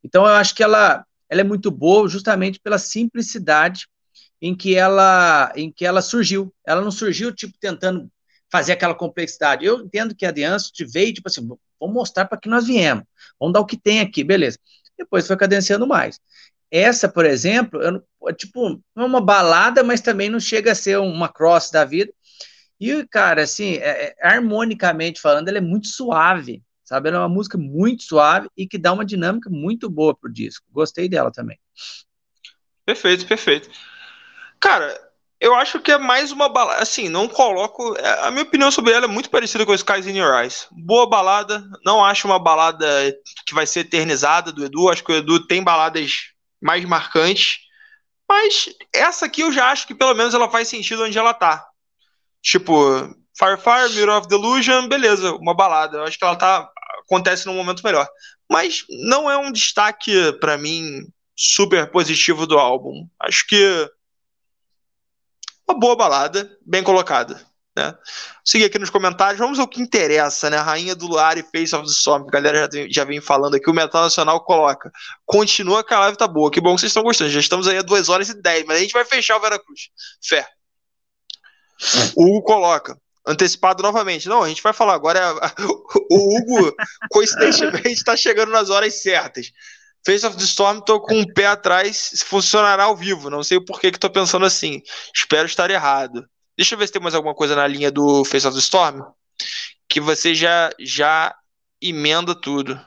Então 0.02 0.24
eu 0.24 0.32
acho 0.32 0.54
que 0.54 0.62
ela, 0.62 1.04
ela 1.28 1.42
é 1.42 1.44
muito 1.44 1.70
boa 1.70 2.08
justamente 2.08 2.58
pela 2.58 2.78
simplicidade 2.78 3.86
em 4.40 4.56
que 4.56 4.74
ela 4.74 5.52
em 5.54 5.70
que 5.70 5.84
ela 5.84 6.00
surgiu. 6.00 6.54
Ela 6.66 6.80
não 6.80 6.90
surgiu, 6.90 7.34
tipo, 7.34 7.54
tentando 7.60 8.10
fazer 8.50 8.72
aquela 8.72 8.94
complexidade. 8.94 9.64
Eu 9.66 9.80
entendo 9.80 10.14
que 10.14 10.24
a 10.24 10.32
te 10.32 10.84
veio, 10.86 11.12
tipo 11.12 11.28
assim, 11.28 11.46
vamos 11.78 11.94
mostrar 11.94 12.24
para 12.24 12.38
que 12.38 12.48
nós 12.48 12.66
viemos. 12.66 13.04
Vamos 13.38 13.52
dar 13.52 13.60
o 13.60 13.66
que 13.66 13.76
tem 13.76 14.00
aqui, 14.00 14.24
beleza. 14.24 14.58
Depois 14.98 15.26
foi 15.26 15.36
cadenciando 15.36 15.86
mais. 15.86 16.20
Essa, 16.70 17.08
por 17.08 17.24
exemplo, 17.24 17.80
eu, 17.82 18.02
tipo, 18.34 18.82
não 18.94 19.04
é 19.04 19.06
uma 19.06 19.20
balada, 19.20 19.84
mas 19.84 20.00
também 20.00 20.28
não 20.28 20.40
chega 20.40 20.72
a 20.72 20.74
ser 20.74 20.98
uma 20.98 21.28
cross 21.28 21.70
da 21.70 21.84
vida. 21.84 22.12
E, 22.80 23.06
cara, 23.06 23.42
assim, 23.42 23.74
é, 23.76 24.08
é, 24.08 24.16
harmonicamente 24.20 25.20
falando, 25.20 25.48
ela 25.48 25.58
é 25.58 25.62
muito 25.62 25.86
suave, 25.86 26.62
sabe? 26.84 27.08
Ela 27.08 27.18
é 27.18 27.20
uma 27.20 27.28
música 27.28 27.56
muito 27.56 28.02
suave 28.02 28.48
e 28.56 28.66
que 28.66 28.76
dá 28.78 28.92
uma 28.92 29.04
dinâmica 29.04 29.48
muito 29.48 29.88
boa 29.88 30.14
pro 30.14 30.32
disco. 30.32 30.66
Gostei 30.70 31.08
dela 31.08 31.30
também. 31.30 31.58
Perfeito, 32.84 33.26
perfeito. 33.26 33.70
Cara, 34.60 35.05
eu 35.40 35.54
acho 35.54 35.80
que 35.80 35.92
é 35.92 35.98
mais 35.98 36.32
uma 36.32 36.48
balada. 36.48 36.82
Assim, 36.82 37.08
não 37.08 37.28
coloco. 37.28 37.96
É, 37.96 38.26
a 38.26 38.30
minha 38.30 38.42
opinião 38.42 38.70
sobre 38.70 38.92
ela 38.92 39.04
é 39.04 39.08
muito 39.08 39.30
parecida 39.30 39.66
com 39.66 39.74
Skies 39.74 40.06
in 40.06 40.18
Your 40.18 40.34
Eyes. 40.34 40.66
Boa 40.70 41.08
balada. 41.08 41.64
Não 41.84 42.04
acho 42.04 42.26
uma 42.26 42.38
balada 42.38 42.86
que 43.46 43.54
vai 43.54 43.66
ser 43.66 43.80
eternizada 43.80 44.50
do 44.50 44.64
Edu. 44.64 44.88
Acho 44.88 45.04
que 45.04 45.12
o 45.12 45.16
Edu 45.16 45.46
tem 45.46 45.62
baladas 45.62 46.32
mais 46.60 46.84
marcantes. 46.84 47.58
Mas 48.28 48.70
essa 48.92 49.26
aqui 49.26 49.42
eu 49.42 49.52
já 49.52 49.70
acho 49.70 49.86
que 49.86 49.94
pelo 49.94 50.14
menos 50.14 50.34
ela 50.34 50.50
faz 50.50 50.68
sentido 50.68 51.04
onde 51.04 51.18
ela 51.18 51.34
tá. 51.34 51.64
Tipo, 52.42 52.74
Fire 53.38 53.58
Fire, 53.58 53.94
Mirror 53.94 54.18
of 54.18 54.28
Delusion, 54.28 54.88
beleza, 54.88 55.32
uma 55.34 55.54
balada. 55.54 55.98
Eu 55.98 56.04
acho 56.04 56.18
que 56.18 56.24
ela 56.24 56.36
tá 56.36 56.68
acontece 57.06 57.46
num 57.46 57.54
momento 57.54 57.82
melhor. 57.84 58.08
Mas 58.50 58.84
não 58.88 59.30
é 59.30 59.36
um 59.36 59.52
destaque 59.52 60.32
para 60.40 60.56
mim 60.56 61.02
super 61.36 61.90
positivo 61.90 62.46
do 62.46 62.58
álbum. 62.58 63.06
Acho 63.20 63.46
que 63.46 63.90
uma 65.68 65.78
boa 65.78 65.96
balada, 65.96 66.50
bem 66.64 66.82
colocada. 66.82 67.40
Né? 67.76 67.94
Seguir 68.42 68.64
aqui 68.64 68.78
nos 68.78 68.88
comentários, 68.88 69.38
vamos 69.38 69.58
ao 69.58 69.68
que 69.68 69.82
interessa, 69.82 70.48
né? 70.48 70.56
Rainha 70.56 70.94
do 70.94 71.06
Luar 71.06 71.36
e 71.36 71.42
Face 71.42 71.74
of 71.74 71.84
the 71.84 71.92
Storm, 71.92 72.26
a 72.26 72.30
galera 72.30 72.60
já, 72.60 72.68
tem, 72.68 72.90
já 72.90 73.04
vem 73.04 73.20
falando 73.20 73.56
aqui, 73.56 73.68
o 73.68 73.74
Metal 73.74 74.02
Nacional 74.02 74.42
coloca. 74.44 74.90
Continua 75.26 75.84
que 75.84 75.92
a 75.92 76.00
live 76.00 76.16
tá 76.16 76.26
boa, 76.26 76.50
que 76.50 76.60
bom 76.60 76.74
que 76.74 76.80
vocês 76.80 76.90
estão 76.90 77.02
gostando. 77.02 77.30
Já 77.30 77.40
estamos 77.40 77.68
aí 77.68 77.76
a 77.76 77.82
2 77.82 78.08
horas 78.08 78.30
e 78.30 78.40
10, 78.40 78.64
mas 78.64 78.78
a 78.78 78.80
gente 78.80 78.92
vai 78.92 79.04
fechar 79.04 79.36
o 79.36 79.40
Veracruz. 79.40 79.90
Fé. 80.26 80.48
O 82.16 82.24
Hugo 82.24 82.42
coloca, 82.42 82.96
antecipado 83.26 83.82
novamente. 83.82 84.26
Não, 84.26 84.42
a 84.42 84.48
gente 84.48 84.62
vai 84.62 84.72
falar 84.72 84.94
agora. 84.94 85.20
O 86.08 86.38
Hugo, 86.38 86.72
coincidentemente, 87.10 87.88
está 87.88 88.16
chegando 88.16 88.52
nas 88.52 88.70
horas 88.70 89.02
certas. 89.02 89.50
Face 90.06 90.24
of 90.24 90.36
the 90.36 90.44
Storm, 90.44 90.80
tô 90.82 91.00
com 91.00 91.18
um 91.18 91.26
pé 91.26 91.46
atrás, 91.46 92.22
funcionará 92.24 92.84
ao 92.84 92.96
vivo. 92.96 93.28
Não 93.28 93.42
sei 93.42 93.58
por 93.58 93.80
que 93.80 93.90
que 93.90 93.98
tô 93.98 94.08
pensando 94.08 94.46
assim. 94.46 94.80
Espero 95.12 95.46
estar 95.46 95.68
errado. 95.68 96.24
Deixa 96.56 96.76
eu 96.76 96.78
ver 96.78 96.86
se 96.86 96.92
tem 96.92 97.02
mais 97.02 97.16
alguma 97.16 97.34
coisa 97.34 97.56
na 97.56 97.66
linha 97.66 97.90
do 97.90 98.24
Face 98.24 98.46
of 98.46 98.54
the 98.54 98.60
Storm. 98.60 99.02
Que 99.88 100.00
você 100.00 100.32
já, 100.32 100.70
já 100.78 101.34
emenda 101.82 102.36
tudo. 102.36 102.80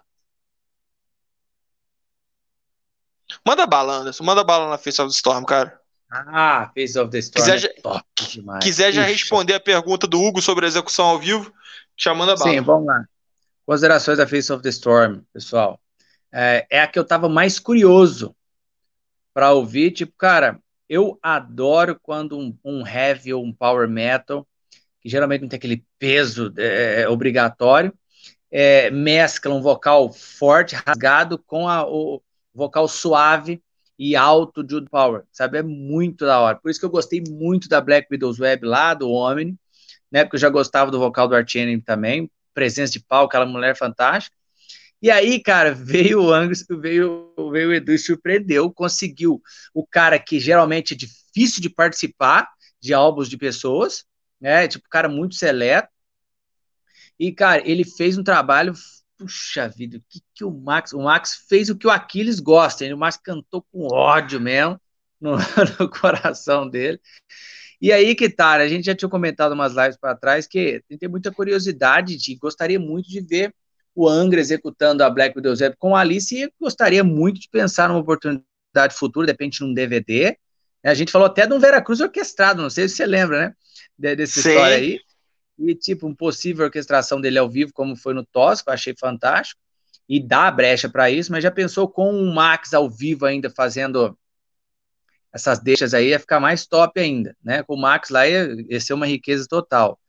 Manda 3.45 3.67
bala, 3.67 3.97
Anderson. 3.97 4.23
Manda 4.23 4.41
bala 4.41 4.69
na 4.69 4.77
Face 4.77 5.01
of 5.01 5.11
the 5.11 5.17
Storm, 5.17 5.43
cara. 5.43 5.77
Ah, 6.09 6.71
Face 6.73 6.97
of 6.97 7.11
the 7.11 7.19
Storm. 7.19 7.45
Quiser, 7.45 7.65
é 7.65 7.81
top 7.81 8.05
demais. 8.29 8.63
Quiser 8.63 8.93
já 8.93 9.03
responder 9.03 9.55
a 9.55 9.59
pergunta 9.59 10.07
do 10.07 10.23
Hugo 10.23 10.41
sobre 10.41 10.63
a 10.63 10.69
execução 10.69 11.07
ao 11.07 11.19
vivo, 11.19 11.53
já 11.97 12.13
manda 12.13 12.37
bala. 12.37 12.49
Sim, 12.49 12.61
vamos 12.61 12.87
lá. 12.87 13.03
Considerações 13.65 14.17
da 14.17 14.25
Face 14.25 14.53
of 14.53 14.63
the 14.63 14.69
Storm, 14.69 15.19
pessoal. 15.33 15.77
É, 16.31 16.67
é 16.69 16.81
a 16.81 16.87
que 16.87 16.99
eu 16.99 17.05
tava 17.05 17.27
mais 17.27 17.59
curioso 17.59 18.35
para 19.33 19.51
ouvir. 19.53 19.91
Tipo, 19.91 20.13
cara, 20.17 20.59
eu 20.87 21.17
adoro 21.21 21.99
quando 22.01 22.37
um, 22.37 22.57
um, 22.63 22.85
heavy 22.85 23.33
ou 23.33 23.43
um 23.43 23.53
power 23.53 23.87
metal, 23.87 24.47
que 25.01 25.09
geralmente 25.09 25.41
não 25.41 25.49
tem 25.49 25.57
aquele 25.57 25.85
peso 25.97 26.53
é, 26.57 27.01
é 27.01 27.09
obrigatório, 27.09 27.93
é, 28.51 28.89
mescla 28.89 29.53
um 29.53 29.61
vocal 29.61 30.11
forte, 30.11 30.75
rasgado, 30.75 31.37
com 31.37 31.67
a, 31.67 31.87
o 31.87 32.21
vocal 32.53 32.87
suave 32.87 33.61
e 33.97 34.15
alto 34.15 34.63
de 34.63 34.73
Jude 34.73 34.89
Power, 34.89 35.23
sabe? 35.31 35.57
É 35.59 35.63
muito 35.63 36.25
da 36.25 36.39
hora. 36.39 36.57
Por 36.57 36.71
isso 36.71 36.79
que 36.79 36.85
eu 36.85 36.89
gostei 36.89 37.21
muito 37.21 37.67
da 37.69 37.81
Black 37.81 38.07
Widow's 38.09 38.39
Web 38.39 38.65
lá, 38.65 38.93
do 38.93 39.11
Omni, 39.11 39.57
né? 40.11 40.23
Porque 40.23 40.37
eu 40.37 40.39
já 40.39 40.49
gostava 40.49 40.89
do 40.89 40.99
vocal 40.99 41.27
do 41.27 41.35
Arch 41.35 41.55
Enemy 41.55 41.81
também, 41.81 42.31
presença 42.53 42.93
de 42.93 42.99
pau, 43.01 43.25
aquela 43.25 43.45
mulher 43.45 43.75
fantástica. 43.77 44.35
E 45.01 45.09
aí, 45.09 45.41
cara, 45.41 45.73
veio 45.73 46.23
o 46.23 46.33
Angus, 46.33 46.65
veio, 46.69 47.33
veio 47.51 47.69
o 47.69 47.73
Edu 47.73 47.93
e 47.93 47.97
surpreendeu, 47.97 48.71
conseguiu 48.71 49.41
o 49.73 49.85
cara 49.87 50.19
que 50.19 50.39
geralmente 50.39 50.93
é 50.93 50.97
difícil 50.97 51.61
de 51.61 51.69
participar 51.69 52.49
de 52.81 52.93
álbuns 52.93 53.29
de 53.29 53.37
pessoas, 53.37 54.05
né? 54.39 54.67
Tipo, 54.67 54.89
cara 54.89 55.07
muito 55.07 55.35
seleto. 55.35 55.89
E, 57.17 57.31
cara, 57.31 57.61
ele 57.65 57.83
fez 57.83 58.17
um 58.17 58.23
trabalho 58.23 58.73
puxa 59.19 59.67
vida, 59.67 59.97
o 59.97 60.01
que, 60.09 60.21
que 60.33 60.45
o 60.45 60.51
Max. 60.51 60.93
O 60.93 61.03
Max 61.03 61.45
fez 61.49 61.69
o 61.69 61.77
que 61.77 61.85
o 61.85 61.91
Aquiles 61.91 62.39
gosta, 62.39 62.85
o 62.85 62.97
Max 62.97 63.17
cantou 63.17 63.61
com 63.69 63.87
ódio 63.93 64.39
mesmo 64.39 64.79
no, 65.19 65.35
no 65.77 65.89
coração 65.89 66.67
dele. 66.67 66.99
E 67.81 67.91
aí 67.91 68.15
que 68.15 68.29
tá, 68.29 68.53
a 68.53 68.67
gente 68.67 68.85
já 68.85 68.95
tinha 68.95 69.09
comentado 69.09 69.51
umas 69.51 69.73
lives 69.73 69.97
para 69.97 70.15
trás 70.15 70.47
que 70.47 70.81
tem 70.99 71.09
muita 71.09 71.31
curiosidade 71.31 72.15
de 72.17 72.35
gostaria 72.35 72.79
muito 72.79 73.09
de 73.09 73.21
ver 73.21 73.53
o 73.95 74.07
Angra 74.07 74.39
executando 74.39 75.03
a 75.03 75.09
Black 75.09 75.35
Widow 75.37 75.55
Zeb 75.55 75.75
com 75.77 75.95
a 75.95 76.01
Alice 76.01 76.35
e 76.35 76.51
gostaria 76.59 77.03
muito 77.03 77.39
de 77.39 77.49
pensar 77.49 77.89
numa 77.89 77.99
oportunidade 77.99 78.93
futura, 78.93 79.25
de 79.25 79.31
repente 79.33 79.61
num 79.61 79.73
DVD. 79.73 80.37
A 80.83 80.93
gente 80.93 81.11
falou 81.11 81.27
até 81.27 81.45
de 81.45 81.53
um 81.53 81.59
Veracruz 81.59 81.99
orquestrado, 81.99 82.61
não 82.61 82.69
sei 82.69 82.87
se 82.87 82.95
você 82.95 83.05
lembra, 83.05 83.55
né? 83.97 84.15
Dessa 84.15 84.39
história 84.39 84.77
aí 84.77 84.99
e 85.59 85.75
tipo 85.75 86.07
um 86.07 86.15
possível 86.15 86.65
orquestração 86.65 87.19
dele 87.19 87.37
ao 87.37 87.49
vivo, 87.49 87.73
como 87.73 87.95
foi 87.95 88.13
no 88.13 88.25
Tosco, 88.25 88.71
achei 88.71 88.95
fantástico, 88.97 89.59
e 90.07 90.19
dá 90.19 90.49
brecha 90.49 90.89
para 90.89 91.11
isso, 91.11 91.31
mas 91.31 91.43
já 91.43 91.51
pensou 91.51 91.87
com 91.87 92.11
o 92.11 92.33
Max 92.33 92.73
ao 92.73 92.89
vivo 92.89 93.25
ainda 93.25 93.49
fazendo 93.49 94.17
essas 95.31 95.59
deixas 95.59 95.93
aí, 95.93 96.09
ia 96.09 96.19
ficar 96.19 96.39
mais 96.39 96.65
top 96.65 96.99
ainda, 96.99 97.35
né? 97.43 97.61
Com 97.61 97.75
o 97.75 97.79
Max 97.79 98.09
lá 98.09 98.27
ia, 98.27 98.49
ia 98.67 98.79
ser 98.79 98.93
uma 98.93 99.05
riqueza 99.05 99.45
total. 99.47 99.99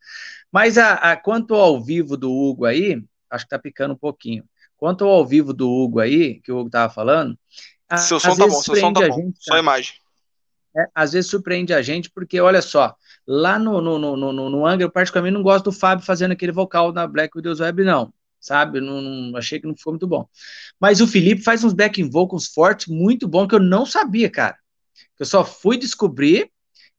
Mas 0.51 0.77
a, 0.77 0.93
a, 0.93 1.15
quanto 1.15 1.53
ao 1.53 1.83
vivo 1.83 2.17
do 2.17 2.31
Hugo 2.31 2.65
aí, 2.65 3.03
acho 3.31 3.45
que 3.45 3.49
tá 3.49 3.57
picando 3.57 3.93
um 3.93 3.97
pouquinho. 3.97 4.43
Quanto 4.77 5.05
ao 5.05 5.25
vivo 5.25 5.53
do 5.53 5.69
Hugo 5.69 5.99
aí, 5.99 6.41
que 6.41 6.51
o 6.51 6.57
Hugo 6.57 6.69
tava 6.69 6.93
falando. 6.93 7.37
Seu 7.97 8.19
som 8.19 8.35
tá 8.35 8.47
bom, 8.47 8.61
seu 8.61 8.75
som 8.75 8.93
tá 8.93 9.07
bom. 9.07 9.15
Gente, 9.15 9.37
só 9.39 9.57
imagem. 9.57 9.95
É, 10.75 10.87
às 10.95 11.11
vezes 11.11 11.29
surpreende 11.29 11.73
a 11.73 11.81
gente, 11.81 12.09
porque 12.09 12.39
olha 12.39 12.61
só, 12.61 12.95
lá 13.27 13.59
no, 13.59 13.81
no, 13.81 13.99
no, 13.99 14.15
no, 14.15 14.49
no 14.49 14.65
Angra, 14.65 14.85
eu 14.85 14.91
particularmente 14.91 15.33
não 15.33 15.43
gosto 15.43 15.65
do 15.65 15.71
Fábio 15.71 16.05
fazendo 16.05 16.31
aquele 16.31 16.51
vocal 16.51 16.93
na 16.93 17.05
Black 17.05 17.35
Widows 17.35 17.59
Web, 17.59 17.83
não. 17.83 18.13
Sabe? 18.39 18.81
Não, 18.81 19.01
não, 19.01 19.37
achei 19.37 19.59
que 19.59 19.67
não 19.67 19.75
ficou 19.75 19.93
muito 19.93 20.07
bom. 20.07 20.27
Mas 20.79 20.99
o 20.99 21.07
Felipe 21.07 21.43
faz 21.43 21.63
uns 21.63 21.73
backing 21.73 22.09
vocals 22.09 22.47
fortes, 22.47 22.87
muito 22.87 23.27
bom, 23.27 23.47
que 23.47 23.53
eu 23.53 23.59
não 23.59 23.85
sabia, 23.85 24.29
cara. 24.31 24.57
Eu 25.19 25.25
só 25.25 25.45
fui 25.45 25.77
descobrir 25.77 26.49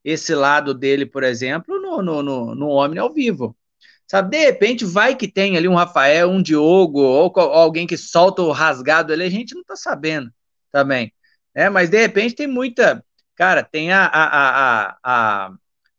esse 0.05 0.35
lado 0.35 0.75
dele, 0.75 1.07
por 1.07 1.25
exemplo, 1.25 1.81
no, 1.81 2.03
no, 2.03 2.23
no, 2.23 2.55
no 2.55 2.69
Omni 2.69 2.99
ao 2.99 3.13
vivo. 3.13 3.57
Sabe, 4.12 4.36
de 4.36 4.44
repente 4.44 4.84
vai 4.84 5.16
que 5.16 5.26
tem 5.26 5.56
ali 5.56 5.66
um 5.66 5.74
Rafael, 5.74 6.28
um 6.28 6.43
Diogo, 6.43 7.01
ou, 7.01 7.32
ou 7.34 7.40
alguém 7.40 7.86
que 7.86 7.97
solta 7.97 8.43
o 8.43 8.52
rasgado 8.52 9.10
ali, 9.10 9.24
a 9.24 9.30
gente 9.30 9.55
não 9.55 9.64
tá 9.64 9.74
sabendo 9.74 10.30
também. 10.70 11.10
É, 11.55 11.70
mas 11.70 11.89
de 11.89 11.98
repente 11.98 12.34
tem 12.34 12.47
muita 12.47 13.02
Cara, 13.34 13.62
tem 13.62 13.90
a, 13.90 14.05
a, 14.05 14.90
a, 14.93 14.98
a 15.02 15.52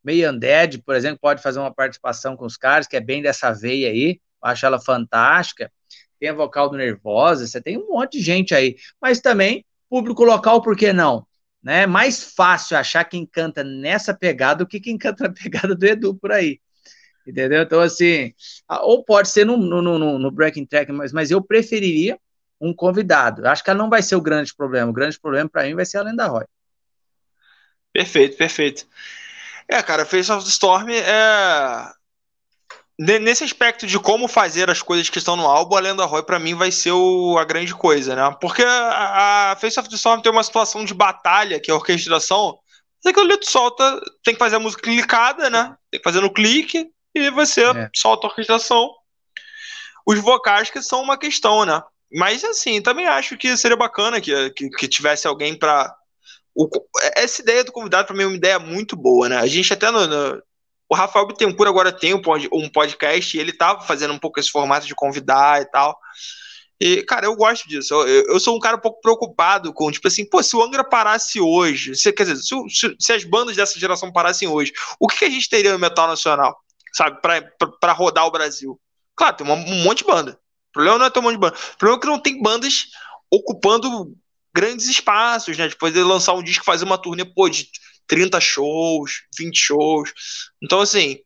Meio 0.04 0.32
Undead, 0.32 0.84
por 0.84 0.94
exemplo, 0.96 1.18
pode 1.20 1.42
fazer 1.42 1.60
uma 1.60 1.74
participação 1.74 2.38
com 2.38 2.46
os 2.46 2.56
caras, 2.56 2.88
que 2.88 2.96
é 2.96 3.02
bem 3.02 3.24
dessa 3.24 3.52
veia 3.52 3.90
aí, 3.90 4.22
acho 4.44 4.64
ela 4.64 4.80
fantástica. 4.80 5.72
Tem 6.20 6.30
a 6.30 6.34
vocal 6.34 6.70
do 6.70 6.78
Nervosa, 6.78 7.48
você 7.48 7.60
tem 7.60 7.78
um 7.78 7.88
monte 7.90 8.20
de 8.20 8.24
gente 8.24 8.54
aí, 8.54 8.76
mas 9.02 9.20
também 9.22 9.66
público 9.90 10.24
local, 10.24 10.62
por 10.62 10.78
que 10.78 10.94
não? 10.94 11.26
Né? 11.64 11.88
Mais 11.88 12.24
fácil 12.36 12.78
achar 12.78 13.04
quem 13.06 13.26
canta 13.26 13.64
nessa 13.64 14.14
pegada 14.14 14.64
do 14.64 14.68
que 14.68 14.80
quem 14.80 15.00
canta 15.00 15.24
na 15.28 15.34
pegada 15.34 15.74
do 15.76 15.84
Edu 15.84 16.14
por 16.14 16.32
aí. 16.32 16.60
Entendeu? 17.26 17.62
Então, 17.62 17.80
assim, 17.80 18.34
ou 18.82 19.04
pode 19.04 19.30
ser 19.30 19.46
no, 19.46 19.56
no, 19.56 19.82
no, 19.82 20.20
no 20.20 20.32
Breaking 20.32 20.66
Track, 20.66 20.92
mas, 20.92 21.14
mas 21.14 21.32
eu 21.32 21.42
preferiria 21.42 22.20
um 22.60 22.74
convidado. 22.74 23.48
Acho 23.48 23.64
que 23.64 23.70
ela 23.70 23.80
não 23.80 23.90
vai 23.90 24.02
ser 24.02 24.16
o 24.16 24.22
grande 24.22 24.54
problema. 24.56 24.90
O 24.90 24.94
grande 24.94 25.20
problema 25.20 25.50
para 25.50 25.64
mim 25.64 25.76
vai 25.76 25.86
ser 25.86 25.98
a 25.98 26.04
Lenda 26.04 26.28
Roy. 26.28 26.46
Perfeito, 27.92 28.38
perfeito. 28.38 28.88
É, 29.68 29.82
cara, 29.82 30.06
Face 30.06 30.32
of 30.32 30.44
the 30.44 30.50
Storm 30.50 30.90
é. 30.90 31.92
Nesse 33.00 33.44
aspecto 33.44 33.88
de 33.88 34.00
como 34.00 34.28
fazer 34.28 34.70
as 34.70 34.82
coisas 34.82 35.10
que 35.10 35.18
estão 35.18 35.36
no 35.36 35.48
álbum, 35.48 35.76
a 35.76 35.80
Lenda 35.80 36.06
Roy 36.06 36.24
para 36.24 36.40
mim 36.40 36.54
vai 36.54 36.72
ser 36.72 36.92
o, 36.92 37.38
a 37.40 37.44
grande 37.44 37.74
coisa, 37.74 38.16
né? 38.16 38.38
Porque 38.40 38.64
a, 38.64 39.58
Face 39.60 39.80
of 39.80 39.90
the 39.90 39.96
Storm 39.96 40.22
tem 40.22 40.32
uma 40.32 40.44
situação 40.44 40.86
de 40.86 40.94
batalha, 40.94 41.60
que 41.60 41.72
é 41.72 41.74
a 41.74 41.78
orquestração, 41.78 42.60
mas 43.04 43.12
aquilo 43.12 43.26
ali 43.26 43.38
tu 43.38 43.50
solta, 43.50 44.00
tem 44.24 44.36
que 44.36 44.40
fazer 44.40 44.58
a 44.58 44.60
música 44.60 44.84
clicada, 44.84 45.50
né? 45.50 45.76
Tem 45.90 46.00
que 46.00 46.04
fazer 46.04 46.22
no 46.22 46.32
clique, 46.32 46.88
e 47.14 47.30
você 47.30 47.64
é. 47.64 47.90
solta 47.96 48.28
a 48.28 48.30
orquestração. 48.30 48.90
Os 50.06 50.20
vocais 50.20 50.70
que 50.70 50.82
são 50.82 51.02
uma 51.02 51.18
questão, 51.18 51.66
né? 51.66 51.82
Mas 52.12 52.44
assim, 52.44 52.82
também 52.82 53.08
acho 53.08 53.38
que 53.38 53.56
seria 53.58 53.78
bacana 53.78 54.22
que, 54.22 54.50
que, 54.52 54.70
que 54.70 54.88
tivesse 54.88 55.28
alguém 55.28 55.58
para 55.58 55.96
essa 57.16 57.42
ideia 57.42 57.64
do 57.64 57.72
convidado 57.72 58.06
para 58.06 58.16
mim 58.16 58.24
é 58.24 58.28
uma 58.28 58.36
ideia 58.36 58.60
muito 58.60 58.96
boa, 58.96 59.28
né? 59.28 59.38
A 59.38 59.48
gente 59.48 59.74
até 59.74 59.90
no, 59.90 60.06
no 60.06 60.44
o 60.90 60.96
Rafael 60.96 61.26
Bittencourt 61.26 61.68
agora 61.68 61.92
tem 61.92 62.14
um, 62.14 62.22
um 62.52 62.70
podcast 62.70 63.36
e 63.36 63.40
ele 63.40 63.52
tava 63.52 63.82
fazendo 63.82 64.14
um 64.14 64.20
pouco 64.20 64.40
esse 64.40 64.52
formato 64.52 64.86
de 64.86 64.94
convidar 64.94 65.60
e 65.62 65.66
tal. 65.66 65.98
E, 66.80 67.02
cara, 67.04 67.26
eu 67.26 67.36
gosto 67.36 67.68
disso. 67.68 67.94
Eu, 67.94 68.26
eu, 68.28 68.40
sou 68.40 68.56
um 68.56 68.60
cara 68.60 68.76
um 68.76 68.80
pouco 68.80 69.02
preocupado 69.02 69.74
com, 69.74 69.90
tipo 69.92 70.08
assim, 70.08 70.24
pô, 70.24 70.44
se 70.44 70.56
o 70.56 70.62
Angra 70.62 70.84
parasse 70.84 71.40
hoje, 71.40 71.96
se, 71.96 72.12
quer 72.12 72.26
dizer, 72.26 72.44
se, 72.44 72.56
se, 72.70 72.96
se, 73.00 73.14
as 73.14 73.24
bandas 73.24 73.56
dessa 73.56 73.80
geração 73.80 74.12
parassem 74.12 74.48
hoje, 74.48 74.72
o 75.00 75.08
que, 75.08 75.20
que 75.20 75.26
a 75.26 75.30
gente 75.30 75.50
teria 75.50 75.72
no 75.72 75.80
metal 75.80 76.08
nacional, 76.08 76.56
sabe, 76.94 77.20
para 77.22 77.92
rodar 77.92 78.26
o 78.26 78.32
Brasil? 78.32 78.80
Claro, 79.16 79.38
tem 79.38 79.48
um 79.48 79.84
monte 79.84 80.00
de 80.00 80.06
banda. 80.06 80.40
O 80.70 80.74
problema 80.74 80.98
não 80.98 81.06
é 81.06 81.10
ter 81.10 81.20
um 81.20 81.24
monte 81.24 81.34
de 81.34 81.40
banda. 81.40 81.56
O 81.56 81.78
problema 81.78 81.98
é 81.98 82.02
que 82.02 82.08
não 82.08 82.20
tem 82.20 82.42
bandas 82.42 82.88
ocupando 83.30 84.16
grandes 84.54 84.88
espaços, 84.88 85.58
né? 85.58 85.68
Depois 85.68 85.94
de 85.94 86.02
lançar 86.02 86.34
um 86.34 86.44
disco, 86.44 86.66
fazer 86.66 86.86
uma 86.86 86.98
turnê, 86.98 87.26
pô, 87.26 87.50
de 87.50 87.68
30 88.08 88.40
shows, 88.40 89.24
20 89.38 89.58
shows. 89.58 90.14
Então, 90.62 90.80
assim, 90.82 91.20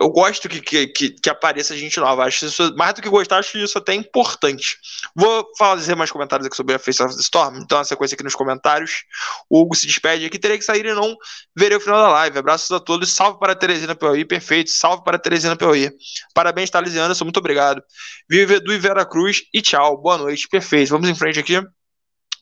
eu 0.00 0.08
gosto 0.08 0.48
que, 0.48 0.60
que, 0.60 0.86
que, 0.88 1.10
que 1.10 1.30
apareça 1.30 1.76
gente 1.76 2.00
nova. 2.00 2.24
Acho 2.24 2.46
isso, 2.46 2.74
mais 2.76 2.94
do 2.94 3.02
que 3.02 3.08
gostar, 3.08 3.38
acho 3.38 3.56
isso 3.58 3.78
até 3.78 3.94
importante. 3.94 4.76
Vou 5.14 5.46
fazer 5.56 5.94
mais 5.94 6.10
comentários 6.10 6.46
aqui 6.46 6.56
sobre 6.56 6.74
a 6.74 6.78
Face 6.78 7.02
of 7.02 7.14
the 7.14 7.20
Storm. 7.20 7.58
Então, 7.58 7.78
a 7.78 7.84
sequência 7.84 8.14
aqui 8.14 8.24
nos 8.24 8.34
comentários. 8.34 9.04
O 9.48 9.60
Hugo 9.60 9.76
se 9.76 9.86
despede 9.86 10.26
aqui. 10.26 10.38
Terei 10.38 10.58
que 10.58 10.64
sair 10.64 10.84
e 10.84 10.92
não 10.92 11.16
verei 11.56 11.76
o 11.76 11.80
final 11.80 12.02
da 12.02 12.08
live. 12.08 12.38
Abraços 12.38 12.70
a 12.72 12.80
todos. 12.80 13.12
Salve 13.12 13.38
para 13.38 13.52
a 13.52 13.56
Teresina 13.56 13.94
Piauí. 13.94 14.24
Perfeito. 14.24 14.70
Salve 14.70 15.04
para 15.04 15.16
a 15.16 15.20
Teresina 15.20 15.54
Piauí. 15.54 15.90
Parabéns, 16.34 16.70
Anderson. 16.74 17.24
Muito 17.24 17.38
obrigado. 17.38 17.80
Vive 18.28 18.58
do 18.60 18.78
Vera 18.80 19.06
Cruz 19.06 19.42
e 19.54 19.62
tchau. 19.62 19.96
Boa 20.00 20.18
noite. 20.18 20.48
Perfeito. 20.48 20.90
Vamos 20.90 21.08
em 21.08 21.14
frente 21.14 21.38
aqui. 21.38 21.62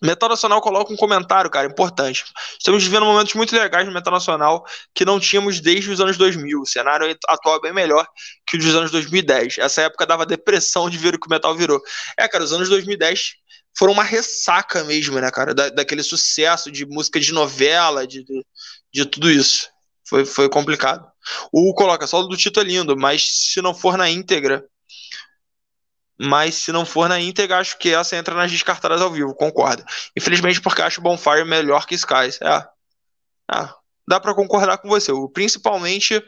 Metal 0.02 0.28
Nacional 0.28 0.60
coloca 0.60 0.92
um 0.92 0.96
comentário, 0.96 1.48
cara, 1.48 1.66
importante. 1.66 2.24
Estamos 2.58 2.82
vivendo 2.82 3.06
momentos 3.06 3.34
muito 3.34 3.54
legais 3.54 3.86
no 3.86 3.92
Metal 3.92 4.12
Nacional 4.12 4.64
que 4.94 5.04
não 5.04 5.20
tínhamos 5.20 5.60
desde 5.60 5.90
os 5.90 6.00
anos 6.00 6.16
2000. 6.16 6.60
O 6.60 6.66
cenário 6.66 7.16
atual 7.28 7.56
é 7.56 7.60
bem 7.60 7.72
melhor 7.72 8.06
que 8.46 8.56
o 8.56 8.60
dos 8.60 8.74
anos 8.74 8.90
2010. 8.90 9.58
Essa 9.58 9.82
época 9.82 10.04
dava 10.04 10.26
depressão 10.26 10.90
de 10.90 10.98
ver 10.98 11.14
o 11.14 11.20
que 11.20 11.26
o 11.26 11.30
metal 11.30 11.54
virou. 11.54 11.80
É, 12.18 12.26
cara, 12.26 12.42
os 12.42 12.52
anos 12.52 12.68
2010 12.68 13.34
foram 13.78 13.92
uma 13.92 14.02
ressaca 14.02 14.82
mesmo, 14.84 15.20
né, 15.20 15.30
cara? 15.30 15.54
Da, 15.54 15.68
daquele 15.68 16.02
sucesso 16.02 16.70
de 16.70 16.84
música 16.84 17.20
de 17.20 17.32
novela, 17.32 18.06
de, 18.06 18.24
de, 18.24 18.44
de 18.92 19.06
tudo 19.06 19.30
isso. 19.30 19.68
Foi, 20.08 20.24
foi 20.24 20.48
complicado. 20.48 21.06
O 21.52 21.72
coloca, 21.74 22.06
solo 22.06 22.26
do 22.26 22.36
Tito 22.36 22.60
é 22.60 22.64
lindo, 22.64 22.96
mas 22.96 23.50
se 23.52 23.62
não 23.62 23.72
for 23.72 23.96
na 23.96 24.10
íntegra. 24.10 24.64
Mas 26.24 26.55
se 26.55 26.70
não 26.70 26.86
for 26.86 27.09
na 27.09 27.19
íntegra, 27.19 27.59
acho 27.59 27.77
que 27.77 27.93
essa 27.93 28.16
entra 28.16 28.32
nas 28.35 28.51
descartadas 28.51 29.03
ao 29.03 29.11
vivo, 29.11 29.35
concordo. 29.35 29.85
Infelizmente, 30.16 30.61
porque 30.61 30.81
acho 30.81 31.01
Bonfire 31.01 31.44
melhor 31.44 31.85
que 31.85 31.97
Skies. 31.97 32.40
É. 32.40 32.65
Ah, 33.51 33.74
dá 34.07 34.20
para 34.20 34.32
concordar 34.32 34.78
com 34.78 34.89
você. 34.89 35.11
Principalmente 35.35 36.23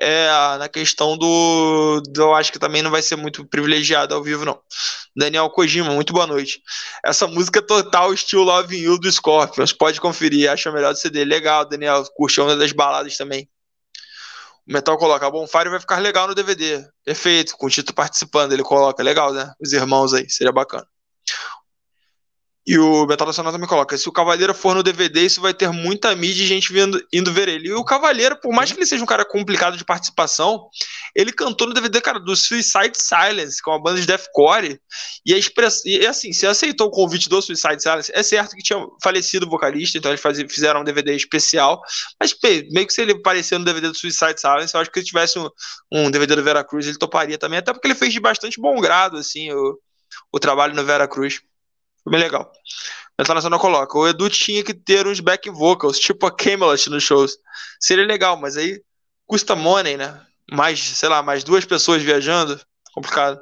é, 0.00 0.28
na 0.58 0.66
questão 0.66 1.18
do, 1.18 2.00
do, 2.00 2.22
Eu 2.22 2.34
acho 2.34 2.50
que 2.50 2.58
também 2.58 2.82
não 2.82 2.90
vai 2.90 3.02
ser 3.02 3.16
muito 3.16 3.46
privilegiado 3.46 4.14
ao 4.14 4.22
vivo, 4.22 4.46
não. 4.46 4.58
Daniel 5.14 5.50
Kojima, 5.50 5.90
muito 5.90 6.14
boa 6.14 6.26
noite. 6.26 6.62
Essa 7.04 7.26
música 7.26 7.60
total, 7.60 8.14
estilo 8.14 8.44
Love 8.44 8.76
You 8.76 8.98
do 8.98 9.12
Scorpions. 9.12 9.74
Pode 9.74 10.00
conferir, 10.00 10.50
acha 10.50 10.72
melhor 10.72 10.94
do 10.94 10.98
CD. 10.98 11.22
Legal, 11.22 11.68
Daniel. 11.68 12.02
Curtiu 12.16 12.44
uma 12.44 12.56
das 12.56 12.72
baladas 12.72 13.16
também. 13.18 13.46
O 14.66 14.72
Metal 14.72 14.96
coloca, 14.96 15.26
a 15.26 15.30
Bonfire 15.30 15.68
vai 15.68 15.80
ficar 15.80 15.98
legal 15.98 16.26
no 16.26 16.34
DVD. 16.34 16.86
Perfeito, 17.04 17.56
com 17.56 17.66
o 17.66 17.70
Tito 17.70 17.94
participando, 17.94 18.52
ele 18.52 18.62
coloca. 18.62 19.02
Legal, 19.02 19.32
né? 19.32 19.52
Os 19.60 19.72
irmãos 19.72 20.14
aí, 20.14 20.28
seria 20.30 20.52
bacana. 20.52 20.86
E 22.66 22.78
o 22.78 23.06
Metal 23.06 23.26
Nacional 23.26 23.52
também 23.52 23.68
coloca: 23.68 23.96
se 23.98 24.08
o 24.08 24.12
Cavaleiro 24.12 24.54
for 24.54 24.74
no 24.74 24.82
DVD, 24.82 25.20
isso 25.20 25.40
vai 25.40 25.52
ter 25.52 25.70
muita 25.70 26.14
mídia 26.16 26.44
e 26.44 26.46
gente 26.46 26.72
vindo, 26.72 26.98
indo 27.12 27.30
ver 27.30 27.46
ele. 27.48 27.68
E 27.68 27.72
o 27.74 27.84
Cavaleiro, 27.84 28.40
por 28.40 28.54
mais 28.54 28.72
que 28.72 28.78
ele 28.78 28.86
seja 28.86 29.02
um 29.02 29.06
cara 29.06 29.24
complicado 29.24 29.76
de 29.76 29.84
participação, 29.84 30.68
ele 31.14 31.30
cantou 31.30 31.66
no 31.66 31.74
DVD, 31.74 32.00
cara, 32.00 32.18
do 32.18 32.34
Suicide 32.34 32.96
Silence, 32.96 33.62
com 33.62 33.70
é 33.70 33.74
uma 33.74 33.82
banda 33.82 34.00
de 34.00 34.06
deathcore. 34.06 34.80
E 35.26 35.34
a 35.34 35.38
express... 35.38 35.84
e 35.84 36.06
assim, 36.06 36.32
se 36.32 36.46
aceitou 36.46 36.86
o 36.86 36.90
convite 36.90 37.28
do 37.28 37.42
Suicide 37.42 37.82
Silence, 37.82 38.10
é 38.14 38.22
certo 38.22 38.56
que 38.56 38.62
tinha 38.62 38.78
falecido 39.02 39.46
o 39.46 39.50
vocalista, 39.50 39.98
então 39.98 40.10
eles 40.10 40.22
faziam, 40.22 40.48
fizeram 40.48 40.80
um 40.80 40.84
DVD 40.84 41.14
especial. 41.14 41.82
Mas 42.18 42.34
meio 42.72 42.86
que 42.86 42.92
se 42.94 43.02
ele 43.02 43.12
aparecer 43.12 43.58
no 43.58 43.64
DVD 43.64 43.88
do 43.88 43.94
Suicide 43.94 44.40
Silence, 44.40 44.74
eu 44.74 44.80
acho 44.80 44.90
que 44.90 45.00
se 45.00 45.06
tivesse 45.06 45.38
um, 45.38 45.50
um 45.92 46.10
DVD 46.10 46.34
do 46.34 46.42
Vera 46.42 46.64
Cruz, 46.64 46.86
ele 46.86 46.96
toparia 46.96 47.36
também, 47.36 47.58
até 47.58 47.74
porque 47.74 47.86
ele 47.86 47.94
fez 47.94 48.12
de 48.12 48.20
bastante 48.20 48.58
bom 48.58 48.80
grado, 48.80 49.18
assim, 49.18 49.52
o, 49.52 49.78
o 50.32 50.40
trabalho 50.40 50.74
no 50.74 50.82
Vera 50.82 51.06
Cruz. 51.06 51.40
Foi 52.04 52.10
bem 52.10 52.20
legal. 52.20 52.52
Metal 53.18 53.34
Nacional 53.34 53.58
coloca: 53.58 53.98
o 53.98 54.06
Edu 54.06 54.28
tinha 54.28 54.62
que 54.62 54.74
ter 54.74 55.06
uns 55.06 55.20
back 55.20 55.48
vocals, 55.50 55.98
tipo 55.98 56.26
a 56.26 56.30
Camelot 56.30 56.90
nos 56.90 57.02
shows. 57.02 57.36
Seria 57.80 58.06
legal, 58.06 58.36
mas 58.36 58.56
aí 58.56 58.80
custa 59.26 59.56
money, 59.56 59.96
né? 59.96 60.20
Mais, 60.52 60.78
sei 60.80 61.08
lá, 61.08 61.22
mais 61.22 61.42
duas 61.42 61.64
pessoas 61.64 62.02
viajando. 62.02 62.60
Complicado. 62.92 63.40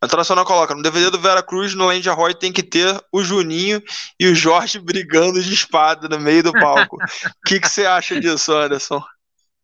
Metal 0.00 0.18
Nacional 0.18 0.44
coloca: 0.44 0.74
no 0.74 0.82
DVD 0.82 1.10
do 1.10 1.20
Vera 1.20 1.42
Cruz, 1.42 1.74
no 1.74 1.86
Land 1.86 2.08
Roy, 2.10 2.34
tem 2.34 2.52
que 2.52 2.62
ter 2.62 3.02
o 3.12 3.22
Juninho 3.22 3.82
e 4.18 4.26
o 4.26 4.34
Jorge 4.34 4.78
brigando 4.80 5.42
de 5.42 5.52
espada 5.52 6.08
no 6.08 6.20
meio 6.20 6.42
do 6.42 6.52
palco. 6.52 6.96
O 6.96 6.98
que, 7.46 7.60
que 7.60 7.68
você 7.68 7.86
acha 7.86 8.20
disso, 8.20 8.52
Anderson? 8.52 9.02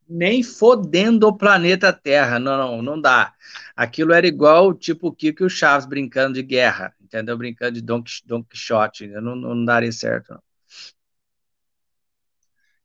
Nem 0.09 0.43
fodendo 0.43 1.29
o 1.29 1.37
planeta 1.37 1.93
Terra. 1.93 2.39
Não, 2.39 2.57
não, 2.57 2.83
não 2.83 3.01
dá. 3.01 3.35
Aquilo 3.77 4.13
era 4.13 4.27
igual 4.27 4.73
tipo 4.75 5.09
o 5.09 5.13
Kiko 5.13 5.43
e 5.43 5.47
o 5.47 5.51
Chaves 5.51 5.87
brincando 5.87 6.35
de 6.35 6.43
guerra 6.43 6.95
entendeu? 7.09 7.37
Brincando 7.37 7.73
de 7.73 7.81
Don, 7.81 8.03
Don 8.25 8.45
Quixote, 8.45 9.07
não, 9.07 9.35
não 9.35 9.65
daria 9.65 9.91
certo. 9.91 10.35
Não. 10.35 10.43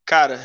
Cara, 0.05 0.39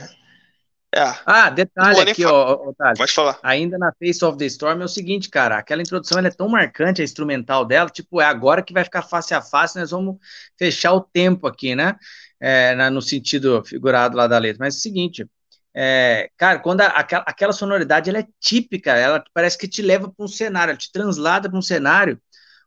é. 0.95 1.03
Ah, 1.27 1.51
detalhe 1.51 2.01
aqui, 2.01 2.25
ó, 2.25 2.69
Otávio. 2.69 2.97
Pode 2.97 3.13
falar. 3.13 3.39
Ainda 3.43 3.77
na 3.79 3.93
Face 3.93 4.25
of 4.25 4.39
the 4.39 4.47
Storm 4.47 4.83
é 4.83 4.85
o 4.85 4.89
seguinte, 4.89 5.29
cara, 5.29 5.59
aquela 5.59 5.83
introdução 5.83 6.19
é 6.19 6.31
tão 6.31 6.49
marcante, 6.49 7.01
a 7.01 7.05
instrumental 7.05 7.65
dela, 7.65 7.91
tipo, 7.91 8.21
é 8.21 8.25
agora 8.25 8.63
que 8.63 8.73
vai 8.73 8.85
ficar 8.85 9.03
face 9.03 9.35
a 9.35 9.43
face, 9.43 9.79
nós 9.79 9.91
vamos 9.91 10.17
fechar 10.57 10.93
o 10.93 11.01
tempo 11.01 11.47
aqui, 11.47 11.75
né? 11.75 11.97
É, 12.41 12.75
na, 12.77 12.89
no 12.89 13.03
sentido 13.03 13.65
figurado 13.65 14.17
lá 14.17 14.27
da 14.27 14.39
letra. 14.39 14.59
Mas 14.61 14.77
é 14.77 14.79
o 14.79 14.81
seguinte, 14.81 15.27
é, 15.75 16.31
cara, 16.37 16.59
quando 16.59 16.81
a, 16.81 16.87
aquela, 16.87 17.25
aquela 17.27 17.53
sonoridade 17.53 18.11
ela 18.11 18.19
é 18.19 18.29
típica, 18.41 18.97
ela 18.97 19.23
parece 19.33 19.57
que 19.57 19.69
te 19.69 19.83
leva 19.83 20.09
para 20.09 20.25
um 20.25 20.29
cenário, 20.29 20.71
ela 20.73 20.79
te 20.79 20.91
translada 20.91 21.49
para 21.49 21.59
um 21.59 21.63
cenário 21.63 22.21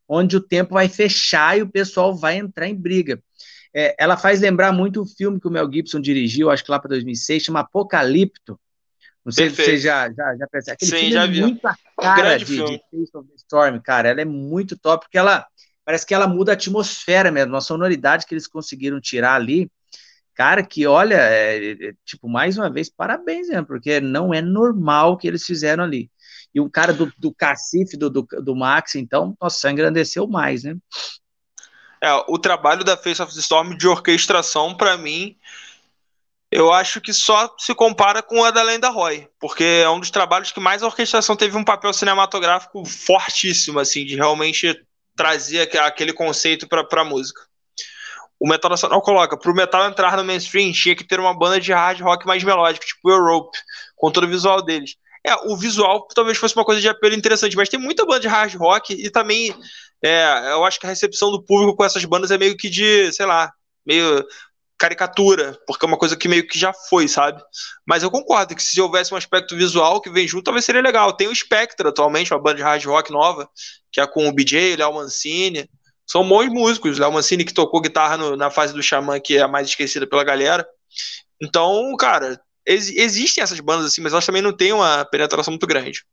onde 0.07 0.36
o 0.36 0.41
tempo 0.41 0.73
vai 0.73 0.90
fechar 0.90 1.57
e 1.57 1.61
o 1.61 1.69
pessoal 1.69 2.15
vai 2.15 2.38
entrar 2.38 2.68
em 2.68 2.76
briga. 2.76 3.22
É, 3.73 3.95
ela 3.98 4.18
faz 4.18 4.41
lembrar 4.41 4.73
muito 4.73 5.02
o 5.02 5.06
filme 5.06 5.40
que 5.40 5.48
o 5.48 5.52
Mel 5.52 5.72
Gibson 5.72 6.02
dirigiu, 6.02 6.49
acho 6.49 6.64
que 6.64 6.72
lá 6.72 6.80
para 6.80 6.90
2006, 6.90 7.44
chama 7.44 7.61
Apocalipto. 7.61 8.60
Não 9.23 9.32
sei 9.32 9.48
Perfeito. 9.48 9.72
se 9.72 9.78
você 9.78 9.82
já, 9.84 10.11
já, 10.11 10.36
já 10.36 10.48
percebeu. 10.48 10.73
Aquele 10.73 10.91
Sim, 10.91 10.98
filme 10.98 11.14
já 11.14 11.23
é 11.23 11.28
vi. 11.28 11.41
muito 11.41 11.65
a 11.65 11.76
cara 11.98 12.38
de, 12.38 12.45
de 12.45 12.56
Face 12.56 13.11
of 13.14 13.28
the 13.30 13.36
Storm, 13.36 13.80
cara. 13.80 14.10
Ela 14.10 14.22
é 14.22 14.26
muito 14.26 14.78
top, 14.78 15.06
porque 15.06 15.18
ela 15.18 15.45
parece 15.86 16.06
que 16.06 16.14
ela 16.14 16.28
muda 16.28 16.52
a 16.52 16.56
atmosfera 16.56 17.32
mesmo, 17.32 17.56
a 17.56 17.61
sonoridade 17.61 18.26
que 18.26 18.34
eles 18.34 18.48
conseguiram 18.48 18.99
tirar 18.99 19.36
ali. 19.36 19.72
Cara, 20.34 20.64
que 20.64 20.88
olha, 20.88 21.16
é, 21.16 21.72
é, 21.72 21.94
tipo, 22.06 22.30
mais 22.30 22.58
uma 22.58 22.70
vez, 22.70 22.90
parabéns, 22.90 23.49
né, 23.49 23.62
porque 23.62 23.99
não 23.99 24.34
é 24.34 24.41
normal 24.41 25.14
o 25.14 25.18
que 25.18 25.28
eles 25.28 25.45
fizeram 25.45 25.84
ali. 25.84 26.10
E 26.53 26.60
o 26.60 26.70
cara 26.70 26.94
do, 26.94 27.12
do 27.18 27.34
cacife, 27.34 27.98
do, 27.98 28.10
do, 28.10 28.28
do 28.41 28.56
Max, 28.56 28.95
então, 28.95 29.36
nossa, 29.41 29.72
engrandeceu 29.72 30.28
mais, 30.28 30.64
né? 30.64 30.76
É, 32.02 32.12
o 32.28 32.38
trabalho 32.40 32.84
da 32.84 32.98
Face 32.98 33.22
of 33.22 33.34
the 33.34 33.40
Storm 33.40 33.76
de 33.78 33.88
orquestração, 33.88 34.76
para 34.76 34.98
mim, 34.98 35.38
eu 36.52 36.74
acho 36.74 36.99
que 36.99 37.14
só 37.14 37.56
se 37.58 37.74
compara 37.74 38.22
com 38.22 38.44
a 38.44 38.52
da 38.52 38.62
Lenda 38.64 38.90
Roy, 38.90 39.30
porque 39.40 39.64
é 39.64 39.90
um 39.90 39.99
dos 39.99 40.12
trabalhos 40.12 40.52
que 40.52 40.60
mais 40.60 40.84
a 40.84 40.88
orquestração 40.88 41.36
teve 41.36 41.56
um 41.56 41.64
papel 41.64 41.94
cinematográfico 41.94 42.84
fortíssimo, 42.86 43.80
assim, 43.80 44.03
de 44.03 44.16
realmente 44.16 44.84
trazer 45.16 45.62
aquele 45.80 46.12
conceito 46.12 46.68
para 46.68 47.02
a 47.02 47.06
música. 47.06 47.41
O 48.41 48.47
Metal 48.49 48.72
Nacional 48.72 48.99
coloca, 49.03 49.38
para 49.38 49.51
o 49.51 49.55
metal 49.55 49.88
entrar 49.88 50.18
no 50.18 50.23
mainstream, 50.23 50.72
tinha 50.72 50.95
que 50.95 51.03
ter 51.03 51.19
uma 51.19 51.38
banda 51.38 51.59
de 51.59 51.72
hard 51.72 52.01
rock 52.01 52.26
mais 52.26 52.43
melódica, 52.43 52.84
tipo 52.84 53.11
Europe, 53.11 53.55
com 53.95 54.11
todo 54.11 54.23
o 54.23 54.27
visual 54.27 54.63
deles. 54.63 54.95
É, 55.23 55.35
o 55.47 55.55
visual 55.55 56.07
talvez 56.15 56.39
fosse 56.39 56.55
uma 56.55 56.65
coisa 56.65 56.81
de 56.81 56.89
apelo 56.89 57.13
interessante, 57.13 57.56
mas 57.56 57.69
tem 57.69 57.80
muita 57.80 58.03
banda 58.03 58.22
de 58.22 58.27
hard 58.27 58.56
rock 58.56 58.93
e 58.93 59.11
também 59.11 59.56
é, 60.03 60.53
eu 60.53 60.66
acho 60.66 60.80
que 60.80 60.88
a 60.88 60.90
recepção 60.90 61.30
do 61.30 61.43
público 61.43 61.77
com 61.77 61.85
essas 61.85 62.03
bandas 62.03 62.32
é 62.32 62.38
meio 62.40 62.57
que 62.57 62.67
de, 62.67 63.11
sei 63.14 63.27
lá, 63.27 63.53
meio 63.85 64.25
caricatura, 64.75 65.56
porque 65.67 65.85
é 65.85 65.88
uma 65.88 65.98
coisa 65.98 66.17
que 66.17 66.27
meio 66.27 66.48
que 66.48 66.57
já 66.57 66.74
foi, 66.74 67.07
sabe? 67.07 67.40
Mas 67.85 68.01
eu 68.01 68.09
concordo 68.09 68.56
que 68.56 68.64
se 68.64 68.82
houvesse 68.82 69.14
um 69.14 69.17
aspecto 69.17 69.56
visual 69.56 70.01
que 70.01 70.09
vem 70.09 70.27
junto, 70.27 70.45
talvez 70.45 70.66
seria 70.66 70.82
legal. 70.82 71.14
Tem 71.14 71.27
o 71.27 71.35
Spectre 71.35 71.88
atualmente, 71.88 72.33
uma 72.33 72.41
banda 72.41 72.56
de 72.56 72.64
hard 72.64 72.83
rock 72.85 73.11
nova, 73.11 73.48
que 73.91 74.01
é 74.01 74.07
com 74.07 74.27
o 74.27 74.33
BJ, 74.33 74.74
o 74.74 74.77
Léo 74.77 74.95
Mancini. 74.95 75.69
São 76.11 76.27
bons 76.27 76.49
músicos. 76.49 76.99
Léo 76.99 77.14
Mancini 77.14 77.45
que 77.45 77.53
tocou 77.53 77.80
guitarra 77.80 78.17
no, 78.17 78.35
na 78.35 78.51
fase 78.51 78.73
do 78.73 78.83
Xamã, 78.83 79.17
que 79.17 79.38
é 79.38 79.41
a 79.43 79.48
mais 79.48 79.69
esquecida 79.69 80.06
pela 80.06 80.25
galera. 80.25 80.67
Então, 81.41 81.95
cara, 81.98 82.38
ex 82.65 82.90
existem 82.90 83.41
essas 83.41 83.61
bandas 83.61 83.85
assim, 83.85 84.01
mas 84.01 84.11
elas 84.11 84.25
também 84.25 84.41
não 84.41 84.51
têm 84.51 84.73
uma 84.73 85.06
penetração 85.06 85.53
muito 85.53 85.65
grande. 85.65 86.03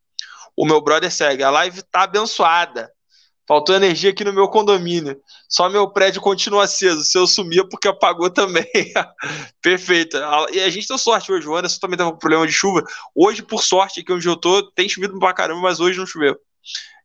O 0.56 0.64
meu 0.64 0.80
brother 0.80 1.10
segue, 1.10 1.42
a 1.42 1.50
live 1.50 1.82
tá 1.90 2.04
abençoada. 2.04 2.88
Faltou 3.44 3.74
energia 3.74 4.10
aqui 4.10 4.22
no 4.22 4.32
meu 4.32 4.46
condomínio. 4.46 5.20
Só 5.48 5.68
meu 5.68 5.90
prédio 5.90 6.20
continua 6.20 6.64
aceso. 6.64 7.02
Se 7.02 7.18
eu 7.18 7.26
sumia, 7.26 7.66
porque 7.68 7.88
apagou 7.88 8.30
também. 8.30 8.66
Perfeito. 9.60 10.16
E 10.52 10.60
a 10.60 10.70
gente 10.70 10.86
deu 10.86 10.98
sorte 10.98 11.32
hoje. 11.32 11.48
O 11.48 11.56
Anderson 11.56 11.80
também 11.80 11.98
tava 11.98 12.12
com 12.12 12.18
problema 12.18 12.46
de 12.46 12.52
chuva. 12.52 12.84
Hoje, 13.16 13.42
por 13.42 13.64
sorte, 13.64 14.00
aqui 14.00 14.12
onde 14.12 14.28
eu 14.28 14.36
tô, 14.36 14.62
tem 14.72 14.88
chovido 14.88 15.18
pra 15.18 15.34
caramba, 15.34 15.62
mas 15.62 15.80
hoje 15.80 15.98
não 15.98 16.06
choveu. 16.06 16.38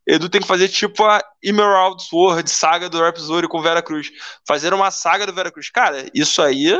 Edu 0.06 0.28
tem 0.28 0.40
que 0.40 0.46
fazer 0.46 0.68
tipo 0.68 1.04
a 1.04 1.22
Emerald 1.42 2.02
Sword, 2.02 2.50
saga 2.50 2.88
do 2.88 3.00
Rhapsody 3.00 3.48
com 3.48 3.62
Vera 3.62 3.82
Cruz. 3.82 4.10
Fazer 4.46 4.74
uma 4.74 4.90
saga 4.90 5.26
do 5.26 5.32
Vera 5.32 5.50
Cruz. 5.50 5.70
Cara, 5.70 6.06
isso 6.14 6.42
aí. 6.42 6.72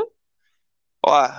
Ó, 1.05 1.31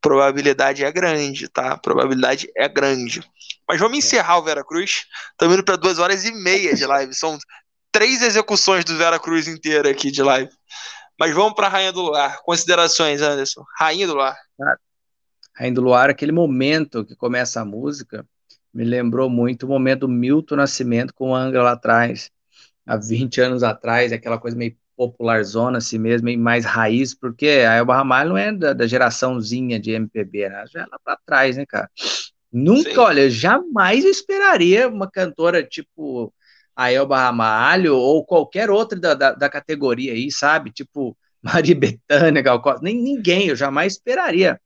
probabilidade 0.00 0.84
é 0.84 0.92
grande, 0.92 1.48
tá? 1.48 1.78
Probabilidade 1.78 2.50
é 2.56 2.68
grande. 2.68 3.22
Mas 3.66 3.80
vamos 3.80 3.94
é. 3.94 3.98
encerrar 3.98 4.38
o 4.38 4.42
Vera 4.42 4.64
Cruz. 4.64 5.06
Estamos 5.30 5.54
indo 5.54 5.64
para 5.64 5.76
duas 5.76 5.98
horas 5.98 6.24
e 6.24 6.32
meia 6.32 6.74
de 6.74 6.84
live. 6.84 7.14
São 7.14 7.38
três 7.90 8.22
execuções 8.22 8.84
do 8.84 8.96
Vera 8.96 9.18
Cruz 9.18 9.48
inteira 9.48 9.90
aqui 9.90 10.10
de 10.10 10.22
live. 10.22 10.50
Mas 11.18 11.34
vamos 11.34 11.54
para 11.54 11.68
Rainha 11.68 11.92
do 11.92 12.02
Luar. 12.02 12.42
Considerações, 12.42 13.22
Anderson. 13.22 13.64
Rainha 13.78 14.06
do 14.06 14.14
Luar. 14.14 14.36
Rainha 15.54 15.74
do 15.74 15.82
Luar, 15.82 16.10
aquele 16.10 16.32
momento 16.32 17.04
que 17.04 17.14
começa 17.14 17.60
a 17.60 17.64
música, 17.64 18.26
me 18.72 18.84
lembrou 18.84 19.28
muito 19.28 19.64
o 19.64 19.68
momento 19.68 20.00
do 20.00 20.08
Milton 20.08 20.56
Nascimento 20.56 21.12
com 21.14 21.30
o 21.30 21.34
Angra 21.34 21.62
lá 21.62 21.72
atrás, 21.72 22.30
há 22.86 22.96
20 22.96 23.40
anos 23.40 23.62
atrás, 23.62 24.12
aquela 24.12 24.38
coisa 24.38 24.56
meio 24.56 24.76
popular 24.96 25.42
zona 25.44 25.78
assim 25.78 25.98
mesmo, 25.98 26.28
e 26.28 26.36
mais 26.36 26.64
raiz, 26.64 27.14
porque 27.14 27.46
a 27.46 27.74
Elba 27.74 27.96
Ramalho 27.96 28.30
não 28.30 28.38
é 28.38 28.52
da, 28.52 28.72
da 28.72 28.86
geraçãozinha 28.86 29.78
de 29.80 29.92
MPB, 29.92 30.48
né? 30.48 30.64
Já 30.70 30.82
é 30.82 30.86
lá 30.86 30.98
pra 31.02 31.18
trás, 31.26 31.56
né, 31.56 31.64
cara? 31.66 31.90
Nunca, 32.52 32.90
Sim. 32.90 32.98
olha, 32.98 33.30
jamais 33.30 34.04
esperaria 34.04 34.88
uma 34.88 35.10
cantora 35.10 35.62
tipo 35.62 36.32
a 36.76 36.92
Elba 36.92 37.18
Ramalho 37.18 37.96
ou 37.96 38.24
qualquer 38.24 38.70
outra 38.70 38.98
da, 38.98 39.14
da, 39.14 39.32
da 39.32 39.48
categoria 39.48 40.12
aí, 40.12 40.30
sabe? 40.30 40.70
Tipo 40.70 41.16
Maria 41.42 41.74
Bethânia, 41.74 42.42
Gal 42.42 42.60
Costa, 42.62 42.82
nem 42.82 43.00
ninguém, 43.00 43.48
eu 43.48 43.56
jamais 43.56 43.94
esperaria. 43.94 44.60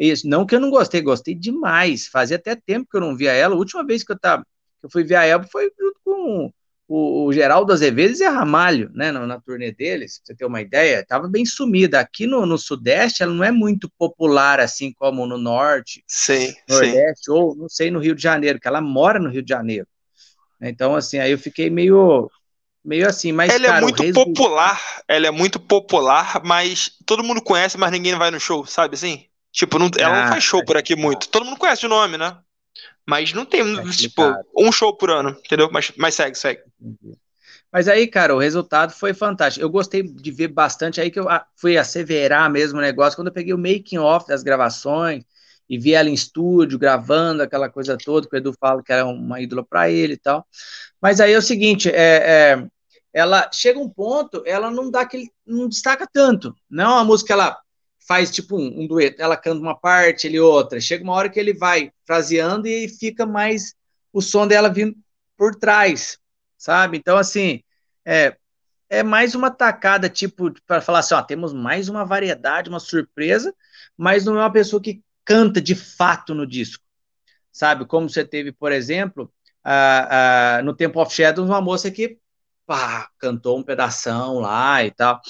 Isso, 0.00 0.26
não 0.26 0.46
que 0.46 0.54
eu 0.54 0.60
não 0.60 0.70
gostei, 0.70 1.02
gostei 1.02 1.34
demais. 1.34 2.06
Fazia 2.06 2.36
até 2.36 2.56
tempo 2.56 2.88
que 2.90 2.96
eu 2.96 3.02
não 3.02 3.14
via 3.14 3.32
ela. 3.32 3.54
A 3.54 3.58
última 3.58 3.84
vez 3.84 4.02
que 4.02 4.10
eu 4.10 4.18
tava, 4.18 4.42
que 4.80 4.86
eu 4.86 4.90
fui 4.90 5.04
ver 5.04 5.16
a 5.16 5.26
Elba 5.26 5.46
foi 5.46 5.70
junto 5.78 6.00
com 6.02 6.50
o, 6.88 7.26
o 7.26 7.32
Geraldo 7.34 7.70
Azevedo 7.70 8.16
e 8.18 8.24
Ramalho, 8.24 8.90
né, 8.94 9.12
na, 9.12 9.26
na, 9.26 9.38
turnê 9.38 9.70
deles, 9.70 10.18
pra 10.18 10.26
você 10.26 10.34
ter 10.34 10.46
uma 10.46 10.62
ideia, 10.62 11.00
estava 11.00 11.28
bem 11.28 11.44
sumida. 11.44 12.00
Aqui 12.00 12.26
no, 12.26 12.46
no, 12.46 12.56
Sudeste, 12.56 13.22
ela 13.22 13.34
não 13.34 13.44
é 13.44 13.52
muito 13.52 13.90
popular 13.98 14.58
assim 14.58 14.90
como 14.92 15.26
no 15.26 15.36
Norte, 15.36 16.02
sim, 16.08 16.54
Nordeste, 16.66 17.26
sim. 17.26 17.32
ou 17.32 17.54
não 17.54 17.68
sei, 17.68 17.90
no 17.90 18.00
Rio 18.00 18.14
de 18.14 18.22
Janeiro, 18.22 18.58
que 18.58 18.66
ela 18.66 18.80
mora 18.80 19.18
no 19.20 19.28
Rio 19.28 19.42
de 19.42 19.50
Janeiro. 19.50 19.86
Então, 20.60 20.96
assim, 20.96 21.18
aí 21.18 21.30
eu 21.30 21.38
fiquei 21.38 21.68
meio, 21.68 22.30
meio 22.84 23.06
assim, 23.06 23.32
mas, 23.32 23.52
Ela 23.52 23.66
é 23.66 23.68
cara, 23.68 23.78
é 23.78 23.82
muito 23.82 24.12
popular, 24.12 25.02
ela 25.06 25.26
é 25.26 25.30
muito 25.30 25.60
popular, 25.60 26.42
mas 26.42 26.90
todo 27.06 27.22
mundo 27.22 27.42
conhece, 27.42 27.78
mas 27.78 27.92
ninguém 27.92 28.16
vai 28.16 28.30
no 28.30 28.40
show, 28.40 28.66
sabe 28.66 28.94
assim? 28.94 29.29
Tipo, 29.52 29.78
não, 29.78 29.90
ela 29.98 30.18
ah, 30.18 30.22
não 30.22 30.28
faz 30.32 30.44
show 30.44 30.64
por 30.64 30.76
aqui 30.76 30.94
muito. 30.94 31.28
Todo 31.28 31.44
mundo 31.44 31.58
conhece 31.58 31.86
o 31.86 31.88
nome, 31.88 32.16
né? 32.16 32.36
Mas 33.06 33.32
não 33.32 33.44
tem, 33.44 33.60
é 33.60 33.90
tipo, 33.90 34.22
um 34.56 34.70
show 34.70 34.96
por 34.96 35.10
ano, 35.10 35.30
entendeu? 35.44 35.68
Mas, 35.72 35.92
mas 35.96 36.14
segue, 36.14 36.38
segue. 36.38 36.62
Mas 37.72 37.88
aí, 37.88 38.06
cara, 38.06 38.34
o 38.34 38.38
resultado 38.38 38.92
foi 38.92 39.14
fantástico. 39.14 39.64
Eu 39.64 39.70
gostei 39.70 40.02
de 40.02 40.30
ver 40.30 40.48
bastante 40.48 41.00
aí 41.00 41.10
que 41.10 41.18
eu 41.18 41.26
fui 41.56 41.76
asseverar 41.76 42.50
mesmo 42.50 42.78
o 42.78 42.82
negócio 42.82 43.16
quando 43.16 43.28
eu 43.28 43.32
peguei 43.32 43.54
o 43.54 43.58
making 43.58 43.98
off 43.98 44.26
das 44.26 44.42
gravações 44.42 45.24
e 45.68 45.78
vi 45.78 45.94
ela 45.94 46.08
em 46.08 46.14
estúdio 46.14 46.78
gravando 46.78 47.42
aquela 47.42 47.70
coisa 47.70 47.96
toda 47.96 48.28
que 48.28 48.34
o 48.34 48.38
Edu 48.38 48.52
fala 48.58 48.82
que 48.82 48.92
era 48.92 49.06
uma 49.06 49.40
ídola 49.40 49.64
para 49.64 49.88
ele 49.88 50.14
e 50.14 50.18
tal. 50.18 50.44
Mas 51.00 51.20
aí 51.20 51.32
é 51.32 51.38
o 51.38 51.42
seguinte, 51.42 51.88
é, 51.88 51.94
é, 51.94 52.66
ela 53.12 53.48
chega 53.52 53.78
um 53.78 53.88
ponto, 53.88 54.42
ela 54.44 54.70
não 54.70 54.90
dá 54.90 55.02
aquele, 55.02 55.30
não 55.46 55.68
destaca 55.68 56.08
tanto. 56.12 56.54
Não 56.68 56.84
é 56.84 56.94
uma 56.94 57.04
música 57.04 57.28
que 57.28 57.32
ela 57.32 57.56
faz 58.10 58.28
tipo 58.28 58.56
um, 58.56 58.80
um, 58.80 58.86
dueto, 58.88 59.22
ela 59.22 59.36
canta 59.36 59.60
uma 59.60 59.78
parte, 59.78 60.26
ele 60.26 60.40
outra. 60.40 60.80
Chega 60.80 61.04
uma 61.04 61.12
hora 61.12 61.28
que 61.28 61.38
ele 61.38 61.54
vai 61.54 61.92
fraseando 62.04 62.66
e 62.66 62.88
fica 62.88 63.24
mais 63.24 63.72
o 64.12 64.20
som 64.20 64.48
dela 64.48 64.68
vindo 64.68 64.96
por 65.36 65.54
trás, 65.54 66.18
sabe? 66.58 66.98
Então, 66.98 67.16
assim, 67.16 67.62
é, 68.04 68.36
é 68.88 69.04
mais 69.04 69.36
uma 69.36 69.48
tacada, 69.48 70.08
tipo, 70.08 70.52
para 70.66 70.80
falar 70.80 70.98
assim, 70.98 71.14
ó, 71.14 71.22
temos 71.22 71.52
mais 71.52 71.88
uma 71.88 72.04
variedade, 72.04 72.68
uma 72.68 72.80
surpresa, 72.80 73.54
mas 73.96 74.24
não 74.24 74.36
é 74.36 74.40
uma 74.40 74.52
pessoa 74.52 74.82
que 74.82 75.00
canta 75.24 75.60
de 75.60 75.76
fato 75.76 76.34
no 76.34 76.44
disco, 76.44 76.82
sabe? 77.52 77.84
Como 77.84 78.10
você 78.10 78.24
teve, 78.24 78.50
por 78.50 78.72
exemplo, 78.72 79.32
a, 79.62 80.56
a, 80.56 80.62
no 80.64 80.74
Temple 80.74 81.00
of 81.00 81.14
Shadows, 81.14 81.48
uma 81.48 81.60
moça 81.60 81.92
que 81.92 82.18
pá, 82.66 83.08
cantou 83.20 83.56
um 83.56 83.62
pedação 83.62 84.40
lá 84.40 84.84
e 84.84 84.90
tal. 84.90 85.20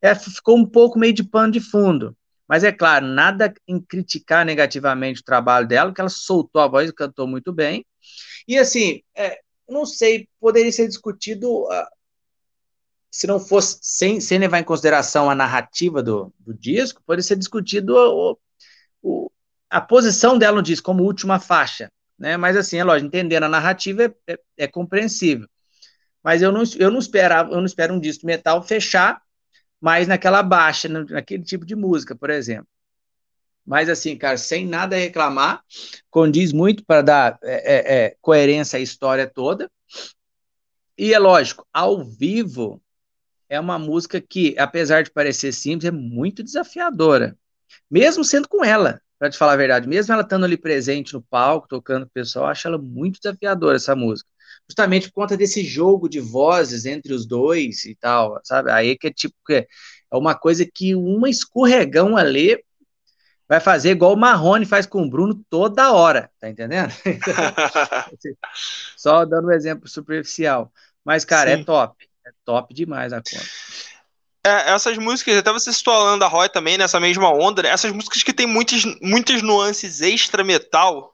É, 0.00 0.14
ficou 0.14 0.56
um 0.56 0.64
pouco 0.64 0.98
meio 0.98 1.12
de 1.12 1.22
pano 1.22 1.52
de 1.52 1.60
fundo. 1.60 2.16
Mas 2.52 2.64
é 2.64 2.70
claro, 2.70 3.06
nada 3.06 3.54
em 3.66 3.80
criticar 3.80 4.44
negativamente 4.44 5.22
o 5.22 5.24
trabalho 5.24 5.66
dela, 5.66 5.88
porque 5.88 6.02
ela 6.02 6.10
soltou 6.10 6.60
a 6.60 6.68
voz 6.68 6.90
e 6.90 6.92
cantou 6.92 7.26
muito 7.26 7.50
bem. 7.50 7.82
E 8.46 8.58
assim, 8.58 9.00
é, 9.16 9.38
não 9.66 9.86
sei, 9.86 10.28
poderia 10.38 10.70
ser 10.70 10.86
discutido 10.86 11.62
uh, 11.62 11.86
se 13.10 13.26
não 13.26 13.40
fosse, 13.40 13.78
sem, 13.80 14.20
sem 14.20 14.38
levar 14.38 14.58
em 14.58 14.64
consideração 14.64 15.30
a 15.30 15.34
narrativa 15.34 16.02
do, 16.02 16.30
do 16.38 16.52
disco, 16.52 17.02
poderia 17.06 17.22
ser 17.22 17.36
discutido 17.36 17.96
o, 17.96 18.38
o, 19.02 19.30
a 19.70 19.80
posição 19.80 20.36
dela 20.36 20.56
no 20.56 20.62
disco 20.62 20.84
como 20.84 21.04
última 21.04 21.40
faixa. 21.40 21.90
Né? 22.18 22.36
Mas 22.36 22.54
assim, 22.54 22.76
é 22.76 22.84
lógico, 22.84 23.06
entendendo 23.06 23.44
a 23.44 23.48
narrativa 23.48 24.02
é, 24.04 24.14
é, 24.34 24.38
é 24.58 24.68
compreensível. 24.68 25.48
Mas 26.22 26.42
eu 26.42 26.52
não, 26.52 26.64
eu 26.78 26.90
não 26.90 26.98
esperava, 26.98 27.50
eu 27.50 27.56
não 27.56 27.64
espero 27.64 27.94
um 27.94 27.98
disco 27.98 28.26
metal 28.26 28.62
fechar 28.62 29.22
mais 29.82 30.06
naquela 30.06 30.44
baixa, 30.44 30.88
naquele 30.88 31.42
tipo 31.42 31.66
de 31.66 31.74
música, 31.74 32.14
por 32.14 32.30
exemplo. 32.30 32.68
Mas 33.66 33.88
assim, 33.88 34.16
cara, 34.16 34.36
sem 34.36 34.64
nada 34.64 34.94
reclamar, 34.96 35.64
condiz 36.08 36.52
muito 36.52 36.84
para 36.84 37.02
dar 37.02 37.38
é, 37.42 37.54
é, 37.54 38.04
é, 38.04 38.16
coerência 38.20 38.78
à 38.78 38.80
história 38.80 39.26
toda. 39.26 39.68
E 40.96 41.12
é 41.12 41.18
lógico, 41.18 41.66
ao 41.72 42.04
vivo 42.04 42.80
é 43.48 43.58
uma 43.58 43.76
música 43.78 44.20
que, 44.20 44.54
apesar 44.56 45.02
de 45.02 45.10
parecer 45.10 45.52
simples, 45.52 45.88
é 45.88 45.90
muito 45.90 46.44
desafiadora. 46.44 47.36
Mesmo 47.90 48.24
sendo 48.24 48.48
com 48.48 48.64
ela, 48.64 49.00
para 49.18 49.30
te 49.30 49.36
falar 49.36 49.54
a 49.54 49.56
verdade, 49.56 49.88
mesmo 49.88 50.12
ela 50.12 50.22
estando 50.22 50.44
ali 50.44 50.56
presente 50.56 51.12
no 51.12 51.22
palco, 51.22 51.66
tocando 51.66 52.04
o 52.04 52.10
pessoal, 52.10 52.46
acho 52.46 52.68
ela 52.68 52.78
muito 52.78 53.20
desafiadora 53.20 53.76
essa 53.76 53.96
música 53.96 54.31
justamente 54.72 55.08
por 55.08 55.14
conta 55.22 55.36
desse 55.36 55.62
jogo 55.62 56.08
de 56.08 56.18
vozes 56.18 56.86
entre 56.86 57.12
os 57.12 57.26
dois 57.26 57.84
e 57.84 57.94
tal, 57.94 58.40
sabe? 58.42 58.70
Aí 58.70 58.96
que 58.96 59.08
é 59.08 59.12
tipo, 59.12 59.34
é 59.50 59.66
uma 60.10 60.34
coisa 60.34 60.64
que 60.64 60.94
uma 60.94 61.28
escorregão 61.28 62.16
ali 62.16 62.58
vai 63.46 63.60
fazer 63.60 63.90
igual 63.90 64.14
o 64.14 64.16
Marrone 64.16 64.64
faz 64.64 64.86
com 64.86 65.02
o 65.02 65.10
Bruno 65.10 65.44
toda 65.50 65.92
hora, 65.92 66.30
tá 66.40 66.48
entendendo? 66.48 66.90
Só 68.96 69.26
dando 69.26 69.48
um 69.48 69.52
exemplo 69.52 69.86
superficial. 69.86 70.72
Mas, 71.04 71.24
cara, 71.24 71.50
é 71.50 71.56
Sim. 71.56 71.62
é 71.62 71.64
top. 71.64 72.08
É 72.26 72.30
top 72.46 72.72
demais 72.72 73.12
a 73.12 73.16
conta. 73.16 73.44
É, 74.44 74.72
essas 74.72 74.96
músicas, 74.96 75.36
até 75.36 75.52
você 75.52 75.72
citou 75.72 75.92
a 75.92 76.02
Landa 76.02 76.26
Roy 76.26 76.48
também 76.48 76.78
nessa 76.78 76.98
mesma 76.98 77.30
onda, 77.30 77.62
né? 77.62 77.68
essas 77.68 77.92
músicas 77.92 78.22
que 78.22 78.32
tem 78.32 78.46
muitas, 78.46 78.84
muitas 79.00 79.42
nuances 79.42 80.00
extra 80.00 80.42
metal, 80.42 81.11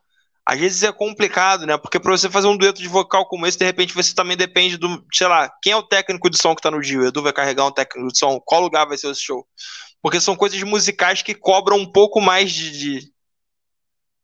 às 0.49 0.59
vezes 0.59 0.83
é 0.83 0.91
complicado, 0.91 1.67
né? 1.67 1.77
Porque 1.77 2.01
para 2.01 2.11
você 2.11 2.31
fazer 2.31 2.47
um 2.47 2.57
dueto 2.57 2.81
de 2.81 2.89
vocal 2.89 3.27
como 3.27 3.47
esse, 3.47 3.59
de 3.59 3.67
repente 3.67 3.95
você 3.95 4.15
também 4.15 4.35
depende 4.35 4.79
do, 4.79 5.05
sei 5.13 5.27
lá, 5.27 5.53
quem 5.63 5.75
é 5.75 5.77
o 5.77 5.83
técnico 5.83 6.31
de 6.31 6.41
som 6.41 6.57
que 6.57 6.63
tá 6.63 6.71
no? 6.71 6.79
O 6.79 7.07
Edu 7.07 7.23
vai 7.23 7.35
carregar 7.35 7.67
um 7.67 7.71
técnico 7.71 8.11
de 8.11 8.19
som? 8.19 8.41
Qual 8.41 8.63
lugar 8.63 8.87
vai 8.87 8.97
ser 8.97 9.09
o 9.09 9.15
show? 9.15 9.47
Porque 10.01 10.19
são 10.19 10.35
coisas 10.35 10.63
musicais 10.63 11.21
que 11.21 11.35
cobram 11.35 11.77
um 11.77 11.93
pouco 11.93 12.19
mais 12.19 12.51
de, 12.51 12.71
de, 12.71 13.13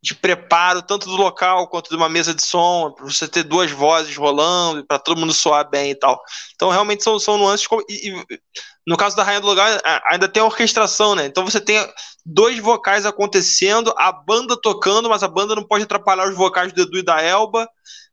de 0.04 0.14
preparo, 0.14 0.82
tanto 0.82 1.06
do 1.06 1.16
local 1.16 1.66
quanto 1.66 1.88
de 1.88 1.96
uma 1.96 2.10
mesa 2.10 2.34
de 2.34 2.44
som, 2.44 2.92
para 2.92 3.06
você 3.06 3.26
ter 3.26 3.42
duas 3.42 3.70
vozes 3.70 4.14
rolando, 4.14 4.84
para 4.84 4.98
todo 4.98 5.18
mundo 5.18 5.32
soar 5.32 5.66
bem 5.70 5.92
e 5.92 5.94
tal. 5.94 6.20
Então, 6.54 6.68
realmente 6.68 7.02
são, 7.02 7.18
são 7.18 7.38
nuances. 7.38 7.66
E, 7.88 8.10
e, 8.10 8.40
no 8.86 8.98
caso 8.98 9.16
da 9.16 9.22
Rainha 9.22 9.40
do 9.40 9.46
Lugar, 9.46 9.80
ainda 10.10 10.28
tem 10.28 10.42
a 10.42 10.46
orquestração, 10.46 11.14
né? 11.14 11.24
Então 11.24 11.42
você 11.42 11.58
tem 11.58 11.78
dois 12.24 12.58
vocais 12.58 13.06
acontecendo, 13.06 13.94
a 13.96 14.12
banda 14.12 14.60
tocando, 14.60 15.08
mas 15.08 15.22
a 15.22 15.28
banda 15.28 15.54
não 15.54 15.66
pode 15.66 15.84
atrapalhar 15.84 16.28
os 16.28 16.36
vocais 16.36 16.70
do 16.70 16.82
Edu 16.82 16.98
e 16.98 17.02
da 17.02 17.22
Elba. 17.22 17.66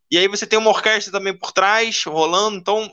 E 0.10 0.18
aí 0.18 0.30
você 0.30 0.48
tem 0.48 0.58
uma 0.58 0.70
orquestra 0.70 1.12
também 1.12 1.38
por 1.38 1.52
trás, 1.52 2.06
rolando, 2.06 2.56
então 2.56 2.90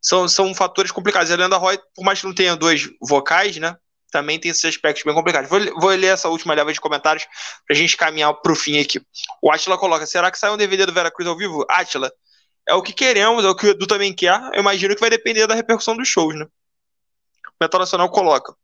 são, 0.00 0.26
são 0.26 0.54
fatores 0.54 0.90
complicados. 0.90 1.28
E 1.28 1.34
a 1.34 1.36
Lenda 1.36 1.58
Roy, 1.58 1.78
por 1.94 2.06
mais 2.06 2.20
que 2.20 2.26
não 2.26 2.34
tenha 2.34 2.56
dois 2.56 2.88
vocais, 3.02 3.58
né? 3.58 3.76
Também 4.10 4.38
tem 4.38 4.50
esses 4.50 4.64
aspectos 4.64 5.04
bem 5.04 5.14
complicados. 5.14 5.50
Vou, 5.50 5.60
vou 5.80 5.90
ler 5.90 6.14
essa 6.14 6.28
última 6.28 6.54
leva 6.54 6.72
de 6.72 6.80
comentários 6.80 7.26
pra 7.66 7.76
gente 7.76 7.96
caminhar 7.96 8.32
pro 8.34 8.56
fim 8.56 8.78
aqui. 8.80 9.00
O 9.42 9.52
Atila 9.52 9.76
coloca: 9.76 10.06
será 10.06 10.30
que 10.30 10.38
sai 10.38 10.50
um 10.50 10.56
DVD 10.56 10.86
do 10.86 10.92
Vera 10.92 11.10
Cruz 11.10 11.28
ao 11.28 11.36
vivo? 11.36 11.66
Atila, 11.68 12.10
é 12.66 12.74
o 12.74 12.82
que 12.82 12.92
queremos, 12.92 13.44
é 13.44 13.48
o 13.48 13.54
que 13.54 13.66
o 13.66 13.70
Edu 13.70 13.86
também 13.86 14.14
quer. 14.14 14.40
Eu 14.54 14.60
imagino 14.60 14.94
que 14.94 15.00
vai 15.00 15.10
depender 15.10 15.46
da 15.46 15.54
repercussão 15.54 15.96
dos 15.96 16.08
shows, 16.08 16.34
né? 16.38 16.44
O 16.44 17.54
Metal 17.60 17.80
Nacional 17.80 18.08
coloca: 18.08 18.54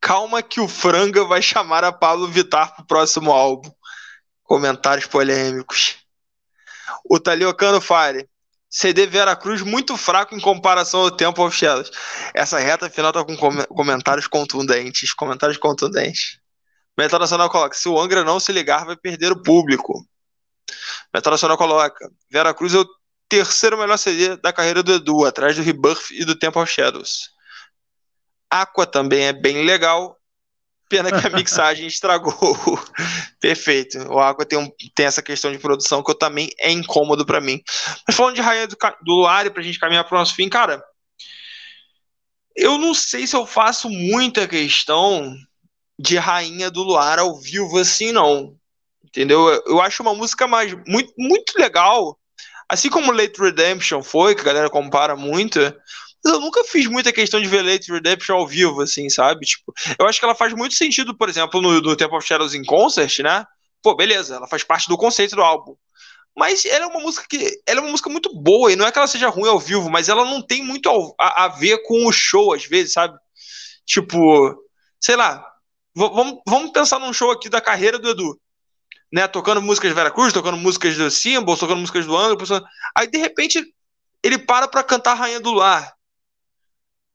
Calma 0.00 0.42
que 0.42 0.60
o 0.60 0.68
Franga 0.68 1.24
vai 1.24 1.42
chamar 1.42 1.84
a 1.84 1.92
Pablo 1.92 2.28
Vittar 2.28 2.74
pro 2.76 2.86
próximo 2.86 3.32
álbum. 3.32 3.70
Comentários 4.42 5.06
polêmicos. 5.06 5.98
O 7.04 7.20
Taliocano 7.20 7.80
Fire. 7.80 8.28
CD 8.70 9.04
Vera 9.06 9.34
Cruz 9.34 9.62
muito 9.62 9.96
fraco 9.96 10.34
em 10.34 10.40
comparação 10.40 11.00
ao 11.00 11.10
Tempo 11.10 11.44
of 11.44 11.56
Shadows. 11.56 11.90
Essa 12.32 12.60
reta 12.60 12.88
final 12.88 13.12
tá 13.12 13.24
com 13.24 13.36
comentários 13.66 14.28
contundentes. 14.28 15.12
Comentários 15.12 15.58
contundentes. 15.58 16.38
Metal 16.96 17.18
Nacional 17.18 17.50
coloca: 17.50 17.76
se 17.76 17.88
o 17.88 17.98
Angra 17.98 18.22
não 18.22 18.38
se 18.38 18.52
ligar, 18.52 18.86
vai 18.86 18.96
perder 18.96 19.32
o 19.32 19.42
público. 19.42 20.06
Metal 21.12 21.32
Nacional 21.32 21.58
coloca: 21.58 22.08
Vera 22.30 22.54
Cruz 22.54 22.72
é 22.72 22.78
o 22.78 22.88
terceiro 23.28 23.76
melhor 23.76 23.96
CD 23.96 24.36
da 24.36 24.52
carreira 24.52 24.82
do 24.82 24.92
Edu, 24.92 25.24
atrás 25.24 25.56
do 25.56 25.62
Rebirth 25.62 26.12
e 26.12 26.24
do 26.24 26.36
Temple 26.36 26.64
Shadows. 26.64 27.30
Aqua 28.48 28.86
também 28.86 29.24
é 29.24 29.32
bem 29.32 29.64
legal. 29.64 30.19
Pena 30.90 31.08
que 31.08 31.24
a 31.24 31.30
mixagem 31.30 31.86
estragou. 31.86 32.34
Perfeito. 33.40 33.96
O 34.12 34.18
Aqua 34.18 34.44
tem, 34.44 34.58
um, 34.58 34.68
tem 34.92 35.06
essa 35.06 35.22
questão 35.22 35.52
de 35.52 35.58
produção 35.58 36.02
que 36.02 36.10
eu 36.10 36.16
também 36.16 36.50
é 36.58 36.72
incômodo 36.72 37.24
para 37.24 37.40
mim. 37.40 37.62
Mas 38.06 38.16
falando 38.16 38.34
de 38.34 38.40
Rainha 38.40 38.66
do, 38.66 38.76
do 38.76 39.14
Luar, 39.14 39.48
pra 39.52 39.62
gente 39.62 39.78
caminhar 39.78 40.02
pro 40.02 40.18
nosso 40.18 40.34
fim, 40.34 40.48
cara. 40.48 40.82
Eu 42.56 42.76
não 42.76 42.92
sei 42.92 43.24
se 43.24 43.36
eu 43.36 43.46
faço 43.46 43.88
muita 43.88 44.48
questão 44.48 45.32
de 45.96 46.18
Rainha 46.18 46.68
do 46.68 46.82
Luar 46.82 47.20
ao 47.20 47.40
vivo 47.40 47.78
assim, 47.78 48.10
não. 48.10 48.56
Entendeu? 49.04 49.48
Eu 49.66 49.80
acho 49.80 50.02
uma 50.02 50.14
música 50.14 50.48
mais 50.48 50.74
muito, 50.88 51.12
muito 51.16 51.56
legal. 51.56 52.18
Assim 52.68 52.90
como 52.90 53.12
Late 53.12 53.40
Redemption 53.40 54.02
foi, 54.02 54.34
que 54.34 54.40
a 54.40 54.44
galera 54.44 54.68
compara 54.68 55.14
muito, 55.14 55.60
eu 56.24 56.40
nunca 56.40 56.64
fiz 56.64 56.86
muita 56.86 57.12
questão 57.12 57.40
de 57.40 57.48
ver 57.48 57.62
Late 57.62 57.90
Redemption 57.90 58.36
ao 58.36 58.46
vivo, 58.46 58.82
assim, 58.82 59.08
sabe? 59.08 59.46
Tipo, 59.46 59.72
eu 59.98 60.06
acho 60.06 60.18
que 60.18 60.24
ela 60.24 60.34
faz 60.34 60.52
muito 60.52 60.74
sentido, 60.74 61.16
por 61.16 61.28
exemplo, 61.28 61.60
no, 61.60 61.80
no 61.80 61.96
Temple 61.96 62.16
of 62.16 62.26
Shadows 62.26 62.54
in 62.54 62.64
Concert, 62.64 63.20
né? 63.20 63.46
Pô, 63.82 63.94
beleza, 63.94 64.36
ela 64.36 64.46
faz 64.46 64.62
parte 64.62 64.88
do 64.88 64.98
conceito 64.98 65.34
do 65.34 65.42
álbum. 65.42 65.74
Mas 66.36 66.64
ela 66.64 66.84
é 66.84 66.88
uma 66.88 67.00
música 67.00 67.26
que. 67.28 67.60
Ela 67.66 67.80
é 67.80 67.82
uma 67.82 67.90
música 67.90 68.10
muito 68.10 68.34
boa, 68.34 68.72
e 68.72 68.76
não 68.76 68.86
é 68.86 68.92
que 68.92 68.98
ela 68.98 69.06
seja 69.06 69.28
ruim 69.28 69.48
ao 69.48 69.58
vivo, 69.58 69.90
mas 69.90 70.08
ela 70.08 70.24
não 70.24 70.40
tem 70.40 70.62
muito 70.62 70.88
a, 71.18 71.44
a 71.44 71.48
ver 71.48 71.82
com 71.82 72.06
o 72.06 72.12
show, 72.12 72.52
às 72.52 72.64
vezes, 72.64 72.92
sabe? 72.92 73.18
Tipo, 73.84 74.56
sei 75.00 75.16
lá. 75.16 75.44
Vamos, 75.94 76.40
vamos 76.46 76.70
pensar 76.70 77.00
num 77.00 77.12
show 77.12 77.30
aqui 77.30 77.48
da 77.48 77.60
carreira 77.60 77.98
do 77.98 78.10
Edu. 78.10 78.40
Né, 79.12 79.26
tocando 79.26 79.60
músicas 79.60 79.90
de 79.90 79.94
Vera 79.94 80.10
Cruz, 80.10 80.32
tocando 80.32 80.56
músicas 80.56 80.96
do 80.96 81.10
Symbols, 81.10 81.58
tocando 81.58 81.80
músicas 81.80 82.06
do 82.06 82.16
Angra, 82.16 82.64
aí 82.96 83.08
de 83.08 83.18
repente 83.18 83.60
ele 84.22 84.38
para 84.38 84.68
pra 84.68 84.84
cantar 84.84 85.14
Rainha 85.14 85.40
do 85.40 85.52
Lar. 85.52 85.92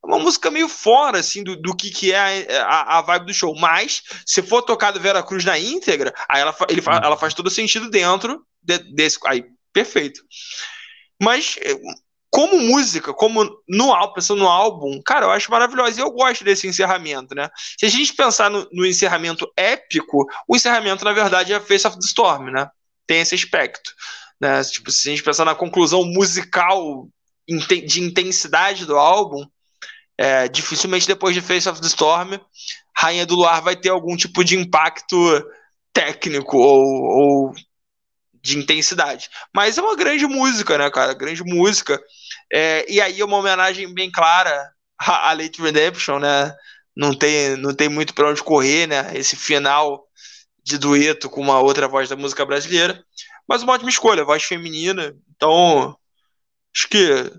É 0.06 0.08
uma 0.08 0.20
música 0.20 0.52
meio 0.52 0.70
fora, 0.70 1.20
assim, 1.20 1.44
do, 1.44 1.56
do 1.56 1.76
que, 1.76 1.90
que 1.90 2.14
é 2.14 2.60
a, 2.60 2.66
a, 2.66 2.98
a 3.00 3.02
vibe 3.02 3.26
do 3.26 3.34
show. 3.34 3.56
Mas, 3.56 4.04
se 4.26 4.42
for 4.42 4.62
tocado 4.62 5.00
Vera 5.00 5.24
Cruz 5.24 5.44
na 5.44 5.58
íntegra, 5.58 6.14
aí 6.30 6.42
ela, 6.42 6.56
ele, 6.70 6.82
ela 6.86 7.18
faz 7.18 7.34
todo 7.34 7.50
sentido 7.50 7.90
dentro 7.90 8.46
de, 8.62 8.78
desse. 8.94 9.18
Aí, 9.26 9.46
perfeito. 9.74 10.22
Mas, 11.22 11.58
eh, 11.62 11.76
como 12.30 12.60
música, 12.60 13.14
como 13.14 13.50
no 13.68 13.94
álbum, 13.94 14.14
pensando 14.14 14.40
no 14.40 14.48
álbum, 14.48 15.02
cara, 15.04 15.26
eu 15.26 15.32
acho 15.32 15.50
maravilhoso. 15.50 15.98
E 15.98 16.02
eu 16.02 16.12
gosto 16.12 16.44
desse 16.44 16.68
encerramento, 16.68 17.34
né? 17.34 17.50
Se 17.80 17.86
a 17.86 17.90
gente 17.90 18.14
pensar 18.14 18.52
no, 18.52 18.68
no 18.72 18.86
encerramento 18.86 19.52
épico, 19.58 20.28
o 20.48 20.56
encerramento, 20.56 21.04
na 21.04 21.14
verdade, 21.14 21.54
é 21.54 21.60
Face 21.60 21.88
of 21.88 21.98
the 21.98 22.06
Storm, 22.06 22.52
né? 22.52 22.70
Tem 23.08 23.22
esse 23.22 23.34
aspecto. 23.34 23.92
Né? 24.40 24.62
Tipo, 24.64 24.92
se 24.92 25.08
a 25.08 25.12
gente 25.12 25.24
pensar 25.24 25.46
na 25.46 25.56
conclusão 25.56 26.04
musical 26.04 27.08
de 27.48 28.02
intensidade 28.02 28.86
do 28.86 28.98
álbum, 28.98 29.46
é, 30.18 30.48
dificilmente 30.48 31.08
depois 31.08 31.34
de 31.34 31.42
Face 31.42 31.68
of 31.68 31.82
the 31.82 31.88
Storm, 31.88 32.40
Rainha 32.96 33.26
do 33.26 33.36
Luar 33.36 33.62
vai 33.62 33.76
ter 33.76 33.90
algum 33.90 34.16
tipo 34.16 34.44
de 34.44 34.58
impacto 34.58 35.16
técnico 35.94 36.58
ou, 36.58 36.84
ou 36.84 37.56
de 38.42 38.58
intensidade. 38.58 39.30
Mas 39.54 39.78
é 39.78 39.82
uma 39.82 39.96
grande 39.96 40.26
música, 40.28 40.78
né, 40.78 40.90
cara? 40.90 41.14
Grande 41.14 41.44
música. 41.44 42.02
É, 42.54 42.86
e 42.88 43.02
aí 43.02 43.20
é 43.20 43.26
uma 43.26 43.38
homenagem 43.38 43.92
bem 43.94 44.12
clara 44.12 44.70
à 45.00 45.34
Late 45.34 45.62
Redemption, 45.62 46.20
né? 46.20 46.56
Não 46.96 47.14
tem, 47.14 47.58
não 47.58 47.74
tem 47.74 47.90
muito 47.90 48.14
para 48.14 48.30
onde 48.30 48.44
correr, 48.44 48.88
né? 48.88 49.12
Esse 49.14 49.36
final 49.36 50.06
de 50.64 50.78
dueto 50.78 51.30
com 51.30 51.42
uma 51.42 51.60
outra 51.60 51.88
voz 51.88 52.08
da 52.08 52.16
música 52.16 52.46
brasileira. 52.46 53.04
Mas 53.48 53.64
uma 53.64 53.74
ótima 53.74 53.90
escolha, 53.90 54.24
voz 54.24 54.44
feminina. 54.44 55.16
Então, 55.36 55.98
acho 56.74 56.88
que 56.88 57.32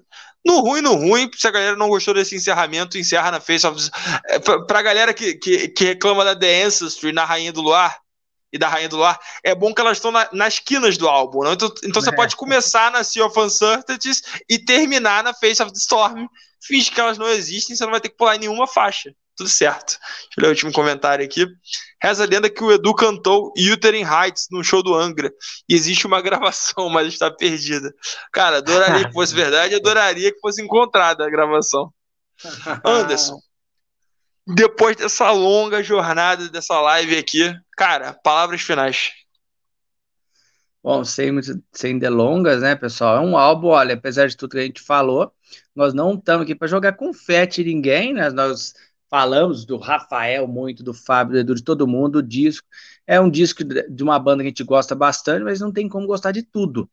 no 0.46 0.60
ruim, 0.60 0.80
no 0.80 0.94
ruim, 0.94 1.28
se 1.36 1.48
a 1.48 1.50
galera 1.50 1.76
não 1.76 1.88
gostou 1.88 2.14
desse 2.14 2.36
encerramento, 2.36 2.96
encerra 2.96 3.32
na 3.32 3.40
Face 3.40 3.66
of... 3.66 3.90
É, 4.26 4.38
pra, 4.38 4.64
pra 4.64 4.82
galera 4.82 5.12
que, 5.12 5.34
que, 5.34 5.68
que 5.68 5.84
reclama 5.84 6.24
da 6.24 6.36
The 6.36 6.62
Ancestry 6.62 7.12
na 7.12 7.24
Rainha 7.24 7.52
do 7.52 7.60
Luar 7.60 7.98
e 8.52 8.56
da 8.56 8.68
Rainha 8.68 8.88
do 8.88 8.96
Luar, 8.96 9.18
é 9.42 9.54
bom 9.54 9.74
que 9.74 9.80
elas 9.80 9.98
estão 9.98 10.12
na, 10.12 10.28
nas 10.32 10.60
quinas 10.60 10.96
do 10.96 11.08
álbum, 11.08 11.42
não? 11.42 11.52
Então, 11.52 11.68
então 11.84 12.00
você 12.00 12.10
é. 12.10 12.14
pode 12.14 12.36
começar 12.36 12.92
na 12.92 13.02
Sea 13.02 13.26
of 13.26 13.38
Uncertainties 13.38 14.22
e 14.48 14.56
terminar 14.56 15.24
na 15.24 15.34
Face 15.34 15.60
of 15.60 15.72
the 15.72 15.78
Storm. 15.78 16.28
Finge 16.62 16.92
que 16.92 17.00
elas 17.00 17.18
não 17.18 17.28
existem, 17.28 17.74
você 17.74 17.84
não 17.84 17.90
vai 17.90 18.00
ter 18.00 18.08
que 18.08 18.16
pular 18.16 18.38
nenhuma 18.38 18.68
faixa 18.68 19.12
tudo 19.36 19.48
certo. 19.48 19.98
Deixa 19.98 20.34
eu 20.38 20.42
ler 20.42 20.46
o 20.48 20.50
último 20.50 20.72
comentário 20.72 21.24
aqui. 21.24 21.46
Reza 22.02 22.24
a 22.24 22.26
lenda 22.26 22.48
que 22.48 22.64
o 22.64 22.72
Edu 22.72 22.94
cantou 22.94 23.52
Uterine 23.56 24.08
Heights 24.08 24.46
no 24.50 24.64
show 24.64 24.82
do 24.82 24.94
Angra. 24.94 25.30
E 25.68 25.74
existe 25.74 26.06
uma 26.06 26.20
gravação, 26.22 26.88
mas 26.88 27.08
está 27.08 27.30
perdida. 27.30 27.94
Cara, 28.32 28.58
adoraria 28.58 29.06
que 29.06 29.12
fosse 29.12 29.34
verdade, 29.34 29.74
adoraria 29.74 30.32
que 30.32 30.40
fosse 30.40 30.62
encontrada 30.62 31.24
a 31.24 31.30
gravação. 31.30 31.92
Anderson, 32.84 33.38
depois 34.46 34.96
dessa 34.96 35.30
longa 35.30 35.82
jornada 35.82 36.48
dessa 36.48 36.80
live 36.80 37.16
aqui, 37.16 37.52
cara, 37.76 38.12
palavras 38.12 38.60
finais. 38.60 39.12
Bom, 40.82 41.04
sem, 41.04 41.32
sem 41.72 41.98
delongas, 41.98 42.62
né, 42.62 42.76
pessoal? 42.76 43.16
É 43.16 43.20
um 43.20 43.36
álbum, 43.36 43.68
olha, 43.68 43.94
apesar 43.94 44.28
de 44.28 44.36
tudo 44.36 44.52
que 44.52 44.58
a 44.58 44.62
gente 44.62 44.80
falou, 44.80 45.32
nós 45.74 45.92
não 45.92 46.14
estamos 46.14 46.44
aqui 46.44 46.54
para 46.54 46.68
jogar 46.68 46.92
confete 46.92 47.64
ninguém, 47.64 48.14
né? 48.14 48.30
Nós 48.30 48.72
falamos 49.16 49.64
do 49.64 49.78
Rafael 49.78 50.46
muito, 50.46 50.82
do 50.82 50.92
Fábio, 50.92 51.32
do 51.32 51.38
Edu, 51.38 51.54
de 51.54 51.64
todo 51.64 51.86
mundo, 51.86 52.16
o 52.16 52.22
disco. 52.22 52.68
É 53.06 53.18
um 53.18 53.30
disco 53.30 53.64
de 53.64 54.02
uma 54.02 54.18
banda 54.18 54.42
que 54.42 54.48
a 54.48 54.50
gente 54.50 54.62
gosta 54.62 54.94
bastante, 54.94 55.42
mas 55.42 55.58
não 55.58 55.72
tem 55.72 55.88
como 55.88 56.06
gostar 56.06 56.32
de 56.32 56.42
tudo. 56.42 56.86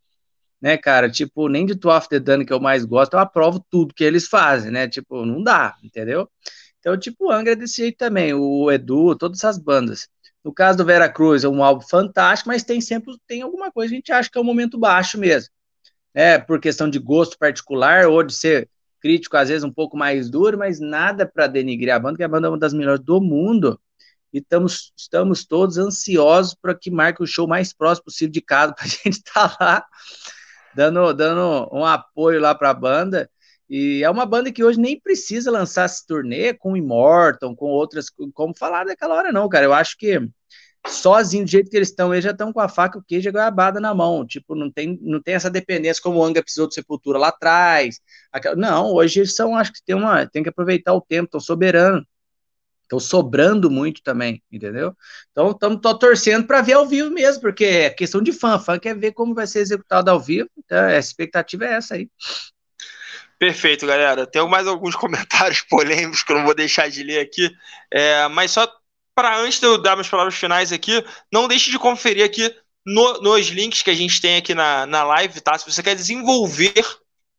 Né, 0.61 0.77
cara? 0.77 1.11
Tipo, 1.11 1.49
nem 1.49 1.65
de 1.65 1.75
Two 1.75 1.91
the 2.07 2.21
Done 2.21 2.45
que 2.45 2.53
eu 2.53 2.61
mais 2.61 2.85
gosto, 2.85 3.15
eu 3.15 3.19
aprovo 3.19 3.59
tudo 3.69 3.93
que 3.93 4.05
eles 4.05 4.25
fazem, 4.25 4.71
né? 4.71 4.87
Tipo, 4.87 5.25
não 5.25 5.43
dá, 5.43 5.75
entendeu? 5.83 6.29
Então, 6.79 6.97
tipo, 6.97 7.25
o 7.25 7.31
Angra 7.31 7.51
é 7.51 7.55
desse 7.57 7.81
jeito 7.81 7.97
também, 7.97 8.33
o 8.33 8.71
Edu, 8.71 9.17
todas 9.17 9.39
essas 9.39 9.57
bandas. 9.57 10.07
No 10.45 10.53
caso 10.53 10.77
do 10.77 10.85
Vera 10.85 11.09
Cruz, 11.09 11.43
é 11.43 11.49
um 11.49 11.61
álbum 11.61 11.85
fantástico, 11.85 12.47
mas 12.47 12.63
tem 12.63 12.79
sempre 12.79 13.17
tem 13.27 13.41
alguma 13.41 13.69
coisa 13.69 13.89
que 13.89 13.95
a 13.95 13.97
gente 13.97 14.11
acha 14.13 14.29
que 14.31 14.37
é 14.37 14.41
um 14.41 14.45
momento 14.45 14.77
baixo 14.77 15.17
mesmo. 15.17 15.49
Né, 16.15 16.39
por 16.39 16.61
questão 16.61 16.89
de 16.89 16.99
gosto 16.99 17.37
particular 17.37 18.07
ou 18.07 18.23
de 18.23 18.33
ser 18.33 18.69
crítico, 19.03 19.35
às 19.35 19.49
vezes 19.49 19.65
um 19.65 19.71
pouco 19.71 19.97
mais 19.97 20.29
duro, 20.29 20.57
mas 20.57 20.79
nada 20.79 21.27
para 21.27 21.45
denigrir 21.45 21.93
a 21.93 21.99
banda, 21.99 22.15
que 22.15 22.23
a 22.23 22.27
banda 22.27 22.47
é 22.47 22.49
uma 22.49 22.57
das 22.57 22.73
melhores 22.73 23.03
do 23.03 23.19
mundo. 23.19 23.77
E 24.31 24.37
estamos, 24.37 24.93
estamos 24.95 25.45
todos 25.45 25.77
ansiosos 25.77 26.55
para 26.55 26.73
que 26.73 26.89
marque 26.89 27.21
o 27.21 27.27
show 27.27 27.45
mais 27.45 27.73
próximo 27.73 28.05
possível 28.05 28.31
de 28.31 28.41
casa, 28.41 28.71
para 28.73 28.85
a 28.85 28.87
gente 28.87 29.17
estar 29.17 29.57
tá 29.57 29.57
lá 29.59 29.85
dando, 30.73 31.13
dando 31.13 31.69
um 31.73 31.85
apoio 31.85 32.39
lá 32.39 32.55
para 32.55 32.69
a 32.69 32.73
banda. 32.73 33.29
E 33.69 34.01
é 34.03 34.09
uma 34.09 34.25
banda 34.25 34.51
que 34.51 34.63
hoje 34.63 34.79
nem 34.79 34.97
precisa 34.99 35.51
lançar 35.51 35.85
esse 35.85 36.05
turnê 36.07 36.53
com 36.53 36.77
Immortal, 36.77 37.53
com 37.55 37.65
outras, 37.65 38.07
como 38.33 38.55
falar 38.57 38.85
daquela 38.85 39.15
hora, 39.15 39.33
não, 39.33 39.49
cara. 39.49 39.65
Eu 39.65 39.73
acho 39.73 39.97
que 39.97 40.17
sozinho, 40.87 41.45
do 41.45 41.51
jeito 41.51 41.69
que 41.69 41.77
eles 41.77 41.89
estão, 41.89 42.13
eles 42.13 42.23
já 42.23 42.31
estão 42.31 42.51
com 42.51 42.59
a 42.59 42.67
faca, 42.67 42.97
o 42.97 43.03
queijo 43.03 43.27
e 43.27 43.29
a 43.29 43.31
goiabada 43.31 43.79
na 43.79 43.93
mão. 43.93 44.25
Tipo, 44.25 44.55
não 44.55 44.71
tem, 44.71 44.99
não 45.01 45.21
tem 45.21 45.35
essa 45.35 45.49
dependência 45.49 46.01
como 46.01 46.19
o 46.19 46.23
Anga 46.23 46.43
precisou 46.43 46.67
de 46.67 46.73
Sepultura 46.73 47.17
lá 47.17 47.29
atrás. 47.29 47.99
Aquela, 48.31 48.55
não, 48.55 48.93
hoje 48.93 49.19
eles 49.19 49.35
são, 49.35 49.55
acho 49.55 49.71
que 49.73 49.83
tem 49.83 49.95
uma, 49.95 50.27
tem 50.27 50.43
que 50.43 50.49
aproveitar 50.49 50.93
o 50.93 51.01
tempo, 51.01 51.25
estão 51.25 51.39
soberanos. 51.39 52.03
Estão 52.83 52.99
sobrando 52.99 53.71
muito 53.71 54.03
também, 54.03 54.43
entendeu? 54.51 54.95
Então, 55.31 55.51
estamos 55.51 55.81
torcendo 55.99 56.45
para 56.45 56.61
ver 56.61 56.73
ao 56.73 56.85
vivo 56.85 57.09
mesmo, 57.09 57.41
porque 57.41 57.65
é 57.65 57.89
questão 57.89 58.21
de 58.21 58.31
fã. 58.31 58.59
Fã 58.59 58.77
quer 58.77 58.95
ver 58.95 59.13
como 59.13 59.33
vai 59.33 59.47
ser 59.47 59.59
executado 59.59 60.11
ao 60.11 60.19
vivo. 60.19 60.49
Então, 60.57 60.77
a 60.77 60.97
expectativa 60.97 61.65
é 61.65 61.73
essa 61.73 61.95
aí. 61.95 62.09
Perfeito, 63.39 63.87
galera. 63.87 64.27
Tem 64.27 64.47
mais 64.47 64.67
alguns 64.67 64.95
comentários 64.97 65.61
polêmicos 65.61 66.23
que 66.23 66.31
eu 66.31 66.37
não 66.37 66.45
vou 66.45 66.53
deixar 66.53 66.89
de 66.89 67.03
ler 67.03 67.19
aqui, 67.19 67.51
é, 67.91 68.27
mas 68.27 68.51
só 68.51 68.67
para 69.15 69.37
antes 69.37 69.59
de 69.59 69.65
eu 69.65 69.77
dar 69.77 69.95
minhas 69.95 70.09
palavras 70.09 70.35
finais 70.35 70.71
aqui, 70.71 71.03
não 71.31 71.47
deixe 71.47 71.71
de 71.71 71.79
conferir 71.79 72.25
aqui 72.25 72.53
no, 72.85 73.21
nos 73.21 73.47
links 73.47 73.81
que 73.81 73.89
a 73.89 73.95
gente 73.95 74.19
tem 74.19 74.37
aqui 74.37 74.53
na, 74.53 74.85
na 74.85 75.03
live, 75.03 75.39
tá? 75.41 75.57
Se 75.57 75.69
você 75.69 75.81
quer 75.81 75.95
desenvolver 75.95 76.83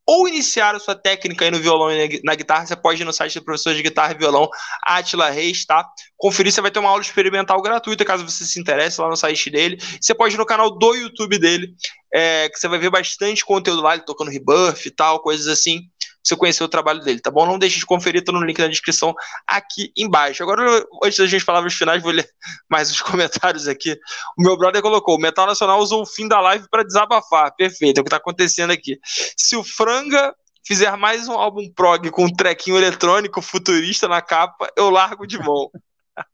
ou 0.06 0.28
iniciar 0.28 0.74
a 0.74 0.78
sua 0.78 0.94
técnica 0.94 1.44
aí 1.44 1.50
no 1.50 1.58
violão 1.58 1.90
e 1.90 2.20
na 2.22 2.34
guitarra, 2.34 2.66
você 2.66 2.76
pode 2.76 3.00
ir 3.00 3.04
no 3.04 3.12
site 3.12 3.38
do 3.38 3.44
professor 3.44 3.74
de 3.74 3.82
guitarra 3.82 4.12
e 4.12 4.18
violão, 4.18 4.48
Atila 4.82 5.30
Reis, 5.30 5.64
tá? 5.64 5.86
Conferir, 6.16 6.52
você 6.52 6.60
vai 6.60 6.70
ter 6.70 6.78
uma 6.78 6.90
aula 6.90 7.00
experimental 7.00 7.60
gratuita, 7.62 8.04
caso 8.04 8.28
você 8.28 8.44
se 8.44 8.60
interesse 8.60 9.00
lá 9.00 9.08
no 9.08 9.16
site 9.16 9.50
dele. 9.50 9.78
Você 10.00 10.14
pode 10.14 10.34
ir 10.34 10.38
no 10.38 10.44
canal 10.44 10.70
do 10.70 10.94
YouTube 10.94 11.38
dele, 11.38 11.74
é, 12.14 12.48
que 12.48 12.58
você 12.58 12.68
vai 12.68 12.78
ver 12.78 12.90
bastante 12.90 13.44
conteúdo 13.44 13.82
lá, 13.82 13.94
ele 13.94 14.04
tocando 14.04 14.30
rebuff 14.30 14.86
e 14.86 14.90
tal, 14.90 15.20
coisas 15.20 15.48
assim 15.48 15.88
você 16.24 16.36
conhecer 16.36 16.64
o 16.64 16.68
trabalho 16.68 17.00
dele, 17.00 17.20
tá 17.20 17.30
bom? 17.30 17.44
Não 17.44 17.58
deixe 17.58 17.78
de 17.78 17.84
conferir, 17.84 18.24
tô 18.24 18.32
no 18.32 18.42
link 18.42 18.58
na 18.58 18.66
descrição 18.66 19.14
aqui 19.46 19.92
embaixo. 19.94 20.42
Agora, 20.42 20.82
antes 21.02 21.18
das 21.18 21.28
minhas 21.28 21.44
palavras 21.44 21.74
finais, 21.74 22.02
vou 22.02 22.12
ler 22.12 22.26
mais 22.70 22.90
os 22.90 23.02
comentários 23.02 23.68
aqui. 23.68 23.92
O 24.38 24.42
meu 24.42 24.56
brother 24.56 24.80
colocou: 24.80 25.16
o 25.16 25.20
Metal 25.20 25.46
Nacional 25.46 25.78
usou 25.80 26.00
o 26.00 26.06
fim 26.06 26.26
da 26.26 26.40
live 26.40 26.66
para 26.70 26.82
desabafar. 26.82 27.54
Perfeito, 27.54 27.98
é 27.98 28.00
o 28.00 28.04
que 28.04 28.10
tá 28.10 28.16
acontecendo 28.16 28.70
aqui. 28.70 28.98
Se 29.36 29.54
o 29.54 29.62
Franga 29.62 30.34
fizer 30.66 30.96
mais 30.96 31.28
um 31.28 31.34
álbum 31.34 31.70
prog 31.74 32.10
com 32.10 32.24
um 32.24 32.34
trequinho 32.34 32.78
eletrônico 32.78 33.42
futurista 33.42 34.08
na 34.08 34.22
capa, 34.22 34.66
eu 34.76 34.88
largo 34.88 35.26
de 35.26 35.38
mão. 35.38 35.70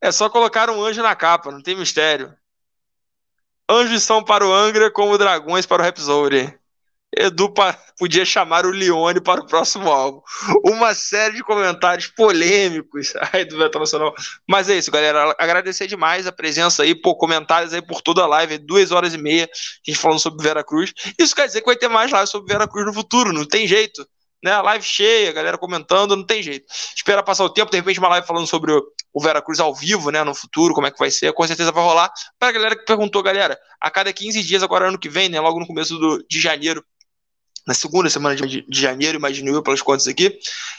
é 0.00 0.12
só 0.12 0.30
colocar 0.30 0.70
um 0.70 0.84
anjo 0.84 1.02
na 1.02 1.16
capa, 1.16 1.50
não 1.50 1.60
tem 1.60 1.74
mistério. 1.74 2.32
Anjos 3.68 4.02
são 4.02 4.22
para 4.22 4.46
o 4.46 4.52
Angra 4.52 4.90
como 4.90 5.18
dragões 5.18 5.66
para 5.66 5.82
o 5.82 5.84
Rhapsody. 5.84 6.58
Edu 7.16 7.52
podia 7.98 8.24
chamar 8.24 8.66
o 8.66 8.70
Leone 8.70 9.20
para 9.20 9.40
o 9.40 9.46
próximo 9.46 9.90
álbum. 9.90 10.20
Uma 10.64 10.94
série 10.94 11.36
de 11.36 11.42
comentários 11.42 12.06
polêmicos 12.08 13.14
aí 13.32 13.44
do 13.44 13.56
Metal 13.56 13.80
Nacional. 13.80 14.14
Mas 14.46 14.68
é 14.68 14.76
isso, 14.76 14.90
galera. 14.90 15.34
Agradecer 15.38 15.86
demais 15.86 16.26
a 16.26 16.32
presença 16.32 16.82
aí, 16.82 16.94
por 16.94 17.16
comentários 17.16 17.72
aí 17.72 17.80
por 17.80 18.02
toda 18.02 18.22
a 18.22 18.26
live, 18.26 18.58
duas 18.58 18.92
horas 18.92 19.14
e 19.14 19.18
meia, 19.18 19.44
a 19.44 19.90
gente 19.90 19.98
falando 19.98 20.20
sobre 20.20 20.42
Vera 20.42 20.62
Cruz. 20.62 20.92
Isso 21.18 21.34
quer 21.34 21.46
dizer 21.46 21.60
que 21.60 21.66
vai 21.66 21.76
ter 21.76 21.88
mais 21.88 22.10
live 22.10 22.28
sobre 22.28 22.52
Vera 22.52 22.68
Cruz 22.68 22.86
no 22.86 22.92
futuro, 22.94 23.32
não 23.32 23.46
tem 23.46 23.66
jeito. 23.66 24.06
Né? 24.42 24.56
Live 24.60 24.84
cheia, 24.84 25.30
a 25.30 25.32
galera 25.32 25.58
comentando, 25.58 26.16
não 26.16 26.24
tem 26.24 26.42
jeito. 26.42 26.66
Espera 26.94 27.22
passar 27.22 27.44
o 27.44 27.50
tempo, 27.50 27.70
de 27.70 27.76
repente 27.76 27.98
uma 27.98 28.08
live 28.08 28.26
falando 28.26 28.46
sobre 28.46 28.72
o 28.72 29.20
Vera 29.20 29.42
Cruz 29.42 29.58
ao 29.58 29.74
vivo, 29.74 30.10
né, 30.10 30.22
no 30.22 30.34
futuro, 30.34 30.74
como 30.74 30.86
é 30.86 30.90
que 30.90 30.98
vai 30.98 31.10
ser, 31.10 31.32
com 31.32 31.46
certeza 31.46 31.72
vai 31.72 31.82
rolar. 31.82 32.12
Para 32.38 32.48
a 32.48 32.52
galera 32.52 32.76
que 32.76 32.84
perguntou, 32.84 33.22
galera, 33.22 33.58
a 33.80 33.90
cada 33.90 34.12
15 34.12 34.42
dias, 34.42 34.62
agora 34.62 34.88
ano 34.88 34.98
que 34.98 35.08
vem, 35.08 35.28
né, 35.28 35.40
logo 35.40 35.58
no 35.58 35.66
começo 35.66 35.98
do, 35.98 36.24
de 36.28 36.40
janeiro, 36.40 36.84
na 37.68 37.74
segunda 37.74 38.08
semana 38.08 38.34
de, 38.34 38.62
de 38.62 38.80
janeiro, 38.80 39.18
imagino 39.18 39.50
eu, 39.50 39.62
pelas 39.62 39.82
contas 39.82 40.08
aqui. 40.08 40.38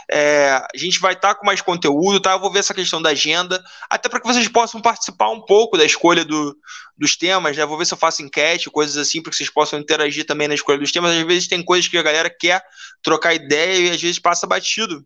É, 0.10 0.50
a 0.54 0.76
gente 0.76 1.00
vai 1.00 1.14
estar 1.14 1.36
tá 1.36 1.36
com 1.36 1.46
mais 1.46 1.62
conteúdo, 1.62 2.20
tá? 2.20 2.32
Eu 2.32 2.40
vou 2.40 2.52
ver 2.52 2.58
essa 2.58 2.74
questão 2.74 3.00
da 3.00 3.12
agenda, 3.12 3.64
até 3.88 4.10
para 4.10 4.20
que 4.20 4.26
vocês 4.26 4.48
possam 4.48 4.82
participar 4.82 5.30
um 5.30 5.40
pouco 5.40 5.78
da 5.78 5.86
escolha 5.86 6.26
do, 6.26 6.58
dos 6.98 7.16
temas, 7.16 7.56
né? 7.56 7.64
Vou 7.64 7.78
ver 7.78 7.86
se 7.86 7.94
eu 7.94 7.98
faço 7.98 8.24
enquete, 8.24 8.72
coisas 8.72 8.98
assim, 8.98 9.22
para 9.22 9.30
que 9.30 9.38
vocês 9.38 9.52
possam 9.52 9.78
interagir 9.78 10.26
também 10.26 10.48
na 10.48 10.56
escolha 10.56 10.80
dos 10.80 10.92
temas. 10.92 11.16
Às 11.16 11.28
vezes 11.28 11.48
tem 11.48 11.64
coisas 11.64 11.88
que 11.88 11.96
a 11.96 12.02
galera 12.02 12.28
quer 12.28 12.60
trocar 13.04 13.36
ideia 13.36 13.90
e 13.90 13.92
às 13.92 14.02
vezes 14.02 14.18
passa 14.18 14.48
batido. 14.48 15.06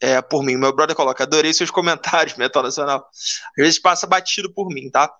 É, 0.00 0.22
por 0.22 0.44
mim. 0.44 0.56
Meu 0.56 0.72
brother 0.72 0.94
coloca, 0.94 1.24
adorei 1.24 1.52
seus 1.52 1.70
comentários, 1.70 2.36
Metal 2.38 2.62
Nacional. 2.62 3.08
Às 3.58 3.64
vezes 3.64 3.80
passa 3.80 4.06
batido 4.06 4.52
por 4.52 4.68
mim, 4.68 4.88
tá? 4.88 5.10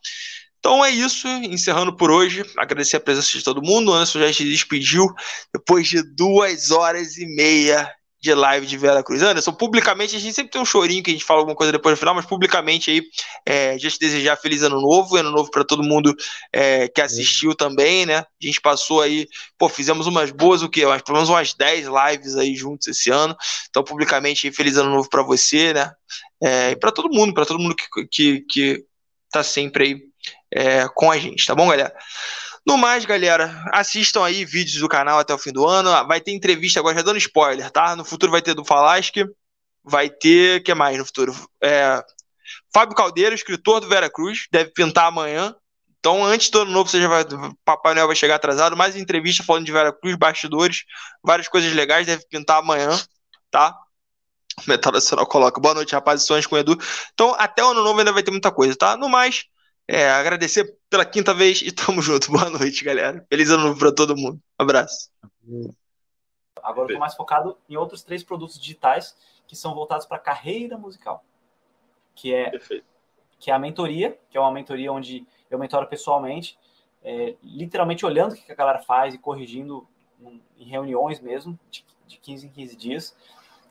Então 0.66 0.84
é 0.84 0.90
isso, 0.90 1.28
encerrando 1.28 1.94
por 1.94 2.10
hoje. 2.10 2.44
Agradecer 2.56 2.96
a 2.96 3.00
presença 3.00 3.38
de 3.38 3.44
todo 3.44 3.62
mundo. 3.62 3.92
O 3.92 3.94
Anderson 3.94 4.18
já 4.18 4.32
se 4.32 4.42
despediu 4.42 5.06
depois 5.54 5.86
de 5.86 6.02
duas 6.02 6.72
horas 6.72 7.16
e 7.16 7.24
meia 7.24 7.88
de 8.20 8.34
live 8.34 8.66
de 8.66 8.76
Vera 8.76 9.00
Cruz. 9.00 9.22
Anderson, 9.22 9.52
publicamente, 9.52 10.16
a 10.16 10.18
gente 10.18 10.34
sempre 10.34 10.50
tem 10.50 10.60
um 10.60 10.64
chorinho 10.64 11.04
que 11.04 11.10
a 11.10 11.12
gente 11.12 11.24
fala 11.24 11.38
alguma 11.38 11.54
coisa 11.54 11.70
depois 11.70 11.92
no 11.92 11.96
final, 11.96 12.16
mas 12.16 12.26
publicamente 12.26 12.90
aí, 12.90 13.00
é, 13.46 13.78
já 13.78 13.88
te 13.88 14.00
desejar 14.00 14.36
feliz 14.38 14.64
ano 14.64 14.80
novo, 14.80 15.14
ano 15.14 15.30
novo 15.30 15.52
para 15.52 15.64
todo 15.64 15.84
mundo 15.84 16.12
é, 16.52 16.88
que 16.88 17.00
assistiu 17.00 17.54
também, 17.54 18.04
né? 18.04 18.16
A 18.16 18.26
gente 18.40 18.60
passou 18.60 19.00
aí, 19.00 19.28
pô, 19.56 19.68
fizemos 19.68 20.08
umas 20.08 20.32
boas, 20.32 20.62
o 20.62 20.68
quê? 20.68 20.84
Umas, 20.84 21.00
pelo 21.00 21.14
menos 21.14 21.30
umas 21.30 21.54
10 21.54 21.86
lives 21.86 22.36
aí 22.36 22.56
juntos 22.56 22.88
esse 22.88 23.08
ano. 23.08 23.36
Então, 23.70 23.84
publicamente, 23.84 24.48
aí, 24.48 24.52
feliz 24.52 24.76
ano 24.76 24.90
novo 24.90 25.08
para 25.08 25.22
você, 25.22 25.72
né? 25.72 25.92
É, 26.42 26.72
e 26.72 26.76
para 26.76 26.90
todo 26.90 27.08
mundo, 27.08 27.32
para 27.32 27.46
todo 27.46 27.60
mundo 27.60 27.76
que, 27.76 28.08
que, 28.08 28.40
que 28.40 28.84
tá 29.30 29.44
sempre 29.44 29.84
aí 29.84 30.15
é, 30.56 30.88
com 30.88 31.10
a 31.10 31.18
gente, 31.18 31.46
tá 31.46 31.54
bom, 31.54 31.68
galera? 31.68 31.94
No 32.66 32.76
mais, 32.76 33.04
galera, 33.04 33.64
assistam 33.72 34.24
aí 34.24 34.44
vídeos 34.44 34.80
do 34.80 34.88
canal 34.88 35.18
até 35.18 35.32
o 35.32 35.38
fim 35.38 35.52
do 35.52 35.66
ano. 35.66 35.90
Vai 36.08 36.20
ter 36.20 36.32
entrevista 36.32 36.80
agora, 36.80 36.96
já 36.96 37.02
dando 37.02 37.18
spoiler, 37.18 37.70
tá? 37.70 37.94
No 37.94 38.04
futuro 38.04 38.32
vai 38.32 38.42
ter 38.42 38.54
do 38.54 38.64
Falasque, 38.64 39.24
vai 39.84 40.10
ter. 40.10 40.62
Que 40.64 40.74
mais 40.74 40.98
no 40.98 41.04
futuro? 41.04 41.32
É, 41.62 42.02
Fábio 42.74 42.96
Caldeiro, 42.96 43.34
escritor 43.34 43.80
do 43.80 43.88
Vera 43.88 44.10
Cruz, 44.10 44.48
deve 44.50 44.70
pintar 44.70 45.06
amanhã. 45.06 45.54
Então, 46.00 46.24
antes 46.24 46.50
do 46.50 46.60
ano 46.62 46.70
novo, 46.72 46.88
você 46.90 47.00
já 47.00 47.08
vai, 47.08 47.24
Papai 47.64 47.94
Noel 47.94 48.06
vai 48.06 48.16
chegar 48.16 48.36
atrasado. 48.36 48.76
Mais 48.76 48.96
entrevista 48.96 49.44
falando 49.44 49.66
de 49.66 49.72
Vera 49.72 49.92
Cruz, 49.92 50.16
bastidores, 50.16 50.84
várias 51.22 51.48
coisas 51.48 51.72
legais, 51.72 52.06
deve 52.06 52.26
pintar 52.28 52.58
amanhã, 52.58 52.90
tá? 53.50 53.76
Metal 54.66 54.92
Nacional 54.92 55.26
coloca. 55.26 55.60
Boa 55.60 55.74
noite, 55.74 55.92
rapazes, 55.92 56.26
sonhos 56.26 56.46
com 56.46 56.56
o 56.56 56.58
Edu. 56.58 56.76
Então, 57.12 57.34
até 57.38 57.62
o 57.64 57.70
ano 57.70 57.84
novo 57.84 57.98
ainda 57.98 58.12
vai 58.12 58.22
ter 58.22 58.30
muita 58.30 58.50
coisa, 58.50 58.74
tá? 58.76 58.96
No 58.96 59.08
mais, 59.08 59.44
é, 59.88 60.10
agradecer 60.10 60.76
pela 60.90 61.04
quinta 61.04 61.32
vez 61.32 61.62
e 61.62 61.70
tamo 61.72 62.02
junto. 62.02 62.30
Boa 62.30 62.50
noite, 62.50 62.84
galera. 62.84 63.24
Feliz 63.28 63.50
ano 63.50 63.68
novo 63.68 63.78
pra 63.78 63.92
todo 63.92 64.16
mundo. 64.16 64.40
Abraço. 64.58 65.10
Agora 66.62 66.90
eu 66.90 66.94
tô 66.94 67.00
mais 67.00 67.14
focado 67.14 67.56
em 67.68 67.76
outros 67.76 68.02
três 68.02 68.24
produtos 68.24 68.58
digitais 68.58 69.16
que 69.46 69.54
são 69.54 69.74
voltados 69.74 70.06
para 70.06 70.18
carreira 70.18 70.76
musical. 70.76 71.24
Que 72.14 72.34
é, 72.34 72.50
que 73.38 73.50
é 73.50 73.54
a 73.54 73.58
mentoria, 73.58 74.18
que 74.30 74.36
é 74.36 74.40
uma 74.40 74.50
mentoria 74.50 74.92
onde 74.92 75.26
eu 75.50 75.58
mentoro 75.58 75.86
pessoalmente, 75.86 76.58
é, 77.04 77.36
literalmente 77.42 78.04
olhando 78.04 78.32
o 78.32 78.36
que 78.36 78.50
a 78.50 78.54
galera 78.54 78.80
faz 78.80 79.14
e 79.14 79.18
corrigindo 79.18 79.86
em 80.58 80.64
reuniões 80.64 81.20
mesmo, 81.20 81.58
de, 81.70 81.84
de 82.06 82.16
15 82.18 82.46
em 82.46 82.50
15 82.50 82.76
dias. 82.76 83.16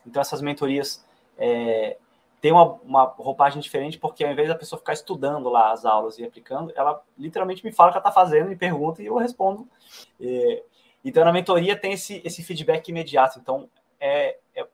Então, 0.06 0.22
essas 0.22 0.40
mentorias 0.40 1.04
é, 1.36 1.98
tem 2.40 2.52
uma, 2.52 2.64
uma 2.82 3.04
roupagem 3.04 3.60
diferente, 3.60 3.98
porque 3.98 4.24
ao 4.24 4.30
invés 4.30 4.48
da 4.48 4.54
pessoa 4.54 4.78
ficar 4.78 4.92
estudando 4.92 5.48
lá 5.48 5.72
as 5.72 5.84
aulas 5.84 6.18
e 6.18 6.24
aplicando, 6.24 6.72
ela 6.76 7.02
literalmente 7.18 7.64
me 7.64 7.72
fala 7.72 7.90
o 7.90 7.92
que 7.92 7.98
ela 7.98 8.08
está 8.08 8.12
fazendo, 8.12 8.48
me 8.48 8.56
pergunta 8.56 9.02
e 9.02 9.06
eu 9.06 9.16
respondo. 9.16 9.66
Então, 11.04 11.24
na 11.24 11.32
mentoria 11.32 11.76
tem 11.76 11.92
esse, 11.92 12.20
esse 12.24 12.42
feedback 12.42 12.88
imediato. 12.88 13.38
Então, 13.38 13.70
é, 14.00 14.38
é, 14.54 14.66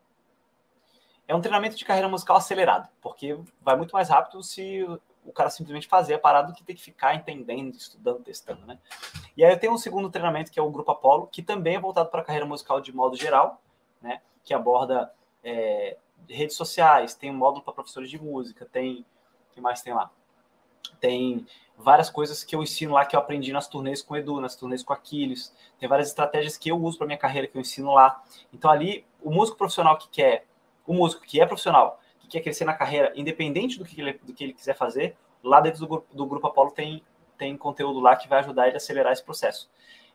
é, 1.29 1.37
um 1.37 1.41
treinamento 1.43 1.77
de 1.77 1.85
carreira 1.85 2.09
musical 2.09 2.37
acelerado, 2.37 2.89
porque 3.03 3.39
vai 3.61 3.77
muito 3.77 3.93
mais 3.93 4.09
rápido 4.09 4.43
se 4.43 4.83
o 5.25 5.33
cara 5.33 5.51
simplesmente 5.51 5.87
fazer 5.87 6.15
a 6.15 6.19
parada 6.19 6.49
do 6.49 6.55
que 6.55 6.65
ter 6.65 6.75
que 6.75 6.83
ficar 6.83 7.15
entendendo, 7.15 7.75
estudando, 7.75 8.23
testando, 8.23 8.67
né? 8.67 8.79
E 9.37 9.45
aí 9.45 9.53
eu 9.53 9.59
tenho 9.59 9.73
um 9.75 9.79
segundo 9.79 10.11
treinamento, 10.11 10.51
que 10.51 10.59
é 10.59 10.63
o 10.63 10.71
Grupo 10.71 10.91
Apolo, 10.91 11.27
que 11.27 11.43
também 11.43 11.77
é 11.77 11.81
voltado 11.81 12.09
para 12.09 12.23
a 12.23 12.25
carreira 12.25 12.47
musical 12.47 12.81
de 12.81 12.95
modo 12.95 13.15
geral, 13.15 13.61
né? 14.01 14.21
Que 14.43 14.55
aborda 14.55 15.13
é, 15.45 15.99
redes 16.29 16.57
sociais, 16.57 17.15
tem 17.15 17.31
um 17.31 17.35
módulo 17.35 17.63
para 17.63 17.73
professores 17.73 18.11
de 18.11 18.21
música, 18.21 18.67
tem. 18.67 19.05
O 19.51 19.55
que 19.55 19.61
mais 19.61 19.83
tem 19.83 19.93
lá? 19.93 20.11
Tem 21.01 21.47
várias 21.77 22.09
coisas 22.09 22.45
que 22.45 22.55
eu 22.55 22.63
ensino 22.63 22.95
lá 22.95 23.05
que 23.05 23.15
eu 23.15 23.21
aprendi 23.21 23.53
nas 23.53 23.69
turnês 23.69 24.03
com 24.03 24.15
o 24.15 24.17
Edu, 24.17 24.41
nas 24.41 24.57
turnês 24.57 24.83
com 24.83 24.93
Aquiles. 24.93 25.55
Tem 25.79 25.89
várias 25.89 26.09
estratégias 26.09 26.57
que 26.57 26.71
eu 26.71 26.81
uso 26.81 26.97
para 26.97 27.07
minha 27.07 27.19
carreira 27.19 27.47
que 27.47 27.57
eu 27.57 27.61
ensino 27.61 27.93
lá. 27.93 28.23
Então 28.53 28.71
ali, 28.71 29.05
o 29.21 29.31
músico 29.31 29.59
profissional 29.59 29.99
que 29.99 30.09
quer, 30.09 30.47
o 30.87 30.95
músico 30.95 31.23
que 31.23 31.41
é 31.41 31.47
profissional, 31.47 32.01
que 32.21 32.29
quer 32.29 32.41
crescer 32.41 32.65
na 32.65 32.75
carreira, 32.75 33.13
independente 33.15 33.79
do 33.79 33.85
que 33.85 34.01
ele, 34.01 34.13
do 34.15 34.33
que 34.33 34.45
ele 34.45 34.53
quiser 34.53 34.75
fazer, 34.75 35.17
lá 35.43 35.61
dentro 35.61 35.87
do, 35.87 36.05
do 36.13 36.27
Grupo 36.27 36.47
Apolo 36.47 36.71
tem, 36.71 37.03
tem 37.37 37.57
conteúdo 37.57 38.01
lá 38.01 38.17
que 38.17 38.29
vai 38.29 38.39
ajudar 38.41 38.67
ele 38.67 38.75
a 38.75 38.79
acelerar 38.79 39.13
esse 39.13 39.25
processo. 39.25 39.69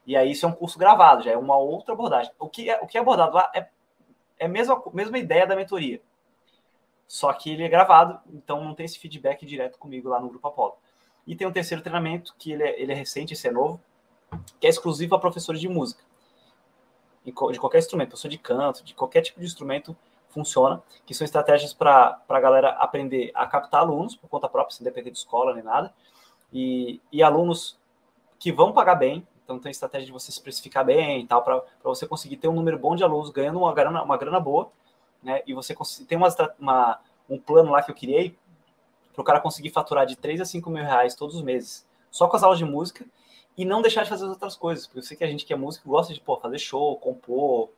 E 0.05 0.15
aí 0.15 0.31
isso 0.31 0.45
é 0.45 0.49
um 0.49 0.53
curso 0.53 0.79
gravado, 0.79 1.23
já 1.23 1.31
é 1.31 1.37
uma 1.37 1.57
outra 1.57 1.93
abordagem. 1.93 2.31
O 2.39 2.47
que 2.47 2.69
é, 2.69 2.79
o 2.81 2.87
que 2.87 2.97
é 2.97 3.01
abordado 3.01 3.35
lá 3.35 3.51
é 3.53 3.67
é 4.39 4.45
a 4.45 4.49
mesma, 4.49 4.81
mesma 4.93 5.17
ideia 5.17 5.45
da 5.45 5.55
mentoria. 5.55 6.01
Só 7.07 7.31
que 7.33 7.51
ele 7.51 7.63
é 7.63 7.69
gravado, 7.69 8.19
então 8.27 8.63
não 8.63 8.75
tem 8.75 8.85
esse 8.85 8.99
feedback 8.99 9.45
direto 9.45 9.77
comigo 9.77 10.09
lá 10.09 10.19
no 10.19 10.29
Grupo 10.29 10.47
Apolo. 10.47 10.75
E 11.25 11.35
tem 11.35 11.47
um 11.47 11.51
terceiro 11.51 11.81
treinamento, 11.81 12.35
que 12.37 12.51
ele 12.51 12.63
é, 12.63 12.81
ele 12.81 12.91
é 12.91 12.95
recente, 12.95 13.33
esse 13.33 13.47
é 13.47 13.51
novo, 13.51 13.81
que 14.59 14.67
é 14.67 14.69
exclusivo 14.69 15.15
a 15.15 15.19
professores 15.19 15.61
de 15.61 15.69
música. 15.69 16.03
De 17.23 17.31
qualquer 17.31 17.79
instrumento, 17.79 18.09
professor 18.09 18.29
de 18.29 18.37
canto, 18.37 18.83
de 18.83 18.93
qualquer 18.93 19.21
tipo 19.21 19.39
de 19.39 19.45
instrumento 19.45 19.95
funciona, 20.29 20.81
que 21.05 21.13
são 21.13 21.25
estratégias 21.25 21.73
para 21.73 22.21
a 22.27 22.39
galera 22.39 22.69
aprender 22.71 23.31
a 23.33 23.47
captar 23.47 23.81
alunos 23.81 24.15
por 24.15 24.29
conta 24.29 24.47
própria, 24.47 24.75
sem 24.75 24.83
depender 24.83 25.11
de 25.11 25.17
escola 25.17 25.53
nem 25.53 25.63
nada, 25.63 25.93
e, 26.53 27.01
e 27.11 27.23
alunos 27.23 27.77
que 28.39 28.51
vão 28.51 28.71
pagar 28.71 28.95
bem, 28.95 29.27
então 29.47 29.57
tem 29.57 29.71
estratégia 29.71 30.07
de 30.07 30.11
você 30.11 30.29
se 30.29 30.41
precificar 30.41 30.83
bem 30.83 31.21
e 31.21 31.25
tal, 31.25 31.41
para 31.41 31.63
você 31.81 32.05
conseguir 32.05 32.35
ter 32.35 32.49
um 32.49 32.53
número 32.53 32.77
bom 32.77 32.97
de 32.97 33.03
alunos 33.05 33.29
ganhando 33.29 33.59
uma 33.59 33.73
grana, 33.73 34.03
uma 34.03 34.17
grana 34.17 34.41
boa, 34.41 34.69
né? 35.23 35.41
E 35.47 35.53
você 35.53 35.73
tem 36.05 36.17
uma, 36.17 36.27
uma, 36.59 36.99
um 37.29 37.39
plano 37.39 37.71
lá 37.71 37.81
que 37.81 37.89
eu 37.89 37.95
criei 37.95 38.37
para 39.13 39.21
o 39.21 39.23
cara 39.23 39.39
conseguir 39.39 39.69
faturar 39.69 40.05
de 40.05 40.17
3 40.17 40.41
a 40.41 40.45
5 40.45 40.69
mil 40.69 40.83
reais 40.83 41.15
todos 41.15 41.33
os 41.33 41.41
meses, 41.41 41.87
só 42.11 42.27
com 42.27 42.35
as 42.35 42.43
aulas 42.43 42.59
de 42.59 42.65
música, 42.65 43.05
e 43.57 43.63
não 43.63 43.81
deixar 43.81 44.03
de 44.03 44.09
fazer 44.09 44.25
as 44.25 44.31
outras 44.31 44.57
coisas. 44.57 44.85
Porque 44.85 44.99
eu 44.99 45.03
sei 45.03 45.15
que 45.15 45.23
a 45.23 45.27
gente 45.27 45.45
que 45.45 45.53
é 45.53 45.55
músico 45.55 45.87
gosta 45.87 46.13
de 46.13 46.19
pô, 46.19 46.35
fazer 46.35 46.59
show, 46.59 46.97
compor, 46.97 47.69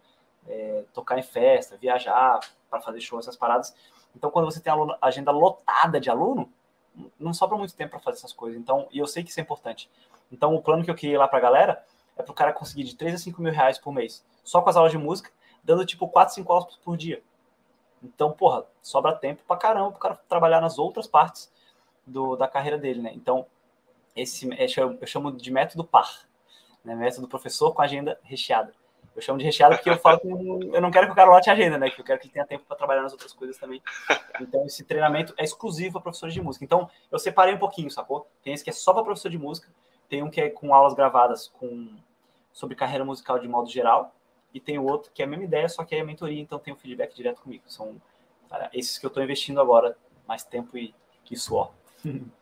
é, 0.48 0.85
tocar 0.91 1.19
em 1.19 1.23
festa, 1.23 1.77
viajar 1.77 2.39
para 2.67 2.81
fazer 2.81 2.99
show, 2.99 3.19
essas 3.19 3.38
paradas. 3.38 3.75
Então, 4.15 4.31
quando 4.31 4.45
você 4.45 4.59
tem 4.59 4.73
a 4.73 4.98
agenda 5.03 5.30
lotada 5.30 5.99
de 5.99 6.09
aluno, 6.09 6.51
não 7.19 7.31
sobra 7.31 7.56
muito 7.56 7.75
tempo 7.75 7.91
para 7.91 7.99
fazer 7.99 8.17
essas 8.17 8.33
coisas. 8.33 8.59
Então, 8.59 8.88
e 8.91 8.98
eu 8.98 9.06
sei 9.06 9.23
que 9.23 9.30
isso 9.30 9.39
é 9.39 9.43
importante. 9.43 9.88
Então, 10.32 10.53
o 10.56 10.61
plano 10.61 10.83
que 10.83 10.91
eu 10.91 10.95
criei 10.95 11.17
lá 11.17 11.27
pra 11.27 11.40
galera 11.40 11.83
é 12.17 12.24
pro 12.24 12.33
cara 12.33 12.53
conseguir 12.53 12.83
de 12.83 12.95
3 12.95 13.16
a 13.16 13.17
5 13.17 13.41
mil 13.41 13.51
reais 13.51 13.77
por 13.77 13.93
mês, 13.93 14.25
só 14.43 14.61
com 14.61 14.69
as 14.69 14.75
aulas 14.75 14.91
de 14.91 14.98
música, 14.98 15.32
dando 15.64 15.85
tipo 15.85 16.08
4, 16.08 16.35
5 16.35 16.51
aulas 16.51 16.75
por 16.77 16.98
dia. 16.98 17.22
Então, 18.03 18.32
porra, 18.32 18.66
sobra 18.82 19.16
tempo 19.16 19.43
pra 19.48 19.58
caramba 19.58 19.91
pro 19.91 19.99
cara 19.99 20.16
trabalhar 20.27 20.61
nas 20.61 20.77
outras 20.77 21.08
partes 21.08 21.51
do, 22.06 22.35
da 22.35 22.48
carreira 22.48 22.77
dele, 22.77 23.01
né? 23.01 23.11
Então, 23.14 23.45
esse 24.16 24.49
eu 24.99 25.08
chamo 25.08 25.32
de 25.32 25.51
método 25.51 25.83
par, 25.83 26.27
né? 26.83 26.95
Método 26.95 27.27
professor 27.27 27.74
com 27.74 27.82
agenda 27.82 28.19
recheada. 28.24 28.74
Eu 29.16 29.22
chamo 29.22 29.38
de 29.38 29.43
recheada 29.43 29.75
porque 29.75 29.90
eu 29.90 29.98
falo 29.98 30.19
que 30.19 30.27
eu 30.27 30.82
não 30.82 30.91
quero 30.91 31.08
que 31.08 31.11
o 31.11 31.16
cara 31.16 31.30
lote 31.30 31.49
a 31.49 31.53
agenda, 31.53 31.77
né? 31.77 31.90
Que 31.90 31.99
eu 31.99 32.06
quero 32.06 32.19
que 32.19 32.27
ele 32.27 32.33
tenha 32.33 32.45
tempo 32.45 32.64
para 32.66 32.77
trabalhar 32.77 33.01
nas 33.01 33.11
outras 33.11 33.33
coisas 33.33 33.58
também. 33.58 33.82
Então, 34.40 34.66
esse 34.66 34.83
treinamento 34.85 35.33
é 35.38 35.43
exclusivo 35.43 35.93
para 35.93 36.01
professores 36.01 36.33
de 36.33 36.41
música. 36.41 36.64
Então, 36.64 36.90
eu 37.11 37.19
separei 37.19 37.53
um 37.53 37.59
pouquinho, 37.59 37.91
sacou? 37.91 38.30
Tem 38.41 38.53
esse 38.53 38.64
que 38.64 38.69
é 38.69 38.74
só 38.74 38.93
para 38.93 39.03
professor 39.03 39.30
de 39.30 39.38
música, 39.38 39.67
tem 40.09 40.23
um 40.23 40.29
que 40.29 40.41
é 40.41 40.49
com 40.49 40.73
aulas 40.73 40.93
gravadas 40.93 41.47
com 41.47 41.88
sobre 42.51 42.75
carreira 42.75 43.05
musical 43.05 43.39
de 43.39 43.47
modo 43.47 43.69
geral, 43.69 44.13
e 44.53 44.59
tem 44.59 44.77
o 44.79 44.83
outro 44.83 45.11
que 45.13 45.21
é 45.21 45.25
a 45.25 45.27
mesma 45.27 45.45
ideia, 45.45 45.69
só 45.69 45.83
que 45.85 45.95
é 45.95 46.03
mentoria, 46.03 46.41
então 46.41 46.59
tem 46.59 46.73
o 46.73 46.75
um 46.75 46.79
feedback 46.79 47.15
direto 47.15 47.41
comigo. 47.41 47.63
São 47.67 47.95
esses 48.73 48.97
que 48.97 49.05
eu 49.05 49.09
estou 49.09 49.23
investindo 49.23 49.61
agora, 49.61 49.95
mais 50.27 50.43
tempo 50.43 50.77
e, 50.77 50.93
e 51.29 51.38
suor. 51.38 51.71